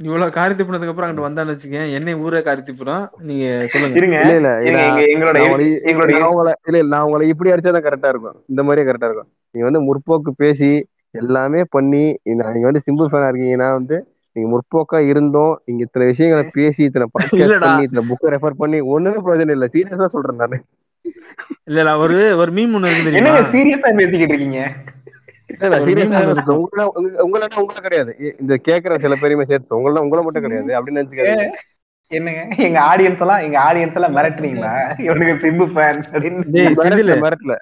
இவ்வளவு 0.00 0.34
காரியத்து 0.36 0.64
பண்ணதுக்கு 0.64 0.92
அப்புறம் 0.92 1.08
அங்கிட்டு 1.08 1.26
வந்தான்னு 1.26 1.52
வச்சுக்கேன். 1.52 1.90
என்னை 1.96 2.14
ஊரே 2.24 2.40
காரியத்துப்புறம் 2.48 3.04
நீங்க 3.28 3.44
சொல்லுங்க. 3.72 4.18
இல்ல 4.24 4.50
இல்ல 4.68 4.80
எங்களோட 5.12 5.38
உங்களை 6.32 6.52
இல்ல 6.68 6.76
இல்ல. 6.80 6.90
நான் 6.94 7.06
உங்களை 7.06 7.28
இப்படி 7.32 7.52
அடிச்சாதான் 7.52 7.86
கரெக்டா 7.86 8.10
இருக்கும். 8.12 8.36
இந்த 8.52 8.62
மாதிரியே 8.66 8.86
கரெக்டா 8.88 9.08
இருக்கும். 9.10 9.30
நீங்க 9.54 9.66
வந்து 9.68 9.82
முற்போக்கு 9.88 10.32
பேசி 10.42 10.70
எல்லாமே 11.22 11.60
பண்ணி 11.76 12.04
நீங்க 12.28 12.66
வந்து 12.70 12.84
சிம்பிள் 12.86 13.10
ஃபேனா 13.12 13.30
இருக்கீங்கன்னா 13.30 13.68
வந்து 13.78 13.98
நீங்க 14.36 14.48
முற்போக்கா 14.54 14.98
இருந்தோம். 15.12 15.54
நீங்க 15.66 15.80
இத்தனை 15.86 16.06
விஷயங்களை 16.12 16.44
பேசி 16.58 16.82
இத்தனை. 16.88 17.06
பண்ணி 17.14 17.86
இத்தனை 17.86 18.04
புக்கை 18.10 18.32
ரெஃபர் 18.34 18.60
பண்ணி 18.62 18.80
ஒண்ணுமே 18.94 19.20
பிரயோஜனம் 19.26 19.56
இல்ல. 19.56 19.68
சீரியஸா 19.74 20.08
சொல்றேன் 20.16 20.42
நானு. 20.42 20.58
இல்ல 21.70 21.96
ஒரு 22.04 22.18
ஒரு 22.42 22.50
மீம் 22.58 22.74
ஒண்ணு 22.78 22.92
இருக்கு 22.92 23.54
சீரியஸா 23.54 23.90
பேசிக்கிட்டு 24.00 24.34
இருக்கீங்க? 24.34 24.60
உங்களை 26.56 26.90
உங்க- 26.94 27.22
உங்களை 27.22 27.46
கிடையாது. 27.82 28.36
இந்த 28.40 28.60
கேக்குற 28.68 29.00
சில 29.00 29.14
பேருமே 29.14 29.44
சேர்த்து 29.44 29.76
உங்களை 29.76 30.02
உங்களை 30.02 30.24
மட்டும் 30.24 30.42
கிடையாது. 30.42 30.84
அப்படின்னு 30.84 30.96
நினைச்சுக்காதீங்க. 30.96 31.50
என்னங்க? 32.06 32.48
எங்க 32.56 32.94
ஆடியன்ஸ் 32.94 33.20
எல்லாம் 33.20 33.40
எங்க 33.40 33.72
ஆடியன்ஸ் 33.72 33.94
எல்லாம் 33.94 34.16
மிரட்டுறீங்களா? 34.16 35.00
இவனுக்கு 35.00 35.50
சிம்பு 35.50 35.68
ஃபேன்ஸ் 35.68 36.04
அப்படின்னு. 36.12 36.42
டேய் 36.46 36.66
செந்தில். 36.66 36.70
மிரட்டல. 36.70 37.30
மிரட்டல. 37.30 37.56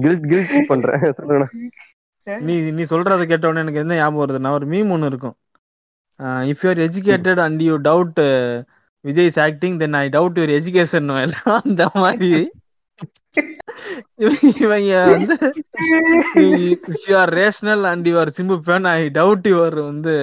கில்ட் 0.00 0.28
கில்ட் 0.28 0.66
பண்றேன் 0.66 1.14
நீ 2.40 2.70
நீ 2.70 2.82
சொல்றத 2.82 3.24
கேட்ட 3.24 3.48
உடனே 3.48 3.60
எனக்கு 3.60 3.80
என்ன 3.80 3.94
ஞாபகம் 3.94 4.26
வருதுன்னா 4.26 4.50
ஒரு 4.50 4.66
மீம் 4.66 4.90
ஒன்று 4.90 5.06
இருக்கும். 5.06 5.34
If 6.22 6.56
you 6.60 6.68
are 6.68 6.78
educated 6.78 7.40
and 7.40 7.60
you 7.60 7.78
doubt 7.78 8.62
Vijay 9.00 9.24
is 9.24 9.40
acting 9.40 9.78
then 9.78 9.92
I 9.92 10.08
doubt 10.08 10.38
your 10.38 10.60
education 10.60 11.30
அந்த 11.44 11.90
மாதிரி. 11.94 12.50
இவங்க 14.60 14.92
வந்து 15.06 15.36
you 17.06 17.16
are 17.16 17.32
rational 17.34 17.84
and 17.84 18.08
your 18.08 18.34
Simbu 18.38 18.56
fan 18.66 18.86
I 18.86 18.98
doubt 19.10 19.46
your 19.48 19.76
வந்து 19.84 20.14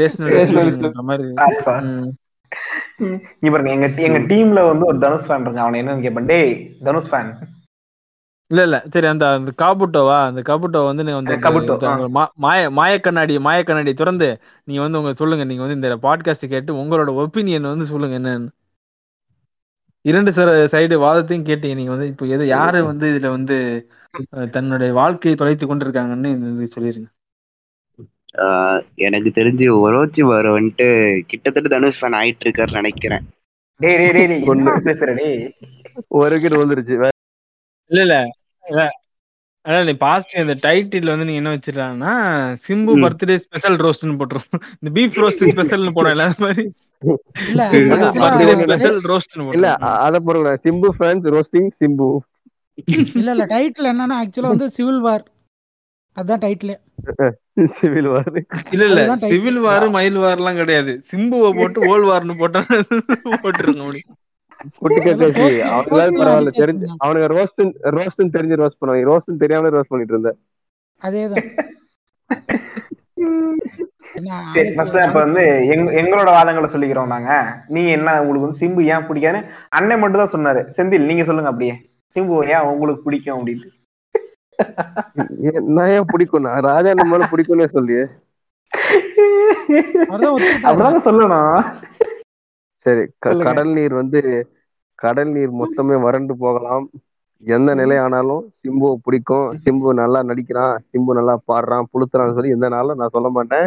ரேஷனல் 0.00 1.02
மாதிரி. 1.02 1.28
ம். 1.84 2.08
இவருங்க 3.40 3.70
எங்க 3.70 3.88
எங்க 4.02 4.20
டீம்ல 4.30 4.60
வந்து 4.66 4.86
ஒரு 4.86 4.98
தனுஷ் 4.98 5.26
ஃபேன் 5.28 5.40
இருக்கு 5.40 5.60
அவன் 5.60 5.78
என்னன்னு 5.80 6.00
கேட்பேன் 6.00 6.26
டேய் 6.26 6.50
தனுஷ் 6.84 7.10
ஃபேன் 7.10 7.30
இல்ல 8.50 8.62
இல்ல. 8.62 8.76
சரி 8.90 9.06
அந்த 9.06 9.24
அந்த 9.32 9.50
காபுட்டோவா? 9.62 10.18
அந்த 10.26 10.40
காபுட்டோ 10.40 10.80
வந்து 10.84 11.04
நீங்க 11.04 11.18
வந்து 11.20 12.08
மாய 12.36 12.70
மாய 12.70 12.92
கண்ணாடி 13.00 13.38
மாய 13.38 13.62
கண்ணாடி 13.62 13.94
திறந்து 13.94 14.28
நீங்க 14.64 14.80
வந்து 14.82 14.98
உங்க 14.98 15.12
சொல்லுங்க. 15.12 15.44
நீங்க 15.44 15.64
வந்து 15.66 15.78
இந்த 15.80 15.98
பாட்காஸ்ட் 16.06 16.46
கேட்டு 16.48 16.72
உங்களோட 16.74 17.10
ஒப்பீனியன் 17.14 17.70
வந்து 17.72 17.86
சொல்லுங்க 17.86 18.16
என்னன்னு. 18.18 18.48
இரண்டு 20.04 20.30
சைடு 20.72 20.94
வாதத்தையும் 20.94 21.46
கேட்டீங்க. 21.46 21.74
நீங்க 21.74 21.90
வந்து 21.90 22.06
இப்போ 22.06 22.26
எது 22.26 22.46
யாரு 22.46 22.84
வந்து 22.84 23.06
இதுல 23.12 23.28
வந்து 23.28 23.56
தன்னுடைய 24.50 24.92
வாழ்க்கையை 24.92 25.38
தொலைத்து 25.38 25.64
கொண்டிருக்காங்கன்னு 25.66 26.30
இது 26.52 26.68
சொல்லிருங்க. 26.76 27.08
ஆஹ் 28.38 28.80
எனக்கு 28.94 29.30
தெரிஞ்சு 29.34 29.66
ஒரோச்சி 29.84 30.22
வர 30.22 30.60
வந்துட்டு 30.60 30.86
கிட்டத்தட்ட 31.26 31.68
தனுஷ் 31.68 32.00
ஃபேன் 32.00 32.18
ஆயிட்டு 32.20 32.46
இருக்காருன்னு 32.46 32.80
நினைக்கிறேன். 32.80 33.24
டேய் 33.80 33.96
டேய் 33.96 34.12
டேய், 34.12 34.26
டேய் 34.26 34.42
ஒண்ணு. 34.42 34.64
என்ன 34.64 34.76
பேசுற 34.84 35.14
டேய்? 35.14 35.36
ஒரு 36.08 36.40
கிட்ட 36.40 36.56
வந்துருச்சு 36.56 36.94
இல்ல 37.90 38.14
இல்ல. 38.64 38.88
நீ 39.88 39.92
பாஸ்ட் 40.02 40.34
இந்த 40.40 40.54
டைட்டில் 40.64 41.12
வந்து 41.12 41.26
நீங்க 41.26 41.40
என்ன 41.42 41.52
வச்சிருக்காங்கன்னா 41.54 42.12
சிம்பு. 42.66 42.92
பர்த்டே 43.02 43.36
ஸ்பெஷல் 43.44 43.78
ரோஸ்ட்னு 43.84 44.18
போட்டுரும் 44.20 44.48
இந்த 44.74 44.90
பீஃப் 44.96 45.18
ரோஸ்ட் 45.22 45.44
ஸ்பெஷல்னு 45.52 45.94
போட 45.98 46.10
அது 46.26 46.44
மாதிரி. 46.44 46.64
இல்ல 49.56 49.68
அத 50.00 50.16
போடுங்க. 50.26 50.52
Simbu 50.64 50.90
fans 50.96 51.26
roasting 51.34 51.70
Simbu. 51.80 52.08
இல்ல 53.14 53.28
இல்ல 53.34 53.44
டைட்டில் 53.52 53.90
என்னன்னா 53.92 54.16
ஆக்சுவலா 54.22 54.52
வந்து 54.54 54.68
சிவில் 54.76 55.02
வார் 55.06 55.24
அதான் 56.16 56.42
டைட்டில் 56.44 56.74
சிவில் 57.78 58.08
வார் 58.08 58.28
இல்ல 58.74 58.84
இல்ல. 58.90 59.00
சிவில் 59.30 59.60
வார் 59.64 59.86
மயில் 59.96 60.18
வார்லாம் 60.24 60.60
கிடையாது. 60.60 60.92
சிம்புவை 61.10 61.50
போட்டு 61.58 61.78
ஓல் 61.92 62.06
வார்னு 62.10 62.36
போட்டா 62.40 62.60
போட்டுருங்க 63.36 63.84
அவனுக்கு 64.58 66.20
பரவாயில்ல 66.20 66.52
தெரிஞ்சு. 66.62 66.86
அவனுக்கு 67.04 67.32
ரோஸ்ட் 67.36 67.62
ரோஸ்ட் 67.98 68.34
தெரிஞ்சு 68.36 68.60
ரோஸ்ட் 68.62 68.78
பண்ணுவாங்க 68.80 69.08
ரோஸ்ட் 69.10 69.42
தெரியாமலே 69.44 69.74
ரோஸ்ட் 69.76 69.92
பண்ணிட்டு 69.92 70.14
இருந்தேன் 70.16 70.38
அதேதான். 71.02 71.48
என்ன 74.18 74.28
சரி 74.54 74.68
ஆளுக்கு 74.68 74.76
ஃபர்ஸ்ட் 74.76 74.98
இப்ப 75.06 75.18
வந்து 75.24 75.42
எங்க 75.74 75.86
எங்களோட 76.00 76.28
வாதங்களை 76.36 76.68
சொல்லிக்கிறோம் 76.74 77.12
நாங்க. 77.14 77.30
நீ 77.74 77.80
என்ன 77.96 78.14
உங்களுக்கு 78.22 78.46
வந்து 78.46 78.60
சிம்பு 78.62 78.80
ஏன் 78.92 79.06
பிடிக்காதுன்னு? 79.08 79.40
அண்ணன் 79.78 80.00
மட்டும் 80.02 80.22
தான் 80.22 80.34
சொன்னாரு. 80.34 80.60
செந்தில் 80.76 81.08
நீங்க 81.10 81.24
சொல்லுங்க 81.28 81.50
அப்படியே. 81.52 81.74
சிம்பு 82.16 82.36
ஏன் 82.54 82.68
உங்களுக்கு 82.72 83.04
பிடிக்கும் 83.06 83.36
அப்படின்னு. 83.38 83.68
ஏன் 85.48 85.66
நான் 85.76 85.92
ஏன் 85.96 86.10
பிடிக்கும்? 86.12 86.46
நான் 86.46 86.64
ராஜா 86.70 86.90
நம்ம 87.00 87.12
மேல 87.12 87.28
பிடிக்கும்னே 87.32 87.68
சொல்லி 87.76 87.98
அப்படிதாங்க 90.60 91.00
சொல்லணும். 91.08 91.58
சரி. 92.86 93.04
கடல் 93.44 93.72
நீர் 93.72 93.94
வந்து 93.94 94.20
கடல் 94.94 95.30
நீர் 95.30 95.50
மொத்தமே 95.52 96.00
வறண்டு 96.00 96.36
போகலாம். 96.36 96.90
எந்த 97.42 97.74
நிலை 97.74 97.96
ஆனாலும் 97.96 98.54
சிம்புவை 98.62 98.94
பிடிக்கும். 99.02 99.60
சிம்பு 99.64 99.92
நல்லா 99.92 100.22
நடிக்கிறான். 100.22 100.78
சிம்பு 100.92 101.12
நல்லா 101.14 101.38
பாடுறான் 101.52 101.88
புளுத்துறான்னு 101.92 102.34
சொல்லி 102.34 102.50
எந்த 102.50 102.68
நாளும் 102.68 102.96
நான் 102.96 103.08
சொல்ல 103.08 103.28
மாட்டேன். 103.28 103.66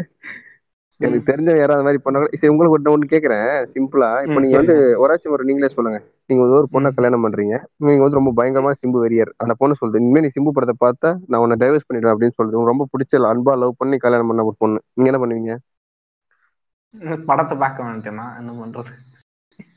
எனக்கு 1.00 1.32
தெரிஞ்ச 1.32 1.58
யாராவது 1.58 1.84
மாதிரி 1.84 1.98
பண்ண 2.04 2.28
சரி 2.40 2.48
உங்களுக்கு 2.48 2.76
ஒண்ணு 2.78 2.94
ஒண்ணு 2.96 3.06
கேக்குறேன். 3.10 3.66
சிம்பிளா 3.74 4.22
இப்ப 4.22 4.40
ம், 4.40 4.40
நீங்க 4.40 4.58
வந்து. 4.58 4.98
ஒராச்சும் 5.00 5.30
ஒரு 5.30 5.44
நீங்களே 5.44 5.68
சொல்லுங்க. 5.68 6.00
நீங்க 6.26 6.44
வந்து 6.44 6.58
ஒரு 6.58 6.68
பொண்ணை. 6.72 6.94
கல்யாணம் 6.94 7.24
பண்றீங்க. 7.26 7.56
நீங்க 7.78 8.02
வந்து 8.02 8.16
ரொம்ப 8.16 8.44
பயங்கரமா 8.44 8.72
சிம்பு 8.72 9.00
வெறியர். 9.06 9.32
அந்த 9.38 9.54
பொண்ணு 9.54 9.76
சொல்லுது 9.82 9.96
இனிமே 9.96 10.20
நீ 10.20 10.28
சிம்பு 10.28 10.50
படத்தை 10.50 10.88
பார்த்தா 10.88 11.20
நான் 11.28 11.42
உன்னை 11.42 11.58
டைவர்ஸ் 11.60 11.88
பண்ணிடுவேன் 11.88 12.14
அப்படின்னு 12.14 12.38
சொல்லுது. 12.38 12.56
உங்களுக்கு 12.56 12.74
ரொம்ப 12.74 12.88
பிடிச்ச 12.92 13.34
அன்பா 13.34 13.58
லவ் 13.58 13.74
பண்ணி 13.78 13.98
கல்யாணம் 13.98 14.28
பண்ண 14.28 14.44
ஒரு 14.44 14.56
பொண்ணு. 14.58 14.80
நீங்க 14.94 15.12
என்ன 15.12 15.22
பண்ணுவீங்க? 15.26 15.56
படத்தை 17.28 17.56
பார்க்க 17.58 17.86
வேண்டியதுனா 17.86 18.26
என்ன 18.40 18.52
பண்றது? 18.58 18.92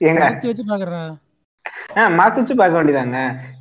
ஏங்க? 0.02 0.22
மாத்தி 0.24 0.48
வச்சு 0.50 0.64
பாக்குறா. 0.64 1.02
ஆஹ் 1.96 2.12
மாத்தி 2.16 2.38
வச்சு 2.40 2.54
பார்க்க 2.54 2.78
வேண்டியதாங்க. 2.78 3.18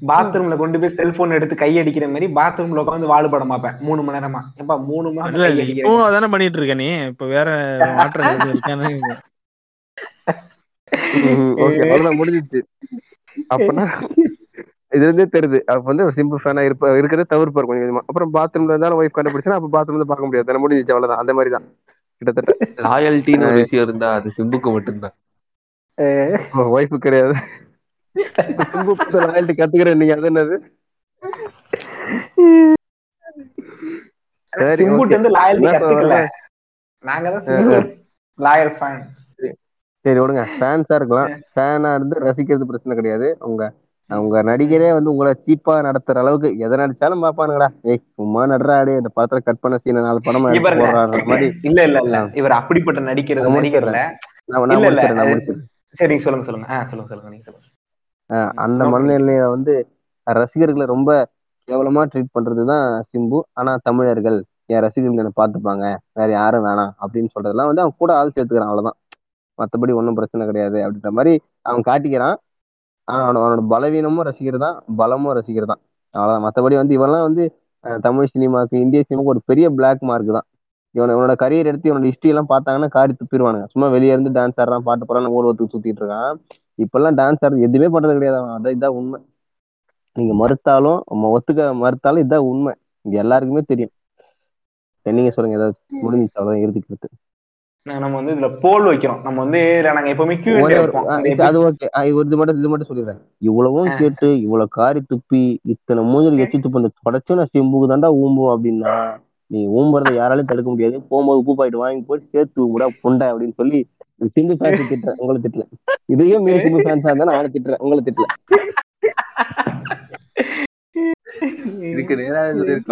பாத்ரூம்ல 0.10 0.56
கொண்டு 0.58 0.80
போய் 0.82 0.96
செல்போன் 0.96 1.36
எடுத்து 1.38 1.56
கை 1.56 1.70
அடிக்கிற 1.82 2.06
மாதிரி 2.10 2.28
பாத்ரூம்ல 2.38 2.84
உட்காந்து 2.84 3.12
வாழு 3.12 3.28
படம் 3.30 3.52
பார்ப்பேன். 3.54 3.78
மூணு 3.88 4.02
மணி 4.02 4.18
நேரமா. 4.18 4.42
எப்பா 4.60 4.76
மூணு 4.90 5.08
மணி 5.12 5.38
நேரம் 5.38 6.06
அதானே 6.08 6.30
பண்ணிட்டு 6.34 6.60
இருக்க 6.60 6.76
நீ? 6.76 6.90
இப்ப 7.12 7.28
வேற 7.34 7.50
மாற்றம் 8.00 8.30
எதுவும் 8.30 8.54
இருக்கான்னு 8.54 8.90
ஓகே 11.64 11.82
அவ்வளவுதான் 11.84 12.18
முடிஞ்சிச்சு 12.20 12.60
அப்பனா 13.50 13.84
இதுல 14.92 15.08
இருந்தே 15.08 15.26
தெரியுது. 15.36 15.60
அப்ப 15.70 15.84
வந்து 15.84 16.04
சிம்பிள் 16.18 16.42
ஃபேனா 16.42 16.64
இருப்ப 16.68 16.90
இருக்கிறத 17.00 17.26
தவிர்ப்பார் 17.32 17.68
கொஞ்சம் 17.68 17.84
கொஞ்சமா. 17.84 18.04
அப்புறம் 18.08 18.34
பாத்ரூம்ல 18.36 18.74
இருந்தாலும் 18.74 19.00
ஒய்ஃப் 19.00 19.16
கண்டுபிடிச்சா 19.16 19.56
அப்ப 19.56 19.70
பாத்ரூம்ல 19.76 20.06
பார்க்க 20.06 20.28
முடியாது. 20.28 20.64
முடிஞ்சிச்சு 20.64 20.94
அவ்வளவுதான். 20.96 21.22
அந்த 21.24 21.34
மாதிரி 21.34 21.52
தான் 21.56 21.66
கிட்டத்தட்ட. 22.24 22.54
லாயல்ட்டின்னு 22.88 23.50
ஒரு 23.50 23.60
விஷயம் 23.64 23.86
இருந்தா 23.88 24.10
அது 24.20 24.36
சிம்புக்கு 24.38 24.72
மட்டும்தான். 24.78 25.16
ஒய்ஃபு 26.78 26.98
கிடையாது. 27.08 27.36
சிம்பு 28.72 28.94
லாயல்ட்டி 29.26 29.54
கத்துக்கிறேன் 29.58 30.00
நீங்க 30.02 30.16
அது 30.18 30.30
என்னது? 30.32 30.56
சரி 34.54 34.82
சிம்புட்டு 34.82 35.14
ஓகே 35.14 35.18
வந்து 35.20 35.34
லாயல்ட்டி 35.38 35.68
என்ன 35.68 35.76
கத்துக்கல. 35.76 36.16
சொல்றது? 36.16 36.42
நாங்க 37.10 37.28
தான் 37.36 37.46
சிம்பு. 37.48 37.78
லாயல் 38.40 38.74
ஃபேன் 38.80 39.02
சரி 40.06 40.20
விடுங்க. 40.22 40.44
ஃபேன்ஸா 40.58 40.96
இருக்கலாம். 41.00 41.32
ஃபேனா 41.54 41.90
இருந்து 41.98 42.16
ரசிக்கிறது 42.28 42.70
பிரச்சனை 42.70 42.96
கிடையாது. 43.00 43.28
உங்க 43.50 43.64
உங்க 44.08 44.44
நடிகரே 44.44 44.94
வந்து 44.94 45.12
உங்களை 45.12 45.34
சீப்பா 45.46 45.70
நடத்துற 45.70 46.18
அளவுக்கு 46.18 46.58
எதை 46.58 46.78
நடிச்சாலும் 46.78 47.30
பாப்பானுங்கடா 47.30 47.68
ஏய் 47.82 48.02
சும்மா 48.14 48.46
நடுறா 48.46 48.78
அடே 48.78 48.92
இந்த 48.92 49.10
படத்துல 49.16 49.40
கட் 49.44 49.60
பண்ண 49.60 49.78
சீன 49.78 50.02
நாலு 50.02 50.20
படமா 50.24 51.26
மாதிரி. 51.26 51.60
இல்ல 51.62 51.82
இல்ல 51.82 52.00
இல்ல. 52.00 52.30
இவர் 52.34 52.52
அப்படிப்பட்ட 52.52 53.00
நடிக்கிறது 53.00 53.42
நான் 53.42 53.56
நடிகர்ல. 53.58 53.92
நான் 54.46 54.64
நான் 54.64 54.70
இல்ல 54.70 54.88
இல்ல. 54.88 55.02
முடிச்சிடுறேன் 55.02 55.14
நான் 55.14 55.26
அது- 55.26 55.30
முடிச்சிடுறேன். 55.30 55.62
சரி 55.92 56.16
நீங்க 56.16 56.24
சொல்லுங்க 56.24 56.52
சொல்லுங்க. 56.52 56.74
ஆஹ் 56.74 56.84
சொல்லுங்க 56.84 57.16
சொல்லுங்க 57.16 57.30
நீங்க 57.30 57.52
சொல்லுங்க. 57.52 58.52
அந்த 58.56 58.86
மனநிலையில 58.86 59.50
வந்து 59.50 59.88
ரசிகர்களை 60.24 60.86
ரொம்ப 60.86 61.28
கேவலமா 61.72 62.06
ட்ரீட் 62.16 62.36
பண்றதுதான் 62.40 63.02
சிம்பு. 63.18 63.40
ஆனா 63.54 63.78
தமிழர்கள் 63.84 64.44
என் 64.66 64.80
ரசிகர்கள் 64.80 65.26
என்ன 65.26 65.32
பார்த்துப்பாங்க? 65.36 65.98
வேற 66.14 66.32
யாரும் 66.32 66.66
வேணாம். 66.66 66.92
அப்படின்னு 67.02 67.28
சொல்றதெல்லாம் 67.40 67.66
வந்து 67.66 67.82
அவன் 67.82 67.94
கூட 67.98 68.14
ஆள் 68.14 68.32
சேர்த்துக்கிறான் 68.36 68.70
அவ்வளவுதான். 68.70 68.94
மத்தபடி 69.58 69.94
ஒன்றும் 69.94 70.14
பிரச்சனை 70.14 70.46
கிடையாது 70.46 70.78
அப்படின்ற 70.78 71.10
மாதிரி 71.10 71.42
அவன் 71.62 71.82
காட்டிக்கிறான். 71.86 72.36
அவனோட 73.08 73.38
அவனோட 73.42 73.62
பலவீனமும் 73.74 74.26
ரசிகர் 74.30 74.58
தான் 74.66 74.78
பலமும் 75.00 75.36
ரசிகர் 75.40 75.70
தான் 75.72 75.82
அவ்வளவுதான். 76.16 76.44
மத்தபடி 76.46 76.76
வந்து 76.82 76.96
இவெல்லாம் 76.98 77.26
வந்து 77.28 77.44
தமிழ் 78.06 78.32
சினிமாக்கு 78.34 78.76
இந்திய 78.86 79.02
சினிமாக்கு 79.08 79.34
ஒரு 79.36 79.42
பெரிய 79.50 79.66
பிளாக் 79.78 80.04
மார்க் 80.10 80.36
தான். 80.38 80.48
இவன் 80.96 81.12
இவனோட 81.14 81.34
கரியர் 81.44 81.70
எடுத்து 81.70 81.90
இவனோட 81.90 82.08
ஹிஸ்டரி 82.12 82.32
எல்லாம் 82.34 82.50
பார்த்தாங்கன்னா 82.52 82.90
காரி 82.98 83.14
துப்பிடுவானுங்க. 83.20 83.68
சும்மா 83.74 83.88
வெளியே 83.96 84.14
இருந்து 84.16 84.32
டான்ஸ் 84.38 84.60
ஆடுறான் 84.64 84.86
பாட்டு 84.88 85.08
போறான் 85.10 85.36
ஊர்வத்துக்கு 85.38 85.74
சுத்திட்டு 85.76 86.02
இருக்கான். 86.04 86.36
இப்பெல்லாம் 86.80 87.18
டான்ஸ் 87.22 87.44
ஆடுறது 87.46 87.66
எதுவுமே 87.68 87.90
பண்றது 87.96 88.18
கிடையாது. 88.18 88.38
அவன் 88.42 88.56
அதான் 88.58 88.76
இதான் 88.78 88.98
உண்மை. 89.00 89.20
நீங்க 90.16 90.34
மறுத்தாலும் 90.42 91.00
நம்ம 91.12 91.30
ஒத்துக்க 91.38 91.62
மறுத்தாலும் 91.84 92.24
இதான் 92.26 92.48
உண்மை. 92.52 92.74
இங்க 93.06 93.16
எல்லாருக்குமே 93.24 93.64
தெரியும். 93.72 93.94
சரி, 95.06 95.16
நீங்க 95.18 95.32
சொல்லுங்க 95.36 95.58
ஏதாவது 95.60 95.76
முடிஞ்சிச்சு 96.04 96.38
அவ்வளவுதான் 96.40 96.64
இறுதிக்கிறது 96.66 97.08
நம்ம 97.92 98.18
வந்து 98.18 98.34
இதுல 98.34 98.48
போல் 98.64 98.86
வைக்கிறோம். 98.90 99.18
நம்ம 99.24 99.38
வந்து 99.44 99.60
நாங்க 99.86 100.10
எப்பவுமே 100.12 100.36
அது 101.48 101.58
ஓகே. 101.64 101.88
இது 102.10 102.38
மட்டும் 102.40 102.60
இது 102.60 102.70
மட்டும் 102.72 102.90
சொல்லிடுறேன். 102.90 103.20
இவ்வளவும். 103.48 103.90
கேட்டு 104.02 104.28
இவ்வளவு 104.44 104.74
காரி 104.78 105.02
துப்பி 105.10 105.42
இத்தனை 105.74 106.04
மூஞ்சல் 106.12 106.42
எச்சி 106.44 106.60
துப்பு 106.66 106.92
படைச்சு 107.08 107.38
நான் 107.40 107.52
சிம்புக்கு 107.56 107.90
தாண்டா 107.92 108.12
ஊம்பும் 108.22 108.52
அப்படின்னா 108.54 108.94
நீ 109.52 109.62
ஊம்புறதை 109.80 110.14
யாராலையும் 110.20 110.52
தடுக்க 110.52 110.70
முடியாது. 110.70 110.96
போகும்போது 111.10 111.42
உப்பு 111.42 111.56
பாயிட்டு 111.60 111.84
வாங்கி 111.84 112.02
போய் 112.12 112.30
சேர்த்து 112.36 112.64
ஊம்புடா 112.66 112.88
புண்டை 113.04 113.28
அப்படின்னு 113.32 113.60
சொல்லி 113.62 113.82
சிம்பு 114.38 114.56
ஃபேன்ஸ் 114.62 114.90
திட்டுறேன். 114.94 115.20
உங்களை 115.22 115.40
திட்டல 115.46 115.66
இதையும் 116.14 116.46
மீறி 116.48 116.62
சிம்பு 116.68 116.86
ஃபேன்ஸா 116.88 117.12
இருந்தா 117.12 117.30
நான் 117.30 117.38
அவனை 117.40 117.52
திட்டுறேன். 117.58 117.84
உங்களை 117.86 118.04
திட்டல. 118.08 118.30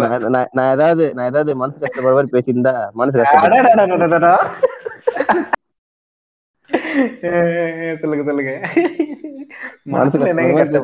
நான் 0.02 0.24
நான்- 0.30 0.50
நான் 0.52 0.72
ஏதாவது 0.72 1.14
நான் 1.14 1.26
ஏதாவது 1.26 1.56
மனசு 1.56 1.78
கஷ்டப்படுற 1.78 2.12
மாதிரி 2.12 2.32
பேசியிருந்தா 2.32 2.72
மனசு. 2.92 3.18
அஹ் 7.22 7.98
சொல்லுங்க 8.00 8.24
சொல்லுங்க. 8.24 8.52
மனசு 9.84 10.18
மனசுல 10.48 10.80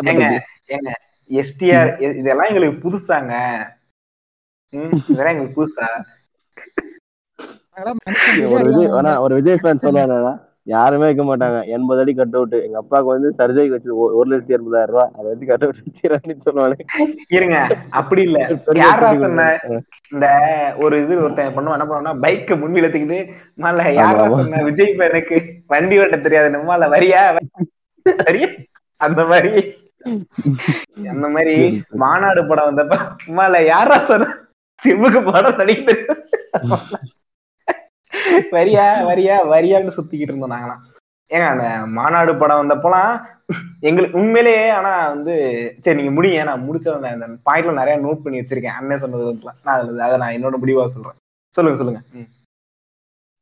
என்னங்க 0.00 0.26
ஏங்க 0.68 0.90
எஸ்டிஆர் 1.30 1.90
இதெல்லாம் 2.16 2.48
எங்களுக்கு 2.48 2.82
புதுசாங்க. 2.84 3.32
இதெல்லாம் 5.08 5.32
எங்களுக்கு 5.32 5.58
புதுசா? 5.58 5.88
ஒரு 8.48 8.64
விஜய். 8.68 8.90
ஒரு 9.18 9.34
விஜய் 9.34 9.54
ஃபேன் 9.54 9.82
சொல்லுவாங்க 9.84 10.16
யாருமே 10.66 11.06
வைக்க 11.06 11.24
மாட்டாங்க. 11.24 11.58
எண்பது 11.74 12.00
அடி 12.02 12.12
கட் 12.14 12.36
அவுட் 12.38 12.54
எங்க 12.66 12.76
அப்பாவுக்கு 12.80 13.14
வந்து 13.14 13.30
சர்ஜரிக்கு 13.40 13.76
வச்சு 13.76 13.90
ஒரு 14.18 14.28
லட்சத்தி 14.30 14.56
எண்பதாயிரம் 14.58 14.92
ரூபாய். 14.92 15.10
அதை 15.16 15.26
வச்சு 15.30 15.46
கட் 15.50 15.64
அவுட் 15.64 15.80
வச்சுன்னு 16.14 16.46
சொல்லுவாங்க 16.46 16.76
இருங்க. 17.36 17.56
அப்படி 18.00 18.22
இல்ல. 18.28 18.38
யாரா 18.82 19.10
சொன்ன. 19.24 19.46
இந்த 20.12 20.26
ஒரு 20.84 20.96
இது 21.04 21.20
ஒருத்தன் 21.24 21.54
பண்ணுவான்? 21.56 21.76
என்ன 21.78 21.86
பண்ணுவான்னா 21.88 22.14
பைக்க 22.24 22.58
முன்னில 22.62 22.88
தூக்கிட்டு 22.88 23.20
மல்ல 23.64 23.84
ஆமா, 23.84 23.94
யாரா. 24.00 24.24
சொன்ன? 24.36 24.62
விஜய் 24.68 24.96
எனக்கு 25.08 25.38
வண்டி 25.66 25.98
ஓட்ட 26.04 26.18
தெரியாது. 26.26 26.50
நம்மால 26.56 26.88
வரியா? 26.96 27.22
வரியா? 28.26 28.48
அந்த 29.00 29.22
மாதிரி. 29.32 29.52
அந்த 31.12 31.26
மாதிரி 31.34 31.54
மாநாடு 32.02 32.40
படம் 32.46 32.68
வந்தப்ப 32.70 32.96
சும்மால 33.22 33.60
யாரா 33.66 33.96
சொன்ன? 34.10 34.32
சிம்புக்கு 34.82 35.20
படம் 35.30 35.58
நடிக்குது 35.60 35.94
வரியா 38.34 38.86
வரியா 39.06 39.36
வரியான்னு 39.52 39.90
சுத்திக்கிட்டு 39.96 40.20
இருந்தோம் 40.20 40.50
நாங்களாம் 40.50 40.92
ஏங்க 41.28 41.46
அந்த 41.46 41.86
மாநாடு 41.86 42.36
படம் 42.36 42.70
வந்தப்போலாம் 42.70 43.20
எங்களுக்கு 43.80 44.18
உண்மையிலேயே 44.18 44.70
ஆனா 44.70 45.08
வந்து 45.08 45.34
சரி 45.80 46.02
நீங்க 46.02 46.22
முடிங்க 46.22 46.44
நான் 46.44 46.70
முடிச்ச 46.70 47.00
அந்த 47.00 47.26
பாயிண்ட்ல 47.50 47.72
நிறைய 47.72 48.00
நோட் 48.00 48.22
பண்ணி 48.22 48.38
வச்சிருக்கேன். 48.38 48.66
அண்ணன் 48.66 48.98
சொன்னது 48.98 49.38
நான் 49.64 49.78
அதுல- 49.78 50.04
அதை 50.04 50.18
நான் 50.18 50.32
என்னோட 50.32 50.56
முடிவா 50.64 50.84
சொல்றேன். 50.84 51.12
சொல்லுங்க 51.48 51.82
சொல்லுங்க. 51.82 52.00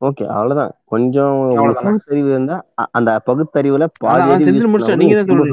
ஓகே 0.04 0.26
அவ்வளவுதான். 0.26 0.70
கொஞ்சம்? 0.84 1.54
பகுத்தறிவு 1.82 2.30
இருந்தா 2.30 2.64
அந்த 2.90 3.20
பகுத்தறிவுல 3.26 3.86
பாதி 3.98 4.44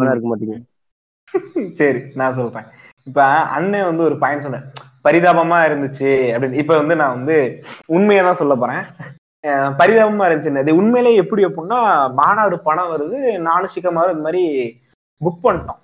இருக்க 0.07 0.35
மாட்டீங்க. 0.35 0.61
சரி 1.73 2.01
நான் 2.15 2.35
சொல்றேன். 2.35 2.63
இப்ப 3.03 3.23
அண்ணன் 3.25 3.83
வந்து 3.83 4.03
ஒரு 4.03 4.17
பாயிண்ட் 4.17 4.41
சொன்னேன் 4.41 4.63
பரிதாபமா 5.03 5.55
இருந்துச்சு 5.55 6.37
அப்படின்னு. 6.37 6.53
இப்ப 6.53 6.77
வந்து 6.77 6.95
நான் 6.95 7.13
வந்து 7.13 7.63
உண்மையை 7.85 8.25
தான் 8.25 8.35
சொல்ல 8.35 8.55
போறேன். 8.55 8.81
பரிதாபமா 9.47 10.25
இருந்துச்சு. 10.29 10.57
அது 10.57 10.75
உண்மையிலே 10.75 11.15
எப்படி 11.15 11.45
அப்படின்னா 11.45 12.11
மாநாடு 12.13 12.59
பணம் 12.59 12.91
வருது. 12.91 13.37
நானும் 13.37 13.73
சிக்கமாவது 13.75 14.15
இந்த 14.15 14.25
மாதிரி 14.25 14.43
புக் 15.25 15.43
பண்ணிட்டோம். 15.43 15.81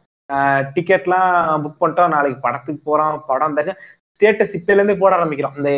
டிக்கெட்லாம் 0.75 1.61
புக் 1.63 1.79
பண்ணிட்டோம். 1.81 2.13
நாளைக்கு 2.15 2.41
படத்துக்கு 2.41 2.81
போறோம். 2.87 3.19
படம் 3.27 3.57
ஸ்டேட்டஸ் 3.57 4.55
இப்பல 4.57 4.73
இருந்து 4.73 4.97
போட 4.97 5.15
ஆரம்பிக்கிறோம். 5.15 5.55
இந்த 5.57 5.71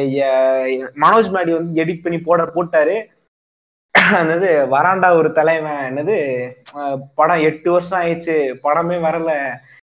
மனோஜ் 1.02 1.32
மாடி 1.32 1.54
வந்து 1.54 1.84
எடிட் 1.84 2.04
பண்ணி 2.04 2.20
போட 2.20 2.44
போட்டாரு. 2.56 2.98
என்னது 3.96 4.50
வராண்டா 4.74 5.08
ஒரு 5.16 5.32
தலைவன். 5.32 5.96
என்னது 5.96 6.18
படம் 7.16 7.42
எட்டு 7.50 7.72
வருஷம் 7.72 8.02
ஆயிடுச்சு. 8.02 8.36
படமே 8.64 8.98
வரல. 9.08 9.32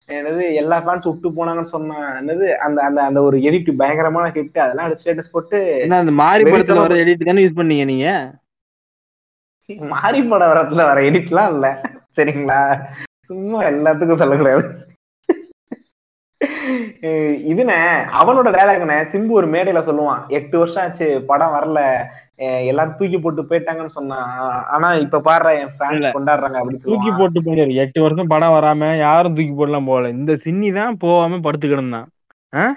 என்னது 0.10 0.44
எல்லா 0.56 0.78
ஃபேன்ஸ் 0.80 1.08
விட்டு 1.08 1.28
போனாங்கன்னு 1.32 1.74
சொன்னான் 1.74 2.08
என்னது 2.20 2.46
அந்த 2.58 2.80
அந்த 2.84 3.00
அந்த 3.04 3.20
ஒரு 3.22 3.38
எடிட் 3.44 3.70
பயங்கரமான 3.78 4.32
ஹிட் 4.36 4.60
அதெல்லாம் 4.60 4.96
ஸ்டேட்டஸ் 5.02 5.32
போட்டு 5.32 5.60
என்ன 5.80 6.00
அந்த 6.00 6.14
மாரி 6.20 6.46
படத்துல 6.48 6.84
வர 6.86 6.98
எடிட் 7.04 7.24
தானே 7.24 7.44
யூஸ் 7.44 7.60
பண்ணீங்க 7.60 7.86
நீங்க? 7.86 8.08
மாறி 9.92 10.22
படம் 10.24 10.52
வரத்துல 10.52 10.86
வர 10.86 11.02
எடிட்லாம் 11.02 11.52
இல்ல. 11.54 11.68
சரிங்களா? 12.18 12.62
சும்மா 13.30 13.60
எல்லாத்துக்கும் 13.66 14.22
சொல்லக்கூடாது. 14.22 14.64
அஹ் 17.04 17.38
இதுனே 17.52 17.78
அவனோட 18.20 18.50
டைலாக்னே 18.52 18.98
சிம்பு 19.12 19.34
ஒரு 19.34 19.48
மேடையில 19.48 19.82
சொல்லுவான் 19.86 20.22
எட்டு 20.30 20.56
வருஷம் 20.60 20.84
ஆச்சு 20.84 21.08
படம் 21.26 21.56
வரல. 21.56 21.80
எல்லாரும் 22.66 22.96
தூக்கி 22.96 23.20
போட்டு 23.20 23.42
போயிட்டாங்கன்னு 23.42 23.94
சொன்னான் 23.94 24.26
ஆ- 24.40 24.66
ஆனா 24.68 24.94
இப்ப 24.96 25.22
பாடுற 25.26 25.60
என். 25.60 25.72
ஃபேன்ஸ் 25.80 26.08
கொண்டாடுறாங்க 26.14 26.58
அப்படின்னு 26.60 26.86
தூக்கி 26.86 27.12
போட்டு 27.12 27.42
போயிடாரு 27.42 27.74
எட்டு 27.76 28.02
வருஷம் 28.02 28.28
படம் 28.28 28.52
வராம 28.52 28.98
யாரும் 28.98 29.34
தூக்கி 29.34 29.52
போடலாம் 29.52 29.86
போகல. 29.86 30.10
இந்த 30.10 30.34
சின்னி 30.46 30.74
தான் 30.74 30.98
போகாம 30.98 31.40
படுத்து 31.40 31.68
கிடந்தான் 31.68 32.10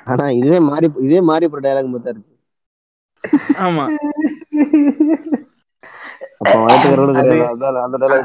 ஆனா 0.05 0.31
இதே 0.31 0.61
மாறி 0.61 0.91
இதே 0.99 1.21
மாறி 1.21 1.49
ஒரு 1.53 1.61
டைலாக் 1.61 1.89
மட்டும் 1.89 2.13
இருக்கு. 2.13 2.33
ஆமா. 3.59 3.85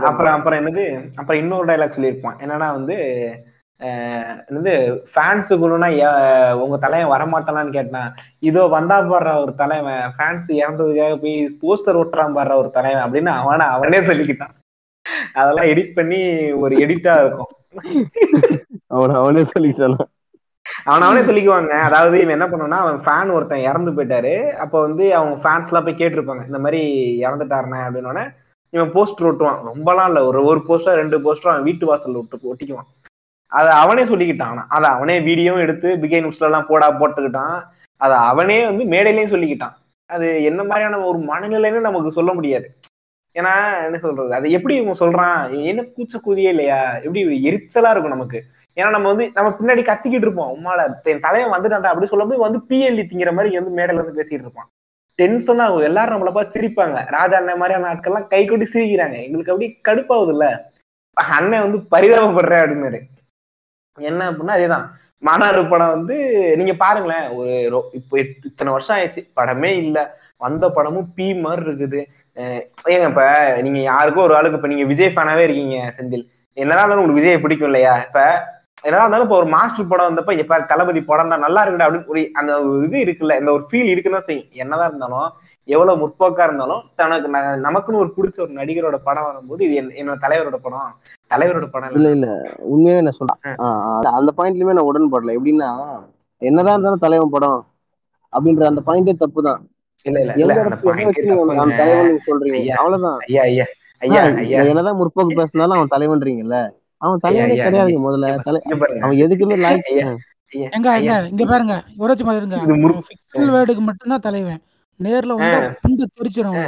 அப்புறம் 0.04 0.34
அப்புறம் 0.34 0.60
என்னது? 0.62 0.84
அப்புறம் 1.16 1.42
இன்னொரு 1.42 1.66
டைலாக் 1.66 1.96
சொல்லியிருப்பான். 1.98 2.38
என்னன்னா 2.40 2.72
வந்து 2.72 2.96
அஹ் 3.82 4.38
என்னது 4.48 4.74
ஃபேன்ஸுக்குள்ளனா 5.14 5.90
உங்க 6.64 6.78
தலைவன் 6.78 7.14
வரமாட்டானான்னு 7.14 7.70
கேட்டான் 7.70 8.10
இதோ 8.50 8.64
வந்தா 8.76 8.98
பாடுற 9.02 9.42
ஒரு 9.44 9.54
தலைவன் 9.56 10.04
ஃபேன்ஸ் 10.18 10.48
இறந்ததுக்காக 10.62 11.16
போய் 11.24 11.36
போஸ்டர் 11.62 12.00
ஒட்டுறான் 12.02 12.36
பாடுற 12.38 12.56
ஒரு 12.62 12.72
தலைவன் 12.72 13.06
அப்படின்னு 13.06 13.32
அவன 13.42 13.68
அவனே 13.76 14.00
சொல்லிக்கிட்டான். 14.10 14.56
அதெல்லாம் 15.34 15.70
எடிட் 15.72 15.94
பண்ணி 15.94 16.20
ஒரு 16.64 16.74
எடிட்டா 16.78 17.14
இருக்கும். 17.22 17.52
அவன் 18.88 19.20
அவனே 19.22 19.44
சொல்லிட்டானா 19.54 20.06
அவன் 20.86 21.06
அவனே 21.06 21.22
சொல்லிக்குவாங்க. 21.22 21.74
அதாவது 21.88 22.16
இவன் 22.22 22.36
என்ன 22.38 22.48
பண்ணுவான்னா 22.48 22.80
அவன் 22.84 23.00
ஃபேன் 23.06 23.34
ஒருத்தன் 23.34 23.66
இறந்து 23.70 23.92
போயிட்டாரு. 23.92 24.34
அப்ப 24.64 24.82
வந்து 24.82 25.16
அவங்க 25.16 25.36
ஃபேன்ஸ் 25.44 25.70
எல்லாம் 25.70 25.88
போய் 25.88 26.00
கேட்டிருப்பாங்க 26.02 26.46
இந்த 26.50 26.60
மாதிரி 26.66 26.82
இறந்துட்டாருனே 27.26 27.80
அப்படின்னோடனே 27.88 28.24
இவன் 28.74 28.92
போஸ்டர் 28.96 29.28
ஒட்டுவான். 29.30 29.60
ரொம்பலாம் 29.70 30.10
இல்ல. 30.10 30.20
ஒரு 30.26 30.40
ஒரு 30.46 30.60
போஸ்டர் 30.68 31.00
ரெண்டு 31.02 31.18
போஸ்டர் 31.26 31.52
அவன் 31.54 31.68
வீட்டு 31.70 31.86
வாசல்ல 31.90 32.22
ஒட்டு 32.24 32.52
ஒட்டிக்குவான். 32.52 32.90
அதை 33.52 33.72
அவனே 33.84 34.04
சொல்லிக்கிட்டான். 34.04 34.52
ஆனா 34.54 34.64
அதை 34.70 34.90
அவனே 34.90 35.20
வீடியோ 35.20 35.54
எடுத்து 35.54 35.90
பிகே 35.96 36.20
நியூஸ்ல 36.24 36.48
எல்லாம் 36.50 36.68
போடா 36.68 36.88
போட்டுக்கிட்டான். 37.00 37.58
அதை 37.98 38.18
அவனே 38.18 38.58
வந்து 38.66 38.84
மேடையிலையும் 38.84 39.34
சொல்லிக்கிட்டான். 39.34 39.76
அது 40.06 40.44
என்ன 40.44 40.64
மாதிரியான 40.64 41.00
ஒரு 41.02 41.20
மனநிலைன்னு 41.20 41.80
நமக்கு 41.80 42.12
சொல்ல 42.12 42.34
முடியாது. 42.34 42.68
ஏன்னா 43.36 43.54
என்ன 43.86 43.98
சொல்றது? 43.98 44.34
அதை 44.34 44.52
எப்படி 44.52 44.76
இவங்க 44.76 44.96
சொல்றான்? 45.06 45.64
என்ன 45.64 45.82
கூச்ச 45.82 46.16
கூதியே 46.26 46.52
இல்லையா? 46.54 46.80
எப்படி 46.96 47.26
ஒரு 47.26 47.36
எரிச்சலா 47.50 47.92
இருக்கும் 47.92 48.16
நமக்கு? 48.16 48.40
ஏன்னா 48.76 48.90
நம்ம 48.90 49.08
வந்து 49.14 49.32
நம்ம 49.34 49.50
பின்னாடி 49.60 49.82
கத்திக்கிட்டு 49.90 50.26
இருப்போம். 50.26 50.52
உமால 50.58 50.82
என் 51.04 51.20
தலைவன் 51.20 51.54
வந்துட்டான்டா 51.54 51.92
அப்படி 51.94 52.06
சொல்லும்போது 52.06 52.42
வந்து 52.42 52.60
பிஎல்டி 52.70 53.04
திங்கிற 53.06 53.32
மாதிரி 53.34 53.60
வந்து 53.60 53.84
மேடையில 53.84 54.02
வந்து 54.04 54.18
பேசிட்டு 54.20 54.46
இருப்பான். 54.46 54.70
டென்ஷனா 55.20 55.62
ஆகும் 55.62 55.88
எல்லாரும் 55.92 56.16
நம்மள 56.16 56.32
பார்த்து 56.32 56.62
சிரிப்பாங்க. 56.62 56.98
ராஜா 57.10 57.38
அண்ணன் 57.38 57.58
மாதிரியான 57.58 57.90
ஆட்கள்லாம் 57.94 58.28
கை 58.28 58.46
கொட்டி 58.46 58.68
சிரிக்கிறாங்க. 58.74 59.18
எங்களுக்கு 59.24 59.52
அப்படி 59.52 59.68
கடுப்பாகுது 59.88 60.34
இல்ல 60.36 60.46
அண்ணன் 61.14 61.66
வந்து 61.66 61.80
பரிதாபப்படுறேன் 61.92 62.64
அப்படின்னாரு. 62.66 63.00
என்ன 63.98 64.28
அப்படின்னா 64.32 64.58
அதேதான். 64.58 64.86
மாநாடு 65.24 65.62
படம் 65.72 65.94
வந்து 65.96 66.16
நீங்க 66.60 66.74
பாருங்களேன் 66.84 67.26
ஒரு 67.40 67.80
இப்போ 68.00 68.16
இத்தனை 68.48 68.70
வருஷம் 68.76 68.96
ஆயிடுச்சு. 68.98 69.22
படமே 69.40 69.72
இல்ல. 69.84 69.98
வந்த 70.38 70.66
படமும் 70.70 71.10
பி 71.18 71.28
மாதிரி 71.44 71.66
இருக்குது. 71.68 72.00
ஏங்க 72.94 73.08
இப்ப 73.12 73.24
நீங்க 73.66 73.80
யாருக்கும் 73.90 74.26
ஒரு 74.28 74.36
ஆளுக்கு 74.38 74.60
இப்ப 74.60 74.72
நீங்க 74.74 74.86
விஜய் 74.92 75.14
ஃபேனாவே 75.16 75.44
இருக்கீங்க 75.48 75.78
செந்தில். 75.98 76.26
என்னதான் 76.58 76.82
இருந்தாலும் 76.82 77.04
உங்களுக்கு 77.04 77.22
விஜய் 77.22 77.44
பிடிக்கும் 77.44 77.70
இல்லையா? 77.72 77.94
இப்ப 78.08 78.20
என்னதான் 78.84 79.04
இருந்தாலும் 79.04 79.28
இப்ப 79.28 79.38
ஒரு 79.42 79.50
மாஸ்டர் 79.56 79.90
படம் 79.92 80.10
வந்தப்ப 80.10 80.34
எப்ப 80.44 80.60
தளபதி 80.72 81.02
படம் 81.04 81.32
தான் 81.34 81.46
நல்லா 81.46 81.62
இருக்குடா 81.64 81.88
அப்படின்னு 81.88 82.12
ஒரு 82.14 82.22
அந்த 82.40 82.52
ஒரு 82.62 82.80
இது 82.88 82.98
இருக்குல்ல 83.06 83.36
இந்த 83.42 83.52
ஒரு 83.58 83.64
ஃபீல் 83.70 83.92
இருக்குன்னு 83.94 84.28
செய்யும். 84.30 84.50
என்னதான் 84.64 84.90
இருந்தாலும் 84.92 85.28
எவ்வளவு 85.64 86.08
முற்போக்கா 86.08 86.44
இருந்தாலும் 86.44 86.82
தனக்கு 86.96 87.38
நமக்குன்னு 87.38 87.96
ஒரு 87.96 88.14
பிடிச்ச 88.18 88.42
ஒரு 88.42 88.54
நடிகரோட 88.54 88.96
படம் 89.04 89.24
வரும்போது 89.24 89.66
இது 89.66 89.82
என்- 89.82 90.00
என்னோட 90.00 90.16
தலைவரோட 90.22 90.56
படம். 90.56 90.96
தலைவரோட 91.36 91.68
படம் 91.72 91.92
இல்ல. 91.92 92.12
இல்ல 92.12 92.28
உண்மையாவே 92.72 93.02
நான் 93.02 93.18
சொல்றேன். 93.18 93.56
அந்த 94.14 94.32
பாயிண்ட்லயுமே 94.38 94.74
நான் 94.74 94.86
உடன்படல. 94.86 95.38
எப்படின்னா 95.38 96.00
என்னதான் 96.38 96.72
இருந்தாலும் 96.72 97.00
தலைவன் 97.00 97.30
படம் 97.30 97.66
அப்படின்ற 98.26 98.64
அந்த 98.64 98.82
பாயிண்டே 98.86 99.14
தப்பு 99.18 99.44
தான் 99.44 99.68
இல்ல 100.02 100.20
இல்ல. 100.20 100.34
தலைவன் 100.34 100.96
நீங்க 100.96 102.20
சொல்றீங்க. 102.28 102.54
ஐயா 102.54 102.76
அவ்வளவுதான். 102.78 103.18
ஐயா 103.28 103.42
ஐயா 103.42 103.66
ஐயா 103.98 104.22
ஐயா. 104.22 104.62
என்னதான் 104.62 105.00
முற்போக்கு 105.00 105.36
பேசினாலும் 105.36 105.78
அவன் 105.78 105.88
தலைவன்றீங்கல்ல. 105.96 106.70
அவன் 106.98 107.20
தலைவனே 107.22 107.54
இங்க 107.56 108.10
முதல்ல. 108.10 108.30
இங்க 108.30 108.42
தலை 108.44 108.62
அவன் 109.00 109.18
எதுக்குமே 109.18 109.56
லாய்க் 109.56 109.82
ஐயா 109.82 110.08
ஐயா. 110.08 110.10
எங்க 110.50 110.70
எங்க 110.72 110.92
ஐயா 110.92 111.18
இங்க 111.18 111.46
பாருங்க. 111.46 111.84
உரைச்சு 111.94 112.24
மாதிரி 112.24 112.46
இருங்க. 112.46 113.80
மட்டும்தான் 113.80 114.20
தலைவன். 114.20 114.62
நேர்ல 115.06 115.36
வந்தா 115.40 115.60
புண்டு 115.84 116.06
தெரிச்சிடும் 116.20 116.64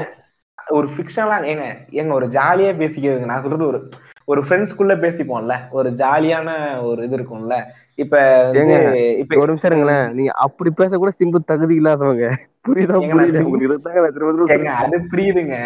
ஒரு 0.78 0.88
ஃபிக்ஷன்லாம் 0.94 1.46
ஏங்க 1.52 1.66
ஏங்க 2.00 2.12
ஒரு 2.20 2.28
ஜாலியா 2.36 2.74
பேசிக்கிறதுங்க 2.82 3.30
நான் 3.32 3.46
சொல்றது 3.46 3.66
ஒரு 3.72 3.80
ஒரு 4.32 4.42
ஃப்ரெண்ட்ஸ்குள்ள 4.42 4.94
பேசிப்போம்ல 5.06 5.56
ஒரு 5.78 5.90
ஜாலியான 6.02 6.50
ஒரு 6.90 7.00
இது 7.08 7.18
இருக்கும்ல 7.18 7.56
இப்ப 8.04 8.16
இப்ப 9.22 9.40
ஒரு 9.42 9.50
நிமிஷம் 9.52 9.70
இருங்களேன். 9.72 10.06
நீங்க 10.18 10.32
அப்படி 10.46 10.70
பேச 10.80 10.98
கூட 11.02 11.12
சிம்பு 11.20 11.40
தகுதி 11.52 11.76
இல்லாதவங்க. 11.82 12.28
புரியுதா 12.68 13.00
அது 14.84 14.98
புரியுதுங்க. 15.12 15.58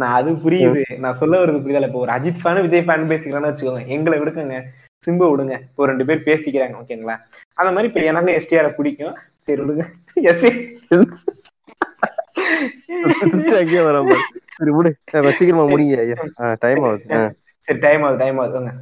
நான் 0.00 0.16
அது 0.18 0.30
புரியுது. 0.44 0.82
நான் 1.04 1.18
சொல்ல 1.22 1.40
வருது 1.42 1.62
புரியுதா? 1.64 1.88
இப்போ 1.90 2.00
ஒரு 2.04 2.14
அஜித் 2.16 2.40
ஃபேன் 2.42 2.62
விஜய் 2.66 2.86
ஃபேன் 2.88 3.10
பேசிக்கிறேன்னு 3.12 3.50
வச்சுக்கோங்க. 3.50 3.84
எங்களை 3.96 4.18
விடுங்க 4.22 4.58
சிம்பு 5.06 5.28
விடுங்க. 5.32 5.54
இப்போ 5.68 5.86
ரெண்டு 5.90 6.06
பேர் 6.08 6.26
பேசிக்கிறாங்க 6.30 6.80
ஓகேங்களா 6.82 7.16
அந்த 7.58 7.70
மாதிரி 7.74 7.90
இப்ப 7.90 8.02
எனக்கு 8.10 8.36
எஸ்டிஆர் 8.38 8.76
பிடிக்கும். 8.80 9.16
சரி 9.46 9.60
விடுங்க. 9.62 9.84
எஸ் 10.30 10.44
சுத்தி 10.90 11.41
அங்கேயே 13.30 13.82
வர 13.88 13.98
பாரு 14.02 14.20
சரி 14.56 14.70
விடு. 14.70 14.90
சீக்கிரமா 15.10 15.64
முடிங்க 15.64 16.00
ஐயா. 16.04 16.54
டைம் 16.60 16.82
ஆகுது. 16.88 17.34
சரி. 17.66 17.78
டைம் 17.78 18.02
ஆகுது 18.02 18.18
டைம் 18.24 18.40
ஆகுதுங்க 18.40 18.72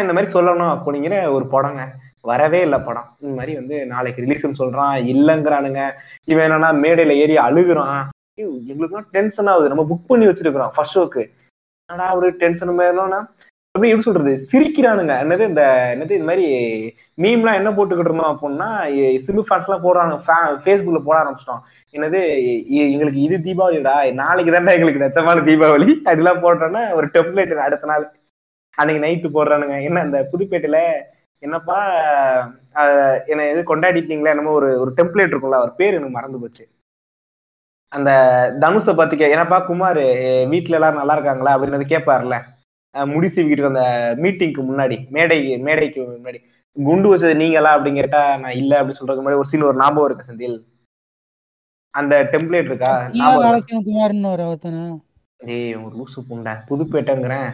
இந்த 0.00 0.12
மாதிரி 0.12 0.32
சொல்லணும் 0.32 0.72
அப்படிங்கிற 0.74 1.16
ஒரு 1.36 1.46
படங்க. 1.52 1.82
வரவே 2.20 2.60
இல்லை 2.60 2.78
படம். 2.78 3.08
இந்த 3.18 3.34
மாதிரி 3.36 3.54
வந்து 3.54 3.86
நாளைக்கு 3.86 4.22
ரிலீஸ்னு 4.22 4.60
சொல்றான். 4.60 4.94
இல்லைங்கிறானுங்க. 5.12 5.80
இவன் 6.24 6.50
என்னன்னா 6.50 6.70
மேடையில 6.84 7.12
ஏறி 7.22 7.36
அழுகுறான். 7.36 8.02
ஐயோ, 8.38 8.50
எங்களுக்குலாம் 8.68 9.06
டென்ஷன் 9.10 9.46
ஆகுது. 9.46 9.68
நம்ம 9.68 9.86
புக் 9.90 10.06
பண்ணி 10.06 10.26
வச்சிருக்கிறோம் 10.26 10.70
ஃபர்ஸ்ட் 10.74 10.98
ஷோக்கு 10.98 11.24
ஆனா 11.92 12.04
அவரு 12.14 12.30
டென்ஷன் 12.32 12.78
மேலனா 12.78 13.20
அப்படி 13.76 13.90
எப்படி 13.92 14.06
சொல்றது? 14.08 14.32
சிரிக்கிறானுங்க. 14.50 15.14
என்னது 15.24 15.44
இந்த 15.50 15.62
என்னது 15.94 16.12
இந்த 16.18 16.28
மாதிரி 16.30 16.46
மீம்லாம் 17.22 17.58
என்ன 17.60 17.70
போட்டுக்கிட்டு 17.76 18.10
இருந்தோம் 18.10 18.32
அப்படின்னா 18.32 18.68
சிம்பு 19.24 19.42
ஃபேன்ஸ் 19.48 19.66
எல்லாம் 19.68 19.84
போடுறாங்க. 19.86 20.14
ஃபேஸ்புக்ல 20.64 21.00
போட 21.08 21.16
ஆரம்பிச்சிட்டோம். 21.22 21.62
என்னது 21.96 22.20
எங்களுக்கு 22.94 23.20
இது 23.26 23.38
தீபாவளிடா 23.48 23.96
நாளைக்கு 24.22 24.54
தானே 24.56 24.76
எங்களுக்கு 24.78 25.04
நச்சமான 25.04 25.44
தீபாவளி? 25.50 25.88
அதெல்லாம் 26.12 26.42
போடுறோன்னா 26.46 26.84
ஒரு 27.00 27.08
டெம்ப்ளேட் 27.16 27.54
அடுத்த 27.66 27.90
நாள் 27.92 28.06
அன்னைக்கு 28.78 29.04
நைட்டு 29.06 29.28
போடுறானுங்க. 29.36 29.76
என்ன 29.88 30.04
இந்த 30.08 30.18
புதுப்பேட்டையில 30.32 30.80
என்னப்பா 31.42 31.78
என்ன 33.32 33.42
இது 33.52 33.60
கொண்டாடிட்டீங்களா 33.72 34.32
என்னமோ 34.34 34.56
ஒரு 34.60 34.68
ஒரு 34.82 34.90
டெம்ப்ளேட் 34.98 35.32
இருக்கும்ல 35.32 35.60
அவர் 35.60 35.78
பேர் 35.80 35.96
எனக்கு 35.98 36.16
மறந்து 36.18 36.40
போச்சு. 36.42 36.64
அந்த 37.92 38.10
தனுஷை 38.62 38.92
பாத்திக்க 38.98 39.22
கே 39.24 39.34
என்னப்பா 39.34 39.58
குமார் 39.70 40.00
வீட்டுல 40.52 40.78
எல்லாரும் 40.78 41.00
நல்லா 41.02 41.16
இருக்காங்களா? 41.16 41.54
அப்படின்னு 41.56 41.94
கேட்பாருல்ல 41.94 42.36
அஹ் 42.96 43.06
முடி 43.06 43.26
சீவிக்கிட்டு 43.26 43.66
அந்த 43.66 43.82
மீட்டிங்க்கு 44.22 44.62
முன்னாடி 44.68 45.08
மேடை 45.10 45.56
மேடைக்கு 45.56 46.02
முன்னாடி. 46.02 46.38
குண்டு 46.72 47.16
வச்சது 47.16 47.36
நீங்களா 47.36 47.78
அப்படின்னு 47.78 47.94
கேட்டா 47.94 48.36
நான் 48.36 48.52
இல்ல 48.52 48.82
அப்படின்னு 48.82 49.00
சொல்றதுக்கு 49.00 49.24
முன்னாடி 49.24 49.40
ஒரு 49.40 49.44
சீன் 49.44 49.62
ஒரு 49.62 49.76
ஞாபகம் 49.78 50.04
இருக்கு 50.04 50.32
செந்தில். 50.32 50.62
அந்த 51.90 52.28
டெம்ப்ளேட் 52.32 52.64
இருக்கா? 52.64 53.08
இருக்கா? 53.08 53.24
ஏய் 55.38 55.74
ஒரு 55.74 55.96
லூசு 55.96 56.20
பூண்டா. 56.28 56.52
புதுப்பேட்டைங்கிறேன். 56.68 57.48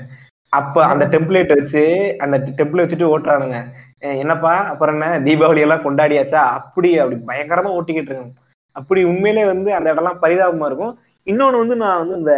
அப்ப 0.48 0.86
அந்த 0.86 1.06
டெம்ப்ளேட் 1.06 1.58
வச்சு 1.58 2.14
அந்த 2.18 2.38
டெம்ப்ளேட் 2.38 2.84
வச்சுட்டு 2.84 3.10
ஓட்டுறானுங்க. 3.12 3.58
என்னப்பா? 3.98 4.56
அப்புறம் 4.64 5.00
என்ன? 5.00 5.20
தீபாவளி 5.20 5.60
எல்லாம் 5.60 5.82
கொண்டாடியாச்சா? 5.82 6.42
அப்படி 6.58 6.98
அப்படி 6.98 7.20
பயங்கரமா 7.26 7.72
ஓட்டிக்கிட்டு 7.72 8.10
இருக்காங்க 8.10 8.32
அப்படி 8.72 9.04
உண்மையிலே 9.04 9.44
வந்து 9.44 9.74
அந்த 9.74 9.94
இடம்லாம் 9.94 10.22
பரிதாபமா 10.22 10.66
இருக்கும். 10.66 10.98
இன்னொன்னு 11.26 11.58
வந்து 11.58 11.76
நான் 11.76 11.98
வந்து 11.98 12.14
இந்த 12.14 12.32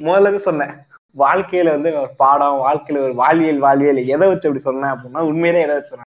முதல்ல 0.00 0.36
சொன்னேன். 0.36 0.70
வாழ்க்கையில 1.18 1.70
வந்து 1.70 1.96
ஒரு 1.96 2.10
பாடம் 2.16 2.54
வாழ்க்கையில 2.54 3.02
ஒரு 3.02 3.14
வாழ்வியல் 3.14 3.58
வாழ்வியல் 3.58 3.96
எதை 3.96 4.16
வச்சு 4.16 4.34
அப்படி 4.34 4.58
சொன்னேன் 4.58 4.90
அப்படின்னா 4.90 5.18
உண்மையிலே 5.18 5.62
எதை 5.62 5.74
வச்சு 5.74 5.88
சொன்னேன்? 5.88 6.06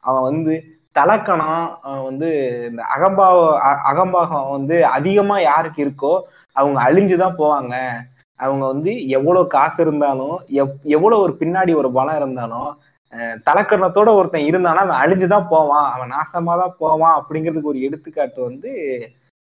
அவன் 0.00 0.22
வந்து 0.22 0.64
தலக்கணம் 0.98 1.78
அவன் 1.82 2.04
வந்து 2.04 2.28
இந்த 2.70 2.84
அகம்பாவ 2.96 3.52
அ- 3.54 3.80
அகம்பாகம் 3.92 4.50
வந்து 4.50 4.86
அதிகமா 4.86 5.40
யாருக்கு 5.40 5.84
இருக்கோ 5.84 6.20
அவங்க 6.52 6.82
அழிஞ்சுதான் 6.82 7.34
போவாங்க. 7.38 8.00
அவங்க 8.36 8.66
வந்து 8.66 9.08
எவ்வளவு 9.08 9.46
காசு 9.46 9.82
இருந்தாலும் 9.82 10.40
எவ்- 10.46 10.82
எவ்வளவு 10.82 11.22
ஒரு 11.22 11.36
பின்னாடி 11.38 11.74
ஒரு 11.74 11.92
பலம் 11.92 12.16
இருந்தாலும் 12.16 12.78
தலக்கரணத்தோட 13.12 13.40
தலக்கணத்தோட 13.46 14.14
ஒருத்தன் 14.14 14.42
இருந்தானா 14.42 14.74
அவன் 14.74 14.98
அழிஞ்சுதான் 15.00 15.46
போவான். 15.48 15.92
அவன் 15.92 16.10
நாசமா 16.10 16.58
தான் 16.58 16.74
போவான் 16.78 17.24
அப்படிங்கிறதுக்கு 17.24 17.62
ஒரு 17.62 17.82
எடுத்துக்காட்டு 17.82 18.42
வந்து 18.42 18.72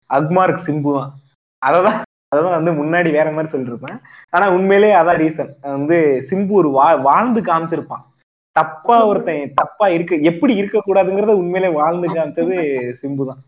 அக்மார்க் 0.09 0.59
சிம்புவான் 0.67 1.09
அததான் 1.65 2.01
அததான் 2.35 2.63
வந்து 2.63 2.71
முன்னாடி 2.71 3.11
வேற 3.11 3.31
மாதிரி 3.31 3.57
சொல்லிருப்பேன். 3.57 3.99
ஆனா 4.29 4.51
உண்மையிலேயே 4.51 4.95
அதான் 4.95 5.21
ரீசன் 5.23 5.51
வந்து 5.61 5.97
சிம்பு 6.29 6.49
ஒரு 6.49 6.69
வா 6.69 6.93
வாழ்ந்து 6.93 7.41
காமிச்சிருப்பான். 7.41 8.03
தப்பா 8.51 9.05
ஒருத்தன் 9.05 9.51
தப்பா 9.55 9.87
இருக்க 9.87 10.15
எப்படி 10.15 10.55
இருக்க 10.55 10.81
கூடாதுங்கிறத 10.85 11.33
உண்மையிலே 11.33 11.73
வாழ்ந்து 11.73 12.07
காமிச்சது 12.07 12.55
சிம்பு. 13.01 13.25
தான் 13.25 13.41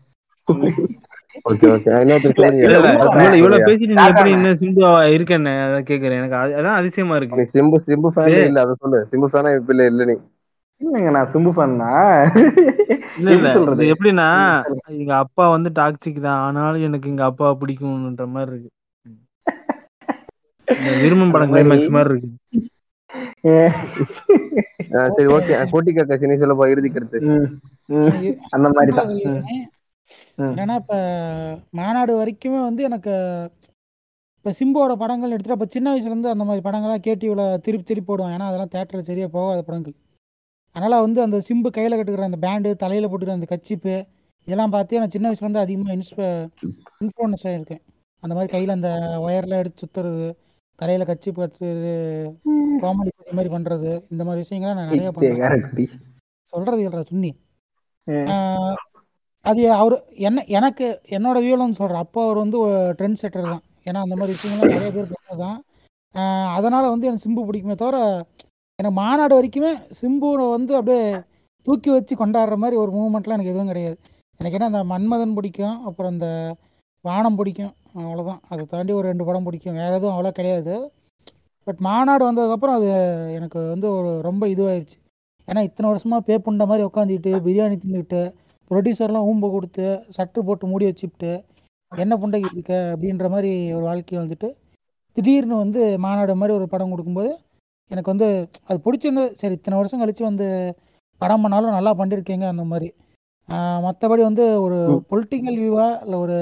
ஓகே 0.48 1.66
ஓகே 1.72 1.90
இன்னொருத்தர் 1.94 2.28
இல்ல, 2.28 2.32
சொல்லுங்க. 2.32 2.62
இல்ல 2.62 2.76
இல்ல 2.78 2.88
இல்ல, 2.88 3.02
இவ்வளவு 3.02 3.36
இவ்வளவு 3.36 3.64
பேசிட்டு 3.64 3.86
நீ 3.86 3.94
எப்படி 3.94 4.30
காக்காண்ணே. 4.30 4.32
இன்னும் 4.32 4.58
சிம்பு 4.60 4.82
இருக்கேன்னு 5.16 5.52
அதான் 5.66 5.88
கேக்குறேன். 5.90 6.20
எனக்கு 6.20 6.36
அது- 6.36 6.56
அதான் 6.60 6.74
அதிசயமா 6.74 7.18
நீ 7.18 7.26
இருக்கு 7.26 7.48
சிம்பு 7.52 7.76
சிம்பு 7.86 8.08
ஃபேன். 8.16 8.44
இல்ல 8.44 8.60
அதை 8.60 8.74
சொல்லு. 8.78 9.08
சிம்பு 9.10 9.28
ஃபேனா 9.32 9.54
இப்ப 9.54 9.74
இல்ல 9.74 9.86
இல்ல 9.86 10.04
நீ. 10.04 10.16
இல்லைங்க 10.80 11.10
நான் 11.10 11.28
சிம்பு 11.32 11.52
ஃபேன்னா 11.56 11.90
எப்படின்னா. 13.92 14.28
எங்க 14.86 15.16
அப்பா 15.16 15.50
வந்து 15.50 15.70
டாக்ஸிக் 15.74 16.20
தான். 16.20 16.38
ஆனாலும் 16.38 16.82
எனக்கு 16.82 17.08
எங்க 17.08 17.24
அப்பா 17.24 17.56
பிடிக்கும்ன்ற 17.60 18.26
மாதிரி 18.28 18.50
இருக்கு. 18.50 18.70
விரும்பும் 21.02 21.30
படம் 21.30 21.52
கிளைமேக்ஸ் 21.52 21.90
மாதிரி. 21.90 22.14
இருக்கு. 22.14 22.30
சரி 25.10 25.28
ஓகே. 25.28 25.54
கோட்டிக்கா 25.72 26.02
கசினி 26.04 26.36
சொல்லப்பா 26.38 26.68
இறுதி 26.68 26.88
கருத்து. 26.88 27.18
ம், 27.26 27.46
ம், 27.88 28.04
நான் 28.04 28.22
இ- 28.22 28.36
அந்த 28.50 28.68
மாதிரி 28.68 28.92
தான். 28.92 29.10
என்னன்னா 30.48 30.74
இப்ப 30.74 30.94
மாநாடு 31.70 32.12
வரைக்குமே 32.18 32.60
வந்து 32.62 32.82
எனக்கு 32.82 33.12
இப்ப 34.38 34.52
சிம்புவோட 34.58 34.94
படங்கள் 34.94 35.30
எடுத்துட்டு 35.30 35.56
அப்ப 35.56 35.66
சின்ன 35.68 35.92
வயசுல 35.92 36.04
இருந்து 36.04 36.28
அந்த 36.28 36.44
மாதிரி 36.44 36.68
படங்கள்லாம் 36.68 37.04
கேடிவில 37.06 37.58
திருப்பி 37.58 37.84
திருப்பி 37.84 38.08
போடுவான் 38.08 38.34
ஏன்னா 38.36 38.48
அதெல்லாம் 38.48 38.74
தேட்டர்ல 38.74 39.00
சரியா 39.00 39.26
போகாத 39.28 39.62
படங்கள். 39.62 39.96
அதனால 40.76 41.00
வந்து 41.00 41.20
அந்த 41.22 41.36
சிம்பு 41.48 41.68
கையில 41.76 41.96
கட்டுக்கிற 41.96 42.22
அந்த 42.22 42.40
பேண்டு 42.40 42.76
தலையில 42.76 43.08
போட்டுக்கிற 43.08 43.32
அந்த 43.32 43.48
கச்சிப்பு 43.50 43.94
இதெல்லாம் 44.46 44.70
பார்த்து 44.70 45.00
நான் 45.00 45.08
சின்ன 45.08 45.28
வயசுல 45.28 45.46
இருந்து 45.46 45.58
அதிகமா 45.58 45.90
இன்ஸ்ப 45.90 46.20
இன்ஃப்ளூயன்ஸ் 47.00 47.46
ஆயிருக்கேன். 47.46 47.82
அந்த 48.22 48.32
மாதிரி 48.34 48.50
கையில 48.54 48.70
அந்த 48.70 48.90
ஒயர்லாம் 49.20 49.58
எடுத்து 49.58 49.82
சுத்துறது 49.82 50.28
தலையில 50.78 51.04
கச்சி 51.08 51.28
கட்டுறது 51.30 51.92
காமெடி 52.82 53.10
இந்த 53.22 53.34
மாதிரி 53.36 53.50
பண்றது 53.54 53.90
இந்த 54.12 54.22
மாதிரி 54.26 54.42
விஷயங்கள்லாம் 54.44 54.78
நான் 54.80 54.92
நிறைய 54.92 55.10
பண்றேன். 55.14 55.94
சொல்றது 56.52 56.82
இல்லடா 56.82 57.04
சுன்னி. 57.10 57.30
அது 59.44 59.62
அவர் 59.80 59.94
என்ன 60.28 60.44
எனக்கு 60.58 60.86
என்னோட 61.16 61.38
வியூலன்னு 61.44 61.78
சொல்றேன். 61.80 62.04
அப்போ 62.04 62.20
அவர் 62.26 62.42
வந்து 62.44 62.58
ட்ரெண்ட் 62.98 63.20
செட்டர் 63.22 63.50
தான். 63.52 63.64
ஏன்னா 63.88 63.98
அந்த 64.04 64.14
மாதிரி 64.18 64.36
விஷயங்கள்லாம் 64.36 64.76
நிறைய 64.76 64.92
பேர் 64.96 65.12
பண்ணது 65.14 65.40
தான் 65.44 65.58
அதனால 66.56 66.84
வந்து 66.92 67.08
எனக்கு 67.08 67.24
சிம்பு 67.26 67.42
பிடிக்குமே 67.48 67.76
தவிர 67.82 67.96
எனக்கு 68.78 68.96
மாநாடு 69.00 69.34
வரைக்குமே 69.38 69.72
சிம்புவை 70.00 70.46
வந்து 70.56 70.72
அப்படியே 70.78 71.02
தூக்கி 71.66 71.90
வச்சு 71.94 72.14
கொண்டாடுற 72.20 72.56
மாதிரி 72.62 72.76
ஒரு 72.82 72.90
மூமெண்ட்லாம் 72.96 73.36
எனக்கு 73.36 73.52
எதுவும் 73.52 73.70
கிடையாது. 73.72 73.96
எனக்கு 74.40 74.56
என்ன 74.58 74.68
அந்த 74.72 74.82
மன்மதன் 74.92 75.36
பிடிக்கும் 75.38 75.76
அப்புறம் 75.88 76.12
அந்த 76.14 76.28
வானம் 77.04 77.38
பிடிக்கும் 77.38 77.72
அவ்வளோதான் 78.02 78.40
அதை 78.52 78.62
தாண்டி 78.72 78.92
ஒரு 78.98 79.06
ரெண்டு 79.10 79.26
படம் 79.28 79.46
பிடிக்கும். 79.46 79.78
வேற 79.80 79.92
எதுவும் 79.98 80.14
அவ்வளோ 80.14 80.32
கிடையாது. 80.38 80.74
பட் 81.66 81.80
மாநாடு 81.86 82.22
வந்ததுக்கப்புறம் 82.28 82.76
அது 82.78 82.88
எனக்கு 83.38 83.60
வந்து 83.74 83.86
ஒரு 83.96 84.10
ரொம்ப 84.28 84.44
இதுவாயிருச்சு. 84.54 84.98
ஏன்னா 85.48 85.60
இத்தனை 85.68 85.86
வருஷமா 85.90 86.18
பே 86.28 86.36
புண்ட 86.46 86.64
மாதிரி 86.70 86.86
உட்காந்துக்கிட்டு 86.88 87.32
பிரியாணி 87.46 87.76
தின்னுக்கிட்டு 87.82 88.20
ப்ரொடியூசர்லாம் 88.70 89.28
ஊம்ப 89.30 89.50
கொடுத்து 89.54 89.86
சட்டு 90.16 90.40
போட்டு 90.48 90.70
மூடி 90.70 90.86
வச்சுக்கிட்டு 90.88 91.32
என்ன 91.92 92.14
புண்டைக்கு 92.22 92.50
இருக்க? 92.54 92.74
அப்படின்ற 92.94 93.26
மாதிரி 93.34 93.52
ஒரு 93.76 93.84
வாழ்க்கையை 93.90 94.18
வந்துட்டு 94.22 94.48
திடீர்னு 95.16 95.56
வந்து 95.64 95.82
மாநாடு 96.04 96.34
மாதிரி 96.40 96.54
ஒரு 96.58 96.66
படம் 96.72 96.92
கொடுக்கும்போது 96.94 97.30
எனக்கு 97.90 98.12
வந்து 98.12 98.28
அது 98.68 98.78
பிடிச்சிருந்தது. 98.86 99.30
சரி 99.40 99.54
இத்தனை 99.58 99.76
வருஷம் 99.78 100.00
கழிச்சு 100.02 100.24
வந்து 100.30 100.46
படம் 101.20 101.42
பண்ணாலும் 101.44 101.76
நல்லா 101.76 101.92
பண்ணியிருக்கீங்க 102.00 102.46
அந்த 102.52 102.64
மாதிரி. 102.72 102.88
மற்றபடி 103.84 104.22
வந்து 104.30 104.44
ஒரு 104.64 104.78
பொலிட்டிக்கல் 105.10 105.58
வியூவா 105.60 105.86
இல்லை 106.04 106.18
ஒரு 106.24 106.36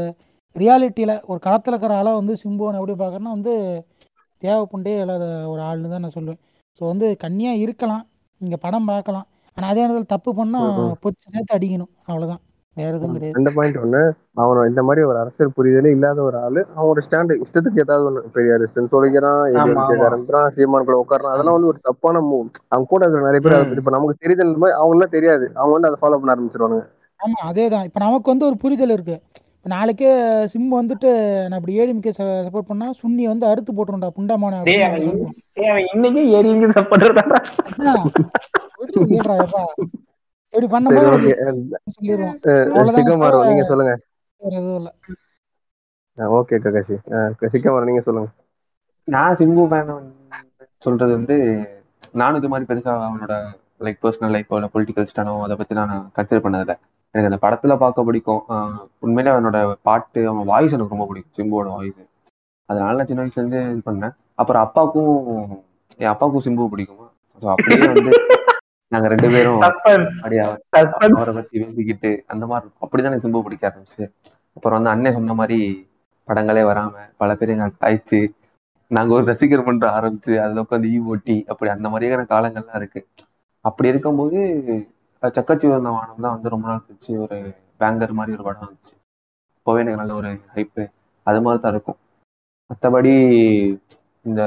ரியாலிட்டியில் 0.63 1.15
ஒரு 1.31 1.39
களத்தில் 1.47 1.73
இருக்கிற 1.73 1.95
ஆளாக 2.01 2.19
வந்து 2.21 2.35
சிம்புவனை 2.43 2.79
எப்படி 2.81 2.97
பார்க்கறேன்னா 3.03 3.37
வந்து 3.37 3.55
தேவைப்புண்டே 4.43 4.95
இல்லாத 5.03 5.25
ஒரு 5.53 5.61
ஆள்னு 5.69 5.93
தான் 5.93 6.05
நான் 6.05 6.17
சொல்லுவேன். 6.17 6.41
ஸோ 6.79 6.83
வந்து 6.93 7.07
கன்னியாக 7.25 7.63
இருக்கலாம். 7.65 8.05
இங்கே 8.41 8.59
படம் 8.65 8.91
பார்க்கலாம். 8.91 9.27
ஆனால் 9.57 9.71
அதே 9.73 9.83
நேரத்தில் 9.83 10.13
தப்பு 10.15 10.31
பண்ணால் 10.41 10.99
பொச்சு 11.05 11.27
சேர்த்து 11.35 11.57
அடிக்கணும். 11.57 11.91
அவ்வளோதான் 12.11 12.43
வேற 12.77 12.91
எதுவும் 12.97 13.15
கிடையாது. 13.17 13.39
அந்த 13.41 13.51
பாயிண்ட் 13.57 13.79
ஒண்ணு 13.83 14.01
அவன் 14.43 14.69
இந்த 14.71 14.83
மாதிரி 14.87 15.03
ஒரு 15.11 15.19
அரசியல் 15.23 15.55
புரிதலே 15.59 15.93
இல்லாத 15.97 16.19
ஒரு 16.29 16.37
ஆளு 16.47 16.61
அவன் 16.75 16.91
ஒரு 16.93 17.03
ஸ்டாண்டு 17.07 17.39
இஷ்டத்துக்கு 17.45 17.83
ஏதாவது 17.85 18.07
ஒண்ணு 18.09 18.23
பெரியார் 18.35 18.65
சொல்லிக்கிறான். 18.95 19.41
சீமான் 20.57 20.87
கூட 20.89 20.97
உட்காரான் 21.05 21.35
அதெல்லாம் 21.35 21.57
வந்து 21.57 21.71
ஒரு 21.73 21.81
தப்பான 21.89 22.23
மூவ் 22.29 22.45
அவங்க 22.73 22.89
கூட 22.93 23.03
இருக்கிற 23.05 23.25
நிறைய 23.29 23.43
பேர் 23.47 23.81
இப்ப 23.83 23.95
நமக்கு 23.97 24.23
தெரியுது 24.25 24.47
இந்த 24.49 24.61
மாதிரி 24.65 24.79
அவங்க 24.81 24.97
எல்லாம் 24.99 25.15
தெரியாது. 25.17 25.47
அவங்க 25.61 25.75
வந்து 25.77 25.91
அதை 25.91 26.01
ஃபாலோ 26.03 26.19
பண்ண 26.21 26.35
ஆரம்பிச்சிருவானுங்க. 26.35 26.85
ஆமா 27.21 27.41
அதே 27.51 27.67
தான் 27.75 27.87
இப்போ 27.89 28.01
நமக்கு 28.07 28.33
வந்து 28.35 28.49
ஒரு 28.51 28.59
புரிதல் 28.65 28.95
இருக்கு. 28.97 29.19
நாளைக்கே 29.67 30.11
சிம்பு 30.53 30.75
வந்துட்டு 30.79 31.11
நான் 31.49 31.59
இப்படி 31.61 31.77
ஏடிஎம்கே 31.81 32.13
சப்போர்ட் 32.19 32.69
பண்ணா 32.69 32.87
சுன்னி 33.01 33.25
வந்து 33.31 33.47
அறுத்து 33.51 33.71
போட்டுருண்டா 33.77 34.11
புண்டாமான 34.19 34.61
இன்னைக்கே 35.93 36.25
ஏடிஎம்கே 36.39 36.69
சப்போர்ட் 36.79 37.07
அதான். 37.07 37.45
விடுறது 38.81 39.07
கேட்றா 39.13 39.37
எப்பா 39.45 39.63
இப்படி 39.73 39.87
சரி 40.55 40.67
பண்ணும்போது 40.75 41.07
தவிர 42.07 43.41
நீங்க 43.51 43.65
சொல்லுங்க. 43.71 43.95
வேற 44.41 44.53
எதுவும் 44.61 44.79
இல்லை. 44.81 44.93
ஓகே 46.39 46.57
ககாஷி 46.65 46.97
சிக்கமாரு 47.55 47.89
நீங்க 47.91 48.03
சொல்லுங்க. 48.09 48.29
நான் 49.09 49.39
சிம்பு 49.41 49.65
ஃபேன் 49.71 49.91
சொல்றது 50.83 51.13
வந்து 51.19 51.37
நானும் 52.21 52.39
இது 52.41 52.51
மாதிரி 52.53 52.69
பெருசா 52.71 52.93
அவனோட 53.07 53.35
லைக் 53.87 54.03
பர்சனல் 54.05 54.35
லைஃப் 54.37 54.53
பொலிட்டிக்கல் 54.75 55.11
ஸ்டானோ 55.11 55.35
அதை 55.47 55.57
பத்தி 55.61 55.75
நான் 55.81 55.95
கன்சிடர் 56.19 56.45
பண்ணதில்ல. 56.47 56.77
எனக்கு 57.17 57.31
அந்த 57.31 57.41
படத்துல 57.45 57.75
பார்க்க 57.83 58.07
பிடிக்கும். 58.09 58.43
உண்மையிலே 59.05 59.33
அவனோட 59.35 59.59
பாட்டு 59.89 60.21
அவன் 60.31 60.49
வாய்ஸ் 60.53 60.75
எனக்கு 60.77 60.95
ரொம்ப 60.95 61.09
பிடிக்கும். 61.11 61.37
சிம்புவோட 61.39 61.69
வாய்ஸ் 61.77 62.03
அதனால 62.69 62.97
நான் 62.99 63.09
சின்ன 63.11 63.23
வயசுல 63.23 63.43
இருந்து 63.43 63.61
இது 63.73 63.83
பண்ணேன். 63.89 64.15
அப்புறம் 64.41 64.63
அப்பாவுக்கும் 64.67 65.13
என் 66.03 66.13
அப்பாவுக்கும் 66.13 66.45
சிம்பு 66.47 66.71
பிடிக்குமா? 66.73 67.07
ஸோ 67.43 67.47
அப்படியே 67.55 67.89
வந்து 67.93 68.13
நாங்க 68.93 69.07
ரெண்டு 69.13 69.29
பேரும் 69.35 69.63
அப்படியே 69.67 70.43
அவர் 70.43 71.37
பத்தி 71.39 71.55
பேசிக்கிட்டு 71.63 72.11
அந்த 72.33 72.45
மாதிரி 72.51 72.69
அப்படிதான் 72.85 73.25
சிம்பு 73.25 73.45
பிடிக்க 73.47 73.71
ஆரம்பிச்சு. 73.71 74.05
அப்புறம் 74.57 74.77
வந்து 74.79 74.93
அண்ணன் 74.95 75.17
சொன்ன 75.19 75.35
மாதிரி 75.41 75.59
படங்களே 76.29 76.63
வராம 76.71 77.07
பல 77.23 77.31
பேர் 77.39 77.55
எங்க 77.55 77.67
காய்ச்சி 77.85 78.21
நாங்க 78.91 79.13
ஒரு 79.17 79.25
ரசிகர் 79.31 79.65
மன்றம் 79.67 79.97
ஆரம்பிச்சு 79.99 80.35
அதுல 80.43 80.63
உட்காந்து 80.65 80.91
ஈ 80.95 80.99
ஓட்டி 81.13 81.37
அப்படி 81.53 81.71
அந்த 81.75 81.87
மாதிரியான 81.93 82.27
காலங்கள்லாம் 82.35 82.79
இருக்கு. 82.81 83.01
அப்படி 83.65 83.91
இருக்கும்போது 83.93 84.39
அஹ் 85.23 85.33
சக்கச்சி 85.37 85.67
வந்த 85.69 85.89
வானம் 85.89 86.25
தான் 86.25 86.35
வந்து 86.35 86.49
ரொம்ப 86.49 86.67
நாள் 86.69 86.83
கழிச்சு 86.87 87.13
ஒரு 87.25 87.37
பேங்கர் 87.81 88.19
மாதிரி 88.19 88.35
ஒரு 88.37 88.45
படம் 88.49 88.65
வந்துச்சு. 88.65 88.93
அப்போவே 89.57 89.81
எனக்கு 89.83 90.01
நல்ல 90.03 90.15
ஒரு 90.15 90.31
ஹைப்பு 90.55 90.83
அது 91.27 91.41
மாதிரி 91.43 91.63
தான் 91.63 91.73
இருக்கும். 91.73 91.99
மற்றபடி 92.71 93.13
இந்த 94.25 94.43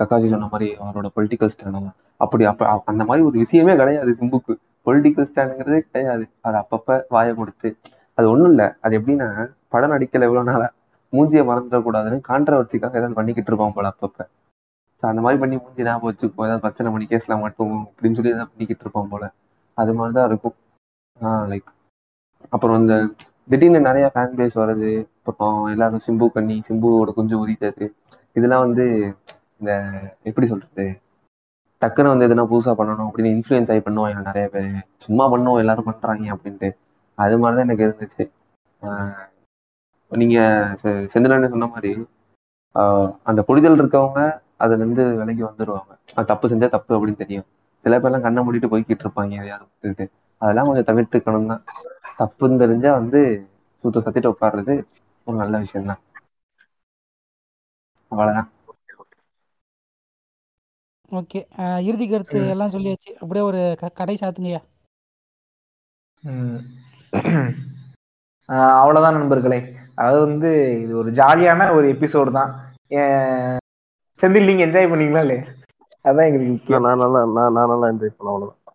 கக்காஜி 0.00 0.28
சொன்ன 0.32 0.48
மாதிரி 0.52 0.68
அவரோட 0.82 1.08
பொலிட்டிக்கல் 1.16 1.50
ஸ்டாண்ட் 1.54 1.90
அப்படி 2.20 2.44
அப்ப 2.44 2.82
அந்த 2.84 3.02
மாதிரி 3.04 3.24
ஒரு 3.26 3.36
விஷயமே 3.38 3.76
கிடையாது 3.76 4.12
சிம்புக்கு 4.20 4.52
பொலிட்டிக்கல் 4.86 5.28
ஸ்டாண்டுங்கிறதே 5.30 5.80
கிடையாது. 5.86 6.24
அது 6.40 6.56
அப்பப்ப 6.62 6.98
வாய 7.10 7.34
கொடுத்து 7.34 7.68
அது 8.18 8.26
ஒண்ணும் 8.30 8.50
இல்ல. 8.50 8.64
அது 8.80 8.94
எப்படின்னா 8.98 9.28
படம் 9.68 9.92
நடிக்கல 9.92 10.26
எவ்வளவு 10.28 10.48
நாளா. 10.50 10.68
மூஞ்சியை 11.12 11.42
மறந்துடக்கூடாதுன்னு 11.50 12.18
கான்ட்ரவர்சிக்காக 12.30 12.98
ஏதாவது 13.00 13.18
பண்ணிக்கிட்டு 13.18 13.50
இருப்பான் 13.52 13.74
போல 13.74 13.92
அப்பப்ப. 13.92 14.18
அந்த 15.08 15.20
மாதிரி 15.20 15.40
பண்ணி 15.40 15.56
முடிஞ்சு 15.56 15.84
ஞாபகம் 15.84 16.12
வச்சுக்கோ. 16.12 16.44
ஏதாவது 16.44 16.60
பிரச்சனை 16.60 16.92
பண்ணி 16.92 17.08
கேஸ்ல 17.10 17.40
மட்டும் 17.40 17.70
அப்படின்னு 17.70 18.14
சொல்லி 18.14 18.30
எதாவது 18.30 18.50
பண்ணிக்கிட்டு 18.50 18.80
இருப்போம் 18.80 19.08
போல. 19.08 19.30
அது 19.74 19.94
மாதிரிதான் 19.94 20.28
இருக்கும். 20.28 20.54
ஆஹ் 21.20 21.48
லைக் 21.52 21.68
அப்புறம் 22.48 22.80
இந்த 22.80 23.08
திடீர்னு 23.48 23.80
நிறைய 23.80 24.10
ஃபேன் 24.14 24.38
பேஸ் 24.38 24.54
வருது 24.54 25.08
அப்புறம் 25.24 25.64
எல்லாரும் 25.64 26.00
சிம்பு 26.06 26.32
கண்ணி 26.32 26.62
சிம்புவோட 26.68 27.12
கொஞ்சம் 27.12 27.38
உரித்தது 27.38 27.94
இதெல்லாம் 28.32 28.64
வந்து 28.66 29.16
இந்த 29.58 29.90
எப்படி 30.22 30.46
சொல்றது? 30.46 31.00
டக்குன்னு 31.80 32.16
வந்து 32.16 32.28
எதுனா 32.28 32.46
புதுசா 32.46 32.72
பண்ணணும் 32.72 33.08
அப்படின்னு 33.08 33.32
இன்ஃப்ளூயன்ஸ் 33.34 33.70
ஆகி 33.72 33.78
பண்ணுவாங்க 33.78 34.22
நிறைய 34.22 34.48
பேர். 34.48 34.86
சும்மா 34.96 35.30
பண்ணுவோம் 35.32 35.58
எல்லாரும் 35.58 35.84
பண்றாங்க 35.84 36.34
அப்படின்ட்டு. 36.34 36.70
அது 37.14 37.38
மாதிரிதான் 37.38 37.68
எனக்கு 37.68 38.08
இருந்துச்சு. 38.08 38.30
நீங்க 40.08 40.38
செந்திலன்னு 40.82 41.48
சொன்ன 41.48 41.66
மாதிரி 41.66 42.06
அந்த 43.22 43.42
புரிதல் 43.42 43.80
இருக்கவங்க 43.80 44.44
அதுல 44.60 44.82
இருந்து 44.82 45.02
விலகி 45.20 45.42
வந்துருவாங்க. 45.42 45.92
தப்பு 46.30 46.48
செஞ்சா 46.48 46.68
தப்பு 46.74 46.92
அப்படின்னு 46.96 47.22
தெரியும். 47.22 47.46
சில 47.84 47.98
பேர்லாம் 47.98 48.24
கண்ணை 48.26 48.40
மூடிட்டு 48.42 48.70
போய்கிட்டு 48.72 49.04
இருப்பாங்க 49.04 49.34
எதையாவது 49.38 49.66
விட்டுட்டு. 49.82 50.04
அதெல்லாம் 50.42 50.68
கொஞ்சம் 50.68 50.88
தவிர்த்துக்கணும் 50.90 51.50
தான். 51.52 51.62
தப்புன்னு 52.20 52.62
தெரிஞ்சா 52.64 52.92
வந்து 53.00 53.20
சூத்த 53.84 54.04
சத்திட்டு 54.06 54.32
உட்கார்றது 54.32 54.74
ஒரு 55.26 55.36
நல்ல 55.36 55.58
விஷயம் 55.58 55.86
தான். 55.86 56.00
அவ்வளவுதான். 58.12 58.48
ஓகே. 61.12 61.40
இறுதி 61.88 62.06
கருத்து 62.08 62.38
எல்லாம் 62.48 62.70
சொல்லியாச்சு. 62.70 63.10
அப்படியே 63.20 63.44
ஒரு 63.44 63.60
கடை. 63.94 64.14
ஆஹ் 68.48 68.76
அவ்வளவுதான் 68.80 69.16
நண்பர்களே. 69.18 69.58
அது 70.04 70.16
வந்து 70.26 70.50
இது 70.82 70.92
ஒரு 70.96 71.10
ஜாலியான 71.20 71.68
ஒரு 71.76 71.86
எபிசோடு 71.94 72.30
தான். 72.38 72.52
ஏன் 72.98 73.56
செந்தில் 74.22 74.44
நீங்க 74.44 74.66
என்ஜாய் 74.66 74.90
பண்ணீங்களா 74.90 75.20
இல்லையா? 75.20 75.42
அதான் 76.04 76.26
எங்களுக்கு 76.26 76.46
முக்கியம். 76.46 76.82
நான் 76.82 76.98
நல்லா 76.98 77.24
நான் 77.26 77.52
நான் 77.52 77.68
நல்லா 77.68 77.86
என்ஜாய் 77.86 78.14
பண்ண 78.16 78.32
அவ்வளவுதான். 78.32 78.74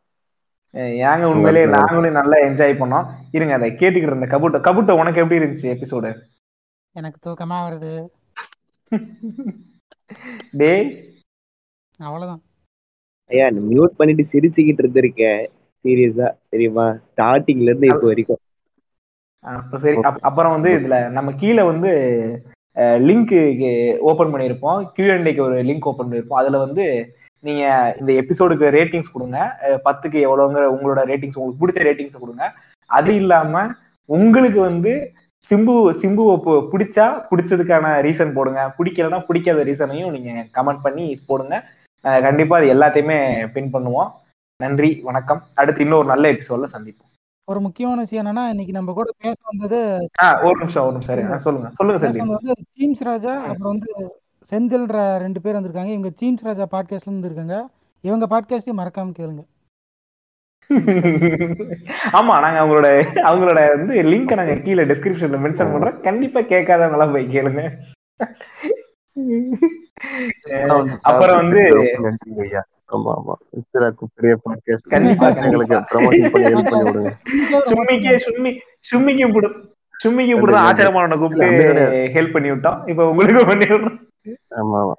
ஏங்க 0.73 1.25
உண்மையிலேயே 1.25 1.65
நாங்களும் 1.65 2.11
நல்லா 2.11 2.37
என்ஜாய் 2.37 2.71
பண்ணோம். 2.71 3.13
இருங்க 3.31 3.53
அதை 3.53 3.71
கேட்டுக்கிட்டு 3.71 4.05
இருந்த 4.05 4.25
கபுட்ட 4.25 4.63
கபுட்ட 4.63 4.99
உனக்கு 4.99 5.21
எப்படி 5.21 5.45
இருந்துச்சு 5.45 5.75
எபிசோடு 5.75 6.21
எனக்கு 6.91 7.29
தூக்கமா 7.29 7.55
வருது. 7.57 8.07
டேய். 10.51 11.13
அவ்வளவுதான். 11.97 12.41
ஐயா 13.27 13.47
மியூட் 13.47 13.95
பண்ணிட்டு 13.97 14.27
சிரிச்சுக்கிட்டு 14.31 14.85
இருந்திருக்கேன் 14.85 15.47
சீரியஸா 15.83 16.37
தெரியுமா? 16.49 16.89
ஸ்டார்டிங்ல 16.89 17.61
இருந்து 17.61 17.87
இப்போ 17.87 18.07
வரைக்கும். 18.07 18.37
அப்ப 19.39 19.77
சரி 19.77 19.95
அப்- 19.95 20.19
அப்புறம் 20.21 20.51
வந்து 20.51 20.69
இதுல 20.69 21.09
நம்ம 21.09 21.31
கீழே 21.31 21.63
வந்து 21.63 21.91
லிங்க் 22.75 23.97
ஓப்பன் 23.97 24.33
பண்ணியிருப்போம். 24.33 24.91
கியூஎன்டேக்கு 24.97 25.41
ஒரு 25.41 25.63
லிங்க் 25.63 25.83
ஓப்பன் 25.83 26.11
பண்ணியிருப்போம். 26.11 26.33
அதில் 26.33 26.57
வந்து 26.57 27.15
நீங்கள் 27.39 27.95
இந்த 27.99 28.13
எபிசோடுக்கு 28.13 28.69
ரேட்டிங்ஸ் 28.69 29.11
கொடுங்க. 29.13 29.57
பத்துக்கு 29.85 30.15
எவ்வளோங்கிற 30.15 30.67
உங்களோட 30.69 31.03
ரேட்டிங்ஸ் 31.05 31.37
உங்களுக்கு 31.37 31.67
பிடிச்ச 31.67 31.85
ரேட்டிங்ஸ் 31.85 32.19
கொடுங்க. 32.19 32.53
அது 32.85 33.15
இல்லாமல் 33.15 33.75
உங்களுக்கு 34.05 34.61
வந்து 34.61 35.13
சிம்பு 35.49 35.95
சிம்புவை 36.01 36.39
பு- 36.45 36.67
பிடிச்சா 36.71 37.25
பிடிச்சதுக்கான 37.31 38.01
ரீசன் 38.01 38.33
போடுங்க. 38.33 38.73
பிடிக்கலன்னா 38.77 39.25
பிடிக்காத 39.25 39.63
ரீசனையும் 39.63 40.19
நீங்கள் 40.19 40.47
கமெண்ட் 40.53 40.79
பண்ணி 40.83 41.19
போடுங்க. 41.27 41.63
கண்டிப்பாக 42.01 42.71
அது 42.71 42.73
எல்லாத்தையுமே 42.73 43.47
பின் 43.47 43.73
பண்ணுவோம். 43.73 44.11
நன்றி 44.57 44.99
வணக்கம். 45.03 45.41
அடுத்து 45.53 45.81
இன்னொரு 45.81 46.07
நல்ல 46.07 46.27
எபிசோடில் 46.27 46.71
சந்திப்போம். 46.73 47.10
ஒரு 47.47 47.59
முக்கியமான 47.59 47.99
விஷயம் 47.99 48.23
என்னன்னா 48.23 48.43
இன்னைக்கு 48.49 48.71
நம்ம 48.71 48.93
கூட 48.93 49.09
பேச 49.17 49.37
வந்தது 49.43 49.77
ஒரு 50.47 50.57
நிமிஷம் 50.59 50.83
ஒரு 50.83 50.93
நிமிஷம். 50.93 51.43
சொல்லுங்க 51.45 51.69
சொல்லுங்க 51.77 51.99
பேச 52.05 52.25
வந்து 52.33 52.53
சீம்ஸ் 52.75 53.03
ராஜா 53.09 53.33
அப்புறம் 53.43 53.73
வந்து 53.73 53.91
செந்தில்ன்ற 54.51 54.99
ரெண்டு 55.23 55.39
பேர் 55.41 55.57
வந்திருக்காங்க. 55.57 55.91
இவங்க 55.95 56.11
சீம்ஸ் 56.21 56.45
ராஜா 56.49 56.65
பாட்காஸ்ட்ல 56.71 57.09
இருந்து 57.09 57.29
இருக்காங்க. 57.29 57.57
இவங்க 58.03 58.25
பாட்காஸ்டையும் 58.33 58.79
மறக்காம 58.81 59.13
கேளுங்க. 59.19 59.43
ஆமா 62.17 62.33
நாங்க 62.43 62.59
அவங்களோட 62.61 62.89
அவங்களோட 63.29 63.61
வந்து 63.73 63.95
லிங்க் 64.11 64.37
நாங்க 64.39 64.53
கீழே 64.65 64.83
டிஸ்கிரிப்ஷன்ல 64.91 65.39
மென்ஷன் 65.45 65.71
பண்றோம். 65.73 65.97
கண்டிப்பா 66.07 66.39
கேட்காதவங்க 66.51 66.97
எல்லாம் 66.97 67.15
போய் 67.15 67.33
கேளுங்க. 67.35 67.61
அப்புறம் 71.09 71.39
வந்து 71.41 71.61
ஆமா 72.91 73.11
ஆமா. 73.17 73.35
இஸ்ராக்கு 73.57 74.05
பெரிய 74.15 74.33
பாட்காஸ்ட் 74.43 74.87
கண்டிப்பா 74.93 75.27
எங்களுக்கு 75.43 75.73
கண்டிப்பா. 75.73 75.89
ப்ரமோஷன் 75.91 76.31
பண்ணி 76.33 76.47
ஹெல்ப் 76.47 76.71
பண்ணி 76.71 76.87
விடுங்க. 76.89 77.11
சும்மிக்கே 77.69 78.13
சும்மி 78.25 78.51
சும்மிக்கு 78.89 79.23
இப்படி 79.27 79.49
சும்மிக்கு 79.95 80.33
இப்படி 80.35 80.51
தான் 80.53 80.67
ஆச்சரியமான 80.67 81.17
கூப்பிட்டு. 81.21 81.47
ஹெல்ப் 82.15 82.35
பண்ணி 82.35 82.49
விட்டோம் 82.51 82.79
இப்ப 82.91 83.07
உங்களுக்கு 83.11 83.43
பண்ணி 83.51 83.65
விடுறோம். 83.67 83.97
ஆமா 84.59 84.77
ஆமா. 84.81 84.95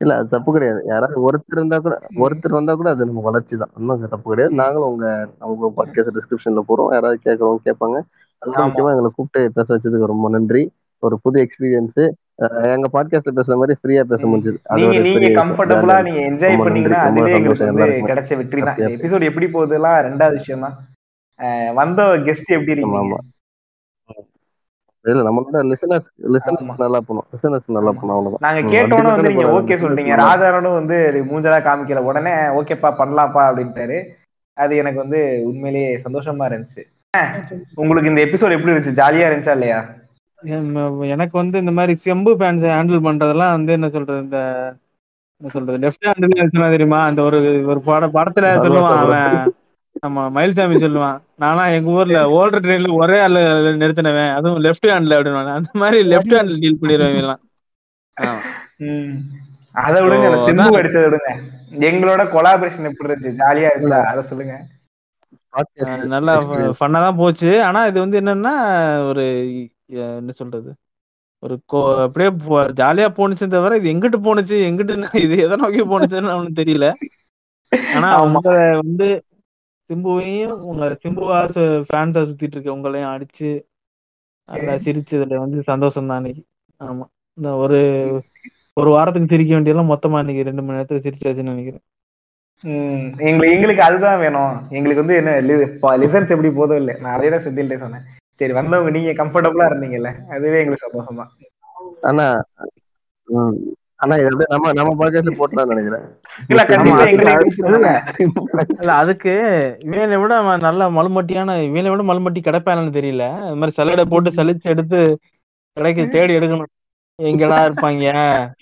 இல்ல 0.00 0.12
அது 0.18 0.28
தப்பு 0.28 0.50
கிடையாது. 0.52 0.80
யாராவது 0.90 1.24
ஒருத்தர் 1.26 1.56
இருந்தா 1.56 1.78
கூட 1.78 1.94
ஒருத்தர் 2.22 2.56
வந்தா 2.58 2.74
கூட 2.74 2.88
அது 2.94 3.08
நம்ம 3.08 3.22
வளர்ச்சி 3.26 3.54
தான். 3.62 3.72
ஒன்றும் 3.78 4.12
தப்பு 4.14 4.28
கிடையாது. 4.30 4.54
நாங்களும் 4.60 4.90
உங்க 4.92 5.06
உங்க 5.50 5.70
பாட்காஸ்ட் 5.78 6.16
டிஸ்கிரிப்ஷன்ல 6.18 6.62
போறோம் 6.68 6.90
யாராவது 6.94 7.18
கேட்கறவங்க 7.26 7.62
கேட்பாங்க. 7.68 7.98
ஆமா. 8.42 8.62
முக்கியமா 8.62 8.92
எங்களை 8.94 9.10
கூப்பிட்டு 9.10 9.52
பேச 9.56 9.68
வச்சதுக்கு 9.74 10.12
ரொம்ப 10.12 10.28
நன்றி. 10.30 10.62
ஒரு 11.02 11.16
புது 11.24 11.38
எக்ஸ்பீரியன்ஸ் 11.44 12.00
எங்க 12.40 12.88
பாட்காஸ்ட்ல 12.92 13.34
பேசுற 13.36 13.56
மாதிரி 13.56 13.78
ஃப்ரீயா 13.82 14.00
பேச 14.02 14.26
முடிஞ்சது. 14.26 14.58
அது 14.64 14.80
நீங்க 14.80 14.96
ஒரு 14.96 15.02
நீங்க 15.02 15.18
jolly 15.18 16.02
நீங்க. 16.02 16.20
என்ஜாய் 16.20 16.58
பண்ணீங்கன்னா 16.58 16.98
அதுவே 16.98 17.32
எங்களுக்கு 17.32 17.64
வந்து 17.64 17.82
கிடைச்ச 17.86 18.36
வெற்றி 18.36 18.60
தான். 18.60 18.76
எபிசோட் 18.76 19.22
எப்படி 19.22 19.46
போகுதுலாம் 19.46 20.00
ரெண்டாவது 20.06 20.32
விஷயம் 20.32 20.60
தான் 20.60 21.74
வந்த 21.74 22.02
கெஸ்ட் 22.02 22.54
எப்படி 22.56 22.70
இருக்கீங்க 22.70 22.98
ஆமா 22.98 23.16
இல்ல 25.04 25.30
நம்மளோட 25.30 25.52
லிசனர்ஸ் 25.52 26.08
லிசனர்ஸ். 26.22 26.74
நல்லா 26.78 27.00
பண்ணும் 27.06 27.24
லிசனர்ஸ் 27.32 27.66
நல்லா. 27.66 27.90
பண்ணும் 27.90 28.16
அவ்வளவுதான். 28.16 28.38
நாங்க 28.40 28.60
கேட்டோன்னே 28.72 29.02
வந்து 29.02 29.28
நீங்க 29.28 29.60
ஓகே 29.60 29.76
நல்லா- 29.78 30.24
ராஜாரனும் 30.24 30.74
வந்து 30.74 31.24
மூஞ்சலா 31.30 31.58
காமிக்கல. 31.62 31.96
உடனே 31.96 32.30
ஓகேப்பா 32.30 32.90
பண்ணலாம்ப்பா 32.98 33.42
அப்படின்ட்டாரு. 33.50 33.98
அது 34.52 34.76
எனக்கு 34.76 34.98
வந்து 34.98 35.40
உண்மையிலேயே 35.44 35.96
சந்தோஷமா 35.96 36.44
இருந்துச்சு. 36.50 36.82
உங்களுக்கு 37.74 38.08
இந்த 38.08 38.24
எபிசோட் 38.24 38.50
எப்படி 38.50 38.72
இருந்துச்சு? 38.72 38.98
ஜாலியா 39.00 39.28
இருந்துச்சா 39.30 39.50
இல்லையா? 39.50 39.84
எனக்கு 41.14 41.34
வந்து 41.38 41.56
இந்த 41.58 41.72
மாதிரி 41.78 41.94
செம்பு 42.04 42.32
ஃபேன்ஸ் 42.40 42.64
ஹேண்டில் 42.74 43.06
பண்றதெல்லாம் 43.06 43.54
வந்து 43.56 43.72
என்ன 43.72 43.88
சொல்றது 43.88 44.20
இந்த 44.26 44.38
என்ன 45.40 45.50
சொல்றது 45.54 45.78
லெஃப்ட் 45.84 46.06
ஹேண்டில் 46.08 46.74
தெரியுமா? 46.74 47.00
அந்த 47.04 47.20
ஒரு 47.28 47.38
ஒரு 47.72 47.80
பட 47.88 48.06
படத்துல 48.16 48.46
சொல்லுவான். 48.64 49.00
அவன். 49.04 49.36
ஆமா 50.06 50.22
மயில்சாமி 50.36 50.76
சொல்லுவான். 50.84 51.18
நானா 51.42 51.62
எங்க 51.76 51.90
ஊர்ல 51.90 52.18
ஓல்டர் 52.38 52.64
ட்ரெயின்ல 52.64 52.90
ஒரே 53.02 53.16
ஆளு 53.20 53.40
நிறுத்தினவன். 53.82 54.32
அதுவும் 54.38 54.62
லெஃப்ட் 54.66 54.90
ஹேண்ட்ல 54.90 55.16
அப்படின்னு 55.18 55.54
அந்த 55.58 55.70
மாதிரி 55.82 55.98
லெஃப்ட் 56.12 56.34
ஹேண்ட்ல 56.36 56.58
டீல் 56.64 56.80
பண்ணிடுவேன் 56.82 57.20
எல்லாம். 57.22 57.40
அதை 59.84 59.98
விடுங்க 60.04 60.28
சிம்பு. 60.46 60.78
அடிச்சதை 60.80 61.06
விடுங்க. 61.08 61.32
எங்களோட 61.88 62.22
கொலாபரேஷன் 62.34 62.88
எப்படி 62.90 63.08
இருந்துச்சு? 63.08 63.38
ஜாலியா 63.42 63.70
இருந்துச்சா 63.72 64.00
அதை 64.12 64.22
சொல்லுங்க. 64.30 64.54
நல்லா. 66.14 66.32
ஃபன்னா 66.78 67.00
தான் 67.06 67.20
போச்சு. 67.20 67.50
ஆனா 67.68 67.80
இது 67.90 67.98
வந்து 68.00 68.20
என்னன்னா 68.20 68.54
ஒரு 69.10 69.24
என்ன 69.90 70.32
சொல்றது? 70.32 70.74
ஒரு 71.38 71.60
கோ- 71.72 72.02
அப்படியே 72.02 72.30
ஜாலியா 72.50 73.08
போணுச்சு 73.10 73.48
தவிர 73.48 73.76
இது 73.76 73.92
எங்கிட்டு 73.92 74.22
போணுச்சு 74.22 74.62
எங்கிட்டு 74.68 75.22
இது 75.22 75.38
எதை 75.38 75.56
நோக்கி 75.56 75.84
போணுச்சுன்னு 75.84 76.30
அவனுக்கு 76.30 76.62
தெரியல. 76.62 76.94
ஆனா. 77.94 78.22
உங்களை 78.22 78.70
வந்து 78.70 79.24
சிம்புவையும் 79.90 80.46
உங்க 80.46 80.98
சிம்புவா 81.02 81.48
ஃபேன்ஸா 81.92 82.20
சுத்திட்டு 82.24 82.56
இருக்க 82.56 82.72
உங்களையும் 82.72 83.22
அடிச்சு 83.22 83.62
நல்லா 84.44 84.72
சிரிச்சதுல 84.72 85.34
வந்து 85.34 85.62
சந்தோஷம் 85.62 86.06
தான் 86.06 86.16
அன்னைக்கு. 86.16 86.44
ஆமா. 86.84 87.04
இந்த 87.34 87.54
ஒரு 87.54 87.78
ஒரு 88.72 88.90
வாரத்துக்கு 88.90 89.28
சிரிக்க 89.28 89.54
வேண்டியதெல்லாம் 89.54 89.98
மொத்தமா 89.98 90.18
இன்னைக்கு 90.18 90.42
ரெண்டு 90.42 90.62
மணி 90.62 90.78
நேரத்துக்கு 90.78 91.08
சிரிச்சாச்சுன்னு 91.08 91.42
நினைக்கிறேன். 91.42 91.82
எங்களுக்கு 93.18 93.56
எங்களுக்கு 93.56 93.82
அதுதான் 93.82 94.18
வேணும். 94.18 94.66
எங்களுக்கு 94.70 95.04
வந்து 95.04 95.14
என்ன 95.14 95.56
லிசன்ஸ் 95.96 96.28
எப்படி 96.28 96.50
போதும் 96.50 96.76
இல்லை. 96.76 97.00
நான் 97.00 97.14
அதே 97.14 97.28
தான் 97.28 97.40
செந்தில்டே 97.40 97.76
சொன்னேன். 97.76 98.00
சரி 98.40 98.52
வந்தவங்க 98.52 98.98
நீங்க 98.98 99.24
கம்ஃபர்டபுளா 99.24 99.64
இருந்தீங்கல்ல? 99.70 100.10
அதுவே 100.30 100.58
எங்களுக்கு 100.58 100.88
சந்தோஷம் 100.88 101.16
தான் 101.16 101.30
ஆனா 102.02 102.24
ஆனா 103.96 104.14
இது 104.16 104.46
நம்ம 104.48 104.72
நம்ம 104.72 104.92
பாட்காஸ்ட் 104.98 105.40
போட்டுதான் 105.40 105.66
நினைக்கிறேன். 105.66 106.04
இல்ல 108.78 109.02
அதுக்கு- 109.02 109.84
இவனை 109.84 110.16
விட 110.16 110.56
நல்ல 110.56 110.90
மலுமட்டியான 110.90 111.62
இவனை 111.64 111.90
விட 111.90 112.02
மலுமட்டி 112.02 112.42
கிடைப்பானு 112.42 112.94
தெரியல. 112.98 113.24
அது 113.42 113.56
மாதிரி 113.56 113.72
சல்லடை 113.76 114.04
போட்டு 114.04 114.30
சலிச்சு 114.30 114.62
எடுத்து 114.62 115.18
கிடைக்க 115.72 116.04
தேடி 116.04 116.34
எடுக்கணும். 116.34 116.70
எங்கடா 117.22 117.58
இருப்பாங்க? 117.68 118.04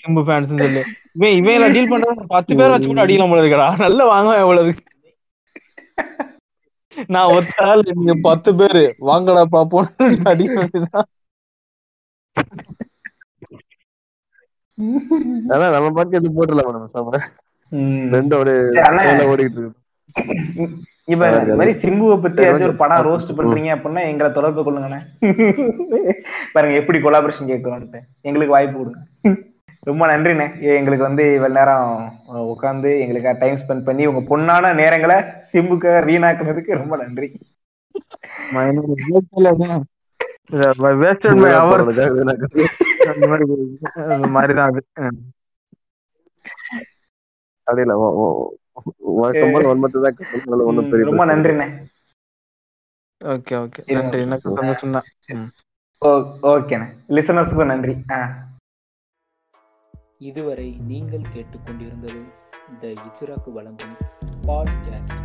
சிம்பு 0.00 0.22
ஃபேன்ஸ் 0.26 0.58
சொல்லி. 0.58 0.82
இவன் 1.12 1.54
இவன் 1.54 1.72
டீல் 1.72 1.92
பண்றது 1.92 2.24
பத்து 2.26 2.56
பேர் 2.56 2.70
வச்சு 2.70 2.86
கூட 2.86 3.06
அடிக்கலாம் 3.06 3.30
போல 3.30 3.42
இருக்கடா. 3.42 3.78
நல்ல 3.78 4.04
வாங்குவேன் 4.04 4.40
எவ்வளவு 4.40 4.72
நான் 7.06 7.32
ஒத்த 7.34 7.64
ஆள் 7.64 7.82
நீங்க 7.94 8.14
பத்து 8.22 8.54
பேரு. 8.54 8.84
வாங்கடா 8.98 9.44
பாப்போம். 9.52 9.88
அடிக்க 10.30 10.68
அதான் 15.52 15.74
நம்ம 15.74 15.88
பாட்காஸ்ட் 15.96 16.36
போட்டுடலாம் 16.36 16.74
நம்ம 16.76 16.90
சாம. 16.94 17.20
ரெண்டு 18.14 18.34
ஒரு 18.38 18.52
ஓடிட்டு 19.32 19.58
இருக்கு. 19.60 19.80
இப்ப 21.12 21.28
இந்த 21.40 21.54
மாதிரி 21.58 21.72
சிம்புவை 21.82 22.16
பத்தி 22.22 22.42
ஏதாச்சும் 22.42 22.68
ஒரு 22.68 22.76
படம். 22.82 23.06
ரோஸ்ட் 23.06 23.36
பண்றீங்க 23.38 23.70
அப்படின்னா 23.76 24.02
எங்களை 24.12 24.32
தொடர்பு 24.32 24.62
கொள்ளுங்கண்ணே. 24.62 25.00
பாருங்க 26.52 26.76
எப்படி 26.80 26.98
கொலாபரேஷன் 26.98 27.50
கேட்கறோம்ட்டு 27.52 28.00
எங்களுக்கு 28.20 28.56
வாய்ப்பு 28.56 28.78
கொடுங்க. 28.78 28.98
ரொம்ப 29.80 30.06
நன்றிண்ணே. 30.06 30.62
ஏ, 30.62 30.76
எங்களுக்கு 30.76 31.04
வந்து 31.04 31.34
இவ்வளவு 31.34 31.58
நேரம் 31.58 32.12
உட்காந்து 32.28 33.00
எங்களுக்காக 33.00 33.38
டைம் 33.38 33.56
ஸ்பெண்ட் 33.56 33.84
பண்ணி 33.84 34.06
உங்க 34.06 34.36
பொண்ணான 34.36 34.74
நேரங்களை 34.74 35.44
சிம்புக்காக 35.52 36.04
வீணாக்குனதுக்கு 36.04 36.74
ரொம்ப 36.74 36.96
நன்றி. 36.96 37.40
ரொம்ப. 51.10 51.26
நன்றிண்ணே. 51.26 51.86
ஓகே 53.24 53.50
ஓகே 53.50 53.92
நன்றி. 53.92 54.20
எனக்கு 54.20 54.54
சந்தோஷம் 54.54 54.90
தான் 54.90 55.52
ஓகேண்ணே. 56.42 56.88
லிசனர்ஸுக்கும் 57.08 57.66
நன்றி. 57.66 57.96
ஆ. 58.10 58.46
இதுவரை 60.20 60.76
நீங்கள் 60.86 61.28
கேட்டுக்கொண்டிருந்தது 61.34 62.20
த 62.80 62.86
இசுராக்கு 62.86 63.52
வழங்கும் 63.52 63.94
பாட்காஸ்ட். 64.42 65.20